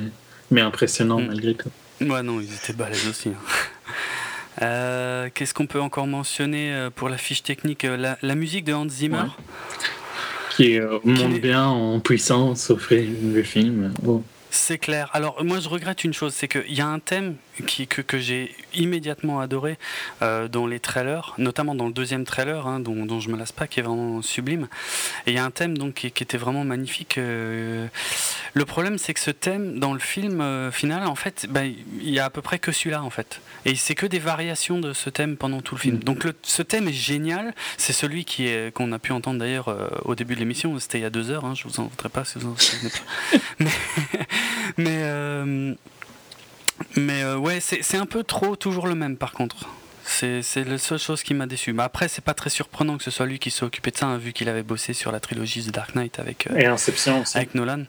mais 0.51 0.61
impressionnant 0.61 1.19
mm. 1.19 1.27
malgré 1.27 1.53
tout. 1.55 1.69
Ouais, 2.01 2.23
non, 2.23 2.39
ils 2.39 2.53
étaient 2.53 2.73
balèzes 2.73 3.07
aussi. 3.07 3.29
Hein. 3.29 3.33
Euh, 4.61 5.29
qu'est-ce 5.33 5.53
qu'on 5.53 5.67
peut 5.67 5.79
encore 5.79 6.05
mentionner 6.05 6.73
euh, 6.73 6.89
pour 6.89 7.07
la 7.07 7.17
fiche 7.17 7.43
technique 7.43 7.85
euh, 7.85 8.15
la, 8.21 8.35
musique 8.35 8.65
de 8.65 8.73
Hans 8.73 8.89
Zimmer? 8.89 9.23
Qui 10.49 10.79
monte 11.05 11.39
bien 11.39 11.65
en 11.65 12.01
puissance 12.01 12.69
au 12.69 12.77
fil 12.77 13.31
du 13.31 13.43
film. 13.45 13.93
C'est 14.49 14.77
clair. 14.77 15.09
Alors 15.13 15.41
moi 15.45 15.61
je 15.61 15.69
regrette 15.69 16.03
une 16.03 16.13
chose, 16.13 16.33
c'est 16.33 16.49
qu'il 16.49 16.73
y 16.73 16.81
a 16.81 16.87
un 16.87 16.99
thème 16.99 17.35
qui, 17.65 17.87
que, 17.87 18.01
que 18.01 18.17
j'ai 18.17 18.55
immédiatement 18.73 19.39
adoré 19.39 19.77
euh, 20.21 20.47
dans 20.47 20.67
les 20.67 20.79
trailers, 20.79 21.33
notamment 21.37 21.75
dans 21.75 21.87
le 21.87 21.93
deuxième 21.93 22.25
trailer, 22.25 22.67
hein, 22.67 22.79
dont, 22.79 23.05
dont, 23.05 23.19
je 23.19 23.29
me 23.29 23.37
lasse 23.37 23.51
pas, 23.51 23.67
qui 23.67 23.79
est 23.79 23.83
vraiment 23.83 24.21
sublime. 24.21 24.67
Et 25.25 25.31
il 25.31 25.35
y 25.35 25.39
a 25.39 25.45
un 25.45 25.51
thème 25.51 25.77
donc 25.77 25.95
qui, 25.95 26.11
qui 26.11 26.23
était 26.23 26.37
vraiment 26.37 26.63
magnifique. 26.63 27.17
Euh. 27.17 27.87
Le 28.53 28.65
problème 28.65 28.97
c'est 28.97 29.13
que 29.13 29.19
ce 29.19 29.31
thème 29.31 29.79
dans 29.79 29.93
le 29.93 29.99
film 29.99 30.41
euh, 30.41 30.71
final, 30.71 31.07
en 31.07 31.15
fait, 31.15 31.47
bah, 31.49 31.65
il 31.65 32.09
y 32.09 32.19
a 32.19 32.25
à 32.25 32.29
peu 32.29 32.41
près 32.41 32.59
que 32.59 32.71
celui-là 32.71 33.03
en 33.03 33.09
fait. 33.09 33.41
Et 33.65 33.75
c'est 33.75 33.95
que 33.95 34.05
des 34.05 34.19
variations 34.19 34.79
de 34.79 34.93
ce 34.93 35.09
thème 35.09 35.37
pendant 35.37 35.61
tout 35.61 35.75
le 35.75 35.81
film. 35.81 35.97
Mm. 35.97 36.03
Donc 36.03 36.23
le, 36.23 36.33
ce 36.43 36.61
thème 36.61 36.87
est 36.87 36.93
génial. 36.93 37.53
C'est 37.77 37.93
celui 37.93 38.25
qui 38.25 38.47
est 38.47 38.73
qu'on 38.73 38.91
a 38.91 38.99
pu 38.99 39.11
entendre 39.11 39.39
d'ailleurs 39.39 39.75
au 40.05 40.15
début 40.15 40.35
de 40.35 40.39
l'émission. 40.39 40.77
C'était 40.79 40.99
il 40.99 41.01
y 41.01 41.05
a 41.05 41.09
deux 41.09 41.31
heures. 41.31 41.45
Hein, 41.45 41.53
je 41.55 41.67
vous 41.67 41.79
en 41.79 41.85
voudrais 41.85 42.09
pas 42.09 42.25
si 42.25 42.39
vous 42.39 42.51
en 42.51 42.57
souvenez 42.57 42.89
pas. 42.89 43.39
Mais 43.59 43.69
mais, 44.77 45.75
mais 46.95 47.23
euh, 47.23 47.37
ouais, 47.37 47.59
c'est 47.59 47.97
un 47.97 48.05
peu 48.05 48.23
trop 48.23 48.55
toujours 48.55 48.87
le 48.87 48.95
même 48.95 49.17
par 49.17 49.31
contre. 49.31 49.69
C'est 50.03 50.41
la 50.65 50.77
seule 50.79 50.97
chose 50.97 51.21
qui 51.21 51.35
m'a 51.35 51.45
déçu. 51.45 51.71
Mais 51.71 51.83
après, 51.83 52.07
c'est 52.07 52.23
pas 52.23 52.33
très 52.33 52.49
surprenant 52.49 52.97
que 52.97 53.03
ce 53.03 53.11
soit 53.11 53.27
lui 53.27 53.37
qui 53.37 53.51
s'est 53.51 53.63
occupé 53.63 53.91
de 53.91 53.97
ça, 53.97 54.07
hein, 54.07 54.17
vu 54.17 54.33
qu'il 54.33 54.49
avait 54.49 54.63
bossé 54.63 54.93
sur 54.93 55.11
la 55.11 55.19
trilogie 55.19 55.63
The 55.63 55.71
Dark 55.71 55.93
Knight 55.93 56.17
avec, 56.17 56.47
euh, 56.47 56.57
Et 56.57 56.65
Inception 56.65 57.21
aussi. 57.21 57.37
avec 57.37 57.53
Nolan. 57.53 57.83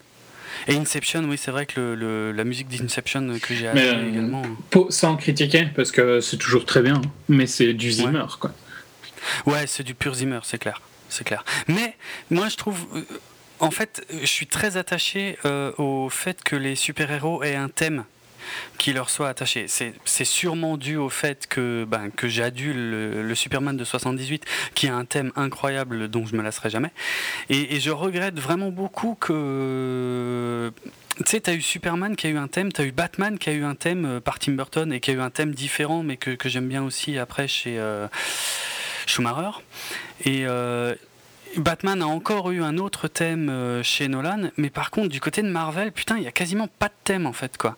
Et 0.68 0.76
Inception, 0.76 1.24
oui, 1.24 1.38
c'est 1.38 1.50
vrai 1.50 1.64
que 1.64 1.80
le, 1.80 2.32
la 2.32 2.44
musique 2.44 2.68
d'Inception 2.68 3.38
que 3.40 3.54
j'ai 3.54 3.70
également. 3.70 4.42
sans 4.90 5.16
critiquer, 5.16 5.68
parce 5.74 5.90
que 5.90 6.20
c'est 6.20 6.36
toujours 6.36 6.66
très 6.66 6.82
bien, 6.82 7.00
mais 7.30 7.46
c'est 7.46 7.72
du 7.72 7.90
Zimmer, 7.90 8.26
quoi. 8.38 8.52
Ouais, 9.46 9.66
c'est 9.66 9.82
du 9.82 9.94
pur 9.94 10.14
Zimmer, 10.14 10.40
c'est 10.42 10.58
clair. 10.58 10.82
C'est 11.08 11.24
clair. 11.24 11.42
Mais 11.68 11.96
moi, 12.30 12.48
je 12.50 12.56
trouve 12.56 12.86
en 13.60 13.70
fait, 13.70 14.04
je 14.10 14.26
suis 14.26 14.46
très 14.46 14.76
attaché 14.76 15.36
euh, 15.44 15.72
au 15.78 16.08
fait 16.08 16.42
que 16.42 16.56
les 16.56 16.74
super-héros 16.74 17.42
aient 17.42 17.56
un 17.56 17.68
thème 17.68 18.04
qui 18.78 18.92
leur 18.92 19.10
soit 19.10 19.28
attaché. 19.28 19.66
C'est 19.68 20.24
sûrement 20.24 20.76
dû 20.76 20.96
au 20.96 21.08
fait 21.08 21.46
que, 21.46 21.84
ben, 21.86 22.10
que 22.10 22.28
j'adule 22.28 22.76
le, 22.76 23.34
Superman 23.34 23.76
de 23.76 23.84
78, 23.84 24.44
qui 24.74 24.88
a 24.88 24.94
un 24.94 25.04
thème 25.04 25.32
incroyable 25.36 26.08
dont 26.08 26.26
je 26.26 26.36
me 26.36 26.42
lasserai 26.42 26.70
jamais. 26.70 26.90
Et, 27.48 27.80
je 27.80 27.90
regrette 27.90 28.38
vraiment 28.38 28.70
beaucoup 28.70 29.16
que. 29.18 30.72
Tu 31.18 31.24
sais, 31.26 31.40
tu 31.40 31.50
as 31.50 31.54
eu 31.54 31.62
Superman 31.62 32.16
qui 32.16 32.26
a 32.26 32.30
eu 32.30 32.38
un 32.38 32.48
thème, 32.48 32.72
tu 32.72 32.80
as 32.80 32.84
eu 32.84 32.92
Batman 32.92 33.38
qui 33.38 33.50
a 33.50 33.52
eu 33.52 33.64
un 33.64 33.74
thème 33.74 34.04
euh, 34.06 34.20
par 34.20 34.38
Tim 34.38 34.52
Burton 34.52 34.92
et 34.92 35.00
qui 35.00 35.10
a 35.10 35.14
eu 35.14 35.20
un 35.20 35.30
thème 35.30 35.54
différent, 35.54 36.02
mais 36.02 36.16
que, 36.16 36.36
j'aime 36.48 36.68
bien 36.68 36.82
aussi 36.82 37.18
après 37.18 37.48
chez 37.48 37.78
euh, 37.78 38.06
Schumacher. 39.06 39.60
Et. 40.24 40.46
Batman 41.56 42.00
a 42.02 42.06
encore 42.06 42.50
eu 42.50 42.62
un 42.62 42.78
autre 42.78 43.08
thème 43.08 43.48
euh, 43.48 43.82
chez 43.82 44.08
Nolan, 44.08 44.50
mais 44.56 44.70
par 44.70 44.90
contre, 44.90 45.08
du 45.08 45.20
côté 45.20 45.42
de 45.42 45.48
Marvel, 45.48 45.90
putain, 45.90 46.16
il 46.16 46.22
y 46.22 46.28
a 46.28 46.32
quasiment 46.32 46.68
pas 46.68 46.88
de 46.88 46.94
thème 47.02 47.26
en 47.26 47.32
fait, 47.32 47.56
quoi. 47.56 47.76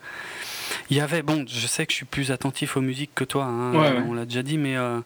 Il 0.92 0.96
y 0.96 1.00
avait, 1.00 1.22
bon, 1.22 1.46
je 1.48 1.66
sais 1.66 1.86
que 1.86 1.92
je 1.92 1.96
suis 1.96 2.04
plus 2.04 2.32
attentif 2.32 2.76
aux 2.76 2.82
musiques 2.82 3.12
que 3.14 3.24
toi, 3.24 3.44
hein, 3.44 4.04
on 4.06 4.12
l'a 4.12 4.26
déjà 4.26 4.42
dit, 4.42 4.58
mais 4.58 4.76
euh, 4.76 5.00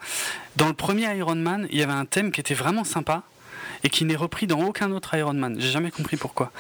dans 0.57 0.67
le 0.67 0.73
premier 0.73 1.17
Iron 1.17 1.37
Man, 1.37 1.69
il 1.71 1.79
y 1.79 1.83
avait 1.85 1.93
un 1.93 2.07
thème 2.07 2.33
qui 2.33 2.41
était 2.41 2.55
vraiment 2.55 2.83
sympa 2.83 3.23
et 3.85 3.89
qui 3.89 4.05
n'est 4.05 4.17
repris 4.17 4.49
dans 4.49 4.61
aucun 4.63 4.91
autre 4.91 5.17
Iron 5.17 5.35
Man. 5.35 5.55
J'ai 5.61 5.71
jamais 5.71 5.93
compris 5.93 6.17
pourquoi. 6.17 6.51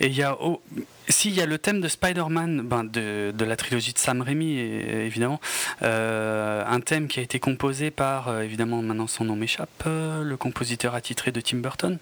Et 0.00 0.08
il 0.08 0.14
y 0.16 0.24
a, 0.24 0.36
oh, 0.40 0.60
s'il 1.08 1.34
y 1.34 1.40
a 1.40 1.46
le 1.46 1.56
thème 1.56 1.80
de 1.80 1.86
Spider-Man, 1.86 2.62
ben 2.62 2.82
de, 2.82 3.30
de, 3.32 3.44
la 3.44 3.54
trilogie 3.54 3.92
de 3.92 3.98
Sam 3.98 4.22
Raimi, 4.22 4.58
évidemment, 4.58 5.40
euh, 5.82 6.64
un 6.66 6.80
thème 6.80 7.06
qui 7.06 7.20
a 7.20 7.22
été 7.22 7.38
composé 7.38 7.92
par, 7.92 8.26
euh, 8.26 8.40
évidemment, 8.40 8.82
maintenant 8.82 9.06
son 9.06 9.24
nom 9.24 9.36
m'échappe, 9.36 9.84
le 9.86 10.34
compositeur 10.36 10.96
attitré 10.96 11.30
de 11.30 11.40
Tim 11.40 11.58
Burton. 11.58 11.96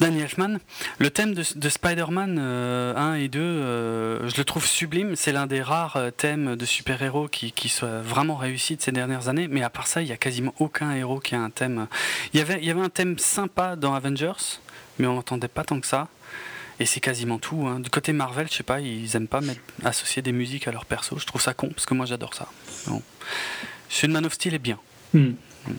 Danny 0.00 0.20
Elfman. 0.20 0.58
Le 0.98 1.10
thème 1.10 1.34
de, 1.34 1.68
Spider-Man 1.68 2.38
1 2.38 2.42
euh, 2.42 3.14
et 3.14 3.28
2, 3.28 3.38
euh, 3.38 4.28
je 4.28 4.36
le 4.38 4.44
trouve 4.44 4.66
sublime. 4.66 5.14
C'est 5.14 5.30
l'un 5.30 5.46
des 5.46 5.60
rares 5.60 5.96
euh, 5.96 6.10
thèmes 6.10 6.56
de 6.56 6.64
super-héros 6.64 7.28
qui, 7.28 7.52
qui 7.52 7.68
soit 7.68 8.00
vraiment 8.00 8.36
réussi 8.36 8.76
de 8.76 8.82
ces 8.82 8.92
dernières 8.92 9.28
années. 9.28 9.46
Mais 9.46 9.62
à 9.62 9.68
part 9.68 9.86
ça, 9.86 10.00
il 10.00 10.06
n'y 10.06 10.12
a 10.12 10.16
quasiment 10.16 10.54
aucun 10.58 10.92
héros 10.92 11.20
qui 11.20 11.34
a 11.34 11.40
un 11.40 11.50
thème. 11.50 11.86
Il 12.32 12.38
y 12.38 12.40
avait, 12.40 12.58
il 12.60 12.64
y 12.64 12.70
avait 12.70 12.80
un 12.80 12.88
thème 12.88 13.18
sympa 13.18 13.76
dans 13.76 13.94
Avengers, 13.94 14.58
mais 14.98 15.06
on 15.06 15.14
n'entendait 15.14 15.48
pas 15.48 15.64
tant 15.64 15.78
que 15.78 15.86
ça. 15.86 16.08
Et 16.78 16.86
c'est 16.86 17.00
quasiment 17.00 17.38
tout. 17.38 17.66
Hein. 17.66 17.80
Du 17.80 17.90
côté 17.90 18.14
Marvel, 18.14 18.48
je 18.50 18.54
sais 18.54 18.62
pas, 18.62 18.80
ils 18.80 19.14
aiment 19.14 19.28
pas 19.28 19.42
mettre, 19.42 19.60
associer 19.84 20.22
des 20.22 20.32
musiques 20.32 20.66
à 20.66 20.72
leur 20.72 20.86
perso. 20.86 21.18
Je 21.18 21.26
trouve 21.26 21.42
ça 21.42 21.52
con, 21.52 21.68
parce 21.68 21.84
que 21.84 21.92
moi 21.92 22.06
j'adore 22.06 22.32
ça. 22.32 22.48
Bon. 22.86 23.02
Man 24.08 24.24
of 24.24 24.32
Steel 24.32 24.54
est 24.54 24.58
bien. 24.58 24.78
Hmm. 25.12 25.32
Hmm. 25.66 25.72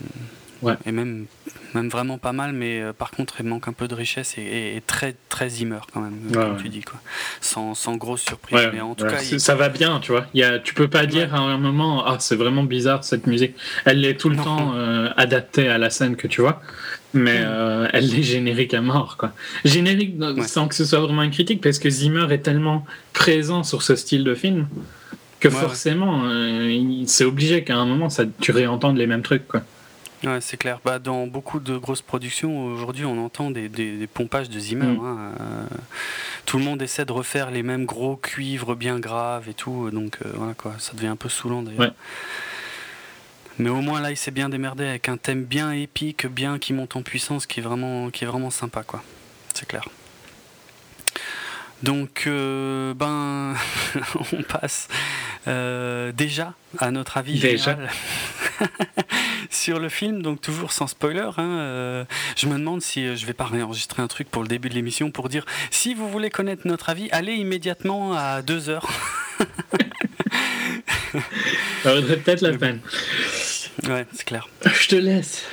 Ouais. 0.62 0.74
Et 0.86 0.92
même, 0.92 1.26
même 1.74 1.90
vraiment 1.90 2.18
pas 2.18 2.34
mal, 2.34 2.54
mais 2.54 2.82
euh, 2.82 2.94
par 2.94 3.12
contre, 3.12 3.36
il 3.40 3.46
manque 3.48 3.68
un 3.68 3.74
peu 3.74 3.88
de 3.88 3.96
richesse 3.96 4.36
et, 4.38 4.82
très, 4.86 5.16
très 5.30 5.50
Zimmer 5.50 5.80
quand 5.92 6.02
même, 6.02 6.14
comme 6.32 6.58
tu 6.62 6.70
dis, 6.70 6.82
quoi. 6.82 7.00
Sans, 7.40 7.74
sans 7.74 7.96
grosse 7.96 8.22
surprise. 8.22 8.70
mais 8.74 8.82
en 8.82 8.94
tout 8.94 9.06
cas, 9.06 9.20
Ça 9.20 9.56
va 9.56 9.70
bien, 9.70 10.00
tu 10.00 10.12
vois. 10.12 10.26
Y 10.34 10.44
a, 10.44 10.60
tu 10.60 10.74
peux 10.74 10.88
pas 10.88 11.06
dire 11.06 11.34
à 11.34 11.40
un 11.40 11.58
moment, 11.58 12.06
ah, 12.06 12.18
c'est 12.20 12.36
vraiment 12.36 12.64
bizarre 12.64 13.04
cette 13.04 13.28
musique. 13.28 13.56
Elle 13.86 14.06
est 14.06 14.20
tout 14.20 14.30
le 14.30 14.36
temps 14.36 14.74
euh, 14.76 15.10
adaptée 15.18 15.68
à 15.68 15.78
la 15.78 15.90
scène 15.90 16.16
que 16.16 16.28
tu 16.28 16.42
vois, 16.42 16.62
mais 17.14 17.40
euh, 17.40 17.88
elle 17.92 18.14
est 18.14 18.24
générique 18.24 18.74
à 18.74 18.82
mort, 18.82 19.18
quoi. 19.18 19.32
Générique 19.66 20.16
sans 20.46 20.68
que 20.68 20.76
ce 20.76 20.86
soit 20.86 21.00
vraiment 21.00 21.24
une 21.24 21.32
critique, 21.32 21.62
parce 21.62 21.80
que 21.80 21.90
Zimmer 21.90 22.28
est 22.32 22.40
tellement 22.44 22.86
présent 23.14 23.64
sur 23.64 23.82
ce 23.82 23.96
style 23.96 24.24
de 24.24 24.36
film 24.36 24.68
que 25.40 25.50
forcément, 25.50 26.22
c'est 27.08 27.26
obligé 27.26 27.64
qu'à 27.64 27.76
un 27.76 27.86
moment, 27.88 28.10
ça, 28.10 28.26
tu 28.42 28.52
réentendes 28.52 28.98
les 28.98 29.08
mêmes 29.08 29.24
trucs, 29.24 29.48
quoi. 29.48 29.64
Ouais, 30.24 30.40
c'est 30.40 30.58
clair. 30.58 30.80
Bah, 30.86 31.00
dans 31.00 31.26
beaucoup 31.26 31.60
de 31.60 31.78
grosses 31.78 32.04
productions, 32.04 32.66
aujourd'hui, 32.66 33.06
on 33.06 33.24
entend 33.24 33.50
des, 33.50 34.08
pompages 34.14 34.50
de 34.50 34.60
Zimmer. 34.60 34.86
Mm. 34.86 35.00
Hein, 35.00 35.34
euh, 35.40 35.66
tout 36.46 36.58
le 36.58 36.64
monde 36.64 36.82
essaie 36.82 37.06
de 37.06 37.12
refaire 37.12 37.50
les 37.50 37.64
mêmes 37.64 37.86
gros 37.86 38.16
cuivres 38.18 38.76
bien 38.76 39.00
graves 39.00 39.50
et 39.50 39.54
tout. 39.54 39.90
Donc, 39.90 40.20
euh, 40.24 40.32
voilà, 40.36 40.54
quoi. 40.54 40.76
Ça 40.78 40.94
devient 40.94 41.08
un 41.08 41.16
peu 41.16 41.30
saoulant 41.30 41.64
d'ailleurs. 41.64 41.94
Mais 43.58 43.70
au 43.70 43.82
moins, 43.82 44.00
là, 44.00 44.12
il 44.12 44.18
s'est 44.18 44.32
bien 44.32 44.50
démerdé 44.50 44.86
avec 44.86 45.10
un 45.10 45.18
thème 45.18 45.44
bien 45.44 45.72
épique, 45.72 46.26
bien 46.28 46.60
qui 46.60 46.74
monte 46.74 46.96
en 46.96 47.02
puissance, 47.02 47.46
qui 47.46 47.60
est 47.60 47.64
vraiment, 47.64 48.10
qui 48.10 48.24
est 48.24 48.28
vraiment 48.28 48.50
sympa, 48.50 48.84
quoi. 48.84 49.04
C'est 49.54 49.68
clair. 49.68 49.88
Donc, 51.84 52.26
euh, 52.28 52.94
ben, 52.94 53.56
on 54.34 54.44
passe 54.44 54.88
déjà 55.48 56.54
à 56.78 56.92
notre 56.92 57.18
avis 57.18 57.40
déjà. 57.40 57.76
sur 59.62 59.80
le 59.80 59.90
film, 59.90 60.24
donc 60.24 60.42
toujours 60.42 60.72
sans 60.72 60.88
spoiler. 60.88 61.30
Hein, 61.38 61.60
euh, 61.60 62.04
je 62.36 62.48
me 62.48 62.58
demande 62.58 62.82
si 62.82 63.06
euh, 63.06 63.16
je 63.16 63.28
vais 63.28 63.34
pas 63.34 63.46
réenregistrer 63.46 64.02
un 64.02 64.08
truc 64.08 64.28
pour 64.30 64.42
le 64.42 64.48
début 64.48 64.70
de 64.70 64.74
l'émission 64.74 65.12
pour 65.12 65.30
dire 65.30 65.46
si 65.70 65.94
vous 65.94 66.10
voulez 66.10 66.32
connaître 66.32 66.64
notre 66.66 66.90
avis, 66.90 67.10
allez 67.12 67.36
immédiatement 67.36 68.14
à 68.16 68.42
2 68.42 68.70
heures. 68.70 68.90
Ça 71.84 71.94
vaudrait 71.94 72.18
peut-être 72.18 72.42
la 72.42 72.58
peine. 72.58 72.80
Ouais, 73.88 74.08
c'est 74.14 74.26
clair. 74.26 74.50
Je 74.66 74.88
te 74.88 74.96
laisse. 74.96 75.46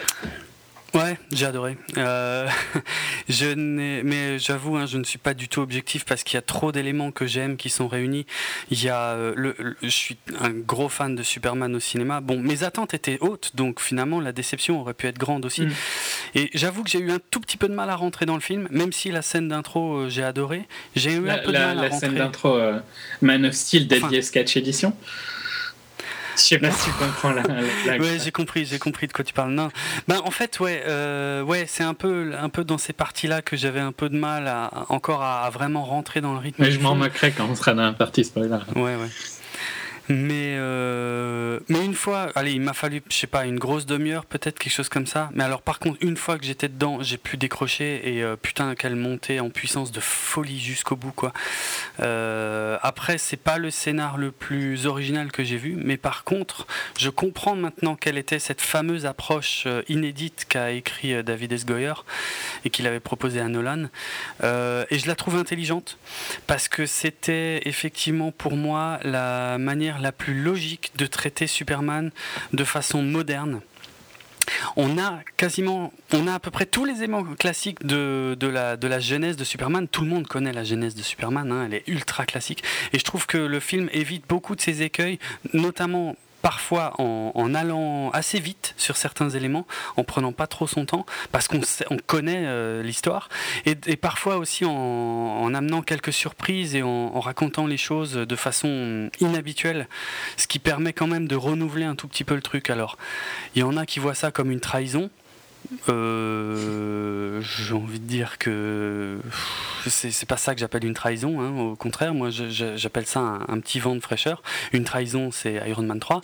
Ouais, 0.94 1.18
j'ai 1.32 1.44
adoré. 1.44 1.76
Euh, 1.98 2.48
je 3.28 3.54
mais 3.54 4.38
j'avoue, 4.38 4.76
hein, 4.76 4.86
je 4.86 4.96
ne 4.96 5.04
suis 5.04 5.18
pas 5.18 5.34
du 5.34 5.48
tout 5.48 5.60
objectif 5.60 6.04
parce 6.04 6.22
qu'il 6.22 6.36
y 6.36 6.38
a 6.38 6.42
trop 6.42 6.72
d'éléments 6.72 7.10
que 7.10 7.26
j'aime 7.26 7.56
qui 7.56 7.68
sont 7.68 7.88
réunis. 7.88 8.24
Il 8.70 8.82
y 8.82 8.88
a, 8.88 9.10
euh, 9.10 9.34
le, 9.36 9.54
je 9.82 9.88
suis 9.88 10.16
un 10.40 10.50
gros 10.50 10.88
fan 10.88 11.14
de 11.14 11.22
Superman 11.22 11.74
au 11.74 11.80
cinéma. 11.80 12.20
Bon, 12.20 12.40
mes 12.40 12.62
attentes 12.62 12.94
étaient 12.94 13.18
hautes, 13.20 13.52
donc 13.54 13.80
finalement 13.80 14.20
la 14.20 14.32
déception 14.32 14.80
aurait 14.80 14.94
pu 14.94 15.06
être 15.06 15.18
grande 15.18 15.44
aussi. 15.44 15.62
Mm. 15.62 15.72
Et 16.36 16.50
j'avoue 16.54 16.82
que 16.84 16.90
j'ai 16.90 17.00
eu 17.00 17.10
un 17.10 17.20
tout 17.30 17.40
petit 17.40 17.58
peu 17.58 17.68
de 17.68 17.74
mal 17.74 17.90
à 17.90 17.96
rentrer 17.96 18.24
dans 18.24 18.34
le 18.34 18.40
film, 18.40 18.66
même 18.70 18.92
si 18.92 19.10
la 19.10 19.22
scène 19.22 19.48
d'intro 19.48 19.96
euh, 19.96 20.08
j'ai 20.08 20.24
adoré. 20.24 20.66
J'ai 20.96 21.12
eu 21.12 21.28
un 21.28 21.38
peu 21.38 21.52
de 21.52 21.58
mal 21.58 21.78
à 21.78 21.82
rentrer. 21.82 21.88
La 21.90 21.98
scène 21.98 22.14
d'intro 22.14 22.58
Man 23.20 23.44
of 23.44 23.52
Steel 23.52 23.86
Deadly 23.86 24.22
Sketch 24.22 24.56
Edition. 24.56 24.94
Je 26.42 26.44
sais 26.44 26.58
pas 26.58 26.70
si 26.70 26.84
tu 26.84 26.96
comprends 26.96 27.32
la, 27.32 27.42
Ouais, 27.98 28.18
j'ai 28.22 28.30
compris, 28.30 28.64
j'ai 28.64 28.78
compris 28.78 29.06
de 29.08 29.12
quoi 29.12 29.24
tu 29.24 29.32
parles. 29.32 29.52
Non. 29.52 29.70
Ben, 30.06 30.20
en 30.24 30.30
fait, 30.30 30.60
ouais, 30.60 30.82
euh, 30.86 31.42
ouais 31.42 31.64
c'est 31.66 31.82
un 31.82 31.94
peu, 31.94 32.32
un 32.38 32.48
peu 32.48 32.64
dans 32.64 32.78
ces 32.78 32.92
parties-là 32.92 33.42
que 33.42 33.56
j'avais 33.56 33.80
un 33.80 33.92
peu 33.92 34.08
de 34.08 34.16
mal 34.16 34.46
à, 34.46 34.70
encore 34.88 35.22
à, 35.22 35.50
vraiment 35.50 35.84
rentrer 35.84 36.20
dans 36.20 36.32
le 36.32 36.38
rythme. 36.38 36.62
Mais 36.62 36.70
je 36.70 36.80
m'en 36.80 36.94
moquerais 36.94 37.32
quand 37.32 37.46
on 37.50 37.54
sera 37.54 37.74
dans 37.74 37.82
la 37.82 37.92
partie 37.92 38.24
spoiler. 38.24 38.58
Ouais, 38.76 38.94
ouais. 38.94 39.08
Mais, 40.08 40.56
euh, 40.56 41.60
mais 41.68 41.84
une 41.84 41.94
fois, 41.94 42.30
allez, 42.34 42.52
il 42.52 42.62
m'a 42.62 42.72
fallu, 42.72 43.02
je 43.10 43.14
sais 43.14 43.26
pas, 43.26 43.44
une 43.44 43.58
grosse 43.58 43.84
demi-heure, 43.84 44.24
peut-être 44.24 44.58
quelque 44.58 44.72
chose 44.72 44.88
comme 44.88 45.06
ça. 45.06 45.28
Mais 45.34 45.44
alors, 45.44 45.60
par 45.60 45.78
contre, 45.78 45.98
une 46.00 46.16
fois 46.16 46.38
que 46.38 46.46
j'étais 46.46 46.68
dedans, 46.68 47.02
j'ai 47.02 47.18
pu 47.18 47.36
décrocher 47.36 48.16
et 48.16 48.22
euh, 48.22 48.36
putain, 48.36 48.74
qu'elle 48.74 48.96
montait 48.96 49.40
en 49.40 49.50
puissance 49.50 49.92
de 49.92 50.00
folie 50.00 50.60
jusqu'au 50.60 50.96
bout, 50.96 51.12
quoi. 51.12 51.32
Euh, 52.00 52.78
après, 52.82 53.18
c'est 53.18 53.36
pas 53.36 53.58
le 53.58 53.70
scénar 53.70 54.16
le 54.16 54.30
plus 54.30 54.86
original 54.86 55.30
que 55.30 55.44
j'ai 55.44 55.58
vu, 55.58 55.76
mais 55.76 55.98
par 55.98 56.24
contre, 56.24 56.66
je 56.98 57.10
comprends 57.10 57.56
maintenant 57.56 57.94
quelle 57.94 58.16
était 58.16 58.38
cette 58.38 58.62
fameuse 58.62 59.04
approche 59.04 59.66
inédite 59.88 60.46
qu'a 60.48 60.70
écrit 60.70 61.22
David 61.22 61.52
S. 61.52 61.66
Goyer 61.66 61.92
et 62.64 62.70
qu'il 62.70 62.86
avait 62.86 63.00
proposé 63.00 63.40
à 63.40 63.48
Nolan. 63.48 63.88
et 64.42 64.98
je 64.98 65.06
la 65.06 65.14
trouve 65.14 65.36
intelligente 65.36 65.98
parce 66.46 66.68
que 66.68 66.86
c'était 66.86 67.68
effectivement 67.68 68.32
pour 68.32 68.56
moi 68.56 69.00
la 69.02 69.58
manière 69.58 69.97
la 70.00 70.12
plus 70.12 70.42
logique 70.42 70.92
de 70.96 71.06
traiter 71.06 71.46
Superman 71.46 72.10
de 72.52 72.64
façon 72.64 73.02
moderne. 73.02 73.60
On 74.76 74.98
a 74.98 75.20
quasiment, 75.36 75.92
on 76.12 76.26
a 76.26 76.34
à 76.34 76.38
peu 76.38 76.50
près 76.50 76.66
tous 76.66 76.84
les 76.84 76.98
éléments 76.98 77.24
classiques 77.24 77.84
de, 77.84 78.36
la, 78.40 78.76
de 78.76 78.98
genèse 78.98 79.36
de 79.36 79.44
Superman. 79.44 79.88
Tout 79.88 80.02
le 80.02 80.08
monde 80.08 80.26
connaît 80.26 80.52
la 80.52 80.64
genèse 80.64 80.94
de 80.94 81.02
Superman, 81.02 81.52
hein, 81.52 81.64
elle 81.66 81.74
est 81.74 81.84
ultra 81.86 82.24
classique. 82.24 82.64
Et 82.92 82.98
je 82.98 83.04
trouve 83.04 83.26
que 83.26 83.38
le 83.38 83.60
film 83.60 83.88
évite 83.92 84.26
beaucoup 84.28 84.56
de 84.56 84.60
ces 84.60 84.82
écueils, 84.82 85.18
notamment 85.52 86.16
parfois 86.48 86.94
en, 86.98 87.54
allant 87.54 88.08
assez 88.12 88.40
vite 88.40 88.72
sur 88.78 88.96
certains 88.96 89.28
éléments, 89.28 89.66
en 89.98 90.04
prenant 90.04 90.32
pas 90.32 90.46
trop 90.46 90.66
son 90.66 90.86
temps, 90.86 91.04
parce 91.30 91.46
qu'on 91.46 91.60
on 91.90 91.98
connaît 91.98 92.44
euh, 92.46 92.82
l'histoire, 92.82 93.28
et, 93.66 93.74
parfois 93.96 94.38
aussi 94.38 94.64
en, 94.64 95.52
amenant 95.52 95.82
quelques 95.82 96.14
surprises 96.14 96.74
et 96.74 96.82
en, 96.82 97.20
racontant 97.20 97.66
les 97.66 97.76
choses 97.76 98.14
de 98.14 98.36
façon 98.36 99.10
inhabituelle, 99.20 99.88
ce 100.38 100.46
qui 100.46 100.58
permet 100.58 100.94
quand 100.94 101.06
même 101.06 101.28
de 101.28 101.36
renouveler 101.36 101.84
un 101.84 101.96
tout 101.96 102.08
petit 102.08 102.24
peu 102.24 102.34
le 102.34 102.40
truc. 102.40 102.70
Alors, 102.70 102.96
il 103.54 103.60
y 103.60 103.62
en 103.62 103.76
a 103.76 103.84
qui 103.84 104.00
voient 104.00 104.14
ça 104.14 104.30
comme 104.30 104.50
une 104.50 104.60
trahison, 104.60 105.10
euh, 105.88 107.42
j'ai 107.42 107.74
envie 107.74 108.00
de 108.00 108.06
dire 108.06 108.38
que 108.38 109.18
c'est 109.86 110.26
pas 110.26 110.36
ça 110.36 110.54
que 110.54 110.60
j'appelle 110.60 110.84
une 110.84 110.94
trahison. 110.94 111.40
Hein. 111.40 111.58
Au 111.58 111.76
contraire, 111.76 112.14
moi 112.14 112.30
j'appelle 112.30 113.06
ça 113.06 113.40
un, 113.46 113.60
petit 113.60 113.78
vent 113.78 113.94
de 113.94 114.00
fraîcheur. 114.00 114.42
Une 114.72 114.84
trahison, 114.84 115.30
c'est 115.30 115.62
Iron 115.68 115.82
Man 115.82 116.00
3. 116.00 116.20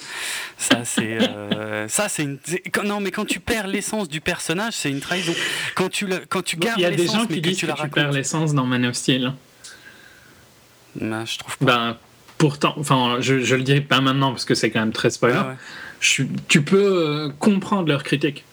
Ça, 0.57 0.85
c'est 0.85 1.19
euh, 1.23 1.89
ça, 1.89 2.09
c'est 2.09 2.23
une. 2.23 2.39
Non, 2.85 3.01
mais 3.01 3.11
quand 3.11 3.27
tu 3.27 3.41
perds 3.41 3.67
l'essence 3.67 4.09
du 4.09 4.21
personnage, 4.21 4.75
c'est 4.75 4.91
une 4.91 5.01
trahison. 5.01 5.35
Quand 5.75 5.91
tu 5.91 6.07
le, 6.07 6.23
quand 6.29 6.43
tu 6.43 6.57
gardes. 6.57 6.79
Il 6.79 6.83
y 6.83 6.87
a 6.87 6.91
des 6.91 7.07
gens 7.07 7.27
qui 7.27 7.41
disent 7.41 7.61
que, 7.61 7.67
tu, 7.67 7.89
perds 7.89 8.13
l'essence 8.13 8.55
dans 8.55 8.65
Man 8.65 8.87
of 8.87 8.95
Steel. 8.95 9.33
Ben, 10.97 11.25
je 11.27 11.39
trouve 11.39 11.59
pas. 11.59 11.65
Ben, 11.65 11.97
pourtant, 12.39 12.75
enfin, 12.79 13.19
je, 13.21 13.41
je 13.41 13.57
le 13.57 13.63
dirai 13.63 13.83
pas 13.83 14.01
maintenant 14.01 14.31
parce 14.31 14.45
que 14.45 14.55
c'est 14.55 14.71
quand 14.71 14.81
même 14.81 14.93
très 14.93 15.11
spoiler. 15.11 15.41
tu 16.01 16.63
peux 16.63 16.77
euh, 16.77 17.29
comprendre 17.39 17.89
leurs 17.89 18.05
critiques. 18.05 18.45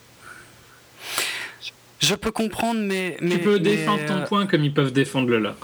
Je 2.01 2.15
peux 2.15 2.31
comprendre, 2.31 2.81
mais. 2.81 3.17
tu 3.19 3.39
peux 3.39 3.59
défendre 3.59 4.05
ton 4.05 4.17
euh, 4.17 4.25
point 4.25 4.47
comme 4.47 4.63
ils 4.63 4.73
peuvent 4.73 4.91
défendre 4.93 5.29
le 5.29 5.39
leur. 5.39 5.55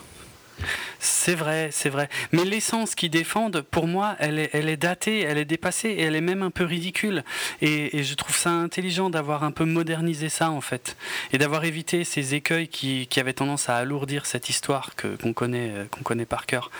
C'est 0.99 1.35
vrai, 1.35 1.69
c'est 1.71 1.89
vrai. 1.89 2.09
Mais 2.31 2.43
l'essence 2.43 2.95
qu'ils 2.95 3.11
défendent, 3.11 3.61
pour 3.61 3.87
moi, 3.87 4.15
elle 4.19 4.39
est, 4.39 4.49
elle 4.53 4.69
est 4.69 4.77
datée, 4.77 5.21
elle 5.21 5.37
est 5.37 5.45
dépassée 5.45 5.89
et 5.89 6.01
elle 6.01 6.15
est 6.15 6.21
même 6.21 6.41
un 6.41 6.49
peu 6.49 6.63
ridicule. 6.63 7.23
Et, 7.61 8.03
je 8.03 8.13
trouve 8.15 8.35
ça 8.35 8.49
intelligent 8.49 9.09
d'avoir 9.09 9.43
un 9.43 9.51
peu 9.51 9.65
modernisé 9.65 10.29
ça, 10.29 10.49
en 10.49 10.61
fait. 10.61 10.97
Et 11.33 11.37
d'avoir 11.37 11.65
évité 11.65 12.03
ces 12.03 12.33
écueils 12.33 12.67
qui, 12.67 13.07
qui, 13.07 13.19
avaient 13.19 13.33
tendance 13.33 13.69
à 13.69 13.77
alourdir 13.77 14.25
cette 14.25 14.49
histoire 14.49 14.91
qu'on 14.95 15.33
connaît, 15.33 15.71
euh, 15.71 15.85
qu'on 15.91 16.01
connaît 16.01 16.25
par 16.25 16.45
cœur. 16.45 16.71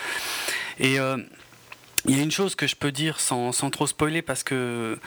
Et. 0.80 1.00
Euh, 1.00 1.18
il 2.08 2.18
y 2.18 2.20
a 2.20 2.24
une 2.24 2.32
chose 2.32 2.56
que 2.56 2.68
je 2.68 2.76
peux 2.76 2.92
dire 2.92 3.20
sans, 3.20 3.52
trop 3.72 3.88
spoiler 3.88 4.22
parce 4.22 4.44
que 4.44 4.98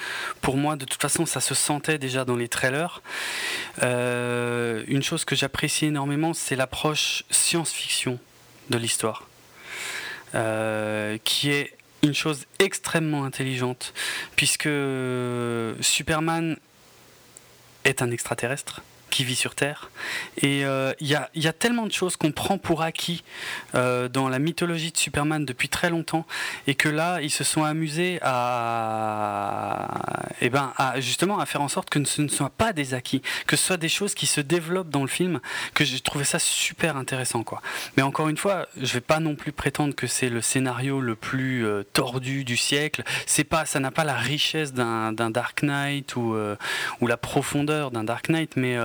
pour 0.41 0.57
moi 0.57 0.77
de 0.77 0.85
toute 0.85 1.01
façon 1.01 1.27
ça 1.27 1.41
se 1.41 1.55
sentait 1.55 1.99
déjà 1.99 2.25
dans 2.25 2.37
les 2.37 2.49
trailers. 2.49 3.03
Euh, 3.83 4.85
une 4.87 5.03
chose 5.03 5.25
que 5.25 5.35
j'apprécie 5.35 5.87
énormément 5.87 6.35
c'est 6.35 6.57
l'approche 6.57 7.25
science-fiction 7.31 8.19
de 8.71 8.79
l'histoire. 8.79 9.29
qui 11.25 11.51
est 11.51 11.75
une 12.03 12.15
chose 12.15 12.47
extrêmement 12.59 13.25
intelligente, 13.25 13.93
puisque 14.37 14.69
Superman 15.81 16.57
est 17.85 18.03
un 18.03 18.11
extraterrestre 18.11 18.83
qui 19.11 19.25
vit 19.25 19.37
sur 19.37 19.55
Terre. 19.55 19.91
Et 20.39 20.61
il 20.61 20.65
euh, 20.65 20.93
y, 21.01 21.15
a, 21.15 21.29
y, 21.35 21.47
a, 21.47 21.53
tellement 21.53 21.87
de 21.87 21.93
choses 21.93 22.17
qu'on 22.17 22.33
prend 22.33 22.57
pour 22.57 22.83
acquis 22.83 23.23
euh, 23.75 24.09
dans 24.09 24.29
la 24.29 24.39
mythologie 24.39 24.93
de 24.93 24.97
Superman 24.97 25.45
depuis 25.45 25.69
très 25.69 25.91
longtemps, 25.91 26.27
et 26.67 26.75
que 26.75 26.89
là, 26.89 27.21
ils 27.21 27.31
se 27.31 27.45
sont 27.45 27.65
amusés 27.65 28.19
à, 28.23 29.89
eh 30.41 30.49
ben, 30.49 30.73
justement 30.99 31.39
à 31.39 31.47
faire 31.47 31.61
en 31.61 31.69
sorte 31.69 31.91
que 31.91 32.03
ce 32.05 32.23
ne 32.23 32.29
soit 32.29 32.51
pas 32.51 32.73
des 32.73 32.95
acquis, 32.95 33.21
que 33.47 33.57
ce 33.57 33.67
soit 33.67 33.77
des 33.77 33.89
choses 33.89 34.15
qui 34.15 34.27
se 34.27 34.41
développent 34.41 34.91
dans 34.91 35.03
le 35.03 35.09
film, 35.09 35.41
que 35.75 35.85
j'ai 35.85 36.01
trouvé 36.01 36.25
ça 36.25 36.39
super 36.39 36.97
intéressant. 36.97 37.43
Quoi. 37.43 37.61
Mais 37.97 38.03
encore 38.03 38.29
une 38.29 38.37
fois, 38.37 38.67
je 38.81 38.93
vais 38.95 39.01
pas 39.01 39.21
non 39.21 39.35
plus 39.35 39.53
prétendre 39.53 39.95
que 39.95 40.07
c'est 40.07 40.31
le 40.31 40.41
scénario 40.41 41.01
le 41.01 41.17
plus 41.17 41.67
euh, 41.67 41.83
tordu 41.93 42.45
du 42.45 42.57
siècle. 42.57 43.03
C'est 43.27 43.45
pas, 43.45 43.67
ça 43.67 43.81
n'a 43.81 43.91
pas 43.91 44.05
la 44.05 44.15
richesse 44.15 44.73
d'un 44.73 45.13
Dark 45.13 45.63
Knight 45.63 46.17
ou, 46.17 46.37
ou 47.01 47.07
la 47.07 47.17
profondeur 47.17 47.91
d'un 47.91 48.05
Dark 48.05 48.29
Knight, 48.29 48.57
mais 48.57 48.77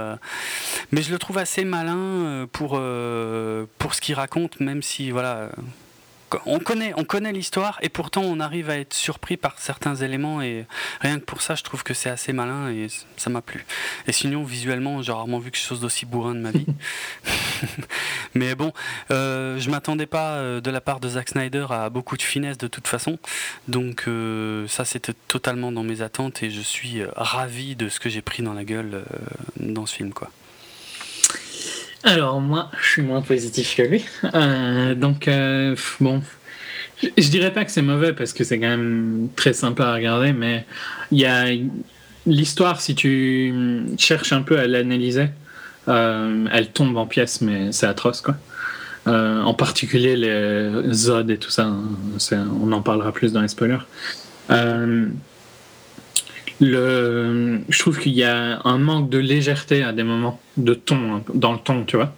mais 0.92 1.02
je 1.02 1.12
le 1.12 1.20
trouve 1.20 1.38
assez 1.38 1.66
malin 1.66 1.98
euh, 1.98 2.48
euh, 2.74 3.66
pour 3.78 3.94
ce 3.94 4.02
qu'il 4.02 4.16
raconte, 4.16 4.60
même 4.60 4.82
si 4.82 5.12
voilà. 5.12 5.50
On 6.46 6.60
connaît, 6.60 6.94
on 6.98 7.04
connaît 7.04 7.32
l'histoire 7.32 7.78
et 7.82 7.90
pourtant 7.90 8.22
on 8.22 8.40
arrive 8.40 8.70
à 8.70 8.78
être 8.78 8.94
surpris 8.94 9.38
par 9.38 9.60
certains 9.60 9.96
éléments 9.96 10.42
et 10.42 10.66
rien 11.02 11.20
que 11.20 11.26
pour 11.26 11.42
ça 11.42 11.56
je 11.56 11.64
trouve 11.64 11.84
que 11.84 11.94
c'est 11.94 12.10
assez 12.10 12.34
malin 12.34 12.70
et 12.70 12.88
ça 13.18 13.30
m'a 13.30 13.42
plu. 13.42 13.66
Et 14.08 14.12
sinon 14.12 14.44
visuellement 14.44 15.02
j'ai 15.02 15.12
rarement 15.12 15.40
vu 15.40 15.52
quelque 15.52 15.64
chose 15.64 15.82
d'aussi 15.82 16.06
bourrin 16.06 16.36
de 16.36 16.40
ma 16.40 16.52
vie. 16.52 16.66
Mais 18.36 18.56
bon, 18.56 18.74
euh, 19.12 19.60
je 19.60 19.70
m'attendais 19.70 20.06
pas 20.06 20.60
de 20.60 20.72
la 20.72 20.82
part 20.82 21.00
de 21.00 21.10
Zack 21.10 21.30
Snyder 21.30 21.68
à 21.70 21.90
beaucoup 21.90 22.18
de 22.18 22.22
finesse 22.22 22.58
de 22.58 22.68
toute 22.68 22.88
façon. 22.88 23.18
Donc 23.68 24.10
ça 24.68 24.86
c'était 24.86 25.14
totalement 25.28 25.72
dans 25.72 25.84
mes 25.84 26.02
attentes 26.02 26.44
et 26.44 26.50
je 26.50 26.62
suis 26.62 27.04
ravi 27.16 27.76
de 27.76 27.90
ce 27.90 28.00
que 28.00 28.10
j'ai 28.10 28.22
pris 28.22 28.44
dans 28.44 28.54
la 28.54 28.64
gueule 28.64 29.04
dans 29.60 29.86
ce 29.86 29.96
film 29.96 30.14
quoi. 30.14 30.30
Alors 32.06 32.40
moi, 32.40 32.70
je 32.80 32.88
suis 32.88 33.02
moins 33.02 33.22
positif 33.22 33.76
que 33.76 33.82
lui. 33.82 34.06
Euh, 34.36 34.94
donc 34.94 35.28
euh, 35.28 35.76
bon, 36.00 36.22
je, 37.02 37.30
dirais 37.30 37.52
pas 37.52 37.66
que 37.66 37.72
c'est 37.72 37.82
mauvais 37.82 38.14
parce 38.14 38.32
que 38.32 38.44
c'est 38.44 38.60
quand 38.60 38.70
même 38.70 39.30
très 39.36 39.54
sympa 39.54 39.88
à 39.88 39.96
regarder, 39.96 40.32
mais 40.32 40.66
il 41.12 41.20
y 41.20 41.26
a 41.26 41.46
l'histoire 42.28 42.80
si 42.80 42.94
tu 42.94 43.54
cherches 43.98 44.34
un 44.34 44.44
peu 44.44 44.60
à 44.60 44.68
l'analyser, 44.68 45.30
euh, 45.88 46.46
elle 46.52 46.70
tombe 46.72 46.96
en 46.96 47.08
pièces, 47.08 47.42
mais 47.42 47.72
c'est 47.72 47.88
atroce 47.88 48.22
quoi. 48.22 48.36
en 49.08 49.54
particulier 49.56 50.16
les 50.16 50.94
Zod 50.94 51.32
et 51.32 51.38
tout 51.38 51.50
ça, 51.52 51.64
hein, 51.64 52.48
on 52.62 52.72
en 52.72 52.82
parlera 52.82 53.12
plus 53.14 53.34
dans 53.34 53.42
les 53.42 53.48
spoilers. 53.48 53.84
Le, 56.62 57.60
je 57.68 57.80
trouve 57.80 58.00
qu'il 58.00 58.14
y 58.14 58.24
a 58.24 58.62
un 58.64 58.78
manque 58.78 59.10
de 59.10 59.18
légèreté 59.18 59.84
à 59.84 59.92
des 59.92 60.04
moments, 60.04 60.40
de 60.58 60.74
ton, 60.74 61.24
dans 61.34 61.54
le 61.54 61.60
ton, 61.60 61.84
tu 61.84 61.98
vois. 61.98 62.14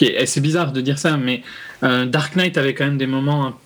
Et 0.00 0.26
c'est 0.26 0.40
bizarre 0.40 0.72
de 0.72 0.80
dire 0.80 0.98
ça, 0.98 1.16
mais 1.16 1.42
euh, 1.82 2.06
Dark 2.06 2.36
Knight 2.36 2.56
avait 2.56 2.74
quand 2.74 2.84
même 2.84 2.98
des 2.98 3.06
moments 3.06 3.58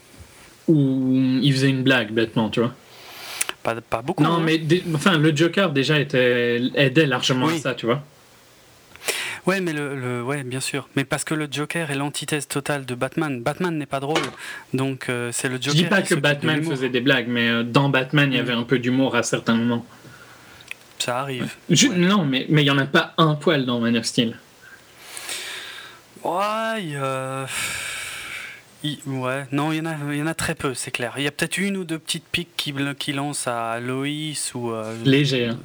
où 0.67 1.39
il 1.43 1.53
faisait 1.53 1.69
une 1.69 1.83
blague, 1.83 2.11
bêtement, 2.13 2.49
tu 2.49 2.61
vois. 2.61 2.73
Pas, 3.63 3.75
pas 3.81 4.03
beaucoup. 4.03 4.23
Non, 4.23 4.37
hein. 4.37 4.43
mais 4.43 4.61
enfin, 4.95 5.19
le 5.19 5.37
Joker 5.37 5.71
déjà 5.71 6.01
était, 6.01 6.63
aidait 6.75 7.07
largement 7.07 7.49
à 7.49 7.59
ça, 7.59 7.75
tu 7.75 7.87
vois. 7.87 8.03
Ouais, 9.47 9.61
mais 9.61 9.73
le, 9.73 10.23
ouais, 10.23 10.45
bien 10.45 10.61
sûr. 10.61 10.89
Mais 10.95 11.05
parce 11.05 11.25
que 11.25 11.35
le 11.35 11.49
Joker 11.51 11.91
est 11.91 11.97
l'antithèse 11.97 12.47
totale 12.47 12.87
de 12.87 12.95
Batman. 12.95 13.43
Batman 13.43 13.77
n'est 13.77 13.87
pas 13.87 14.01
drôle, 14.01 14.23
donc 14.73 15.09
euh, 15.09 15.31
c'est 15.33 15.49
le 15.49 15.57
Joker. 15.57 15.73
Je 15.73 15.83
dis 15.83 15.89
pas 15.89 16.03
que 16.03 16.15
Batman 16.15 16.63
faisait 16.63 16.89
des 16.89 17.01
blagues, 17.01 17.27
mais 17.29 17.49
euh, 17.49 17.63
dans 17.65 17.89
Batman, 17.89 18.33
il 18.33 18.37
y 18.37 18.39
mm. 18.39 18.45
avait 18.45 18.53
un 18.53 18.63
peu 18.63 18.79
d'humour 18.79 19.17
à 19.17 19.23
certains 19.23 19.55
moments. 19.55 19.85
Ça 20.99 21.19
arrive. 21.21 21.53
Non, 21.97 22.25
mais 22.25 22.47
il 22.49 22.55
n'y 22.55 22.71
en 22.71 22.79
a 22.79 22.87
pas 22.87 23.15
un 23.19 23.35
poil 23.35 23.67
dans 23.67 23.81
Man 23.81 23.97
of 23.97 24.05
Steel. 24.05 24.37
Ouais, 26.23 26.97
Ouais, 29.07 29.47
non, 29.53 29.71
il 29.71 29.79
y, 29.79 29.81
en 29.81 29.87
a, 29.87 29.95
il 30.11 30.19
y 30.19 30.23
en 30.23 30.27
a 30.27 30.35
très 30.35 30.57
peu, 30.57 30.75
c'est 30.75 30.91
clair. 30.91 31.15
Il 31.17 31.23
y 31.23 31.29
a 31.29 31.31
peut-être 31.31 31.59
une 31.59 31.77
ou 31.77 31.85
deux 31.85 32.01
petites 32.01 32.27
piques 32.27 32.57
qui, 32.57 32.75
qui 32.99 33.13
lancent 33.13 33.47
à 33.47 33.79
Loïs 33.79 34.55
ou. 34.55 34.73
Euh, 34.73 34.97
Léger. 35.05 35.47
Hein. 35.47 35.59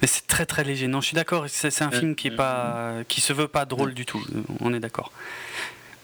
Mais 0.00 0.08
c'est 0.08 0.26
très 0.26 0.46
très 0.46 0.64
léger. 0.64 0.88
Non, 0.88 1.00
je 1.00 1.06
suis 1.06 1.14
d'accord. 1.14 1.44
C'est 1.48 1.82
un 1.82 1.90
film 1.90 2.14
qui 2.14 2.28
est 2.28 2.36
pas, 2.36 2.94
qui 3.08 3.20
se 3.20 3.32
veut 3.32 3.48
pas 3.48 3.64
drôle 3.64 3.94
du 3.94 4.06
tout. 4.06 4.22
On 4.60 4.72
est 4.72 4.80
d'accord. 4.80 5.12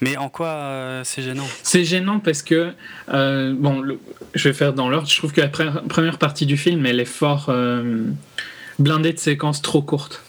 Mais 0.01 0.17
en 0.17 0.29
quoi 0.29 0.49
euh, 0.49 1.03
c'est 1.05 1.23
gênant? 1.23 1.47
C'est 1.63 1.85
gênant 1.85 2.21
parce 2.21 2.43
que, 2.43 2.73
euh, 3.13 3.55
bon, 3.57 3.85
je 4.35 4.49
vais 4.49 4.55
faire 4.55 4.73
dans 4.73 4.89
l'ordre. 4.89 5.09
Je 5.09 5.17
trouve 5.17 5.33
que 5.33 5.41
la 5.41 5.49
première 5.49 6.19
partie 6.19 6.47
du 6.47 6.57
film, 6.57 6.87
elle 6.87 7.01
est 7.01 7.05
fort 7.05 7.47
euh, 7.49 8.05
blindée 8.79 9.13
de 9.13 9.19
séquences 9.19 9.61
trop 9.61 9.83
courtes. 9.83 10.23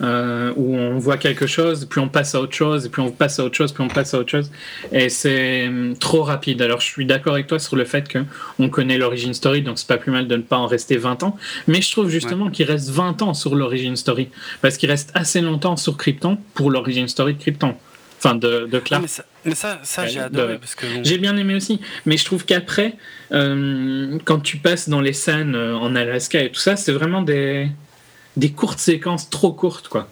Euh, 0.00 0.52
où 0.54 0.76
on 0.76 0.96
voit 0.98 1.16
quelque 1.16 1.48
chose, 1.48 1.84
puis 1.90 1.98
on 1.98 2.08
passe 2.08 2.36
à 2.36 2.40
autre 2.40 2.54
chose, 2.54 2.86
et 2.86 2.88
puis 2.88 3.02
on 3.02 3.10
passe 3.10 3.40
à 3.40 3.44
autre 3.44 3.56
chose, 3.56 3.72
puis 3.72 3.82
on 3.82 3.88
passe 3.88 4.14
à 4.14 4.18
autre 4.20 4.30
chose. 4.30 4.48
Et 4.92 5.08
c'est 5.08 5.66
hum, 5.66 5.96
trop 5.96 6.22
rapide. 6.22 6.62
Alors 6.62 6.80
je 6.80 6.86
suis 6.86 7.04
d'accord 7.04 7.34
avec 7.34 7.48
toi 7.48 7.58
sur 7.58 7.74
le 7.74 7.84
fait 7.84 8.06
qu'on 8.08 8.68
connaît 8.68 8.96
l'origine 8.96 9.34
story, 9.34 9.62
donc 9.62 9.76
c'est 9.78 9.88
pas 9.88 9.96
plus 9.96 10.12
mal 10.12 10.28
de 10.28 10.36
ne 10.36 10.42
pas 10.42 10.56
en 10.56 10.68
rester 10.68 10.96
20 10.96 11.24
ans. 11.24 11.36
Mais 11.66 11.82
je 11.82 11.90
trouve 11.90 12.10
justement 12.10 12.48
qu'il 12.48 12.66
reste 12.66 12.90
20 12.90 13.22
ans 13.22 13.34
sur 13.34 13.56
l'origine 13.56 13.96
story. 13.96 14.28
Parce 14.62 14.76
qu'il 14.76 14.88
reste 14.88 15.10
assez 15.14 15.40
longtemps 15.40 15.76
sur 15.76 15.96
Krypton 15.96 16.38
pour 16.54 16.70
l'origine 16.70 17.08
story 17.08 17.34
de 17.34 17.40
Krypton. 17.40 17.74
Enfin, 18.18 18.34
de, 18.34 18.68
de 18.70 18.78
Clark. 18.78 19.04
mais 19.44 19.54
ça, 19.54 19.80
ça, 19.82 20.06
j'ai 20.06 20.20
adoré. 20.20 20.58
Que... 20.76 20.86
J'ai 21.04 21.18
bien 21.18 21.36
aimé 21.36 21.54
aussi. 21.54 21.80
Mais 22.04 22.16
je 22.16 22.24
trouve 22.24 22.44
qu'après, 22.44 22.94
euh, 23.32 24.18
quand 24.24 24.40
tu 24.40 24.56
passes 24.56 24.88
dans 24.88 25.00
les 25.00 25.12
scènes 25.12 25.54
euh, 25.54 25.76
en 25.76 25.94
Alaska 25.94 26.42
et 26.42 26.50
tout 26.50 26.58
ça, 26.58 26.74
c'est 26.74 26.90
vraiment 26.90 27.22
des 27.22 27.68
des 28.38 28.52
courtes 28.52 28.78
séquences 28.78 29.28
trop 29.28 29.52
courtes, 29.52 29.88
quoi. 29.88 30.08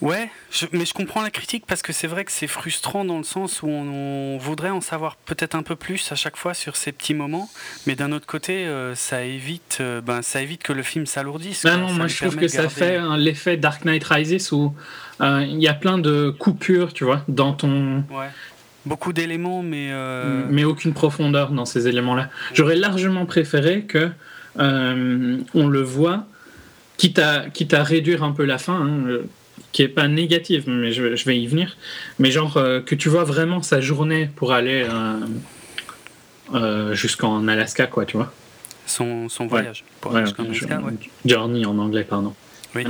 Ouais, 0.00 0.28
mais 0.72 0.84
je 0.84 0.94
comprends 0.94 1.22
la 1.22 1.30
critique 1.30 1.62
parce 1.64 1.80
que 1.80 1.92
c'est 1.92 2.08
vrai 2.08 2.24
que 2.24 2.32
c'est 2.32 2.48
frustrant 2.48 3.04
dans 3.04 3.18
le 3.18 3.22
sens 3.22 3.62
où 3.62 3.68
on, 3.68 4.36
voudrait 4.36 4.70
en 4.70 4.80
savoir 4.80 5.14
peut-être 5.14 5.54
un 5.54 5.62
peu 5.62 5.76
plus 5.76 6.10
à 6.10 6.16
chaque 6.16 6.36
fois 6.36 6.54
sur 6.54 6.74
ces 6.74 6.90
petits 6.90 7.14
moments, 7.14 7.48
mais 7.86 7.94
d'un 7.94 8.10
autre 8.10 8.26
côté, 8.26 8.66
euh, 8.66 8.96
ça 8.96 9.22
évite, 9.22 9.78
euh, 9.80 10.00
ben, 10.00 10.20
ça 10.20 10.42
évite 10.42 10.64
que 10.64 10.72
le 10.72 10.82
film 10.82 11.06
s'alourdisse. 11.06 11.62
Ben 11.62 11.76
non, 11.76 11.92
moi 11.92 12.08
je 12.08 12.16
trouve 12.16 12.34
que 12.34 12.48
ça 12.48 12.68
fait 12.68 13.00
l'effet 13.16 13.56
Dark 13.56 13.84
Knight 13.84 14.02
Rises 14.02 14.50
où 14.50 14.74
euh, 15.20 15.46
il 15.48 15.62
y 15.62 15.68
a 15.68 15.74
plein 15.74 15.98
de 15.98 16.34
coupures, 16.36 16.92
tu 16.92 17.04
vois, 17.04 17.22
dans 17.28 17.52
ton. 17.52 17.98
Ouais. 18.10 18.26
Beaucoup 18.84 19.12
d'éléments, 19.12 19.62
mais. 19.62 19.92
Mais 20.50 20.64
aucune 20.64 20.94
profondeur 20.94 21.52
dans 21.52 21.64
ces 21.64 21.86
éléments-là. 21.86 22.28
J'aurais 22.54 22.74
largement 22.74 23.24
préféré 23.24 23.84
que 23.84 24.10
euh, 24.58 25.38
on 25.54 25.68
le 25.68 25.82
voit, 25.82 26.24
quitte 26.96 27.18
à, 27.18 27.46
quitte 27.52 27.74
à 27.74 27.82
réduire 27.82 28.22
un 28.22 28.32
peu 28.32 28.44
la 28.44 28.58
fin, 28.58 28.74
hein, 28.74 29.06
euh, 29.06 29.22
qui 29.72 29.82
est 29.82 29.88
pas 29.88 30.08
négative, 30.08 30.64
mais 30.66 30.92
je, 30.92 31.24
vais 31.24 31.38
y 31.38 31.46
venir, 31.46 31.76
mais 32.18 32.30
genre 32.30 32.56
euh, 32.56 32.80
que 32.80 32.94
tu 32.94 33.08
vois 33.08 33.24
vraiment 33.24 33.62
sa 33.62 33.80
journée 33.80 34.28
pour 34.36 34.52
aller 34.52 34.86
jusqu'en 36.92 37.48
Alaska, 37.48 37.86
quoi, 37.86 38.04
tu 38.04 38.16
vois. 38.16 38.32
Son, 38.86 39.28
voyage 39.48 39.84
pour 40.00 40.16
jusqu'en 40.18 40.44
Alaska, 40.44 40.80
Journey 41.24 41.64
en 41.64 41.78
anglais, 41.78 42.04
pardon. 42.04 42.34
Oui 42.74 42.84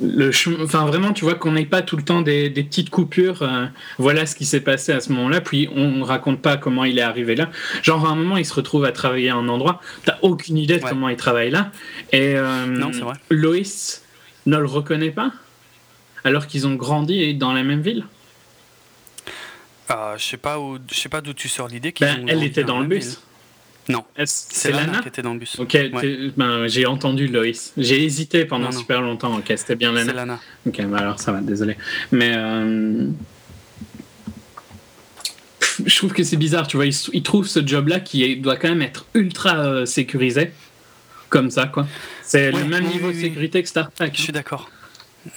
le 0.00 0.30
enfin 0.62 0.86
vraiment 0.86 1.12
tu 1.12 1.24
vois 1.24 1.34
qu'on 1.34 1.52
n'ait 1.52 1.66
pas 1.66 1.82
tout 1.82 1.96
le 1.96 2.02
temps 2.02 2.22
des, 2.22 2.50
petites 2.50 2.90
coupures 2.90 3.42
euh, 3.42 3.66
voilà 3.98 4.26
ce 4.26 4.34
qui 4.34 4.44
s'est 4.44 4.60
passé 4.60 4.92
à 4.92 5.00
ce 5.00 5.12
moment-là 5.12 5.40
puis 5.40 5.68
on 5.74 6.02
raconte 6.02 6.40
pas 6.40 6.56
comment 6.56 6.84
il 6.84 6.98
est 6.98 7.02
arrivé 7.02 7.34
là. 7.34 7.50
Genre 7.82 8.06
à 8.06 8.10
un 8.10 8.14
moment 8.14 8.36
il 8.36 8.46
se 8.46 8.54
retrouve 8.54 8.84
à 8.84 8.92
travailler 8.92 9.30
à 9.30 9.36
un 9.36 9.48
endroit 9.48 9.80
t'as 10.04 10.18
aucune 10.22 10.56
idée 10.56 10.78
de 10.78 10.84
comment 10.84 11.08
il 11.08 11.16
travaille 11.16 11.50
là 11.50 11.70
et 12.12 12.34
euh, 12.36 12.90
Loïs 13.30 14.02
ne 14.46 14.56
le 14.56 14.66
reconnaît 14.66 15.10
pas 15.10 15.32
alors 16.24 16.46
qu'ils 16.46 16.66
ont 16.66 16.74
grandi 16.74 17.34
dans 17.34 17.52
la 17.52 17.64
même 17.64 17.80
ville? 17.80 18.04
Ah, 19.88 20.14
je 20.16 20.24
sais 20.24 20.36
pas 20.36 20.58
où 20.58 20.78
je 20.90 20.94
sais 20.94 21.08
pas 21.08 21.20
d'où 21.20 21.34
tu 21.34 21.48
sors 21.48 21.68
l'idée 21.68 21.92
ben, 22.00 22.24
elle 22.28 22.42
était 22.44 22.64
dans, 22.64 22.80
le 22.80 22.86
bus 22.86 23.20
non, 23.88 24.04
c'est 24.24 24.70
Lana, 24.70 25.00
qui 25.00 25.08
était 25.08 25.22
dans 25.22 25.32
le 25.32 25.40
bus. 25.40 25.58
Ok, 25.58 25.76
ben, 26.36 26.66
j'ai 26.68 26.86
entendu 26.86 27.26
Loïs. 27.26 27.72
J'ai 27.76 28.04
hésité 28.04 28.44
pendant 28.44 28.70
super 28.70 29.02
longtemps. 29.02 29.36
Ok, 29.36 29.52
c'était 29.56 29.74
bien 29.74 29.92
Lana. 29.92 30.10
C'est 30.10 30.16
Lana. 30.16 30.40
Ok, 30.66 30.76
ben 30.76 30.94
alors 30.94 31.18
ça 31.18 31.32
va, 31.32 31.40
désolé. 31.40 31.76
Mais 32.12 32.32
euh, 32.36 33.08
je 35.84 35.96
trouve 35.96 36.12
que 36.12 36.22
c'est 36.22 36.36
bizarre, 36.36 36.66
tu 36.68 36.76
vois. 36.76 36.86
Il, 36.86 37.22
trouve 37.22 37.48
ce 37.48 37.66
job-là 37.66 38.00
qui 38.00 38.36
doit 38.36 38.56
quand 38.56 38.68
même 38.68 38.82
être 38.82 39.06
ultra 39.14 39.58
euh, 39.58 39.86
sécurisé, 39.86 40.52
comme 41.28 41.50
ça, 41.50 41.66
quoi. 41.66 41.86
C'est 42.22 42.52
le 42.52 42.64
même 42.64 42.84
niveau 42.84 43.10
de 43.10 43.16
sécurité 43.16 43.62
que 43.62 43.68
Star 43.68 43.90
Trek. 43.90 44.12
Je 44.14 44.22
suis 44.22 44.32
d'accord. 44.32 44.70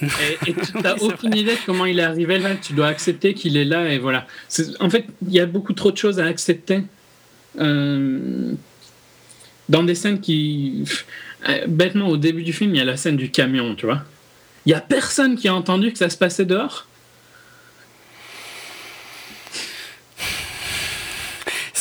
Et, 0.00 0.54
tu 0.54 0.78
n'as 0.82 0.94
aucune 0.96 1.34
idée 1.36 1.52
de 1.52 1.60
comment 1.64 1.86
il 1.86 1.98
est 1.98 2.04
arrivé 2.04 2.38
là. 2.38 2.50
Tu 2.54 2.74
dois 2.74 2.88
accepter 2.88 3.34
qu'il 3.34 3.56
est 3.56 3.64
là 3.64 3.88
et 3.88 3.98
voilà. 3.98 4.26
En 4.80 4.90
fait, 4.90 5.06
il 5.26 5.32
y 5.32 5.40
a 5.40 5.46
beaucoup 5.46 5.72
trop 5.72 5.90
de 5.90 5.96
choses 5.96 6.20
à 6.20 6.26
accepter 6.26 6.82
euh, 7.58 8.52
dans 9.68 9.82
des 9.82 9.94
scènes 9.94 10.20
qui. 10.20 10.84
Euh, 11.48 11.66
bêtement, 11.66 12.08
au 12.08 12.16
début 12.16 12.42
du 12.42 12.52
film, 12.52 12.74
il 12.74 12.78
y 12.78 12.80
a 12.80 12.84
la 12.84 12.96
scène 12.96 13.16
du 13.16 13.30
camion, 13.30 13.74
tu 13.74 13.86
vois. 13.86 14.02
Il 14.64 14.70
n'y 14.70 14.74
a 14.74 14.80
personne 14.80 15.36
qui 15.36 15.48
a 15.48 15.54
entendu 15.54 15.92
que 15.92 15.98
ça 15.98 16.10
se 16.10 16.16
passait 16.16 16.44
dehors. 16.44 16.86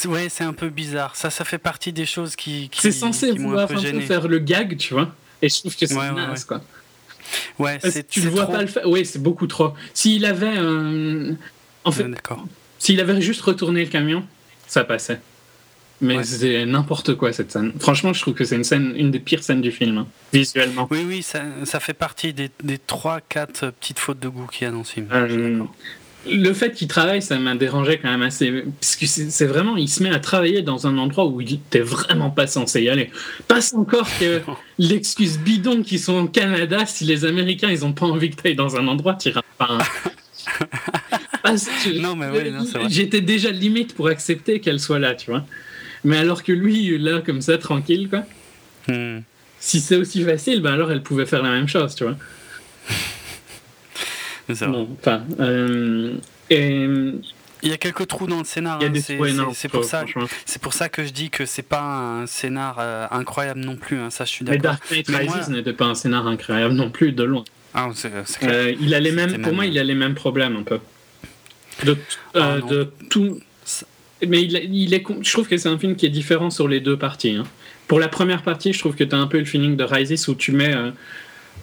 Ouais, 0.06 0.28
c'est 0.30 0.44
un 0.44 0.54
peu 0.54 0.70
bizarre. 0.70 1.16
Ça, 1.16 1.32
ça 1.32 1.44
fait 1.46 1.58
partie 1.58 1.92
des 1.92 2.06
choses 2.06 2.36
qui. 2.36 2.70
qui 2.70 2.80
c'est 2.82 2.92
censé 2.92 3.32
qui 3.32 3.40
vouloir 3.40 3.72
un 3.72 3.82
peu 3.82 4.00
faire 4.02 4.28
le 4.28 4.38
gag, 4.38 4.78
tu 4.78 4.94
vois. 4.94 5.16
Et 5.42 5.50
je 5.50 5.60
trouve 5.60 5.76
que 5.76 5.88
c'est 5.88 5.96
ouais, 5.96 6.10
quoi. 6.48 6.62
Ouais, 7.58 7.80
c'est. 7.82 8.08
Tu 8.08 8.22
ne 8.22 8.30
vois 8.30 8.46
pas 8.46 8.62
le 8.62 8.68
faire. 8.68 8.88
Oui, 8.88 9.04
c'est 9.04 9.22
beaucoup 9.22 9.48
trop. 9.48 9.74
S'il 9.96 10.26
avait. 10.26 10.60
En 11.84 11.92
fait. 11.92 12.06
S'il 12.78 13.00
avait 13.00 13.20
juste 13.20 13.42
retourné 13.42 13.84
le 13.84 13.90
camion, 13.90 14.24
ça 14.68 14.84
passait. 14.84 15.20
Mais 16.02 16.24
c'est 16.24 16.66
n'importe 16.66 17.16
quoi 17.16 17.32
cette 17.32 17.52
scène. 17.52 17.72
Franchement, 17.80 18.14
je 18.14 18.22
trouve 18.22 18.34
que 18.34 18.44
c'est 18.44 18.56
une 18.56 18.64
scène, 18.64 18.94
une 18.98 19.12
des 19.12 19.20
pires 19.20 19.44
scènes 19.44 19.62
du 19.62 19.72
film, 19.72 20.00
hein, 20.00 20.08
visuellement. 20.34 20.88
Oui, 20.92 21.06
oui, 21.08 21.24
ça, 21.24 21.44
ça 21.64 21.80
fait 21.80 21.94
partie 21.94 22.34
des, 22.34 22.50
des 22.64 22.78
3-4 22.78 23.72
petites 23.72 24.00
fautes 24.00 24.20
de 24.20 24.28
goût 24.28 24.48
qu'il 24.48 24.66
y 24.66 24.68
a 24.68 24.72
dans 24.72 24.84
ce 24.84 24.94
film. 24.94 25.08
Euh, 25.12 25.64
le 26.28 26.54
fait 26.54 26.72
qu'il 26.72 26.88
travaille, 26.88 27.22
ça 27.22 27.38
m'a 27.38 27.56
dérangé 27.56 28.00
quand 28.00 28.10
même 28.10 28.24
assez. 28.24 28.64
Parce 28.80 28.96
que 28.96 29.06
c'est 29.06 29.46
vraiment, 29.46 29.78
il 29.78 29.88
se 29.88 30.04
met 30.04 30.10
à 30.10 30.20
travailler 30.20 30.62
dans 30.62 30.88
un 30.88 30.98
endroit 30.98 31.28
où 31.28 31.42
il 31.42 31.54
était 31.54 31.80
vraiment 31.80 32.30
pas 32.30 32.48
censé 32.48 32.82
y 32.82 32.90
aller. 32.90 33.12
Passe 33.48 33.74
encore 33.74 34.08
que 34.20 34.42
l'excuse 34.80 35.38
bidon 35.38 35.84
qu'ils 35.84 36.00
sont 36.00 36.24
au 36.24 36.28
Canada, 36.28 36.86
si 36.86 37.06
les 37.06 37.26
Américains 37.26 37.70
ils 37.70 37.86
ont 37.86 37.94
pas 37.94 38.06
envie 38.06 38.32
que 38.32 38.42
tu 38.42 38.48
ailles 38.48 38.56
dans 38.56 38.76
un 38.76 38.88
endroit, 38.88 39.16
tu 39.16 39.30
iras 39.30 39.42
pas. 39.58 39.78
non, 41.96 42.16
mais 42.16 42.28
oui, 42.30 42.52
J'étais 42.90 43.22
déjà 43.22 43.52
limite 43.52 43.96
pour 43.96 44.08
accepter 44.08 44.60
qu'elle 44.60 44.80
soit 44.80 45.00
là, 45.00 45.16
tu 45.16 45.32
vois. 45.32 45.46
Mais 46.06 46.18
alors 46.18 46.44
que 46.44 46.52
lui, 46.52 46.98
là, 47.00 47.22
comme 47.26 47.42
ça, 47.42 47.58
tranquille, 47.58 48.10
quoi. 48.10 48.24
Hmm. 48.88 49.22
Si 49.60 49.82
c'est 49.82 49.96
aussi 49.96 50.24
facile, 50.24 50.62
ben 50.62 50.74
alors 50.74 50.92
elle 50.92 51.02
pouvait 51.02 51.26
faire 51.26 51.42
la 51.42 51.50
même 51.50 51.68
chose, 51.68 51.96
tu 51.96 52.04
vois. 52.04 52.16
c'est 54.54 54.66
enfin, 54.66 55.24
euh, 55.40 56.14
et... 56.52 56.88
Il 57.64 57.70
y 57.70 57.74
a 57.74 57.78
quelques 57.78 58.06
trous 58.06 58.28
dans 58.28 58.38
le 58.38 58.44
scénar. 58.44 58.80
Hein, 58.80 58.94
c'est 59.54 59.70
pour 59.70 59.84
ça. 59.84 60.06
Pour 60.62 60.74
ça 60.74 60.88
que 60.88 61.04
je 61.04 61.10
dis 61.10 61.32
que 61.32 61.48
c'est 61.48 61.64
pas 61.64 61.82
un 61.82 62.28
scénar 62.28 62.78
euh, 62.80 63.08
incroyable 63.10 63.62
non 63.62 63.76
plus. 63.76 63.98
Hein, 63.98 64.12
ça, 64.12 64.24
je 64.24 64.30
suis 64.30 64.46
d'accord. 64.46 64.76
Mais 64.92 65.02
Dark 65.02 65.10
Knight 65.10 65.32
Rises 65.32 65.50
n'était 65.50 65.74
pas 65.74 65.86
un 65.86 65.96
scénar 65.96 66.28
incroyable 66.28 66.76
non 66.76 66.92
plus 66.92 67.12
de 67.12 67.24
loin. 67.24 67.44
Ah, 67.74 67.90
euh, 68.44 68.76
il 68.80 68.94
a 68.94 69.00
les 69.00 69.12
mêmes. 69.12 69.42
Pour 69.42 69.54
moi, 69.54 69.66
il 69.66 69.80
a 69.80 69.84
les 69.84 69.96
mêmes 69.96 70.14
problèmes 70.14 70.58
un 70.58 70.62
peu. 70.62 70.80
De, 71.84 71.98
ah, 72.36 72.60
de 72.60 72.92
tout 73.10 73.40
mais 74.28 74.42
il, 74.42 74.94
est, 74.94 75.04
je 75.22 75.32
trouve 75.32 75.48
que 75.48 75.58
c'est 75.58 75.70
un 75.70 75.78
film 75.78 75.96
qui 75.96 76.06
est 76.06 76.10
différent 76.10 76.50
sur 76.50 76.68
les 76.68 76.80
deux 76.80 76.98
parties. 76.98 77.32
Hein. 77.32 77.44
Pour 77.88 78.00
la 78.00 78.08
première 78.08 78.42
partie, 78.42 78.74
je 78.74 78.80
trouve 78.80 78.96
que 78.96 79.04
tu 79.04 79.16
as 79.16 79.18
un 79.18 79.28
peu 79.28 79.38
le 79.38 79.46
feeling 79.46 79.76
de 79.76 79.84
Rises 79.84 80.28
où 80.28 80.36
tu 80.36 80.52
mets 80.52 80.76
euh, 80.76 80.92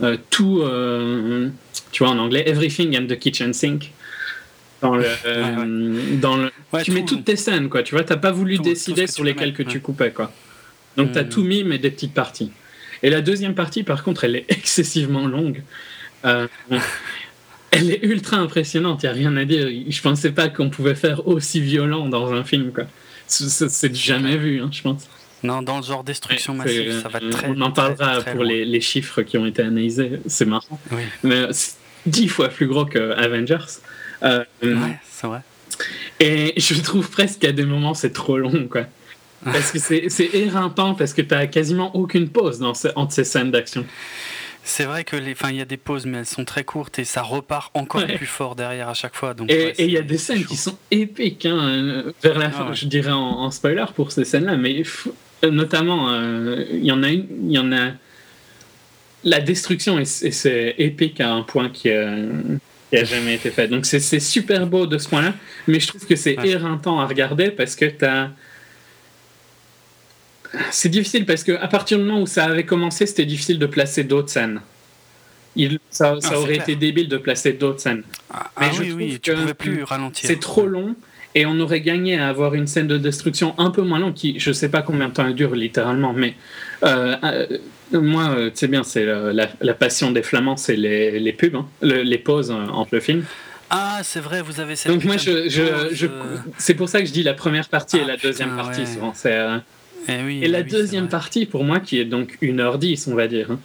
euh, 0.03 0.17
tout, 0.31 0.61
euh, 0.63 1.49
tu 1.91 2.05
vois 2.05 2.13
en 2.13 2.19
anglais, 2.19 2.49
everything 2.49 2.97
and 2.97 3.07
the 3.07 3.19
kitchen 3.19 3.53
sink. 3.53 3.93
Dans 4.81 4.97
le, 4.97 6.17
Dans 6.17 6.37
le, 6.37 6.51
tu 6.83 6.91
mets 6.91 7.05
toutes 7.05 7.25
tes 7.25 7.37
scènes, 7.37 7.69
quoi. 7.69 7.85
Tu 7.85 7.95
vois, 7.95 8.03
t'as 8.03 8.17
pas 8.17 8.33
voulu 8.33 8.59
décider 8.59 9.07
sur 9.07 9.23
lesquelles 9.23 9.55
que 9.55 9.63
tu 9.63 9.81
coupais, 9.81 10.11
quoi. 10.11 10.33
Donc 10.97 11.13
tu 11.13 11.19
as 11.19 11.25
tout 11.25 11.43
mis, 11.43 11.63
mais 11.63 11.79
des 11.79 11.91
petites 11.91 12.15
parties. 12.15 12.51
Et 13.05 13.11
la 13.11 13.21
deuxième 13.21 13.55
partie, 13.55 13.85
par 13.85 14.03
contre, 14.03 14.25
elle 14.25 14.37
est 14.37 14.47
excessivement 14.49 15.27
longue 15.27 15.63
elle 17.73 17.91
est 17.91 18.05
ultra 18.05 18.37
impressionnante, 18.37 19.03
il 19.03 19.07
n'y 19.07 19.11
a 19.11 19.15
rien 19.15 19.37
à 19.37 19.45
dire. 19.45 19.69
Je 19.89 20.03
pensais 20.03 20.31
pas 20.31 20.49
qu'on 20.49 20.71
pouvait 20.71 20.95
faire 20.95 21.27
aussi 21.27 21.61
violent 21.61 22.09
dans 22.09 22.33
un 22.33 22.45
film. 22.45 22.71
quoi. 22.73 22.85
C'est 23.27 23.95
jamais 23.95 24.37
vu, 24.37 24.61
hein, 24.61 24.69
je 24.71 24.83
pense. 24.83 25.09
Non, 25.43 25.63
dans 25.63 25.79
le 25.79 25.83
genre 25.83 26.05
destruction 26.05 26.55
massive, 26.55 27.01
ça 27.03 27.09
va 27.09 27.19
euh, 27.21 27.31
très 27.31 27.49
On 27.49 27.61
en 27.63 27.73
parlera 27.73 28.21
pour 28.21 28.45
les, 28.45 28.65
les, 28.65 28.81
chiffres 28.81 29.23
qui 29.23 29.39
ont 29.39 29.47
été 29.47 29.63
analysés, 29.63 30.21
c'est 30.27 30.45
marrant. 30.45 30.79
Oui. 30.93 31.03
Mais 31.25 31.47
c'est 31.51 31.75
dix 32.07 32.29
fois 32.29 32.49
plus 32.49 32.69
gros 32.69 32.85
que 32.85 33.13
Avengers. 33.13 33.81
Euh, 34.23 34.45
ouais, 34.63 34.99
c'est 35.11 35.27
vrai. 35.27 35.41
Et 36.21 36.55
je 36.57 36.81
trouve 36.81 37.11
presque 37.11 37.41
qu'à 37.41 37.53
des 37.53 37.65
moments, 37.65 37.95
c'est 37.95 38.13
trop 38.13 38.39
long, 38.39 38.69
quoi. 38.71 38.87
Parce 39.45 39.73
que 39.73 39.79
c'est 39.79 40.31
éreintant, 40.35 40.95
parce 40.95 41.13
que 41.15 41.23
tu 41.23 41.35
n'as 41.35 41.47
quasiment 41.47 41.95
aucune 41.97 42.29
pause 42.29 42.61
dans 42.61 42.75
entre 42.95 43.13
ces 43.13 43.25
scènes 43.25 43.51
d'action. 43.51 43.85
C'est 44.65 44.85
vrai 44.85 45.05
que 45.05 45.17
les, 45.17 45.35
il 45.51 45.57
y 45.57 45.61
a 45.61 45.65
des 45.65 45.77
pauses, 45.77 46.07
mais 46.07 46.19
elles 46.19 46.27
sont 46.27 46.45
très 46.45 46.63
courtes 46.63 46.99
et 46.99 47.05
ça 47.05 47.23
repart 47.23 47.71
encore 47.75 48.07
plus 48.07 48.27
fort 48.27 48.55
derrière 48.55 48.89
à 48.89 48.95
chaque 48.95 49.15
fois. 49.15 49.35
Donc, 49.35 49.51
et 49.51 49.75
il 49.79 49.91
y 49.91 49.99
a 49.99 50.03
des 50.03 50.19
scènes 50.19 50.45
qui 50.45 50.57
sont 50.57 50.79
épiques 50.91 51.47
hein, 51.47 52.05
vers 52.23 52.39
la 52.39 52.51
fin, 52.51 52.69
ah 52.71 52.73
je 52.73 52.87
dirais 52.87 53.11
en, 53.11 53.51
spoiler 53.51 53.85
pour 53.95 54.13
ces 54.13 54.25
scènes-là, 54.25 54.57
mais 54.57 54.83
notamment, 55.43 56.11
euh, 56.11 56.65
il 56.71 56.85
y 56.85 56.93
en 56.93 57.03
a 57.03 57.09
une, 57.09 57.27
il 57.45 57.53
y 57.53 57.59
en 57.59 57.73
a. 57.73 57.93
La 59.25 59.41
destruction 59.41 60.01
et 60.01 60.05
c'est 60.05 60.75
épique 60.79 61.21
à 61.21 61.31
un 61.31 61.43
point 61.43 61.69
qui 61.69 61.93
a, 61.93 62.13
a 62.93 63.05
jamais 63.05 63.35
été 63.35 63.51
fait. 63.51 63.69
Donc 63.69 63.87
c'est 63.87 64.21
super 64.21 64.67
beau 64.67 64.87
de 64.87 64.99
ce 64.99 65.09
point-là, 65.09 65.35
mais 65.69 65.79
je 65.79 65.87
trouve 65.87 66.05
que 66.07 66.17
c'est 66.17 66.37
éreintant 66.45 66.99
à 66.99 67.07
regarder 67.07 67.51
parce 67.51 67.77
que 67.77 67.85
tu 67.85 68.05
as 68.05 68.31
c'est 70.71 70.89
difficile 70.89 71.27
parce 71.27 71.45
que 71.45 71.53
à 71.53 71.69
partir 71.69 71.99
du 71.99 72.05
moment 72.05 72.23
où 72.23 72.27
ça 72.27 72.45
avait 72.45 72.65
commencé, 72.65 73.07
c'était 73.07 73.25
difficile 73.25 73.59
de 73.59 73.67
placer 73.67 74.05
d'autres 74.05 74.31
scènes. 74.31 74.61
Il, 75.55 75.79
ça, 75.91 76.17
ça 76.21 76.31
ah, 76.33 76.39
aurait 76.39 76.57
été 76.57 76.77
débile 76.77 77.09
de 77.09 77.19
placer 77.19 77.53
d'autres 77.53 77.81
scènes. 77.81 78.05
Ah, 78.31 78.51
Mais 78.59 78.67
ah 78.71 78.75
je 78.75 78.83
oui, 78.83 78.93
oui, 78.93 79.21
tu 79.21 79.35
pouvais 79.35 79.55
plus 79.55 79.83
ralentir. 79.83 80.27
C'est 80.27 80.41
trop 80.41 80.67
long 80.67 80.97
et 81.35 81.47
on 81.47 81.59
aurait 81.61 81.81
gagné 81.81 82.19
à 82.19 82.29
avoir 82.29 82.55
une 82.55 82.67
scène 82.67 82.87
de 82.87 82.99
destruction 82.99 83.55
un 83.59 83.71
peu 83.71 83.83
moins 83.83 83.99
longue 83.99 84.15
qui, 84.15 84.39
je 84.39 84.53
sais 84.53 84.69
pas 84.69 84.83
combien 84.83 85.09
de 85.09 85.15
temps 85.15 85.27
elle 85.27 85.35
dure 85.35 85.55
littéralement, 85.55 86.13
mais 86.13 86.35
euh, 86.83 87.17
euh, 87.23 87.47
moi, 87.93 88.31
euh, 88.31 88.51
tu 88.51 88.57
sais 88.57 88.69
bien, 88.69 88.83
c'est 88.83 89.05
la, 89.05 89.75
passion 89.75 90.11
des 90.11 90.23
Flamands, 90.23 90.57
c'est 90.57 90.77
les, 90.77 91.19
les, 91.19 91.33
pubs, 91.33 91.57
hein, 91.57 91.67
les 91.83 92.19
pauses 92.19 92.51
entre 92.51 92.95
le 92.95 93.01
film. 93.01 93.25
Ah, 93.71 94.01
c'est 94.03 94.21
vrai, 94.21 94.43
vous 94.43 94.61
avez 94.61 94.77
cette. 94.77 94.93
Donc 94.93 95.05
moi, 95.05 95.17
je, 95.17 95.49
je, 95.49 96.07
c'est 96.59 96.75
pour 96.75 96.91
ça 96.91 97.01
que 97.01 97.07
je 97.07 97.13
dis 97.13 97.23
la 97.23 97.33
première 97.33 97.69
partie 97.69 97.97
et 97.97 98.05
la 98.05 98.19
deuxième 98.19 98.55
partie. 98.55 98.87
Souvent, 98.87 99.13
c'est 99.15 99.39
eh 100.09 100.45
et 100.45 100.49
la 100.49 100.61
eh 100.61 100.65
deuxième 100.65 101.09
partie, 101.09 101.47
pour 101.47 101.65
moi, 101.65 101.81
qui 101.81 101.99
est 101.99 102.05
donc 102.05 102.39
1h10, 102.43 103.11
on 103.11 103.15
va 103.15 103.29
dire, 103.29 103.51
hein, 103.51 103.61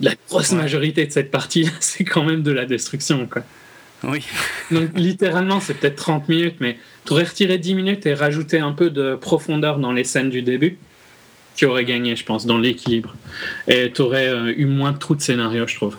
la 0.00 0.14
grosse 0.28 0.52
majorité 0.52 1.06
de 1.06 1.12
cette 1.12 1.30
partie, 1.30 1.68
c'est 1.80 2.04
quand 2.04 2.24
même 2.24 2.42
de 2.42 2.52
la 2.52 2.66
destruction. 2.66 3.26
Quoi. 3.26 3.42
Oui. 4.04 4.22
donc 4.70 4.90
littéralement, 4.94 5.60
c'est 5.60 5.74
peut-être 5.74 5.96
30 5.96 6.28
minutes, 6.28 6.56
mais 6.60 6.78
tu 7.04 7.12
aurais 7.12 7.24
retiré 7.24 7.58
10 7.58 7.74
minutes 7.74 8.06
et 8.06 8.14
rajouté 8.14 8.58
un 8.58 8.72
peu 8.72 8.90
de 8.90 9.14
profondeur 9.14 9.78
dans 9.78 9.92
les 9.92 10.04
scènes 10.04 10.30
du 10.30 10.42
début, 10.42 10.78
tu 11.54 11.64
aurais 11.64 11.84
gagné, 11.84 12.14
je 12.16 12.24
pense, 12.24 12.46
dans 12.46 12.58
l'équilibre. 12.58 13.14
Et 13.66 13.90
tu 13.90 14.02
aurais 14.02 14.28
euh, 14.28 14.52
eu 14.56 14.66
moins 14.66 14.92
de 14.92 14.98
trous 14.98 15.14
de 15.14 15.22
scénario, 15.22 15.66
je 15.66 15.74
trouve. 15.74 15.96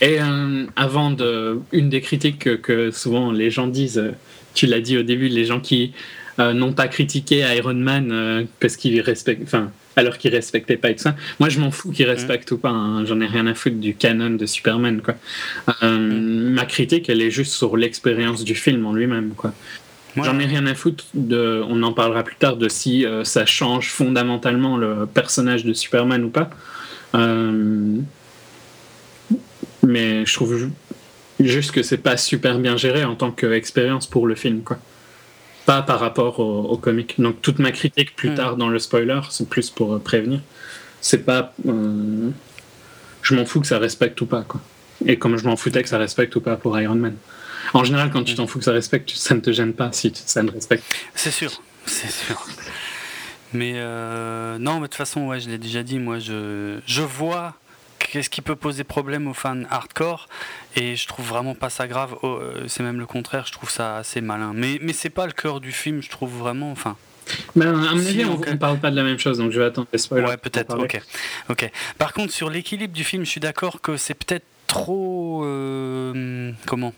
Et 0.00 0.20
euh, 0.20 0.64
avant 0.74 1.10
de, 1.10 1.60
une 1.72 1.90
des 1.90 2.00
critiques 2.00 2.60
que, 2.62 2.90
souvent 2.90 3.30
les 3.30 3.50
gens 3.50 3.66
disent, 3.66 3.98
euh, 3.98 4.12
tu 4.54 4.66
l'as 4.66 4.80
dit 4.80 4.96
au 4.96 5.02
début, 5.02 5.28
les 5.28 5.44
gens 5.44 5.60
qui 5.60 5.92
n'ont 6.38 6.72
pas 6.72 6.88
critiqué 6.88 7.44
Iron 7.56 7.74
Man 7.74 8.10
euh, 8.12 8.44
parce 8.60 8.76
qu'il 8.76 9.00
respecte, 9.00 9.42
enfin, 9.42 9.70
alors 9.96 10.18
qu'il 10.18 10.34
respectait 10.34 10.76
pas 10.76 10.90
et 10.90 10.96
tout 10.96 11.02
ça. 11.02 11.16
Moi, 11.40 11.48
je 11.48 11.58
m'en 11.60 11.70
fous 11.70 11.90
qu'il 11.92 12.06
respecte 12.06 12.50
ou 12.52 12.58
pas. 12.58 12.70
Hein. 12.70 13.04
J'en 13.06 13.20
ai 13.20 13.26
rien 13.26 13.46
à 13.46 13.54
foutre 13.54 13.76
du 13.76 13.94
canon 13.94 14.30
de 14.30 14.44
Superman, 14.46 15.00
quoi. 15.00 15.14
Euh, 15.82 15.98
ma 15.98 16.66
critique, 16.66 17.08
elle 17.08 17.22
est 17.22 17.30
juste 17.30 17.52
sur 17.52 17.76
l'expérience 17.76 18.44
du 18.44 18.54
film 18.54 18.86
en 18.86 18.92
lui-même, 18.92 19.32
quoi. 19.36 19.52
J'en 20.16 20.38
ai 20.38 20.46
rien 20.46 20.66
à 20.66 20.74
foutre 20.74 21.04
de, 21.12 21.62
on 21.68 21.82
en 21.82 21.92
parlera 21.92 22.22
plus 22.22 22.36
tard, 22.36 22.56
de 22.56 22.70
si 22.70 23.04
ça 23.24 23.44
change 23.44 23.90
fondamentalement 23.90 24.78
le 24.78 25.04
personnage 25.04 25.62
de 25.66 25.74
Superman 25.74 26.24
ou 26.24 26.30
pas. 26.30 26.48
mais 29.82 30.24
je 30.24 30.32
trouve 30.32 30.70
juste 31.38 31.70
que 31.70 31.82
c'est 31.82 31.98
pas 31.98 32.16
super 32.16 32.58
bien 32.58 32.78
géré 32.78 33.04
en 33.04 33.14
tant 33.14 33.30
qu'expérience 33.30 34.06
pour 34.06 34.26
le 34.26 34.34
film, 34.34 34.62
quoi 34.62 34.78
pas 35.66 35.82
par 35.82 36.00
rapport 36.00 36.40
au, 36.40 36.76
comic. 36.78 37.20
Donc 37.20 37.42
toute 37.42 37.58
ma 37.58 37.72
critique 37.72 38.16
plus 38.16 38.30
hmm. 38.30 38.34
tard 38.34 38.56
dans 38.56 38.68
le 38.68 38.78
spoiler, 38.78 39.20
c'est 39.30 39.48
plus 39.48 39.68
pour 39.68 39.94
euh, 39.94 39.98
prévenir. 39.98 40.40
C'est 41.00 41.24
pas, 41.24 41.52
euh, 41.66 42.30
je 43.22 43.34
m'en 43.34 43.44
fous 43.44 43.60
que 43.60 43.66
ça 43.66 43.78
respecte 43.78 44.18
ou 44.20 44.26
pas 44.26 44.42
quoi. 44.42 44.60
Et 45.04 45.18
comme 45.18 45.36
je 45.36 45.44
m'en 45.44 45.56
foutais 45.56 45.82
que 45.82 45.88
ça 45.88 45.98
respecte 45.98 46.34
ou 46.36 46.40
pas 46.40 46.56
pour 46.56 46.80
Iron 46.80 46.94
Man. 46.94 47.16
En 47.74 47.84
général, 47.84 48.10
quand 48.10 48.22
tu 48.22 48.32
hmm. 48.32 48.36
t'en 48.36 48.46
fous 48.46 48.60
que 48.60 48.64
ça 48.64 48.72
respecte, 48.72 49.10
ça 49.10 49.34
ne 49.34 49.40
te 49.40 49.52
gêne 49.52 49.74
pas 49.74 49.90
si 49.92 50.12
ça 50.14 50.42
ne 50.42 50.50
respecte. 50.50 50.84
C'est 51.14 51.32
sûr, 51.32 51.60
c'est 51.84 52.10
sûr. 52.10 52.46
Mais 53.52 53.74
euh, 53.76 54.58
non, 54.58 54.74
mais 54.74 54.82
de 54.82 54.86
toute 54.86 54.94
façon, 54.94 55.26
ouais, 55.26 55.40
je 55.40 55.48
l'ai 55.48 55.58
déjà 55.58 55.82
dit, 55.82 55.98
moi, 55.98 56.18
je, 56.18 56.78
je 56.86 57.02
vois 57.02 57.56
qu'est-ce 58.10 58.30
qui 58.30 58.42
peut 58.42 58.56
poser 58.56 58.84
problème 58.84 59.28
aux 59.28 59.34
fans 59.34 59.62
hardcore 59.70 60.28
et 60.74 60.96
je 60.96 61.06
trouve 61.06 61.26
vraiment 61.26 61.54
pas 61.54 61.70
ça 61.70 61.86
grave 61.86 62.16
oh, 62.22 62.38
euh, 62.40 62.64
c'est 62.68 62.82
même 62.82 62.98
le 62.98 63.06
contraire 63.06 63.44
je 63.46 63.52
trouve 63.52 63.70
ça 63.70 63.98
assez 63.98 64.20
malin 64.20 64.52
mais 64.54 64.78
mais 64.80 64.92
c'est 64.92 65.10
pas 65.10 65.26
le 65.26 65.32
cœur 65.32 65.60
du 65.60 65.72
film 65.72 66.02
je 66.02 66.10
trouve 66.10 66.32
vraiment 66.36 66.70
enfin 66.70 66.96
mais 67.54 67.66
à 67.66 67.72
mon 67.72 67.84
avis, 67.84 68.24
on 68.24 68.38
ne 68.38 68.56
parle 68.56 68.78
pas 68.78 68.90
de 68.90 68.96
la 68.96 69.02
même 69.02 69.18
chose, 69.18 69.38
donc 69.38 69.50
je 69.50 69.58
vais 69.58 69.66
attendre 69.66 69.88
les 69.92 69.98
spoilers. 69.98 70.26
Ouais, 70.26 70.36
peut-être, 70.36 70.78
ok. 70.78 71.00
ok. 71.48 71.70
Par 71.98 72.12
contre, 72.12 72.32
sur 72.32 72.50
l'équilibre 72.50 72.94
du 72.94 73.04
film, 73.04 73.24
je 73.24 73.30
suis 73.30 73.40
d'accord 73.40 73.80
que 73.80 73.96
c'est 73.96 74.14
peut-être 74.14 74.44
trop. 74.66 75.44
Euh, 75.44 76.52
comment? 76.66 76.92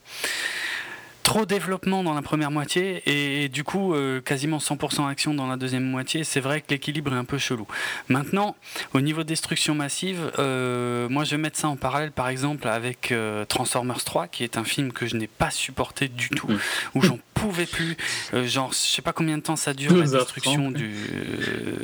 Trop 1.28 1.44
développement 1.44 2.02
dans 2.02 2.14
la 2.14 2.22
première 2.22 2.50
moitié 2.50 3.02
et, 3.04 3.50
du 3.50 3.62
coup 3.62 3.92
euh, 3.92 4.22
quasiment 4.22 4.56
100% 4.56 5.06
action 5.10 5.34
dans 5.34 5.46
la 5.46 5.58
deuxième 5.58 5.84
moitié. 5.84 6.24
C'est 6.24 6.40
vrai 6.40 6.62
que 6.62 6.68
l'équilibre 6.70 7.12
est 7.12 7.18
un 7.18 7.24
peu 7.24 7.36
chelou. 7.36 7.66
Maintenant, 8.08 8.56
au 8.94 9.02
niveau 9.02 9.24
destruction 9.24 9.74
massive, 9.74 10.32
euh, 10.38 11.06
moi 11.10 11.24
je 11.24 11.32
vais 11.32 11.36
mettre 11.36 11.58
ça 11.58 11.68
en 11.68 11.76
parallèle 11.76 12.12
par 12.12 12.30
exemple 12.30 12.66
avec 12.66 13.12
euh, 13.12 13.44
Transformers 13.44 14.02
3 14.04 14.28
qui 14.28 14.42
est 14.42 14.56
un 14.56 14.64
film 14.64 14.90
que 14.90 15.04
je 15.04 15.16
n'ai 15.16 15.26
pas 15.26 15.50
supporté 15.50 16.08
du 16.08 16.30
tout, 16.30 16.48
mm. 16.48 16.58
où 16.94 17.02
j'en 17.02 17.18
pouvais 17.38 17.66
plus. 17.66 17.96
Euh, 18.34 18.46
genre, 18.46 18.72
je 18.72 18.76
sais 18.76 19.02
pas 19.02 19.12
combien 19.12 19.38
de 19.38 19.42
temps 19.42 19.56
ça 19.56 19.74
dure 19.74 19.96
la 19.96 20.06
destruction 20.06 20.70
du. 20.70 20.90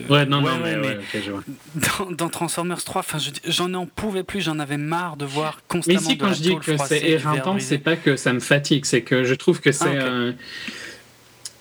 ouais, 0.08 0.26
non, 0.26 0.40
non, 0.40 0.58
mais, 0.62 0.98
Dans, 2.10 2.28
Transformers 2.28 2.82
3, 2.82 3.00
enfin, 3.00 3.18
j'en 3.46 3.72
en 3.74 3.86
pouvais 3.86 4.22
plus, 4.22 4.40
j'en 4.40 4.58
avais 4.58 4.76
marre 4.76 5.16
de 5.16 5.24
voir 5.24 5.60
constamment. 5.68 6.00
Mais 6.00 6.06
ici, 6.06 6.18
quand 6.18 6.32
je 6.32 6.42
dis 6.42 6.56
que 6.56 6.76
c'est 6.86 7.02
éreintant, 7.02 7.56
c'est 7.58 7.78
pas 7.78 7.96
que 7.96 8.16
ça 8.16 8.32
me 8.32 8.40
fatigue, 8.40 8.84
c'est 8.84 9.02
que 9.02 9.24
je 9.24 9.34
trouve 9.34 9.60
que 9.60 9.72
c'est. 9.72 9.98
Ah, 9.98 10.32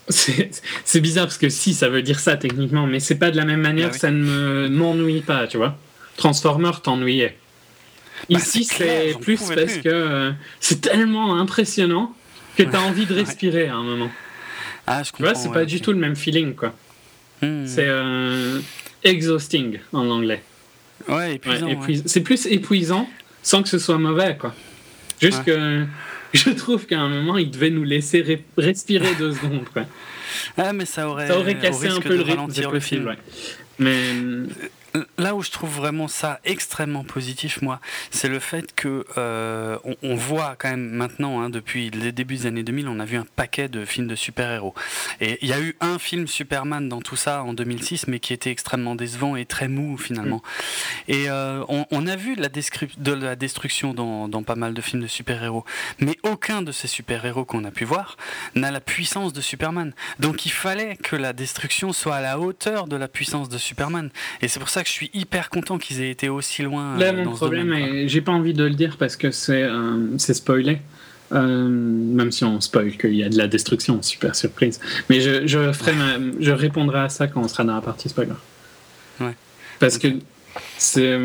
c'est 0.08 1.00
bizarre 1.00 1.24
parce 1.24 1.38
que 1.38 1.48
si, 1.48 1.74
ça 1.74 1.88
veut 1.88 2.02
dire 2.02 2.20
ça 2.20 2.36
techniquement, 2.36 2.86
mais 2.86 3.00
c'est 3.00 3.14
pas 3.14 3.30
de 3.30 3.36
la 3.36 3.44
même 3.44 3.60
manière, 3.60 3.90
bah 3.90 3.98
ça 3.98 4.10
ne 4.10 4.68
m'ennuie 4.68 5.22
pas, 5.22 5.46
tu 5.46 5.56
vois. 5.56 5.78
Transformer 6.16 6.72
t'ennuyait. 6.82 7.36
Bah, 8.30 8.38
Ici, 8.38 8.64
c'est 8.64 9.14
plus 9.20 9.38
parce 9.38 9.78
que 9.78 9.88
euh, 9.88 10.32
c'est 10.60 10.80
tellement 10.80 11.38
impressionnant 11.38 12.14
que 12.56 12.62
tu 12.62 12.76
as 12.76 12.82
envie 12.82 13.06
de 13.06 13.14
respirer 13.14 13.68
à 13.68 13.74
un 13.74 13.82
moment. 13.82 14.10
Ah, 14.86 15.02
je 15.02 15.12
comprends. 15.12 15.16
Tu 15.16 15.32
vois, 15.32 15.34
c'est 15.34 15.52
pas 15.52 15.64
du 15.64 15.80
tout 15.80 15.92
le 15.92 15.98
même 15.98 16.16
feeling, 16.16 16.54
quoi. 16.54 16.74
Hmm. 17.42 17.66
C'est 17.66 17.86
euh, 17.86 18.60
exhausting 19.02 19.78
en 19.92 20.08
anglais. 20.10 20.42
Ouais, 21.08 21.34
épuisant. 21.34 21.68
C'est 22.06 22.20
plus 22.20 22.46
épuisant 22.46 23.08
sans 23.42 23.62
que 23.62 23.68
ce 23.68 23.78
soit 23.78 23.98
mauvais, 23.98 24.36
quoi. 24.38 24.54
Juste 25.20 25.44
que 25.44 25.84
je 26.32 26.50
trouve 26.50 26.86
qu'à 26.86 27.00
un 27.00 27.08
moment, 27.08 27.38
il 27.38 27.50
devait 27.50 27.70
nous 27.70 27.84
laisser 27.84 28.40
respirer 28.56 29.14
deux 29.16 29.32
secondes, 29.32 29.68
quoi. 29.72 29.84
Ah, 30.56 30.72
mais 30.72 30.84
ça 30.84 31.08
aurait, 31.08 31.28
ça 31.28 31.38
aurait 31.38 31.58
cassé 31.58 31.88
un 31.88 32.00
peu 32.00 32.16
le 32.16 32.22
rythme 32.22 32.72
le 32.72 32.80
film. 32.80 33.06
Ouais. 33.06 33.18
Mais 33.78 33.94
là 35.18 35.34
où 35.34 35.42
je 35.42 35.50
trouve 35.50 35.70
vraiment 35.70 36.08
ça 36.08 36.40
extrêmement 36.44 37.04
positif, 37.04 37.62
moi, 37.62 37.80
c'est 38.10 38.28
le 38.28 38.38
fait 38.38 38.74
que 38.74 39.04
euh, 39.18 39.78
on, 40.02 40.14
voit 40.14 40.54
quand 40.56 40.70
même 40.70 40.90
maintenant, 40.90 41.40
hein, 41.40 41.50
depuis 41.50 41.90
les 41.90 42.12
débuts 42.12 42.36
des 42.36 42.46
années 42.46 42.62
2000, 42.62 42.88
on 42.88 43.00
a 43.00 43.04
vu 43.04 43.16
un 43.16 43.26
paquet 43.36 43.68
de 43.68 43.84
films 43.84 44.06
de 44.06 44.14
super-héros. 44.14 44.74
Et 45.20 45.38
il 45.42 45.48
y 45.48 45.52
a 45.52 45.60
eu 45.60 45.76
un 45.80 45.98
film 45.98 46.26
Superman 46.28 46.88
dans 46.88 47.00
tout 47.00 47.16
ça 47.16 47.42
en 47.42 47.54
2006, 47.54 48.06
mais 48.06 48.20
qui 48.20 48.32
était 48.32 48.50
extrêmement 48.50 48.94
décevant 48.94 49.36
et 49.36 49.44
très 49.44 49.68
mou 49.68 49.98
finalement. 49.98 50.42
Mm. 51.08 51.12
Et 51.12 51.30
euh, 51.30 51.64
on, 51.68 52.06
a 52.06 52.16
vu 52.16 52.36
la 52.36 52.48
de 52.48 53.12
la 53.12 53.34
destruction 53.34 53.94
dans, 53.94 54.28
dans, 54.28 54.42
pas 54.42 54.54
mal 54.54 54.74
de 54.74 54.80
films 54.80 55.02
de 55.02 55.08
super-héros, 55.08 55.64
mais 55.98 56.16
aucun 56.22 56.62
de 56.62 56.70
ces 56.70 56.86
super-héros 56.86 57.44
qu'on 57.44 57.64
a 57.64 57.70
pu 57.70 57.84
voir 57.84 58.16
n'a 58.54 58.70
la 58.70 58.80
puissance 58.80 59.32
de 59.32 59.40
Superman. 59.40 59.92
Donc 60.20 60.46
il 60.46 60.52
fallait 60.52 60.96
que 60.96 61.16
la 61.16 61.32
destruction 61.32 61.92
soit 61.92 62.16
à 62.16 62.20
la 62.20 62.38
hauteur 62.38 62.86
de 62.86 62.96
la 62.96 63.08
puissance 63.08 63.48
de 63.48 63.58
Superman. 63.58 64.10
Et 64.40 64.48
c'est 64.48 64.60
pour 64.60 64.68
ça 64.68 64.83
je 64.86 64.92
suis 64.92 65.10
hyper 65.14 65.50
content 65.50 65.78
qu'ils 65.78 66.00
aient 66.00 66.10
été 66.10 66.28
aussi 66.28 66.62
loin. 66.62 66.96
Là, 66.98 67.12
mon 67.12 67.32
problème, 67.32 67.72
et 67.72 68.08
j'ai 68.08 68.20
pas 68.20 68.32
envie 68.32 68.54
de 68.54 68.64
le 68.64 68.74
dire 68.74 68.96
parce 68.98 69.16
que 69.16 69.30
c'est 69.30 69.62
euh, 69.62 70.18
spoilé. 70.18 70.78
Euh, 71.32 71.68
même 71.68 72.30
si 72.30 72.44
on 72.44 72.60
spoil 72.60 72.96
qu'il 72.96 73.14
y 73.14 73.24
a 73.24 73.28
de 73.28 73.38
la 73.38 73.48
destruction, 73.48 74.00
super 74.02 74.36
surprise. 74.36 74.78
Mais 75.08 75.20
je, 75.20 75.46
je, 75.46 75.72
ferai 75.72 75.94
je 76.38 76.50
répondrai 76.52 77.00
à 77.00 77.08
ça 77.08 77.26
quand 77.26 77.40
on 77.40 77.48
sera 77.48 77.64
dans 77.64 77.74
la 77.74 77.80
partie 77.80 78.08
spoiler. 78.08 78.34
Ouais. 79.20 79.34
Parce 79.80 79.98
que 79.98 80.08
c'est. 80.76 81.18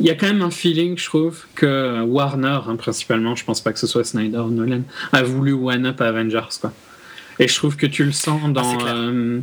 Il 0.00 0.06
y 0.06 0.10
a 0.10 0.14
quand 0.14 0.26
même 0.26 0.40
un 0.40 0.50
feeling, 0.50 0.96
je 0.96 1.04
trouve, 1.04 1.44
que 1.54 2.00
Warner, 2.02 2.60
hein, 2.66 2.76
principalement, 2.76 3.36
je 3.36 3.44
pense 3.44 3.60
pas 3.60 3.70
que 3.72 3.78
ce 3.78 3.86
soit 3.86 4.02
Snyder 4.02 4.38
ou 4.38 4.50
Nolan, 4.50 4.80
a 5.12 5.22
voulu 5.22 5.52
one-up 5.52 6.00
Avengers. 6.00 6.58
Quoi. 6.58 6.72
Et 7.40 7.48
je 7.48 7.54
trouve 7.56 7.76
que 7.76 7.86
tu 7.86 8.04
le 8.04 8.12
sens 8.12 8.52
dans. 8.52 8.78
Ah, 8.80 8.94
euh, 8.94 9.40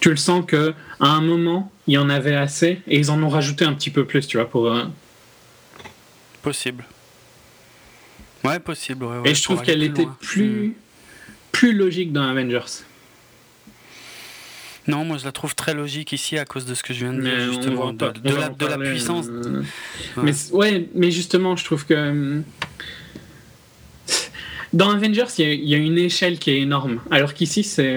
tu 0.00 0.10
le 0.10 0.16
sens 0.16 0.44
que 0.44 0.74
à 1.00 1.06
un 1.06 1.20
moment, 1.20 1.72
il 1.86 1.94
y 1.94 1.98
en 1.98 2.10
avait 2.10 2.34
assez 2.34 2.82
et 2.88 2.98
ils 2.98 3.10
en 3.10 3.22
ont 3.22 3.28
rajouté 3.28 3.64
un 3.64 3.72
petit 3.72 3.90
peu 3.90 4.04
plus, 4.04 4.26
tu 4.26 4.36
vois, 4.36 4.50
pour. 4.50 4.66
Euh, 4.66 4.82
possible. 6.42 6.84
Ouais, 8.44 8.58
possible. 8.58 9.06
et 9.24 9.34
je 9.34 9.42
trouve 9.42 9.62
qu'elle 9.62 9.82
était 9.82 10.06
plus, 10.20 10.68
hmm. 10.68 10.72
plus 11.52 11.72
logique 11.72 12.12
dans 12.12 12.22
Avengers. 12.22 12.84
Non, 14.88 15.04
moi 15.04 15.16
je 15.18 15.24
la 15.24 15.32
trouve 15.32 15.54
très 15.56 15.74
logique 15.74 16.12
ici 16.12 16.38
à 16.38 16.44
cause 16.44 16.64
de 16.64 16.74
ce 16.74 16.82
que 16.82 16.94
je 16.94 17.06
viens 17.06 17.12
de 17.12 17.20
dire, 17.20 17.52
justement, 17.52 17.92
de, 17.92 18.04
la, 18.66 18.78
puissance. 18.78 19.26
Euh, 19.28 19.62
mais, 20.16 20.32
ouais, 20.52 20.88
mais 20.94 21.10
justement, 21.10 21.56
je 21.56 21.64
trouve 21.64 21.86
que. 21.86 22.42
Euh, 24.74 24.76
dans 24.76 24.90
Avengers, 24.90 25.26
il 25.38 25.64
y, 25.64 25.74
a 25.74 25.78
une 25.78 25.98
échelle 25.98 26.38
qui 26.38 26.50
est 26.50 26.60
énorme, 26.60 27.00
alors 27.10 27.34
qu'ici, 27.34 27.62
c'est. 27.62 27.94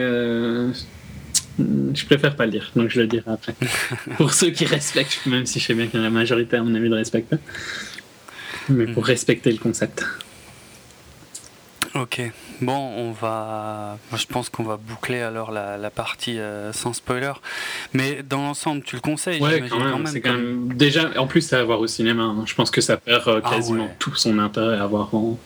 Hmm, 1.58 1.94
je 1.94 2.06
préfère 2.06 2.36
pas 2.36 2.46
le 2.46 2.52
dire, 2.52 2.72
donc 2.76 2.90
je 2.90 3.02
le 3.02 3.08
dirai 3.08 3.32
après. 3.32 3.54
pour 4.18 4.34
ceux 4.34 4.52
qui 4.52 4.66
respectent, 4.66 5.26
même 5.26 5.46
si 5.46 5.60
je 5.60 5.66
sais 5.66 5.74
bien 5.74 5.88
que 5.88 5.98
la 5.98 6.10
majorité, 6.10 6.58
à 6.58 6.64
mon 6.64 6.74
avis, 6.76 6.90
ne 6.90 6.96
respecte 6.96 7.30
pas. 7.30 7.38
Mais 8.70 8.86
pour 8.86 9.04
hmm. 9.04 9.08
respecter 9.08 9.52
le 9.52 9.58
concept. 9.58 10.06
Ok, 11.96 12.22
bon, 12.62 12.78
on 12.78 13.12
va. 13.12 13.98
Moi, 14.12 14.20
je 14.20 14.28
pense 14.28 14.50
qu'on 14.50 14.64
va 14.64 14.78
boucler 14.78 15.22
alors 15.22 15.52
la, 15.52 15.90
partie 15.90 16.38
euh, 16.38 16.72
sans 16.72 16.94
spoiler. 16.94 17.34
Mais 17.94 18.22
dans 18.28 18.42
l'ensemble, 18.42 18.84
tu 18.84 18.96
le 18.96 19.02
conseilles 19.02 19.42
Ouais, 19.42 19.64
quand 19.68 19.80
même. 19.80 20.06
c'est 20.06 20.22
quand 20.22 20.34
même... 20.34 20.74
Déjà, 20.74 21.10
en 21.18 21.26
plus, 21.26 21.42
c'est 21.42 21.56
à 21.56 21.64
voir 21.64 21.80
au 21.80 21.88
cinéma. 21.88 22.24
Hein. 22.24 22.44
Je 22.46 22.54
pense 22.54 22.70
que 22.70 22.82
ça 22.82 22.98
perd 22.98 23.28
euh, 23.28 23.42
ah 23.44 23.50
quasiment 23.50 23.90
tout 23.98 24.16
son 24.16 24.38
intérêt 24.38 24.78
à 24.78 24.86
voir 24.86 25.14
en, 25.16 25.40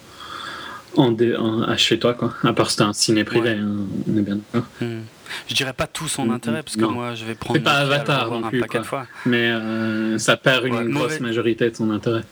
en, 0.95 1.77
chez 1.77 1.99
toi, 1.99 2.13
quoi. 2.13 2.33
À 2.43 2.53
part 2.53 2.69
si 2.69 2.77
c'est 2.77 2.83
un 2.83 2.93
ciné 2.93 3.23
privé, 3.23 3.51
hein, 3.51 3.75
on 4.07 4.17
est 4.17 4.22
bien 4.22 4.38
d'accord. 4.38 4.67
Hmm. 4.81 5.01
Je 5.47 5.55
dirais 5.55 5.73
pas 5.73 5.88
tout 5.88 6.07
son 6.07 6.30
intérêt, 6.30 6.61
parce 6.63 6.75
que 6.75 6.85
moi, 6.85 7.15
je 7.15 7.25
vais 7.25 7.35
prendre. 7.35 7.59
C'est 7.59 7.63
pas 7.63 7.77
Avatar 7.77 8.30
non 8.31 8.49
plus, 8.49 8.63
un 8.73 8.83
fois. 8.83 9.07
Mais 9.25 9.49
euh, 9.49 10.17
ça 10.17 10.38
perd 10.38 10.65
une 10.65 10.93
grosse 10.93 11.19
majorité 11.19 11.69
de 11.69 11.75
son 11.75 11.89
intérêt. 11.91 12.23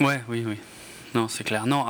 Ouais, 0.00 0.20
oui, 0.28 0.44
oui. 0.46 0.56
Non, 1.14 1.26
c'est 1.28 1.44
clair. 1.44 1.66
Non, 1.66 1.86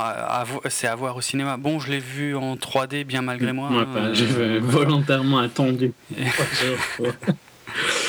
c'est 0.69 0.87
à 0.87 0.95
voir 0.95 1.17
au 1.17 1.21
cinéma. 1.21 1.57
Bon, 1.57 1.79
je 1.79 1.91
l'ai 1.91 1.99
vu 1.99 2.35
en 2.35 2.55
3D, 2.55 3.03
bien 3.03 3.21
malgré 3.21 3.51
moi. 3.51 3.69
Ouais, 3.69 3.85
hein, 3.95 4.13
J'ai 4.13 4.25
euh, 4.37 4.59
volontairement 4.63 5.39
attendu. 5.39 5.91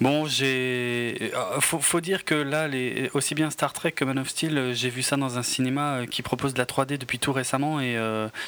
Bon, 0.00 0.24
j'ai. 0.24 1.30
Euh, 1.34 1.60
faut, 1.60 1.78
faut, 1.78 2.00
dire 2.00 2.24
que 2.24 2.34
là, 2.34 2.68
les... 2.68 3.10
aussi 3.12 3.34
bien 3.34 3.50
Star 3.50 3.74
Trek 3.74 3.92
que 3.92 4.04
Man 4.04 4.18
of 4.18 4.30
Steel, 4.30 4.56
euh, 4.56 4.72
j'ai 4.72 4.88
vu 4.88 5.02
ça 5.02 5.16
dans 5.16 5.36
un 5.36 5.42
cinéma 5.42 5.96
euh, 5.96 6.06
qui 6.06 6.22
propose 6.22 6.54
de 6.54 6.58
la 6.58 6.64
3D 6.64 6.96
depuis 6.96 7.18
tout 7.18 7.32
récemment 7.32 7.80
et 7.80 7.96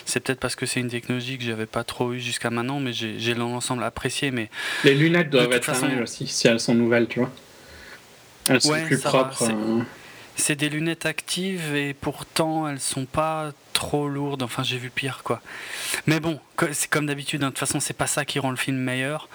c'est 0.06 0.20
peut-être 0.20 0.40
parce 0.40 0.56
que 0.56 0.64
c'est 0.64 0.80
une 0.80 0.88
technologie 0.88 1.36
que 1.36 1.44
j'avais 1.44 1.66
pas 1.66 1.84
trop 1.84 2.12
eu 2.12 2.20
jusqu'à 2.20 2.50
maintenant, 2.50 2.80
mais 2.80 2.92
j'ai 2.92 3.34
l'ensemble 3.34 3.84
apprécié. 3.84 4.30
Mais 4.30 4.48
les 4.84 4.94
lunettes 4.94 5.30
doivent 5.30 5.52
être 5.52 5.64
façon... 5.64 5.88
aussi 6.02 6.26
si 6.26 6.48
elles 6.48 6.60
sont 6.60 6.74
nouvelles, 6.74 7.06
tu 7.06 7.20
vois. 7.20 7.30
Elles 8.48 8.60
sont 8.60 8.74
plus 8.86 9.00
propres. 9.00 9.48
C'est 10.36 10.56
des 10.56 10.68
lunettes 10.68 11.06
actives 11.06 11.74
et 11.74 11.94
pourtant 11.94 12.68
elles 12.68 12.80
sont 12.80 13.04
pas 13.04 13.52
trop 13.72 14.08
lourdes. 14.08 14.42
Enfin, 14.42 14.62
j'ai 14.62 14.78
vu 14.78 14.90
pire 14.90 15.22
quoi. 15.24 15.40
Mais 16.06 16.20
bon, 16.20 16.40
c'est 16.72 16.88
comme 16.88 17.06
d'habitude. 17.06 17.42
Hein. 17.42 17.46
De 17.46 17.50
toute 17.50 17.58
façon, 17.58 17.80
c'est 17.80 17.96
pas 17.96 18.06
ça 18.06 18.24
qui 18.24 18.38
rend 18.38 18.50
le 18.50 18.56
film 18.56 18.76
meilleur. 18.76 19.28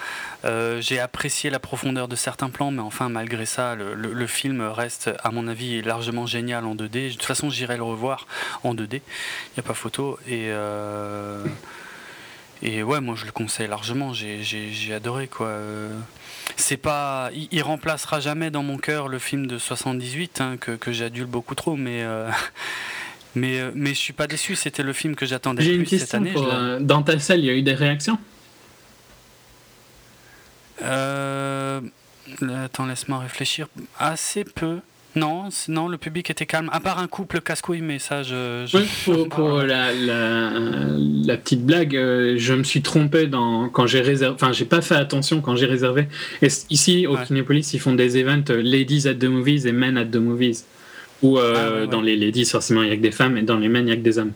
Euh, 0.46 0.82
j'ai 0.82 1.00
apprécié 1.00 1.50
la 1.50 1.60
profondeur 1.60 2.08
de 2.08 2.16
certains 2.16 2.50
plans, 2.50 2.72
mais 2.72 2.82
enfin, 2.82 3.10
malgré 3.10 3.46
ça, 3.46 3.76
le, 3.76 4.28
film 4.28 4.62
reste, 4.62 5.12
à 5.24 5.32
mon 5.32 5.48
avis, 5.48 5.82
largement 5.82 6.26
génial 6.26 6.66
en 6.66 6.76
2D. 6.76 7.10
De 7.10 7.12
toute 7.14 7.24
façon, 7.24 7.50
j'irai 7.50 7.78
le 7.78 7.84
revoir 7.84 8.28
en 8.64 8.74
2D. 8.74 8.96
Il 8.96 9.58
n'y 9.58 9.60
a 9.60 9.64
pas 9.64 9.74
photo. 9.74 10.20
Et. 10.28 10.48
Euh, 10.50 11.44
et 12.64 12.82
ouais, 12.82 13.02
moi 13.02 13.14
je 13.16 13.26
le 13.26 13.32
conseille 13.32 13.68
largement, 13.68 14.14
j'ai 14.14 14.94
adoré 14.94 15.28
quoi. 15.28 15.50
C'est 16.56 16.78
pas, 16.78 17.30
il, 17.52 17.62
remplacera 17.62 18.20
jamais 18.20 18.50
dans 18.50 18.64
mon 18.64 18.78
cœur 18.78 19.08
le 19.08 19.20
film 19.20 19.48
de 19.48 19.58
78 19.58 20.42
hein, 20.42 20.58
que, 20.60 20.72
que 20.72 20.92
j'adule 20.92 21.26
beaucoup 21.26 21.56
trop, 21.56 21.76
mais 21.76 22.04
euh, 22.04 22.30
mais 23.36 23.60
euh, 23.60 23.72
mais 23.76 23.90
je 23.90 24.00
suis 24.00 24.14
pas 24.14 24.28
déçu. 24.28 24.56
C'était 24.56 24.84
le 24.84 24.94
film 24.94 25.16
que 25.16 25.26
j'attendais 25.26 25.78
plus 25.78 26.00
cette 26.00 26.14
année. 26.14 26.34
Euh, 26.36 26.80
dans 26.80 27.04
ta 27.04 27.20
salle, 27.20 27.40
il 27.40 27.46
y 27.46 27.50
a 27.50 27.54
eu 27.54 27.62
des 27.62 27.74
réactions? 27.74 28.18
attends, 30.80 32.86
laisse-moi 32.86 33.20
réfléchir. 33.20 33.68
Assez 34.00 34.44
peu. 34.44 34.80
Non, 35.18 35.50
non, 35.68 35.88
le 35.88 35.98
public 35.98 36.30
était 36.30 36.46
calme, 36.46 36.70
à 36.72 36.80
part 36.80 37.00
un 37.00 37.08
couple 37.08 37.42
casse-couille, 37.42 37.82
mais 37.82 38.00
ça, 38.00 38.24
je. 38.24 38.66
pour, 39.30 39.62
la, 39.62 39.92
la, 39.94 41.38
petite 41.38 41.66
blague, 41.66 41.96
euh, 41.96 42.36
je 42.38 42.54
me 42.54 42.64
suis 42.64 42.82
trompé 42.82 43.28
dans, 43.28 43.70
quand 43.70 43.88
j'ai 43.88 44.02
réservé. 44.02 44.36
Enfin, 44.36 44.52
j'ai 44.52 44.66
pas 44.66 44.82
fait 44.82 44.96
attention 44.96 45.42
quand 45.42 45.56
j'ai 45.56 45.66
réservé. 45.66 46.08
Et 46.42 46.48
ici, 46.70 47.08
au 47.08 47.18
Kinépolis, 47.18 47.74
ils 47.74 47.80
font 47.80 47.94
des 47.94 48.18
events 48.18 48.50
euh, 48.50 48.62
Ladies 48.62 49.08
at 49.08 49.16
the 49.16 49.26
Movies 49.26 49.66
et 49.66 49.72
Men 49.72 49.98
at 49.98 50.06
the 50.06 50.18
Movies. 50.18 50.66
Ou 51.24 51.40
euh, 51.40 51.84
ah, 51.84 51.88
dans 51.88 52.02
les 52.02 52.16
ladies, 52.16 52.46
forcément, 52.46 52.84
il 52.84 52.88
n'y 52.88 52.94
a 52.94 52.96
que 52.96 53.02
des 53.02 53.12
femmes, 53.12 53.38
et 53.38 53.42
dans 53.42 53.58
les 53.58 53.70
men, 53.70 53.82
il 53.82 53.86
n'y 53.86 53.92
a 53.92 53.96
que 53.96 54.02
des 54.02 54.20
hommes. 54.20 54.34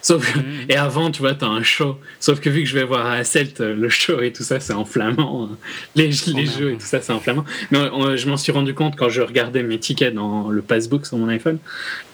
Sauf, 0.00 0.34
mm. 0.34 0.40
Et 0.70 0.76
avant, 0.76 1.10
tu 1.10 1.20
vois, 1.20 1.34
tu 1.34 1.44
as 1.44 1.48
un 1.48 1.62
show. 1.62 1.98
Sauf 2.20 2.40
que 2.40 2.48
vu 2.48 2.62
que 2.62 2.68
je 2.68 2.74
vais 2.74 2.84
voir 2.84 3.06
à 3.06 3.22
Celt, 3.22 3.60
euh, 3.60 3.74
le 3.74 3.88
show 3.90 4.20
et 4.22 4.32
tout 4.32 4.42
ça, 4.42 4.58
c'est 4.58 4.72
en 4.72 4.86
flamand. 4.86 5.50
Hein. 5.52 5.58
Les, 5.94 6.10
les 6.34 6.46
jeux 6.46 6.72
et 6.72 6.76
tout 6.76 6.86
ça, 6.86 7.02
c'est 7.02 7.12
en 7.12 7.20
flamand. 7.20 7.44
Mais 7.70 7.80
je 8.16 8.28
m'en 8.28 8.38
suis 8.38 8.52
rendu 8.52 8.72
compte 8.72 8.96
quand 8.96 9.10
je 9.10 9.20
regardais 9.20 9.62
mes 9.62 9.78
tickets 9.78 10.14
dans 10.14 10.48
le 10.48 10.62
passbook 10.62 11.04
sur 11.04 11.18
mon 11.18 11.28
iPhone. 11.28 11.58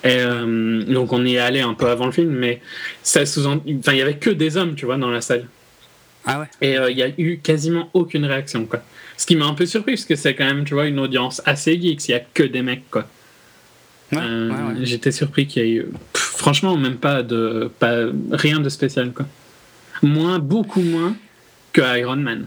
Et, 0.02 0.16
euh, 0.18 0.82
donc, 0.82 1.12
on 1.12 1.24
y 1.24 1.36
est 1.36 1.38
allé 1.38 1.60
un 1.60 1.74
peu 1.74 1.86
avant 1.86 2.06
le 2.06 2.12
film, 2.12 2.30
mais 2.30 2.60
ça 3.02 3.24
sous 3.24 3.47
Enfin, 3.47 3.92
il 3.92 3.94
n'y 3.94 4.02
avait 4.02 4.16
que 4.16 4.30
des 4.30 4.56
hommes, 4.56 4.74
tu 4.74 4.84
vois, 4.84 4.97
dans 4.97 5.10
la 5.10 5.20
salle. 5.20 5.47
Ah 6.26 6.40
ouais 6.40 6.47
Et 6.60 6.76
il 6.90 6.97
n'y 6.97 7.02
a 7.02 7.10
eu 7.16 7.38
quasiment 7.38 7.88
aucune 7.94 8.24
réaction, 8.24 8.66
quoi. 8.66 8.82
Ce 9.16 9.26
qui 9.26 9.36
m'a 9.36 9.47
un 9.47 9.55
peu 9.55 9.66
surpris, 9.66 9.94
parce 9.94 10.05
que 10.05 10.16
c'est 10.16 10.34
quand 10.34 10.44
même, 10.44 10.64
tu 10.64 10.74
vois, 10.74 10.86
une 10.86 10.98
audience 10.98 11.40
assez 11.44 11.80
geek, 11.80 12.00
s'il 12.00 12.14
n'y 12.14 12.20
a 12.20 12.24
que 12.34 12.42
des 12.42 12.62
mecs, 12.62 12.88
quoi. 12.90 13.06
J'étais 14.82 15.12
surpris 15.12 15.46
qu'il 15.46 15.62
y 15.62 15.66
ait 15.66 15.74
eu, 15.76 15.86
franchement, 16.14 16.76
même 16.76 16.96
pas 16.96 17.22
de, 17.22 17.70
pas 17.78 18.06
rien 18.32 18.60
de 18.60 18.68
spécial 18.68 19.12
quoi. 19.12 19.26
Moins, 20.02 20.38
beaucoup 20.38 20.80
moins 20.80 21.16
que 21.72 21.98
Iron 21.98 22.16
Man. 22.16 22.46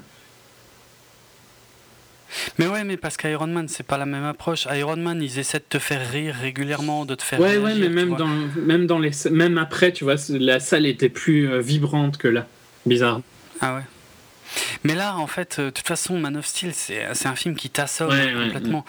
Mais 2.58 2.68
ouais, 2.68 2.84
mais 2.84 2.98
parce 2.98 3.18
qu'Iron 3.18 3.48
Man, 3.48 3.68
c'est 3.68 3.86
pas 3.86 3.98
la 3.98 4.06
même 4.06 4.24
approche. 4.24 4.68
Iron 4.74 4.96
Man, 4.96 5.22
ils 5.22 5.40
essaient 5.40 5.60
de 5.60 5.66
te 5.68 5.80
faire 5.80 6.10
rire 6.10 6.36
régulièrement, 6.36 7.06
de 7.06 7.16
te 7.16 7.24
faire. 7.24 7.40
Ouais, 7.40 7.58
ouais, 7.58 7.76
mais 7.76 7.90
même 7.90 8.16
dans, 8.16 8.28
même 8.28 8.88
dans 8.88 9.00
les, 9.00 9.12
même 9.30 9.58
après, 9.58 9.92
tu 9.92 10.04
vois, 10.04 10.16
la 10.30 10.60
salle 10.60 10.86
était 10.86 11.10
plus 11.10 11.50
euh, 11.50 11.60
vibrante 11.60 12.18
que 12.18 12.28
là. 12.28 12.48
Bizarre. 12.86 13.22
Ah 13.60 13.76
ouais. 13.76 13.82
Mais 14.84 14.96
là, 14.96 15.18
en 15.18 15.28
fait, 15.28 15.58
euh, 15.60 15.66
de 15.66 15.70
toute 15.70 15.88
façon, 15.88 16.18
Man 16.18 16.38
of 16.38 16.46
Steel, 16.46 16.74
c'est 16.74 17.26
un 17.26 17.36
film 17.36 17.56
qui 17.56 17.70
t'assomme 17.70 18.10
complètement. 18.10 18.86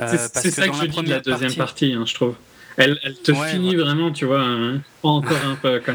Euh, 0.00 0.16
c'est 0.34 0.50
ça 0.50 0.68
que 0.68 0.74
je 0.74 0.86
dis 0.86 1.02
de 1.02 1.10
la 1.10 1.20
deuxième 1.20 1.54
partie, 1.54 1.92
hein, 1.92 2.04
je 2.06 2.14
trouve. 2.14 2.34
Elle, 2.76 2.98
elle 3.02 3.14
te 3.14 3.32
finit 3.32 3.74
vraiment, 3.76 4.12
tu 4.12 4.26
vois, 4.26 4.42
hein, 4.42 4.82
encore 5.02 5.38
un 5.46 5.54
peu. 5.54 5.80
Quoi. 5.80 5.94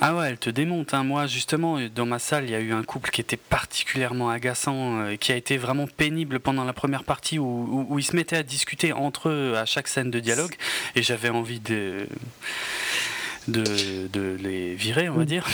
Ah 0.00 0.14
ouais, 0.14 0.30
elle 0.30 0.38
te 0.38 0.48
démonte. 0.48 0.94
Hein. 0.94 1.02
Moi, 1.02 1.26
justement, 1.26 1.78
dans 1.92 2.06
ma 2.06 2.20
salle, 2.20 2.44
il 2.44 2.50
y 2.50 2.54
a 2.54 2.60
eu 2.60 2.72
un 2.72 2.84
couple 2.84 3.10
qui 3.10 3.20
était 3.20 3.36
particulièrement 3.36 4.30
agaçant, 4.30 5.00
euh, 5.00 5.16
qui 5.16 5.32
a 5.32 5.36
été 5.36 5.56
vraiment 5.56 5.88
pénible 5.88 6.38
pendant 6.38 6.64
la 6.64 6.72
première 6.72 7.02
partie 7.02 7.38
où, 7.38 7.86
où, 7.90 7.98
ils 7.98 8.04
se 8.04 8.14
mettaient 8.14 8.36
à 8.36 8.44
discuter 8.44 8.92
entre 8.92 9.28
eux 9.28 9.54
à 9.56 9.66
chaque 9.66 9.88
scène 9.88 10.10
de 10.10 10.20
dialogue. 10.20 10.54
Et 10.94 11.02
j'avais 11.02 11.30
envie 11.30 11.58
de, 11.58 12.06
de, 13.48 14.08
de, 14.12 14.36
les 14.40 14.74
virer, 14.74 15.08
on 15.08 15.14
va 15.14 15.24
dire. 15.24 15.46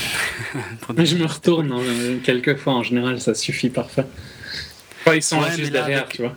je 0.99 1.17
me 1.17 1.27
retourne 1.27 1.73
hein, 1.73 2.19
quelques 2.23 2.57
fois, 2.57 2.75
en 2.75 2.83
général, 2.83 3.21
ça 3.21 3.35
suffit 3.35 3.71
parfait. 3.71 4.07
ils 5.13 5.23
sont 5.23 5.43
juste 5.51 5.73
derrière, 5.73 6.09
tu 6.09 6.23
vois. 6.23 6.37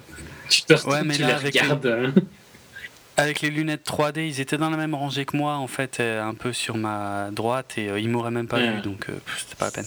Tu 0.50 0.61
te 0.61 0.74
retournes, 0.74 1.11
tu 1.11 1.24
les 1.24 1.34
regardes. 1.34 1.86
Hein 1.86 2.14
avec 3.18 3.42
les 3.42 3.50
lunettes 3.50 3.86
3D, 3.86 4.27
ils 4.27 4.40
étaient 4.40 4.58
dans 4.58 4.69
la 4.69 4.77
même 4.77 4.94
rangée 4.94 5.26
que 5.26 5.36
moi, 5.36 5.56
en 5.56 5.68
fait, 5.68 6.00
euh, 6.00 6.24
un 6.24 6.36
peu 6.36 6.53
sur 6.53 6.77
ma 6.77 7.30
droite, 7.32 7.74
et 7.77 7.90
euh, 7.90 8.00
ils 8.00 8.10
m'auraient 8.10 8.32
même 8.32 8.48
pas 8.48 8.60
vu, 8.60 8.82
donc 8.82 9.10
euh, 9.10 9.14
c'était 9.38 9.56
pas 9.56 9.66
la 9.66 9.72
peine. 9.72 9.86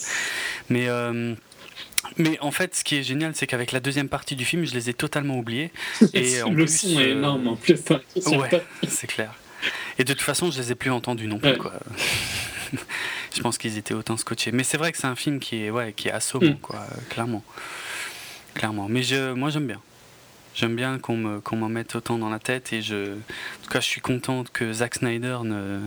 Mais. 0.68 0.88
mais 2.16 2.38
en 2.40 2.50
fait, 2.50 2.74
ce 2.74 2.82
qui 2.82 2.96
est 2.96 3.02
génial, 3.02 3.32
c'est 3.34 3.46
qu'avec 3.46 3.72
la 3.72 3.80
deuxième 3.80 4.08
partie 4.08 4.34
du 4.34 4.44
film, 4.44 4.64
je 4.66 4.74
les 4.74 4.90
ai 4.90 4.94
totalement 4.94 5.38
oubliés. 5.38 5.70
Et 6.12 6.42
en 6.42 6.50
le 6.50 6.64
plus, 6.64 6.80
son 6.80 7.00
est 7.00 7.10
énorme 7.10 7.46
en 7.48 7.56
plus. 7.56 7.80
ouais, 8.26 8.62
c'est 8.88 9.06
clair. 9.06 9.32
Et 10.00 10.04
de 10.04 10.14
toute 10.14 10.22
façon, 10.22 10.50
je 10.50 10.58
les 10.58 10.72
ai 10.72 10.74
plus 10.74 10.90
entendus 10.90 11.26
non 11.26 11.38
plus. 11.38 11.58
Quoi. 11.58 11.74
je 13.36 13.42
pense 13.42 13.58
qu'ils 13.58 13.76
étaient 13.76 13.92
autant 13.92 14.16
scotchés. 14.16 14.50
Mais 14.50 14.62
c'est 14.62 14.78
vrai 14.78 14.92
que 14.92 14.98
c'est 14.98 15.06
un 15.06 15.14
film 15.14 15.40
qui 15.40 15.64
est, 15.64 15.70
ouais, 15.70 15.92
qui 15.94 16.08
est 16.08 16.10
assommant, 16.10 16.52
mm. 16.52 16.58
quoi, 16.62 16.86
clairement. 17.10 17.44
Clairement. 18.54 18.86
Mais 18.88 19.02
je, 19.02 19.34
moi, 19.34 19.50
j'aime 19.50 19.66
bien. 19.66 19.82
J'aime 20.54 20.74
bien 20.74 20.98
qu'on 20.98 21.18
me, 21.18 21.40
qu'on 21.40 21.56
m'en 21.56 21.68
mette 21.68 21.96
autant 21.96 22.16
dans 22.16 22.30
la 22.30 22.38
tête 22.38 22.72
et 22.72 22.80
je, 22.80 23.12
en 23.12 23.62
tout 23.62 23.70
cas, 23.70 23.80
je 23.80 23.84
suis 23.84 24.00
contente 24.00 24.50
que 24.50 24.72
Zack 24.72 24.94
Snyder 24.94 25.40
ne, 25.44 25.80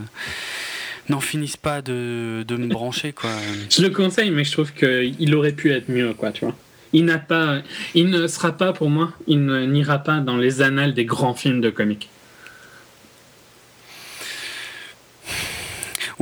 n'en 1.09 1.19
finisse 1.19 1.57
pas 1.57 1.81
de, 1.81 2.45
de 2.47 2.55
me 2.55 2.67
brancher. 2.67 3.13
Quoi. 3.13 3.31
je 3.71 3.81
le 3.81 3.89
conseille, 3.89 4.29
mais 4.29 4.43
je 4.43 4.51
trouve 4.51 4.73
qu'il 4.73 5.33
aurait 5.33 5.53
pu 5.53 5.71
être 5.71 5.89
mieux, 5.89 6.13
quoi, 6.13 6.31
tu 6.31 6.45
vois. 6.45 6.55
Il, 6.93 7.05
n'a 7.05 7.17
pas, 7.17 7.63
il 7.95 8.11
ne 8.11 8.27
sera 8.27 8.51
pas, 8.51 8.73
pour 8.73 8.91
moi, 8.91 9.11
il 9.25 9.43
n'ira 9.43 9.97
pas 9.97 10.19
dans 10.19 10.37
les 10.37 10.61
annales 10.61 10.93
des 10.93 11.05
grands 11.05 11.33
films 11.33 11.61
de 11.61 11.71
comics. 11.71 12.09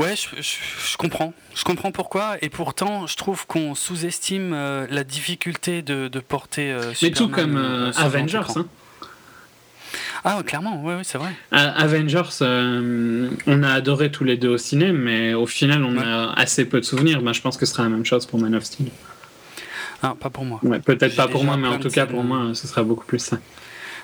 Ouais, 0.01 0.15
je, 0.15 0.97
comprends. 0.97 1.33
Je 1.53 1.63
comprends 1.63 1.91
pourquoi. 1.91 2.37
Et 2.41 2.49
pourtant, 2.49 3.05
je 3.05 3.15
trouve 3.15 3.45
qu'on 3.45 3.75
sous-estime 3.75 4.51
euh, 4.53 4.87
la 4.89 5.03
difficulté 5.03 5.81
de, 5.83 6.07
porter. 6.19 6.71
Euh, 6.71 6.93
Mais 7.01 7.11
tout 7.11 7.29
comme 7.29 7.57
euh, 7.57 7.91
Avengers. 7.97 8.41
Hein. 8.55 8.65
Ah, 10.23 10.41
clairement, 10.45 10.81
oui, 10.83 10.95
ouais, 10.95 11.03
c'est 11.03 11.17
vrai. 11.17 11.31
Avengers, 11.51 12.29
on 12.41 13.63
a 13.63 13.69
adoré 13.69 14.11
tous 14.11 14.23
les 14.23 14.37
deux 14.37 14.49
au 14.49 14.57
cinéma, 14.57 14.93
mais 14.93 15.33
au 15.33 15.47
final, 15.47 15.83
on 15.83 15.97
a 15.97 16.33
assez 16.33 16.65
peu 16.65 16.79
de 16.79 16.85
souvenirs. 16.85 17.21
Ben, 17.21 17.33
je 17.33 17.41
pense 17.41 17.57
que 17.57 17.65
ce 17.65 17.73
sera 17.73 17.83
la 17.83 17.89
même 17.89 18.05
chose 18.05 18.25
pour 18.25 18.39
Man 18.39 18.55
of 18.55 18.63
Steel. 18.63 18.87
Ah, 20.03 20.15
pas 20.19 20.29
pour 20.31 20.45
moi. 20.45 20.59
Ouais, 20.63 20.79
Peut-être 20.79 21.15
pas 21.15 21.27
pour 21.27 21.43
moi, 21.43 21.57
mais 21.57 21.67
en 21.67 21.79
tout 21.79 21.89
cas, 21.89 22.07
pour 22.07 22.23
moi, 22.23 22.51
ce 22.53 22.67
sera 22.67 22.83
beaucoup 22.83 23.05
plus 23.05 23.19
ça. 23.19 23.37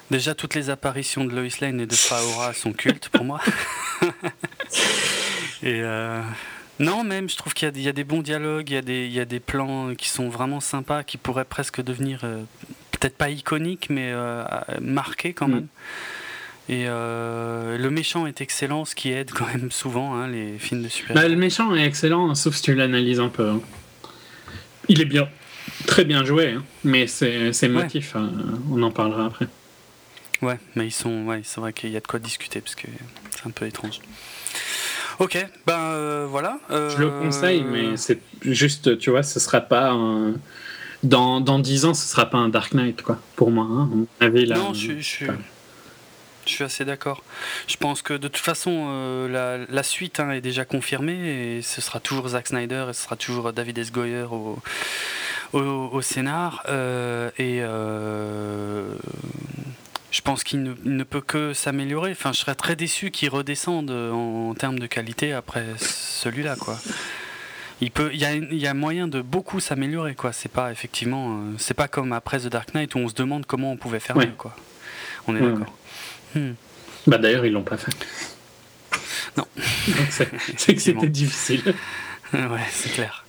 Déjà, 0.10 0.34
toutes 0.34 0.56
les 0.56 0.70
apparitions 0.70 1.26
de 1.26 1.36
Lois 1.36 1.50
Lane 1.60 1.82
et 1.82 1.86
de 1.86 1.96
Faora 1.96 2.54
sont 2.54 2.72
cultes 2.72 3.10
pour 3.10 3.26
moi. 3.26 3.42
Et 5.64 5.82
euh, 5.82 6.22
non, 6.80 7.04
même, 7.04 7.30
je 7.30 7.36
trouve 7.38 7.54
qu'il 7.54 7.80
y, 7.80 7.88
a 7.88 7.94
des 7.94 8.04
bons 8.04 8.22
dialogues, 8.22 8.70
il 8.70 8.74
y, 8.74 8.78
a 8.78 8.82
des, 8.82 9.06
il 9.06 9.12
y 9.12 9.20
a 9.20 9.26
des 9.26 9.40
plans 9.40 9.96
qui 9.96 10.10
sont 10.10 10.30
vraiment 10.30 10.60
sympas, 10.60 11.04
qui 11.04 11.18
pourraient 11.18 11.46
presque 11.46 11.82
devenir 11.82 12.22
euh, 12.24 12.44
peut-être 12.92 13.18
pas 13.18 13.30
iconiques, 13.30 13.90
mais 13.90 14.12
euh, 14.12 14.44
marqués 14.82 15.34
quand 15.34 15.48
mm. 15.48 15.54
même. 15.54 15.68
Et 16.70 16.86
le 16.86 17.90
méchant 17.90 18.28
est 18.28 18.42
excellent, 18.42 18.84
ce 18.84 18.94
qui 18.94 19.12
aide 19.12 19.32
quand 19.32 19.48
même 19.48 19.72
souvent 19.72 20.16
hein, 20.16 20.28
les 20.28 20.58
films 20.60 20.84
de 20.84 20.90
super. 20.90 21.16
Bah, 21.16 21.28
le 21.28 21.38
méchant 21.38 21.74
est 21.74 21.86
excellent, 21.86 22.36
sauf 22.36 22.56
si 22.56 22.64
tu 22.64 22.76
l'analyses 22.76 23.22
un 23.22 23.30
peu. 23.30 23.50
Hein. 23.50 23.62
Il 24.90 25.00
est 25.02 25.06
bien, 25.06 25.30
très 25.86 26.04
bien 26.04 26.26
joué, 26.26 26.52
hein. 26.52 26.64
mais 26.84 27.08
ses, 27.08 27.70
motifs, 27.70 28.16
on 28.70 28.82
en 28.82 28.92
parlera 28.92 29.28
après. 29.28 29.48
Ouais, 30.42 30.60
mais 30.76 30.88
ils 30.88 30.92
sont, 30.92 31.26
ouais, 31.26 31.42
c'est 31.44 31.60
vrai 31.60 31.74
qu'il 31.74 31.90
y 31.90 31.98
a 31.98 32.00
de 32.00 32.08
quoi 32.08 32.20
discuter 32.20 32.62
parce 32.62 32.76
que 32.76 32.88
c'est 33.32 33.48
un 33.48 33.52
peu 33.52 33.66
étrange. 33.66 34.00
Ok, 35.20 35.48
ben 35.66 35.80
euh, 35.80 36.28
voilà. 36.30 36.60
Je 36.70 36.98
le 36.98 37.10
conseille, 37.10 37.64
mais 37.64 37.86
euh, 37.86 37.98
c'est 37.98 38.20
juste, 38.42 39.00
tu 39.00 39.10
vois, 39.10 39.24
ce 39.24 39.40
sera 39.40 39.62
pas 39.62 39.90
un... 39.90 40.34
Dans, 41.04 41.42
dans 41.42 41.60
10 41.60 41.86
ans, 41.86 41.94
ce 41.94 42.08
sera 42.08 42.28
pas 42.28 42.38
un 42.38 42.50
Dark 42.50 42.74
Knight, 42.74 43.02
quoi, 43.02 43.20
pour 43.36 43.52
moi. 43.52 43.66
Hein. 43.66 43.90
non, 44.22 44.74
je, 44.74 45.00
je, 45.00 45.26
je, 46.46 46.52
suis 46.52 46.64
assez 46.64 46.86
d'accord. 46.86 47.24
Je 47.68 47.78
pense 47.78 48.02
que 48.02 48.14
de 48.14 48.28
toute 48.28 48.44
façon, 48.44 48.88
euh, 48.90 49.28
la, 49.28 49.66
la, 49.70 49.84
suite 49.84 50.20
hein, 50.20 50.32
est 50.32 50.42
déjà 50.42 50.66
confirmée 50.66 51.58
et 51.58 51.62
ce 51.62 51.82
sera 51.82 52.00
toujours 52.00 52.30
Zack 52.30 52.48
Snyder 52.48 52.88
et 52.90 52.94
ce 52.94 53.04
sera 53.04 53.16
toujours 53.16 53.54
David 53.54 53.78
S. 53.78 53.92
Goyer 53.92 54.24
au, 54.24 54.58
au, 55.54 55.60
au 55.60 56.02
scénar. 56.02 56.64
et 57.38 57.62
je 60.18 60.24
pense 60.24 60.44
qu'il 60.44 60.64
ne, 60.64 61.04
peut 61.04 61.22
que 61.22 61.54
s'améliorer. 61.54 62.12
Enfin, 62.12 62.34
je 62.34 62.40
serais 62.40 62.56
très 62.56 62.76
déçu 62.76 63.12
qu'il 63.12 63.30
redescende 63.30 63.92
en, 63.92 64.56
termes 64.56 64.80
de 64.80 64.88
qualité 64.88 65.32
après 65.32 65.64
celui-là, 65.78 66.56
quoi. 66.56 66.80
Il 67.82 67.92
peut, 67.92 68.10
il 68.12 68.20
y 68.20 68.26
a, 68.26 68.34
il 68.34 68.58
y 68.58 68.66
a 68.66 68.74
moyen 68.74 69.08
de 69.08 69.22
beaucoup 69.22 69.60
s'améliorer, 69.60 70.16
quoi. 70.16 70.34
C'est 70.34 70.52
pas 70.52 70.72
effectivement, 70.72 71.38
euh, 71.38 71.54
c'est 71.60 71.76
pas 71.76 71.88
comme 71.88 72.14
après 72.14 72.40
The 72.40 72.48
Dark 72.48 72.74
Knight 72.74 72.96
où 72.96 72.98
on 72.98 73.08
se 73.08 73.14
demande 73.14 73.46
comment 73.46 73.72
on 73.72 73.78
pouvait 73.78 74.00
faire 74.00 74.18
mieux, 74.18 74.34
quoi. 74.36 74.56
On 75.28 75.36
est 75.36 75.40
d'accord. 75.40 75.78
Hmm. 76.34 76.54
Bah 77.06 77.20
d'ailleurs, 77.20 77.46
ils 77.46 77.54
l'ont 77.54 77.62
pas 77.62 77.78
fait. 77.78 77.92
Non. 79.38 79.46
c'est 80.10 80.74
que 80.74 80.82
c'était 80.82 81.10
difficile. 81.10 81.76
ouais, 82.34 82.66
c'est 82.72 82.90
clair. 82.90 83.24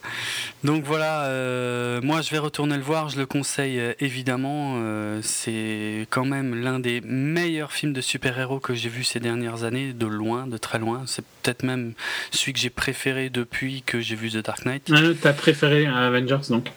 Donc 0.64 0.84
voilà, 0.84 1.26
euh, 1.26 2.00
moi 2.02 2.20
je 2.20 2.30
vais 2.30 2.38
retourner 2.38 2.76
le 2.76 2.82
voir, 2.82 3.08
je 3.10 3.16
le 3.16 3.26
conseille 3.26 3.78
euh, 3.78 3.92
évidemment. 4.00 4.74
Euh, 4.78 5.20
c'est 5.22 6.06
quand 6.10 6.24
même 6.24 6.60
l'un 6.60 6.80
des 6.80 7.00
meilleurs 7.02 7.72
films 7.72 7.92
de 7.92 8.00
super-héros 8.00 8.58
que 8.58 8.74
j'ai 8.74 8.88
vu 8.88 9.04
ces 9.04 9.20
dernières 9.20 9.62
années, 9.62 9.92
de 9.92 10.06
loin, 10.06 10.48
de 10.48 10.56
très 10.56 10.80
loin. 10.80 11.04
C'est 11.06 11.24
peut-être 11.42 11.62
même 11.62 11.92
celui 12.32 12.54
que 12.54 12.58
j'ai 12.58 12.70
préféré 12.70 13.30
depuis 13.30 13.82
que 13.82 14.00
j'ai 14.00 14.16
vu 14.16 14.30
The 14.30 14.44
Dark 14.44 14.64
Knight. 14.64 14.90
Ah, 14.92 15.00
T'as 15.20 15.32
préféré 15.32 15.86
Avengers 15.86 16.48
donc 16.48 16.72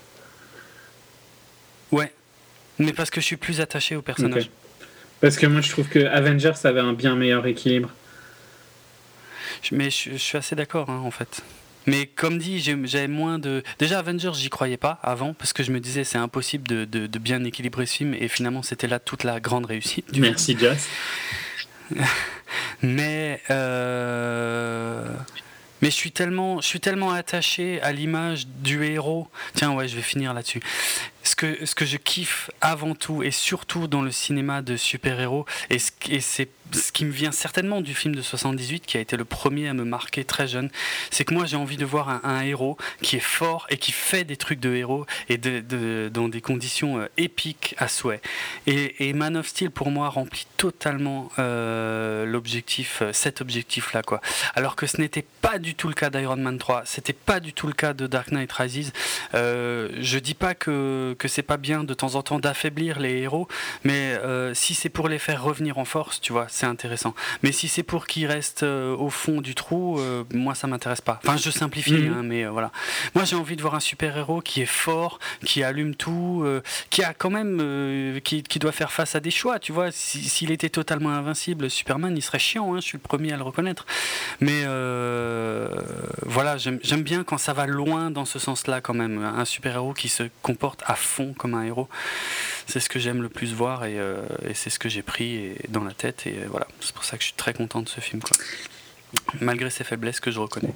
Ouais, 1.91 2.13
mais 2.77 2.93
parce 2.93 3.09
que 3.09 3.19
je 3.19 3.25
suis 3.25 3.37
plus 3.37 3.61
attaché 3.61 3.95
au 3.95 4.03
personnage. 4.03 4.51
Parce 5.21 5.37
que 5.37 5.47
moi 5.47 5.61
je 5.61 5.71
trouve 5.71 5.87
que 5.87 6.05
Avengers 6.05 6.53
avait 6.65 6.79
un 6.79 6.93
bien 6.93 7.15
meilleur 7.15 7.47
équilibre. 7.47 7.89
Mais 9.71 9.89
je, 9.89 10.15
suis 10.17 10.37
assez 10.37 10.55
d'accord 10.55 10.89
hein, 10.89 11.01
en 11.03 11.11
fait. 11.11 11.41
Mais 11.87 12.05
comme 12.05 12.37
dit, 12.37 12.59
j'avais 12.59 13.07
moins 13.07 13.39
de. 13.39 13.63
Déjà, 13.79 13.99
Avengers, 13.99 14.33
j'y 14.35 14.49
croyais 14.49 14.77
pas 14.77 14.99
avant, 15.01 15.33
parce 15.33 15.53
que 15.53 15.63
je 15.63 15.71
me 15.71 15.79
disais 15.79 16.03
c'est 16.03 16.17
impossible 16.17 16.67
de, 16.67 16.85
de, 16.85 17.19
bien 17.19 17.43
équilibrer 17.43 17.85
ce 17.85 17.97
film, 17.97 18.13
et 18.13 18.27
finalement, 18.27 18.61
c'était 18.61 18.87
là 18.87 18.99
toute 18.99 19.23
la 19.23 19.39
grande 19.39 19.65
réussite. 19.65 20.05
Merci, 20.17 20.57
Joss. 20.57 20.87
Mais. 22.81 23.41
Euh, 23.49 25.05
mais 25.81 25.89
je 25.89 25.95
suis 25.95 26.11
tellement, 26.11 26.61
je 26.61 26.67
suis 26.67 26.79
tellement 26.79 27.11
attaché 27.11 27.81
à 27.81 27.91
l'image 27.91 28.45
du 28.47 28.83
héros. 28.85 29.27
Tiens, 29.55 29.73
ouais, 29.73 29.87
je 29.87 29.95
vais 29.95 30.03
finir 30.03 30.33
là-dessus. 30.33 30.61
Ce 31.23 31.35
que, 31.35 31.85
je 31.85 31.97
kiffe 31.97 32.49
avant 32.61 32.95
tout 32.95 33.23
et 33.23 33.31
surtout 33.31 33.87
dans 33.87 34.01
le 34.01 34.11
cinéma 34.11 34.61
de 34.61 34.75
super-héros, 34.75 35.45
et, 35.69 35.77
et 36.09 36.19
c'est 36.19 36.49
ce 36.75 36.91
qui 36.91 37.05
me 37.05 37.11
vient 37.11 37.31
certainement 37.31 37.81
du 37.81 37.93
film 37.93 38.15
de 38.15 38.21
78, 38.21 38.85
qui 38.85 38.97
a 38.97 38.99
été 38.99 39.17
le 39.17 39.25
premier 39.25 39.67
à 39.67 39.73
me 39.73 39.83
marquer 39.83 40.23
très 40.23 40.47
jeune, 40.47 40.69
c'est 41.09 41.25
que 41.25 41.33
moi 41.33 41.45
j'ai 41.45 41.57
envie 41.57 41.77
de 41.77 41.85
voir 41.85 42.09
un, 42.25 42.41
héros 42.41 42.77
qui 43.01 43.17
est 43.17 43.19
fort 43.19 43.67
et 43.69 43.77
qui 43.77 43.91
fait 43.91 44.23
des 44.23 44.37
trucs 44.37 44.59
de 44.59 44.73
héros 44.73 45.05
et 45.29 45.37
dans 45.37 46.27
des 46.27 46.41
conditions 46.41 46.99
euh, 46.99 47.07
épiques 47.17 47.75
à 47.77 47.87
souhait. 47.87 48.21
Et, 48.67 49.13
Man 49.13 49.37
of 49.37 49.47
Steel 49.47 49.69
pour 49.69 49.91
moi 49.91 50.09
remplit 50.09 50.47
totalement 50.57 51.29
euh, 51.37 52.25
l'objectif, 52.25 53.01
euh, 53.01 53.13
cet 53.13 53.41
objectif-là, 53.41 54.01
quoi. 54.01 54.21
Alors 54.55 54.75
que 54.75 54.87
ce 54.87 54.97
n'était 54.97 55.25
pas 55.41 55.59
du 55.59 55.75
tout 55.75 55.89
le 55.89 55.93
cas 55.93 56.09
d'Iron 56.09 56.37
Man 56.37 56.57
3, 56.57 56.83
c'était 56.85 57.13
pas 57.13 57.39
du 57.39 57.53
tout 57.53 57.67
le 57.67 57.73
cas 57.73 57.93
de 57.93 58.07
Dark 58.07 58.31
Knight 58.31 58.51
Rises. 58.51 58.93
je 59.33 60.17
dis 60.17 60.33
pas 60.33 60.55
que 60.55 61.10
que, 61.15 61.21
que 61.21 61.27
c'est 61.27 61.41
pas 61.41 61.57
bien 61.57 61.83
de 61.83 61.93
temps 61.93 62.15
en 62.15 62.23
temps 62.23 62.39
d'affaiblir 62.39 62.99
les 62.99 63.19
héros, 63.19 63.47
mais 63.83 64.17
si 64.53 64.73
c'est 64.73 64.89
pour 64.89 65.07
les 65.07 65.19
faire 65.19 65.43
revenir 65.43 65.77
en 65.77 65.85
force, 65.85 66.21
tu 66.21 66.33
vois, 66.33 66.47
c'est 66.49 66.65
intéressant. 66.65 67.13
Mais 67.43 67.51
si 67.51 67.67
c'est 67.67 67.83
pour 67.83 68.07
qu'ils 68.07 68.27
restent 68.27 68.63
au 68.63 69.09
fond 69.09 69.41
du 69.41 69.55
trou, 69.55 69.99
moi 70.33 70.55
ça 70.55 70.67
m'intéresse 70.67 71.01
pas. 71.01 71.19
Enfin, 71.23 71.37
je 71.37 71.49
simplifie, 71.49 72.07
hein, 72.07 72.21
mais 72.23 72.45
voilà. 72.45 72.71
Moi 73.15 73.25
j'ai 73.25 73.35
envie 73.35 73.55
de 73.55 73.61
voir 73.61 73.75
un 73.75 73.79
super 73.79 74.17
héros 74.17 74.41
qui 74.41 74.61
est 74.61 74.65
fort, 74.65 75.19
qui 75.45 75.63
allume 75.63 75.95
tout, 75.95 76.45
qui 76.89 77.03
a 77.03 77.13
quand 77.13 77.29
même, 77.29 78.19
qui, 78.23 78.43
qui, 78.43 78.59
doit 78.59 78.71
faire 78.71 78.91
face 78.91 79.15
à 79.15 79.19
des 79.19 79.31
choix, 79.31 79.59
tu 79.59 79.71
vois. 79.71 79.91
S'il 79.91 80.51
était 80.51 80.69
totalement 80.69 81.09
invincible, 81.09 81.69
Superman, 81.69 82.15
il 82.15 82.21
serait 82.21 82.39
chiant. 82.39 82.73
Hein, 82.73 82.77
je 82.77 82.85
suis 82.85 82.97
le 82.97 83.01
premier 83.01 83.33
à 83.33 83.37
le 83.37 83.43
reconnaître. 83.43 83.85
Mais 84.39 84.63
voilà, 86.25 86.57
j'aime 86.57 87.03
bien 87.03 87.23
quand 87.23 87.37
ça 87.37 87.53
va 87.53 87.65
loin 87.65 88.11
dans 88.11 88.25
ce 88.25 88.39
sens-là 88.39 88.81
quand 88.81 88.93
même. 88.93 89.23
Un 89.23 89.45
super-héros 89.45 89.93
qui 89.93 90.09
se 90.09 90.23
comporte 90.41 90.83
à 90.85 90.95
fond 91.01 91.33
comme 91.33 91.53
un 91.53 91.63
héros. 91.63 91.89
C'est 92.67 92.79
ce 92.79 92.89
que 92.89 92.99
j'aime 92.99 93.21
le 93.21 93.29
plus 93.29 93.53
voir 93.53 93.85
et, 93.85 93.99
euh, 93.99 94.21
c'est 94.53 94.69
ce 94.69 94.79
que 94.79 94.89
j'ai 94.89 95.01
pris 95.01 95.55
dans 95.69 95.83
la 95.83 95.93
tête. 95.93 96.25
Et 96.27 96.35
voilà, 96.49 96.67
c'est 96.79 96.93
pour 96.93 97.03
ça 97.03 97.17
que 97.17 97.23
je 97.23 97.27
suis 97.27 97.35
très 97.35 97.53
content 97.53 97.81
de 97.81 97.89
ce 97.89 97.99
film. 97.99 98.21
Quoi. 98.21 98.37
Malgré 99.39 99.69
ses 99.69 99.83
faiblesses 99.83 100.19
que 100.19 100.31
je 100.31 100.39
reconnais. 100.39 100.73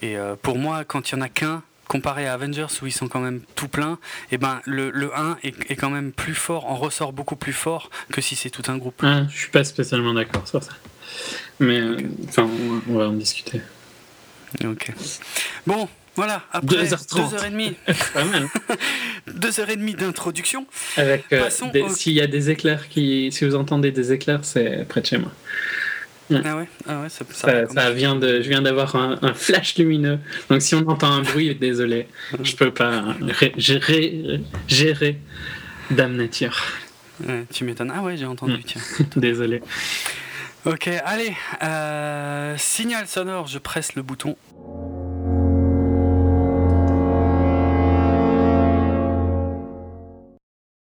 Et 0.00 0.16
euh, 0.16 0.36
pour 0.40 0.58
moi, 0.58 0.84
quand 0.84 1.10
il 1.10 1.16
n'y 1.16 1.22
en 1.22 1.24
a 1.24 1.28
qu'un, 1.28 1.62
comparé 1.86 2.26
à 2.26 2.34
Avengers 2.34 2.66
où 2.82 2.86
ils 2.86 2.92
sont 2.92 3.08
quand 3.08 3.20
même 3.20 3.40
tout 3.54 3.68
pleins, 3.68 3.98
et 4.30 4.34
eh 4.34 4.38
ben 4.38 4.60
le, 4.64 4.90
le 4.90 5.16
1 5.16 5.38
est, 5.42 5.76
quand 5.76 5.90
même 5.90 6.12
plus 6.12 6.34
fort, 6.34 6.66
en 6.66 6.76
ressort 6.76 7.12
beaucoup 7.12 7.36
plus 7.36 7.52
fort 7.52 7.90
que 8.12 8.20
si 8.20 8.36
c'est 8.36 8.50
tout 8.50 8.62
un 8.68 8.76
groupe. 8.76 9.02
Ah, 9.02 9.24
je 9.30 9.36
suis 9.36 9.50
pas 9.50 9.64
spécialement 9.64 10.12
d'accord 10.14 10.46
sur 10.46 10.62
ça. 10.62 10.72
Mais 11.58 11.80
euh, 11.80 11.96
enfin, 12.28 12.48
on 12.88 12.94
va 12.94 13.08
en 13.08 13.14
discuter. 13.14 13.60
Ok. 14.64 14.92
Bon, 15.66 15.88
voilà, 16.18 16.42
après 16.50 16.84
2h30. 16.84 17.74
2h30 19.28 19.94
d'introduction. 19.96 20.66
Avec 20.96 21.32
euh, 21.32 21.48
s'il 21.90 22.14
y 22.14 22.20
a 22.20 22.26
des 22.26 22.50
éclairs 22.50 22.88
qui 22.88 23.30
si 23.30 23.44
vous 23.44 23.54
entendez 23.54 23.92
des 23.92 24.12
éclairs, 24.12 24.40
c'est 24.42 24.84
près 24.88 25.00
de 25.00 25.06
chez 25.06 25.18
moi. 25.18 25.30
Ah 26.32 26.56
ouais, 26.56 26.68
ah 26.88 27.02
ouais 27.02 27.08
ça, 27.08 27.24
ça, 27.68 27.90
vient 27.92 28.16
de 28.16 28.42
je 28.42 28.48
viens 28.48 28.62
d'avoir 28.62 28.96
un, 28.96 29.32
flash 29.32 29.78
lumineux. 29.78 30.18
Donc 30.50 30.60
si 30.60 30.74
on 30.74 30.86
entend 30.88 31.12
un 31.12 31.22
bruit, 31.22 31.54
désolé, 31.60 32.08
je 32.42 32.56
peux 32.56 32.72
pas 32.72 33.14
gérer 33.56 34.40
gérer 34.66 35.20
Dame 35.92 36.16
Nature. 36.16 36.60
tu 37.52 37.62
m'étonnes. 37.62 37.92
Ah 37.94 38.02
ouais, 38.02 38.16
j'ai 38.16 38.26
entendu, 38.26 38.58
tiens. 38.64 38.82
désolé. 39.14 39.62
Ok, 40.66 40.90
allez, 41.04 41.36
euh, 41.62 42.56
signal 42.58 43.06
sonore, 43.06 43.46
je 43.46 43.58
presse 43.58 43.94
le 43.94 44.02
bouton. 44.02 44.36